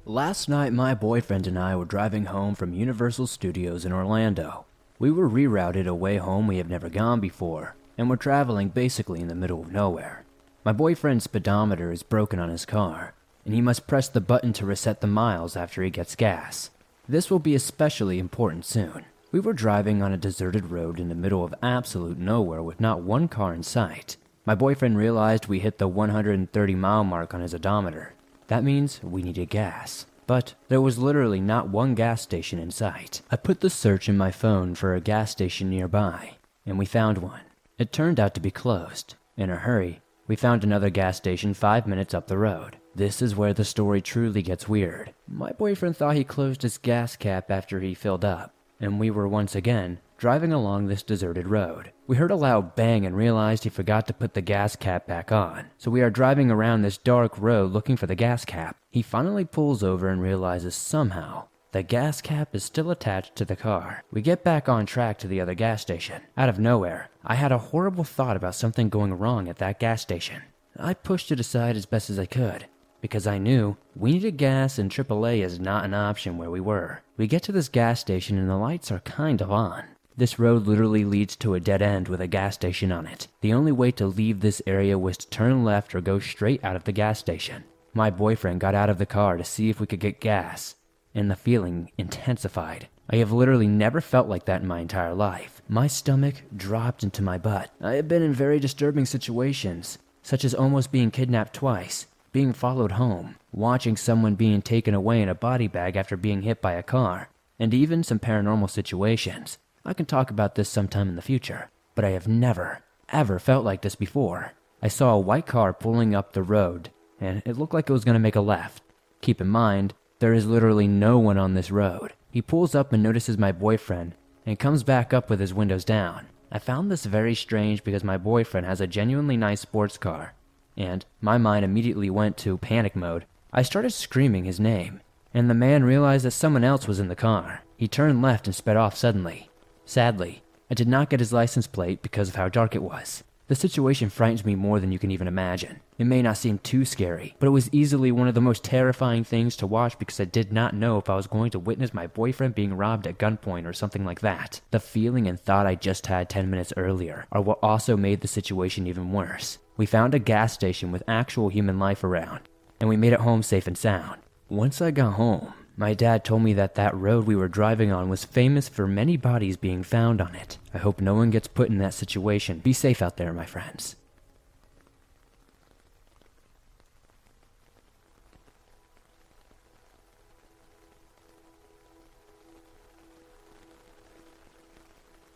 Last 0.05 0.49
night, 0.49 0.73
my 0.73 0.95
boyfriend 0.95 1.47
and 1.47 1.59
I 1.59 1.75
were 1.75 1.85
driving 1.85 2.27
home 2.27 2.55
from 2.55 2.75
Universal 2.75 3.29
Studios 3.29 3.85
in 3.85 3.93
Orlando. 3.93 4.67
We 5.03 5.11
were 5.11 5.29
rerouted 5.29 5.89
away 5.89 6.19
home 6.19 6.47
we 6.47 6.59
have 6.59 6.71
never 6.71 6.89
gone 6.89 7.19
before, 7.19 7.75
and 7.99 8.09
we're 8.09 8.15
traveling 8.15 8.69
basically 8.69 9.21
in 9.21 9.27
the 9.27 9.35
middle 9.35 9.61
of 9.61 9.73
nowhere. 9.73 10.23
My 10.65 10.71
boyfriend's 10.71 11.25
speedometer 11.25 11.91
is 11.91 12.05
broken 12.05 12.39
on 12.39 12.51
his 12.51 12.65
car, 12.65 13.13
and 13.45 13.53
he 13.53 13.61
must 13.61 13.89
press 13.89 14.07
the 14.07 14.21
button 14.21 14.53
to 14.53 14.65
reset 14.65 15.01
the 15.01 15.09
miles 15.09 15.57
after 15.57 15.83
he 15.83 15.91
gets 15.91 16.15
gas. 16.15 16.71
This 17.09 17.33
will 17.33 17.41
be 17.41 17.57
especially 17.57 18.21
important 18.21 18.65
soon. 18.65 19.07
We 19.33 19.41
were 19.41 19.55
driving 19.55 20.05
on 20.05 20.13
a 20.13 20.17
deserted 20.17 20.71
road 20.71 21.01
in 21.01 21.09
the 21.09 21.17
middle 21.17 21.43
of 21.43 21.53
absolute 21.61 22.17
nowhere 22.17 22.63
with 22.63 22.79
not 22.79 23.03
one 23.03 23.27
car 23.27 23.53
in 23.53 23.65
sight. 23.65 24.17
My 24.47 24.55
boyfriend 24.55 24.97
realized 24.97 25.49
we 25.49 25.59
hit 25.59 25.79
the 25.79 25.89
130 25.89 26.75
mile 26.77 27.03
mark 27.03 27.35
on 27.35 27.41
his 27.41 27.57
odometer. 27.57 28.15
That 28.47 28.63
means 28.63 29.03
we 29.03 29.25
needed 29.25 29.51
gas. 29.51 30.07
But 30.27 30.55
there 30.69 30.81
was 30.81 30.99
literally 30.99 31.41
not 31.41 31.69
one 31.69 31.95
gas 31.95 32.23
station 32.23 32.59
in 32.59 32.71
sight. 32.71 33.23
I 33.31 33.37
put 33.37 33.61
the 33.61 33.71
search 33.71 34.09
in 34.09 34.17
my 34.17 34.31
phone 34.31 34.75
for 34.75 34.95
a 34.95 35.01
gas 35.01 35.31
station 35.31 35.69
nearby, 35.69 36.37
and 36.65 36.79
we 36.79 36.87
found 36.87 37.19
one. 37.19 37.41
It 37.79 37.93
turned 37.93 38.21
out 38.21 38.35
to 38.35 38.41
be 38.41 38.51
closed. 38.51 39.15
In 39.37 39.51
a 39.51 39.57
hurry, 39.57 40.01
we 40.29 40.37
found 40.37 40.63
another 40.63 40.91
gas 40.91 41.17
station 41.17 41.55
five 41.55 41.87
minutes 41.87 42.15
up 42.15 42.29
the 42.29 42.39
road. 42.39 42.77
This 42.95 43.23
is 43.23 43.35
where 43.35 43.55
the 43.55 43.65
story 43.65 44.01
truly 44.01 44.43
gets 44.43 44.69
weird. 44.69 45.13
My 45.27 45.53
boyfriend 45.53 45.97
thought 45.97 46.17
he 46.17 46.25
closed 46.25 46.63
his 46.63 46.79
gas 46.79 47.17
cap 47.17 47.51
after 47.51 47.81
he 47.81 47.95
filled 47.95 48.25
up, 48.25 48.55
and 48.83 49.01
we 49.01 49.11
were 49.11 49.29
once 49.29 49.55
again 49.55 49.99
driving 50.19 50.53
along 50.53 50.87
this 50.87 51.03
deserted 51.03 51.49
road. 51.49 51.91
We 52.07 52.17
heard 52.17 52.31
a 52.31 52.37
loud 52.37 52.77
bang 52.77 53.05
and 53.07 53.17
realized 53.17 53.65
he 53.65 53.71
forgot 53.71 54.07
to 54.07 54.13
put 54.13 54.35
the 54.35 54.41
gas 54.41 54.77
cap 54.77 55.07
back 55.07 55.33
on. 55.33 55.71
So 55.79 55.91
we 55.91 56.01
are 56.01 56.11
driving 56.11 56.51
around 56.51 56.83
this 56.83 56.97
dark 56.97 57.37
road 57.39 57.73
looking 57.73 57.97
for 57.97 58.07
the 58.07 58.15
gas 58.15 58.45
cap. 58.45 58.77
He 58.91 59.03
finally 59.03 59.45
pulls 59.45 59.83
over 59.83 60.09
and 60.09 60.23
realizes 60.23 60.77
somehow 60.77 61.49
the 61.73 61.83
gas 61.83 62.21
cap 62.21 62.55
is 62.55 62.63
still 62.63 62.91
attached 62.91 63.35
to 63.37 63.45
the 63.45 63.57
car. 63.57 64.05
We 64.13 64.21
get 64.21 64.45
back 64.45 64.69
on 64.69 64.87
track 64.87 65.19
to 65.21 65.27
the 65.27 65.41
other 65.41 65.55
gas 65.55 65.81
station. 65.81 66.23
Out 66.37 66.49
of 66.49 66.59
nowhere, 66.59 67.09
I 67.25 67.35
had 67.35 67.51
a 67.51 67.59
horrible 67.59 68.05
thought 68.05 68.37
about 68.37 68.55
something 68.55 68.91
going 68.91 69.15
wrong 69.15 69.49
at 69.49 69.57
that 69.59 69.81
gas 69.81 70.03
station. 70.03 70.43
I 70.79 70.95
pushed 70.95 71.33
it 71.33 71.41
aside 71.41 71.77
as 71.77 71.87
best 71.87 72.11
as 72.11 72.19
I 72.19 72.27
could 72.27 72.67
because 73.03 73.27
I 73.27 73.37
knew 73.37 73.77
we 73.95 74.13
needed 74.13 74.39
gas 74.39 74.79
and 74.79 74.91
AAA 74.91 75.45
is 75.45 75.61
not 75.61 75.85
an 75.85 75.93
option 75.93 76.39
where 76.39 76.51
we 76.51 76.61
were. 76.61 77.03
We 77.19 77.27
get 77.27 77.43
to 77.43 77.53
this 77.53 77.69
gas 77.69 78.01
station 78.01 78.39
and 78.39 78.49
the 78.49 78.57
lights 78.57 78.91
are 78.91 79.01
kind 79.01 79.43
of 79.43 79.53
on. 79.53 79.85
This 80.17 80.39
road 80.39 80.67
literally 80.67 81.05
leads 81.05 81.37
to 81.37 81.55
a 81.55 81.61
dead 81.61 81.83
end 81.83 82.09
with 82.09 82.21
a 82.21 82.27
gas 82.27 82.55
station 82.55 82.93
on 82.93 83.07
it. 83.07 83.29
The 83.41 83.53
only 83.53 83.73
way 83.73 83.91
to 83.93 84.07
leave 84.07 84.41
this 84.41 84.63
area 84.67 84.99
was 84.99 85.17
to 85.19 85.29
turn 85.29 85.65
left 85.65 85.95
or 85.95 86.01
go 86.01 86.19
straight 86.19 86.63
out 86.65 86.77
of 86.77 86.85
the 86.85 86.93
gas 86.93 87.19
station. 87.19 87.65
My 87.93 88.11
boyfriend 88.11 88.61
got 88.61 88.75
out 88.75 88.89
of 88.89 88.99
the 88.99 89.07
car 89.07 89.37
to 89.37 89.45
see 89.45 89.69
if 89.69 89.81
we 89.81 89.87
could 89.87 90.01
get 90.01 90.21
gas, 90.21 90.77
and 91.15 91.31
the 91.31 91.37
feeling 91.37 91.91
intensified. 91.99 92.89
I 93.11 93.17
have 93.17 93.33
literally 93.33 93.67
never 93.67 94.01
felt 94.01 94.29
like 94.29 94.45
that 94.47 94.63
in 94.63 94.69
my 94.69 94.81
entire 94.81 95.15
life. 95.15 95.61
My 95.69 95.87
stomach 95.87 96.37
dropped 96.57 97.03
into 97.03 97.23
my 97.23 97.37
butt. 97.37 97.71
I 97.81 97.95
have 97.95 98.09
been 98.09 98.23
in 98.23 98.33
very 98.33 98.59
disturbing 98.59 99.07
situations, 99.07 99.99
such 100.23 100.45
as 100.45 100.55
almost 100.55 100.93
being 100.93 101.11
kidnapped 101.11 101.55
twice, 101.55 102.07
being 102.33 102.53
followed 102.53 102.93
home, 102.93 103.37
watching 103.53 103.97
someone 103.97 104.35
being 104.35 104.63
taken 104.63 104.95
away 104.95 105.21
in 105.21 105.29
a 105.29 105.35
body 105.35 105.69
bag 105.69 105.97
after 105.97 106.17
being 106.17 106.43
hit 106.43 106.63
by 106.63 106.73
a 106.73 106.83
car, 106.83 107.29
and 107.59 107.75
even 107.75 108.03
some 108.03 108.19
paranormal 108.19 108.71
situations. 108.71 109.59
I 109.85 109.93
can 109.93 110.07
talk 110.07 110.31
about 110.31 110.55
this 110.55 110.69
sometime 110.69 111.09
in 111.09 111.17
the 111.17 111.23
future, 111.23 111.71
but 111.95 112.05
I 112.05 112.11
have 112.11 112.27
never, 112.27 112.81
ever 113.11 113.39
felt 113.39 113.65
like 113.65 113.83
this 113.83 113.95
before. 113.95 114.53
I 114.81 114.89
saw 114.89 115.13
a 115.15 115.21
white 115.21 115.47
car 115.47 115.73
pulling 115.73 116.15
up 116.15 116.33
the 116.33 116.43
road, 116.43 116.91
and 117.21 117.43
it 117.45 117.59
looked 117.59 117.75
like 117.75 117.91
it 117.91 117.93
was 117.93 118.05
going 118.05 118.15
to 118.15 118.19
make 118.19 118.37
a 118.37 118.41
left. 118.41 118.83
Keep 119.21 119.41
in 119.41 119.49
mind, 119.49 119.95
there 120.19 120.33
is 120.33 120.47
literally 120.47 120.89
no 120.89 121.19
one 121.19 121.39
on 121.39 121.55
this 121.55 121.71
road. 121.71 122.15
He 122.31 122.41
pulls 122.41 122.75
up 122.75 122.93
and 122.93 123.03
notices 123.03 123.37
my 123.37 123.53
boyfriend, 123.53 124.15
and 124.47 124.59
comes 124.59 124.83
back 124.83 125.13
up 125.13 125.29
with 125.29 125.39
his 125.39 125.53
windows 125.53 125.85
down. 125.85 126.27
I 126.51 126.59
found 126.59 126.91
this 126.91 127.05
very 127.05 127.35
strange 127.35 127.85
because 127.85 128.05
my 128.05 128.17
boyfriend 128.17 128.67
has 128.67 128.81
a 128.81 128.87
genuinely 128.87 129.37
nice 129.37 129.61
sports 129.61 129.99
car, 129.99 130.35
and 130.77 131.05
my 131.21 131.39
mind 131.39 131.65
immediately 131.65 132.11
went 132.11 132.37
to 132.39 132.59
panic 132.59 132.97
mode. 132.97 133.27
I 133.53 133.63
started 133.63 133.91
screaming 133.91 134.45
his 134.45 134.61
name, 134.61 135.01
and 135.35 135.49
the 135.49 135.55
man 135.55 135.85
realized 135.85 136.25
that 136.25 136.31
someone 136.33 136.65
else 136.65 136.89
was 136.89 137.01
in 137.01 137.09
the 137.09 137.15
car. 137.15 137.63
He 137.77 137.89
turned 137.89 138.23
left 138.23 138.47
and 138.47 138.55
sped 138.55 138.77
off 138.77 138.97
suddenly. 138.97 139.51
Sadly, 139.85 140.43
I 140.71 140.75
did 140.75 140.89
not 140.89 141.11
get 141.11 141.21
his 141.21 141.33
license 141.33 141.67
plate 141.67 142.01
because 142.03 142.29
of 142.29 142.37
how 142.37 142.49
dark 142.49 142.75
it 142.75 142.83
was. 142.83 143.25
The 143.49 143.55
situation 143.55 144.09
frightens 144.09 144.45
me 144.45 144.55
more 144.55 144.81
than 144.81 144.93
you 144.93 144.99
can 144.99 145.11
even 145.11 145.29
imagine. 145.29 145.81
It 146.03 146.07
may 146.07 146.21
not 146.21 146.37
seem 146.37 146.59
too 146.59 146.85
scary, 146.85 147.37
but 147.39 147.47
it 147.47 147.51
was 147.51 147.73
easily 147.73 148.11
one 148.11 148.27
of 148.27 148.35
the 148.35 148.41
most 148.41 148.65
terrifying 148.65 149.23
things 149.23 149.55
to 149.55 149.69
watch 149.69 149.97
because 150.01 150.19
I 150.19 150.25
did 150.25 150.53
not 150.53 150.75
know 150.75 150.99
if 150.99 151.09
I 151.09 151.15
was 151.15 151.29
going 151.29 151.53
to 151.53 151.61
witness 151.61 151.95
my 151.95 152.09
boyfriend 152.09 152.57
being 152.57 152.75
robbed 152.75 153.07
at 153.07 153.19
gunpoint 153.19 153.67
or 153.67 153.73
something 153.73 154.05
like 154.05 154.19
that. 154.23 154.61
The 154.73 154.81
feeling 154.81 155.29
and 155.29 155.39
thought 155.39 155.69
I 155.69 155.77
just 155.77 156.09
had 156.09 156.29
10 156.29 156.51
minutes 156.51 156.73
earlier 156.77 157.27
are 157.31 157.41
what 157.41 157.61
also 157.63 157.97
made 157.97 158.21
the 158.21 158.27
situation 158.27 158.89
even 158.89 159.13
worse. 159.13 159.59
We 159.77 159.87
found 159.87 160.13
a 160.13 160.19
gas 160.19 160.53
station 160.53 160.91
with 160.91 161.05
actual 161.07 161.51
human 161.51 161.79
life 161.79 162.03
around, 162.03 162.41
and 162.81 162.89
we 162.89 162.97
made 162.97 163.13
it 163.13 163.21
home 163.21 163.45
safe 163.45 163.69
and 163.69 163.79
sound. 163.79 164.21
Once 164.49 164.83
I 164.83 164.91
got 164.91 165.13
home, 165.13 165.55
my 165.77 165.95
dad 165.95 166.25
told 166.25 166.43
me 166.43 166.53
that 166.55 166.75
that 166.75 166.97
road 166.97 167.29
we 167.29 167.37
were 167.37 167.47
driving 167.47 167.93
on 167.93 168.09
was 168.09 168.25
famous 168.25 168.69
for 168.69 168.89
many 168.89 169.17
bodies 169.17 169.57
being 169.57 169.85
found 169.85 170.21
on 170.21 170.35
it. 170.35 170.59
I 170.75 170.79
hope 170.79 171.01
no 171.01 171.15
one 171.15 171.31
gets 171.31 171.47
put 171.47 171.69
in 171.69 171.79
that 171.79 171.95
situation. 171.95 172.59
Be 172.59 172.73
safe 172.73 173.03
out 173.03 173.19
there, 173.19 173.33
my 173.33 173.47
friends. 173.47 173.95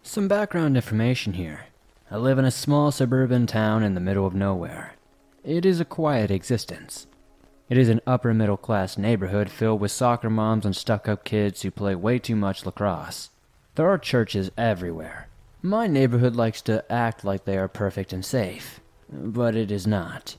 Some 0.06 0.28
background 0.28 0.76
information 0.76 1.32
here. 1.32 1.66
I 2.12 2.16
live 2.16 2.38
in 2.38 2.44
a 2.44 2.50
small 2.52 2.92
suburban 2.92 3.48
town 3.48 3.82
in 3.82 3.94
the 3.94 4.00
middle 4.00 4.24
of 4.24 4.36
nowhere. 4.36 4.94
It 5.42 5.66
is 5.66 5.80
a 5.80 5.84
quiet 5.84 6.30
existence. 6.30 7.08
It 7.68 7.76
is 7.76 7.88
an 7.88 8.00
upper 8.06 8.32
middle 8.32 8.56
class 8.56 8.96
neighborhood 8.96 9.50
filled 9.50 9.80
with 9.80 9.90
soccer 9.90 10.30
moms 10.30 10.64
and 10.64 10.76
stuck 10.76 11.08
up 11.08 11.24
kids 11.24 11.60
who 11.60 11.72
play 11.72 11.96
way 11.96 12.20
too 12.20 12.36
much 12.36 12.64
lacrosse. 12.64 13.30
There 13.74 13.90
are 13.90 13.98
churches 13.98 14.52
everywhere. 14.56 15.28
My 15.60 15.88
neighborhood 15.88 16.36
likes 16.36 16.62
to 16.62 16.90
act 16.90 17.24
like 17.24 17.44
they 17.44 17.58
are 17.58 17.68
perfect 17.68 18.12
and 18.12 18.24
safe, 18.24 18.80
but 19.10 19.56
it 19.56 19.72
is 19.72 19.88
not. 19.88 20.36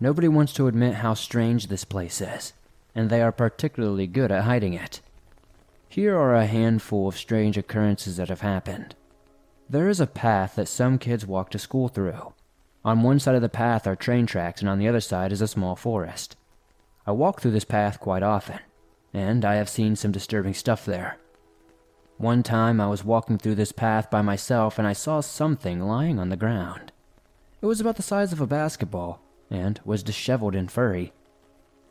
Nobody 0.00 0.26
wants 0.26 0.54
to 0.54 0.68
admit 0.68 0.94
how 0.94 1.12
strange 1.12 1.66
this 1.66 1.84
place 1.84 2.22
is, 2.22 2.54
and 2.94 3.10
they 3.10 3.20
are 3.20 3.30
particularly 3.30 4.06
good 4.06 4.32
at 4.32 4.44
hiding 4.44 4.72
it. 4.72 5.02
Here 5.86 6.16
are 6.16 6.34
a 6.34 6.46
handful 6.46 7.06
of 7.06 7.18
strange 7.18 7.58
occurrences 7.58 8.16
that 8.16 8.30
have 8.30 8.40
happened. 8.40 8.96
There 9.68 9.88
is 9.88 10.00
a 10.00 10.06
path 10.06 10.56
that 10.56 10.68
some 10.68 10.98
kids 10.98 11.26
walk 11.26 11.50
to 11.50 11.58
school 11.58 11.88
through. 11.88 12.34
On 12.84 13.02
one 13.02 13.18
side 13.18 13.34
of 13.34 13.42
the 13.42 13.48
path 13.48 13.86
are 13.86 13.96
train 13.96 14.26
tracks, 14.26 14.60
and 14.60 14.68
on 14.68 14.78
the 14.78 14.88
other 14.88 15.00
side 15.00 15.32
is 15.32 15.40
a 15.40 15.48
small 15.48 15.76
forest. 15.76 16.36
I 17.06 17.12
walk 17.12 17.40
through 17.40 17.52
this 17.52 17.64
path 17.64 18.00
quite 18.00 18.22
often, 18.22 18.60
and 19.12 19.44
I 19.44 19.54
have 19.54 19.68
seen 19.68 19.96
some 19.96 20.12
disturbing 20.12 20.54
stuff 20.54 20.84
there. 20.84 21.18
One 22.18 22.44
time 22.44 22.80
I 22.80 22.86
was 22.86 23.04
walking 23.04 23.36
through 23.36 23.56
this 23.56 23.72
path 23.72 24.08
by 24.08 24.22
myself 24.22 24.78
and 24.78 24.86
I 24.86 24.92
saw 24.92 25.20
something 25.20 25.80
lying 25.80 26.20
on 26.20 26.28
the 26.28 26.36
ground. 26.36 26.92
It 27.60 27.66
was 27.66 27.80
about 27.80 27.96
the 27.96 28.02
size 28.02 28.32
of 28.32 28.40
a 28.40 28.46
basketball 28.46 29.20
and 29.50 29.80
was 29.84 30.04
disheveled 30.04 30.54
and 30.54 30.70
furry. 30.70 31.12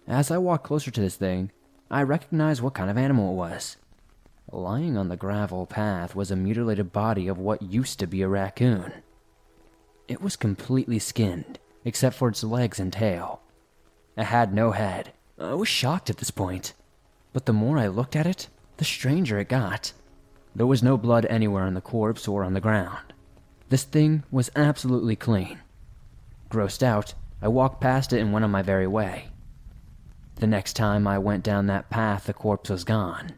As 0.08 0.32
I 0.32 0.38
walked 0.38 0.64
closer 0.64 0.90
to 0.90 1.02
this 1.02 1.18
thing, 1.18 1.52
I 1.90 2.04
recognized 2.04 2.62
what 2.62 2.74
kind 2.74 2.90
of 2.90 2.98
animal 2.98 3.34
it 3.34 3.36
was. 3.36 3.76
Lying 4.54 4.98
on 4.98 5.08
the 5.08 5.16
gravel 5.16 5.66
path 5.66 6.14
was 6.14 6.30
a 6.30 6.36
mutilated 6.36 6.92
body 6.92 7.30
of 7.30 7.38
what 7.38 7.62
used 7.62 8.00
to 8.00 8.08
be 8.08 8.22
a 8.22 8.28
raccoon. 8.28 8.92
It 10.10 10.22
was 10.22 10.36
completely 10.36 11.00
skinned, 11.00 11.58
except 11.86 12.18
for 12.18 12.28
its 12.28 12.44
legs 12.44 12.78
and 12.78 12.92
tail. 12.92 13.42
It 14.18 14.26
had 14.26 14.54
no 14.54 14.72
head. 14.72 15.14
I 15.40 15.54
was 15.54 15.70
shocked 15.70 16.10
at 16.10 16.18
this 16.18 16.32
point. 16.32 16.74
But 17.32 17.46
the 17.46 17.54
more 17.54 17.78
I 17.78 17.88
looked 17.88 18.16
at 18.16 18.28
it, 18.28 18.50
the 18.76 18.84
stranger 18.84 19.40
it 19.40 19.48
got. 19.48 19.94
There 20.54 20.68
was 20.68 20.84
no 20.84 20.98
blood 20.98 21.26
anywhere 21.28 21.64
on 21.64 21.74
the 21.74 21.80
corpse 21.80 22.28
or 22.28 22.44
on 22.44 22.54
the 22.54 22.60
ground. 22.60 23.14
This 23.70 23.86
thing 23.86 24.24
was 24.32 24.52
absolutely 24.54 25.16
clean. 25.16 25.60
Grossed 26.50 26.84
out, 26.84 27.14
I 27.42 27.48
walked 27.48 27.80
past 27.80 28.12
it 28.12 28.20
and 28.20 28.34
went 28.34 28.44
on 28.44 28.52
my 28.52 28.62
very 28.62 28.88
way. 28.88 29.30
The 30.36 30.48
next 30.48 30.74
time 30.74 31.08
I 31.08 31.20
went 31.20 31.46
down 31.46 31.68
that 31.68 31.90
path, 31.90 32.26
the 32.26 32.34
corpse 32.34 32.70
was 32.70 32.84
gone. 32.84 33.34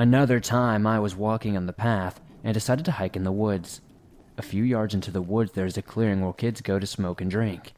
Another 0.00 0.38
time 0.38 0.86
I 0.86 1.00
was 1.00 1.16
walking 1.16 1.56
on 1.56 1.66
the 1.66 1.72
path 1.72 2.20
and 2.44 2.54
decided 2.54 2.84
to 2.84 2.92
hike 2.92 3.16
in 3.16 3.24
the 3.24 3.32
woods. 3.32 3.80
A 4.36 4.42
few 4.42 4.62
yards 4.62 4.94
into 4.94 5.10
the 5.10 5.20
woods, 5.20 5.50
there 5.52 5.66
is 5.66 5.76
a 5.76 5.82
clearing 5.82 6.20
where 6.20 6.32
kids 6.32 6.60
go 6.60 6.78
to 6.78 6.86
smoke 6.86 7.20
and 7.20 7.28
drink. 7.28 7.74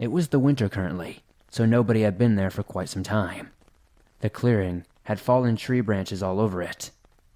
It 0.00 0.10
was 0.10 0.28
the 0.28 0.40
winter 0.40 0.68
currently, 0.68 1.20
so 1.48 1.64
nobody 1.64 2.00
had 2.00 2.18
been 2.18 2.34
there 2.34 2.50
for 2.50 2.64
quite 2.64 2.88
some 2.88 3.04
time. 3.04 3.50
The 4.22 4.28
clearing 4.28 4.86
had 5.04 5.20
fallen 5.20 5.54
tree 5.54 5.80
branches 5.80 6.20
all 6.20 6.40
over 6.40 6.62
it. 6.62 6.90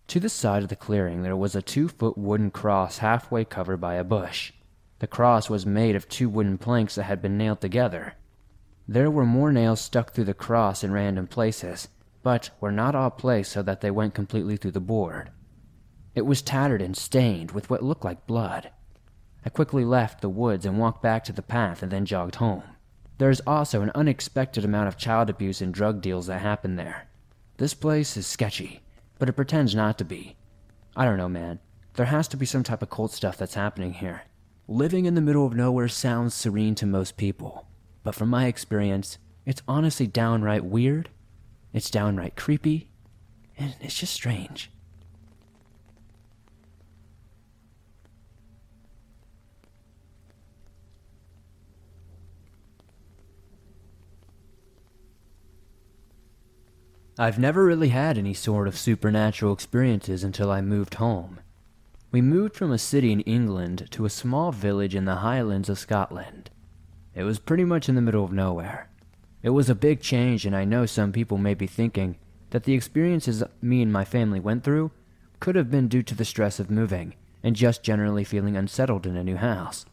To 0.09 0.19
the 0.19 0.29
side 0.29 0.65
of 0.65 0.71
the 0.71 0.75
clearing, 0.75 1.23
there 1.23 1.37
was 1.37 1.55
a 1.55 1.63
two 1.63 1.87
foot 1.87 2.19
wooden 2.19 2.51
cross 2.51 2.99
halfway 2.99 3.45
covered 3.45 3.81
by 3.81 3.95
a 3.95 4.03
bush. 4.03 4.53
The 4.99 5.07
cross 5.07 5.49
was 5.49 5.65
made 5.65 5.95
of 5.95 6.09
two 6.09 6.29
wooden 6.29 6.59
planks 6.59 6.97
that 6.97 7.05
had 7.05 7.23
been 7.23 7.39
nailed 7.39 7.61
together. 7.61 8.15
There 8.89 9.09
were 9.09 9.25
more 9.25 9.53
nails 9.53 9.81
stuck 9.81 10.13
through 10.13 10.25
the 10.25 10.35
cross 10.35 10.83
in 10.83 10.91
random 10.91 11.29
places, 11.29 11.87
but 12.23 12.51
were 12.61 12.73
not 12.73 12.95
all 12.95 13.11
placed 13.11 13.53
so 13.53 13.63
that 13.63 13.81
they 13.81 13.91
went 13.91 14.15
completely 14.15 14.57
through 14.57 14.73
the 14.73 14.81
board. 14.81 15.31
It 16.15 16.27
was 16.27 16.43
tattered 16.43 16.83
and 16.83 16.97
stained 16.97 17.53
with 17.53 17.71
what 17.71 17.83
looked 17.83 18.05
like 18.05 18.27
blood. 18.27 18.71
I 19.45 19.49
quickly 19.49 19.85
left 19.85 20.21
the 20.21 20.29
woods 20.29 20.67
and 20.67 20.79
walked 20.79 21.03
back 21.03 21.25
to 21.25 21.33
the 21.33 21.43
path 21.43 21.83
and 21.83 21.91
then 21.91 22.05
jogged 22.05 22.37
home. 22.37 22.63
There 23.19 23.31
is 23.31 23.43
also 23.47 23.83
an 23.83 23.93
unexpected 23.95 24.65
amount 24.65 24.89
of 24.89 24.97
child 24.97 25.31
abuse 25.31 25.61
and 25.61 25.73
drug 25.73 26.01
deals 26.01 26.27
that 26.27 26.41
happen 26.41 26.77
there. 26.77 27.09
This 27.59 27.75
place 27.75 28.17
is 28.17 28.27
sketchy, 28.27 28.81
but 29.19 29.29
it 29.29 29.35
pretends 29.35 29.75
not 29.75 29.99
to 29.99 30.05
be. 30.05 30.37
I 30.97 31.05
don't 31.05 31.19
know, 31.19 31.29
man. 31.29 31.61
There 31.95 32.07
has 32.07 32.29
to 32.29 32.37
be 32.37 32.47
some 32.47 32.63
type 32.63 32.83
of 32.83 32.91
cult 32.91 33.13
stuff 33.13 33.37
that's 33.37 33.55
happening 33.55 33.95
here. 33.95 34.23
Living 34.67 35.05
in 35.05 35.15
the 35.15 35.21
middle 35.21 35.47
of 35.47 35.55
nowhere 35.55 35.89
sounds 35.89 36.35
serene 36.35 36.75
to 36.77 36.87
most 36.87 37.17
people, 37.17 37.67
but 38.03 38.15
from 38.15 38.31
my 38.31 38.47
experience, 38.47 39.19
it's 39.45 39.63
honestly 39.67 40.07
downright 40.07 40.65
weird, 40.65 41.09
it's 41.73 41.91
downright 41.91 42.37
creepy, 42.37 42.91
and 43.59 43.77
it's 43.81 43.99
just 43.99 44.13
strange. 44.13 44.71
I've 57.19 57.39
never 57.39 57.65
really 57.65 57.91
had 57.91 58.17
any 58.17 58.33
sort 58.33 58.67
of 58.67 58.79
supernatural 58.79 59.53
experiences 59.53 60.25
until 60.25 60.51
I 60.51 60.63
moved 60.63 60.95
home. 60.95 61.41
We 62.11 62.23
moved 62.23 62.57
from 62.57 62.73
a 62.73 62.79
city 62.79 63.13
in 63.13 63.21
England 63.21 63.89
to 63.91 64.07
a 64.07 64.11
small 64.11 64.53
village 64.53 64.95
in 64.95 65.05
the 65.05 65.17
Highlands 65.17 65.69
of 65.69 65.79
Scotland. 65.79 66.51
It 67.15 67.25
was 67.25 67.39
pretty 67.39 67.65
much 67.65 67.89
in 67.89 67.95
the 67.95 68.01
middle 68.01 68.25
of 68.25 68.33
nowhere. 68.33 68.90
It 69.43 69.51
was 69.51 69.71
a 69.71 69.75
big 69.75 70.01
change, 70.01 70.45
and 70.45 70.55
I 70.55 70.65
know 70.65 70.85
some 70.85 71.13
people 71.13 71.39
may 71.39 71.55
be 71.55 71.67
thinking 71.67 72.17
that 72.51 72.65
the 72.65 72.75
experiences 72.75 73.43
me 73.63 73.81
and 73.81 73.93
my 73.93 74.05
family 74.05 74.41
went 74.41 74.65
through 74.65 74.91
could 75.39 75.55
have 75.55 75.71
been 75.71 75.89
due 75.89 76.03
to 76.03 76.15
the 76.15 76.25
stress 76.25 76.61
of 76.61 76.71
moving 76.71 77.15
and 77.43 77.57
just 77.57 77.83
generally 77.83 78.25
feeling 78.25 78.57
unsettled 78.57 79.07
in 79.07 79.17
a 79.17 79.25
new 79.25 79.37
house. 79.37 79.87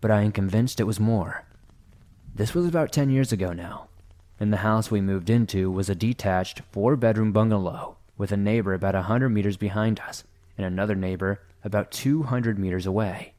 But 0.00 0.10
I 0.10 0.22
am 0.22 0.32
convinced 0.32 0.80
it 0.80 0.84
was 0.84 0.98
more. 0.98 1.44
This 2.34 2.54
was 2.54 2.66
about 2.66 2.92
10 2.92 3.10
years 3.10 3.32
ago 3.32 3.52
now, 3.52 3.88
and 4.40 4.52
the 4.52 4.58
house 4.58 4.90
we 4.90 5.00
moved 5.00 5.30
into 5.30 5.70
was 5.70 5.88
a 5.88 5.94
detached 5.94 6.62
four 6.72 6.96
bedroom 6.96 7.32
bungalow 7.32 7.96
with 8.16 8.32
a 8.32 8.36
neighbor 8.36 8.74
about 8.74 8.94
a 8.94 9.06
100 9.06 9.28
meters 9.28 9.56
behind 9.56 10.00
us 10.00 10.24
and 10.56 10.66
another 10.66 10.96
neighbor 10.96 11.40
about 11.62 11.92
200 11.92 12.58
meters 12.58 12.86
away. 12.86 13.34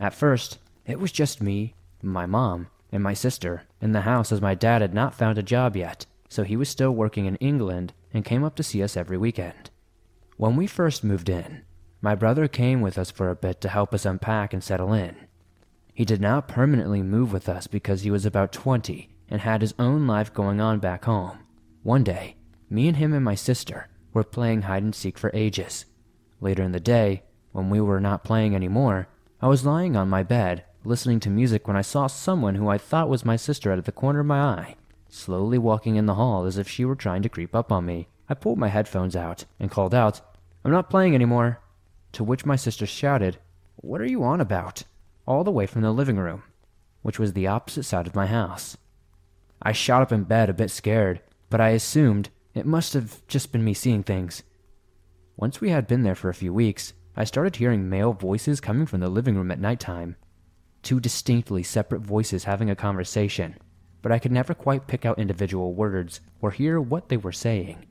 At 0.00 0.14
first, 0.14 0.58
it 0.86 0.98
was 0.98 1.12
just 1.12 1.42
me, 1.42 1.74
my 2.02 2.26
mom, 2.26 2.68
and 2.94 3.02
my 3.02 3.12
sister 3.12 3.64
in 3.80 3.92
the 3.92 4.02
house 4.02 4.32
as 4.32 4.40
my 4.40 4.54
dad 4.54 4.80
had 4.80 4.94
not 4.94 5.14
found 5.14 5.36
a 5.36 5.42
job 5.42 5.76
yet, 5.76 6.06
so 6.28 6.42
he 6.44 6.56
was 6.56 6.68
still 6.68 6.92
working 6.92 7.26
in 7.26 7.36
England 7.36 7.92
and 8.12 8.24
came 8.24 8.44
up 8.44 8.54
to 8.56 8.62
see 8.62 8.82
us 8.82 8.96
every 8.96 9.18
weekend. 9.18 9.70
When 10.36 10.56
we 10.56 10.66
first 10.66 11.04
moved 11.04 11.28
in, 11.28 11.62
my 12.00 12.14
brother 12.14 12.48
came 12.48 12.80
with 12.80 12.98
us 12.98 13.10
for 13.10 13.30
a 13.30 13.36
bit 13.36 13.60
to 13.60 13.68
help 13.68 13.94
us 13.94 14.04
unpack 14.04 14.52
and 14.52 14.62
settle 14.62 14.92
in. 14.92 15.16
He 15.92 16.04
did 16.04 16.20
not 16.20 16.48
permanently 16.48 17.02
move 17.02 17.32
with 17.32 17.48
us 17.48 17.66
because 17.66 18.02
he 18.02 18.10
was 18.10 18.26
about 18.26 18.52
20 18.52 19.08
and 19.28 19.40
had 19.40 19.60
his 19.60 19.74
own 19.78 20.06
life 20.06 20.34
going 20.34 20.60
on 20.60 20.80
back 20.80 21.04
home. 21.04 21.38
One 21.82 22.04
day, 22.04 22.36
me 22.68 22.88
and 22.88 22.96
him 22.96 23.12
and 23.12 23.24
my 23.24 23.34
sister 23.34 23.88
were 24.12 24.24
playing 24.24 24.62
hide 24.62 24.82
and 24.82 24.94
seek 24.94 25.18
for 25.18 25.30
ages. 25.34 25.84
Later 26.40 26.62
in 26.62 26.72
the 26.72 26.80
day, 26.80 27.22
when 27.52 27.70
we 27.70 27.80
were 27.80 28.00
not 28.00 28.24
playing 28.24 28.54
anymore, 28.54 29.08
I 29.40 29.48
was 29.48 29.64
lying 29.64 29.96
on 29.96 30.08
my 30.08 30.22
bed, 30.22 30.64
listening 30.84 31.18
to 31.20 31.30
music 31.30 31.66
when 31.66 31.76
I 31.76 31.82
saw 31.82 32.06
someone 32.06 32.56
who 32.56 32.68
I 32.68 32.78
thought 32.78 33.08
was 33.08 33.24
my 33.24 33.36
sister 33.36 33.72
out 33.72 33.78
of 33.78 33.84
the 33.84 33.92
corner 33.92 34.20
of 34.20 34.26
my 34.26 34.40
eye, 34.40 34.76
slowly 35.08 35.56
walking 35.58 35.96
in 35.96 36.06
the 36.06 36.14
hall 36.14 36.44
as 36.44 36.58
if 36.58 36.68
she 36.68 36.84
were 36.84 36.94
trying 36.94 37.22
to 37.22 37.28
creep 37.28 37.54
up 37.54 37.72
on 37.72 37.86
me. 37.86 38.08
I 38.28 38.34
pulled 38.34 38.58
my 38.58 38.68
headphones 38.68 39.16
out 39.16 39.44
and 39.58 39.70
called 39.70 39.94
out, 39.94 40.20
I'm 40.64 40.70
not 40.70 40.90
playing 40.90 41.14
anymore. 41.14 41.60
To 42.12 42.24
which 42.24 42.46
my 42.46 42.56
sister 42.56 42.86
shouted, 42.86 43.38
What 43.76 44.00
are 44.00 44.06
you 44.06 44.22
on 44.24 44.40
about? 44.40 44.84
all 45.26 45.44
the 45.44 45.50
way 45.50 45.66
from 45.66 45.82
the 45.82 45.90
living 45.90 46.16
room, 46.16 46.42
which 47.02 47.18
was 47.18 47.32
the 47.32 47.46
opposite 47.46 47.84
side 47.84 48.06
of 48.06 48.14
my 48.14 48.26
house. 48.26 48.76
I 49.62 49.72
shot 49.72 50.02
up 50.02 50.12
in 50.12 50.24
bed 50.24 50.50
a 50.50 50.54
bit 50.54 50.70
scared, 50.70 51.20
but 51.48 51.60
I 51.60 51.70
assumed 51.70 52.28
it 52.52 52.66
must 52.66 52.92
have 52.92 53.26
just 53.26 53.52
been 53.52 53.64
me 53.64 53.72
seeing 53.72 54.02
things. 54.02 54.42
Once 55.36 55.60
we 55.60 55.70
had 55.70 55.86
been 55.86 56.02
there 56.02 56.14
for 56.14 56.28
a 56.28 56.34
few 56.34 56.52
weeks, 56.52 56.92
I 57.16 57.24
started 57.24 57.56
hearing 57.56 57.88
male 57.88 58.12
voices 58.12 58.60
coming 58.60 58.86
from 58.86 59.00
the 59.00 59.08
living 59.08 59.36
room 59.36 59.50
at 59.50 59.58
night 59.58 59.80
time. 59.80 60.16
Two 60.84 61.00
distinctly 61.00 61.62
separate 61.62 62.02
voices 62.02 62.44
having 62.44 62.68
a 62.68 62.76
conversation, 62.76 63.56
but 64.02 64.12
I 64.12 64.18
could 64.18 64.32
never 64.32 64.52
quite 64.52 64.86
pick 64.86 65.06
out 65.06 65.18
individual 65.18 65.72
words 65.72 66.20
or 66.42 66.50
hear 66.50 66.78
what 66.78 67.08
they 67.08 67.16
were 67.16 67.32
saying. 67.32 67.86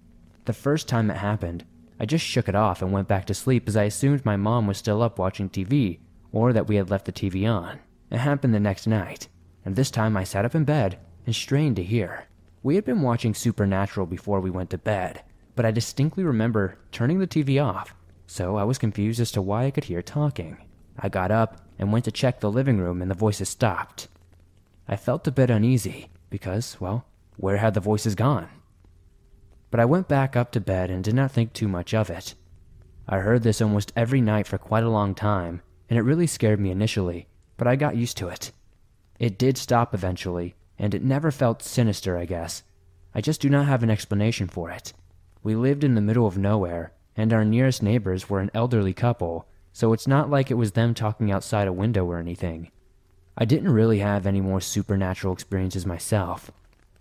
The 0.45 0.53
first 0.53 0.87
time 0.87 1.09
it 1.09 1.17
happened, 1.17 1.65
I 1.99 2.05
just 2.05 2.23
shook 2.23 2.47
it 2.47 2.53
off 2.53 2.83
and 2.83 2.91
went 2.91 3.07
back 3.07 3.25
to 3.25 3.33
sleep 3.33 3.67
as 3.67 3.75
I 3.75 3.85
assumed 3.85 4.23
my 4.23 4.37
mom 4.37 4.67
was 4.67 4.77
still 4.77 5.01
up 5.01 5.17
watching 5.17 5.49
TV 5.49 6.01
or 6.31 6.53
that 6.53 6.67
we 6.67 6.75
had 6.75 6.91
left 6.91 7.05
the 7.05 7.11
TV 7.11 7.51
on. 7.51 7.79
It 8.11 8.19
happened 8.19 8.53
the 8.53 8.59
next 8.59 8.85
night, 8.85 9.27
and 9.65 9.75
this 9.75 9.89
time 9.89 10.15
I 10.15 10.23
sat 10.23 10.45
up 10.45 10.53
in 10.53 10.63
bed 10.63 10.99
and 11.25 11.33
strained 11.33 11.77
to 11.77 11.83
hear. 11.83 12.27
We 12.61 12.75
had 12.75 12.85
been 12.85 13.01
watching 13.01 13.33
Supernatural 13.33 14.05
before 14.05 14.39
we 14.39 14.51
went 14.51 14.69
to 14.69 14.77
bed, 14.77 15.23
but 15.55 15.65
I 15.65 15.71
distinctly 15.71 16.23
remember 16.23 16.77
turning 16.91 17.17
the 17.17 17.25
TV 17.25 17.59
off, 17.59 17.95
so 18.27 18.55
I 18.55 18.65
was 18.65 18.77
confused 18.77 19.19
as 19.19 19.31
to 19.31 19.41
why 19.41 19.65
I 19.65 19.71
could 19.71 19.85
hear 19.85 20.03
talking. 20.03 20.57
I 20.97 21.09
got 21.09 21.31
up 21.31 21.61
and 21.79 21.91
went 21.91 22.05
to 22.05 22.11
check 22.11 22.39
the 22.39 22.51
living 22.51 22.77
room, 22.77 23.01
and 23.01 23.09
the 23.09 23.15
voices 23.15 23.49
stopped. 23.49 24.07
I 24.87 24.95
felt 24.95 25.27
a 25.27 25.31
bit 25.31 25.49
uneasy 25.49 26.09
because, 26.29 26.79
well, 26.79 27.05
where 27.37 27.57
had 27.57 27.73
the 27.73 27.79
voices 27.79 28.15
gone? 28.15 28.49
But 29.71 29.79
I 29.79 29.85
went 29.85 30.07
back 30.07 30.35
up 30.35 30.51
to 30.51 30.61
bed 30.61 30.91
and 30.91 31.03
did 31.03 31.15
not 31.15 31.31
think 31.31 31.53
too 31.53 31.67
much 31.67 31.93
of 31.93 32.09
it. 32.09 32.35
I 33.07 33.17
heard 33.17 33.43
this 33.43 33.61
almost 33.61 33.91
every 33.95 34.21
night 34.21 34.47
for 34.47 34.57
quite 34.57 34.83
a 34.83 34.89
long 34.89 35.15
time, 35.15 35.61
and 35.89 35.97
it 35.97 36.03
really 36.03 36.27
scared 36.27 36.59
me 36.59 36.71
initially, 36.71 37.27
but 37.57 37.67
I 37.67 37.75
got 37.75 37.95
used 37.95 38.17
to 38.17 38.27
it. 38.27 38.51
It 39.19 39.37
did 39.37 39.57
stop 39.57 39.93
eventually, 39.93 40.55
and 40.77 40.93
it 40.93 41.03
never 41.03 41.31
felt 41.31 41.63
sinister, 41.63 42.17
I 42.17 42.25
guess. 42.25 42.63
I 43.15 43.21
just 43.21 43.41
do 43.41 43.49
not 43.49 43.65
have 43.65 43.83
an 43.83 43.89
explanation 43.89 44.47
for 44.47 44.69
it. 44.69 44.93
We 45.43 45.55
lived 45.55 45.83
in 45.83 45.95
the 45.95 46.01
middle 46.01 46.25
of 46.25 46.37
nowhere, 46.37 46.93
and 47.15 47.33
our 47.33 47.45
nearest 47.45 47.83
neighbors 47.83 48.29
were 48.29 48.39
an 48.39 48.51
elderly 48.53 48.93
couple, 48.93 49.47
so 49.73 49.91
it's 49.91 50.07
not 50.07 50.29
like 50.29 50.49
it 50.49 50.55
was 50.55 50.71
them 50.71 50.93
talking 50.93 51.31
outside 51.31 51.67
a 51.67 51.73
window 51.73 52.05
or 52.05 52.19
anything. 52.19 52.71
I 53.37 53.43
didn't 53.43 53.73
really 53.73 53.99
have 53.99 54.25
any 54.25 54.39
more 54.39 54.61
supernatural 54.61 55.33
experiences 55.33 55.85
myself. 55.85 56.51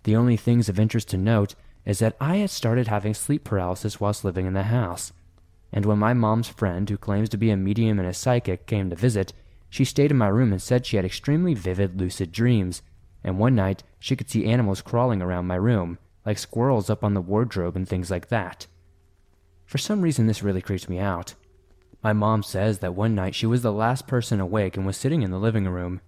The 0.02 0.16
only 0.16 0.36
things 0.36 0.68
of 0.68 0.80
interest 0.80 1.08
to 1.10 1.16
note 1.16 1.54
is 1.84 2.00
that 2.00 2.16
I 2.20 2.36
had 2.36 2.50
started 2.50 2.88
having 2.88 3.14
sleep 3.14 3.44
paralysis 3.44 4.00
whilst 4.00 4.24
living 4.24 4.46
in 4.46 4.54
the 4.54 4.64
house. 4.64 5.12
And 5.72 5.86
when 5.86 5.98
my 5.98 6.14
mom's 6.14 6.48
friend, 6.48 6.88
who 6.88 6.96
claims 6.96 7.28
to 7.28 7.36
be 7.36 7.50
a 7.50 7.56
medium 7.56 7.98
and 8.00 8.08
a 8.08 8.14
psychic, 8.14 8.66
came 8.66 8.90
to 8.90 8.96
visit, 8.96 9.32
she 9.70 9.84
stayed 9.84 10.10
in 10.10 10.18
my 10.18 10.28
room 10.28 10.52
and 10.52 10.60
said 10.60 10.84
she 10.84 10.96
had 10.96 11.04
extremely 11.04 11.54
vivid 11.54 12.00
lucid 12.00 12.32
dreams 12.32 12.82
and 13.24 13.38
one 13.38 13.54
night 13.54 13.82
she 13.98 14.16
could 14.16 14.30
see 14.30 14.46
animals 14.46 14.82
crawling 14.82 15.22
around 15.22 15.46
my 15.46 15.54
room, 15.54 15.98
like 16.26 16.38
squirrels 16.38 16.90
up 16.90 17.04
on 17.04 17.14
the 17.14 17.20
wardrobe 17.20 17.76
and 17.76 17.88
things 17.88 18.10
like 18.10 18.28
that. 18.28 18.66
For 19.64 19.78
some 19.78 20.02
reason, 20.02 20.26
this 20.26 20.42
really 20.42 20.60
creeps 20.60 20.88
me 20.88 20.98
out. 20.98 21.34
My 22.02 22.12
mom 22.12 22.42
says 22.42 22.80
that 22.80 22.94
one 22.94 23.14
night 23.14 23.34
she 23.34 23.46
was 23.46 23.62
the 23.62 23.72
last 23.72 24.06
person 24.06 24.40
awake 24.40 24.76
and 24.76 24.84
was 24.84 24.96
sitting 24.96 25.22
in 25.22 25.30
the 25.30 25.38
living 25.38 25.68
room. 25.68 26.00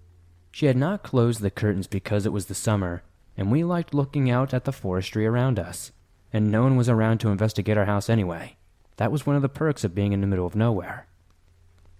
She 0.50 0.66
had 0.66 0.76
not 0.76 1.02
closed 1.02 1.40
the 1.40 1.50
curtains 1.50 1.86
because 1.86 2.26
it 2.26 2.32
was 2.32 2.46
the 2.46 2.54
summer, 2.54 3.02
and 3.36 3.50
we 3.50 3.62
liked 3.62 3.94
looking 3.94 4.30
out 4.30 4.52
at 4.52 4.64
the 4.64 4.72
forestry 4.72 5.26
around 5.26 5.58
us, 5.58 5.92
and 6.32 6.50
no 6.50 6.62
one 6.62 6.76
was 6.76 6.88
around 6.88 7.18
to 7.18 7.30
investigate 7.30 7.76
our 7.76 7.84
house 7.84 8.10
anyway. 8.10 8.56
That 8.96 9.12
was 9.12 9.26
one 9.26 9.36
of 9.36 9.42
the 9.42 9.48
perks 9.48 9.84
of 9.84 9.94
being 9.94 10.12
in 10.12 10.20
the 10.20 10.26
middle 10.26 10.46
of 10.46 10.56
nowhere. 10.56 11.06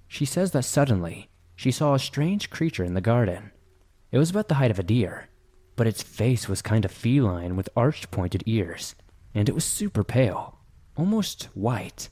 She 0.09 0.25
says 0.25 0.51
that 0.53 0.65
suddenly 0.65 1.29
she 1.57 1.71
saw 1.71 1.95
a 1.95 1.99
strange 1.99 2.51
creature 2.51 2.85
in 2.85 2.95
the 2.95 3.01
garden. 3.01 3.53
It 4.11 4.19
was 4.19 4.31
about 4.31 4.49
the 4.49 4.55
height 4.55 4.71
of 4.71 4.79
a 4.79 4.85
deer, 4.85 5.29
but 5.77 5.87
its 5.87 6.03
face 6.03 6.49
was 6.49 6.63
kind 6.63 6.85
of 6.85 6.91
feline 6.91 7.57
with 7.57 7.69
arched 7.77 8.11
pointed 8.11 8.43
ears, 8.47 8.95
and 9.35 9.49
it 9.49 9.55
was 9.55 9.65
super 9.65 10.05
pale, 10.05 10.59
almost 10.97 11.45
white. 11.55 12.11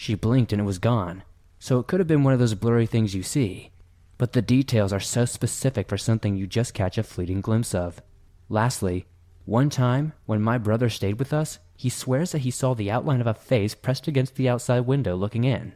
She 0.00 0.14
blinked 0.14 0.50
and 0.50 0.62
it 0.62 0.64
was 0.64 0.78
gone, 0.78 1.24
so 1.58 1.78
it 1.78 1.86
could 1.86 2.00
have 2.00 2.06
been 2.06 2.24
one 2.24 2.32
of 2.32 2.38
those 2.38 2.54
blurry 2.54 2.86
things 2.86 3.14
you 3.14 3.22
see, 3.22 3.70
but 4.16 4.32
the 4.32 4.40
details 4.40 4.94
are 4.94 4.98
so 4.98 5.26
specific 5.26 5.90
for 5.90 5.98
something 5.98 6.38
you 6.38 6.46
just 6.46 6.72
catch 6.72 6.96
a 6.96 7.02
fleeting 7.02 7.42
glimpse 7.42 7.74
of. 7.74 8.00
Lastly, 8.48 9.04
one 9.44 9.68
time 9.68 10.14
when 10.24 10.40
my 10.40 10.56
brother 10.56 10.88
stayed 10.88 11.18
with 11.18 11.34
us, 11.34 11.58
he 11.76 11.90
swears 11.90 12.32
that 12.32 12.38
he 12.38 12.50
saw 12.50 12.72
the 12.72 12.90
outline 12.90 13.20
of 13.20 13.26
a 13.26 13.34
face 13.34 13.74
pressed 13.74 14.08
against 14.08 14.36
the 14.36 14.48
outside 14.48 14.86
window 14.86 15.14
looking 15.16 15.44
in. 15.44 15.74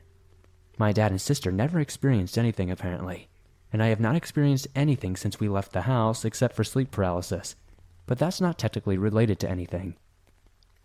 My 0.78 0.90
dad 0.90 1.10
and 1.10 1.20
sister 1.20 1.52
never 1.52 1.78
experienced 1.78 2.38
anything 2.38 2.70
apparently, 2.70 3.28
and 3.74 3.82
I 3.82 3.88
have 3.88 4.00
not 4.00 4.16
experienced 4.16 4.68
anything 4.74 5.16
since 5.16 5.38
we 5.38 5.50
left 5.50 5.72
the 5.72 5.82
house 5.82 6.24
except 6.24 6.56
for 6.56 6.64
sleep 6.64 6.90
paralysis, 6.90 7.56
but 8.06 8.18
that's 8.18 8.40
not 8.40 8.58
technically 8.58 8.96
related 8.96 9.38
to 9.40 9.50
anything. 9.50 9.96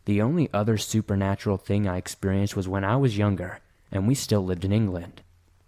The 0.10 0.24
only 0.24 0.50
other 0.52 0.80
supernatural 0.80 1.58
thing 1.58 1.88
I 1.88 1.98
experienced 1.98 2.56
was 2.56 2.68
when 2.68 2.84
I 2.84 2.96
was 2.96 3.20
younger 3.20 3.60
and 3.92 4.08
we 4.08 4.16
still 4.16 4.44
lived 4.44 4.66
in 4.66 4.72
England. 4.72 5.22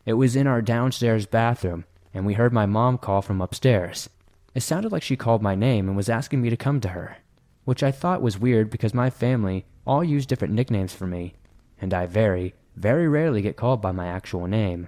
It 0.04 0.14
was 0.14 0.36
in 0.36 0.48
our 0.48 0.64
downstairs 0.64 1.28
bathroom, 1.28 1.86
and 2.12 2.26
we 2.26 2.34
heard 2.34 2.52
my 2.52 2.66
mom 2.66 2.98
call 2.98 3.22
from 3.22 3.40
upstairs. 3.40 4.10
It 4.56 4.62
sounded 4.62 4.92
like 4.92 5.04
she 5.04 5.16
called 5.16 5.44
my 5.44 5.54
name 5.54 5.88
and 5.88 5.96
was 5.96 6.10
asking 6.10 6.42
me 6.42 6.50
to 6.50 6.58
come 6.58 6.82
to 6.82 6.88
her, 6.88 7.18
which 7.66 7.84
I 7.84 7.92
thought 7.92 8.24
was 8.24 8.40
weird 8.40 8.72
because 8.72 8.96
my 8.96 9.12
family 9.12 9.68
all 9.86 10.04
use 10.04 10.26
different 10.26 10.56
nicknames 10.56 10.92
for 10.92 11.06
me, 11.06 11.36
and 11.80 11.94
I 11.94 12.08
very, 12.08 12.56
very 12.76 13.08
rarely 13.08 13.44
get 13.44 13.58
called 13.58 13.80
by 13.80 13.92
my 13.92 14.08
actual 14.08 14.48
name. 14.48 14.88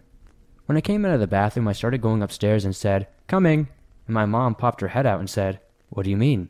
When 0.65 0.79
I 0.79 0.81
came 0.81 1.05
out 1.05 1.13
of 1.13 1.19
the 1.19 1.27
bathroom, 1.27 1.67
I 1.67 1.73
started 1.73 2.01
going 2.01 2.23
upstairs 2.23 2.65
and 2.65 2.75
said, 2.75 3.07
Coming! 3.27 3.67
And 4.07 4.15
my 4.15 4.25
mom 4.25 4.55
popped 4.55 4.81
her 4.81 4.87
head 4.87 5.05
out 5.05 5.19
and 5.19 5.29
said, 5.29 5.59
What 5.89 6.05
do 6.05 6.09
you 6.09 6.17
mean? 6.17 6.49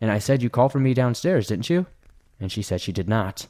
And 0.00 0.12
I 0.12 0.20
said, 0.20 0.40
You 0.40 0.48
called 0.48 0.70
for 0.70 0.78
me 0.78 0.94
downstairs, 0.94 1.48
didn't 1.48 1.68
you? 1.68 1.86
And 2.40 2.50
she 2.52 2.62
said 2.62 2.80
she 2.80 2.92
did 2.92 3.08
not. 3.08 3.46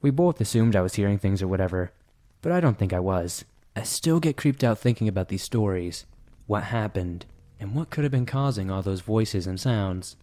We 0.00 0.10
both 0.10 0.40
assumed 0.40 0.76
I 0.76 0.82
was 0.82 0.94
hearing 0.94 1.18
things 1.18 1.42
or 1.42 1.48
whatever, 1.48 1.92
but 2.42 2.52
I 2.52 2.60
don't 2.60 2.78
think 2.78 2.92
I 2.92 3.00
was. 3.00 3.44
I 3.74 3.82
still 3.82 4.20
get 4.20 4.36
creeped 4.36 4.64
out 4.64 4.78
thinking 4.78 5.08
about 5.08 5.28
these 5.28 5.42
stories, 5.42 6.04
what 6.46 6.64
happened, 6.64 7.26
and 7.60 7.74
what 7.74 7.90
could 7.90 8.04
have 8.04 8.10
been 8.10 8.26
causing 8.26 8.70
all 8.70 8.82
those 8.82 9.00
voices 9.00 9.46
and 9.46 9.58
sounds. 9.58 10.16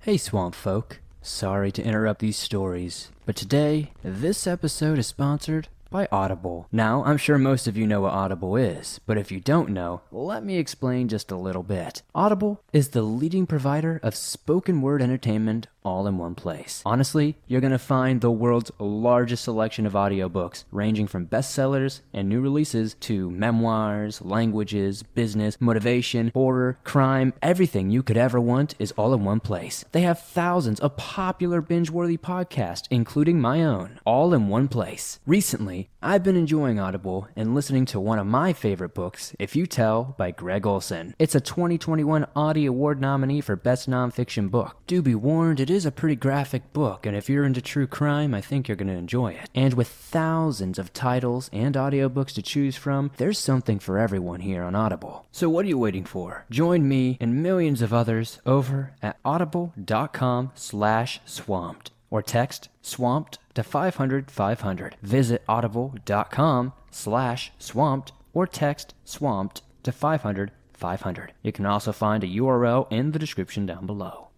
Hey, 0.00 0.16
swamp 0.16 0.54
folk. 0.54 1.00
Sorry 1.20 1.70
to 1.70 1.82
interrupt 1.84 2.20
these 2.20 2.36
stories, 2.36 3.10
but 3.24 3.36
today, 3.36 3.92
this 4.02 4.48
episode 4.48 4.98
is 4.98 5.06
sponsored 5.06 5.68
by 5.92 6.08
Audible. 6.10 6.66
Now, 6.72 7.04
I'm 7.04 7.18
sure 7.18 7.38
most 7.38 7.68
of 7.68 7.76
you 7.76 7.86
know 7.86 8.00
what 8.00 8.14
Audible 8.14 8.56
is, 8.56 8.98
but 9.06 9.18
if 9.18 9.30
you 9.30 9.38
don't 9.38 9.68
know, 9.68 10.00
let 10.10 10.42
me 10.42 10.56
explain 10.56 11.06
just 11.06 11.30
a 11.30 11.36
little 11.36 11.62
bit. 11.62 12.02
Audible 12.14 12.62
is 12.72 12.88
the 12.88 13.02
leading 13.02 13.46
provider 13.46 14.00
of 14.02 14.16
spoken 14.16 14.80
word 14.80 15.02
entertainment 15.02 15.66
all 15.84 16.06
in 16.06 16.18
one 16.18 16.34
place. 16.34 16.82
Honestly, 16.84 17.36
you're 17.46 17.60
going 17.60 17.72
to 17.72 17.78
find 17.78 18.20
the 18.20 18.30
world's 18.30 18.70
largest 18.78 19.44
selection 19.44 19.86
of 19.86 19.92
audiobooks, 19.92 20.64
ranging 20.70 21.06
from 21.06 21.26
bestsellers 21.26 22.00
and 22.12 22.28
new 22.28 22.40
releases 22.40 22.94
to 22.94 23.30
memoirs, 23.30 24.22
languages, 24.22 25.02
business, 25.02 25.56
motivation, 25.60 26.30
horror, 26.34 26.78
crime, 26.84 27.32
everything 27.42 27.90
you 27.90 28.02
could 28.02 28.16
ever 28.16 28.40
want 28.40 28.74
is 28.78 28.92
all 28.92 29.14
in 29.14 29.24
one 29.24 29.40
place. 29.40 29.84
They 29.92 30.02
have 30.02 30.18
thousands 30.18 30.80
of 30.80 30.96
popular 30.96 31.60
binge-worthy 31.60 32.18
podcasts, 32.18 32.86
including 32.90 33.40
my 33.40 33.62
own, 33.62 34.00
all 34.04 34.34
in 34.34 34.48
one 34.48 34.68
place. 34.68 35.20
Recently, 35.26 35.90
I've 36.02 36.22
been 36.22 36.36
enjoying 36.36 36.80
Audible 36.80 37.28
and 37.36 37.54
listening 37.54 37.84
to 37.86 38.00
one 38.00 38.18
of 38.18 38.26
my 38.26 38.52
favorite 38.52 38.94
books, 38.94 39.34
If 39.38 39.54
You 39.54 39.66
Tell 39.66 40.14
by 40.18 40.30
Gregg 40.30 40.66
Olsen. 40.66 41.14
It's 41.18 41.34
a 41.34 41.40
2021 41.40 42.26
Audie 42.34 42.66
Award 42.66 43.00
nominee 43.00 43.40
for 43.40 43.56
Best 43.56 43.88
Nonfiction 43.88 44.50
Book. 44.50 44.76
Do 44.86 45.02
be 45.02 45.14
warned, 45.14 45.60
it 45.60 45.70
is 45.72 45.86
a 45.86 45.90
pretty 45.90 46.16
graphic 46.16 46.72
book, 46.72 47.06
and 47.06 47.16
if 47.16 47.28
you're 47.28 47.44
into 47.44 47.62
true 47.62 47.86
crime, 47.86 48.34
I 48.34 48.40
think 48.40 48.68
you're 48.68 48.76
going 48.76 48.88
to 48.88 48.94
enjoy 48.94 49.32
it. 49.32 49.48
And 49.54 49.74
with 49.74 49.88
thousands 49.88 50.78
of 50.78 50.92
titles 50.92 51.48
and 51.52 51.74
audiobooks 51.74 52.32
to 52.34 52.42
choose 52.42 52.76
from, 52.76 53.10
there's 53.16 53.38
something 53.38 53.78
for 53.78 53.98
everyone 53.98 54.40
here 54.40 54.62
on 54.62 54.74
Audible. 54.74 55.26
So 55.32 55.48
what 55.48 55.64
are 55.64 55.68
you 55.68 55.78
waiting 55.78 56.04
for? 56.04 56.44
Join 56.50 56.88
me 56.88 57.16
and 57.20 57.42
millions 57.42 57.82
of 57.82 57.92
others 57.92 58.40
over 58.44 58.92
at 59.02 59.18
audible.com 59.24 60.52
slash 60.54 61.20
swamped 61.24 61.90
or 62.10 62.22
text 62.22 62.68
swamped 62.82 63.38
to 63.54 63.62
500 63.62 64.30
500. 64.30 64.96
Visit 65.02 65.42
audible.com 65.48 66.72
slash 66.90 67.52
swamped 67.58 68.12
or 68.34 68.46
text 68.46 68.94
swamped 69.04 69.62
to 69.82 69.92
500 69.92 70.52
500. 70.74 71.32
You 71.42 71.52
can 71.52 71.66
also 71.66 71.92
find 71.92 72.24
a 72.24 72.26
URL 72.26 72.86
in 72.90 73.12
the 73.12 73.18
description 73.18 73.66
down 73.66 73.86
below. 73.86 74.28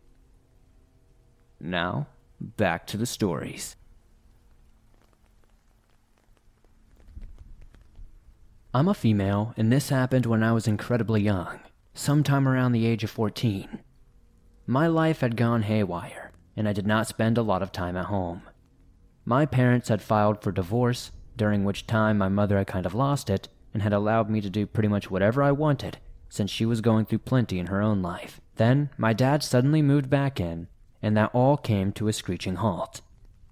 Now, 1.61 2.09
back 2.41 2.87
to 2.89 2.97
the 2.97 3.07
stories. 3.07 3.77
I'm 8.73 8.89
a 8.89 8.95
female, 8.95 9.55
and 9.57 9.71
this 9.71 9.89
happened 9.89 10.27
when 10.27 10.43
I 10.43 10.53
was 10.53 10.67
incredibly 10.67 11.23
young, 11.23 11.61
sometime 11.95 12.49
around 12.49 12.73
the 12.73 12.87
age 12.87 13.05
of 13.05 13.11
14. 13.11 13.79
My 14.67 14.89
life 14.89 15.21
had 15.21 15.37
gone 15.37 15.63
haywire, 15.63 16.33
and 16.57 16.69
I 16.69 16.73
did 16.73 16.87
not 16.87 17.07
spend 17.07 17.39
a 17.39 17.43
lot 17.43 17.63
of 17.63 17.71
time 17.71 17.97
at 17.97 18.07
home. 18.07 18.43
My 19.25 19.47
parents 19.47 19.89
had 19.89 20.03
filed 20.03 20.43
for 20.43 20.51
divorce, 20.51 21.13
during 21.37 21.65
which 21.65 21.87
time 21.87 22.19
my 22.19 22.29
mother 22.29 22.59
had 22.59 22.67
kind 22.67 22.85
of 22.85 22.95
lost 22.95 23.31
it 23.31 23.49
and 23.73 23.83
had 23.83 23.93
allowed 23.93 24.29
me 24.29 24.41
to 24.41 24.51
do 24.51 24.67
pretty 24.67 24.89
much 24.89 25.11
whatever 25.11 25.43
I 25.43 25.53
wanted 25.53 25.99
since 26.29 26.51
she 26.51 26.67
was 26.67 26.81
going 26.81 27.07
through 27.07 27.19
plenty 27.21 27.61
in 27.61 27.67
her 27.67 27.81
own 27.81 28.03
life. 28.03 28.41
Then 28.57 28.91
my 28.99 29.13
dad 29.13 29.43
suddenly 29.43 29.83
moved 29.83 30.11
back 30.11 30.41
in, 30.41 30.67
and 31.05 31.15
that 31.19 31.31
all 31.35 31.59
came 31.59 31.93
to 31.93 32.09
a 32.09 32.13
screeching 32.15 32.57
halt. 32.57 33.03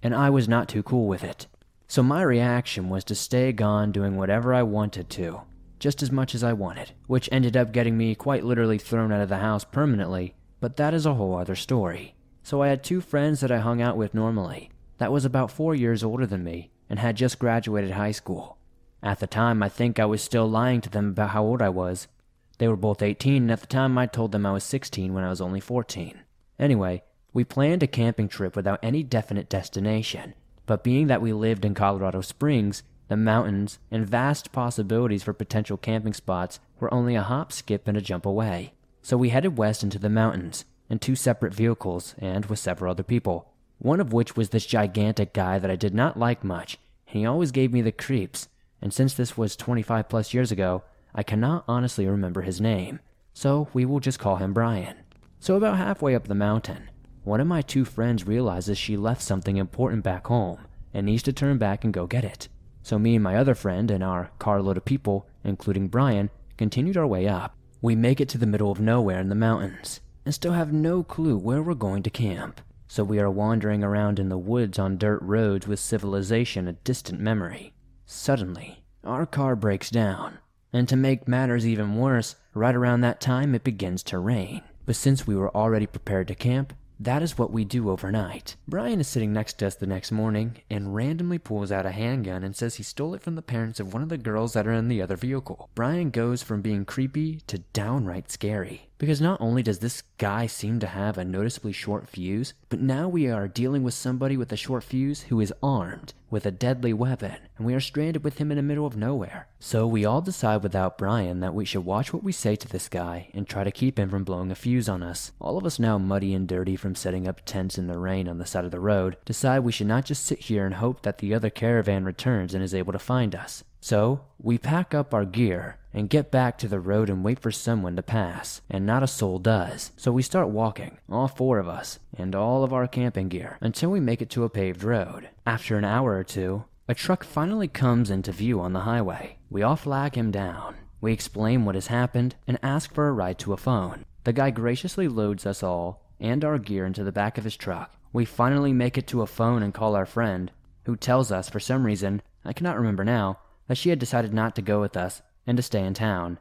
And 0.03 0.15
I 0.15 0.31
was 0.31 0.49
not 0.49 0.69
too 0.69 0.83
cool 0.83 1.07
with 1.07 1.23
it. 1.23 1.47
So 1.87 2.03
my 2.03 2.23
reaction 2.23 2.89
was 2.89 3.05
to 3.05 3.15
stay 3.15 3.53
gone 3.53 3.93
doing 3.93 4.17
whatever 4.17 4.55
I 4.55 4.63
wanted 4.63 5.11
to, 5.11 5.43
just 5.79 6.03
as 6.03 6.11
much 6.11 6.35
as 6.35 6.43
I 6.43 6.55
wanted, 6.55 6.93
which 7.07 7.29
ended 7.31 7.55
up 7.55 7.71
getting 7.71 7.99
me 7.99 8.15
quite 8.15 8.43
literally 8.43 8.79
thrown 8.79 9.13
out 9.13 9.21
of 9.21 9.29
the 9.29 9.37
house 9.37 9.65
permanently, 9.65 10.35
but 10.61 10.79
that 10.79 10.95
is 10.95 11.05
a 11.05 11.13
whole 11.13 11.37
other 11.37 11.55
story. 11.55 12.15
So 12.43 12.63
I 12.63 12.69
had 12.69 12.83
two 12.83 13.03
friends 13.03 13.41
that 13.41 13.53
I 13.53 13.59
hung 13.59 13.83
out 13.83 13.99
with 13.99 14.15
normally, 14.15 14.71
that 14.97 15.13
was 15.13 15.27
about 15.27 15.51
four 15.51 15.75
years 15.75 16.03
older 16.03 16.25
than 16.25 16.43
me, 16.43 16.71
and 16.89 16.99
had 16.99 17.17
just 17.17 17.39
graduated 17.39 17.91
high 17.91 18.13
school. 18.13 18.57
At 19.03 19.21
the 19.21 19.27
time, 19.27 19.63
I 19.63 19.69
think 19.69 20.01
I 20.01 20.07
was 20.07 20.23
still 20.23 20.49
lying 20.49 20.81
to 20.81 20.89
them 20.89 21.11
about 21.11 21.31
how 21.31 21.45
old 21.45 21.61
I 21.61 21.69
was. 21.69 22.09
They 22.57 22.69
were 22.69 22.77
both 22.77 23.03
18, 23.03 23.43
and 23.43 23.51
at 23.51 23.61
the 23.61 23.67
time 23.67 23.99
I 23.99 24.07
told 24.07 24.33
them 24.33 24.47
I 24.47 24.53
was 24.53 24.65
16 24.65 25.13
when 25.13 25.25
I 25.25 25.29
was 25.29 25.43
only 25.43 25.61
14. 25.61 26.21
Anyway, 26.59 27.03
we 27.33 27.45
planned 27.45 27.83
a 27.83 27.87
camping 27.87 28.29
trip 28.29 28.55
without 28.55 28.81
any 28.83 29.03
definite 29.03 29.49
destination, 29.49 30.35
but 30.67 30.85
being 30.85 31.07
that 31.07 31.23
we 31.23 31.33
lived 31.33 31.65
in 31.65 31.75
Colorado 31.75 32.21
Springs, 32.21 32.83
the 33.09 33.17
mountains, 33.17 33.79
and 33.91 34.07
vast 34.07 34.53
possibilities 34.53 35.23
for 35.23 35.33
potential 35.33 35.77
camping 35.77 36.13
spots 36.13 36.61
were 36.79 36.93
only 36.93 37.15
a 37.15 37.23
hop, 37.23 37.53
skip, 37.53 37.89
and 37.89 37.97
a 37.97 38.01
jump 38.01 38.27
away. 38.27 38.73
So 39.03 39.17
we 39.17 39.31
headed 39.31 39.59
west 39.59 39.83
into 39.83 39.99
the 39.99 40.09
mountains, 40.09 40.65
in 40.89 40.99
two 40.99 41.17
separate 41.17 41.55
vehicles, 41.55 42.15
and 42.19 42.47
with 42.47 42.59
several 42.59 42.91
other 42.91 43.03
people. 43.03 43.53
One 43.79 44.01
of 44.01 44.13
which 44.13 44.37
was 44.37 44.51
this 44.51 44.67
gigantic 44.67 45.33
guy 45.33 45.59
that 45.59 45.71
I 45.71 45.77
did 45.77 45.95
not 45.95 46.19
like 46.19 46.45
much, 46.45 46.79
and 47.09 47.19
he 47.19 47.27
always 47.27 47.51
gave 47.51 47.73
me 47.73 47.83
the 47.83 47.93
creeps, 47.93 48.49
and 48.81 48.93
since 48.93 49.15
this 49.15 49.37
was 49.37 49.57
25 49.57 50.09
plus 50.09 50.33
years 50.33 50.53
ago, 50.53 50.83
I 51.15 51.23
cannot 51.23 51.65
honestly 51.67 52.07
remember 52.07 52.43
his 52.43 52.61
name, 52.61 53.01
so 53.35 53.69
we 53.73 53.85
will 53.85 54.01
just 54.01 54.19
call 54.19 54.37
him 54.37 54.53
Brian. 54.53 54.97
So, 55.41 55.57
about 55.57 55.77
halfway 55.77 56.15
up 56.15 56.29
the 56.29 56.35
mountain, 56.35 56.89
one 57.25 57.41
of 57.41 57.47
my 57.47 57.63
two 57.63 57.85
friends 57.85 58.27
realizes 58.27 58.77
she 58.77 58.97
left 58.97 59.23
something 59.23 59.57
important 59.57 60.03
back 60.03 60.27
home 60.27 60.59
and 60.93 61.07
needs 61.07 61.23
to 61.23 61.33
turn 61.33 61.57
back 61.59 61.85
and 61.85 61.93
go 61.93 62.07
get 62.07 62.25
it. 62.25 62.49
So, 62.83 62.99
me 62.99 63.15
and 63.15 63.23
my 63.23 63.37
other 63.37 63.55
friend 63.55 63.91
and 63.91 64.03
our 64.03 64.31
carload 64.41 64.77
of 64.77 64.85
people, 64.85 65.29
including 65.45 65.89
Brian, 65.89 66.31
continued 66.57 66.97
our 66.97 67.07
way 67.07 67.29
up. 67.29 67.57
We 67.81 67.95
make 67.95 68.21
it 68.21 68.29
to 68.31 68.39
the 68.39 68.47
middle 68.47 68.73
of 68.73 68.81
nowhere 68.81 69.21
in 69.21 69.29
the 69.29 69.35
mountains 69.37 70.01
and 70.25 70.35
still 70.35 70.53
have 70.53 70.73
no 70.73 71.03
clue 71.03 71.37
where 71.37 71.63
we're 71.63 71.75
going 71.75 72.03
to 72.05 72.11
camp. 72.11 72.61
So, 72.89 73.05
we 73.05 73.21
are 73.21 73.31
wandering 73.31 73.85
around 73.85 74.19
in 74.19 74.29
the 74.29 74.37
woods 74.39 74.79
on 74.79 74.99
dirt 74.99 75.23
roads 75.23 75.69
with 75.69 75.79
civilization 75.79 76.67
a 76.67 76.73
distant 76.73 77.21
memory. 77.21 77.73
Suddenly, 78.05 78.85
our 79.05 79.27
car 79.27 79.55
breaks 79.55 79.91
down, 79.91 80.39
and 80.73 80.89
to 80.89 80.97
make 80.97 81.29
matters 81.29 81.67
even 81.67 81.97
worse, 81.97 82.35
right 82.53 82.75
around 82.75 83.01
that 83.01 83.21
time 83.21 83.55
it 83.55 83.65
begins 83.65 84.03
to 84.05 84.19
rain. 84.19 84.63
But 84.85 84.97
since 84.97 85.27
we 85.27 85.37
were 85.37 85.55
already 85.57 85.87
prepared 85.87 86.29
to 86.29 86.35
camp, 86.35 86.75
that 87.05 87.23
is 87.23 87.37
what 87.37 87.53
we 87.53 87.65
do 87.65 87.91
overnight. 87.91 88.55
Brian 88.69 89.01
is 89.01 89.09
sitting 89.09 89.33
next 89.33 89.59
to 89.59 89.67
us 89.67 89.75
the 89.75 89.87
next 89.87 90.13
morning 90.13 90.59
and 90.71 90.95
randomly 90.95 91.39
pulls 91.39 91.73
out 91.73 91.87
a 91.87 91.91
handgun 91.91 92.45
and 92.45 92.55
says 92.55 92.77
he 92.77 92.83
stole 92.83 93.15
it 93.15 93.23
from 93.23 93.35
the 93.35 93.43
parents 93.43 93.81
of 93.81 93.93
one 93.93 94.03
of 94.03 94.09
the 94.09 94.19
girls 94.19 94.53
that 94.53 94.67
are 94.67 94.73
in 94.73 94.89
the 94.89 95.03
other 95.03 95.17
vehicle. 95.17 95.69
Brian 95.75 96.11
goes 96.11 96.43
from 96.43 96.63
being 96.63 96.85
creepy 96.85 97.41
to 97.49 97.59
downright 97.73 98.31
scary. 98.31 98.89
Because 99.03 99.21
not 99.21 99.41
only 99.41 99.65
does 99.65 99.81
this 99.81 100.05
guy 100.17 100.47
seem 100.47 100.79
to 100.79 100.87
have 100.87 101.19
a 101.19 101.25
noticeably 101.25 101.73
short 101.73 102.07
fuse, 102.07 102.55
but 102.69 102.81
now 102.81 103.09
we 103.09 103.29
are 103.29 103.49
dealing 103.49 103.83
with 103.83 103.95
somebody 103.95 104.37
with 104.37 104.53
a 104.53 104.57
short 104.57 104.85
fuse 104.85 105.23
who 105.23 105.41
is 105.41 105.53
armed 105.61 106.15
with 106.31 106.47
a 106.47 106.53
deadly 106.53 106.93
weapon, 106.93 107.35
and 107.57 107.67
we 107.67 107.75
are 107.75 107.81
stranded 107.81 108.23
with 108.23 108.39
him 108.39 108.53
in 108.53 108.57
the 108.57 108.63
middle 108.63 108.87
of 108.87 108.97
nowhere. 108.97 109.49
So 109.59 109.89
we 109.89 110.05
all 110.05 110.21
decide 110.21 110.63
without 110.63 110.99
Brian 110.99 111.41
that 111.41 111.53
we 111.53 111.65
should 111.65 111.85
watch 111.85 112.13
what 112.13 112.23
we 112.23 112.31
say 112.31 112.55
to 112.55 112.69
this 112.69 112.89
guy 112.89 113.29
and 113.35 113.49
try 113.49 113.65
to 113.65 113.73
keep 113.73 113.99
him 113.99 114.09
from 114.09 114.23
blowing 114.23 114.53
a 114.53 114.55
fuse 114.55 114.89
on 114.89 115.03
us. 115.03 115.33
All 115.41 115.59
of 115.59 115.67
us 115.67 115.81
now 115.81 115.99
muddy 115.99 116.33
and 116.33 116.47
dirty 116.47 116.77
from 116.77 116.95
setting 116.95 117.27
up 117.27 117.45
tents 117.45 117.79
in 117.79 117.89
the 117.89 117.99
rain 117.99 118.29
on 118.29 118.39
the 118.39 118.47
side 118.47 118.65
of 118.65 118.71
the 118.71 118.79
road 118.79 119.17
decide 119.25 119.65
we 119.65 119.73
should 119.73 119.89
not 119.89 120.05
just 120.05 120.25
sit 120.25 120.39
here 120.39 120.65
and 120.65 120.77
hope 120.77 121.03
that 121.03 121.19
the 121.19 121.35
other 121.35 121.51
caravan 121.51 122.05
returns 122.05 122.55
and 122.55 122.63
is 122.63 122.73
able 122.73 122.93
to 122.93 123.01
find 123.01 123.35
us. 123.35 123.65
So, 123.81 124.21
we 124.39 124.59
pack 124.59 124.95
up 124.95 125.13
our 125.13 125.25
gear 125.25 125.79
and 125.95 126.09
get 126.09 126.31
back 126.31 126.59
to 126.59 126.69
the 126.69 126.81
road 126.81 127.11
and 127.11 127.25
wait 127.25 127.39
for 127.39 127.51
someone 127.51 127.97
to 127.97 128.03
pass, 128.03 128.61
and 128.71 128.87
not 128.87 129.03
a 129.03 129.07
soul 129.07 129.39
does. 129.39 129.93
So 129.97 130.13
we 130.13 130.23
start 130.23 130.49
walking, 130.49 130.99
all 131.11 131.29
four 131.29 131.59
of 131.59 131.69
us, 131.69 131.99
and 132.17 132.35
all 132.35 132.65
of 132.65 132.73
our 132.73 132.89
camping 132.89 133.29
gear, 133.29 133.59
until 133.61 133.91
we 133.91 134.01
make 134.01 134.23
it 134.23 134.31
to 134.31 134.45
a 134.45 134.51
paved 134.51 134.83
road. 134.83 135.29
After 135.47 135.77
an 135.77 135.85
hour 135.85 136.17
or 136.17 136.25
two, 136.25 136.65
a 136.89 136.95
truck 136.95 137.25
finally 137.25 137.69
comes 137.69 138.11
into 138.11 138.33
view 138.33 138.61
on 138.61 138.73
the 138.73 138.81
highway. 138.81 139.39
We 139.51 139.63
all 139.63 139.77
flag 139.77 140.15
him 140.17 140.31
down. 140.31 140.77
We 141.01 141.13
explain 141.13 141.65
what 141.65 141.75
has 141.75 141.89
happened 141.89 142.35
and 142.47 142.59
ask 142.63 142.93
for 142.93 143.09
a 143.09 143.13
ride 143.13 143.39
to 143.41 143.53
a 143.53 143.57
phone. 143.57 144.05
The 144.25 144.33
guy 144.33 144.51
graciously 144.51 145.09
loads 145.09 145.47
us 145.47 145.63
all 145.63 146.03
and 146.21 146.45
our 146.45 146.59
gear 146.59 146.87
into 146.87 147.03
the 147.03 147.13
back 147.13 147.39
of 147.39 147.45
his 147.45 147.57
truck. 147.57 147.93
We 148.13 148.25
finally 148.25 148.73
make 148.73 148.97
it 148.97 149.07
to 149.09 149.23
a 149.23 149.27
phone 149.27 149.63
and 149.63 149.75
call 149.75 149.97
our 149.97 150.07
friend, 150.07 150.53
who 150.85 150.97
tells 150.97 151.33
us 151.33 151.49
for 151.49 151.61
some 151.61 151.85
reason, 151.85 152.23
I 152.45 152.53
cannot 152.53 152.77
remember 152.77 153.05
now, 153.05 153.39
that 153.67 153.77
she 153.77 153.91
had 153.91 153.99
decided 153.99 154.33
not 154.33 154.55
to 154.57 154.63
go 154.63 154.81
with 154.81 154.97
us 154.97 155.23
and 155.47 155.57
to 155.57 155.63
stay 155.63 155.85
in 155.85 155.95
town. 155.95 156.39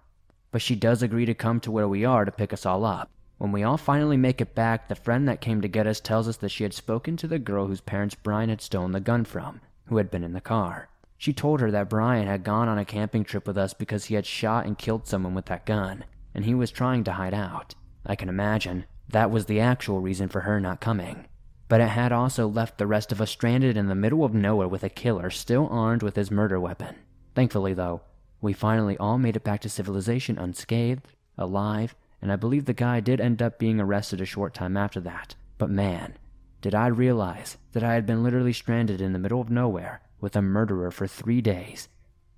But 0.52 0.62
she 0.62 0.76
does 0.76 1.02
agree 1.02 1.26
to 1.26 1.34
come 1.34 1.60
to 1.62 1.72
where 1.72 1.88
we 1.88 2.06
are 2.06 2.26
to 2.26 2.32
pick 2.32 2.54
us 2.54 2.66
all 2.66 2.86
up. 2.86 3.10
When 3.38 3.52
we 3.52 3.64
all 3.64 3.78
finally 3.78 4.18
make 4.18 4.42
it 4.42 4.54
back, 4.54 4.88
the 4.88 4.96
friend 4.96 5.28
that 5.28 5.42
came 5.42 5.62
to 5.62 5.68
get 5.68 5.88
us 5.88 6.00
tells 6.00 6.28
us 6.28 6.38
that 6.38 6.50
she 6.50 6.64
had 6.64 6.74
spoken 6.74 7.18
to 7.18 7.28
the 7.28 7.40
girl 7.40 7.68
whose 7.68 7.82
parents 7.82 8.16
Brian 8.16 8.50
had 8.50 8.62
stolen 8.62 8.92
the 8.92 9.00
gun 9.00 9.26
from 9.26 9.62
who 9.92 9.98
had 9.98 10.10
been 10.10 10.24
in 10.24 10.34
the 10.34 10.42
car. 10.42 10.88
She 11.18 11.34
told 11.34 11.60
her 11.60 11.70
that 11.72 11.90
Brian 11.90 12.28
had 12.28 12.44
gone 12.44 12.70
on 12.70 12.78
a 12.78 12.86
camping 12.86 13.24
trip 13.24 13.46
with 13.46 13.58
us 13.58 13.74
because 13.74 14.06
he 14.06 14.16
had 14.16 14.26
shot 14.26 14.66
and 14.66 14.78
killed 14.78 15.06
someone 15.06 15.36
with 15.36 15.48
that 15.48 15.66
gun, 15.66 16.06
and 16.34 16.46
he 16.46 16.54
was 16.54 16.72
trying 16.72 17.04
to 17.04 17.12
hide 17.12 17.34
out. 17.34 17.76
I 18.06 18.16
can 18.16 18.30
imagine 18.30 18.86
that 19.10 19.32
was 19.32 19.46
the 19.46 19.60
actual 19.60 20.00
reason 20.00 20.30
for 20.30 20.42
her 20.42 20.60
not 20.60 20.80
coming. 20.80 21.26
But 21.68 21.82
it 21.82 21.90
had 21.90 22.12
also 22.12 22.48
left 22.48 22.78
the 22.78 22.88
rest 22.88 23.12
of 23.12 23.22
us 23.22 23.32
stranded 23.32 23.76
in 23.76 23.88
the 23.88 23.96
middle 23.96 24.24
of 24.24 24.34
nowhere 24.34 24.68
with 24.68 24.84
a 24.84 24.90
killer 24.90 25.30
still 25.30 25.68
armed 25.70 26.04
with 26.04 26.16
his 26.16 26.32
murder 26.32 26.60
weapon. 26.60 26.96
Thankfully, 27.36 27.74
though, 27.74 28.02
we 28.42 28.53
finally 28.53 28.98
all 28.98 29.18
made 29.18 29.36
it 29.36 29.44
back 29.44 29.61
to 29.61 29.70
civilization 29.70 30.38
unscathed, 30.38 31.08
alive, 31.38 31.95
and 32.22 32.32
I 32.32 32.36
believe 32.36 32.66
the 32.66 32.74
guy 32.74 33.00
did 33.00 33.22
end 33.22 33.42
up 33.42 33.60
being 33.60 33.80
arrested 33.80 34.20
a 34.20 34.26
short 34.26 34.53
time 34.53 34.76
after 34.76 35.00
that. 35.02 35.36
But 35.58 35.70
man, 35.70 36.18
did 36.60 36.76
I 36.76 36.88
realize 36.88 37.58
that 37.72 37.84
I 37.84 37.94
had 37.94 38.06
been 38.06 38.24
literally 38.24 38.53
stranded 38.53 39.02
in 39.02 39.14
the 39.14 39.20
middle 39.20 39.42
of 39.42 39.50
nowhere 39.50 40.02
with 40.22 40.36
a 40.36 40.42
murderer 40.42 40.92
for 40.92 41.08
three 41.08 41.42
days. 41.42 41.90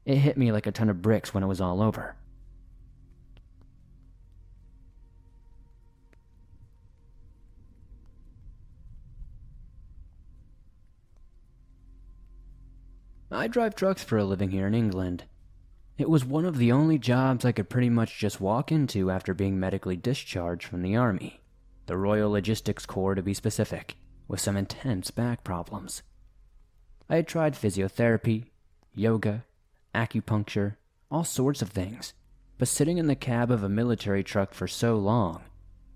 It 0.05 0.17
hit 0.17 0.37
me 0.37 0.51
like 0.51 0.65
a 0.65 0.71
ton 0.71 0.89
of 0.89 1.01
bricks 1.01 1.33
when 1.33 1.43
it 1.43 1.47
was 1.47 1.61
all 1.61 1.81
over. 1.81 2.15
I 13.29 13.47
drive 13.47 13.75
trucks 13.75 14.03
for 14.03 14.17
a 14.17 14.23
living 14.23 14.51
here 14.51 14.67
in 14.67 14.75
England. 14.75 15.25
It 15.97 16.09
was 16.09 16.25
one 16.25 16.45
of 16.45 16.57
the 16.57 16.71
only 16.71 16.97
jobs 16.97 17.45
I 17.45 17.51
could 17.51 17.69
pretty 17.69 17.89
much 17.89 18.17
just 18.17 18.41
walk 18.41 18.71
into 18.71 19.11
after 19.11 19.33
being 19.33 19.59
medically 19.59 19.95
discharged 19.95 20.67
from 20.67 20.81
the 20.81 20.95
Army. 20.95 21.41
The 21.85 21.97
Royal 21.97 22.31
Logistics 22.31 22.85
Corps, 22.85 23.13
to 23.13 23.21
be 23.21 23.33
specific 23.33 23.95
with 24.27 24.39
some 24.39 24.57
intense 24.57 25.11
back 25.11 25.43
problems. 25.43 26.01
I 27.09 27.17
had 27.17 27.27
tried 27.27 27.53
physiotherapy, 27.53 28.45
yoga, 28.95 29.45
acupuncture, 29.93 30.77
all 31.11 31.23
sorts 31.23 31.61
of 31.61 31.69
things, 31.69 32.13
but 32.57 32.67
sitting 32.67 32.97
in 32.97 33.07
the 33.07 33.15
cab 33.15 33.51
of 33.51 33.61
a 33.61 33.69
military 33.69 34.23
truck 34.23 34.53
for 34.53 34.67
so 34.67 34.95
long 34.95 35.43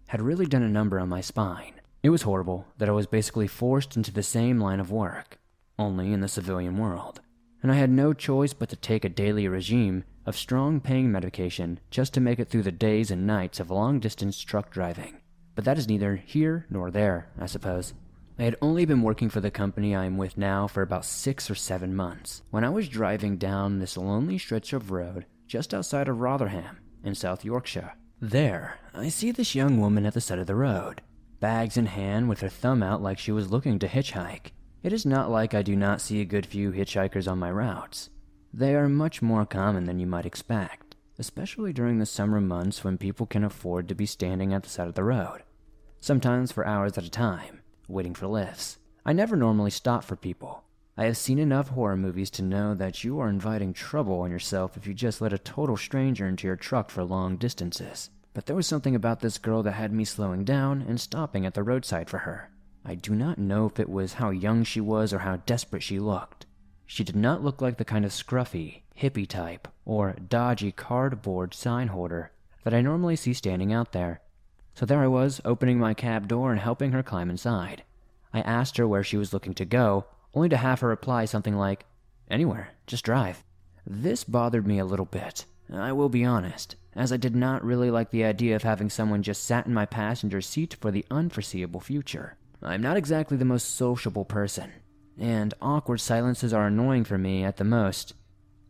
had 0.08 0.22
really 0.22 0.46
done 0.46 0.64
a 0.64 0.70
number 0.70 1.00
on 1.00 1.10
my 1.10 1.22
spine. 1.22 1.74
It 2.04 2.10
was 2.10 2.22
horrible 2.22 2.68
that 2.78 2.90
I 2.90 2.92
was 2.92 3.08
basically 3.08 3.48
forced 3.48 3.98
into 3.98 4.12
the 4.12 4.22
same 4.22 4.60
line 4.60 4.80
of 4.80 4.92
work, 4.92 5.40
only 5.80 6.14
in 6.14 6.22
the 6.22 6.28
civilian 6.28 6.78
world, 6.78 7.22
and 7.68 7.76
I 7.76 7.80
had 7.80 7.90
no 7.90 8.14
choice 8.14 8.54
but 8.54 8.70
to 8.70 8.78
take 8.78 9.04
a 9.04 9.10
daily 9.10 9.46
regime 9.46 10.06
of 10.26 10.38
strong 10.38 10.80
pain 10.80 11.12
medication 11.12 11.82
just 11.92 12.14
to 12.14 12.22
make 12.22 12.40
it 12.40 12.48
through 12.48 12.64
the 12.64 12.72
days 12.72 13.12
and 13.12 13.28
nights 13.28 13.60
of 13.60 13.70
long 13.70 14.00
distance 14.00 14.40
truck 14.40 14.72
driving. 14.72 15.18
But 15.54 15.66
that 15.66 15.78
is 15.78 15.90
neither 15.90 16.16
here 16.16 16.66
nor 16.70 16.92
there, 16.92 17.28
I 17.38 17.46
suppose. 17.46 17.94
I 18.40 18.44
had 18.44 18.56
only 18.62 18.86
been 18.86 19.02
working 19.02 19.30
for 19.30 19.42
the 19.42 19.52
company 19.52 19.94
I 19.94 20.06
am 20.06 20.16
with 20.16 20.38
now 20.38 20.66
for 20.68 20.82
about 20.82 21.04
six 21.04 21.52
or 21.52 21.56
seven 21.56 21.94
months 21.94 22.42
when 22.52 22.64
I 22.64 22.70
was 22.70 22.88
driving 22.88 23.36
down 23.36 23.80
this 23.80 23.98
lonely 23.98 24.38
stretch 24.38 24.72
of 24.72 24.90
road 24.90 25.26
just 25.46 25.74
outside 25.74 26.08
of 26.08 26.22
Rotherham 26.22 26.78
in 27.04 27.16
South 27.16 27.44
Yorkshire. 27.44 27.96
There, 28.22 28.80
I 28.94 29.10
see 29.10 29.32
this 29.32 29.56
young 29.56 29.78
woman 29.82 30.06
at 30.06 30.14
the 30.14 30.22
side 30.22 30.40
of 30.40 30.48
the 30.48 30.56
road, 30.56 31.02
bags 31.42 31.76
in 31.76 31.88
hand 31.88 32.30
with 32.30 32.40
her 32.40 32.48
thumb 32.48 32.82
out 32.82 33.02
like 33.02 33.20
she 33.20 33.34
was 33.34 33.52
looking 33.52 33.78
to 33.80 33.90
hitchhike. 33.90 34.52
It 34.88 34.94
is 34.94 35.06
not 35.06 35.30
like 35.30 35.54
I 35.54 35.64
do 35.64 35.76
not 35.76 36.00
see 36.00 36.22
a 36.22 36.26
good 36.26 36.46
few 36.46 36.72
hitchhikers 36.72 37.30
on 37.30 37.40
my 37.40 37.52
routes. 37.52 38.10
They 38.54 38.74
are 38.74 38.88
much 38.88 39.22
more 39.22 39.46
common 39.46 39.84
than 39.84 40.00
you 40.00 40.08
might 40.08 40.26
expect, 40.26 40.96
especially 41.20 41.74
during 41.74 42.00
the 42.00 42.06
summer 42.06 42.40
months 42.40 42.86
when 42.86 42.98
people 42.98 43.26
can 43.26 43.44
afford 43.44 43.90
to 43.90 43.96
be 43.96 44.06
standing 44.06 44.54
at 44.54 44.64
the 44.64 44.70
side 44.70 44.88
of 44.88 44.94
the 44.94 45.04
road, 45.04 45.44
sometimes 46.00 46.54
for 46.54 46.66
hours 46.66 46.98
at 46.98 47.04
a 47.04 47.10
time 47.10 47.60
waiting 47.90 48.14
for 48.14 48.28
lifts. 48.28 48.78
I 49.06 49.12
never 49.12 49.36
normally 49.36 49.72
stop 49.72 50.06
for 50.06 50.16
people. 50.16 50.64
I 50.96 51.04
have 51.04 51.18
seen 51.18 51.38
enough 51.38 51.68
horror 51.68 51.98
movies 51.98 52.30
to 52.30 52.42
know 52.42 52.74
that 52.76 53.04
you 53.04 53.20
are 53.20 53.28
inviting 53.28 53.74
trouble 53.74 54.22
on 54.22 54.32
yourself 54.32 54.78
if 54.78 54.88
you 54.88 54.94
just 54.94 55.20
let 55.20 55.34
a 55.34 55.38
total 55.38 55.76
stranger 55.76 56.26
into 56.30 56.48
your 56.48 56.56
truck 56.56 56.92
for 56.92 57.04
long 57.04 57.36
distances. 57.36 58.10
But 58.34 58.46
there 58.46 58.56
was 58.56 58.68
something 58.68 58.96
about 58.96 59.20
this 59.20 59.38
girl 59.38 59.64
that 59.64 59.74
had 59.74 59.92
me 59.92 60.06
slowing 60.06 60.46
down 60.46 60.82
and 60.82 60.98
stopping 60.98 61.46
at 61.46 61.56
the 61.56 61.64
roadside 61.64 62.10
for 62.10 62.20
her. 62.20 62.52
I 62.90 62.96
do 62.96 63.14
not 63.14 63.38
know 63.38 63.66
if 63.66 63.82
it 63.82 63.90
was 63.90 64.14
how 64.14 64.30
young 64.30 64.64
she 64.64 64.80
was 64.80 65.12
or 65.12 65.20
how 65.20 65.36
desperate 65.46 65.84
she 65.84 66.00
looked. 66.00 66.46
She 66.86 67.04
did 67.04 67.18
not 67.18 67.44
look 67.44 67.62
like 67.62 67.76
the 67.76 67.84
kind 67.84 68.06
of 68.06 68.12
scruffy, 68.12 68.84
hippie 68.98 69.28
type, 69.28 69.68
or 69.84 70.14
dodgy 70.14 70.72
cardboard 70.72 71.54
sign 71.54 71.90
hoarder 71.90 72.32
that 72.64 72.74
I 72.74 72.80
normally 72.80 73.18
see 73.18 73.34
standing 73.34 73.74
out 73.74 73.92
there. 73.92 74.22
So 74.74 74.86
there 74.86 75.02
I 75.02 75.08
was, 75.08 75.42
opening 75.44 75.78
my 75.78 75.94
cab 75.94 76.30
door 76.30 76.50
and 76.50 76.62
helping 76.62 76.94
her 76.94 77.04
climb 77.04 77.30
inside. 77.30 77.84
I 78.34 78.40
asked 78.40 78.78
her 78.78 78.88
where 78.88 79.04
she 79.04 79.18
was 79.18 79.34
looking 79.34 79.54
to 79.56 79.66
go, 79.66 80.06
only 80.34 80.48
to 80.48 80.56
have 80.56 80.80
her 80.80 80.88
reply 80.88 81.26
something 81.26 81.58
like, 81.58 81.86
Anywhere, 82.32 82.70
just 82.86 83.04
drive. 83.04 83.44
This 83.86 84.24
bothered 84.24 84.66
me 84.66 84.80
a 84.80 84.86
little 84.86 85.06
bit, 85.06 85.44
I 85.74 85.92
will 85.92 86.08
be 86.08 86.24
honest, 86.24 86.78
as 86.96 87.12
I 87.12 87.18
did 87.18 87.36
not 87.36 87.66
really 87.66 87.92
like 87.92 88.12
the 88.12 88.24
idea 88.24 88.56
of 88.56 88.64
having 88.64 88.90
someone 88.90 89.24
just 89.24 89.44
sat 89.44 89.66
in 89.66 89.74
my 89.74 89.86
passenger 89.86 90.40
seat 90.40 90.78
for 90.80 90.90
the 90.90 91.06
unforeseeable 91.12 91.82
future. 91.82 92.38
I'm 92.62 92.82
not 92.82 92.98
exactly 92.98 93.38
the 93.38 93.46
most 93.46 93.76
sociable 93.76 94.26
person, 94.26 94.72
and 95.18 95.54
awkward 95.62 96.00
silences 96.00 96.54
are 96.54 96.68
annoying 96.68 97.04
for 97.04 97.18
me 97.18 97.44
at 97.44 97.58
the 97.58 97.64
most, 97.64 98.14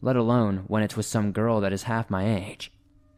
let 0.02 0.16
alone 0.16 0.64
when 0.68 0.84
it's 0.84 0.98
with 0.98 1.06
some 1.06 1.32
girl 1.32 1.62
that 1.62 1.74
is 1.74 1.84
half 1.84 2.10
my 2.10 2.36
age. 2.36 2.72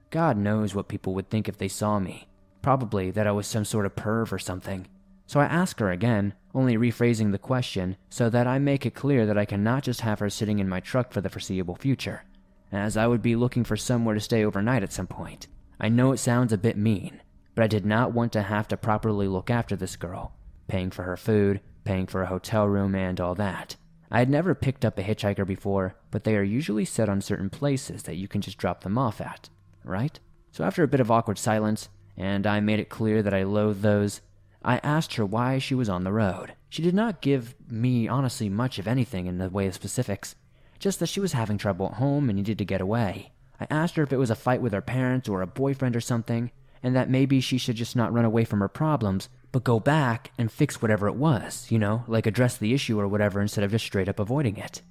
God 0.09 0.37
knows 0.37 0.73
what 0.73 0.87
people 0.87 1.13
would 1.13 1.29
think 1.29 1.47
if 1.47 1.57
they 1.57 1.67
saw 1.67 1.99
me, 1.99 2.29
Probably 2.61 3.09
that 3.11 3.27
I 3.27 3.31
was 3.31 3.47
some 3.47 3.65
sort 3.65 3.85
of 3.85 3.95
perv 3.95 4.31
or 4.31 4.39
something. 4.39 4.87
So 5.27 5.39
I 5.39 5.45
ask 5.45 5.79
her 5.79 5.91
again, 5.91 6.33
only 6.53 6.75
rephrasing 6.75 7.31
the 7.31 7.37
question 7.37 7.95
so 8.09 8.29
that 8.29 8.47
I 8.47 8.59
make 8.59 8.85
it 8.85 8.95
clear 8.95 9.25
that 9.25 9.37
I 9.37 9.45
cannot 9.45 9.83
just 9.83 10.01
have 10.01 10.19
her 10.19 10.29
sitting 10.29 10.59
in 10.59 10.67
my 10.67 10.79
truck 10.79 11.13
for 11.13 11.21
the 11.21 11.29
foreseeable 11.29 11.75
future, 11.75 12.23
as 12.71 12.97
I 12.97 13.07
would 13.07 13.21
be 13.21 13.35
looking 13.35 13.63
for 13.63 13.77
somewhere 13.77 14.15
to 14.15 14.21
stay 14.21 14.43
overnight 14.43 14.83
at 14.83 14.91
some 14.91 15.07
point. 15.07 15.47
I 15.79 15.87
know 15.87 16.11
it 16.11 16.17
sounds 16.17 16.51
a 16.51 16.57
bit 16.57 16.77
mean, 16.77 17.21
but 17.55 17.63
I 17.63 17.67
did 17.67 17.85
not 17.85 18.11
want 18.11 18.33
to 18.33 18.41
have 18.41 18.67
to 18.69 18.77
properly 18.77 19.27
look 19.27 19.49
after 19.49 19.75
this 19.75 19.95
girl, 19.95 20.33
paying 20.69 20.91
for 20.91 21.03
her 21.03 21.17
food, 21.17 21.59
paying 21.83 22.07
for 22.07 22.21
a 22.21 22.27
hotel 22.27 22.65
room, 22.65 22.95
and 22.95 23.19
all 23.19 23.35
that. 23.35 23.75
I 24.09 24.19
had 24.19 24.29
never 24.29 24.55
picked 24.55 24.85
up 24.85 24.97
a 24.97 25.03
hitchhiker 25.03 25.45
before, 25.45 25.95
but 26.09 26.23
they 26.23 26.35
are 26.37 26.43
usually 26.43 26.85
set 26.85 27.09
on 27.09 27.21
certain 27.21 27.49
places 27.49 28.03
that 28.03 28.15
you 28.15 28.27
can 28.27 28.39
just 28.39 28.57
drop 28.57 28.83
them 28.83 28.97
off 28.97 29.19
at, 29.19 29.49
right? 29.83 30.17
So 30.51 30.63
after 30.63 30.81
a 30.81 30.87
bit 30.87 30.99
of 30.99 31.11
awkward 31.11 31.37
silence, 31.37 31.89
and 32.17 32.47
I 32.47 32.59
made 32.59 32.79
it 32.79 32.89
clear 32.89 33.21
that 33.21 33.33
I 33.33 33.43
loathed 33.43 33.81
those. 33.81 34.21
I 34.63 34.77
asked 34.79 35.15
her 35.15 35.25
why 35.25 35.57
she 35.57 35.73
was 35.73 35.89
on 35.89 36.03
the 36.03 36.11
road. 36.11 36.53
She 36.69 36.81
did 36.81 36.93
not 36.93 37.21
give 37.21 37.55
me, 37.69 38.07
honestly, 38.07 38.49
much 38.49 38.77
of 38.77 38.87
anything 38.87 39.25
in 39.25 39.37
the 39.37 39.49
way 39.49 39.67
of 39.67 39.73
specifics, 39.73 40.35
just 40.79 40.99
that 40.99 41.07
she 41.07 41.19
was 41.19 41.33
having 41.33 41.57
trouble 41.57 41.87
at 41.87 41.93
home 41.93 42.29
and 42.29 42.37
needed 42.37 42.57
to 42.57 42.65
get 42.65 42.81
away. 42.81 43.31
I 43.59 43.67
asked 43.69 43.95
her 43.95 44.03
if 44.03 44.11
it 44.11 44.17
was 44.17 44.29
a 44.29 44.35
fight 44.35 44.61
with 44.61 44.73
her 44.73 44.81
parents 44.81 45.29
or 45.29 45.41
a 45.41 45.47
boyfriend 45.47 45.95
or 45.95 46.01
something, 46.01 46.51
and 46.83 46.95
that 46.95 47.09
maybe 47.09 47.39
she 47.39 47.57
should 47.57 47.75
just 47.75 47.95
not 47.95 48.13
run 48.13 48.25
away 48.25 48.43
from 48.43 48.59
her 48.59 48.67
problems, 48.67 49.29
but 49.51 49.63
go 49.63 49.79
back 49.79 50.31
and 50.37 50.51
fix 50.51 50.81
whatever 50.81 51.07
it 51.07 51.15
was, 51.15 51.71
you 51.71 51.79
know, 51.79 52.03
like 52.07 52.25
address 52.25 52.57
the 52.57 52.73
issue 52.73 52.99
or 52.99 53.07
whatever 53.07 53.41
instead 53.41 53.63
of 53.63 53.71
just 53.71 53.85
straight 53.85 54.09
up 54.09 54.19
avoiding 54.19 54.57
it. 54.57 54.81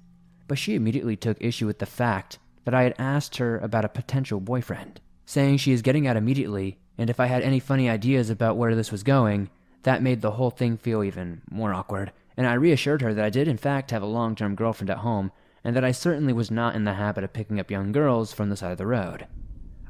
But 0.47 0.57
she 0.57 0.75
immediately 0.75 1.15
took 1.15 1.37
issue 1.39 1.67
with 1.67 1.79
the 1.79 1.85
fact 1.85 2.39
that 2.65 2.73
I 2.73 2.83
had 2.83 2.95
asked 2.97 3.37
her 3.37 3.57
about 3.59 3.85
a 3.85 3.89
potential 3.89 4.39
boyfriend, 4.39 4.99
saying 5.25 5.57
she 5.57 5.71
is 5.71 5.81
getting 5.81 6.07
out 6.07 6.17
immediately 6.17 6.77
and 6.99 7.09
if 7.09 7.19
I 7.21 7.27
had 7.27 7.43
any 7.43 7.61
funny 7.61 7.89
ideas 7.89 8.29
about 8.29 8.57
where 8.57 8.75
this 8.75 8.91
was 8.91 9.03
going, 9.03 9.49
that 9.83 10.03
made 10.03 10.19
the 10.21 10.31
whole 10.31 10.49
thing 10.49 10.75
feel 10.75 11.01
even 11.01 11.41
more 11.49 11.73
awkward. 11.73 12.11
And 12.35 12.45
I 12.45 12.53
reassured 12.55 13.01
her 13.01 13.13
that 13.13 13.23
I 13.23 13.29
did, 13.29 13.47
in 13.47 13.55
fact, 13.55 13.91
have 13.91 14.01
a 14.01 14.05
long 14.05 14.35
term 14.35 14.53
girlfriend 14.53 14.89
at 14.89 14.97
home, 14.97 15.31
and 15.63 15.77
that 15.77 15.85
I 15.85 15.93
certainly 15.93 16.33
was 16.33 16.51
not 16.51 16.75
in 16.75 16.83
the 16.83 16.95
habit 16.95 17.23
of 17.23 17.31
picking 17.31 17.57
up 17.57 17.71
young 17.71 17.93
girls 17.93 18.33
from 18.33 18.49
the 18.49 18.57
side 18.57 18.73
of 18.73 18.77
the 18.77 18.85
road. 18.85 19.27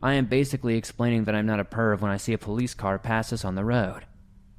I 0.04 0.14
am 0.14 0.26
basically 0.26 0.78
explaining 0.78 1.24
that 1.24 1.34
I'm 1.34 1.48
not 1.48 1.60
a 1.60 1.66
perv 1.66 2.00
when 2.00 2.12
I 2.12 2.18
see 2.18 2.34
a 2.34 2.38
police 2.38 2.76
car 2.76 3.00
pass 3.00 3.34
us 3.34 3.44
on 3.44 3.56
the 3.56 3.66
road. 3.66 4.06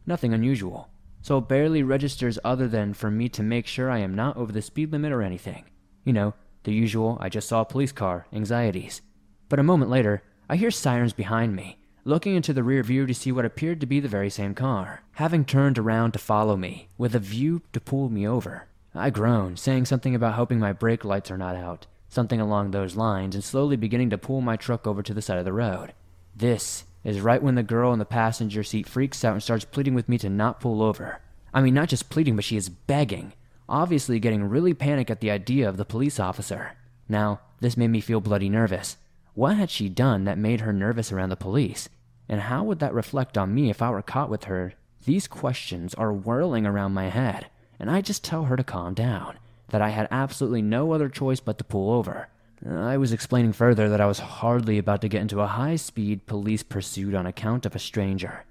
Nothing 0.06 0.32
unusual. 0.34 0.88
So 1.22 1.38
it 1.38 1.48
barely 1.48 1.82
registers 1.82 2.38
other 2.44 2.66
than 2.66 2.94
for 2.94 3.10
me 3.10 3.28
to 3.30 3.42
make 3.42 3.66
sure 3.66 3.90
I 3.90 3.98
am 3.98 4.14
not 4.14 4.36
over 4.36 4.52
the 4.52 4.62
speed 4.62 4.92
limit 4.92 5.12
or 5.12 5.22
anything. 5.22 5.64
You 6.04 6.12
know, 6.12 6.34
the 6.64 6.72
usual 6.72 7.18
I 7.20 7.28
just 7.28 7.48
saw 7.48 7.60
a 7.60 7.66
police 7.66 7.92
car 7.92 8.26
anxieties. 8.32 9.02
But 9.48 9.58
a 9.58 9.64
moment 9.64 9.90
later, 9.90 10.22
I 10.48 10.56
hear 10.56 10.70
sirens 10.70 11.12
behind 11.12 11.54
me, 11.54 11.78
looking 12.04 12.34
into 12.34 12.52
the 12.52 12.62
rear 12.62 12.82
view 12.82 13.06
to 13.06 13.14
see 13.14 13.32
what 13.32 13.44
appeared 13.44 13.80
to 13.80 13.86
be 13.86 14.00
the 14.00 14.08
very 14.08 14.30
same 14.30 14.54
car, 14.54 15.02
having 15.12 15.44
turned 15.44 15.78
around 15.78 16.12
to 16.12 16.18
follow 16.18 16.56
me, 16.56 16.88
with 16.96 17.14
a 17.14 17.18
view 17.18 17.62
to 17.72 17.80
pull 17.80 18.08
me 18.08 18.26
over. 18.26 18.68
I 18.94 19.10
groan, 19.10 19.56
saying 19.56 19.84
something 19.84 20.14
about 20.14 20.34
hoping 20.34 20.58
my 20.58 20.72
brake 20.72 21.04
lights 21.04 21.30
are 21.30 21.38
not 21.38 21.54
out, 21.54 21.86
something 22.08 22.40
along 22.40 22.70
those 22.70 22.96
lines, 22.96 23.34
and 23.34 23.44
slowly 23.44 23.76
beginning 23.76 24.10
to 24.10 24.18
pull 24.18 24.40
my 24.40 24.56
truck 24.56 24.86
over 24.86 25.02
to 25.02 25.14
the 25.14 25.22
side 25.22 25.38
of 25.38 25.44
the 25.44 25.52
road. 25.52 25.92
This 26.34 26.84
is 27.04 27.20
right 27.20 27.42
when 27.42 27.54
the 27.54 27.62
girl 27.62 27.92
in 27.92 27.98
the 27.98 28.04
passenger 28.04 28.62
seat 28.62 28.88
freaks 28.88 29.24
out 29.24 29.32
and 29.32 29.42
starts 29.42 29.64
pleading 29.64 29.94
with 29.94 30.08
me 30.08 30.18
to 30.18 30.28
not 30.28 30.60
pull 30.60 30.82
over. 30.82 31.20
I 31.52 31.62
mean, 31.62 31.74
not 31.74 31.88
just 31.88 32.10
pleading, 32.10 32.36
but 32.36 32.44
she 32.44 32.56
is 32.56 32.68
begging, 32.68 33.32
obviously 33.68 34.20
getting 34.20 34.44
really 34.44 34.74
panicked 34.74 35.10
at 35.10 35.20
the 35.20 35.30
idea 35.30 35.68
of 35.68 35.76
the 35.76 35.84
police 35.84 36.20
officer. 36.20 36.72
Now, 37.08 37.40
this 37.60 37.76
made 37.76 37.88
me 37.88 38.00
feel 38.00 38.20
bloody 38.20 38.48
nervous. 38.48 38.96
What 39.34 39.56
had 39.56 39.70
she 39.70 39.88
done 39.88 40.24
that 40.24 40.38
made 40.38 40.60
her 40.60 40.72
nervous 40.72 41.10
around 41.10 41.30
the 41.30 41.36
police? 41.36 41.88
And 42.28 42.42
how 42.42 42.62
would 42.64 42.78
that 42.80 42.94
reflect 42.94 43.36
on 43.36 43.54
me 43.54 43.70
if 43.70 43.82
I 43.82 43.90
were 43.90 44.02
caught 44.02 44.30
with 44.30 44.44
her? 44.44 44.74
These 45.04 45.26
questions 45.26 45.94
are 45.94 46.12
whirling 46.12 46.66
around 46.66 46.92
my 46.92 47.08
head, 47.08 47.46
and 47.78 47.90
I 47.90 48.02
just 48.02 48.22
tell 48.22 48.44
her 48.44 48.56
to 48.56 48.62
calm 48.62 48.94
down, 48.94 49.38
that 49.70 49.80
I 49.80 49.88
had 49.88 50.08
absolutely 50.10 50.62
no 50.62 50.92
other 50.92 51.08
choice 51.08 51.40
but 51.40 51.58
to 51.58 51.64
pull 51.64 51.90
over. 51.90 52.28
I 52.68 52.98
was 52.98 53.12
explaining 53.12 53.54
further 53.54 53.88
that 53.88 54.00
I 54.00 54.06
was 54.06 54.18
hardly 54.18 54.76
about 54.76 55.00
to 55.00 55.08
get 55.08 55.22
into 55.22 55.40
a 55.40 55.46
high 55.46 55.76
speed 55.76 56.26
police 56.26 56.62
pursuit 56.62 57.14
on 57.14 57.26
account 57.26 57.64
of 57.64 57.74
a 57.74 57.78
stranger. 57.78 58.44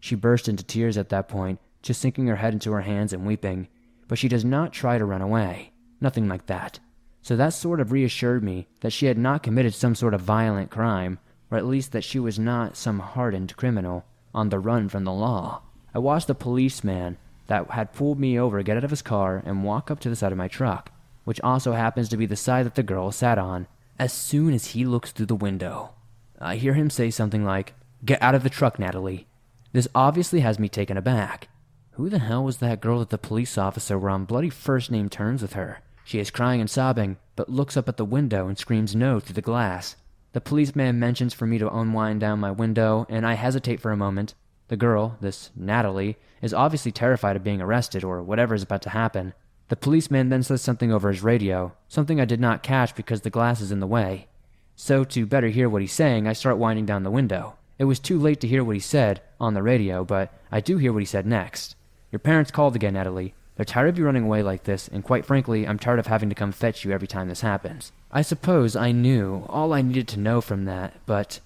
She 0.00 0.14
burst 0.14 0.48
into 0.48 0.62
tears 0.62 0.98
at 0.98 1.08
that 1.08 1.28
point, 1.28 1.60
just 1.80 2.00
sinking 2.00 2.26
her 2.26 2.36
head 2.36 2.52
into 2.52 2.72
her 2.72 2.82
hands 2.82 3.14
and 3.14 3.26
weeping, 3.26 3.68
but 4.06 4.18
she 4.18 4.28
does 4.28 4.44
not 4.44 4.72
try 4.72 4.98
to 4.98 5.04
run 5.04 5.22
away. 5.22 5.72
Nothing 5.98 6.28
like 6.28 6.46
that. 6.46 6.78
So 7.22 7.36
that 7.36 7.54
sort 7.54 7.80
of 7.80 7.90
reassured 7.90 8.44
me 8.44 8.66
that 8.80 8.92
she 8.92 9.06
had 9.06 9.16
not 9.16 9.42
committed 9.42 9.72
some 9.72 9.94
sort 9.94 10.12
of 10.12 10.20
violent 10.20 10.70
crime, 10.70 11.18
or 11.50 11.56
at 11.56 11.64
least 11.64 11.92
that 11.92 12.04
she 12.04 12.18
was 12.18 12.38
not 12.38 12.76
some 12.76 12.98
hardened 12.98 13.56
criminal 13.56 14.04
on 14.34 14.50
the 14.50 14.58
run 14.58 14.90
from 14.90 15.04
the 15.04 15.12
law. 15.12 15.62
I 15.94 16.00
watched 16.00 16.26
the 16.26 16.34
policeman 16.34 17.16
that 17.46 17.70
had 17.70 17.94
pulled 17.94 18.20
me 18.20 18.38
over 18.38 18.62
get 18.62 18.76
out 18.76 18.84
of 18.84 18.90
his 18.90 19.00
car 19.00 19.42
and 19.46 19.64
walk 19.64 19.90
up 19.90 20.00
to 20.00 20.10
the 20.10 20.16
side 20.16 20.32
of 20.32 20.38
my 20.38 20.48
truck, 20.48 20.90
which 21.24 21.40
also 21.40 21.72
happens 21.72 22.08
to 22.08 22.16
be 22.16 22.26
the 22.26 22.36
side 22.36 22.66
that 22.66 22.74
the 22.74 22.82
girl 22.82 23.10
sat 23.10 23.38
on. 23.38 23.66
As 23.98 24.12
soon 24.12 24.54
as 24.54 24.68
he 24.68 24.84
looks 24.84 25.12
through 25.12 25.26
the 25.26 25.34
window, 25.34 25.90
I 26.40 26.56
hear 26.56 26.74
him 26.74 26.90
say 26.90 27.10
something 27.10 27.44
like, 27.44 27.74
Get 28.04 28.22
out 28.22 28.34
of 28.34 28.42
the 28.42 28.50
truck, 28.50 28.78
Natalie. 28.78 29.26
This 29.72 29.88
obviously 29.94 30.40
has 30.40 30.58
me 30.58 30.68
taken 30.68 30.96
aback. 30.96 31.48
Who 31.92 32.08
the 32.08 32.18
hell 32.18 32.44
was 32.44 32.58
that 32.58 32.80
girl 32.80 32.98
that 32.98 33.10
the 33.10 33.18
police 33.18 33.56
officer 33.56 33.98
were 33.98 34.10
on 34.10 34.24
bloody 34.24 34.50
first 34.50 34.90
name 34.90 35.08
terms 35.08 35.42
with 35.42 35.54
her? 35.54 35.80
She 36.04 36.18
is 36.18 36.30
crying 36.30 36.60
and 36.60 36.68
sobbing, 36.68 37.16
but 37.34 37.48
looks 37.48 37.76
up 37.76 37.88
at 37.88 37.96
the 37.96 38.04
window 38.04 38.46
and 38.46 38.58
screams 38.58 38.94
no 38.94 39.20
through 39.20 39.34
the 39.34 39.40
glass. 39.40 39.96
The 40.32 40.40
policeman 40.40 40.98
mentions 40.98 41.32
for 41.32 41.46
me 41.46 41.58
to 41.58 41.72
unwind 41.72 42.20
down 42.20 42.40
my 42.40 42.50
window, 42.50 43.06
and 43.08 43.26
I 43.26 43.34
hesitate 43.34 43.80
for 43.80 43.92
a 43.92 43.96
moment. 43.96 44.34
The 44.68 44.76
girl, 44.76 45.16
this 45.20 45.50
Natalie, 45.54 46.16
is 46.42 46.52
obviously 46.52 46.90
terrified 46.90 47.36
of 47.36 47.44
being 47.44 47.60
arrested 47.60 48.02
or 48.02 48.22
whatever 48.22 48.54
is 48.54 48.64
about 48.64 48.82
to 48.82 48.90
happen. 48.90 49.32
The 49.68 49.76
policeman 49.76 50.28
then 50.28 50.42
says 50.42 50.60
something 50.60 50.92
over 50.92 51.10
his 51.10 51.22
radio, 51.22 51.72
something 51.88 52.20
I 52.20 52.26
did 52.26 52.40
not 52.40 52.62
catch 52.62 52.94
because 52.94 53.22
the 53.22 53.30
glass 53.30 53.60
is 53.60 53.72
in 53.72 53.80
the 53.80 53.86
way. 53.86 54.28
So, 54.76 55.04
to 55.04 55.26
better 55.26 55.48
hear 55.48 55.68
what 55.68 55.82
he's 55.82 55.92
saying, 55.92 56.26
I 56.26 56.32
start 56.32 56.58
winding 56.58 56.86
down 56.86 57.02
the 57.02 57.10
window. 57.10 57.56
It 57.78 57.84
was 57.84 57.98
too 57.98 58.18
late 58.18 58.40
to 58.40 58.48
hear 58.48 58.62
what 58.62 58.76
he 58.76 58.80
said 58.80 59.22
on 59.40 59.54
the 59.54 59.62
radio, 59.62 60.04
but 60.04 60.32
I 60.52 60.60
do 60.60 60.78
hear 60.78 60.92
what 60.92 61.02
he 61.02 61.06
said 61.06 61.26
next. 61.26 61.76
Your 62.12 62.18
parents 62.18 62.50
called 62.50 62.76
again, 62.76 62.94
Natalie. 62.94 63.34
They're 63.56 63.64
tired 63.64 63.88
of 63.88 63.98
you 63.98 64.04
running 64.04 64.24
away 64.24 64.42
like 64.42 64.64
this, 64.64 64.88
and 64.88 65.04
quite 65.04 65.24
frankly, 65.24 65.66
I'm 65.66 65.78
tired 65.78 66.00
of 66.00 66.08
having 66.08 66.28
to 66.28 66.34
come 66.34 66.52
fetch 66.52 66.84
you 66.84 66.90
every 66.90 67.06
time 67.06 67.28
this 67.28 67.40
happens. 67.40 67.92
I 68.10 68.22
suppose 68.22 68.74
I 68.74 68.92
knew 68.92 69.44
all 69.48 69.72
I 69.72 69.82
needed 69.82 70.08
to 70.08 70.20
know 70.20 70.40
from 70.40 70.64
that, 70.64 70.94
but 71.06 71.40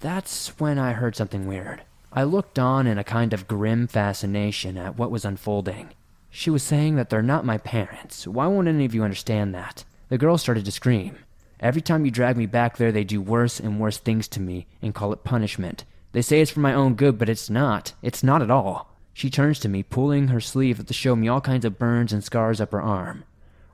that's 0.00 0.48
when 0.58 0.78
I 0.78 0.92
heard 0.92 1.14
something 1.14 1.46
weird. 1.46 1.82
I 2.12 2.24
looked 2.24 2.58
on 2.58 2.86
in 2.86 2.98
a 2.98 3.04
kind 3.04 3.32
of 3.32 3.48
grim 3.48 3.86
fascination 3.86 4.76
at 4.76 4.98
what 4.98 5.10
was 5.10 5.24
unfolding. 5.24 5.90
She 6.34 6.48
was 6.48 6.62
saying 6.62 6.96
that 6.96 7.10
they're 7.10 7.22
not 7.22 7.44
my 7.44 7.58
parents. 7.58 8.26
Why 8.26 8.46
won't 8.46 8.66
any 8.66 8.86
of 8.86 8.94
you 8.94 9.04
understand 9.04 9.54
that? 9.54 9.84
The 10.08 10.16
girl 10.16 10.38
started 10.38 10.64
to 10.64 10.72
scream. 10.72 11.18
Every 11.60 11.82
time 11.82 12.06
you 12.06 12.10
drag 12.10 12.38
me 12.38 12.46
back 12.46 12.78
there, 12.78 12.90
they 12.90 13.04
do 13.04 13.20
worse 13.20 13.60
and 13.60 13.78
worse 13.78 13.98
things 13.98 14.28
to 14.28 14.40
me 14.40 14.66
and 14.80 14.94
call 14.94 15.12
it 15.12 15.24
punishment. 15.24 15.84
They 16.12 16.22
say 16.22 16.40
it's 16.40 16.50
for 16.50 16.60
my 16.60 16.72
own 16.72 16.94
good, 16.94 17.18
but 17.18 17.28
it's 17.28 17.50
not. 17.50 17.92
It's 18.00 18.22
not 18.22 18.40
at 18.40 18.50
all. 18.50 18.96
She 19.12 19.28
turns 19.28 19.58
to 19.60 19.68
me, 19.68 19.82
pulling 19.82 20.28
her 20.28 20.40
sleeve 20.40 20.84
to 20.84 20.94
show 20.94 21.14
me 21.14 21.28
all 21.28 21.42
kinds 21.42 21.66
of 21.66 21.78
burns 21.78 22.14
and 22.14 22.24
scars 22.24 22.62
up 22.62 22.72
her 22.72 22.80
arm. 22.80 23.24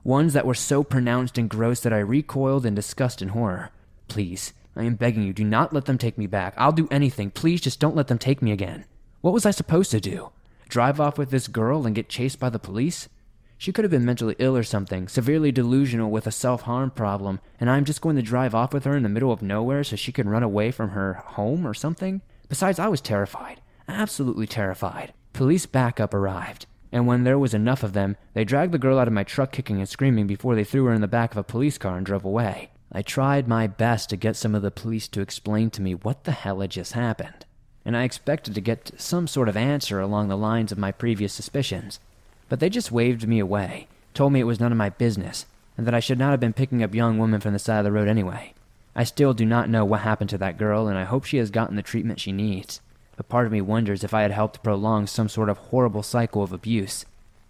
Ones 0.03 0.33
that 0.33 0.45
were 0.45 0.53
so 0.53 0.83
pronounced 0.83 1.37
and 1.37 1.49
gross 1.49 1.79
that 1.79 1.93
I 1.93 1.99
recoiled 1.99 2.65
in 2.65 2.75
disgust 2.75 3.21
and 3.21 3.31
horror. 3.31 3.71
Please, 4.09 4.51
I 4.75 4.83
am 4.83 4.95
begging 4.95 5.23
you, 5.23 5.31
do 5.31 5.45
not 5.45 5.71
let 5.71 5.85
them 5.85 5.97
take 5.97 6.17
me 6.17 6.27
back. 6.27 6.55
I'll 6.57 6.73
do 6.73 6.89
anything. 6.91 7.31
Please 7.31 7.61
just 7.61 7.79
don't 7.79 7.95
let 7.95 8.07
them 8.07 8.17
take 8.17 8.41
me 8.41 8.51
again. 8.51 8.83
What 9.21 9.33
was 9.33 9.45
I 9.45 9.51
supposed 9.51 9.91
to 9.91 10.01
do? 10.01 10.31
Drive 10.69 10.99
off 11.01 11.17
with 11.17 11.31
this 11.31 11.47
girl 11.47 11.87
and 11.87 11.95
get 11.95 12.09
chased 12.09 12.39
by 12.39 12.51
the 12.51 12.59
police? 12.59 13.09
She 13.57 13.71
could 13.71 13.83
have 13.83 13.91
been 13.91 14.05
mentally 14.05 14.35
ill 14.37 14.55
or 14.55 14.61
something, 14.61 15.07
severely 15.07 15.51
delusional 15.51 16.11
with 16.11 16.27
a 16.27 16.31
self 16.31 16.61
harm 16.61 16.91
problem, 16.91 17.39
and 17.59 17.71
I'm 17.71 17.85
just 17.85 18.01
going 18.01 18.15
to 18.17 18.21
drive 18.21 18.53
off 18.53 18.71
with 18.71 18.83
her 18.83 18.95
in 18.95 19.01
the 19.01 19.09
middle 19.09 19.31
of 19.31 19.41
nowhere 19.41 19.83
so 19.83 19.95
she 19.95 20.11
can 20.11 20.29
run 20.29 20.43
away 20.43 20.69
from 20.69 20.91
her 20.91 21.15
home 21.25 21.65
or 21.65 21.73
something? 21.73 22.21
Besides, 22.49 22.77
I 22.77 22.87
was 22.87 23.01
terrified. 23.01 23.61
Absolutely 23.87 24.45
terrified. 24.45 25.11
Police 25.33 25.65
backup 25.65 26.13
arrived, 26.13 26.67
and 26.91 27.07
when 27.07 27.23
there 27.23 27.39
was 27.39 27.55
enough 27.55 27.81
of 27.81 27.93
them, 27.93 28.15
they 28.35 28.45
dragged 28.45 28.71
the 28.71 28.77
girl 28.77 28.99
out 28.99 29.07
of 29.07 29.13
my 29.13 29.23
truck 29.23 29.51
kicking 29.51 29.79
and 29.79 29.89
screaming 29.89 30.27
before 30.27 30.53
they 30.53 30.63
threw 30.63 30.85
her 30.85 30.93
in 30.93 31.01
the 31.01 31.07
back 31.07 31.31
of 31.31 31.37
a 31.37 31.43
police 31.43 31.79
car 31.79 31.97
and 31.97 32.05
drove 32.05 32.23
away. 32.23 32.69
I 32.91 33.01
tried 33.01 33.47
my 33.47 33.65
best 33.65 34.11
to 34.11 34.17
get 34.17 34.35
some 34.35 34.53
of 34.53 34.61
the 34.61 34.69
police 34.69 35.07
to 35.09 35.21
explain 35.21 35.71
to 35.71 35.81
me 35.81 35.95
what 35.95 36.25
the 36.25 36.31
hell 36.31 36.59
had 36.59 36.69
just 36.69 36.93
happened, 36.93 37.47
and 37.89 37.97
I 37.97 38.03
expected 38.03 38.53
to 38.53 38.61
get 38.61 38.91
some 39.01 39.27
sort 39.27 39.49
of 39.49 39.57
answer 39.57 39.99
along 39.99 40.27
the 40.27 40.37
lines 40.37 40.71
of 40.71 40.77
my 40.77 40.91
previous 40.91 41.33
suspicions. 41.33 41.99
But 42.47 42.59
they 42.59 42.69
just 42.69 42.91
waved 42.91 43.27
me 43.27 43.39
away, 43.39 43.87
told 44.13 44.31
me 44.31 44.39
it 44.39 44.43
was 44.43 44.59
none 44.59 44.71
of 44.71 44.77
my 44.77 44.89
business, 44.89 45.47
and 45.75 45.87
that 45.87 45.95
I 45.95 45.99
should 45.99 46.19
not 46.19 46.29
have 46.29 46.39
been 46.39 46.53
picking 46.53 46.83
up 46.83 46.93
young 46.93 47.17
women 47.17 47.41
from 47.41 47.53
the 47.53 47.57
side 47.57 47.79
of 47.79 47.85
the 47.85 47.91
road 47.91 48.07
anyway. 48.07 48.53
I 48.95 49.05
still 49.05 49.33
do 49.33 49.45
not 49.45 49.69
know 49.69 49.83
what 49.85 50.01
happened 50.01 50.29
to 50.29 50.37
that 50.37 50.59
girl, 50.59 50.87
and 50.87 50.99
I 50.99 51.05
hope 51.05 51.25
she 51.25 51.37
has 51.37 51.49
gotten 51.49 51.75
the 51.75 51.81
treatment 51.81 52.19
she 52.19 52.31
needs 52.31 52.79
but 53.19 53.27
part 53.27 53.45
of 53.45 53.51
me 53.51 53.59
wonders 53.59 54.01
if 54.01 54.13
I 54.13 54.21
had 54.21 54.31
helped 54.31 54.63
prolong 54.63 55.05
some 55.05 55.27
sort 55.27 55.49
of 55.49 55.57
horrible 55.57 56.03
cycle 56.03 56.41
of 56.41 56.53
abuse, 56.53 57.05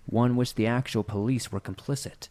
one 0.08 0.35
which 0.35 0.56
the 0.56 0.66
actual 0.66 1.03
police 1.03 1.51
were 1.51 1.59
complicit. 1.59 2.27